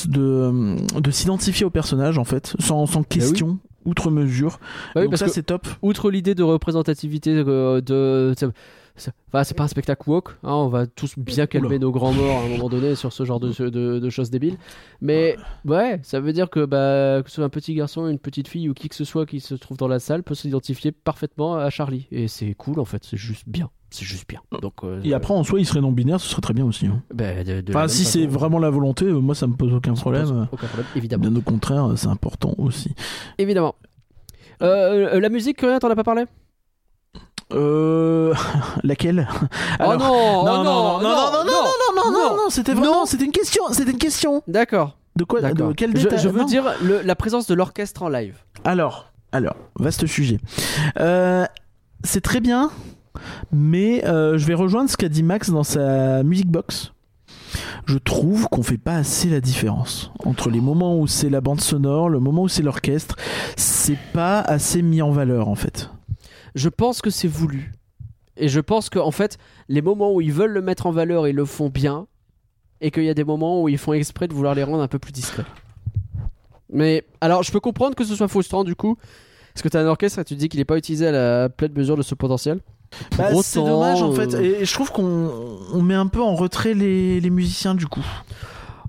de, 0.08 1.00
de 1.00 1.10
s'identifier 1.10 1.64
au 1.66 1.70
personnage, 1.70 2.18
en 2.18 2.24
fait, 2.24 2.54
sans, 2.58 2.86
sans 2.86 3.02
question, 3.02 3.58
outre 3.84 4.10
mesure. 4.10 4.58
Bah 4.94 5.00
oui, 5.00 5.02
Donc 5.02 5.10
parce 5.10 5.20
ça, 5.20 5.28
c'est 5.28 5.42
top. 5.44 5.66
outre 5.82 6.10
l'idée 6.10 6.34
de 6.34 6.42
représentativité 6.42 7.30
euh, 7.46 7.80
de, 7.80 8.32
c'est- 8.38 8.46
c'est 8.94 9.10
enfin, 9.32 9.54
pas 9.56 9.64
un 9.64 9.68
spectacle 9.68 10.08
woke, 10.08 10.32
hein, 10.42 10.52
on 10.52 10.68
va 10.68 10.86
tous 10.86 11.14
bien 11.18 11.46
calmer 11.46 11.68
Oula. 11.68 11.78
nos 11.78 11.90
grands 11.92 12.12
morts 12.12 12.42
à 12.42 12.44
un 12.44 12.48
moment 12.48 12.68
donné 12.68 12.94
sur 12.94 13.10
ce 13.10 13.24
genre 13.24 13.40
de, 13.40 13.50
de, 13.70 13.98
de 13.98 14.10
choses 14.10 14.28
débiles. 14.30 14.58
Mais 15.00 15.36
ouais, 15.64 15.98
ça 16.02 16.20
veut 16.20 16.34
dire 16.34 16.50
que, 16.50 16.66
bah, 16.66 17.22
que 17.22 17.30
ce 17.30 17.36
soit 17.36 17.44
un 17.44 17.48
petit 17.48 17.74
garçon, 17.74 18.06
une 18.06 18.18
petite 18.18 18.48
fille 18.48 18.68
ou 18.68 18.74
qui 18.74 18.90
que 18.90 18.94
ce 18.94 19.04
soit 19.04 19.24
qui 19.24 19.40
se 19.40 19.54
trouve 19.54 19.78
dans 19.78 19.88
la 19.88 19.98
salle 19.98 20.22
peut 20.22 20.34
s'identifier 20.34 20.92
parfaitement 20.92 21.54
à 21.56 21.70
Charlie. 21.70 22.06
Et 22.12 22.28
c'est 22.28 22.52
cool 22.52 22.78
en 22.78 22.84
fait, 22.84 23.02
c'est 23.02 23.16
juste 23.16 23.48
bien. 23.48 23.70
C'est 23.92 24.04
juste 24.06 24.26
bien. 24.28 24.40
Donc, 24.62 24.72
euh, 24.84 25.00
Et 25.04 25.12
après, 25.14 25.34
en 25.34 25.44
soi, 25.44 25.60
il 25.60 25.66
serait 25.66 25.80
non-binaire, 25.82 26.18
ce 26.20 26.28
serait 26.28 26.40
très 26.40 26.54
bien 26.54 26.64
aussi. 26.64 26.86
hein. 26.86 27.02
bah, 27.12 27.44
de- 27.44 27.60
de 27.60 27.72
la 27.72 27.78
Enfin, 27.78 27.88
si 27.88 28.04
c'est 28.04 28.26
vraiment 28.26 28.58
la 28.58 28.70
volonté, 28.70 29.04
euh, 29.04 29.18
moi, 29.20 29.34
ça 29.34 29.46
me 29.46 29.54
pose 29.54 29.72
aucun 29.74 29.94
ça 29.94 30.02
pose 30.04 30.12
problème. 30.14 30.48
Aucun 30.50 30.66
problème, 30.66 30.86
évidemment. 30.96 31.28
Bien 31.28 31.36
au 31.36 31.42
contraire, 31.42 31.88
c'est 31.96 32.08
important 32.08 32.54
aussi. 32.58 32.94
Évidemment. 33.38 33.74
Euh, 34.62 35.14
euh, 35.14 35.20
la 35.20 35.28
musique, 35.28 35.60
rien, 35.60 35.78
t'en 35.78 35.90
as 35.90 35.94
pas 35.96 36.04
parlé 36.04 36.24
Euh. 37.52 38.32
Laquelle 38.82 39.28
Oh 39.80 39.84
non, 39.84 39.98
non, 39.98 39.98
oh 39.98 40.44
non, 40.46 40.64
non, 40.64 40.64
non, 40.64 40.64
non, 40.64 41.02
non, 41.02 41.44
non, 41.44 41.44
non, 41.44 42.12
non, 42.12 42.12
non. 42.30 42.36
non, 42.44 42.50
c'était 42.50 42.72
vraiment, 42.72 43.04
c'était 43.04 43.24
une 43.24 43.32
question, 43.32 43.64
c'était 43.72 43.90
une 43.90 43.98
question. 43.98 44.42
D'accord. 44.48 44.96
De 45.16 45.24
quoi, 45.24 45.42
D'accord. 45.42 45.68
de 45.68 45.72
quel 45.74 45.94
Je, 45.94 46.04
détail 46.04 46.18
je 46.20 46.28
veux 46.28 46.40
Non. 46.40 46.46
dire 46.46 46.64
le- 46.82 47.02
la 47.02 47.14
présence 47.14 47.46
de 47.46 47.54
l'orchestre 47.54 48.02
en 48.02 48.08
live. 48.08 48.38
Alors, 48.64 49.12
alors, 49.32 49.56
vaste 49.78 50.06
sujet. 50.06 50.38
Euh, 50.98 51.44
c'est 52.04 52.22
très 52.22 52.40
bien, 52.40 52.70
mais 53.52 54.04
euh, 54.04 54.38
je 54.38 54.46
vais 54.46 54.54
rejoindre 54.54 54.90
ce 54.90 54.96
qu'a 54.96 55.08
dit 55.08 55.22
Max 55.22 55.50
dans 55.50 55.64
sa 55.64 56.22
music 56.22 56.48
box. 56.48 56.92
je 57.86 57.98
trouve 57.98 58.48
qu'on 58.48 58.62
fait 58.62 58.78
pas 58.78 58.96
assez 58.96 59.28
la 59.28 59.40
différence 59.40 60.12
entre 60.24 60.50
les 60.50 60.60
moments 60.60 60.98
où 60.98 61.06
c'est 61.06 61.30
la 61.30 61.40
bande 61.40 61.60
sonore, 61.60 62.08
le 62.08 62.20
moment 62.20 62.42
où 62.42 62.48
c'est 62.48 62.62
l'orchestre. 62.62 63.16
C'est 63.56 63.98
pas 64.12 64.40
assez 64.40 64.82
mis 64.82 65.02
en 65.02 65.10
valeur 65.10 65.48
en 65.48 65.54
fait. 65.54 65.90
Je 66.54 66.68
pense 66.68 67.00
que 67.00 67.10
c'est 67.10 67.28
voulu. 67.28 67.72
Et 68.36 68.48
je 68.48 68.60
pense 68.60 68.90
qu'en 68.90 69.10
fait, 69.10 69.38
les 69.68 69.82
moments 69.82 70.12
où 70.12 70.20
ils 70.20 70.32
veulent 70.32 70.52
le 70.52 70.62
mettre 70.62 70.86
en 70.86 70.90
valeur, 70.90 71.28
ils 71.28 71.36
le 71.36 71.44
font 71.44 71.68
bien. 71.68 72.06
Et 72.80 72.90
qu'il 72.90 73.04
y 73.04 73.08
a 73.08 73.14
des 73.14 73.24
moments 73.24 73.62
où 73.62 73.68
ils 73.68 73.78
font 73.78 73.92
exprès 73.92 74.26
de 74.26 74.34
vouloir 74.34 74.54
les 74.54 74.64
rendre 74.64 74.82
un 74.82 74.88
peu 74.88 74.98
plus 74.98 75.12
discrets. 75.12 75.44
Mais 76.72 77.04
alors, 77.20 77.42
je 77.42 77.52
peux 77.52 77.60
comprendre 77.60 77.94
que 77.94 78.04
ce 78.04 78.16
soit 78.16 78.28
frustrant 78.28 78.64
du 78.64 78.74
coup. 78.74 78.96
Parce 79.54 79.62
que 79.62 79.68
t'as 79.68 79.82
un 79.82 79.86
orchestre 79.86 80.18
et 80.18 80.24
tu 80.24 80.34
te 80.34 80.38
dis 80.40 80.48
qu'il 80.48 80.58
n'est 80.58 80.64
pas 80.64 80.78
utilisé 80.78 81.06
à 81.06 81.12
la 81.12 81.48
pleine 81.48 81.72
mesure 81.74 81.96
de 81.96 82.02
ce 82.02 82.14
potentiel. 82.14 82.60
Bah, 83.16 83.30
c'est 83.42 83.60
dommage 83.62 84.02
en 84.02 84.12
fait. 84.12 84.34
euh, 84.34 84.60
Et 84.60 84.64
je 84.64 84.72
trouve 84.74 84.90
qu'on 84.92 85.30
on 85.72 85.82
met 85.82 85.94
un 85.94 86.06
peu 86.06 86.22
en 86.22 86.34
retrait 86.34 86.74
les, 86.74 87.20
les 87.20 87.30
musiciens 87.30 87.74
du 87.74 87.86
coup. 87.86 88.04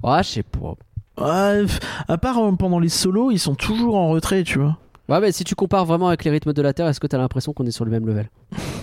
Ouais, 0.04 0.22
je 0.24 0.30
sais 0.30 0.44
pas. 0.44 0.76
Ouais, 1.18 1.66
à 2.08 2.18
part 2.18 2.40
euh, 2.40 2.52
pendant 2.54 2.80
les 2.80 2.90
solos, 2.90 3.32
ils 3.32 3.40
sont 3.40 3.56
toujours 3.56 3.96
en 3.96 4.10
retrait, 4.10 4.44
tu 4.44 4.60
vois. 4.60 4.78
Ouais, 5.10 5.20
mais 5.20 5.34
si 5.34 5.44
tu 5.44 5.54
compares 5.54 5.84
vraiment 5.86 6.08
avec 6.08 6.24
les 6.24 6.32
rythmes 6.32 6.54
de 6.54 6.62
la 6.62 6.72
Terre, 6.74 6.88
est-ce 6.88 7.00
que 7.02 7.08
t'as 7.08 7.18
l'impression 7.18 7.52
qu'on 7.52 7.66
est 7.66 7.72
sur 7.72 7.84
le 7.84 7.92
même 7.92 8.06
level? 8.08 8.30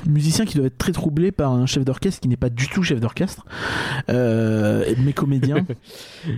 Musiciens 0.06 0.44
qui 0.44 0.55
doivent 0.56 0.66
être 0.66 0.76
très 0.76 0.92
troublés 0.92 1.32
par 1.32 1.51
un 1.52 1.64
chef 1.64 1.82
d'orchestre 1.84 2.20
qui 2.20 2.28
n'est 2.28 2.36
pas 2.36 2.51
du 2.51 2.68
tout 2.68 2.82
chef 2.82 3.01
d'orchestre, 3.01 3.44
euh, 4.10 4.84
mais 5.05 5.12
comédien. 5.12 5.66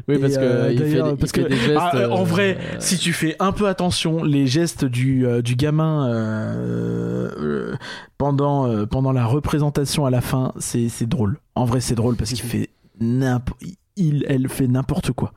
Oui, 0.09 0.14
Et, 0.14 0.18
parce 0.18 0.36
que 0.36 0.40
euh, 0.40 0.72
il 0.72 0.78
fait, 0.78 0.84
d'ailleurs, 0.84 1.06
des- 1.09 1.12
il 1.14 1.16
parce 1.16 1.32
fait 1.32 1.42
que- 1.42 1.48
des 1.48 1.56
gestes. 1.56 1.76
Ah, 1.80 1.96
euh, 1.96 2.10
en 2.10 2.22
vrai, 2.22 2.56
si 2.78 2.96
tu 2.98 3.12
fais 3.12 3.34
un 3.40 3.50
peu 3.50 3.66
attention, 3.66 4.22
les 4.22 4.46
gestes 4.46 4.84
du, 4.84 5.26
euh, 5.26 5.42
du 5.42 5.56
gamin 5.56 6.09
euh, 6.09 7.30
euh, 7.72 7.76
pendant, 8.18 8.86
pendant 8.86 9.10
la 9.12 9.24
représentation 9.26 10.06
à 10.06 10.10
la 10.10 10.20
fin, 10.20 10.52
c'est 10.59 10.88
c'est 10.88 11.06
drôle. 11.09 11.38
En 11.56 11.64
vrai, 11.64 11.80
c'est 11.80 11.96
drôle 11.96 12.14
parce 12.16 12.30
qu'il 12.30 12.42
fait 12.48 12.70
n'importe 13.00 13.60
il, 13.96 14.24
elle 14.28 14.48
fait 14.48 14.68
n'importe 14.68 15.10
quoi. 15.12 15.32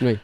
Oui. 0.00 0.16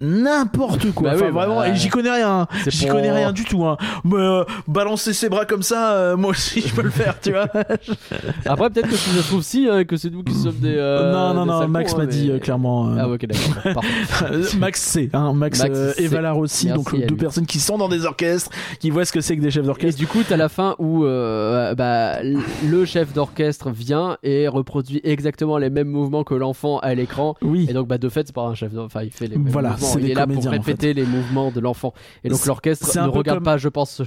N'importe 0.00 0.92
quoi. 0.92 1.10
Bah 1.10 1.16
Enfin, 1.16 1.26
oui, 1.26 1.32
bah, 1.32 1.46
vraiment, 1.46 1.64
et 1.64 1.74
j'y 1.74 1.88
connais 1.88 2.10
rien. 2.10 2.46
c'est 2.64 2.70
J'y 2.70 2.86
pour- 2.86 2.96
connais 2.96 3.12
rien 3.12 3.32
du 3.32 3.44
tout. 3.44 3.64
Hein. 3.66 3.76
Mais 4.04 4.16
euh, 4.16 4.44
balancer 4.66 5.12
ses 5.12 5.28
bras 5.28 5.44
comme 5.44 5.62
ça, 5.62 5.92
euh, 5.92 6.16
moi 6.16 6.30
aussi, 6.30 6.62
je 6.62 6.74
peux 6.74 6.82
le 6.82 6.90
faire, 6.90 7.20
tu 7.20 7.32
vois. 7.32 7.46
Après, 8.46 8.70
peut-être 8.70 8.88
que 8.88 8.96
si 8.96 9.10
ça 9.10 9.22
se 9.22 9.28
trouve 9.28 9.42
si, 9.42 9.68
hein, 9.70 9.84
que 9.84 9.96
c'est 9.96 10.10
nous 10.10 10.22
qui 10.22 10.34
sommes 10.34 10.56
des. 10.56 10.74
euh, 10.76 11.12
non, 11.12 11.34
non, 11.34 11.44
des 11.44 11.50
non. 11.66 11.68
Max 11.68 11.92
cons, 11.92 11.98
m'a 11.98 12.04
hein, 12.04 12.06
dit 12.06 12.30
mais- 12.32 12.40
clairement. 12.40 12.94
Ah, 12.98 13.08
ouais, 13.08 13.14
ok, 13.14 13.26
d'accord. 13.26 13.82
Max 14.58 14.80
C, 14.82 15.10
hein, 15.12 15.32
Max, 15.34 15.62
et 15.98 16.06
Valar 16.06 16.38
aussi, 16.38 16.66
Merci 16.68 16.78
donc 16.98 17.06
deux 17.06 17.16
personnes 17.16 17.46
qui 17.46 17.60
sont 17.60 17.78
dans 17.78 17.88
des 17.88 18.04
orchestres, 18.06 18.50
qui 18.78 18.90
voient 18.90 19.04
ce 19.04 19.12
que 19.12 19.20
c'est 19.20 19.36
que 19.36 19.42
des 19.42 19.50
chefs 19.50 19.64
Et 19.64 19.66
d'orchestre. 19.66 19.98
du 19.98 20.06
coup, 20.06 20.20
t'as 20.26 20.36
la 20.36 20.48
fin 20.48 20.74
où 20.78 21.02
bah, 21.04 22.22
le 22.22 22.84
chef 22.84 23.12
d'orchestre 23.12 23.70
vient 23.70 24.16
et 24.22 24.48
reproduit 24.48 25.00
exactement 25.04 25.58
les 25.58 25.70
mêmes 25.70 25.88
mouvements 25.88 26.24
que 26.24 26.34
l'enfant 26.34 26.78
à 26.78 26.94
l'écran. 26.94 27.34
Oui, 27.42 27.66
Et 27.68 27.72
donc, 27.74 27.86
bah, 27.86 27.98
de 27.98 28.08
fait, 28.08 28.26
c'est 28.26 28.34
pas 28.34 28.42
un 28.42 28.54
chef 28.54 28.72
d'orchestre. 28.72 28.96
Enfin, 28.96 29.04
il 29.04 29.12
fait 29.12 29.26
les 29.26 29.36
mêmes 29.36 29.48
Voilà, 29.48 29.70
mouvements. 29.70 29.86
C'est 29.94 30.00
Il 30.00 30.10
est 30.10 30.14
là 30.14 30.26
pour 30.26 30.34
comédiens, 30.36 30.50
en 30.50 30.52
répéter 30.52 30.94
les 30.94 31.04
mouvements 31.04 31.50
de 31.50 31.60
l'enfant. 31.60 31.92
Et 32.24 32.28
donc, 32.28 32.44
l'orchestre 32.46 32.86
ne 33.02 33.08
regarde 33.08 33.38
comme- 33.38 33.44
pas, 33.44 33.56
je 33.58 33.68
pense. 33.68 34.02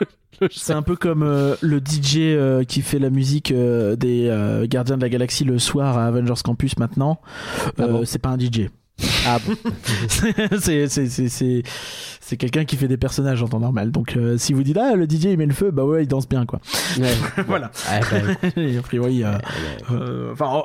c'est 0.50 0.72
un 0.72 0.82
peu 0.82 0.94
comme 0.96 1.22
euh, 1.22 1.56
le 1.60 1.78
DJ 1.78 2.16
euh, 2.18 2.62
qui 2.64 2.82
fait 2.82 2.98
la 3.00 3.10
musique 3.10 3.50
euh, 3.50 3.96
des 3.96 4.28
euh, 4.28 4.66
Gardiens 4.68 4.96
de 4.96 5.02
la 5.02 5.08
Galaxie 5.08 5.44
le 5.44 5.58
soir 5.58 5.98
à 5.98 6.06
Avengers 6.06 6.40
Campus 6.44 6.78
maintenant. 6.78 7.20
Ah 7.78 7.82
Euh, 7.82 7.86
bon 7.88 8.02
c'est 8.04 8.18
pas 8.20 8.28
un 8.30 8.38
DJ. 8.38 8.68
Ah 9.26 9.38
bon. 9.46 9.54
c'est 10.60 12.36
quelqu'un 12.36 12.64
qui 12.64 12.76
fait 12.76 12.88
des 12.88 12.96
personnages 12.96 13.42
en 13.42 13.48
temps 13.48 13.60
normal. 13.60 13.90
Donc 13.90 14.16
euh, 14.16 14.36
si 14.38 14.52
vous 14.52 14.62
dites 14.62 14.76
ah 14.76 14.94
le 14.94 15.04
DJ 15.04 15.24
il 15.24 15.38
met 15.38 15.46
le 15.46 15.52
feu, 15.54 15.70
bah 15.70 15.84
ouais 15.84 16.04
il 16.04 16.08
danse 16.08 16.28
bien 16.28 16.46
quoi. 16.46 16.60
Ouais. 16.98 17.12
voilà. 17.46 17.70
Ah, 17.88 18.00
bah, 18.10 18.16
a 18.56 18.82
priori, 18.82 19.24
euh, 19.24 19.32
euh, 19.92 20.32
enfin. 20.32 20.62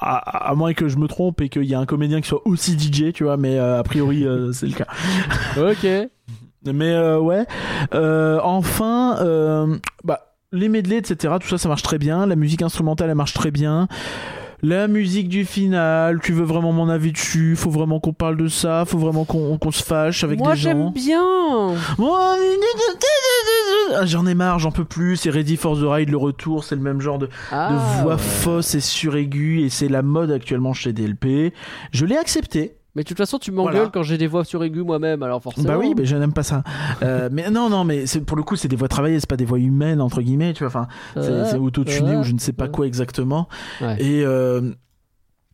À, 0.00 0.52
moins 0.54 0.74
que 0.74 0.88
je 0.88 0.96
me 0.96 1.06
trompe 1.06 1.40
et 1.40 1.48
qu'il 1.48 1.64
y 1.64 1.74
a 1.74 1.78
un 1.78 1.86
comédien 1.86 2.20
qui 2.20 2.28
soit 2.28 2.46
aussi 2.46 2.78
DJ, 2.78 3.12
tu 3.12 3.24
vois, 3.24 3.36
mais 3.36 3.58
euh, 3.58 3.78
a 3.78 3.82
priori 3.82 4.24
euh, 4.24 4.52
c'est 4.52 4.66
le 4.66 4.74
cas. 4.74 4.86
ok. 5.56 6.08
Mais 6.66 6.90
euh, 6.90 7.18
ouais. 7.18 7.46
Enfin, 8.42 9.16
bah, 10.04 10.34
les 10.52 10.68
medley, 10.68 10.96
etc. 10.96 11.34
Tout 11.40 11.48
ça, 11.48 11.58
ça 11.58 11.68
marche 11.68 11.82
très 11.82 11.98
bien. 11.98 12.26
La 12.26 12.36
musique 12.36 12.62
instrumentale, 12.62 13.10
elle 13.10 13.16
marche 13.16 13.34
très 13.34 13.50
bien. 13.50 13.88
La 14.62 14.88
musique 14.88 15.28
du 15.28 15.44
final, 15.46 16.20
tu 16.22 16.32
veux 16.32 16.44
vraiment 16.44 16.72
mon 16.72 16.88
avis 16.90 17.12
dessus 17.12 17.56
Faut 17.56 17.70
vraiment 17.70 17.98
qu'on 17.98 18.12
parle 18.12 18.36
de 18.36 18.48
ça 18.48 18.84
Faut 18.86 18.98
vraiment 18.98 19.24
qu'on 19.24 19.58
se 19.70 19.82
fâche 19.82 20.22
avec 20.22 20.38
Moi, 20.38 20.52
des 20.52 20.58
gens 20.58 20.70
j'aime 20.70 20.90
bien. 20.92 21.74
Ah, 23.96 24.04
J'en 24.06 24.26
ai 24.26 24.34
marre, 24.34 24.58
j'en 24.58 24.70
peux 24.70 24.84
plus. 24.84 25.16
C'est 25.16 25.30
Ready 25.30 25.56
for 25.56 25.76
the 25.78 25.82
Ride, 25.84 26.10
le 26.10 26.16
retour, 26.16 26.64
c'est 26.64 26.74
le 26.76 26.80
même 26.82 27.00
genre 27.00 27.18
de, 27.18 27.26
de 27.26 27.32
Ah, 27.50 28.00
voix 28.02 28.14
ouais. 28.14 28.18
fausse 28.20 28.74
et 28.74 28.80
suraiguë, 28.80 29.62
et 29.64 29.68
c'est 29.70 29.88
la 29.88 30.02
mode 30.02 30.30
actuellement 30.30 30.72
chez 30.74 30.92
DLP. 30.92 31.52
Je 31.92 32.04
l'ai 32.06 32.16
accepté. 32.16 32.76
Mais 32.94 33.02
de 33.02 33.08
toute 33.08 33.16
façon, 33.18 33.38
tu 33.38 33.52
m'engueules 33.52 33.74
Voilà. 33.74 33.90
quand 33.92 34.02
j'ai 34.02 34.18
des 34.18 34.26
voix 34.26 34.44
suraiguës 34.44 34.84
moi-même, 34.84 35.22
alors 35.22 35.42
forcément. 35.42 35.68
Bah 35.68 35.78
oui, 35.78 35.94
mais 35.96 36.04
je 36.04 36.16
n'aime 36.16 36.32
pas 36.32 36.42
ça. 36.42 36.62
Euh, 37.02 37.28
mais 37.32 37.48
non, 37.50 37.68
non, 37.70 37.84
mais 37.84 38.06
c'est- 38.06 38.20
pour 38.20 38.36
le 38.36 38.42
coup, 38.42 38.56
c'est 38.56 38.68
des 38.68 38.76
voix 38.76 38.88
travaillées, 38.88 39.20
c'est 39.20 39.28
pas 39.28 39.36
des 39.36 39.44
voix 39.44 39.58
humaines 39.58 40.00
entre 40.00 40.22
guillemets, 40.22 40.52
tu 40.54 40.64
vois. 40.64 40.68
Enfin, 40.68 40.88
c'est 41.14 41.44
c'est 41.46 41.56
auto-tuné 41.58 42.16
ou 42.16 42.22
je 42.24 42.32
ne 42.32 42.38
sais 42.38 42.52
pas 42.52 42.68
quoi 42.68 42.86
exactement. 42.86 43.48
Ouais. 43.80 43.96
Et 44.02 44.24
euh, 44.24 44.72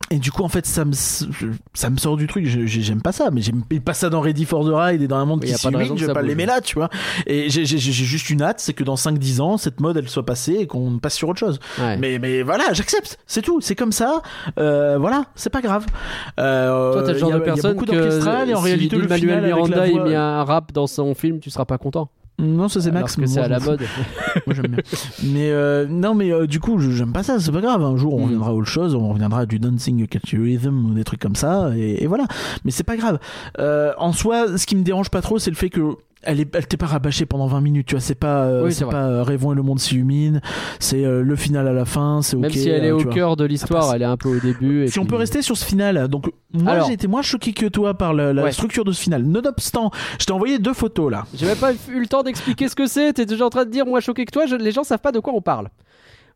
et 0.09 0.19
du 0.19 0.31
coup, 0.31 0.43
en 0.43 0.47
fait, 0.47 0.65
ça 0.65 0.85
me 0.85 0.93
ça 0.93 1.89
me 1.89 1.97
sort 1.97 2.15
du 2.15 2.27
truc. 2.27 2.45
J'aime 2.45 3.01
pas 3.01 3.11
ça, 3.11 3.29
mais 3.29 3.41
j'aime 3.41 3.63
pas 3.83 3.93
ça 3.93 4.09
dans 4.09 4.21
Ready 4.21 4.45
for 4.45 4.63
the 4.65 4.71
Ride 4.73 5.01
et 5.01 5.07
dans 5.07 5.17
un 5.17 5.25
monde 5.25 5.41
Oui, 5.41 5.47
qui 5.47 5.51
y 5.51 5.55
a 5.55 5.57
pas 5.61 5.69
de 5.69 5.75
raison 5.75 5.95
s'illumine. 5.95 6.01
Je 6.01 6.05
vais 6.07 6.13
pas 6.13 6.21
l'aimer 6.21 6.45
là, 6.45 6.61
tu 6.61 6.75
vois. 6.75 6.89
Et 7.25 7.49
j'ai 7.49 7.65
juste 7.65 8.29
une 8.29 8.41
hâte, 8.41 8.61
c'est 8.61 8.71
que 8.73 8.85
dans 8.85 8.95
5-10 8.95 9.41
ans, 9.41 9.57
cette 9.57 9.81
mode 9.81 9.97
elle 9.97 10.07
soit 10.07 10.25
passée 10.25 10.53
et 10.59 10.67
qu'on 10.67 10.97
passe 10.99 11.15
sur 11.15 11.27
autre 11.27 11.39
chose. 11.39 11.59
Ouais. 11.79 11.97
Mais, 11.97 12.19
mais 12.19 12.41
voilà, 12.41 12.71
j'accepte, 12.71 13.17
c'est 13.27 13.41
tout, 13.41 13.59
c'est 13.59 13.75
comme 13.75 13.91
ça. 13.91 14.21
Euh, 14.59 14.97
voilà, 14.97 15.25
c'est 15.35 15.49
pas 15.49 15.61
grave. 15.61 15.85
Euh, 16.39 16.93
Toi, 16.93 17.03
t'es 17.03 17.13
le 17.13 17.19
genre 17.19 17.33
a- 17.33 17.39
de 17.39 17.43
personne 17.43 17.75
que 17.85 18.47
et 18.47 18.53
en 18.53 18.59
si 18.59 18.63
réalité, 18.63 18.95
le 18.95 19.11
avec 19.11 19.23
Miranda 19.23 19.87
il 19.87 20.01
met 20.01 20.15
un 20.15 20.43
rap 20.45 20.71
dans 20.71 20.87
son 20.87 21.15
film, 21.15 21.39
tu 21.41 21.49
seras 21.49 21.65
pas 21.65 21.77
content. 21.77 22.09
Non, 22.39 22.67
ça 22.67 22.81
c'est 22.81 22.91
Max. 22.91 23.15
que 23.15 23.25
c'est 23.25 23.35
moi, 23.39 23.45
à 23.45 23.47
la 23.47 23.59
mode. 23.59 23.81
Moi 24.45 24.55
j'aime 24.55 24.67
bien. 24.67 24.83
mais 25.23 25.49
euh, 25.49 25.87
non, 25.89 26.13
mais 26.13 26.31
euh, 26.31 26.45
du 26.45 26.59
coup, 26.59 26.77
je- 26.77 26.91
j'aime 26.91 27.11
pas 27.11 27.23
ça, 27.23 27.39
c'est 27.39 27.51
pas 27.51 27.61
grave. 27.61 27.81
Un 27.83 27.97
jour, 27.97 28.13
on 28.13 28.19
Mm. 28.19 28.23
reviendra 28.25 28.49
à 28.51 28.53
autre 28.53 28.67
chose, 28.67 28.93
on 28.93 29.09
reviendra 29.09 29.39
à 29.41 29.45
du 29.47 29.57
dancing 29.57 30.05
catchy 30.07 30.37
rhythm 30.37 30.91
ou 30.91 30.93
des 30.93 31.03
trucs 31.03 31.19
comme 31.19 31.35
ça, 31.35 31.71
et, 31.75 32.03
et 32.03 32.07
voilà. 32.07 32.25
Mais 32.63 32.69
c'est 32.71 32.83
pas 32.83 32.95
grave. 32.95 33.17
Euh, 33.59 33.91
en 33.97 34.13
soi, 34.13 34.57
ce 34.57 34.67
qui 34.67 34.75
me 34.75 34.83
dérange 34.83 35.09
pas 35.09 35.21
trop, 35.21 35.39
c'est 35.39 35.49
le 35.49 35.55
fait 35.55 35.69
que. 35.71 35.95
Elle, 36.27 36.41
est, 36.41 36.55
elle 36.55 36.67
t'est 36.67 36.77
pas 36.77 36.85
rabâchée 36.87 37.25
pendant 37.25 37.47
20 37.47 37.61
minutes, 37.61 37.87
tu 37.87 37.95
vois. 37.95 38.01
C'est 38.01 38.13
pas, 38.15 38.43
euh, 38.43 38.65
Oui, 38.65 38.73
c'est 38.73 38.85
pas 38.85 39.07
euh, 39.07 39.23
Rêvons 39.23 39.53
et 39.53 39.55
le 39.55 39.61
monde 39.63 39.79
s'illumine. 39.79 40.41
C'est 40.79 41.05
euh, 41.05 41.23
le 41.23 41.35
final 41.35 41.67
à 41.67 41.73
la 41.73 41.85
fin, 41.85 42.21
c'est 42.21 42.35
ok. 42.35 42.41
Même 42.43 42.51
si 42.51 42.67
elle 42.69 42.83
est 42.85 42.89
euh, 42.91 42.95
au 42.95 42.99
tu 42.99 43.05
vois. 43.05 43.13
cœur 43.13 43.35
de 43.37 43.45
l'histoire, 43.45 43.95
elle 43.95 44.01
est 44.01 44.05
un 44.05 44.17
peu 44.17 44.29
au 44.35 44.39
début. 44.39 44.83
et 44.83 44.87
Si 44.87 44.99
on 44.99 45.05
peut 45.05 45.15
rester 45.15 45.41
sur 45.41 45.55
ce 45.57 45.63
final, 45.65 46.07
donc 46.09 46.29
moi 46.53 46.73
Alors. 46.73 46.87
j'ai 46.87 46.93
été 46.93 47.07
moins 47.07 47.21
choqué 47.21 47.53
que 47.53 47.65
toi 47.67 47.93
par 47.97 48.13
la, 48.13 48.33
la 48.33 48.43
Ouais. 48.43 48.51
structure 48.51 48.83
de 48.85 48.91
ce 48.91 49.01
final. 49.01 49.23
Nonobstant, 49.23 49.91
je 50.19 50.25
t'ai 50.25 50.31
envoyé 50.33 50.59
deux 50.59 50.73
photos 50.73 51.11
là. 51.11 51.25
J'ai 51.33 51.45
même 51.45 51.57
pas 51.57 51.71
eu 51.73 51.99
le 51.99 52.07
temps 52.07 52.23
d'expliquer 52.23 52.67
ce 52.69 52.75
que 52.75 52.87
c'est. 52.87 53.13
T'es 53.13 53.25
déjà 53.25 53.45
en 53.45 53.49
train 53.49 53.65
de 53.65 53.71
dire, 53.71 53.85
moi 53.85 53.99
choqué 54.01 54.25
que 54.25 54.31
toi, 54.31 54.45
je- 54.45 54.55
les 54.55 54.71
gens 54.71 54.83
savent 54.83 54.99
pas 54.99 55.11
de 55.11 55.19
quoi 55.19 55.33
on 55.33 55.41
parle. 55.41 55.69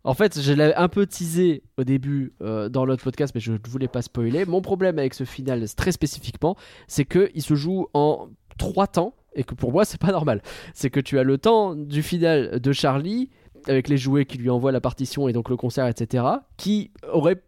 En 0.03 0.13
fait, 0.15 0.39
je 0.41 0.53
l'avais 0.53 0.73
un 0.73 0.87
peu 0.87 1.05
teasé 1.05 1.61
au 1.77 1.83
début 1.83 2.33
euh, 2.41 2.69
dans 2.69 2.85
l'autre 2.85 3.03
podcast, 3.03 3.33
mais 3.35 3.41
je 3.41 3.51
ne 3.51 3.57
voulais 3.69 3.87
pas 3.87 4.01
spoiler. 4.01 4.45
Mon 4.45 4.61
problème 4.61 4.97
avec 4.97 5.13
ce 5.13 5.25
final, 5.25 5.63
très 5.75 5.91
spécifiquement, 5.91 6.55
c'est 6.87 7.05
qu'il 7.05 7.41
se 7.43 7.53
joue 7.53 7.87
en 7.93 8.27
trois 8.57 8.87
temps, 8.87 9.13
et 9.35 9.43
que 9.43 9.55
pour 9.55 9.71
moi, 9.71 9.85
c'est 9.85 9.99
pas 9.99 10.11
normal. 10.11 10.41
C'est 10.73 10.89
que 10.89 10.99
tu 10.99 11.17
as 11.19 11.23
le 11.23 11.37
temps 11.37 11.75
du 11.75 12.03
final 12.03 12.59
de 12.59 12.71
Charlie, 12.71 13.29
avec 13.67 13.87
les 13.89 13.97
jouets 13.97 14.25
qui 14.25 14.37
lui 14.37 14.49
envoient 14.49 14.71
la 14.71 14.81
partition 14.81 15.27
et 15.27 15.33
donc 15.33 15.49
le 15.49 15.55
concert, 15.57 15.87
etc., 15.87 16.23
qui 16.57 16.91
aurait 17.11 17.41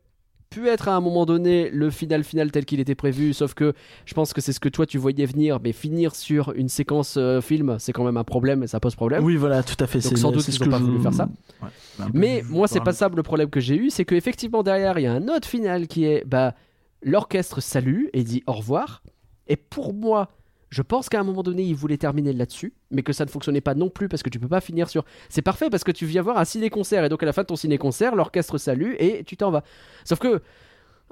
pu 0.50 0.68
être 0.68 0.88
à 0.88 0.96
un 0.96 1.02
moment 1.02 1.26
donné 1.26 1.72
le 1.72 1.90
final 1.90 2.24
final 2.24 2.52
tel 2.52 2.64
qu'il 2.66 2.80
était 2.80 2.94
prévu, 2.94 3.34
sauf 3.34 3.56
que 3.56 3.74
je 4.06 4.14
pense 4.14 4.34
que 4.34 4.40
c'est 4.42 4.54
ce 4.54 4.60
que 4.60 4.70
toi 4.70 4.86
tu 4.86 5.00
voyais 5.00 5.26
venir, 5.26 5.58
mais 5.64 5.72
finir 5.72 6.14
sur 6.14 6.52
une 6.54 6.70
séquence 6.70 7.16
euh, 7.18 7.42
film, 7.42 7.78
c'est 7.80 7.92
quand 7.92 8.04
même 8.04 8.18
un 8.18 8.24
problème 8.24 8.62
et 8.62 8.68
ça 8.68 8.80
pose 8.80 8.94
problème. 8.94 9.24
Oui, 9.24 9.36
voilà, 9.36 9.64
tout 9.64 9.84
à 9.84 9.88
fait. 9.88 9.98
Donc 10.08 10.16
sans 10.20 10.32
doute 10.32 10.42
c'est 10.44 10.52
ils 10.52 10.58
ce 10.60 10.62
ont 10.62 10.68
que 10.68 10.70
pas 10.72 10.78
je- 10.78 10.84
voulu 10.84 11.00
faire 11.02 11.14
ça. 11.16 11.28
Ouais, 11.64 11.70
Mais 12.14 12.44
moi, 12.50 12.68
c'est 12.68 12.82
pas 12.82 12.94
ça 12.94 13.10
le 13.10 13.24
problème 13.24 13.50
que 13.50 13.60
j'ai 13.60 13.76
eu, 13.76 13.90
c'est 13.90 14.06
que 14.06 14.14
effectivement 14.14 14.62
derrière 14.62 15.00
il 15.00 15.02
y 15.02 15.08
a 15.08 15.14
un 15.14 15.28
autre 15.28 15.48
final 15.48 15.88
qui 15.88 16.06
est 16.06 16.24
bah 16.28 16.54
l'orchestre 17.02 17.60
salue 17.60 18.06
et 18.14 18.24
dit 18.24 18.44
au 18.46 18.54
revoir. 18.54 19.02
Et 19.48 19.56
pour 19.56 19.92
moi, 19.96 20.30
je 20.74 20.82
pense 20.82 21.08
qu'à 21.08 21.20
un 21.20 21.24
moment 21.24 21.44
donné 21.44 21.64
il 21.64 21.76
voulait 21.76 21.98
terminer 21.98 22.34
là-dessus, 22.34 22.74
mais 22.92 23.04
que 23.04 23.14
ça 23.14 23.26
ne 23.26 23.30
fonctionnait 23.30 23.62
pas 23.62 23.76
non 23.76 23.90
plus 23.90 24.10
parce 24.10 24.24
que 24.24 24.30
tu 24.30 24.40
peux 24.40 24.48
pas 24.48 24.60
finir 24.62 24.90
sur. 24.90 25.06
C'est 25.30 25.42
parfait 25.44 25.70
parce 25.70 25.84
que 25.84 25.92
tu 25.92 26.06
viens 26.06 26.22
voir 26.24 26.38
un 26.38 26.46
ciné-concert 26.46 27.06
et 27.06 27.10
donc 27.10 27.22
à 27.22 27.26
la 27.28 27.34
fin 27.34 27.44
de 27.44 27.48
ton 27.48 27.56
ciné-concert, 27.56 28.16
l'orchestre 28.16 28.58
salue 28.58 28.94
et 28.98 29.24
tu 29.24 29.38
t'en 29.38 29.52
vas. 29.52 29.64
Sauf 30.04 30.20
que 30.20 30.42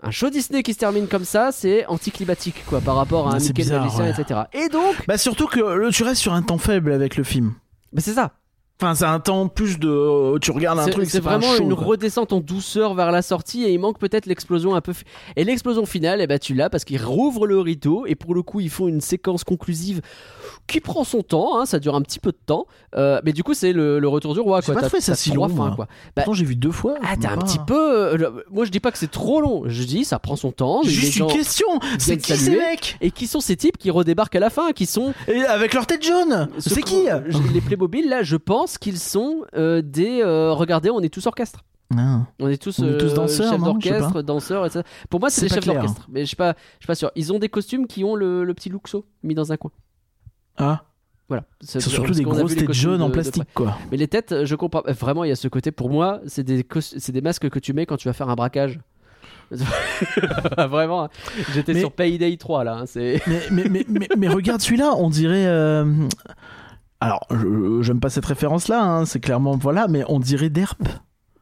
un 0.02 0.10
show 0.10 0.30
Disney 0.32 0.64
qui 0.64 0.74
se 0.74 0.80
termine 0.80 1.08
comme 1.08 1.26
ça, 1.26 1.52
c'est 1.52 1.86
anticlimatique 1.86 2.64
quoi 2.66 2.82
par 2.82 2.96
rapport 2.96 3.28
à 3.28 3.36
un 3.36 3.38
Mickey 3.40 3.54
bizarre, 3.54 3.84
magicien, 3.84 4.06
ouais. 4.06 4.12
etc. 4.20 4.42
Et 4.54 4.68
donc, 4.70 4.96
Bah 5.08 5.18
surtout 5.20 5.46
que 5.48 5.90
tu 5.92 6.04
restes 6.04 6.22
sur 6.22 6.34
un 6.34 6.42
temps 6.42 6.58
faible 6.58 6.92
avec 6.92 7.18
le 7.18 7.24
film. 7.24 7.54
bah, 7.94 8.02
c'est 8.04 8.14
ça. 8.14 8.32
Enfin, 8.82 8.96
c'est 8.96 9.06
un 9.06 9.20
temps 9.20 9.48
plus 9.48 9.78
de. 9.78 10.38
Tu 10.40 10.50
regardes 10.52 10.80
un 10.80 10.88
truc, 10.88 11.08
c'est 11.10 11.20
un 11.20 11.22
vraiment 11.22 11.56
show, 11.56 11.64
une 11.64 11.76
quoi. 11.76 11.86
redescente 11.86 12.34
en 12.34 12.40
douceur 12.40 12.96
vers 12.96 13.12
la 13.12 13.22
sortie 13.22 13.64
et 13.64 13.72
il 13.72 13.80
manque 13.80 14.00
peut-être 14.00 14.26
l'explosion 14.26 14.74
un 14.74 14.82
peu. 14.82 14.94
Et 15.36 15.44
l'explosion 15.44 15.86
finale, 15.86 16.20
eh 16.22 16.26
ben, 16.28 16.40
tu 16.40 16.56
l'as 16.56 16.70
parce 16.70 16.84
qu'ils 16.84 17.04
rouvrent 17.04 17.46
le 17.46 17.60
rideau 17.60 18.06
et 18.08 18.16
pour 18.16 18.34
le 18.34 18.42
coup, 18.42 18.60
ils 18.60 18.70
font 18.72 18.88
une 18.88 19.02
séquence 19.02 19.44
conclusive 19.44 20.02
qui 20.68 20.80
prend 20.80 21.04
son 21.04 21.22
temps, 21.22 21.60
hein, 21.60 21.66
ça 21.66 21.80
dure 21.80 21.96
un 21.96 22.02
petit 22.02 22.20
peu 22.20 22.32
de 22.32 22.38
temps. 22.46 22.66
Euh, 22.96 23.20
mais 23.24 23.34
du 23.34 23.44
coup, 23.44 23.54
c'est 23.54 23.72
le, 23.74 24.00
le 24.00 24.08
retour 24.08 24.34
du 24.34 24.40
roi. 24.40 24.62
J'ai 24.62 24.74
pas 24.74 24.82
T'as- 24.82 24.88
trouvé 24.88 25.02
ça 25.02 25.12
t'as 25.14 25.18
si 25.18 25.32
long, 25.32 25.48
fins, 25.48 25.72
quoi. 25.76 25.88
Bah, 26.16 26.24
j'ai 26.34 26.46
vu 26.46 26.56
deux 26.56 26.72
fois. 26.72 26.96
ah, 27.04 27.16
t'es 27.20 27.28
un 27.28 27.38
petit 27.38 27.60
peu. 27.66 28.14
euh, 28.14 28.30
Moi, 28.52 28.66
je 28.66 28.72
dis 28.72 28.80
pas 28.80 28.92
que 28.92 28.98
c'est 28.98 29.12
trop 29.12 29.42
long. 29.42 29.64
Je 29.68 29.84
dis, 29.84 30.06
ça 30.06 30.18
prend 30.20 30.36
son 30.36 30.52
temps. 30.52 30.82
Juste 30.84 31.18
une 31.18 31.28
question. 31.28 31.68
C'est 32.00 32.18
qui 32.18 32.36
ces 32.36 32.52
mecs? 32.56 32.98
Et 33.02 33.12
qui 33.12 33.28
sont 33.28 33.40
ces 33.42 33.56
types 33.58 33.78
qui 33.78 33.92
redébarquent 33.92 34.36
à 34.36 34.40
la 34.40 34.50
fin 34.50 34.72
Qui 34.72 34.86
sont. 34.86 35.14
Et 35.28 35.44
avec 35.44 35.74
leur 35.74 35.86
tête 35.88 36.04
jaune. 36.04 36.48
ce 36.58 36.70
C'est 36.70 36.82
qui? 36.82 37.04
Les 37.54 37.62
Playmobil, 37.62 38.08
là, 38.10 38.24
je 38.24 38.36
pense 38.38 38.71
qu'ils 38.78 39.00
sont 39.00 39.44
euh, 39.56 39.82
des. 39.82 40.22
euh, 40.22 40.52
regardez, 40.54 40.90
on 40.90 41.00
est 41.02 41.10
tous 41.14 41.26
orchestre. 41.28 41.64
Non. 41.94 42.26
On 42.40 42.48
est 42.48 42.62
tous, 42.62 42.80
On 42.80 42.88
est 42.88 42.98
tous 42.98 43.12
euh, 43.12 43.16
danseurs, 43.16 43.52
chefs 43.52 43.62
d'orchestre, 43.64 44.22
danseurs, 44.22 44.66
etc. 44.66 44.82
Pour 45.10 45.20
moi, 45.20 45.30
c'est 45.30 45.42
des 45.42 45.50
chefs 45.50 45.60
clair. 45.64 45.76
d'orchestre. 45.76 46.08
Mais 46.10 46.22
je 46.22 46.26
suis 46.28 46.38
pas, 46.38 46.54
je 46.80 46.84
suis 46.84 46.88
pas 46.88 46.96
sûr. 46.96 47.12
Ils 47.16 47.34
ont 47.34 47.40
des 47.40 47.50
costumes 47.50 47.86
qui 47.88 48.04
ont 48.06 48.16
le, 48.16 48.44
le 48.46 48.54
petit 48.54 48.70
luxo 48.70 49.06
mis 49.24 49.34
dans 49.36 49.52
un 49.52 49.58
coin. 49.58 49.72
Ah, 50.58 50.84
Voilà. 51.28 51.44
c'est 51.60 51.82
surtout 51.82 52.14
des 52.14 52.24
grosses 52.24 52.56
têtes 52.56 52.72
jaunes 52.72 53.02
en 53.02 53.10
plastique, 53.10 53.44
quoi. 53.54 53.78
Mais 53.92 53.98
les 53.98 54.08
têtes, 54.08 54.46
je 54.46 54.56
comprends. 54.56 54.84
Vraiment, 54.88 55.24
il 55.26 55.30
y 55.30 55.32
a 55.32 55.36
ce 55.36 55.48
côté. 55.50 55.72
Pour 55.72 55.90
moi, 55.90 56.22
c'est 56.28 56.44
des, 56.44 56.64
cos- 56.64 56.80
c'est 56.98 57.12
des 57.12 57.22
masques 57.22 57.50
que 57.50 57.60
tu 57.60 57.74
mets 57.74 57.86
quand 57.86 57.98
tu 57.98 58.08
vas 58.08 58.14
faire 58.14 58.30
un 58.30 58.36
braquage. 58.36 58.80
Vraiment. 60.58 61.04
hein. 61.06 61.10
J'étais 61.54 61.74
Mais- 61.74 61.80
sur 61.82 61.92
Payday 61.92 62.38
3 62.38 62.64
là. 62.64 62.78
hein, 62.82 62.86
mais, 62.96 63.22
mais, 63.52 63.64
mais, 63.70 63.86
mais, 63.90 64.08
mais 64.18 64.28
regarde 64.30 64.62
celui-là, 64.62 64.94
on 64.98 65.10
dirait. 65.10 65.46
euh, 65.46 65.86
Alors, 67.02 67.28
j'aime 67.82 68.00
pas 68.00 68.10
cette 68.10 68.26
référence-là, 68.26 68.82
hein, 68.82 69.06
c'est 69.06 69.20
clairement. 69.20 69.58
Voilà, 69.58 69.88
mais 69.88 70.04
on 70.08 70.20
dirait 70.20 70.50
Derp. 70.50 70.82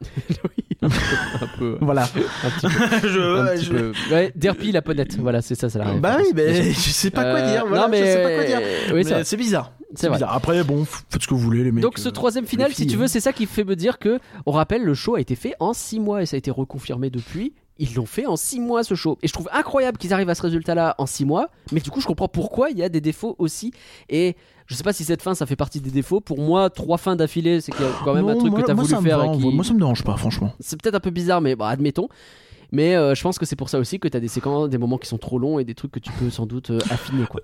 oui, 0.30 0.64
un 0.80 0.88
peu. 0.88 0.96
un 1.42 1.46
peu- 1.58 1.78
Voilà. 1.82 2.04
un 2.04 2.50
petit 2.50 2.66
peu. 2.68 3.08
Je- 3.08 3.38
un 3.40 3.54
petit 3.54 3.64
je- 3.66 3.70
peu. 3.72 3.92
Ouais, 4.10 4.32
Derpy 4.34 4.72
la 4.72 4.80
ponette. 4.82 5.18
Voilà, 5.18 5.42
c'est 5.42 5.54
ça, 5.54 5.68
c'est 5.68 5.78
la 5.78 5.92
Bah 5.94 6.16
oui, 6.18 6.24
mais 6.34 6.72
je 6.72 6.90
sais 6.90 7.10
pas 7.10 7.22
quoi 7.24 7.40
Euh, 7.40 7.52
dire. 7.52 7.66
Voilà, 7.66 7.82
non, 7.84 7.88
mais. 7.90 7.98
je 7.98 8.04
sais 8.04 8.22
pas 8.22 8.34
quoi 8.34 8.44
dire. 8.44 8.60
Oui, 8.94 9.24
c'est 9.24 9.36
bizarre. 9.36 9.72
C'est 9.94 10.08
bizarre. 10.10 10.34
Après, 10.34 10.64
bon, 10.64 10.84
faites 10.86 11.22
ce 11.22 11.26
que 11.28 11.34
vous 11.34 11.40
voulez, 11.40 11.64
les 11.64 11.72
mecs. 11.72 11.82
Donc 11.82 11.98
ce 11.98 12.08
euh, 12.08 12.12
troisième 12.12 12.46
final, 12.46 12.72
si 12.72 12.86
tu 12.86 12.96
veux, 12.96 13.04
hein. 13.04 13.08
c'est 13.08 13.20
ça 13.20 13.32
qui 13.34 13.44
fait 13.46 13.64
me 13.64 13.76
dire 13.76 13.98
que, 13.98 14.18
on 14.46 14.52
rappelle, 14.52 14.82
le 14.84 14.94
show 14.94 15.16
a 15.16 15.20
été 15.20 15.34
fait 15.34 15.54
en 15.60 15.72
6 15.74 16.00
mois 16.00 16.22
et 16.22 16.26
ça 16.26 16.36
a 16.36 16.38
été 16.38 16.50
reconfirmé 16.50 17.10
depuis. 17.10 17.52
Ils 17.82 17.94
l'ont 17.94 18.06
fait 18.06 18.26
en 18.26 18.36
6 18.36 18.60
mois 18.60 18.84
ce 18.84 18.94
show. 18.94 19.18
Et 19.22 19.26
je 19.28 19.32
trouve 19.32 19.48
incroyable 19.52 19.96
qu'ils 19.98 20.12
arrivent 20.14 20.28
à 20.28 20.34
ce 20.34 20.42
résultat-là 20.42 20.94
en 20.98 21.06
6 21.06 21.24
mois. 21.24 21.48
Mais 21.72 21.80
du 21.80 21.90
coup, 21.90 22.00
je 22.00 22.06
comprends 22.06 22.28
pourquoi 22.28 22.70
il 22.70 22.78
y 22.78 22.82
a 22.82 22.88
des 22.88 23.00
défauts 23.00 23.34
aussi. 23.38 23.72
Et 24.10 24.36
je 24.70 24.74
sais 24.76 24.84
pas 24.84 24.92
si 24.92 25.02
cette 25.04 25.20
fin, 25.20 25.34
ça 25.34 25.46
fait 25.46 25.56
partie 25.56 25.80
des 25.80 25.90
défauts. 25.90 26.20
Pour 26.20 26.38
moi, 26.40 26.70
trois 26.70 26.96
fins 26.96 27.16
d'affilée, 27.16 27.60
c'est 27.60 27.72
qu'il 27.72 27.84
y 27.84 27.88
a 27.88 27.90
quand 28.04 28.14
même 28.14 28.28
un 28.28 28.36
truc 28.36 28.52
moi- 28.52 28.60
que 28.60 28.66
tu 28.66 28.70
as 28.70 28.74
moi, 28.74 28.84
voulu 28.84 28.96
me 28.96 29.00
faire. 29.02 29.18
va, 29.18 29.26
et 29.26 29.36
qui-. 29.38 29.52
Moi, 29.52 29.64
ça 29.64 29.72
me 29.74 29.78
dérange 29.78 30.04
pas, 30.04 30.16
franchement. 30.16 30.52
C'est 30.60 30.80
peut-être 30.80 30.94
un 30.94 31.00
peu 31.00 31.10
bizarre, 31.10 31.40
mais 31.40 31.56
bon, 31.56 31.64
admettons. 31.64 32.08
Mais 32.70 32.94
euh, 32.94 33.16
je 33.16 33.22
pense 33.22 33.36
que 33.40 33.44
c'est 33.46 33.56
pour 33.56 33.68
ça 33.68 33.80
aussi 33.80 33.98
que 33.98 34.06
tu 34.06 34.16
as 34.16 34.20
des 34.20 34.28
séquences, 34.28 34.68
des 34.68 34.78
moments 34.78 34.96
qui 34.98 35.08
sont 35.08 35.18
trop 35.18 35.40
longs 35.40 35.58
et 35.58 35.64
des 35.64 35.74
trucs 35.74 35.90
que 35.90 35.98
tu 35.98 36.12
peux 36.12 36.30
sans 36.30 36.46
doute 36.46 36.70
euh, 36.70 36.78
affiner. 36.90 37.26
Quoi. 37.26 37.40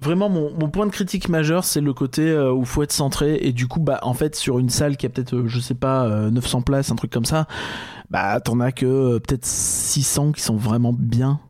Vraiment, 0.00 0.28
mon, 0.28 0.52
mon 0.56 0.70
point 0.70 0.86
de 0.86 0.92
critique 0.92 1.28
majeur, 1.28 1.64
c'est 1.64 1.80
le 1.80 1.92
côté 1.92 2.22
euh, 2.22 2.52
où 2.52 2.64
faut 2.64 2.84
être 2.84 2.92
centré. 2.92 3.38
Et 3.42 3.52
du 3.52 3.66
coup, 3.66 3.80
bah, 3.80 3.98
en 4.02 4.14
fait, 4.14 4.36
sur 4.36 4.60
une 4.60 4.68
salle 4.70 4.96
qui 4.96 5.04
a 5.06 5.08
peut-être, 5.08 5.34
euh, 5.34 5.48
je 5.48 5.58
sais 5.58 5.74
pas, 5.74 6.04
euh, 6.06 6.30
900 6.30 6.62
places, 6.62 6.92
un 6.92 6.94
truc 6.94 7.10
comme 7.10 7.24
ça, 7.24 7.48
bah, 8.08 8.38
t'en 8.38 8.60
as 8.60 8.70
que 8.70 8.86
euh, 8.86 9.18
peut-être 9.18 9.44
600 9.44 10.30
qui 10.30 10.42
sont 10.42 10.54
vraiment 10.56 10.92
bien. 10.96 11.40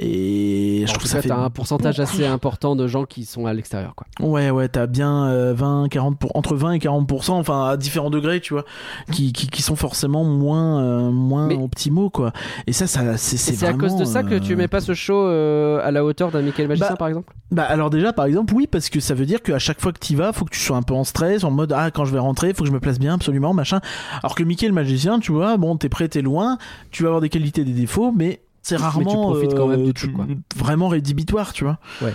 Et 0.00 0.84
je 0.86 0.92
trouve 0.94 1.06
ça 1.06 1.20
fait. 1.20 1.28
t'as 1.28 1.36
un 1.38 1.50
pourcentage 1.50 1.98
assez 1.98 2.24
important 2.24 2.76
de 2.76 2.86
gens 2.86 3.04
qui 3.04 3.24
sont 3.24 3.46
à 3.46 3.52
l'extérieur. 3.52 3.94
quoi. 3.96 4.06
Ouais, 4.20 4.50
ouais, 4.50 4.68
t'as 4.68 4.86
bien 4.86 5.26
euh, 5.26 5.54
20, 5.54 5.88
40, 5.90 6.18
pour... 6.18 6.36
entre 6.36 6.54
20 6.54 6.72
et 6.72 6.78
40%, 6.78 7.32
enfin, 7.32 7.66
à 7.66 7.76
différents 7.76 8.10
degrés, 8.10 8.40
tu 8.40 8.52
vois, 8.54 8.64
qui, 9.10 9.32
qui, 9.32 9.48
qui 9.48 9.60
sont 9.60 9.74
forcément 9.74 10.22
moins, 10.24 10.80
euh, 10.82 11.10
moins 11.10 11.48
Mais- 11.48 11.56
optimaux, 11.56 12.10
quoi. 12.10 12.32
Et 12.68 12.72
ça, 12.72 12.86
ça 12.86 13.16
c'est 13.16 13.36
c'est 13.36 13.54
c'est 13.54 13.66
à 13.66 13.72
cause 13.72 13.96
de 13.96 14.04
ça 14.04 14.22
que 14.22 14.38
tu 14.38 14.52
euh, 14.52 14.56
mets 14.56 14.68
pas 14.68 14.80
ce 14.80 14.94
show 14.94 15.16
euh, 15.24 15.80
à 15.82 15.90
la 15.90 16.04
hauteur 16.04 16.30
d'un 16.30 16.42
Michael 16.42 16.68
Magicien, 16.68 16.90
Bah, 16.90 16.96
par 16.96 17.08
exemple? 17.08 17.34
Bah 17.50 17.62
alors 17.64 17.88
déjà 17.88 18.12
par 18.12 18.26
exemple 18.26 18.52
oui 18.54 18.66
parce 18.70 18.90
que 18.90 19.00
ça 19.00 19.14
veut 19.14 19.24
dire 19.24 19.42
qu'à 19.42 19.58
chaque 19.58 19.80
fois 19.80 19.90
que 19.94 19.98
tu 19.98 20.14
vas 20.14 20.34
faut 20.34 20.44
que 20.44 20.50
tu 20.50 20.60
sois 20.60 20.76
un 20.76 20.82
peu 20.82 20.92
en 20.92 21.02
stress 21.04 21.44
en 21.44 21.50
mode 21.50 21.72
ah 21.74 21.90
quand 21.90 22.04
je 22.04 22.12
vais 22.12 22.18
rentrer 22.18 22.52
faut 22.52 22.62
que 22.64 22.68
je 22.68 22.74
me 22.74 22.78
place 22.78 22.98
bien 22.98 23.14
absolument 23.14 23.54
machin 23.54 23.80
alors 24.22 24.34
que 24.34 24.42
Mickey 24.42 24.66
le 24.68 24.74
magicien 24.74 25.18
tu 25.18 25.32
vois 25.32 25.56
bon 25.56 25.74
t'es 25.78 25.88
prêt 25.88 26.08
t'es 26.08 26.20
loin 26.20 26.58
tu 26.90 27.04
vas 27.04 27.08
avoir 27.08 27.22
des 27.22 27.30
qualités 27.30 27.64
des 27.64 27.72
défauts 27.72 28.12
mais 28.14 28.42
c'est 28.68 28.74
Mais 28.76 28.78
tu 28.80 28.84
rarement 28.84 29.30
profites 29.32 29.54
quand 29.54 29.66
même 29.66 29.84
du 29.84 29.94
tu- 29.94 30.06
truc, 30.06 30.12
quoi. 30.14 30.26
vraiment 30.56 30.88
rédhibitoire 30.88 31.52
tu 31.52 31.64
vois 31.64 31.78
Ouais. 32.02 32.12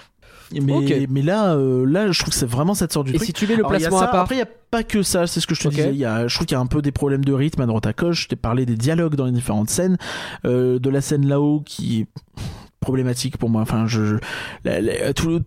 mais, 0.62 1.08
mais 1.10 1.22
là 1.22 1.56
euh, 1.56 1.86
là 1.86 2.12
je 2.12 2.20
trouve 2.20 2.32
que 2.34 2.40
c'est 2.40 2.46
vraiment 2.46 2.74
cette 2.76 2.94
sorte 2.94 3.08
du 3.08 3.14
Et 3.14 3.16
truc 3.16 3.26
si 3.26 3.34
tu 3.34 3.48
mets 3.48 3.56
le 3.56 3.66
alors, 3.66 3.72
il 3.76 3.82
y 3.82 3.86
a 3.86 3.90
placement 3.90 4.00
ça, 4.00 4.06
à 4.06 4.12
part 4.12 4.22
Après, 4.22 4.36
il 4.36 4.38
n'y 4.40 4.44
a 4.44 4.48
pas 4.70 4.84
que 4.84 5.02
ça, 5.04 5.28
c'est 5.28 5.40
ce 5.40 5.46
que 5.48 5.54
je 5.56 5.62
te 5.62 5.68
disais. 5.68 5.94
Y 5.94 6.06
a, 6.06 6.28
je 6.28 6.34
trouve 6.36 6.48
qu'il 6.48 6.56
y 6.56 6.58
a 6.58 6.62
un 6.62 6.66
peu 6.66 6.82
des 6.82 6.92
problèmes 6.92 7.24
de 7.26 7.32
rythme 7.34 7.62
à 7.62 7.66
droite 7.68 7.86
à 7.86 7.94
gauche. 7.94 8.24
Je 8.24 8.28
t'ai 8.30 8.36
parlé 8.36 8.66
des 8.66 8.76
dialogues 8.76 9.16
dans 9.16 9.26
les 9.26 9.32
différentes 9.32 9.70
scènes, 9.70 9.98
euh, 10.46 10.80
de 10.80 10.90
la 10.90 11.00
scène 11.02 11.28
là-haut 11.28 11.62
qui 11.66 12.02
est 12.02 12.08
problématique 12.80 13.38
pour 13.38 13.50
moi. 13.50 13.62
Enfin, 13.62 13.86
je, 13.88 14.04
je- 14.04 14.16
la- 14.66 14.82
la- 14.82 15.14
tout, 15.14 15.42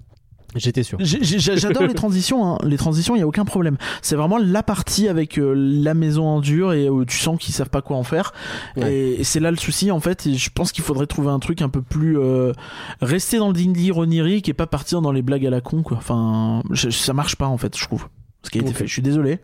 J'étais 0.54 0.82
sûr. 0.82 0.96
J'adore 1.00 1.82
les 1.86 1.94
transitions. 1.94 2.46
hein. 2.54 2.58
Les 2.64 2.76
transitions, 2.78 3.14
il 3.16 3.18
y 3.18 3.22
a 3.22 3.26
aucun 3.26 3.44
problème. 3.44 3.76
C'est 4.00 4.16
vraiment 4.16 4.38
la 4.38 4.62
partie 4.62 5.08
avec 5.08 5.38
euh, 5.38 5.52
la 5.54 5.92
maison 5.94 6.26
en 6.26 6.40
dur 6.40 6.72
et 6.72 6.88
où 6.88 7.04
tu 7.04 7.16
sens 7.18 7.38
qu'ils 7.38 7.54
savent 7.54 7.68
pas 7.68 7.82
quoi 7.82 7.96
en 7.96 8.04
faire. 8.04 8.32
Ouais. 8.76 8.92
Et, 8.94 9.20
et 9.20 9.24
c'est 9.24 9.40
là 9.40 9.50
le 9.50 9.56
souci 9.58 9.90
en 9.90 10.00
fait. 10.00 10.26
Et 10.26 10.34
je 10.34 10.50
pense 10.50 10.72
qu'il 10.72 10.84
faudrait 10.84 11.06
trouver 11.06 11.28
un 11.28 11.38
truc 11.40 11.60
un 11.62 11.68
peu 11.68 11.82
plus 11.82 12.18
euh, 12.18 12.52
rester 13.02 13.38
dans 13.38 13.48
le 13.48 13.54
délire 13.54 13.98
onirique 13.98 14.48
et 14.48 14.54
pas 14.54 14.66
partir 14.66 15.02
dans 15.02 15.12
les 15.12 15.22
blagues 15.22 15.44
à 15.46 15.50
la 15.50 15.60
con 15.60 15.82
quoi. 15.82 15.96
Enfin, 15.98 16.62
je- 16.70 16.90
ça 16.90 17.12
marche 17.12 17.36
pas 17.36 17.46
en 17.48 17.58
fait, 17.58 17.76
je 17.76 17.84
trouve. 17.84 18.06
Ce 18.46 18.50
qui 18.50 18.58
a 18.58 18.62
été 18.62 18.72
fait. 18.72 18.86
Je 18.86 18.92
suis 18.92 19.02
désolé. 19.02 19.40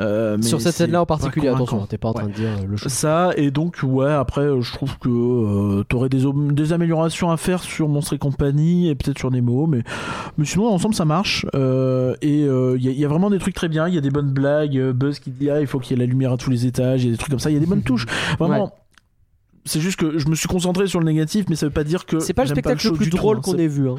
Euh, 0.00 0.36
mais 0.38 0.42
Sur 0.44 0.60
cette 0.60 0.74
scène-là 0.74 1.02
en 1.02 1.06
particulier, 1.06 1.48
attention, 1.48 1.84
t'es 1.86 1.98
pas 1.98 2.08
en 2.08 2.12
train 2.14 2.24
Ouais. 2.26 2.30
de 2.30 2.36
dire 2.36 2.50
euh, 2.62 2.66
le 2.66 2.76
show. 2.76 2.88
Ça 2.88 3.30
et 3.36 3.50
donc 3.50 3.78
ouais 3.82 4.12
après 4.12 4.46
je 4.60 4.72
trouve 4.72 4.96
que 4.98 5.08
euh, 5.08 5.82
t'aurais 5.84 6.08
des, 6.08 6.72
améliorations 6.72 7.30
à 7.30 7.36
faire 7.36 7.62
sur 7.62 7.88
Monstre 7.88 8.12
et 8.14 8.18
compagnie 8.18 8.88
et 8.88 8.94
peut-être 8.94 9.18
sur 9.18 9.30
Nemo 9.30 9.66
mais 9.66 9.82
mais 10.36 10.44
sinon 10.44 10.64
dans 10.66 10.70
l'ensemble 10.70 10.94
ça 10.94 11.04
marche 11.04 11.46
euh, 11.54 12.14
et 12.22 12.42
il 12.42 12.82
y, 12.82 12.88
a- 12.88 12.92
y 12.92 13.04
a 13.04 13.08
vraiment 13.08 13.28
des 13.30 13.38
trucs 13.38 13.54
très 13.54 13.68
bien 13.68 13.88
il 13.88 13.94
y 13.94 13.98
a 13.98 14.00
des 14.00 14.10
bonnes 14.10 14.30
blagues 14.32 14.92
Buzz 14.92 15.18
qui 15.18 15.30
dit 15.30 15.50
ah 15.50 15.60
il 15.60 15.66
faut 15.66 15.78
qu'il 15.80 15.96
y 15.96 16.00
ait 16.00 16.06
la 16.06 16.10
lumière 16.10 16.32
à 16.32 16.36
tous 16.36 16.50
les 16.50 16.66
étages 16.66 17.02
il 17.02 17.06
y 17.06 17.08
a 17.08 17.12
des 17.12 17.18
trucs 17.18 17.30
comme 17.30 17.38
ça 17.40 17.50
il 17.50 17.54
y 17.54 17.56
a 17.56 17.60
des 17.60 17.66
bonnes 17.66 17.82
touches 17.82 18.06
vraiment 18.38 18.64
Ouais. 18.66 18.70
c'est 19.64 19.80
juste 19.80 19.98
que 19.98 20.18
je 20.18 20.28
me 20.28 20.34
suis 20.34 20.48
concentré 20.48 20.86
sur 20.86 21.00
le 21.00 21.06
négatif 21.06 21.46
mais 21.48 21.56
ça 21.56 21.66
veut 21.66 21.72
pas 21.72 21.84
dire 21.84 22.06
que 22.06 22.20
C'est 22.20 22.34
pas 22.34 22.44
le 22.44 22.48
spectacle 22.50 22.80
show 22.80 22.92
le 22.92 22.96
plus 22.98 23.10
drôle 23.10 23.38
hein. 23.38 23.40
qu'on 23.42 23.56
ait 23.58 23.66
vu. 23.68 23.88
Hein. 23.88 23.96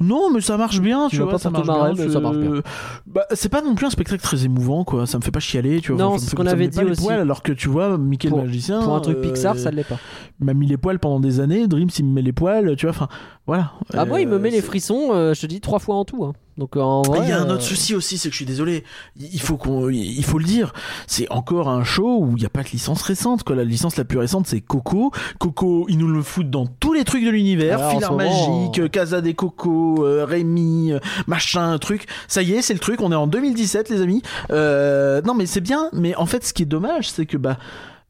Non 0.00 0.30
mais 0.32 0.40
ça 0.40 0.56
marche 0.56 0.80
bien 0.80 1.08
Tu 1.08 1.16
vois 1.18 1.30
pas 1.30 1.38
ça 1.38 1.50
marche 1.50 1.66
marrer, 1.66 1.92
bien, 1.94 2.04
mais 2.06 2.12
ça 2.12 2.20
marche 2.20 2.36
bien. 2.36 2.60
bah, 3.06 3.22
c'est 3.32 3.48
pas 3.48 3.62
non 3.62 3.74
plus 3.74 3.86
un 3.86 3.90
spectacle 3.90 4.22
très 4.22 4.44
émouvant 4.44 4.84
quoi 4.84 5.06
ça 5.06 5.18
me 5.18 5.22
fait 5.22 5.30
pas 5.30 5.40
chialer 5.40 5.80
tu 5.80 5.92
vois 5.92 6.00
Non, 6.02 6.08
Enfin, 6.10 6.18
c'est 6.18 6.30
ce 6.30 6.34
qu'on 6.36 6.46
avait 6.46 6.68
dit 6.68 6.78
les 6.80 6.90
aussi. 6.90 7.02
poils, 7.02 7.20
alors 7.20 7.42
que 7.42 7.52
tu 7.52 7.68
vois 7.68 7.96
Mickey 7.98 8.28
Pour- 8.28 8.38
le 8.40 8.44
magicien 8.46 8.80
Pour 8.82 8.94
un 8.94 9.00
truc 9.00 9.18
euh, 9.18 9.22
Pixar, 9.22 9.56
ça 9.58 9.70
l'est 9.70 9.84
pas. 9.84 9.98
il 10.40 10.46
m'a 10.46 10.54
mis 10.54 10.66
les 10.66 10.76
poils 10.76 10.98
pendant 10.98 11.20
des 11.20 11.40
années. 11.40 11.66
Dreams, 11.68 11.88
il 11.98 12.04
me 12.04 12.12
met 12.12 12.22
les 12.22 12.32
poils, 12.32 12.74
tu 12.76 12.86
vois. 12.86 12.90
Enfin, 12.94 13.08
voilà. 13.46 13.72
Ah, 13.94 14.04
moi, 14.04 14.20
il 14.20 14.28
me 14.28 14.34
Euh, 14.34 14.38
met 14.38 14.50
les 14.50 14.56
c'est- 14.56 14.62
frissons, 14.66 15.10
euh, 15.12 15.34
je 15.34 15.40
te 15.40 15.46
dis, 15.46 15.60
trois 15.60 15.78
fois 15.78 15.96
en 15.96 16.04
tout. 16.04 16.24
hein. 16.24 16.32
Donc, 16.56 16.76
euh, 16.76 16.80
en 16.80 17.02
vrai. 17.02 17.20
Il 17.22 17.28
y 17.28 17.32
a 17.32 17.40
un 17.40 17.48
euh, 17.48 17.54
autre 17.54 17.62
souci 17.62 17.94
aussi, 17.94 18.16
c'est 18.16 18.28
que 18.28 18.32
je 18.32 18.36
suis 18.36 18.44
désolé. 18.46 18.84
Il 19.16 19.40
faut 19.40 19.56
qu'on, 19.56 19.88
il 19.88 20.24
faut 20.24 20.38
le 20.38 20.44
dire. 20.44 20.72
C'est 21.06 21.28
encore 21.30 21.68
un 21.68 21.82
show 21.82 22.18
où 22.20 22.36
il 22.36 22.40
n'y 22.40 22.46
a 22.46 22.50
pas 22.50 22.62
de 22.62 22.68
licence 22.68 23.02
récente. 23.02 23.42
Quoi. 23.42 23.56
La 23.56 23.64
licence 23.64 23.96
la 23.96 24.04
plus 24.04 24.18
récente, 24.18 24.46
c'est 24.46 24.60
Coco. 24.60 25.10
Coco, 25.40 25.86
ils 25.88 25.98
nous 25.98 26.08
le 26.08 26.22
foutent 26.22 26.50
dans 26.50 26.66
tous 26.66 26.92
les 26.92 27.04
trucs 27.04 27.24
de 27.24 27.30
l'univers. 27.30 27.90
Filar 27.90 28.12
moment, 28.12 28.24
magique, 28.24 28.78
euh, 28.78 28.88
Casa 28.88 29.20
des 29.20 29.34
Coco, 29.34 30.04
euh, 30.06 30.24
Rémi, 30.24 30.92
euh, 30.92 31.00
machin, 31.26 31.76
truc. 31.78 32.06
Ça 32.28 32.42
y 32.42 32.52
est, 32.52 32.62
c'est 32.62 32.74
le 32.74 32.80
truc. 32.80 33.00
On 33.00 33.10
est 33.10 33.16
en 33.16 33.26
2017, 33.26 33.88
les 33.90 34.00
amis. 34.00 34.22
Euh, 34.50 35.20
non, 35.22 35.34
mais 35.34 35.46
c'est 35.46 35.60
bien. 35.60 35.88
Mais 35.92 36.14
en 36.14 36.26
fait, 36.26 36.44
ce 36.44 36.52
qui 36.52 36.62
est 36.62 36.66
dommage, 36.66 37.10
c'est 37.10 37.26
que 37.26 37.36
bah, 37.36 37.58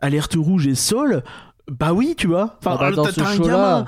Alerte 0.00 0.34
Rouge 0.36 0.66
et 0.66 0.74
Saul. 0.74 1.22
Bah 1.66 1.94
oui, 1.94 2.14
tu 2.16 2.26
vois. 2.26 2.58
Enfin, 2.60 2.76
Ah 2.78 2.90
bah, 2.90 3.02
t'as- 3.14 3.26
un 3.26 3.38
gamin. 3.38 3.84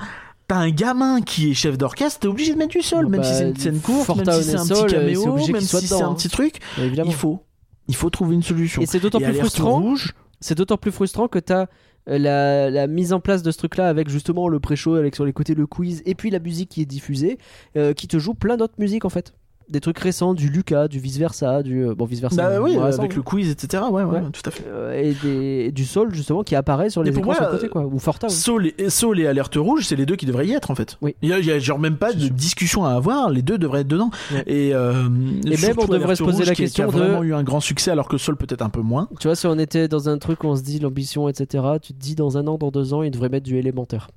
T'as 0.47 0.57
un 0.57 0.69
gamin 0.69 1.21
qui 1.21 1.51
est 1.51 1.53
chef 1.53 1.77
d'orchestre, 1.77 2.21
t'es 2.21 2.27
obligé 2.27 2.53
de 2.53 2.57
mettre 2.57 2.71
du 2.71 2.81
sol, 2.81 3.05
Bah, 3.05 3.17
même 3.17 3.23
si 3.23 3.33
c'est 3.33 3.49
une 3.49 3.57
scène 3.57 3.79
courte, 3.81 4.15
même 4.15 4.31
si 4.31 4.43
c'est 4.43 4.55
un 4.55 4.65
petit 4.65 4.93
caméo, 4.93 5.35
même 5.35 5.59
si 5.59 5.87
c'est 5.87 6.01
un 6.01 6.09
hein. 6.09 6.13
petit 6.13 6.29
truc. 6.29 6.59
Évidemment. 6.77 7.09
Il 7.09 7.15
faut, 7.15 7.43
il 7.89 7.95
faut 7.95 8.09
trouver 8.09 8.35
une 8.35 8.43
solution. 8.43 8.81
Et 8.81 8.85
c'est 8.85 8.99
d'autant 8.99 9.19
plus 9.19 9.33
frustrant. 9.33 9.81
Rouge, 9.81 10.13
C'est 10.39 10.55
d'autant 10.55 10.77
plus 10.77 10.91
frustrant 10.91 11.27
que 11.27 11.39
t'as 11.39 11.65
euh, 12.07 12.17
la, 12.17 12.69
la 12.69 12.87
mise 12.87 13.11
en 13.11 13.19
place 13.19 13.43
de 13.43 13.51
ce 13.51 13.57
truc-là 13.57 13.89
avec 13.89 14.07
justement 14.07 14.47
le 14.47 14.61
pré-show, 14.61 14.95
avec 14.95 15.15
sur 15.15 15.25
les 15.25 15.33
côtés 15.33 15.53
le 15.53 15.67
quiz, 15.67 16.01
et 16.05 16.15
puis 16.15 16.29
la 16.29 16.39
musique 16.39 16.69
qui 16.69 16.81
est 16.81 16.85
diffusée, 16.85 17.37
euh, 17.75 17.93
qui 17.93 18.07
te 18.07 18.17
joue 18.17 18.33
plein 18.33 18.55
d'autres 18.55 18.75
musiques 18.77 19.03
en 19.03 19.09
fait. 19.09 19.33
Des 19.69 19.81
trucs 19.81 19.99
récents, 19.99 20.33
du 20.33 20.47
Lucas, 20.49 20.87
du 20.87 20.99
vice 20.99 21.17
versa, 21.17 21.61
du 21.61 21.85
euh, 21.85 21.93
bon 21.93 22.05
vice 22.05 22.21
versa. 22.21 22.49
bah 22.49 22.61
oui, 22.61 22.77
avec 22.77 23.15
le 23.15 23.21
quiz, 23.21 23.49
etc. 23.49 23.83
Ouais, 23.91 24.03
ouais, 24.03 24.19
Ouais. 24.19 24.21
tout 24.31 24.41
à 24.45 24.51
fait. 24.51 24.63
Euh, 24.67 24.93
et, 25.01 25.13
des, 25.21 25.65
et 25.67 25.71
du 25.73 25.83
sol 25.83 26.13
justement 26.13 26.43
qui 26.43 26.55
apparaît 26.55 26.89
sur 26.89 27.03
les 27.03 27.09
écrans 27.17 27.33
sur 27.33 27.43
le 27.43 27.51
côté 27.51 27.67
quoi, 27.67 27.85
ou 27.85 27.99
Forta. 27.99 28.29
Saul 28.29 28.71
et, 28.77 28.89
Saul 28.89 29.19
et 29.19 29.27
Alerte 29.27 29.55
Rouge, 29.57 29.83
c'est 29.85 29.97
les 29.97 30.05
deux 30.05 30.15
qui 30.15 30.25
devraient 30.25 30.47
y 30.47 30.53
être 30.53 30.71
en 30.71 30.75
fait. 30.75 30.97
Oui. 31.01 31.15
Il 31.21 31.29
y 31.29 31.33
a, 31.33 31.39
il 31.39 31.45
y 31.45 31.51
a 31.51 31.59
genre 31.59 31.79
même 31.79 31.97
pas 31.97 32.13
de 32.13 32.19
sûr. 32.19 32.31
discussion 32.33 32.85
à 32.85 32.91
avoir, 32.93 33.29
les 33.29 33.41
deux 33.41 33.57
devraient 33.57 33.81
être 33.81 33.87
dedans. 33.87 34.09
Ouais. 34.31 34.43
Et, 34.47 34.73
euh, 34.73 34.93
même, 35.09 35.57
surtout 35.57 35.81
on 35.83 35.87
devrait 35.93 36.15
se 36.15 36.23
poser 36.23 36.37
Rouge 36.37 36.47
la 36.47 36.55
qui- 36.55 36.61
question 36.63 36.87
qui 36.89 36.95
a 36.95 36.99
de- 36.99 37.03
vraiment 37.03 37.23
eu 37.23 37.33
un 37.33 37.43
grand 37.43 37.59
succès 37.59 37.91
alors 37.91 38.07
que 38.07 38.17
Saul 38.17 38.37
peut-être 38.37 38.61
un 38.61 38.69
peu 38.69 38.81
moins. 38.81 39.09
Tu 39.19 39.27
vois, 39.27 39.35
si 39.35 39.47
on 39.47 39.59
était 39.59 39.89
dans 39.89 40.07
un 40.07 40.17
truc 40.17 40.43
où 40.45 40.47
on 40.47 40.55
se 40.55 40.61
dit 40.63 40.79
l'ambition, 40.79 41.27
etc., 41.27 41.63
tu 41.81 41.93
te 41.93 41.99
dis 41.99 42.15
dans 42.15 42.37
un 42.37 42.47
an, 42.47 42.57
dans 42.57 42.71
deux 42.71 42.93
ans, 42.93 43.03
il 43.03 43.11
devrait 43.11 43.29
mettre 43.29 43.45
du 43.45 43.57
élémentaire. 43.57 44.07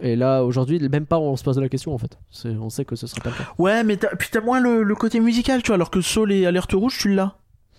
Et 0.00 0.16
là, 0.16 0.42
aujourd'hui, 0.42 0.80
même 0.88 1.06
pas 1.06 1.18
on 1.18 1.36
se 1.36 1.44
pose 1.44 1.58
la 1.58 1.68
question 1.68 1.94
en 1.94 1.98
fait. 1.98 2.18
On 2.44 2.70
sait 2.70 2.84
que 2.84 2.96
ce 2.96 3.06
sera 3.06 3.20
pas 3.20 3.30
le 3.30 3.36
cas. 3.36 3.50
Ouais, 3.58 3.84
mais 3.84 3.96
puis 3.96 4.28
t'as 4.30 4.40
moins 4.40 4.60
le, 4.60 4.94
côté 4.94 5.20
musical, 5.20 5.62
tu 5.62 5.68
vois, 5.68 5.76
alors 5.76 5.90
que 5.90 6.00
Saul 6.00 6.32
et 6.32 6.46
Alerte 6.46 6.72
Rouge, 6.72 6.98
tu 6.98 7.14
l'as. 7.14 7.36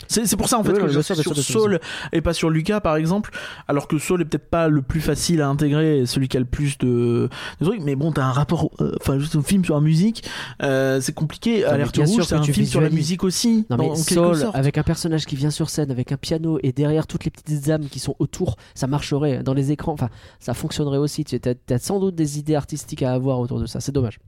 C'est 0.07 0.37
pour 0.37 0.49
ça 0.49 0.59
en 0.59 0.63
fait 0.63 0.73
Oui, 0.73 0.79
que 0.79 0.87
je 0.89 0.99
suis 0.99 1.15
sur 1.15 1.35
Saul 1.37 1.79
et 2.11 2.21
pas 2.21 2.33
sur 2.33 2.49
Lucas 2.49 2.79
par 2.79 2.95
exemple, 2.95 3.31
alors 3.67 3.87
que 3.87 3.97
Saul 3.97 4.21
est 4.21 4.25
peut-être 4.25 4.49
pas 4.49 4.67
le 4.67 4.81
plus 4.81 5.01
facile 5.01 5.41
à 5.41 5.47
intégrer, 5.47 5.99
et 5.99 6.05
celui 6.05 6.27
qui 6.27 6.37
a 6.37 6.39
le 6.39 6.45
plus 6.45 6.77
de, 6.77 7.29
de 7.59 7.65
trucs. 7.65 7.81
Mais 7.81 7.95
bon, 7.95 8.11
t'as 8.11 8.23
un 8.23 8.31
rapport, 8.31 8.69
euh, 8.81 8.95
enfin 9.01 9.19
juste 9.19 9.35
un 9.35 9.41
film 9.41 9.63
sur 9.63 9.75
la 9.75 9.81
musique, 9.81 10.23
euh, 10.61 10.99
c'est 11.01 11.13
compliqué. 11.13 11.65
Alerte 11.65 11.97
rouge, 11.97 12.23
c'est 12.23 12.35
un 12.35 12.43
film 12.43 12.65
sur 12.65 12.81
la 12.81 12.89
musique 12.89 13.23
aussi. 13.23 13.65
Non 13.69 13.77
mais 13.77 13.85
en 13.85 13.95
quelque 13.95 14.13
Saul, 14.13 14.37
sorte. 14.37 14.55
avec 14.55 14.77
un 14.77 14.83
personnage 14.83 15.25
qui 15.25 15.35
vient 15.35 15.49
sur 15.49 15.69
scène, 15.69 15.91
avec 15.91 16.11
un 16.11 16.17
piano 16.17 16.59
et 16.61 16.71
derrière 16.71 17.07
toutes 17.07 17.25
les 17.25 17.31
petites 17.31 17.69
âmes 17.69 17.87
qui 17.87 17.99
sont 17.99 18.15
autour, 18.19 18.57
ça 18.73 18.87
marcherait 18.87 19.43
dans 19.43 19.53
les 19.53 19.71
écrans. 19.71 19.93
Enfin, 19.93 20.09
ça 20.39 20.53
fonctionnerait 20.53 20.97
aussi. 20.97 21.23
Tu 21.23 21.39
as, 21.45 21.79
sans 21.79 21.99
doute 21.99 22.15
des 22.15 22.39
idées 22.39 22.55
artistiques 22.55 23.03
à 23.03 23.13
avoir 23.13 23.39
autour 23.39 23.59
de 23.59 23.65
ça. 23.65 23.79
C'est 23.79 23.91
dommage. 23.91 24.19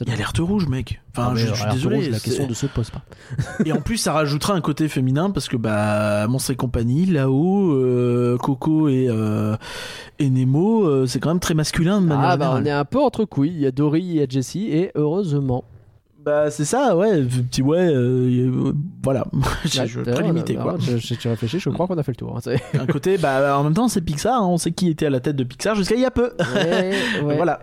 y 0.00 0.02
a 0.02 0.04
dommage. 0.06 0.20
alerte 0.20 0.38
rouge, 0.38 0.66
mec. 0.68 1.00
Enfin, 1.10 1.32
Ah, 1.32 1.36
je, 1.36 1.52
suis 1.52 1.70
désolé. 1.70 1.96
Rouge, 1.96 2.08
la 2.08 2.18
question 2.18 2.48
ne 2.48 2.54
se 2.54 2.66
pose 2.66 2.90
pas. 2.90 3.02
Et 3.66 3.72
en 3.72 3.80
plus, 3.80 3.98
ça 3.98 4.12
rajoutera 4.12 4.54
un 4.54 4.60
côté 4.62 4.88
féminin 4.88 5.30
parce 5.30 5.48
que 5.48 5.56
bah, 5.56 6.26
Monstre 6.28 6.52
et 6.52 6.56
compagnie, 6.56 7.04
là-haut, 7.04 7.72
euh, 7.72 8.38
Coco 8.38 8.88
et, 8.88 9.06
euh, 9.08 9.56
et 10.18 10.30
Nemo, 10.30 10.84
euh, 10.86 11.06
c'est 11.06 11.20
quand 11.20 11.28
même 11.28 11.40
très 11.40 11.54
masculin 11.54 12.00
de 12.00 12.06
manière 12.06 12.30
Ah 12.30 12.36
bah 12.38 12.54
on 12.54 12.64
est 12.64 12.70
un 12.70 12.86
peu 12.86 13.00
entre 13.00 13.26
couilles. 13.26 13.52
Il 13.54 13.60
y 13.60 13.66
a 13.66 13.70
Dory, 13.70 14.00
il 14.00 14.14
y 14.14 14.22
a 14.22 14.26
Jessie 14.26 14.68
et 14.70 14.92
heureusement. 14.94 15.64
Bah, 16.24 16.50
c'est 16.50 16.64
ça, 16.64 16.96
ouais. 16.96 17.22
Petit 17.22 17.62
ouais, 17.62 17.78
euh, 17.92 18.72
voilà. 19.02 19.24
je, 19.64 19.86
je 19.86 20.00
très 20.02 20.22
limité, 20.22 20.54
bah, 20.54 20.62
quoi. 20.62 20.76
Je, 20.78 20.96
je, 20.96 21.14
tu 21.14 21.28
réfléchis, 21.28 21.58
je 21.58 21.68
crois 21.70 21.86
qu'on 21.86 21.98
a 21.98 22.02
fait 22.02 22.12
le 22.12 22.16
tour. 22.16 22.36
hein, 22.36 22.40
c'est- 22.42 22.60
Un 22.78 22.86
côté, 22.86 23.18
bah, 23.18 23.58
en 23.58 23.64
même 23.64 23.74
temps, 23.74 23.88
c'est 23.88 24.00
Pixar. 24.00 24.40
hein, 24.42 24.46
on 24.46 24.56
sait 24.56 24.70
qui 24.72 24.88
était 24.88 25.06
à 25.06 25.10
la 25.10 25.20
tête 25.20 25.36
de 25.36 25.44
Pixar 25.44 25.74
jusqu'à 25.74 25.94
il 25.96 26.00
y 26.00 26.04
a 26.04 26.10
peu. 26.12 26.32
Ouais, 26.54 26.92
ouais. 27.24 27.36
Voilà. 27.36 27.60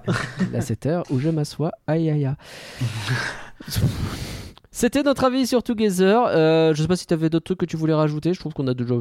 Là, 0.52 0.62
c'est 0.62 0.86
heure 0.86 1.04
où 1.10 1.20
je 1.20 1.30
m'assois. 1.30 1.72
Aïe 1.88 2.10
aïe 2.10 2.26
aïe. 2.26 2.34
C'était 4.72 5.04
notre 5.04 5.24
avis 5.26 5.48
sur 5.48 5.64
Together. 5.64 6.24
Euh, 6.28 6.74
je 6.74 6.82
sais 6.82 6.88
pas 6.88 6.96
si 6.96 7.06
tu 7.06 7.14
avais 7.14 7.30
d'autres 7.30 7.46
trucs 7.46 7.60
que 7.60 7.66
tu 7.66 7.76
voulais 7.78 7.94
rajouter. 7.94 8.34
Je 8.34 8.40
trouve 8.40 8.54
qu'on 8.54 8.68
a 8.68 8.74
déjà 8.74 8.96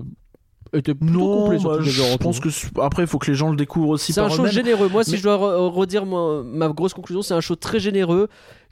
été 0.72 0.94
plutôt 0.94 1.12
Non, 1.18 1.42
complet 1.44 1.58
sur 1.58 1.70
bah, 1.70 1.78
je 1.82 2.16
pense 2.18 2.40
que 2.40 2.48
après, 2.80 3.02
il 3.04 3.06
faut 3.08 3.18
que 3.18 3.30
les 3.30 3.36
gens 3.36 3.50
le 3.50 3.56
découvrent 3.56 3.90
aussi 3.90 4.12
c'est 4.12 4.20
un 4.20 4.28
show 4.28 4.46
généreux. 4.46 4.88
Moi, 4.88 5.04
si 5.04 5.16
je 5.16 5.22
dois 5.22 5.36
re- 5.36 5.68
redire 5.70 6.04
ma, 6.06 6.42
ma 6.44 6.68
grosse 6.68 6.94
conclusion, 6.94 7.22
c'est 7.22 7.34
un 7.34 7.40
show 7.40 7.54
très 7.54 7.80
généreux 7.80 8.28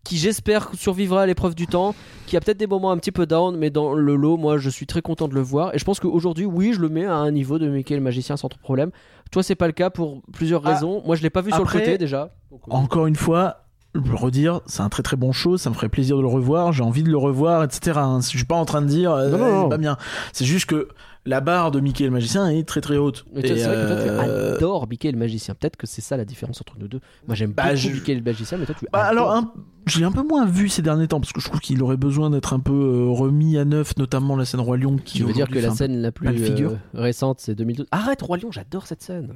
qui, 0.06 0.16
j'espère, 0.16 0.70
survivra 0.74 1.22
à 1.22 1.26
l'épreuve 1.26 1.54
du 1.54 1.66
temps. 1.66 1.94
Qui 2.26 2.36
a 2.36 2.40
peut-être 2.40 2.58
des 2.58 2.66
moments 2.66 2.90
un 2.90 2.96
petit 2.98 3.12
peu 3.12 3.24
down, 3.26 3.56
mais 3.56 3.70
dans 3.70 3.94
le 3.94 4.16
lot, 4.16 4.36
moi, 4.36 4.58
je 4.58 4.68
suis 4.68 4.86
très 4.86 5.00
content 5.02 5.28
de 5.28 5.34
le 5.34 5.40
voir. 5.42 5.74
Et 5.74 5.78
je 5.78 5.84
pense 5.84 6.00
qu'aujourd'hui, 6.00 6.44
oui, 6.44 6.72
je 6.72 6.80
le 6.80 6.88
mets 6.88 7.04
à 7.04 7.14
un 7.14 7.30
niveau 7.30 7.58
de 7.58 7.68
Mickey 7.68 7.94
le 7.94 8.00
magicien 8.00 8.36
sans 8.36 8.48
trop 8.48 8.56
de 8.58 8.62
problème. 8.62 8.90
Toi, 9.30 9.42
c'est 9.42 9.54
pas 9.54 9.66
le 9.66 9.72
cas 9.72 9.90
pour 9.90 10.22
plusieurs 10.32 10.62
Ah, 10.66 10.74
raisons. 10.74 11.02
Moi, 11.06 11.14
je 11.16 11.22
l'ai 11.22 11.30
pas 11.30 11.40
vu 11.42 11.52
sur 11.52 11.62
le 11.64 11.70
côté 11.70 11.98
déjà. 11.98 12.30
Donc, 12.50 12.60
euh, 12.68 12.72
Encore 12.72 13.06
une 13.06 13.14
fois, 13.16 13.58
le 13.92 14.14
redire, 14.14 14.60
c'est 14.66 14.82
un 14.82 14.88
très 14.88 15.02
très 15.02 15.16
bon 15.16 15.32
show, 15.32 15.56
ça 15.56 15.70
me 15.70 15.74
ferait 15.74 15.88
plaisir 15.88 16.16
de 16.16 16.22
le 16.22 16.28
revoir, 16.28 16.72
j'ai 16.72 16.82
envie 16.82 17.02
de 17.02 17.08
le 17.10 17.16
revoir, 17.16 17.62
etc. 17.64 17.92
hein. 17.96 18.18
Je 18.20 18.36
suis 18.36 18.44
pas 18.44 18.56
en 18.56 18.64
train 18.64 18.82
de 18.82 18.86
dire, 18.88 19.12
euh, 19.12 19.30
Non, 19.30 19.38
non, 19.38 19.44
non. 19.52 19.62
c'est 19.64 19.68
pas 19.70 19.78
bien. 19.78 19.96
C'est 20.32 20.44
juste 20.44 20.66
que 20.66 20.88
la 21.26 21.40
barre 21.40 21.70
de 21.70 21.80
Mickey 21.80 22.04
le 22.04 22.10
magicien 22.10 22.48
est 22.48 22.66
très 22.66 22.80
très 22.80 22.96
haute. 22.96 23.26
Mais 23.34 23.42
toi, 23.42 23.56
c'est 23.56 23.64
vrai 23.64 23.74
que 23.74 23.86
toi, 23.92 24.02
tu 24.02 24.08
euh, 24.30 24.54
adores 24.56 24.88
Mickey 24.88 25.10
le 25.12 25.18
magicien. 25.18 25.54
Peut-être 25.54 25.76
que 25.76 25.86
c'est 25.86 26.00
ça 26.00 26.16
la 26.16 26.24
différence 26.24 26.60
entre 26.60 26.74
nous 26.78 26.88
deux. 26.88 27.00
Moi, 27.26 27.34
j'aime 27.34 27.52
Bah, 27.52 27.64
beaucoup 27.64 27.76
je- 27.76 27.90
Mickey 27.90 28.14
le 28.14 28.22
magicien, 28.22 28.56
mais 28.58 28.66
toi, 28.66 28.74
tu 28.78 28.86
Bah, 28.92 29.04
alors, 29.04 29.32
un- 29.32 29.52
je 29.86 29.98
l'ai 29.98 30.04
un 30.04 30.12
peu 30.12 30.22
moins 30.22 30.46
vu 30.46 30.68
ces 30.68 30.82
derniers 30.82 31.08
temps 31.08 31.20
parce 31.20 31.32
que 31.32 31.40
je 31.40 31.48
trouve 31.48 31.60
qu'il 31.60 31.82
aurait 31.82 31.96
besoin 31.96 32.30
d'être 32.30 32.52
un 32.54 32.60
peu 32.60 32.72
euh, 32.72 33.08
remis 33.10 33.58
à 33.58 33.64
neuf, 33.64 33.96
notamment 33.98 34.36
la 34.36 34.44
scène 34.44 34.60
Roi 34.60 34.76
Lion 34.78 34.96
qui 34.96 35.18
Tu 35.18 35.24
veux 35.24 35.32
dire 35.32 35.48
que 35.48 35.58
la 35.58 35.70
scène 35.72 36.00
la 36.00 36.12
plus 36.12 36.28
euh, 36.28 36.76
récente, 36.94 37.40
c'est 37.40 37.54
2012 37.54 37.86
Arrête, 37.90 38.22
Roi 38.22 38.38
Lion, 38.38 38.50
j'adore 38.50 38.86
cette 38.86 39.02
scène. 39.02 39.34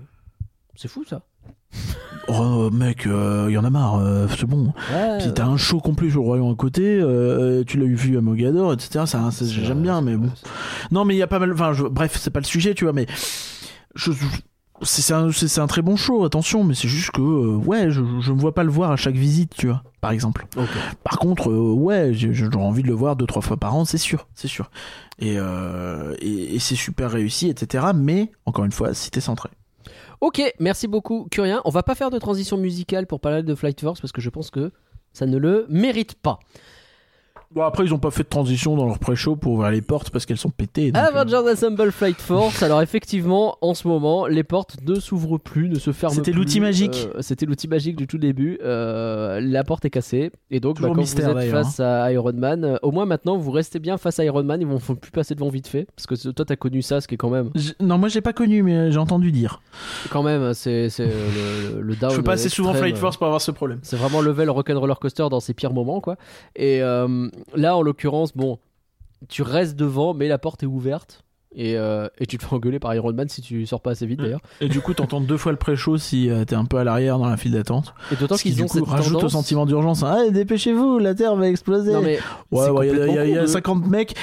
C'est 0.76 0.88
fou 0.88 1.04
ça. 1.04 1.22
Oh 2.28 2.70
mec, 2.70 3.06
il 3.06 3.50
y 3.52 3.58
en 3.58 3.64
a 3.64 3.70
marre, 3.70 3.96
euh, 3.96 4.26
c'est 4.38 4.46
bon. 4.46 4.72
Ouais, 4.92 5.18
Puis 5.18 5.32
t'as 5.34 5.46
un 5.46 5.56
show 5.56 5.80
complet 5.80 6.10
sur 6.10 6.22
le 6.22 6.38
Lion 6.38 6.52
à 6.52 6.54
côté, 6.54 7.00
euh, 7.00 7.64
tu 7.66 7.76
l'as 7.78 7.86
eu 7.86 7.94
vu 7.94 8.16
à 8.16 8.20
Mogador, 8.20 8.72
etc. 8.72 9.04
Ça, 9.06 9.30
j'aime 9.42 9.82
bien, 9.82 10.00
mais 10.00 10.16
bon. 10.16 10.30
Non, 10.92 11.04
mais 11.04 11.14
il 11.14 11.18
y 11.18 11.22
a 11.22 11.26
pas 11.26 11.38
mal. 11.40 11.52
Enfin, 11.52 11.72
je- 11.72 11.84
bref, 11.84 12.16
c'est 12.20 12.30
pas 12.30 12.38
le 12.40 12.44
sujet, 12.44 12.74
tu 12.74 12.84
vois, 12.84 12.92
mais 12.92 13.06
je, 13.96 14.12
c'est 14.82 15.12
un, 15.12 15.66
très 15.66 15.82
bon 15.82 15.96
show, 15.96 16.24
attention, 16.24 16.62
mais 16.62 16.74
c'est 16.74 16.88
juste 16.88 17.10
que 17.10 17.20
euh, 17.20 17.56
ouais, 17.56 17.90
je, 17.90 18.00
je 18.20 18.32
me 18.32 18.38
vois 18.38 18.54
pas 18.54 18.62
le 18.64 18.70
voir 18.70 18.92
à 18.92 18.96
chaque 18.96 19.16
visite, 19.16 19.52
tu 19.56 19.66
vois, 19.66 19.82
par 20.00 20.12
exemple. 20.12 20.46
Par 21.02 21.18
contre, 21.18 21.50
euh, 21.50 21.72
ouais, 21.72 22.10
j'ai- 22.14 22.32
j'aurais 22.32 22.56
envie 22.58 22.82
de 22.82 22.88
le 22.88 22.94
voir 22.94 23.16
deux 23.16 23.26
trois 23.26 23.42
fois 23.42 23.56
par 23.56 23.74
an, 23.74 23.84
c'est 23.84 23.98
sûr, 23.98 24.28
c'est 24.34 24.48
sûr. 24.48 24.70
Et, 25.18 25.34
euh, 25.36 26.14
et, 26.20 26.54
et 26.54 26.58
c'est 26.60 26.76
super 26.76 27.10
réussi, 27.10 27.48
etc. 27.48 27.86
Mais 27.94 28.30
encore 28.46 28.64
une 28.64 28.72
fois, 28.72 28.94
si 28.94 29.10
t'es 29.10 29.20
centré. 29.20 29.48
Ok, 30.20 30.42
merci 30.60 30.86
beaucoup, 30.86 31.26
Curien. 31.30 31.62
On 31.64 31.70
va 31.70 31.82
pas 31.82 31.94
faire 31.94 32.10
de 32.10 32.18
transition 32.18 32.58
musicale 32.58 33.06
pour 33.06 33.20
parler 33.20 33.42
de 33.42 33.54
Flight 33.54 33.80
Force 33.80 34.02
parce 34.02 34.12
que 34.12 34.20
je 34.20 34.28
pense 34.28 34.50
que 34.50 34.70
ça 35.14 35.24
ne 35.24 35.38
le 35.38 35.66
mérite 35.70 36.14
pas. 36.14 36.38
Bon 37.52 37.62
après, 37.62 37.84
ils 37.84 37.92
ont 37.92 37.98
pas 37.98 38.12
fait 38.12 38.22
de 38.22 38.28
transition 38.28 38.76
dans 38.76 38.86
leur 38.86 39.00
pré-show 39.00 39.34
pour 39.34 39.54
ouvrir 39.54 39.72
les 39.72 39.82
portes 39.82 40.10
parce 40.10 40.24
qu'elles 40.24 40.36
sont 40.38 40.50
pétées. 40.50 40.92
donc, 40.92 41.02
euh, 41.02 41.06
Avengers 41.06 41.48
Assemble 41.50 41.90
Flight 41.90 42.20
Force. 42.20 42.62
Alors 42.62 42.80
effectivement, 42.80 43.58
en 43.60 43.74
ce 43.74 43.88
moment, 43.88 44.28
les 44.28 44.44
portes 44.44 44.76
ne 44.86 44.94
s'ouvrent 45.00 45.36
plus, 45.38 45.68
ne 45.68 45.74
se 45.80 45.90
ferment 45.90 46.14
plus. 46.14 46.24
C'était 46.24 46.30
l'outil 46.30 46.60
magique. 46.60 47.08
Euh, 47.16 47.22
C'était 47.22 47.46
l'outil 47.46 47.66
magique 47.66 47.96
du 47.96 48.06
tout 48.06 48.18
début. 48.18 48.60
Euh, 48.62 49.40
la 49.42 49.64
porte 49.64 49.84
est 49.84 49.90
cassée 49.90 50.30
et 50.52 50.60
donc 50.60 50.80
bah, 50.80 50.88
quand 50.88 50.94
mystère, 50.94 51.32
vous 51.32 51.38
êtes 51.40 51.48
hein. 51.52 51.64
face 51.64 51.80
à 51.80 52.12
Iron 52.12 52.32
Man, 52.34 52.64
euh, 52.64 52.76
au 52.82 52.92
moins 52.92 53.04
maintenant 53.04 53.36
vous 53.36 53.50
restez 53.50 53.80
bien 53.80 53.98
face 53.98 54.20
à 54.20 54.24
Iron 54.24 54.44
Man. 54.44 54.60
Ils 54.60 54.66
vont 54.68 54.78
faut 54.78 54.94
plus 54.94 55.10
passer 55.10 55.34
devant 55.34 55.48
vite 55.48 55.66
fait 55.66 55.88
parce 55.96 56.06
que 56.06 56.30
toi 56.30 56.44
t'as 56.44 56.54
connu 56.54 56.82
ça, 56.82 57.00
ce 57.00 57.08
qui 57.08 57.14
est 57.16 57.18
quand 57.18 57.30
même, 57.30 57.50
Non, 57.80 57.98
moi 57.98 58.08
j'ai 58.08 58.20
pas 58.20 58.32
connu, 58.32 58.62
mais 58.62 58.92
j'ai 58.92 58.98
entendu 58.98 59.32
dire. 59.32 59.60
quand 60.10 60.22
même, 60.22 60.54
c'est 60.54 60.88
c'est, 60.88 61.08
euh, 61.08 61.72
le, 61.74 61.80
le 61.82 61.96
down. 61.96 62.10
je 62.12 62.16
fais 62.16 62.22
pas 62.22 62.34
assez 62.34 62.48
souvent. 62.48 62.74
Flight 62.74 62.96
Force 62.96 63.16
pour 63.16 63.26
avoir 63.26 63.40
ce 63.40 63.50
problème. 63.50 63.80
C'est 63.82 63.96
vraiment 63.96 64.20
level 64.20 64.50
rock'n'roller 64.50 64.94
coaster 65.00 65.26
dans 65.28 65.40
ses 65.40 65.52
pires 65.52 65.72
moments, 65.72 66.00
quoi. 66.00 66.14
Et 66.54 66.80
euh, 66.80 67.28
là, 67.54 67.76
en 67.76 67.82
l'occurrence, 67.82 68.36
bon, 68.36 68.58
tu 69.28 69.42
restes 69.42 69.76
devant, 69.76 70.14
mais 70.14 70.28
la 70.28 70.38
porte 70.38 70.62
est 70.62 70.66
ouverte. 70.66 71.24
Et, 71.52 71.76
euh, 71.76 72.06
et 72.18 72.26
tu 72.26 72.38
te 72.38 72.44
fais 72.44 72.54
engueuler 72.54 72.78
par 72.78 72.94
Iron 72.94 73.12
Man 73.12 73.28
si 73.28 73.42
tu 73.42 73.66
sors 73.66 73.80
pas 73.80 73.90
assez 73.90 74.06
vite 74.06 74.20
d'ailleurs. 74.20 74.40
Et 74.60 74.68
du 74.68 74.80
coup, 74.80 74.94
t'entends 74.94 75.20
deux 75.20 75.36
fois 75.36 75.50
le 75.50 75.58
pré-show 75.58 75.98
si 75.98 76.30
euh, 76.30 76.44
t'es 76.44 76.54
un 76.54 76.64
peu 76.64 76.76
à 76.76 76.84
l'arrière 76.84 77.18
dans 77.18 77.28
la 77.28 77.36
file 77.36 77.50
d'attente. 77.52 77.92
Et 78.12 78.14
d'autant 78.16 78.36
qu'ils 78.36 78.54
du 78.54 78.62
ont 78.62 78.66
coup 78.66 78.78
cette 78.78 78.86
rajoute 78.86 79.14
tendance. 79.14 79.24
au 79.24 79.28
sentiment 79.30 79.66
d'urgence. 79.66 80.04
Ah, 80.04 80.30
dépêchez-vous, 80.30 81.00
la 81.00 81.12
Terre 81.12 81.34
va 81.34 81.48
exploser. 81.48 81.92
Non 81.92 82.02
mais 82.02 82.20
ouais, 82.52 82.68
ouais, 82.70 82.88
il 82.88 82.96
y 82.96 83.00
a- 83.00 83.06
y, 83.08 83.18
a- 83.18 83.24
il 83.26 83.30
y 83.32 83.38
a 83.38 83.40
complètement 83.40 83.40
con 83.40 83.42
de- 83.42 83.46
50 83.48 83.86
mecs. 83.88 84.14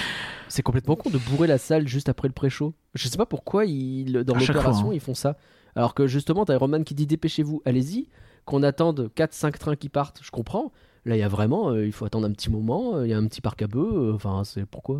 c'est 0.48 0.62
complètement 0.62 0.96
con 0.96 1.10
de 1.10 1.18
bourrer 1.18 1.48
la 1.48 1.58
salle 1.58 1.86
juste 1.86 2.08
après 2.08 2.30
le 2.30 2.34
pré-show. 2.34 2.74
Je 2.94 3.10
sais 3.10 3.18
pas 3.18 3.26
pourquoi 3.26 3.66
ils, 3.66 4.24
dans 4.24 4.34
l'opération 4.36 4.92
hein. 4.92 4.94
ils 4.94 5.02
font 5.02 5.14
ça. 5.14 5.36
Alors 5.76 5.94
que 5.94 6.08
justement, 6.08 6.46
t'as 6.46 6.54
Iron 6.54 6.70
Man 6.70 6.86
qui 6.86 6.96
dit 6.96 7.08
dépêchez-vous, 7.08 7.62
allez-y. 7.66 8.08
Qu'on 8.46 8.64
attende 8.64 9.10
4-5 9.18 9.58
trains 9.58 9.76
qui 9.76 9.90
partent, 9.90 10.22
je 10.24 10.32
comprends. 10.32 10.72
Là, 11.08 11.16
il 11.16 11.20
y 11.20 11.24
a 11.24 11.28
vraiment, 11.28 11.70
euh, 11.70 11.86
il 11.86 11.92
faut 11.94 12.06
attendre 12.06 12.28
un 12.28 12.32
petit 12.32 12.52
moment. 12.52 12.96
euh, 12.98 13.08
Il 13.08 13.10
y 13.10 13.14
a 13.14 13.18
un 13.18 13.26
petit 13.26 13.42
parc 13.42 13.62
à 13.62 13.68
bœufs. 13.68 13.80
euh, 14.12 14.14
Enfin, 14.14 14.44
c'est 14.44 14.66
pourquoi 14.66 15.00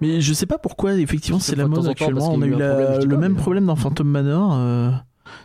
Mais 0.00 0.20
je 0.20 0.32
sais 0.34 0.46
pas 0.46 0.58
pourquoi, 0.58 0.94
effectivement, 0.94 1.38
C'est 1.38 1.56
la 1.56 1.66
mode 1.68 1.86
actuellement. 1.86 2.32
On 2.34 2.42
a 2.42 2.46
eu 2.46 2.50
problème, 2.50 3.08
le 3.08 3.16
même 3.16 3.36
problème 3.36 3.66
dans 3.66 3.76
Phantom 3.76 4.06
Manor. 4.08 4.92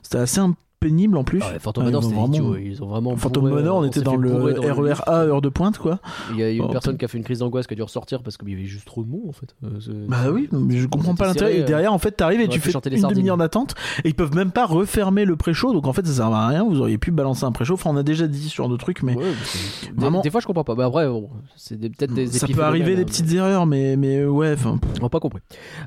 C'était 0.01 0.17
assez 0.17 0.39
un- 0.39 0.55
pénible 0.79 1.17
en 1.17 1.23
plus. 1.23 1.41
Ah 1.43 1.53
ouais, 1.53 1.59
Phantom 1.59 1.83
Ouais, 1.83 1.89
Manor, 1.91 2.03
c'était 2.03 2.15
vraiment- 2.15 2.33
idiot. 2.33 2.55
Ils 2.57 2.83
ont 2.83 2.87
vraiment. 2.87 3.15
Bourré, 3.15 3.51
Manor, 3.51 3.77
on 3.77 3.83
euh, 3.83 3.87
était 3.87 4.01
dans 4.01 4.15
le 4.15 4.31
RER 4.33 4.89
lift. 4.89 5.01
A, 5.07 5.23
heure 5.25 5.41
de 5.41 5.49
pointe, 5.49 5.77
quoi. 5.77 5.99
Il 6.31 6.39
y 6.39 6.43
a 6.43 6.51
eu 6.51 6.57
une 6.57 6.63
Oh, 6.65 6.69
personne 6.69 6.97
qui 6.97 7.05
a 7.05 7.07
fait 7.07 7.17
une 7.17 7.23
crise 7.23 7.39
d'angoisse 7.39 7.67
qui 7.67 7.73
a 7.73 7.75
dû 7.75 7.83
ressortir 7.83 8.21
parce 8.23 8.37
qu'il 8.37 8.49
y 8.49 8.53
avait 8.53 8.65
juste 8.65 8.85
trop 8.85 9.03
de 9.03 9.09
monde 9.09 9.23
en 9.27 9.31
fait. 9.31 9.55
Euh, 9.63 10.05
Bah 10.07 10.29
oui, 10.31 10.47
mais 10.51 10.77
je 10.77 10.87
comprends 10.87 11.15
pas 11.15 11.27
l'intérêt. 11.27 11.57
Et 11.59 11.63
derrière, 11.63 11.93
en 11.93 11.97
fait, 11.97 12.11
t'arrives 12.11 12.41
et 12.41 12.47
tu 12.47 12.59
fais 12.59 12.71
une 12.71 13.07
demi-heure 13.07 13.37
d'attente 13.37 13.75
et 14.03 14.09
ils 14.09 14.15
peuvent 14.15 14.35
même 14.35 14.51
pas 14.51 14.65
refermer 14.65 15.25
le 15.25 15.35
pré-show. 15.35 15.73
Donc 15.73 15.87
en 15.87 15.93
fait, 15.93 16.05
ça 16.05 16.13
sert 16.13 16.25
à 16.27 16.47
rien. 16.47 16.63
Vous 16.63 16.79
auriez 16.81 16.97
pu 16.97 17.11
balancer 17.11 17.43
un 17.45 17.51
pré-show. 17.51 17.73
Enfin, 17.75 17.89
on 17.93 17.97
a 17.97 18.03
déjà 18.03 18.27
dit 18.27 18.49
ce 18.49 18.55
genre 18.55 18.69
de 18.69 18.77
truc, 18.77 19.03
mais 19.03 19.15
Ouais, 19.15 19.23
des, 19.23 19.91
Vraiment- 20.01 20.21
des 20.21 20.29
fois 20.29 20.41
je 20.41 20.45
comprends 20.47 20.63
pas. 20.63 20.75
Mais 20.75 20.83
après, 20.83 21.07
bon, 21.07 21.29
c'est 21.55 21.77
peut-être 21.77 22.13
des 22.13 22.27
ça 22.27 22.47
peut 22.47 22.61
arriver 22.63 22.93
hein, 22.93 22.97
des 22.97 23.05
petites 23.05 23.31
erreurs, 23.33 23.65
mais, 23.65 23.95
mais 23.95 24.23
ouais, 24.25 24.55
On 24.65 25.03
n'a 25.03 25.09
pas 25.09 25.19
compris. 25.19 25.41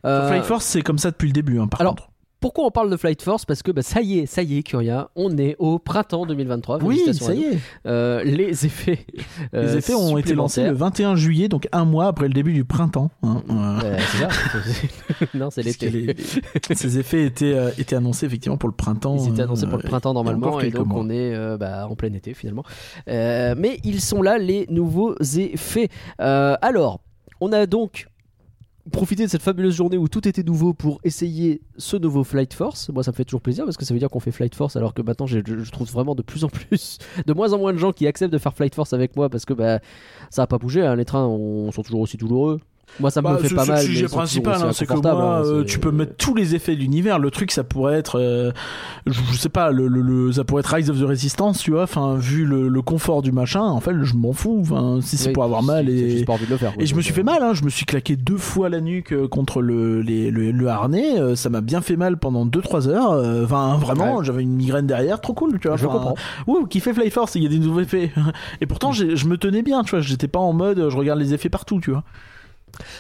Euh, 0.05 0.29
Flight 0.29 0.45
Force, 0.45 0.65
c'est 0.65 0.83
comme 0.83 0.99
ça 0.99 1.11
depuis 1.11 1.27
le 1.29 1.33
début, 1.33 1.59
hein, 1.59 1.67
par 1.69 1.81
contre. 1.81 2.10
Pourquoi 2.41 2.65
on 2.65 2.71
parle 2.71 2.91
de 2.91 2.97
Flight 2.97 3.21
Force 3.23 3.45
Parce 3.45 3.63
que 3.63 3.71
bah, 3.71 3.83
ça 3.83 4.01
y 4.01 4.21
est, 4.21 4.27
ça 4.27 4.43
y 4.43 4.57
est, 4.59 4.63
Curia, 4.63 5.11
on 5.15 5.37
est 5.37 5.57
au 5.59 5.79
printemps 5.79 6.25
2023. 6.25 6.83
Oui, 6.83 7.03
ça 7.13 7.35
y 7.35 7.43
est. 7.45 7.59
Euh, 7.87 8.23
les 8.25 8.65
effets. 8.65 9.05
Les 9.53 9.59
euh, 9.59 9.77
effets 9.77 9.95
ont 9.95 10.17
été 10.17 10.35
lancés 10.35 10.63
le 10.63 10.69
supplémentaires. 10.69 10.75
21 10.75 11.17
juillet, 11.17 11.49
donc 11.49 11.69
un 11.73 11.85
mois 11.85 12.07
après 12.07 12.29
le 12.29 12.33
début 12.35 12.53
du 12.55 12.65
printemps. 12.65 13.11
hein, 13.23 13.43
euh, 13.85 13.99
c'est 13.99 14.19
ça 14.19 15.27
Non, 15.35 15.51
c'est 15.51 15.63
l'été. 15.63 15.91
les- 15.91 16.17
Ces 16.75 16.99
effets 16.99 17.27
étaient, 17.27 17.53
euh, 17.55 17.71
étaient 17.79 17.97
annoncés 17.97 18.25
effectivement 18.27 18.57
pour 18.57 18.69
le 18.71 18.75
printemps. 18.75 19.17
Ils 19.19 19.29
étaient 19.33 19.43
annoncés 19.43 19.67
pour 19.67 19.77
le 19.79 19.83
printemps 19.85 20.15
normalement 20.15 20.59
et 20.61 20.65
quelques 20.65 20.77
donc 20.77 20.87
mois. 20.87 21.01
on 21.01 21.11
est 21.11 21.57
bah, 21.59 21.87
en 21.91 21.95
plein 21.95 22.13
été 22.15 22.33
finalement. 22.35 22.65
Mais 23.07 23.81
ils 23.85 24.01
sont 24.01 24.23
là 24.23 24.39
les 24.39 24.67
nouveaux 24.71 25.15
effets. 25.21 25.89
Alors, 26.19 27.01
on 27.43 27.53
a 27.53 27.67
donc 27.67 28.07
profité 28.93 29.25
de 29.25 29.31
cette 29.31 29.43
fabuleuse 29.43 29.75
journée 29.75 29.97
où 29.97 30.09
tout 30.09 30.27
était 30.27 30.43
nouveau 30.43 30.73
pour 30.73 31.01
essayer 31.05 31.61
ce 31.77 31.97
nouveau 31.97 32.25
Flight 32.25 32.55
Force. 32.55 32.89
Moi, 32.91 33.03
ça 33.03 33.11
me 33.11 33.17
fait 33.17 33.25
toujours 33.25 33.43
plaisir 33.43 33.65
parce 33.65 33.77
que 33.77 33.85
ça 33.85 33.95
veut 33.95 34.01
dire 34.01 34.09
qu'on 34.11 34.21
fait 34.21 34.33
Flight 34.33 34.55
Force 34.55 34.77
alors 34.77 34.95
que 34.95 35.03
maintenant, 35.03 35.27
je, 35.27 35.39
trouve 35.71 35.91
vraiment 35.91 36.15
de 36.15 36.23
plus 36.23 36.45
en 36.45 36.49
plus, 36.49 36.99
de 37.27 37.33
moins 37.33 37.53
en 37.53 37.59
moins 37.59 37.73
de 37.73 37.79
gens 37.79 37.93
qui 37.93 38.07
acceptent 38.07 38.33
de 38.33 38.39
faire 38.39 38.55
Flight 38.55 38.75
Force 38.75 38.93
avec 38.93 39.17
moi 39.17 39.29
parce 39.29 39.45
que 39.45 39.53
bah, 39.53 39.81
ça 40.31 40.43
a 40.43 40.47
pas 40.47 40.59
bougé. 40.59 40.83
hein. 40.83 40.97
Les 40.97 41.05
trains 41.05 41.27
on- 41.27 41.71
sont 41.73 41.83
toujours 41.83 42.01
aussi 42.01 42.17
douloureux. 42.17 42.61
Moi, 42.99 43.11
ça 43.11 43.23
me 43.23 43.29
Bah, 43.29 43.39
fait 43.39 43.55
pas 43.55 43.65
mal. 43.65 43.79
sujet 43.81 44.01
mais 44.01 44.07
ils 44.07 44.09
sont 44.11 44.17
principal, 44.17 44.53
toujours 44.55 44.69
hein, 44.69 44.73
c'est 44.75 44.85
que 44.87 44.93
moi, 44.93 45.11
hein, 45.11 45.43
euh, 45.45 45.61
c'est- 45.61 45.67
tu 45.67 45.79
peux 45.79 45.91
mettre 45.91 46.17
tous 46.17 46.35
les 46.35 46.55
effets 46.55 46.75
de 46.75 46.81
l'univers. 46.81 47.19
Le 47.19 47.31
truc, 47.31 47.51
ça 47.51 47.65
pourrait 47.65 47.95
être, 47.95 48.19
euh, 48.21 48.51
je, 49.07 49.19
je 49.33 49.39
sais 49.39 49.49
pas, 49.49 49.71
le, 49.71 49.87
le- 49.89 50.03
le- 50.03 50.33
ça 50.33 50.45
pourrait 50.45 50.61
être 50.61 50.75
Rise 50.75 50.91
of 50.91 50.99
the 51.01 51.05
Resistance, 51.05 51.61
tu 51.61 51.71
vois. 51.71 51.85
Enfin, 51.85 52.17
vu 52.17 52.45
le, 52.45 52.69
le 52.69 52.83
confort 52.83 53.23
du 53.23 53.33
machin, 53.33 53.63
en 53.63 53.81
fait, 53.81 53.93
je 54.03 54.15
m'en 54.17 54.33
fous. 54.35 54.59
Enfin, 54.61 54.99
si 55.03 55.17
c'est 55.17 55.29
Oui, 55.29 55.33
pour 55.33 55.45
avoir 55.45 55.63
mal 55.63 55.87
c'est- 55.87 56.11
c'est 56.11 56.19
et 56.21 56.25
pas 56.25 56.35
envie 56.35 56.45
de 56.45 56.51
le 56.51 56.57
faire. 56.59 56.73
et 56.79 56.85
je 56.85 56.95
me 56.95 57.01
suis 57.01 57.13
euh, 57.13 57.15
fait 57.17 57.23
mal, 57.23 57.43
hein. 57.43 57.55
je 57.55 57.65
me 57.65 57.71
suis 57.71 57.87
claqué 57.87 58.17
deux 58.17 58.37
fois 58.37 58.69
la 58.69 58.81
nuque 58.81 59.13
euh, 59.13 59.29
contre 59.29 59.63
le, 59.63 60.03
les- 60.03 60.31
le, 60.31 60.51
le 60.51 60.69
harnais, 60.69 61.19
euh, 61.19 61.37
ça 61.37 61.49
m'a 61.49 61.61
bien 61.63 61.81
fait 61.81 61.97
mal 61.97 62.19
pendant 62.19 62.45
2-3 62.45 62.87
heures. 62.89 63.13
euh, 63.13 63.45
Enfin, 63.45 63.79
vraiment, 63.79 64.19
Ouais. 64.19 64.25
j'avais 64.25 64.43
une 64.43 64.55
migraine 64.57 64.87
derrière, 64.87 65.21
trop 65.23 65.33
cool, 65.33 65.59
tu 65.59 65.69
vois. 65.69 65.77
Je 65.79 65.87
comprends. 65.87 66.15
Ouh, 66.47 66.67
qui 66.67 66.81
fait 66.81 66.93
Fly 66.93 67.11
Force, 67.11 67.35
il 67.37 67.43
y 67.45 67.47
a 67.47 67.49
des 67.49 67.59
nouveaux 67.59 67.81
effets. 67.81 68.13
Et 68.61 68.67
pourtant, 68.67 68.93
j'ai- 68.93 69.17
je 69.17 69.27
me 69.27 69.39
tenais 69.39 69.63
bien, 69.63 69.83
tu 69.85 69.91
vois, 69.93 70.01
j'étais 70.01 70.29
pas 70.29 70.39
en 70.41 70.53
mode 70.53 70.79
euh, 70.81 70.91
je 70.91 70.97
regarde 70.99 71.19
les 71.19 71.33
effets 71.33 71.49
partout, 71.49 71.81
tu 71.81 71.91
vois. 71.93 72.03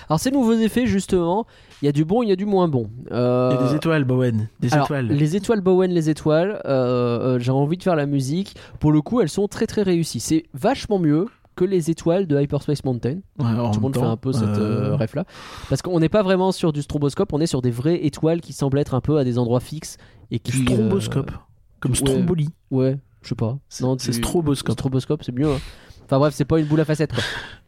Alors, 0.08 0.20
ces 0.20 0.30
nouveaux 0.30 0.52
effets, 0.54 0.86
justement, 0.86 1.46
il 1.82 1.86
y 1.86 1.88
a 1.88 1.92
du 1.92 2.04
bon, 2.04 2.22
il 2.22 2.28
y 2.28 2.32
a 2.32 2.36
du 2.36 2.46
moins 2.46 2.68
bon. 2.68 2.90
Euh, 3.12 3.50
Il 3.52 3.60
y 3.60 3.66
a 3.66 3.68
des 3.70 3.76
étoiles, 3.76 4.04
Bowen, 4.04 4.48
des 4.60 4.72
alors, 4.74 4.86
étoiles. 4.86 5.06
Les 5.08 5.36
étoiles 5.36 5.60
Bowen, 5.60 5.90
les 5.90 6.10
étoiles, 6.10 6.60
euh, 6.66 7.36
euh, 7.36 7.38
j'ai 7.38 7.50
envie 7.52 7.76
de 7.76 7.82
faire 7.82 7.96
la 7.96 8.06
musique. 8.06 8.56
Pour 8.78 8.92
le 8.92 9.00
coup, 9.02 9.20
elles 9.20 9.28
sont 9.28 9.48
très 9.48 9.66
très 9.66 9.82
réussies. 9.82 10.20
C'est 10.20 10.44
vachement 10.54 10.98
mieux 10.98 11.26
que 11.56 11.64
les 11.64 11.90
étoiles 11.90 12.26
de 12.26 12.40
Hyperspace 12.40 12.84
Mountain. 12.84 13.18
Ouais, 13.38 13.54
Tout 13.72 13.76
le 13.76 13.80
monde 13.80 13.94
fait 13.96 14.02
un 14.02 14.16
peu 14.16 14.32
cette 14.32 14.44
euh, 14.44 14.92
euh, 14.92 14.96
ref 14.96 15.14
là. 15.14 15.24
Parce 15.68 15.82
qu'on 15.82 15.98
n'est 16.00 16.08
pas 16.08 16.22
vraiment 16.22 16.52
sur 16.52 16.72
du 16.72 16.80
stroboscope, 16.80 17.32
on 17.34 17.40
est 17.40 17.46
sur 17.46 17.60
des 17.60 17.70
vraies 17.70 18.00
étoiles 18.06 18.40
qui 18.40 18.52
semblent 18.54 18.78
être 18.78 18.94
un 18.94 19.00
peu 19.00 19.18
à 19.18 19.24
des 19.24 19.38
endroits 19.38 19.60
fixes. 19.60 19.96
Et 20.30 20.38
du 20.38 20.52
qui, 20.52 20.62
stromboscope. 20.62 21.32
Comme 21.80 21.90
ouais. 21.92 21.96
strombolie. 21.98 22.48
euh, 22.72 22.76
ouais, 22.76 22.98
je 23.22 23.28
sais 23.30 23.34
pas. 23.34 23.58
C'est 23.68 23.84
du- 23.84 24.12
stroboscope. 24.18 24.72
Stroboscope, 24.78 25.22
c'est 25.24 25.32
mieux. 25.32 25.50
hein. 25.50 25.58
Enfin 26.06 26.18
bref, 26.18 26.34
c'est 26.34 26.44
pas 26.44 26.58
une 26.60 26.66
boule 26.66 26.80
à 26.80 26.84
facettes 26.84 27.12
quoi. 27.12 27.22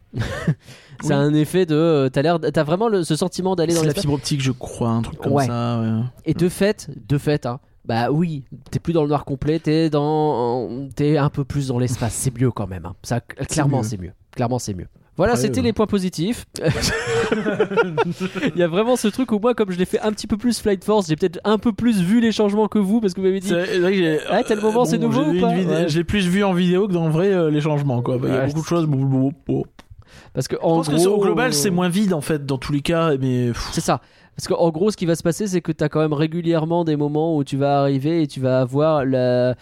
c'est 1.01 1.09
Oui. 1.09 1.12
un 1.12 1.32
effet 1.34 1.66
de. 1.66 1.74
euh, 1.74 2.09
T'as 2.09 2.22
l'air, 2.22 2.39
t'as 2.40 2.62
vraiment 2.64 2.89
le- 2.89 3.02
ce 3.05 3.16
sentiment 3.16 3.56
d'aller 3.56 3.74
dans 3.74 3.80
C'est 3.80 3.86
la 3.89 3.94
fibre 3.94 4.12
optique, 4.14 4.40
je 4.43 4.52
crois, 4.52 4.90
un 4.90 5.02
truc 5.02 5.18
comme 5.18 5.32
Ouais. 5.32 5.47
ça. 5.47 5.80
ouais. 5.80 6.02
Et 6.26 6.34
de 6.34 6.48
fait, 6.48 6.90
de 7.09 7.18
fait, 7.18 7.47
hein, 7.47 7.60
bah 7.84 8.10
oui, 8.10 8.44
t'es 8.70 8.78
plus 8.78 8.93
dans 8.93 9.02
le 9.02 9.09
noir 9.09 9.24
complet, 9.24 9.59
t'es 9.59 9.90
dans, 9.90 10.68
t'es 10.94 11.16
un 11.18 11.28
peu 11.30 11.44
plus 11.44 11.68
dans 11.68 11.78
l'espace. 11.78 12.14
c'est 12.14 12.36
mieux 12.39 12.51
quand 12.51 12.66
même. 12.68 12.86
hein. 12.86 12.94
Ça, 13.02 13.20
clairement, 13.20 13.82
c'est 13.82 13.98
mieux. 14.01 14.12
Clairement, 14.32 14.59
c'est 14.59 14.74
mieux. 14.74 14.86
Voilà, 15.16 15.36
c'était 15.36 15.60
euh, 15.60 15.64
les 15.64 15.72
points 15.74 15.86
positifs. 15.86 16.47
Il 18.55 18.59
y 18.59 18.62
a 18.62 18.68
vraiment 18.68 18.97
ce 18.97 19.09
truc 19.09 19.30
où 19.32 19.39
moi, 19.39 19.55
comme 19.55 19.70
je 19.70 19.78
l'ai 19.78 19.84
fait 19.84 20.01
un 20.01 20.10
petit 20.10 20.26
peu 20.26 20.39
plus 20.39 20.59
Flight 20.59 20.82
Force, 20.84 21.09
j'ai 21.09 21.16
peut-être 21.16 21.39
un 21.44 21.59
peu 21.59 21.72
plus 21.72 22.01
vu 22.01 22.20
les 22.20 22.32
changements 22.32 22.66
que 22.66 22.78
vous 22.78 23.01
parce 23.01 23.12
que 23.12 23.20
vous 23.20 23.26
m'avez 23.26 23.40
dit. 23.40 23.51
Vrai 23.51 24.20
Ah, 24.30 24.43
tel 24.43 24.60
moment, 24.60 24.86
c'est 24.86 24.97
nouveau 24.97 25.24
j'ai 25.32 25.39
ou 25.39 25.40
pas 25.40 25.48
Ouais. 25.48 25.84
J'ai 25.89 26.05
plus 26.05 26.26
vu 26.26 26.43
en 26.44 26.55
vidéo 26.55 26.89
que 26.89 26.93
dans 26.94 27.10
vrai 27.10 27.30
euh, 27.32 27.51
les 27.51 27.60
changements. 27.60 28.01
Quoi. 28.02 28.16
Bah, 28.18 28.28
Il 28.28 28.34
y 28.34 28.36
a 28.36 28.40
Ouais, 28.40 28.47
beaucoup 28.48 28.60
de 28.60 28.66
choses. 28.66 28.86
Parce 30.34 30.48
que 30.48 30.56
Je 30.56 30.64
en 30.66 30.76
pense 30.76 30.89
gros, 30.90 31.06
au 31.16 31.20
global, 31.20 31.52
c'est 31.52 31.68
euh, 31.68 31.72
moins 31.72 31.89
vide 31.89 32.12
en 32.14 32.20
fait 32.20 32.44
dans 32.47 32.59
tous 32.59 32.72
les 32.72 32.80
cas. 32.82 33.16
Mais 33.18 33.52
C'est 33.72 33.80
ça. 33.80 34.01
Parce 34.34 34.48
qu'en 34.48 34.70
gros, 34.70 34.90
ce 34.90 34.97
qui 34.97 35.05
va 35.05 35.14
se 35.14 35.22
passer, 35.22 35.47
c'est 35.47 35.60
que 35.60 35.72
tu 35.72 35.84
as 35.84 35.90
quand 35.90 36.01
même 36.01 36.14
régulièrement 36.14 36.84
des 36.84 36.97
moments 36.97 37.36
où 37.36 37.44
tu 37.44 37.59
vas 37.59 37.80
arriver 37.80 38.22
et 38.22 38.26
tu 38.26 38.40
vas 38.40 38.60
avoir 38.62 39.05
la. 39.05 39.55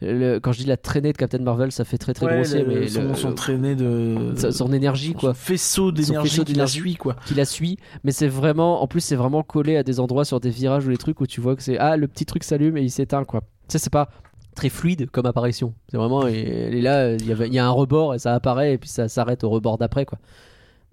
le- 0.00 0.38
quand 0.38 0.52
je 0.52 0.60
dis 0.60 0.64
la 0.64 0.78
traînée 0.78 1.12
de 1.12 1.16
Captain 1.18 1.40
Marvel, 1.40 1.72
ça 1.72 1.84
fait 1.84 1.98
très 1.98 2.14
très 2.14 2.24
ouais, 2.26 2.36
grossier, 2.36 2.62
le- 2.62 2.66
mais 2.80 2.88
son, 2.88 3.02
le- 3.02 3.14
son 3.14 3.34
traîné 3.34 3.74
de 3.74 4.32
son- 4.36 4.50
son 4.50 4.72
énergie, 4.72 5.12
son 5.12 5.18
quoi. 5.18 5.34
faisceau 5.34 5.92
d'énergie 5.92 6.42
qui 6.44 6.54
la 6.54 6.66
suit 6.66 6.94
quoi. 6.96 7.16
qui 7.26 7.34
la 7.34 7.44
suit, 7.44 7.76
mais 8.02 8.12
c'est 8.12 8.26
vraiment, 8.28 8.82
en 8.82 8.86
plus 8.86 9.00
c'est 9.02 9.14
vraiment 9.16 9.42
collé 9.42 9.76
à 9.76 9.82
des 9.82 10.00
endroits 10.00 10.24
sur 10.24 10.40
des 10.40 10.50
virages 10.50 10.86
ou 10.86 10.90
des 10.90 10.96
trucs 10.96 11.20
où 11.20 11.26
tu 11.26 11.42
vois 11.42 11.54
que 11.54 11.62
c'est 11.62 11.76
ah 11.78 11.98
le 11.98 12.08
petit 12.08 12.24
truc 12.24 12.44
s'allume 12.44 12.78
et 12.78 12.82
il 12.82 12.90
s'éteint 12.90 13.24
quoi. 13.24 13.40
Tu 13.68 13.72
sais 13.72 13.78
c'est 13.78 13.92
pas 13.92 14.08
très 14.54 14.68
fluide 14.68 15.10
comme 15.10 15.26
apparition. 15.26 15.74
C'est 15.88 15.96
vraiment 15.96 16.26
elle 16.26 16.74
est 16.74 16.80
là, 16.80 17.12
il 17.12 17.54
y, 17.54 17.58
a 17.58 17.66
un 17.66 17.70
rebord 17.70 18.14
et 18.14 18.18
ça 18.18 18.34
apparaît 18.34 18.74
et 18.74 18.78
puis 18.78 18.88
ça 18.88 19.08
s'arrête 19.08 19.44
au 19.44 19.50
rebord 19.50 19.78
d'après 19.78 20.04
quoi. 20.04 20.18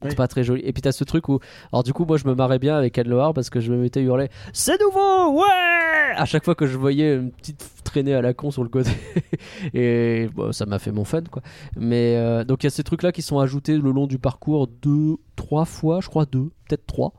Oui. 0.04 0.10
C'est 0.10 0.16
pas 0.16 0.28
très 0.28 0.44
joli. 0.44 0.62
Et 0.66 0.74
puis 0.74 0.82
t'as 0.82 0.92
ce 0.92 1.04
truc 1.04 1.30
où, 1.30 1.40
alors 1.72 1.84
du 1.84 1.94
coup 1.94 2.06
moi 2.06 2.18
je 2.18 2.28
me 2.28 2.34
marrais 2.34 2.60
bien 2.60 2.76
avec 2.76 2.98
Anne 2.98 3.08
Loar 3.08 3.34
parce 3.34 3.50
que 3.50 3.60
je 3.60 3.72
me 3.72 3.78
mettais 3.78 4.00
à 4.00 4.04
hurler 4.04 4.30
c'est 4.52 4.80
nouveau 4.82 5.40
ouais 5.40 6.16
à 6.16 6.26
chaque 6.26 6.44
fois 6.44 6.56
que 6.56 6.66
je 6.66 6.78
voyais 6.78 7.16
une 7.16 7.32
petite 7.32 7.64
traînée 7.84 8.14
à 8.14 8.22
la 8.22 8.34
con 8.34 8.52
sur 8.52 8.64
le 8.64 8.70
côté 8.70 8.92
et 9.74 10.28
bon, 10.34 10.52
ça 10.52 10.66
m'a 10.66 10.80
fait 10.80 10.92
mon 10.92 11.06
fun 11.06 11.24
quoi. 11.30 11.42
Mais 11.78 12.16
euh, 12.18 12.44
donc 12.44 12.64
il 12.64 12.66
y 12.66 12.68
a 12.68 12.72
ces 12.72 12.84
trucs 12.84 13.04
là 13.04 13.12
qui 13.12 13.22
sont 13.22 13.40
ajoutés 13.40 13.78
le 13.78 13.92
long 13.92 14.08
du 14.08 14.18
parcours 14.18 14.68
deux, 14.68 15.18
trois 15.36 15.66
fois, 15.66 16.00
je 16.02 16.10
crois 16.10 16.26
deux, 16.26 16.52
peut-être 16.68 16.86
trois. 16.88 17.14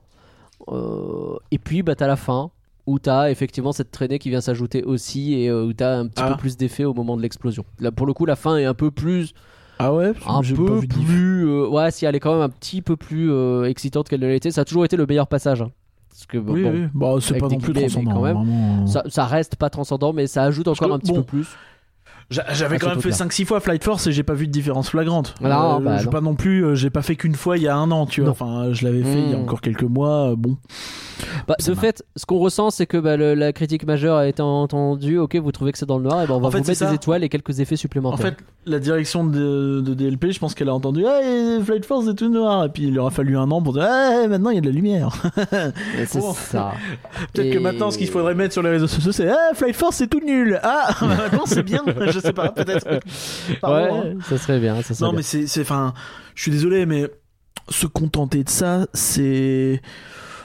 Euh, 0.68 1.36
et 1.50 1.58
puis 1.58 1.82
bah 1.82 1.94
t'as 1.94 2.06
la 2.06 2.16
fin 2.16 2.50
où 2.86 2.98
t'as 2.98 3.30
effectivement 3.30 3.72
cette 3.72 3.90
traînée 3.90 4.18
qui 4.18 4.28
vient 4.30 4.40
s'ajouter 4.40 4.82
aussi 4.84 5.34
et 5.34 5.48
euh, 5.48 5.64
où 5.64 5.72
t'as 5.72 5.96
un 5.98 6.06
petit 6.08 6.22
Ah. 6.24 6.30
peu 6.32 6.36
plus 6.36 6.56
d'effet 6.56 6.84
au 6.84 6.94
moment 6.94 7.16
de 7.16 7.22
l'explosion. 7.22 7.64
Là 7.80 7.92
pour 7.92 8.06
le 8.06 8.12
coup 8.14 8.26
la 8.26 8.36
fin 8.36 8.56
est 8.56 8.64
un 8.64 8.74
peu 8.74 8.90
plus, 8.90 9.34
Ah 9.78 9.94
ouais. 9.94 10.12
un 10.26 10.42
peu 10.42 10.80
plus, 10.80 11.46
euh, 11.46 11.68
ouais 11.68 11.90
si 11.90 12.04
elle 12.06 12.14
est 12.16 12.20
quand 12.20 12.32
même 12.32 12.42
un 12.42 12.48
petit 12.48 12.82
peu 12.82 12.96
plus 12.96 13.30
euh, 13.30 13.64
excitante 13.64 14.08
qu'elle 14.08 14.20
ne 14.20 14.30
été. 14.32 14.50
Ça 14.50 14.62
a 14.62 14.64
toujours 14.64 14.84
été 14.84 14.96
le 14.96 15.06
meilleur 15.06 15.28
passage. 15.28 15.62
hein. 15.62 15.70
Parce 16.10 16.26
que 16.26 16.38
bon, 16.38 16.52
Oui, 16.52 16.64
oui. 16.64 16.84
Bah, 16.92 17.14
c'est 17.20 17.38
pas 17.38 17.48
non 17.48 17.58
plus 17.58 17.72
guillemets, 17.72 17.88
transcendant. 17.88 18.14
quand 18.16 18.22
même. 18.22 18.36
vraiment. 18.36 18.86
ça, 18.86 19.02
ça 19.08 19.24
reste 19.26 19.56
pas 19.56 19.70
transcendant 19.70 20.12
mais 20.12 20.26
ça 20.26 20.42
ajoute 20.44 20.68
encore 20.68 20.88
que, 20.88 20.92
un 20.94 20.98
petit 20.98 21.12
bon, 21.12 21.18
peu 21.18 21.22
plus. 21.24 21.46
J'a- 22.32 22.46
J'avais 22.52 22.78
quand 22.78 22.88
même 22.88 22.96
fait 23.00 23.10
truc-là. 23.10 23.26
5-6 23.26 23.44
fois 23.44 23.60
Flight 23.60 23.84
Force 23.84 24.06
et 24.06 24.12
j'ai 24.12 24.22
pas 24.22 24.34
vu 24.34 24.46
de 24.46 24.52
différence 24.52 24.90
flagrante. 24.90 25.34
Non, 25.40 25.80
bah, 25.80 25.98
j'ai 25.98 26.06
non. 26.06 26.10
pas 26.10 26.20
non 26.20 26.34
plus, 26.34 26.64
euh, 26.64 26.74
j'ai 26.74 26.90
pas 26.90 27.02
fait 27.02 27.14
qu'une 27.16 27.34
fois 27.34 27.56
il 27.58 27.62
y 27.64 27.68
a 27.68 27.76
un 27.76 27.90
an, 27.90 28.06
tu 28.06 28.20
vois. 28.22 28.28
Non. 28.28 28.32
Enfin, 28.32 28.72
je 28.72 28.84
l'avais 28.84 29.02
fait 29.02 29.20
il 29.20 29.30
y 29.30 29.34
a 29.34 29.36
Mm. 29.36 29.42
encore 29.42 29.60
quelques 29.60 29.82
mois. 29.82 30.30
euh, 30.30 30.36
Bon, 30.36 30.56
Bah, 31.46 31.54
de 31.64 31.74
fait, 31.74 32.02
ce 32.16 32.26
qu'on 32.26 32.38
ressent, 32.38 32.70
c'est 32.70 32.86
que 32.86 32.96
bah, 32.96 33.16
le- 33.16 33.34
la 33.34 33.52
critique 33.52 33.86
majeure 33.86 34.16
a 34.16 34.26
été 34.26 34.42
entendue. 34.42 35.18
Ok, 35.18 35.36
vous 35.36 35.52
trouvez 35.52 35.70
que 35.72 35.78
c'est 35.78 35.86
dans 35.86 35.98
le 35.98 36.04
noir, 36.04 36.22
et 36.22 36.26
ben 36.26 36.34
on 36.34 36.40
va 36.40 36.46
En 36.48 36.50
vous 36.50 36.56
mettre 36.58 36.74
ça. 36.74 36.88
des 36.88 36.94
étoiles 36.94 37.22
et 37.22 37.28
quelques 37.28 37.60
effets 37.60 37.74
en 37.74 37.78
supplémentaires. 37.78 38.26
fait, 38.26 38.36
la 38.66 38.78
direction 38.80 39.24
de, 39.24 39.80
de 39.84 39.94
DLP, 39.94 40.32
je 40.32 40.38
pense 40.40 40.54
qu'elle 40.54 40.68
a 40.68 40.74
entendu 40.74 41.04
Ah, 41.06 41.20
et 41.22 41.62
Flight 41.62 41.84
Force 41.84 42.06
c'est 42.06 42.14
tout 42.14 42.28
noir. 42.30 42.64
Et 42.64 42.68
puis 42.70 42.84
il 42.84 42.94
leur 42.94 43.06
a 43.06 43.10
fallu 43.10 43.36
un 43.36 43.50
an 43.50 43.60
pour 43.62 43.74
dire 43.74 43.86
Ah, 43.88 44.26
maintenant 44.28 44.50
il 44.50 44.54
y 44.56 44.58
a 44.58 44.62
de 44.62 44.66
la 44.66 44.72
lumière. 44.72 45.10
C'est 46.06 46.18
bon. 46.18 46.32
ça. 46.32 46.72
Peut-être 47.32 47.46
Et- 47.46 47.50
que 47.50 47.58
maintenant, 47.58 47.90
ce 47.90 47.98
qu'il 47.98 48.08
faudrait 48.08 48.34
mettre 48.34 48.52
sur 48.52 48.62
les 48.62 48.70
réseaux 48.70 48.86
sociaux, 48.88 49.12
c'est 49.12 49.28
Ah, 49.28 49.50
Flight 49.54 49.76
Force 49.76 49.96
c'est 49.96 50.06
tout 50.08 50.20
nul. 50.24 50.58
Ah, 50.62 50.88
maintenant 51.02 51.42
c'est 51.46 51.62
bien. 51.62 51.82
je 52.10 52.18
sais 52.22 52.32
pas, 52.32 52.50
peut-être. 52.50 53.00
Pardon, 53.60 53.94
hein. 53.94 54.02
Ouais, 54.04 54.16
ça 54.28 54.38
serait 54.38 54.58
bien. 54.60 54.80
Ça 54.82 54.94
serait 54.94 55.06
Non, 55.06 55.12
bien. 55.12 55.22
mais 55.32 55.46
c'est, 55.46 55.60
enfin, 55.60 55.92
je 56.34 56.42
suis 56.42 56.50
désolé, 56.50 56.86
mais 56.86 57.08
se 57.68 57.86
contenter 57.86 58.42
de 58.44 58.48
ça, 58.48 58.86
c'est, 58.94 59.80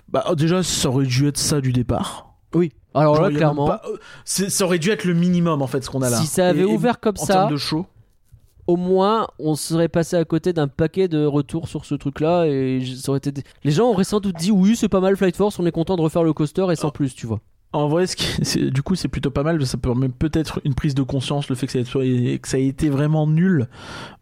bah, 0.09 0.25
déjà, 0.37 0.63
ça 0.63 0.89
aurait 0.89 1.05
dû 1.05 1.27
être 1.27 1.37
ça 1.37 1.61
du 1.61 1.71
départ. 1.73 2.33
Oui. 2.53 2.71
Alors 2.93 3.15
Genre, 3.15 3.29
là, 3.29 3.35
clairement, 3.37 3.67
pas- 3.67 3.81
euh, 3.89 3.97
ça 4.25 4.65
aurait 4.65 4.79
dû 4.79 4.89
être 4.89 5.03
le 5.05 5.13
minimum 5.13 5.61
en 5.61 5.67
fait, 5.67 5.83
ce 5.83 5.89
qu'on 5.89 6.01
a 6.01 6.09
là. 6.09 6.17
si 6.17 6.25
ça 6.25 6.47
avait 6.47 6.61
Et- 6.61 6.65
ouvert 6.65 6.99
comme 6.99 7.15
en 7.19 7.25
ça, 7.25 7.33
termes 7.33 7.51
de 7.51 7.57
show. 7.57 7.85
au 8.65 8.75
moins, 8.75 9.27
on 9.37 9.53
serait 9.55 9.87
passé 9.89 10.15
à 10.15 10.25
côté 10.25 10.51
d'un 10.51 10.67
paquet 10.67 11.07
de 11.07 11.23
retours 11.23 11.67
sur 11.67 11.85
ce 11.85 11.93
truc-là 11.93 12.45
et 12.47 12.81
ça 12.99 13.09
aurait 13.11 13.19
été. 13.19 13.43
Les 13.63 13.71
gens 13.71 13.89
auraient 13.89 14.03
sans 14.03 14.19
doute 14.19 14.35
dit 14.37 14.49
oui, 14.51 14.75
c'est 14.75 14.89
pas 14.89 14.99
mal 14.99 15.15
Flight 15.15 15.35
Force, 15.35 15.59
on 15.59 15.65
est 15.67 15.71
content 15.71 15.95
de 15.95 16.01
refaire 16.01 16.23
le 16.23 16.33
coaster 16.33 16.61
et 16.63 16.65
Oh. 16.71 16.75
sans 16.75 16.89
plus, 16.89 17.13
tu 17.13 17.27
vois. 17.27 17.39
En 17.73 17.87
vrai, 17.89 18.07
ce 18.07 18.15
qui- 18.15 18.25
c'est- 18.45 18.71
du 18.71 18.81
coup, 18.81 18.95
c'est 18.95 19.07
plutôt 19.09 19.29
pas 19.29 19.43
mal. 19.43 19.63
Ça 19.65 19.77
permet 19.77 20.07
peut-être 20.09 20.61
une 20.63 20.73
prise 20.73 20.95
de 20.95 21.01
conscience, 21.03 21.49
le 21.49 21.55
fait 21.55 21.67
que 21.67 21.73
ça, 21.73 21.83
soit- 21.83 22.03
que 22.39 22.47
ça 22.47 22.57
ait 22.57 22.65
été 22.67 22.89
vraiment 22.89 23.27
nul, 23.27 23.67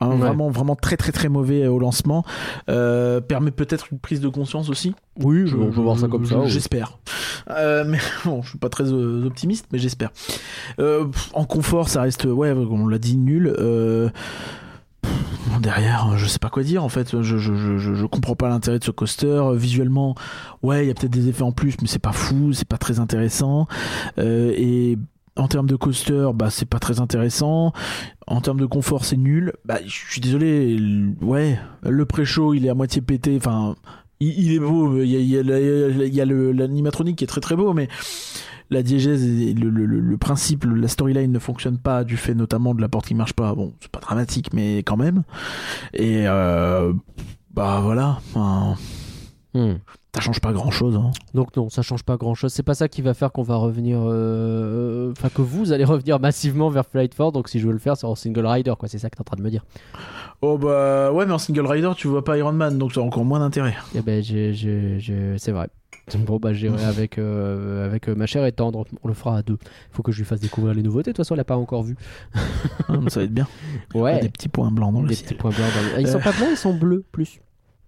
hein, 0.02 0.10
Ouais. 0.10 0.18
vraiment, 0.18 0.50
vraiment 0.50 0.76
très, 0.76 0.98
très, 0.98 1.12
très 1.12 1.30
mauvais 1.30 1.64
euh, 1.64 1.70
au 1.72 1.80
lancement, 1.80 2.26
euh, 2.70 3.22
permet 3.22 3.52
peut-être 3.52 3.88
une 3.92 4.00
prise 4.00 4.20
de 4.20 4.28
conscience 4.30 4.70
aussi. 4.70 4.96
Oui, 5.22 5.44
Je- 5.46 5.56
on 5.56 5.72
peut 5.72 5.80
voir 5.82 5.98
ça 6.00 6.08
comme 6.08 6.26
ça. 6.26 6.40
oui. 6.40 6.50
J'espère. 6.50 6.98
Euh, 7.52 7.86
mais 7.88 8.00
bon, 8.26 8.42
je 8.42 8.50
suis 8.50 8.58
pas 8.58 8.70
très 8.70 8.86
euh, 8.92 9.26
optimiste, 9.28 9.68
mais 9.72 9.80
j'espère. 9.80 10.12
En 11.34 11.46
confort, 11.46 11.88
ça 11.90 12.02
reste, 12.02 12.26
ouais, 12.26 12.52
on 12.52 12.88
l'a 12.88 12.98
dit, 12.98 13.16
nul. 13.16 13.54
Euh, 13.58 14.10
derrière, 15.60 16.18
je 16.18 16.26
sais 16.26 16.40
pas 16.40 16.50
quoi 16.50 16.64
dire 16.64 16.84
en 16.84 16.90
fait. 16.90 17.22
Je, 17.22 17.38
je, 17.38 18.06
comprends 18.06 18.36
pas 18.36 18.50
l'intérêt 18.50 18.80
de 18.80 18.84
ce 18.84 18.92
coaster. 18.92 19.44
Visuellement, 19.56 20.16
ouais, 20.64 20.86
il 20.86 20.88
y 20.88 20.92
a 20.92 20.94
peut-être 20.94 21.12
des 21.12 21.28
effets 21.28 21.44
en 21.44 21.52
plus, 21.52 21.76
mais 21.82 21.88
c'est 21.88 22.00
pas 22.00 22.12
fou, 22.12 22.54
c'est 22.54 22.68
pas 22.68 22.78
très 22.78 23.00
intéressant. 23.00 23.68
Euh, 24.18 24.54
et 24.56 24.98
en 25.38 25.48
termes 25.48 25.68
de 25.68 25.76
coaster, 25.76 26.30
bah 26.34 26.50
c'est 26.50 26.68
pas 26.68 26.80
très 26.80 27.00
intéressant. 27.00 27.74
En 28.28 28.42
termes 28.42 28.60
de 28.60 28.66
confort, 28.66 29.06
c'est 29.06 29.18
nul. 29.18 29.54
Bah, 29.66 29.80
je 29.86 30.12
suis 30.12 30.22
désolé. 30.22 30.80
Ouais, 31.22 31.60
le 31.84 32.06
pré-show, 32.06 32.54
il 32.54 32.66
est 32.66 32.70
à 32.70 32.74
moitié 32.74 33.02
pété. 33.02 33.36
Enfin, 33.38 33.76
il, 34.20 34.40
il 34.40 34.54
est 34.54 34.60
beau. 34.60 35.02
Il 35.02 35.10
y 35.10 36.22
a, 36.22 36.26
l'animatronique 36.26 37.18
qui 37.18 37.24
est 37.24 37.28
très 37.28 37.42
très 37.42 37.56
beau, 37.56 37.74
mais 37.74 37.88
la 38.70 38.82
diégèse, 38.84 39.24
et 39.24 39.54
le, 39.54 39.70
le- 39.70 39.86
le- 39.86 40.00
le 40.00 40.18
principe, 40.18 40.66
la 40.66 40.88
storyline 40.88 41.32
ne 41.32 41.40
fonctionne 41.40 41.78
pas 41.78 42.04
du 42.04 42.18
fait 42.18 42.34
notamment 42.34 42.74
de 42.74 42.82
la 42.82 42.88
porte 42.90 43.06
qui 43.08 43.16
marche 43.16 43.34
pas. 43.34 43.54
Bon, 43.54 43.74
c'est 43.80 43.92
pas 43.92 44.00
dramatique, 44.00 44.54
mais 44.54 44.78
quand 44.80 44.98
même. 44.98 45.24
Et 45.94 46.28
euh, 46.28 46.94
bah 47.54 47.80
voilà. 47.84 48.20
Enfin, 48.34 48.76
Hmm. 49.54 49.76
ça 50.14 50.20
change 50.20 50.42
pas 50.42 50.52
grand 50.52 50.70
chose. 50.70 50.98
Hein. 50.98 51.12
Donc 51.34 51.56
non, 51.56 51.70
ça 51.70 51.82
change 51.82 52.04
pas 52.04 52.18
grand 52.18 52.36
chose. 52.36 52.52
C'est 52.52 52.62
pas 52.64 52.74
ça 52.74 52.90
qui 52.90 53.02
va 53.02 53.14
faire 53.14 53.32
qu'on 53.32 53.42
va 53.44 53.56
revenir, 53.56 54.00
euh, 54.04 55.12
enfin 55.14 55.30
que 55.30 55.42
vous 55.42 55.72
allez 55.72 55.86
revenir 55.86 56.20
massivement 56.20 56.70
vers 56.70 56.86
Flight 56.86 57.14
Force. 57.14 57.32
Donc 57.32 57.48
si 57.48 57.62
je 57.62 57.68
veux 57.68 57.72
le 57.72 57.80
faire, 57.80 57.96
c'est 57.96 58.06
en 58.06 58.16
single 58.16 58.46
rider, 58.46 58.74
quoi. 58.78 58.90
C'est 58.90 58.98
ça 58.98 59.10
que 59.10 59.16
t'es 59.16 59.22
en 59.22 59.24
train 59.24 59.38
de 59.38 59.42
me 59.44 59.50
dire. 59.50 59.64
Oh 60.42 60.58
bah 60.58 61.14
ouais, 61.14 61.26
mais 61.26 61.32
en 61.32 61.38
single 61.38 61.66
rider, 61.68 61.90
tu 61.96 62.10
vois 62.10 62.24
pas 62.26 62.38
Iron 62.38 62.52
Man, 62.52 62.78
donc 62.78 62.98
a 62.98 63.02
encore 63.02 63.24
moins 63.24 63.40
d'intérêt. 63.40 63.76
Eh 63.96 64.02
ben, 64.02 64.22
j'ai- 64.22 64.54
j'ai- 64.54 65.38
c'est 65.38 65.54
vrai. 65.54 65.70
Bon 66.26 66.38
bah 66.38 66.54
j'irai 66.54 66.84
avec 66.86 67.18
euh, 67.18 67.86
avec 67.86 68.08
euh, 68.10 68.16
ma 68.16 68.26
chère 68.28 68.46
et 68.46 68.52
tendre. 68.52 68.86
On 69.04 69.08
le 69.08 69.14
fera 69.14 69.38
à 69.38 69.42
deux. 69.42 69.58
Faut 69.92 70.04
que 70.04 70.12
je 70.12 70.20
lui 70.20 70.26
fasse 70.26 70.40
découvrir 70.40 70.74
les 70.76 70.84
nouveautés. 70.84 71.12
De 71.12 71.16
toute 71.16 71.26
façon, 71.26 71.34
elle 71.36 71.42
a 71.42 71.46
pas 71.46 71.58
encore 71.58 71.84
vu. 71.84 71.96
Hein, 72.90 73.02
ça 73.08 73.20
va 73.22 73.24
être 73.26 73.34
bien. 73.34 73.48
Ouais. 73.94 74.20
Des 74.20 74.30
petits 74.30 74.50
points 74.50 74.72
blancs 74.72 74.94
dans 74.94 75.02
le 75.02 75.08
Des 75.08 75.16
ciel. 75.16 75.28
petits 75.30 75.36
points 75.36 75.52
blancs. 75.52 75.68
dans 75.76 75.82
le- 75.82 75.90
Ah, 75.96 76.02
Ils 76.02 76.08
sont 76.08 76.18
Euh. 76.18 76.22
pas 76.22 76.32
blancs, 76.32 76.50
ils 76.52 76.58
sont 76.58 76.76
bleus 76.76 77.04
plus. 77.12 77.40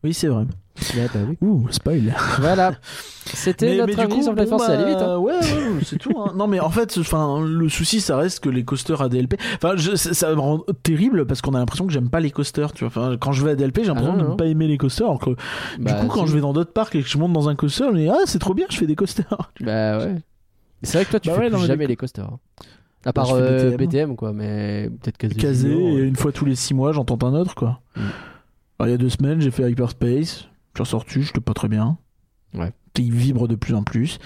Oui, 0.03 0.13
c'est 0.13 0.27
vrai. 0.27 0.45
Ouais, 0.95 1.07
bah. 1.13 1.19
Ouh, 1.41 1.67
spoil. 1.71 2.13
Voilà. 2.39 2.73
C'était 3.25 3.65
Mais- 3.65 3.75
notre 3.77 3.87
mais 3.87 3.95
du 3.95 4.01
avis 4.01 4.13
coup, 4.15 4.21
sur 4.23 4.33
bon, 4.33 4.47
Force. 4.47 4.69
Allait 4.69 4.85
vite. 4.89 4.99
bah, 4.99 5.13
hein. 5.15 5.17
Ouais, 5.17 5.33
c'est 5.83 5.97
tout. 5.97 6.13
hein. 6.17 6.33
Non, 6.35 6.47
mais 6.47 6.59
en 6.59 6.69
fait, 6.69 6.97
enfin, 6.99 7.41
le 7.45 7.67
souci, 7.67 7.99
ça 7.99 8.15
reste 8.15 8.39
que 8.41 8.49
les 8.49 8.63
coasters 8.63 9.01
ADLP. 9.01 9.35
Enfin, 9.61 9.75
ça, 9.95 10.33
me 10.33 10.39
rend 10.39 10.63
terrible 10.83 11.25
parce 11.25 11.41
qu'on 11.41 11.53
a 11.53 11.59
l'impression 11.59 11.85
que 11.87 11.91
j'aime 11.93 12.09
pas 12.09 12.19
les 12.19 12.31
coasters. 12.31 12.71
Tu 12.73 12.85
vois, 12.85 12.87
enfin, 12.87 13.17
quand 13.19 13.31
je 13.33 13.43
vais 13.43 13.49
à 13.49 13.53
ADLP, 13.53 13.79
j'ai 13.81 13.87
l'impression 13.87 14.13
Ah, 14.17 14.21
de 14.23 14.27
ne 14.29 14.35
pas 14.35 14.45
aimer 14.45 14.67
les 14.67 14.77
coasters. 14.77 15.07
Alors 15.07 15.19
que 15.19 15.31
Bah, 15.79 15.93
du 15.93 16.07
coup, 16.07 16.13
quand 16.19 16.25
je 16.25 16.33
vais 16.33 16.41
dans 16.41 16.53
d'autres 16.53 16.71
parcs 16.73 16.95
et 16.95 17.01
que 17.03 17.09
je 17.09 17.17
monte 17.17 17.33
dans 17.33 17.49
un 17.49 17.55
coaster, 17.55 17.85
je 17.89 17.93
me 17.93 17.99
dis 18.03 18.09
ah, 18.09 18.19
c'est 18.25 18.39
trop 18.39 18.53
bien, 18.53 18.65
je 18.69 18.77
fais 18.77 18.87
des 18.87 18.95
coasters. 18.95 19.51
Bah 19.61 19.97
ouais. 19.97 20.15
C'est 20.83 20.97
vrai 20.99 21.05
que 21.05 21.09
toi, 21.11 21.19
tu 21.19 21.29
Bah 21.29 21.35
fais 21.35 21.41
ouais, 21.41 21.49
plus 21.49 21.57
non, 21.57 21.63
jamais 21.65 21.85
du 21.85 21.89
les 21.89 21.95
coasters. 21.97 22.25
hein. 22.25 22.39
À 23.05 23.13
part 23.13 23.31
euh, 23.33 23.71
BTM. 23.71 23.87
BTM, 23.87 24.15
quoi, 24.15 24.31
mais 24.33 24.89
peut-être 25.01 25.17
casé. 25.17 25.35
Casé, 25.35 25.69
et 25.73 25.99
une 25.99 26.15
fois 26.15 26.31
tous 26.31 26.45
les 26.45 26.55
six 26.55 26.73
mois, 26.73 26.91
j'en 26.91 27.03
tente 27.05 27.23
un 27.23 27.33
autre, 27.33 27.55
quoi. 27.55 27.79
Mm. 27.95 27.99
Alors, 28.79 28.87
il 28.87 28.91
y 28.91 28.93
a 28.93 28.97
deux 28.97 29.09
semaines, 29.09 29.39
j'ai 29.41 29.49
fait 29.51 29.69
Hyperspace. 29.69 30.47
Je 30.77 30.83
suis 30.83 30.95
ressorti, 30.95 31.23
j'étais 31.23 31.41
pas 31.41 31.53
très 31.53 31.67
bien. 31.67 31.97
Ouais. 32.53 32.71
Il 32.99 33.13
vibre 33.13 33.47
de 33.47 33.55
plus 33.55 33.73
en 33.75 33.83
plus. 33.83 34.17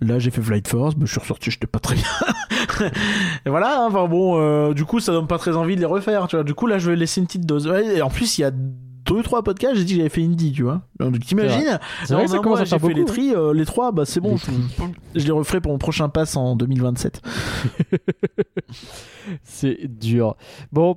Là, 0.00 0.18
j'ai 0.18 0.30
fait 0.30 0.42
Flight 0.42 0.68
Force, 0.68 0.94
bah, 0.94 1.06
je 1.06 1.10
suis 1.12 1.20
ressorti, 1.20 1.50
j'étais 1.50 1.66
pas 1.66 1.78
très 1.80 1.94
bien. 1.96 2.04
et 3.46 3.50
voilà, 3.50 3.80
hein, 3.82 3.86
enfin 3.88 4.06
bon, 4.08 4.40
euh, 4.40 4.74
du 4.74 4.84
coup, 4.84 5.00
ça 5.00 5.12
donne 5.12 5.26
pas 5.26 5.38
très 5.38 5.56
envie 5.56 5.74
de 5.76 5.80
les 5.80 5.86
refaire, 5.86 6.26
tu 6.28 6.36
vois. 6.36 6.44
Du 6.44 6.54
coup, 6.54 6.66
là, 6.66 6.78
je 6.78 6.90
vais 6.90 6.96
laisser 6.96 7.20
une 7.20 7.26
petite 7.26 7.46
dose. 7.46 7.66
Ouais, 7.68 7.96
et 7.96 8.02
en 8.02 8.10
plus, 8.10 8.38
il 8.38 8.42
y 8.42 8.44
a 8.44 8.50
deux, 8.52 9.22
trois 9.22 9.42
podcasts, 9.42 9.76
j'ai 9.76 9.84
dit 9.84 9.92
que 9.94 9.98
j'avais 9.98 10.08
fait 10.08 10.22
Indie, 10.22 10.52
tu 10.52 10.62
vois. 10.62 10.82
Donc, 11.00 11.18
t'imagines 11.20 11.78
C'est 12.04 12.14
vrai 12.14 12.24
que 12.24 12.30
ça 12.30 12.38
En 12.40 12.64
j'ai 12.64 12.78
fait 12.78 12.94
les 12.94 13.04
tri, 13.04 13.34
euh, 13.34 13.52
les 13.54 13.64
trois, 13.64 13.90
bah 13.92 14.04
c'est 14.04 14.20
bon. 14.20 14.36
Je, 14.36 14.50
je 15.20 15.24
les 15.24 15.32
referai 15.32 15.60
pour 15.60 15.72
mon 15.72 15.78
prochain 15.78 16.08
pass 16.08 16.36
en 16.36 16.54
2027. 16.56 17.20
C'est 19.44 19.78
dur. 19.88 20.36
Bon, 20.72 20.96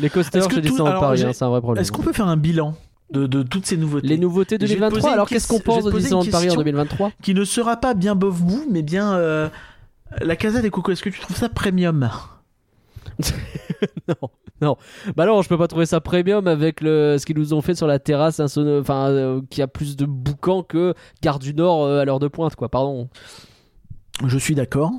les 0.00 0.10
coasters 0.10 0.42
chez 0.44 0.48
tout- 0.56 0.60
Disneyland 0.60 0.86
alors, 0.86 1.00
Paris, 1.00 1.22
hein, 1.24 1.30
c'est 1.32 1.44
un 1.44 1.48
vrai 1.48 1.60
problème. 1.60 1.80
Est-ce 1.82 1.92
qu'on 1.92 2.02
peut 2.02 2.12
faire 2.12 2.28
un 2.28 2.36
bilan? 2.36 2.74
De, 3.12 3.26
de 3.26 3.42
toutes 3.42 3.66
ces 3.66 3.76
nouveautés 3.76 4.06
Les 4.06 4.18
nouveautés 4.18 4.56
Je 4.60 4.66
vais 4.66 4.74
te 4.74 4.80
poser 4.80 4.90
2023, 4.90 5.10
une 5.10 5.14
alors 5.14 5.28
qu'est-ce 5.28 5.48
qu'on 5.48 5.60
pense 5.60 5.84
de 5.84 5.90
te 5.90 5.94
poser 5.94 6.10
une 6.10 6.20
Disneyland 6.20 6.30
Paris 6.32 6.46
en 6.46 6.48
question. 6.48 6.62
2023 6.62 7.12
qui 7.22 7.34
ne 7.34 7.44
sera 7.44 7.76
pas 7.76 7.94
bien 7.94 8.14
bof 8.14 8.40
mou, 8.40 8.64
mais 8.70 8.82
bien 8.82 9.14
euh, 9.14 9.48
la 10.20 10.36
Casa 10.36 10.62
des 10.62 10.70
Cocos. 10.70 10.92
Est-ce 10.92 11.02
que 11.02 11.10
tu 11.10 11.20
trouves 11.20 11.36
ça 11.36 11.48
premium? 11.48 12.08
Non, 14.08 14.30
non. 14.60 14.76
Bah 15.16 15.26
non, 15.26 15.42
je 15.42 15.48
peux 15.48 15.58
pas 15.58 15.68
trouver 15.68 15.86
ça 15.86 16.00
premium 16.00 16.46
avec 16.46 16.80
le, 16.80 17.16
ce 17.18 17.26
qu'ils 17.26 17.36
nous 17.36 17.52
ont 17.52 17.60
fait 17.60 17.74
sur 17.74 17.86
la 17.86 17.98
terrasse, 17.98 18.40
enfin, 18.40 19.10
euh, 19.10 19.40
qui 19.50 19.60
a 19.60 19.66
plus 19.68 19.96
de 19.96 20.06
boucan 20.06 20.62
que 20.62 20.94
Gare 21.20 21.38
du 21.38 21.52
Nord 21.52 21.84
euh, 21.84 22.00
à 22.00 22.04
l'heure 22.04 22.20
de 22.20 22.28
pointe, 22.28 22.54
quoi. 22.56 22.68
Pardon. 22.68 23.08
Je 24.24 24.38
suis 24.38 24.54
d'accord. 24.54 24.92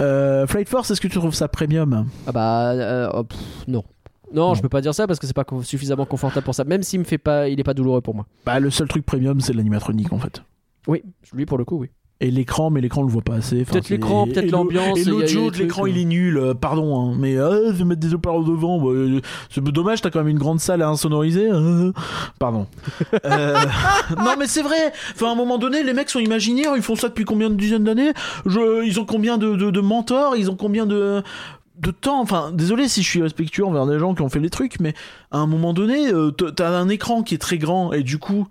Flight 0.00 0.68
Force, 0.68 0.90
est-ce 0.90 1.00
que 1.00 1.08
tu 1.08 1.18
trouves 1.18 1.34
ça 1.34 1.48
premium? 1.48 2.06
Ah 2.26 2.32
bah 2.32 3.10
oh, 3.14 3.24
pff, 3.24 3.38
non. 3.68 3.84
Non, 4.34 4.54
je 4.54 4.62
peux 4.62 4.68
pas 4.68 4.80
dire 4.80 4.94
ça 4.94 5.06
parce 5.06 5.18
que 5.18 5.26
c'est 5.26 5.32
pas 5.36 5.44
co- 5.44 5.62
suffisamment 5.62 6.04
confortable 6.04 6.44
pour 6.44 6.54
ça. 6.54 6.64
Même 6.64 6.82
s'il 6.82 7.00
me 7.00 7.04
fait 7.04 7.18
pas, 7.18 7.48
il 7.48 7.58
est 7.60 7.64
pas 7.64 7.74
douloureux 7.74 8.00
pour 8.00 8.14
moi. 8.14 8.26
Bah 8.44 8.58
le 8.60 8.70
seul 8.70 8.88
truc 8.88 9.06
premium, 9.06 9.40
c'est 9.40 9.52
l'animatronique 9.52 10.12
en 10.12 10.18
fait. 10.18 10.42
Oui, 10.88 11.02
lui 11.32 11.46
pour 11.46 11.58
le 11.58 11.64
coup, 11.64 11.76
oui. 11.78 11.88
Et 12.18 12.30
l'écran, 12.30 12.70
mais 12.70 12.80
l'écran 12.80 13.02
on 13.02 13.04
le 13.04 13.10
voit 13.12 13.20
pas 13.20 13.34
assez. 13.34 13.60
Enfin, 13.60 13.72
Peut-être 13.72 13.86
c'est- 13.88 13.94
l'écran, 13.94 14.24
et 14.24 14.32
peut-être 14.32 14.50
l'ambiance, 14.50 14.98
Et 14.98 15.02
il 15.02 15.06
y 15.06 15.10
a- 15.10 15.12
l'audio 15.12 15.50
de 15.50 15.56
des 15.56 15.62
l'écran, 15.64 15.82
trucs, 15.82 15.92
il 15.94 16.00
est 16.00 16.04
nul. 16.06 16.38
euh, 16.38 16.54
pardon, 16.54 16.98
hein, 17.10 17.14
mais 17.18 17.36
euh, 17.36 17.66
je 17.72 17.72
vais 17.78 17.84
mettre 17.84 18.00
des 18.00 18.14
haut-parleurs 18.14 18.42
devant. 18.44 18.80
bah, 18.80 18.88
euh, 18.88 19.20
c'est 19.50 19.62
dommage, 19.62 20.00
t'as 20.00 20.08
quand 20.08 20.20
même 20.20 20.28
une 20.28 20.38
grande 20.38 20.58
salle 20.58 20.80
à 20.80 20.88
insonoriser. 20.88 21.50
euh, 21.52 21.92
pardon. 22.38 22.66
Euh, 23.26 23.54
non, 24.16 24.34
mais 24.38 24.46
c'est 24.46 24.62
vrai. 24.62 24.92
Enfin, 25.14 25.28
à 25.28 25.32
un 25.32 25.34
moment 25.34 25.58
donné, 25.58 25.82
les 25.82 25.92
mecs 25.92 26.08
sont 26.08 26.18
imaginaires. 26.20 26.72
Ils 26.74 26.82
font 26.82 26.96
ça 26.96 27.08
depuis 27.10 27.26
combien 27.26 27.50
de 27.50 27.54
dizaines 27.54 27.84
d'années? 27.84 28.12
Je- 28.46 28.82
Ils 28.86 28.98
ont 28.98 29.04
combien 29.04 29.36
de, 29.36 29.54
de, 29.54 29.70
de 29.70 29.80
mentors? 29.82 30.36
Ils 30.36 30.50
ont 30.50 30.56
combien 30.56 30.86
de 30.86 31.22
de 31.78 31.90
temps, 31.90 32.20
enfin, 32.20 32.52
désolé 32.52 32.88
si 32.88 33.02
je 33.02 33.08
suis 33.08 33.22
respectueux 33.22 33.64
envers 33.64 33.86
des 33.86 33.98
gens 33.98 34.14
qui 34.14 34.22
ont 34.22 34.28
fait 34.28 34.40
les 34.40 34.50
trucs, 34.50 34.80
mais 34.80 34.94
à 35.30 35.38
un 35.38 35.46
moment 35.46 35.72
donné, 35.72 36.08
euh, 36.08 36.30
t'as 36.30 36.70
un 36.70 36.88
écran 36.88 37.22
qui 37.22 37.34
est 37.34 37.38
très 37.38 37.58
grand 37.58 37.92
et 37.92 38.02
du 38.02 38.18
coup, 38.18 38.48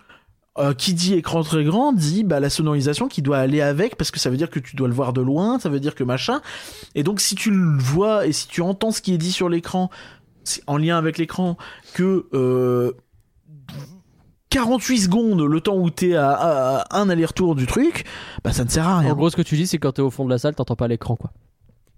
euh, 0.57 0.73
qui 0.73 0.93
dit 0.93 1.15
écran 1.15 1.43
très 1.43 1.65
grand 1.65 1.91
dit 1.91 2.23
bah 2.23 2.39
la 2.39 2.49
sonorisation 2.49 3.10
qui 3.10 3.22
doit 3.22 3.39
aller 3.39 3.60
avec 3.60 3.97
parce 3.97 4.10
que 4.10 4.19
ça 4.19 4.30
veut 4.30 4.38
dire 4.38 4.49
que 4.49 4.60
tu 4.60 4.77
dois 4.77 4.88
le 4.88 4.93
voir 4.93 5.11
de 5.11 5.22
loin, 5.22 5.60
ça 5.60 5.68
veut 5.69 5.81
dire 5.81 5.95
que 5.95 6.03
machin. 6.03 6.41
Et 6.93 7.03
donc 7.03 7.19
si 7.19 7.35
tu 7.35 7.52
le 7.52 7.77
vois 7.77 8.26
et 8.26 8.31
si 8.31 8.47
tu 8.47 8.61
entends 8.61 8.91
ce 8.91 9.02
qui 9.02 9.14
est 9.14 9.18
dit 9.18 9.34
sur 9.34 9.49
l'écran 9.49 9.89
en 10.68 10.77
lien 10.77 10.97
avec 10.97 11.18
l'écran 11.18 11.57
que 11.93 12.27
euh, 12.34 12.93
48 14.49 14.97
secondes 14.99 15.41
le 15.41 15.60
temps 15.60 15.76
où 15.76 15.89
t'es 15.89 16.15
à, 16.15 16.31
à 16.31 16.99
un 17.02 17.10
aller-retour 17.10 17.56
du 17.56 17.65
truc, 17.65 18.06
bah 18.43 18.53
ça 18.53 18.64
ne 18.64 18.69
sert 18.69 18.88
à 18.88 18.99
rien. 18.99 19.11
En 19.11 19.15
gros, 19.15 19.30
ce 19.30 19.35
que 19.35 19.41
tu 19.41 19.57
dis, 19.57 19.68
c'est 19.68 19.80
quand 19.80 19.91
t'es 19.91 20.02
au 20.02 20.11
fond 20.11 20.23
de 20.23 20.30
la 20.30 20.38
salle, 20.38 20.56
t'entends 20.56 20.77
pas 20.77 20.88
l'écran, 20.88 21.18
quoi. 21.18 21.31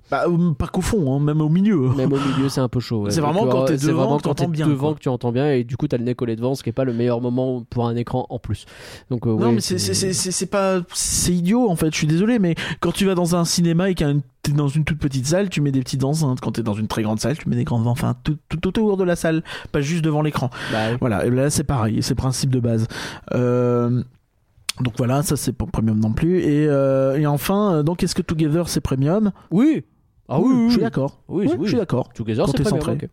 Bah, 0.09 0.23
euh, 0.27 0.51
pas 0.53 0.67
qu'au 0.67 0.81
fond, 0.81 1.13
hein, 1.15 1.19
même 1.19 1.41
au 1.41 1.49
milieu. 1.49 1.89
Même 1.97 2.13
au 2.13 2.17
milieu, 2.17 2.47
c'est 2.49 2.61
un 2.61 2.69
peu 2.69 2.79
chaud. 2.79 3.03
ouais. 3.03 3.11
C'est 3.11 3.19
vraiment 3.21 3.45
quand 3.47 3.63
euh, 3.63 3.65
t'es 3.65 3.77
c'est 3.77 3.87
devant 3.87 4.03
vraiment 4.03 4.17
que 4.17 4.23
quand 4.23 4.33
t'es 4.35 4.43
t'entends 4.43 4.51
bien, 4.51 4.67
devant 4.67 4.93
que 4.93 4.99
tu 4.99 5.09
entends 5.09 5.31
bien 5.33 5.51
et 5.51 5.63
du 5.65 5.75
coup 5.75 5.87
t'as 5.87 5.97
le 5.97 6.03
nez 6.05 6.15
collé 6.15 6.35
devant, 6.35 6.55
ce 6.55 6.63
qui 6.63 6.69
est 6.69 6.73
pas 6.73 6.85
le 6.85 6.93
meilleur 6.93 7.19
moment 7.19 7.63
pour 7.69 7.87
un 7.87 7.95
écran 7.95 8.25
en 8.29 8.39
plus. 8.39 8.65
Donc 9.09 9.27
euh, 9.27 9.31
Non, 9.31 9.37
ouais, 9.47 9.51
mais 9.53 9.59
c'est- 9.61 10.45
pas. 10.49 10.79
C'est 10.93 11.33
idiot 11.33 11.69
en 11.69 11.75
fait, 11.75 11.91
je 11.91 11.97
suis 11.97 12.07
désolé, 12.07 12.39
mais 12.39 12.55
quand 12.79 12.91
tu 12.93 13.05
vas 13.05 13.15
dans 13.15 13.35
un 13.35 13.43
cinéma 13.43 13.89
et 13.89 13.95
que 13.95 14.05
t'es 14.43 14.51
dans 14.53 14.69
une 14.69 14.85
toute 14.85 14.99
petite 14.99 15.25
salle, 15.27 15.49
tu 15.49 15.59
mets 15.59 15.71
des 15.73 15.81
petites 15.81 16.05
enceintes. 16.05 16.39
Quand 16.39 16.51
t'es 16.53 16.63
dans 16.63 16.73
une 16.73 16.87
très 16.87 17.03
grande 17.03 17.19
salle, 17.19 17.37
tu 17.37 17.49
mets 17.49 17.57
des 17.57 17.65
grandes 17.65 17.85
enfin 17.87 18.15
tout, 18.23 18.37
tout 18.47 18.65
autour 18.67 18.95
de 18.95 19.03
la 19.03 19.17
salle, 19.17 19.43
pas 19.73 19.81
juste 19.81 20.05
devant 20.05 20.21
l'écran. 20.21 20.49
Bah, 20.71 20.95
Voilà, 21.01 21.25
et 21.25 21.29
là 21.29 21.49
c'est 21.49 21.65
pareil, 21.65 22.01
c'est 22.01 22.11
le 22.11 22.15
principe 22.15 22.49
de 22.49 22.59
base. 22.61 22.87
Euh, 23.33 24.03
Donc 24.79 24.93
voilà, 24.97 25.23
ça 25.23 25.35
c'est 25.35 25.53
pas 25.53 25.65
premium 25.65 25.99
non 25.99 26.13
plus. 26.13 26.39
Et, 26.39 26.67
euh, 26.69 27.17
et 27.17 27.25
enfin, 27.25 27.83
donc 27.83 28.03
est-ce 28.03 28.13
que 28.15 28.21
Together 28.21 28.69
c'est 28.69 28.79
premium? 28.81 29.31
Oui. 29.51 29.83
Ah 30.29 30.39
oui, 30.39 30.51
oui, 30.53 30.65
je 30.67 30.73
suis 30.73 30.81
d'accord. 30.81 31.21
Oui, 31.27 31.47
je 31.63 31.67
suis 31.67 31.77
d'accord. 31.77 32.09
Together, 32.13 32.45
Quand 32.45 32.51
c'est 32.57 32.63
centré. 32.63 32.91
ok. 32.93 33.09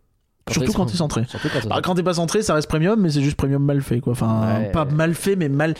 Surtout 0.51 0.73
quand 0.75 0.85
t'es 0.85 0.97
centré. 0.97 1.25
Surtout 1.25 1.49
quand 1.49 1.55
t'es 1.61 1.69
Bah, 1.69 1.77
centré. 1.77 1.83
quand 1.83 1.95
t'es 1.95 2.03
pas 2.03 2.13
centré, 2.15 2.43
ça 2.43 2.53
reste 2.55 2.69
premium, 2.69 3.01
mais 3.01 3.09
c'est 3.11 3.23
juste 3.23 3.37
premium 3.37 3.65
mal 3.65 3.81
fait, 3.81 4.01
quoi. 4.01 4.13
Enfin, 4.13 4.59
Ouais. 4.59 4.73
pas 4.73 4.85
mal 4.85 5.15
fait, 5.15 5.37
mais 5.37 5.49
mal, 5.49 5.75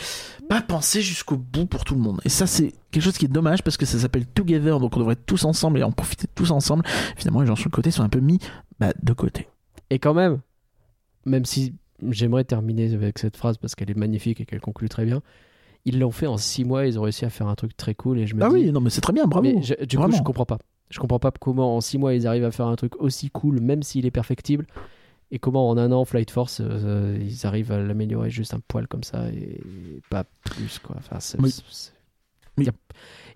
pas 0.49 0.61
pensé 0.61 1.01
jusqu'au 1.03 1.37
bout 1.37 1.67
pour 1.67 1.83
tout 1.85 1.93
le 1.93 2.01
monde. 2.01 2.19
Et 2.25 2.29
ça, 2.29 2.47
c'est 2.47 2.73
quelque 2.89 3.03
chose 3.03 3.15
qui 3.17 3.25
est 3.25 3.29
dommage 3.29 3.61
parce 3.61 3.77
que 3.77 3.85
ça 3.85 3.99
s'appelle 3.99 4.25
Together, 4.25 4.79
donc 4.79 4.95
on 4.95 4.99
devrait 4.99 5.13
être 5.13 5.25
tous 5.27 5.45
ensemble 5.45 5.77
et 5.79 5.83
en 5.83 5.91
profiter 5.91 6.25
tous 6.33 6.49
ensemble. 6.49 6.83
Finalement, 7.15 7.41
les 7.41 7.47
gens 7.47 7.55
sur 7.55 7.67
le 7.69 7.75
côté 7.75 7.91
sont 7.91 8.01
un 8.01 8.09
peu 8.09 8.19
mis 8.21 8.39
bah, 8.79 8.91
de 9.03 9.13
côté. 9.13 9.47
Et 9.91 9.99
quand 9.99 10.15
même, 10.15 10.39
même 11.27 11.45
si 11.45 11.75
j'aimerais 12.09 12.43
terminer 12.43 12.91
avec 12.93 13.19
cette 13.19 13.37
phrase 13.37 13.57
parce 13.57 13.75
qu'elle 13.75 13.91
est 13.91 13.97
magnifique 13.97 14.41
et 14.41 14.45
qu'elle 14.45 14.61
conclut 14.61 14.89
très 14.89 15.05
bien, 15.05 15.21
ils 15.85 15.99
l'ont 15.99 16.09
fait 16.11 16.25
en 16.27 16.37
6 16.37 16.65
mois, 16.65 16.87
ils 16.87 16.97
ont 16.97 17.03
réussi 17.03 17.23
à 17.25 17.29
faire 17.29 17.47
un 17.47 17.55
truc 17.55 17.77
très 17.77 17.93
cool 17.93 18.17
et 18.17 18.25
je 18.25 18.33
me 18.35 18.41
Ah 18.43 18.47
dis, 18.49 18.55
oui, 18.55 18.71
non, 18.71 18.81
mais 18.81 18.89
c'est 18.89 19.01
très 19.01 19.13
bien, 19.13 19.25
bravo. 19.27 19.43
Mais 19.47 19.61
je- 19.61 19.85
du 19.85 19.97
coup, 19.99 20.11
je 20.11 20.23
comprends 20.23 20.45
pas. 20.47 20.57
Je 20.95 20.99
comprends 21.01 21.19
pas 21.19 21.31
comment 21.31 21.75
en 21.75 21.81
6 21.81 21.97
mois 21.97 22.13
ils 22.13 22.25
arrivent 22.25 22.45
à 22.45 22.51
faire 22.51 22.67
un 22.67 22.75
truc 22.77 22.95
aussi 23.01 23.29
cool, 23.29 23.59
même 23.59 23.83
s'il 23.83 24.05
est 24.05 24.11
perfectible, 24.11 24.65
et 25.29 25.39
comment 25.39 25.69
en 25.69 25.77
un 25.77 25.91
an 25.91 26.05
Flight 26.05 26.31
Force 26.31 26.61
euh, 26.63 27.17
ils 27.21 27.45
arrivent 27.45 27.73
à 27.73 27.79
l'améliorer 27.79 28.29
juste 28.29 28.53
un 28.53 28.61
poil 28.65 28.87
comme 28.87 29.03
ça 29.03 29.27
et 29.27 29.59
pas 30.09 30.23
plus 30.45 30.79
quoi. 30.79 30.95
Enfin, 30.97 31.19
c'est- 31.19 31.37
Oui. 31.41 31.51
c'est- 31.69 31.91
Oui. 32.57 32.63
Il 32.63 32.67
y 32.67 32.69
a- 32.69 32.73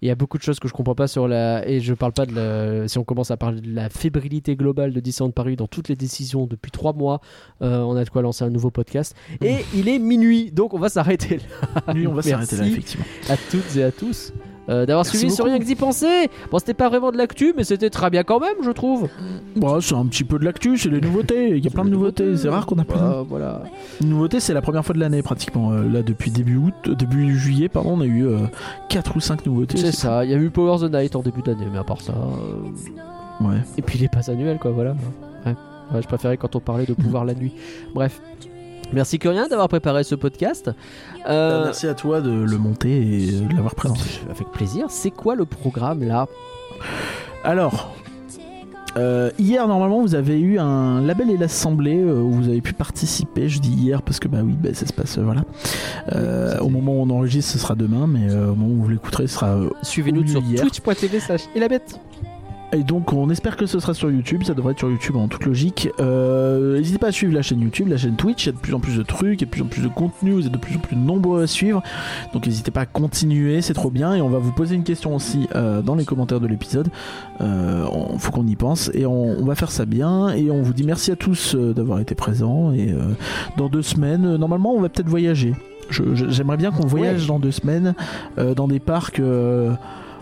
il 0.02 0.08
y 0.08 0.12
a 0.12 0.16
beaucoup 0.16 0.38
de 0.38 0.44
choses 0.44 0.62
que 0.62 0.70
je 0.70 0.74
comprends 0.74 0.96
pas 0.96 1.08
sur 1.10 1.28
la 1.28 1.68
et 1.68 1.82
je 1.82 1.94
parle 1.94 2.14
pas 2.14 2.26
de 2.26 2.34
la... 2.34 2.88
si 2.88 2.98
on 2.98 3.04
commence 3.04 3.32
à 3.32 3.36
parler 3.36 3.60
de 3.60 3.70
la 3.76 3.90
fébrilité 3.90 4.56
globale 4.56 4.94
de 4.94 5.00
Disneyland 5.02 5.32
Paris 5.32 5.58
dans 5.58 5.68
toutes 5.68 5.90
les 5.90 5.98
décisions 5.98 6.46
depuis 6.48 6.72
trois 6.72 6.94
mois 6.94 7.20
euh, 7.62 7.80
on 7.82 7.98
a 7.98 8.06
de 8.06 8.10
quoi 8.10 8.22
lancer 8.22 8.46
un 8.46 8.50
nouveau 8.50 8.72
podcast 8.72 9.14
et 9.42 9.58
il 9.76 9.90
est 9.90 10.00
minuit 10.00 10.52
donc 10.54 10.74
on 10.74 10.80
va 10.80 10.88
s'arrêter 10.88 11.40
là 11.86 11.94
Oui, 11.94 12.08
on 12.08 12.14
va 12.14 12.22
Merci. 12.24 12.30
s'arrêter 12.30 12.56
là, 12.56 12.68
effectivement. 12.68 13.06
à 13.28 13.36
toutes 13.52 13.76
et 13.76 13.84
à 13.84 13.92
tous 13.92 14.32
euh, 14.70 14.86
d'avoir 14.86 15.06
suivi 15.06 15.32
sur 15.32 15.46
rien 15.46 15.60
que 15.60 15.64
d'y 15.64 15.76
penser. 15.76 16.30
Bon, 16.52 16.60
c'était 16.60 16.74
pas 16.74 16.88
vraiment 16.90 17.12
de 17.12 17.18
l'actu, 17.18 17.54
mais 17.58 17.64
c'était 17.64 17.90
très 17.90 18.10
bien 18.10 18.24
quand 18.24 18.40
même, 18.40 18.56
je 18.64 18.72
trouve. 18.72 19.10
Bon, 19.56 19.82
c'est 19.82 19.96
un 19.96 20.06
petit 20.06 20.24
peu 20.24 20.38
de 20.40 20.46
l'actu, 20.46 20.78
c'est 20.78 20.90
les 20.90 21.02
nouveautés. 21.02 21.58
Il 21.58 21.64
y 21.64 21.68
a 21.68 21.72
plein 21.72 21.84
de 21.86 21.90
nouveautés. 21.90 22.38
C'est 22.38 22.50
rare 22.50 22.66
qu'on 22.66 22.78
a 22.80 22.84
plein 22.86 23.02
Euh, 23.02 23.24
voilà. 23.28 23.64
de 24.00 24.06
nouveautés. 24.06 24.40
C'est 24.40 24.54
la 24.54 24.62
première 24.62 24.86
fois 24.86 24.94
de 24.96 25.00
l'année, 25.00 25.22
pratiquement. 25.22 25.72
Euh, 25.72 25.90
là, 25.90 26.02
depuis 26.04 26.32
début 26.32 26.58
août, 26.58 26.74
euh, 26.88 26.96
début 26.96 27.36
juillet, 27.38 27.68
pardon, 27.70 27.98
on 27.98 28.02
a 28.02 28.06
eu 28.06 28.28
4 28.90 29.16
ou 29.18 29.20
5 29.20 29.46
nouveautés. 29.46 29.78
C'est 29.78 29.92
ça. 29.92 30.24
Il 30.24 30.32
y 30.32 30.34
a 30.34 30.38
eu 30.38 30.50
Power 30.50 30.78
the 30.88 30.92
Night 30.94 31.16
en 31.16 31.22
début 31.22 31.42
d'année, 31.42 31.68
mais 31.72 31.80
à 31.80 31.84
part 31.84 32.02
ça. 32.02 32.14
Ouais. 33.42 33.58
Et 33.78 33.82
puis 33.82 33.98
les 34.00 34.08
passes 34.08 34.30
annuelles, 34.30 34.60
quoi, 34.60 34.72
voilà. 34.72 34.92
Ouais. 35.46 35.56
Ouais, 35.94 36.02
je 36.02 36.08
préférais 36.08 36.38
quand 36.38 36.56
on 36.56 36.60
parlait 36.60 36.86
de 36.86 36.94
pouvoir 36.94 37.26
la 37.26 37.34
nuit. 37.34 37.54
Bref. 37.96 38.22
Merci 38.92 39.20
Curien 39.20 39.48
d'avoir 39.48 39.68
préparé 39.70 40.04
ce 40.04 40.16
podcast. 40.16 40.72
Euh, 41.28 41.60
Bah, 41.60 41.66
merci 41.66 41.88
à 41.88 41.94
toi 41.94 42.22
de 42.22 42.32
le 42.32 42.58
monter 42.58 42.90
et 42.98 43.30
euh, 43.36 43.48
de 43.48 43.54
l'avoir 43.56 43.76
présenté. 43.76 44.02
avec 44.32 44.50
plaisir. 44.52 44.88
C'est 44.90 45.12
quoi 45.12 45.36
le 45.36 45.46
programme 45.46 46.04
là? 46.04 46.28
Alors, 47.44 47.96
euh, 48.98 49.30
hier 49.38 49.68
normalement 49.68 50.02
vous 50.02 50.16
avez 50.16 50.40
eu 50.40 50.58
un 50.60 51.02
label 51.02 51.30
et 51.30 51.38
l'assemblée 51.38 52.02
euh, 52.02 52.20
où 52.20 52.32
vous 52.32 52.48
avez 52.50 52.62
pu 52.62 52.74
participer. 52.74 53.48
Je 53.48 53.60
dis 53.60 53.72
hier 53.72 54.02
parce 54.02 54.20
que 54.20 54.28
bah 54.28 54.40
oui, 54.44 54.56
bah, 54.60 54.70
ça 54.74 54.88
se 54.88 54.94
passe 54.94 55.20
euh, 55.20 55.22
voilà. 55.24 55.44
Euh, 56.14 56.58
au 56.60 56.70
moment 56.70 56.94
où 56.94 57.02
on 57.02 57.10
enregistre, 57.12 57.52
ce 57.52 57.60
sera 57.60 57.76
demain, 57.76 58.08
mais 58.08 58.32
euh, 58.32 58.52
au 58.52 58.56
moment 58.56 58.74
où 58.74 58.82
vous 58.84 58.90
l'écouterez, 58.90 59.28
ce 59.28 59.36
sera. 59.36 59.50
euh, 59.50 59.70
Suivez-nous 59.84 60.26
sur 60.28 60.42
twitch.tv 60.42 61.20
slash 61.20 61.42
et 61.56 61.60
la 61.60 61.68
bête. 61.68 62.00
Et 62.72 62.84
donc 62.84 63.14
on 63.14 63.32
espère 63.32 63.58
que 63.58 63.66
ce 63.66 63.80
sera 63.80 63.96
sur 63.96 64.12
YouTube, 64.12 64.44
ça 64.44 64.54
devrait 64.54 64.74
être 64.74 64.78
sur 64.80 64.92
YouTube 64.92 65.16
en 65.16 65.28
toute 65.28 65.44
logique. 65.44 65.90
Euh, 66.00 66.78
N'hésitez 66.78 67.00
pas 67.00 67.08
à 67.08 67.12
suivre 67.12 67.34
la 67.34 67.42
chaîne 67.42 67.62
YouTube, 67.62 67.88
la 67.88 67.98
chaîne 67.98 68.16
Twitch, 68.16 68.44
il 68.46 68.46
y 68.46 68.50
a 68.50 68.52
de 68.52 68.58
plus 68.60 68.76
en 68.76 68.80
plus 68.80 68.96
de 68.96 69.02
trucs, 69.02 69.42
il 69.42 69.46
y 69.46 69.48
a 69.48 69.48
de 69.48 69.50
plus 69.52 69.64
en 69.64 69.66
plus 69.66 69.82
de 69.82 69.88
contenu, 69.88 70.34
vous 70.34 70.46
êtes 70.46 70.52
de 70.52 70.58
plus 70.60 70.76
en 70.76 70.80
plus 70.80 70.96
nombreux 70.96 71.42
à 71.42 71.48
suivre. 71.48 71.82
Donc 72.32 72.46
n'hésitez 72.46 72.70
pas 72.70 72.82
à 72.82 72.86
continuer, 72.86 73.62
c'est 73.64 73.74
trop 73.74 73.90
bien. 73.90 74.14
Et 74.14 74.22
on 74.22 74.30
va 74.30 74.38
vous 74.38 74.52
poser 74.52 74.76
une 74.76 74.84
question 74.84 75.16
aussi 75.16 75.48
euh, 75.56 75.82
dans 75.82 75.96
les 75.96 76.06
commentaires 76.06 76.40
de 76.40 76.46
l'épisode. 76.46 76.90
Euh, 77.42 77.86
on- 77.92 78.20
faut 78.20 78.32
qu'on 78.32 78.46
y 78.46 78.56
pense 78.56 78.92
et 78.94 79.08
on, 79.08 79.40
on 79.40 79.46
va 79.46 79.56
faire 79.56 79.72
ça 79.72 79.86
bien. 79.86 80.30
Et 80.30 80.52
on 80.52 80.62
vous 80.62 80.74
dit 80.74 80.84
merci 80.84 81.10
à 81.12 81.16
tous 81.16 81.56
euh, 81.56 81.74
d'avoir 81.74 82.00
été 82.00 82.14
présents. 82.14 82.72
Et 82.72 82.92
euh, 82.92 83.00
dans 83.58 83.70
deux 83.70 83.82
semaines, 83.82 84.26
euh, 84.26 84.38
normalement 84.38 84.76
on 84.76 84.82
va 84.82 84.90
peut-être 84.90 85.10
voyager. 85.10 85.56
J'aimerais 85.90 86.58
bien 86.58 86.70
qu'on 86.70 86.86
voyage 86.86 87.22
Ouais. 87.22 87.28
dans 87.28 87.40
deux 87.40 87.50
semaines 87.52 87.96
euh, 88.38 88.54
dans 88.54 88.68
des 88.68 88.80
parcs 88.80 89.20
euh, 89.20 89.72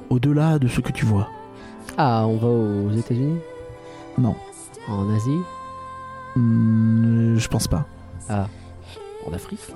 au-delà 0.09 0.59
de 0.59 0.69
ce 0.69 0.79
que 0.79 0.93
tu 0.93 1.05
vois. 1.05 1.27
Ah, 1.99 2.27
on 2.27 2.37
va 2.37 2.47
aux 2.47 2.91
États-Unis? 2.91 3.39
Non. 4.19 4.35
En 4.87 5.09
Asie? 5.15 5.39
Hmm, 6.35 7.37
je 7.37 7.47
pense 7.47 7.67
pas. 7.67 7.87
Ah. 8.29 8.47
En 9.25 9.33
Afrique? 9.33 9.73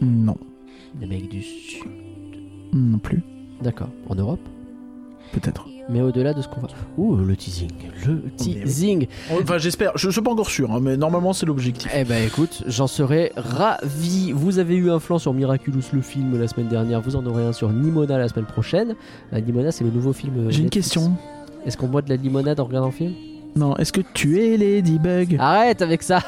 Non. 0.00 0.38
L'Amérique 0.98 1.28
du 1.28 1.42
Sud? 1.42 1.84
Non 2.72 2.98
plus. 2.98 3.22
D'accord. 3.60 3.90
En 4.08 4.14
Europe? 4.14 4.40
Peut-être. 5.32 5.66
Mais 5.88 6.00
au-delà 6.02 6.34
de 6.34 6.42
ce 6.42 6.48
qu'on 6.48 6.60
va. 6.60 6.68
Ouh, 6.98 7.16
le 7.16 7.34
teasing. 7.36 7.70
Le 8.06 8.22
teasing. 8.36 9.06
Enfin, 9.32 9.58
j'espère. 9.58 9.92
Je, 9.96 10.06
je 10.06 10.10
suis 10.12 10.20
pas 10.22 10.30
encore 10.30 10.50
sûr, 10.50 10.70
hein, 10.72 10.78
mais 10.80 10.96
normalement, 10.96 11.32
c'est 11.32 11.46
l'objectif. 11.46 11.90
Eh 11.96 12.04
ben 12.04 12.24
écoute, 12.24 12.62
j'en 12.66 12.86
serais 12.86 13.32
ravi. 13.36 14.32
Vous 14.32 14.58
avez 14.58 14.76
eu 14.76 14.90
un 14.90 15.00
flanc 15.00 15.18
sur 15.18 15.34
Miraculous 15.34 15.82
le 15.92 16.00
film 16.02 16.38
la 16.40 16.46
semaine 16.48 16.68
dernière, 16.68 17.00
vous 17.00 17.16
en 17.16 17.24
aurez 17.26 17.44
un 17.44 17.52
sur 17.52 17.70
Nimona 17.70 18.18
la 18.18 18.28
semaine 18.28 18.46
prochaine. 18.46 18.94
La 19.32 19.40
Nimona 19.40 19.72
c'est 19.72 19.84
le 19.84 19.90
nouveau 19.90 20.12
film. 20.12 20.34
euh, 20.46 20.50
J'ai 20.50 20.62
une 20.62 20.70
question. 20.70 21.12
Est-ce 21.66 21.76
qu'on 21.76 21.88
boit 21.88 22.02
de 22.02 22.08
la 22.08 22.16
limonade 22.16 22.58
en 22.60 22.64
regardant 22.64 22.86
le 22.88 22.92
film? 22.92 23.12
Non, 23.56 23.76
est-ce 23.76 23.92
que 23.92 24.00
tu 24.14 24.40
es 24.40 24.56
Ladybug 24.56 25.36
Arrête 25.40 25.82
avec 25.82 26.02
ça 26.02 26.20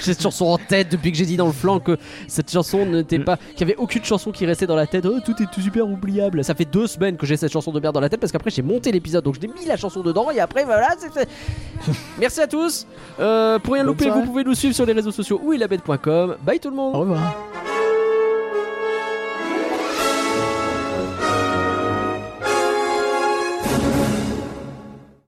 J'ai 0.00 0.12
cette 0.14 0.22
chanson 0.22 0.46
en 0.46 0.58
tête 0.58 0.90
depuis 0.92 1.10
que 1.12 1.18
j'ai 1.18 1.26
dit 1.26 1.36
dans 1.36 1.46
le 1.46 1.52
flanc 1.52 1.80
que 1.80 1.96
cette 2.28 2.50
chanson 2.50 2.86
n'était 2.86 3.18
pas. 3.18 3.36
qu'il 3.56 3.66
n'y 3.66 3.72
avait 3.72 3.80
aucune 3.80 4.04
chanson 4.04 4.30
qui 4.30 4.46
restait 4.46 4.66
dans 4.66 4.76
la 4.76 4.86
tête. 4.86 5.04
Oh, 5.06 5.18
tout 5.24 5.34
est 5.42 5.60
super 5.60 5.86
oubliable. 5.88 6.44
Ça 6.44 6.54
fait 6.54 6.64
deux 6.64 6.86
semaines 6.86 7.16
que 7.16 7.26
j'ai 7.26 7.36
cette 7.36 7.52
chanson 7.52 7.72
de 7.72 7.80
merde 7.80 7.94
dans 7.94 8.00
la 8.00 8.08
tête 8.08 8.20
parce 8.20 8.32
qu'après 8.32 8.50
j'ai 8.50 8.62
monté 8.62 8.92
l'épisode 8.92 9.24
donc 9.24 9.36
j'ai 9.40 9.48
mis 9.48 9.66
la 9.66 9.76
chanson 9.76 10.00
dedans 10.02 10.30
et 10.30 10.40
après 10.40 10.64
voilà. 10.64 10.90
c'est 10.98 11.12
fait. 11.12 11.28
Merci 12.18 12.40
à 12.40 12.46
tous. 12.46 12.86
Euh, 13.20 13.58
pour 13.58 13.74
rien 13.74 13.82
Bonne 13.84 13.92
louper, 13.94 14.04
soirée. 14.04 14.20
vous 14.20 14.26
pouvez 14.26 14.44
nous 14.44 14.54
suivre 14.54 14.74
sur 14.74 14.86
les 14.86 14.92
réseaux 14.92 15.12
sociaux 15.12 15.40
ou 15.44 15.52
ilabed.com. 15.52 16.36
Bye 16.42 16.60
tout 16.60 16.70
le 16.70 16.76
monde 16.76 16.94
Au 16.94 17.00
revoir. 17.00 17.34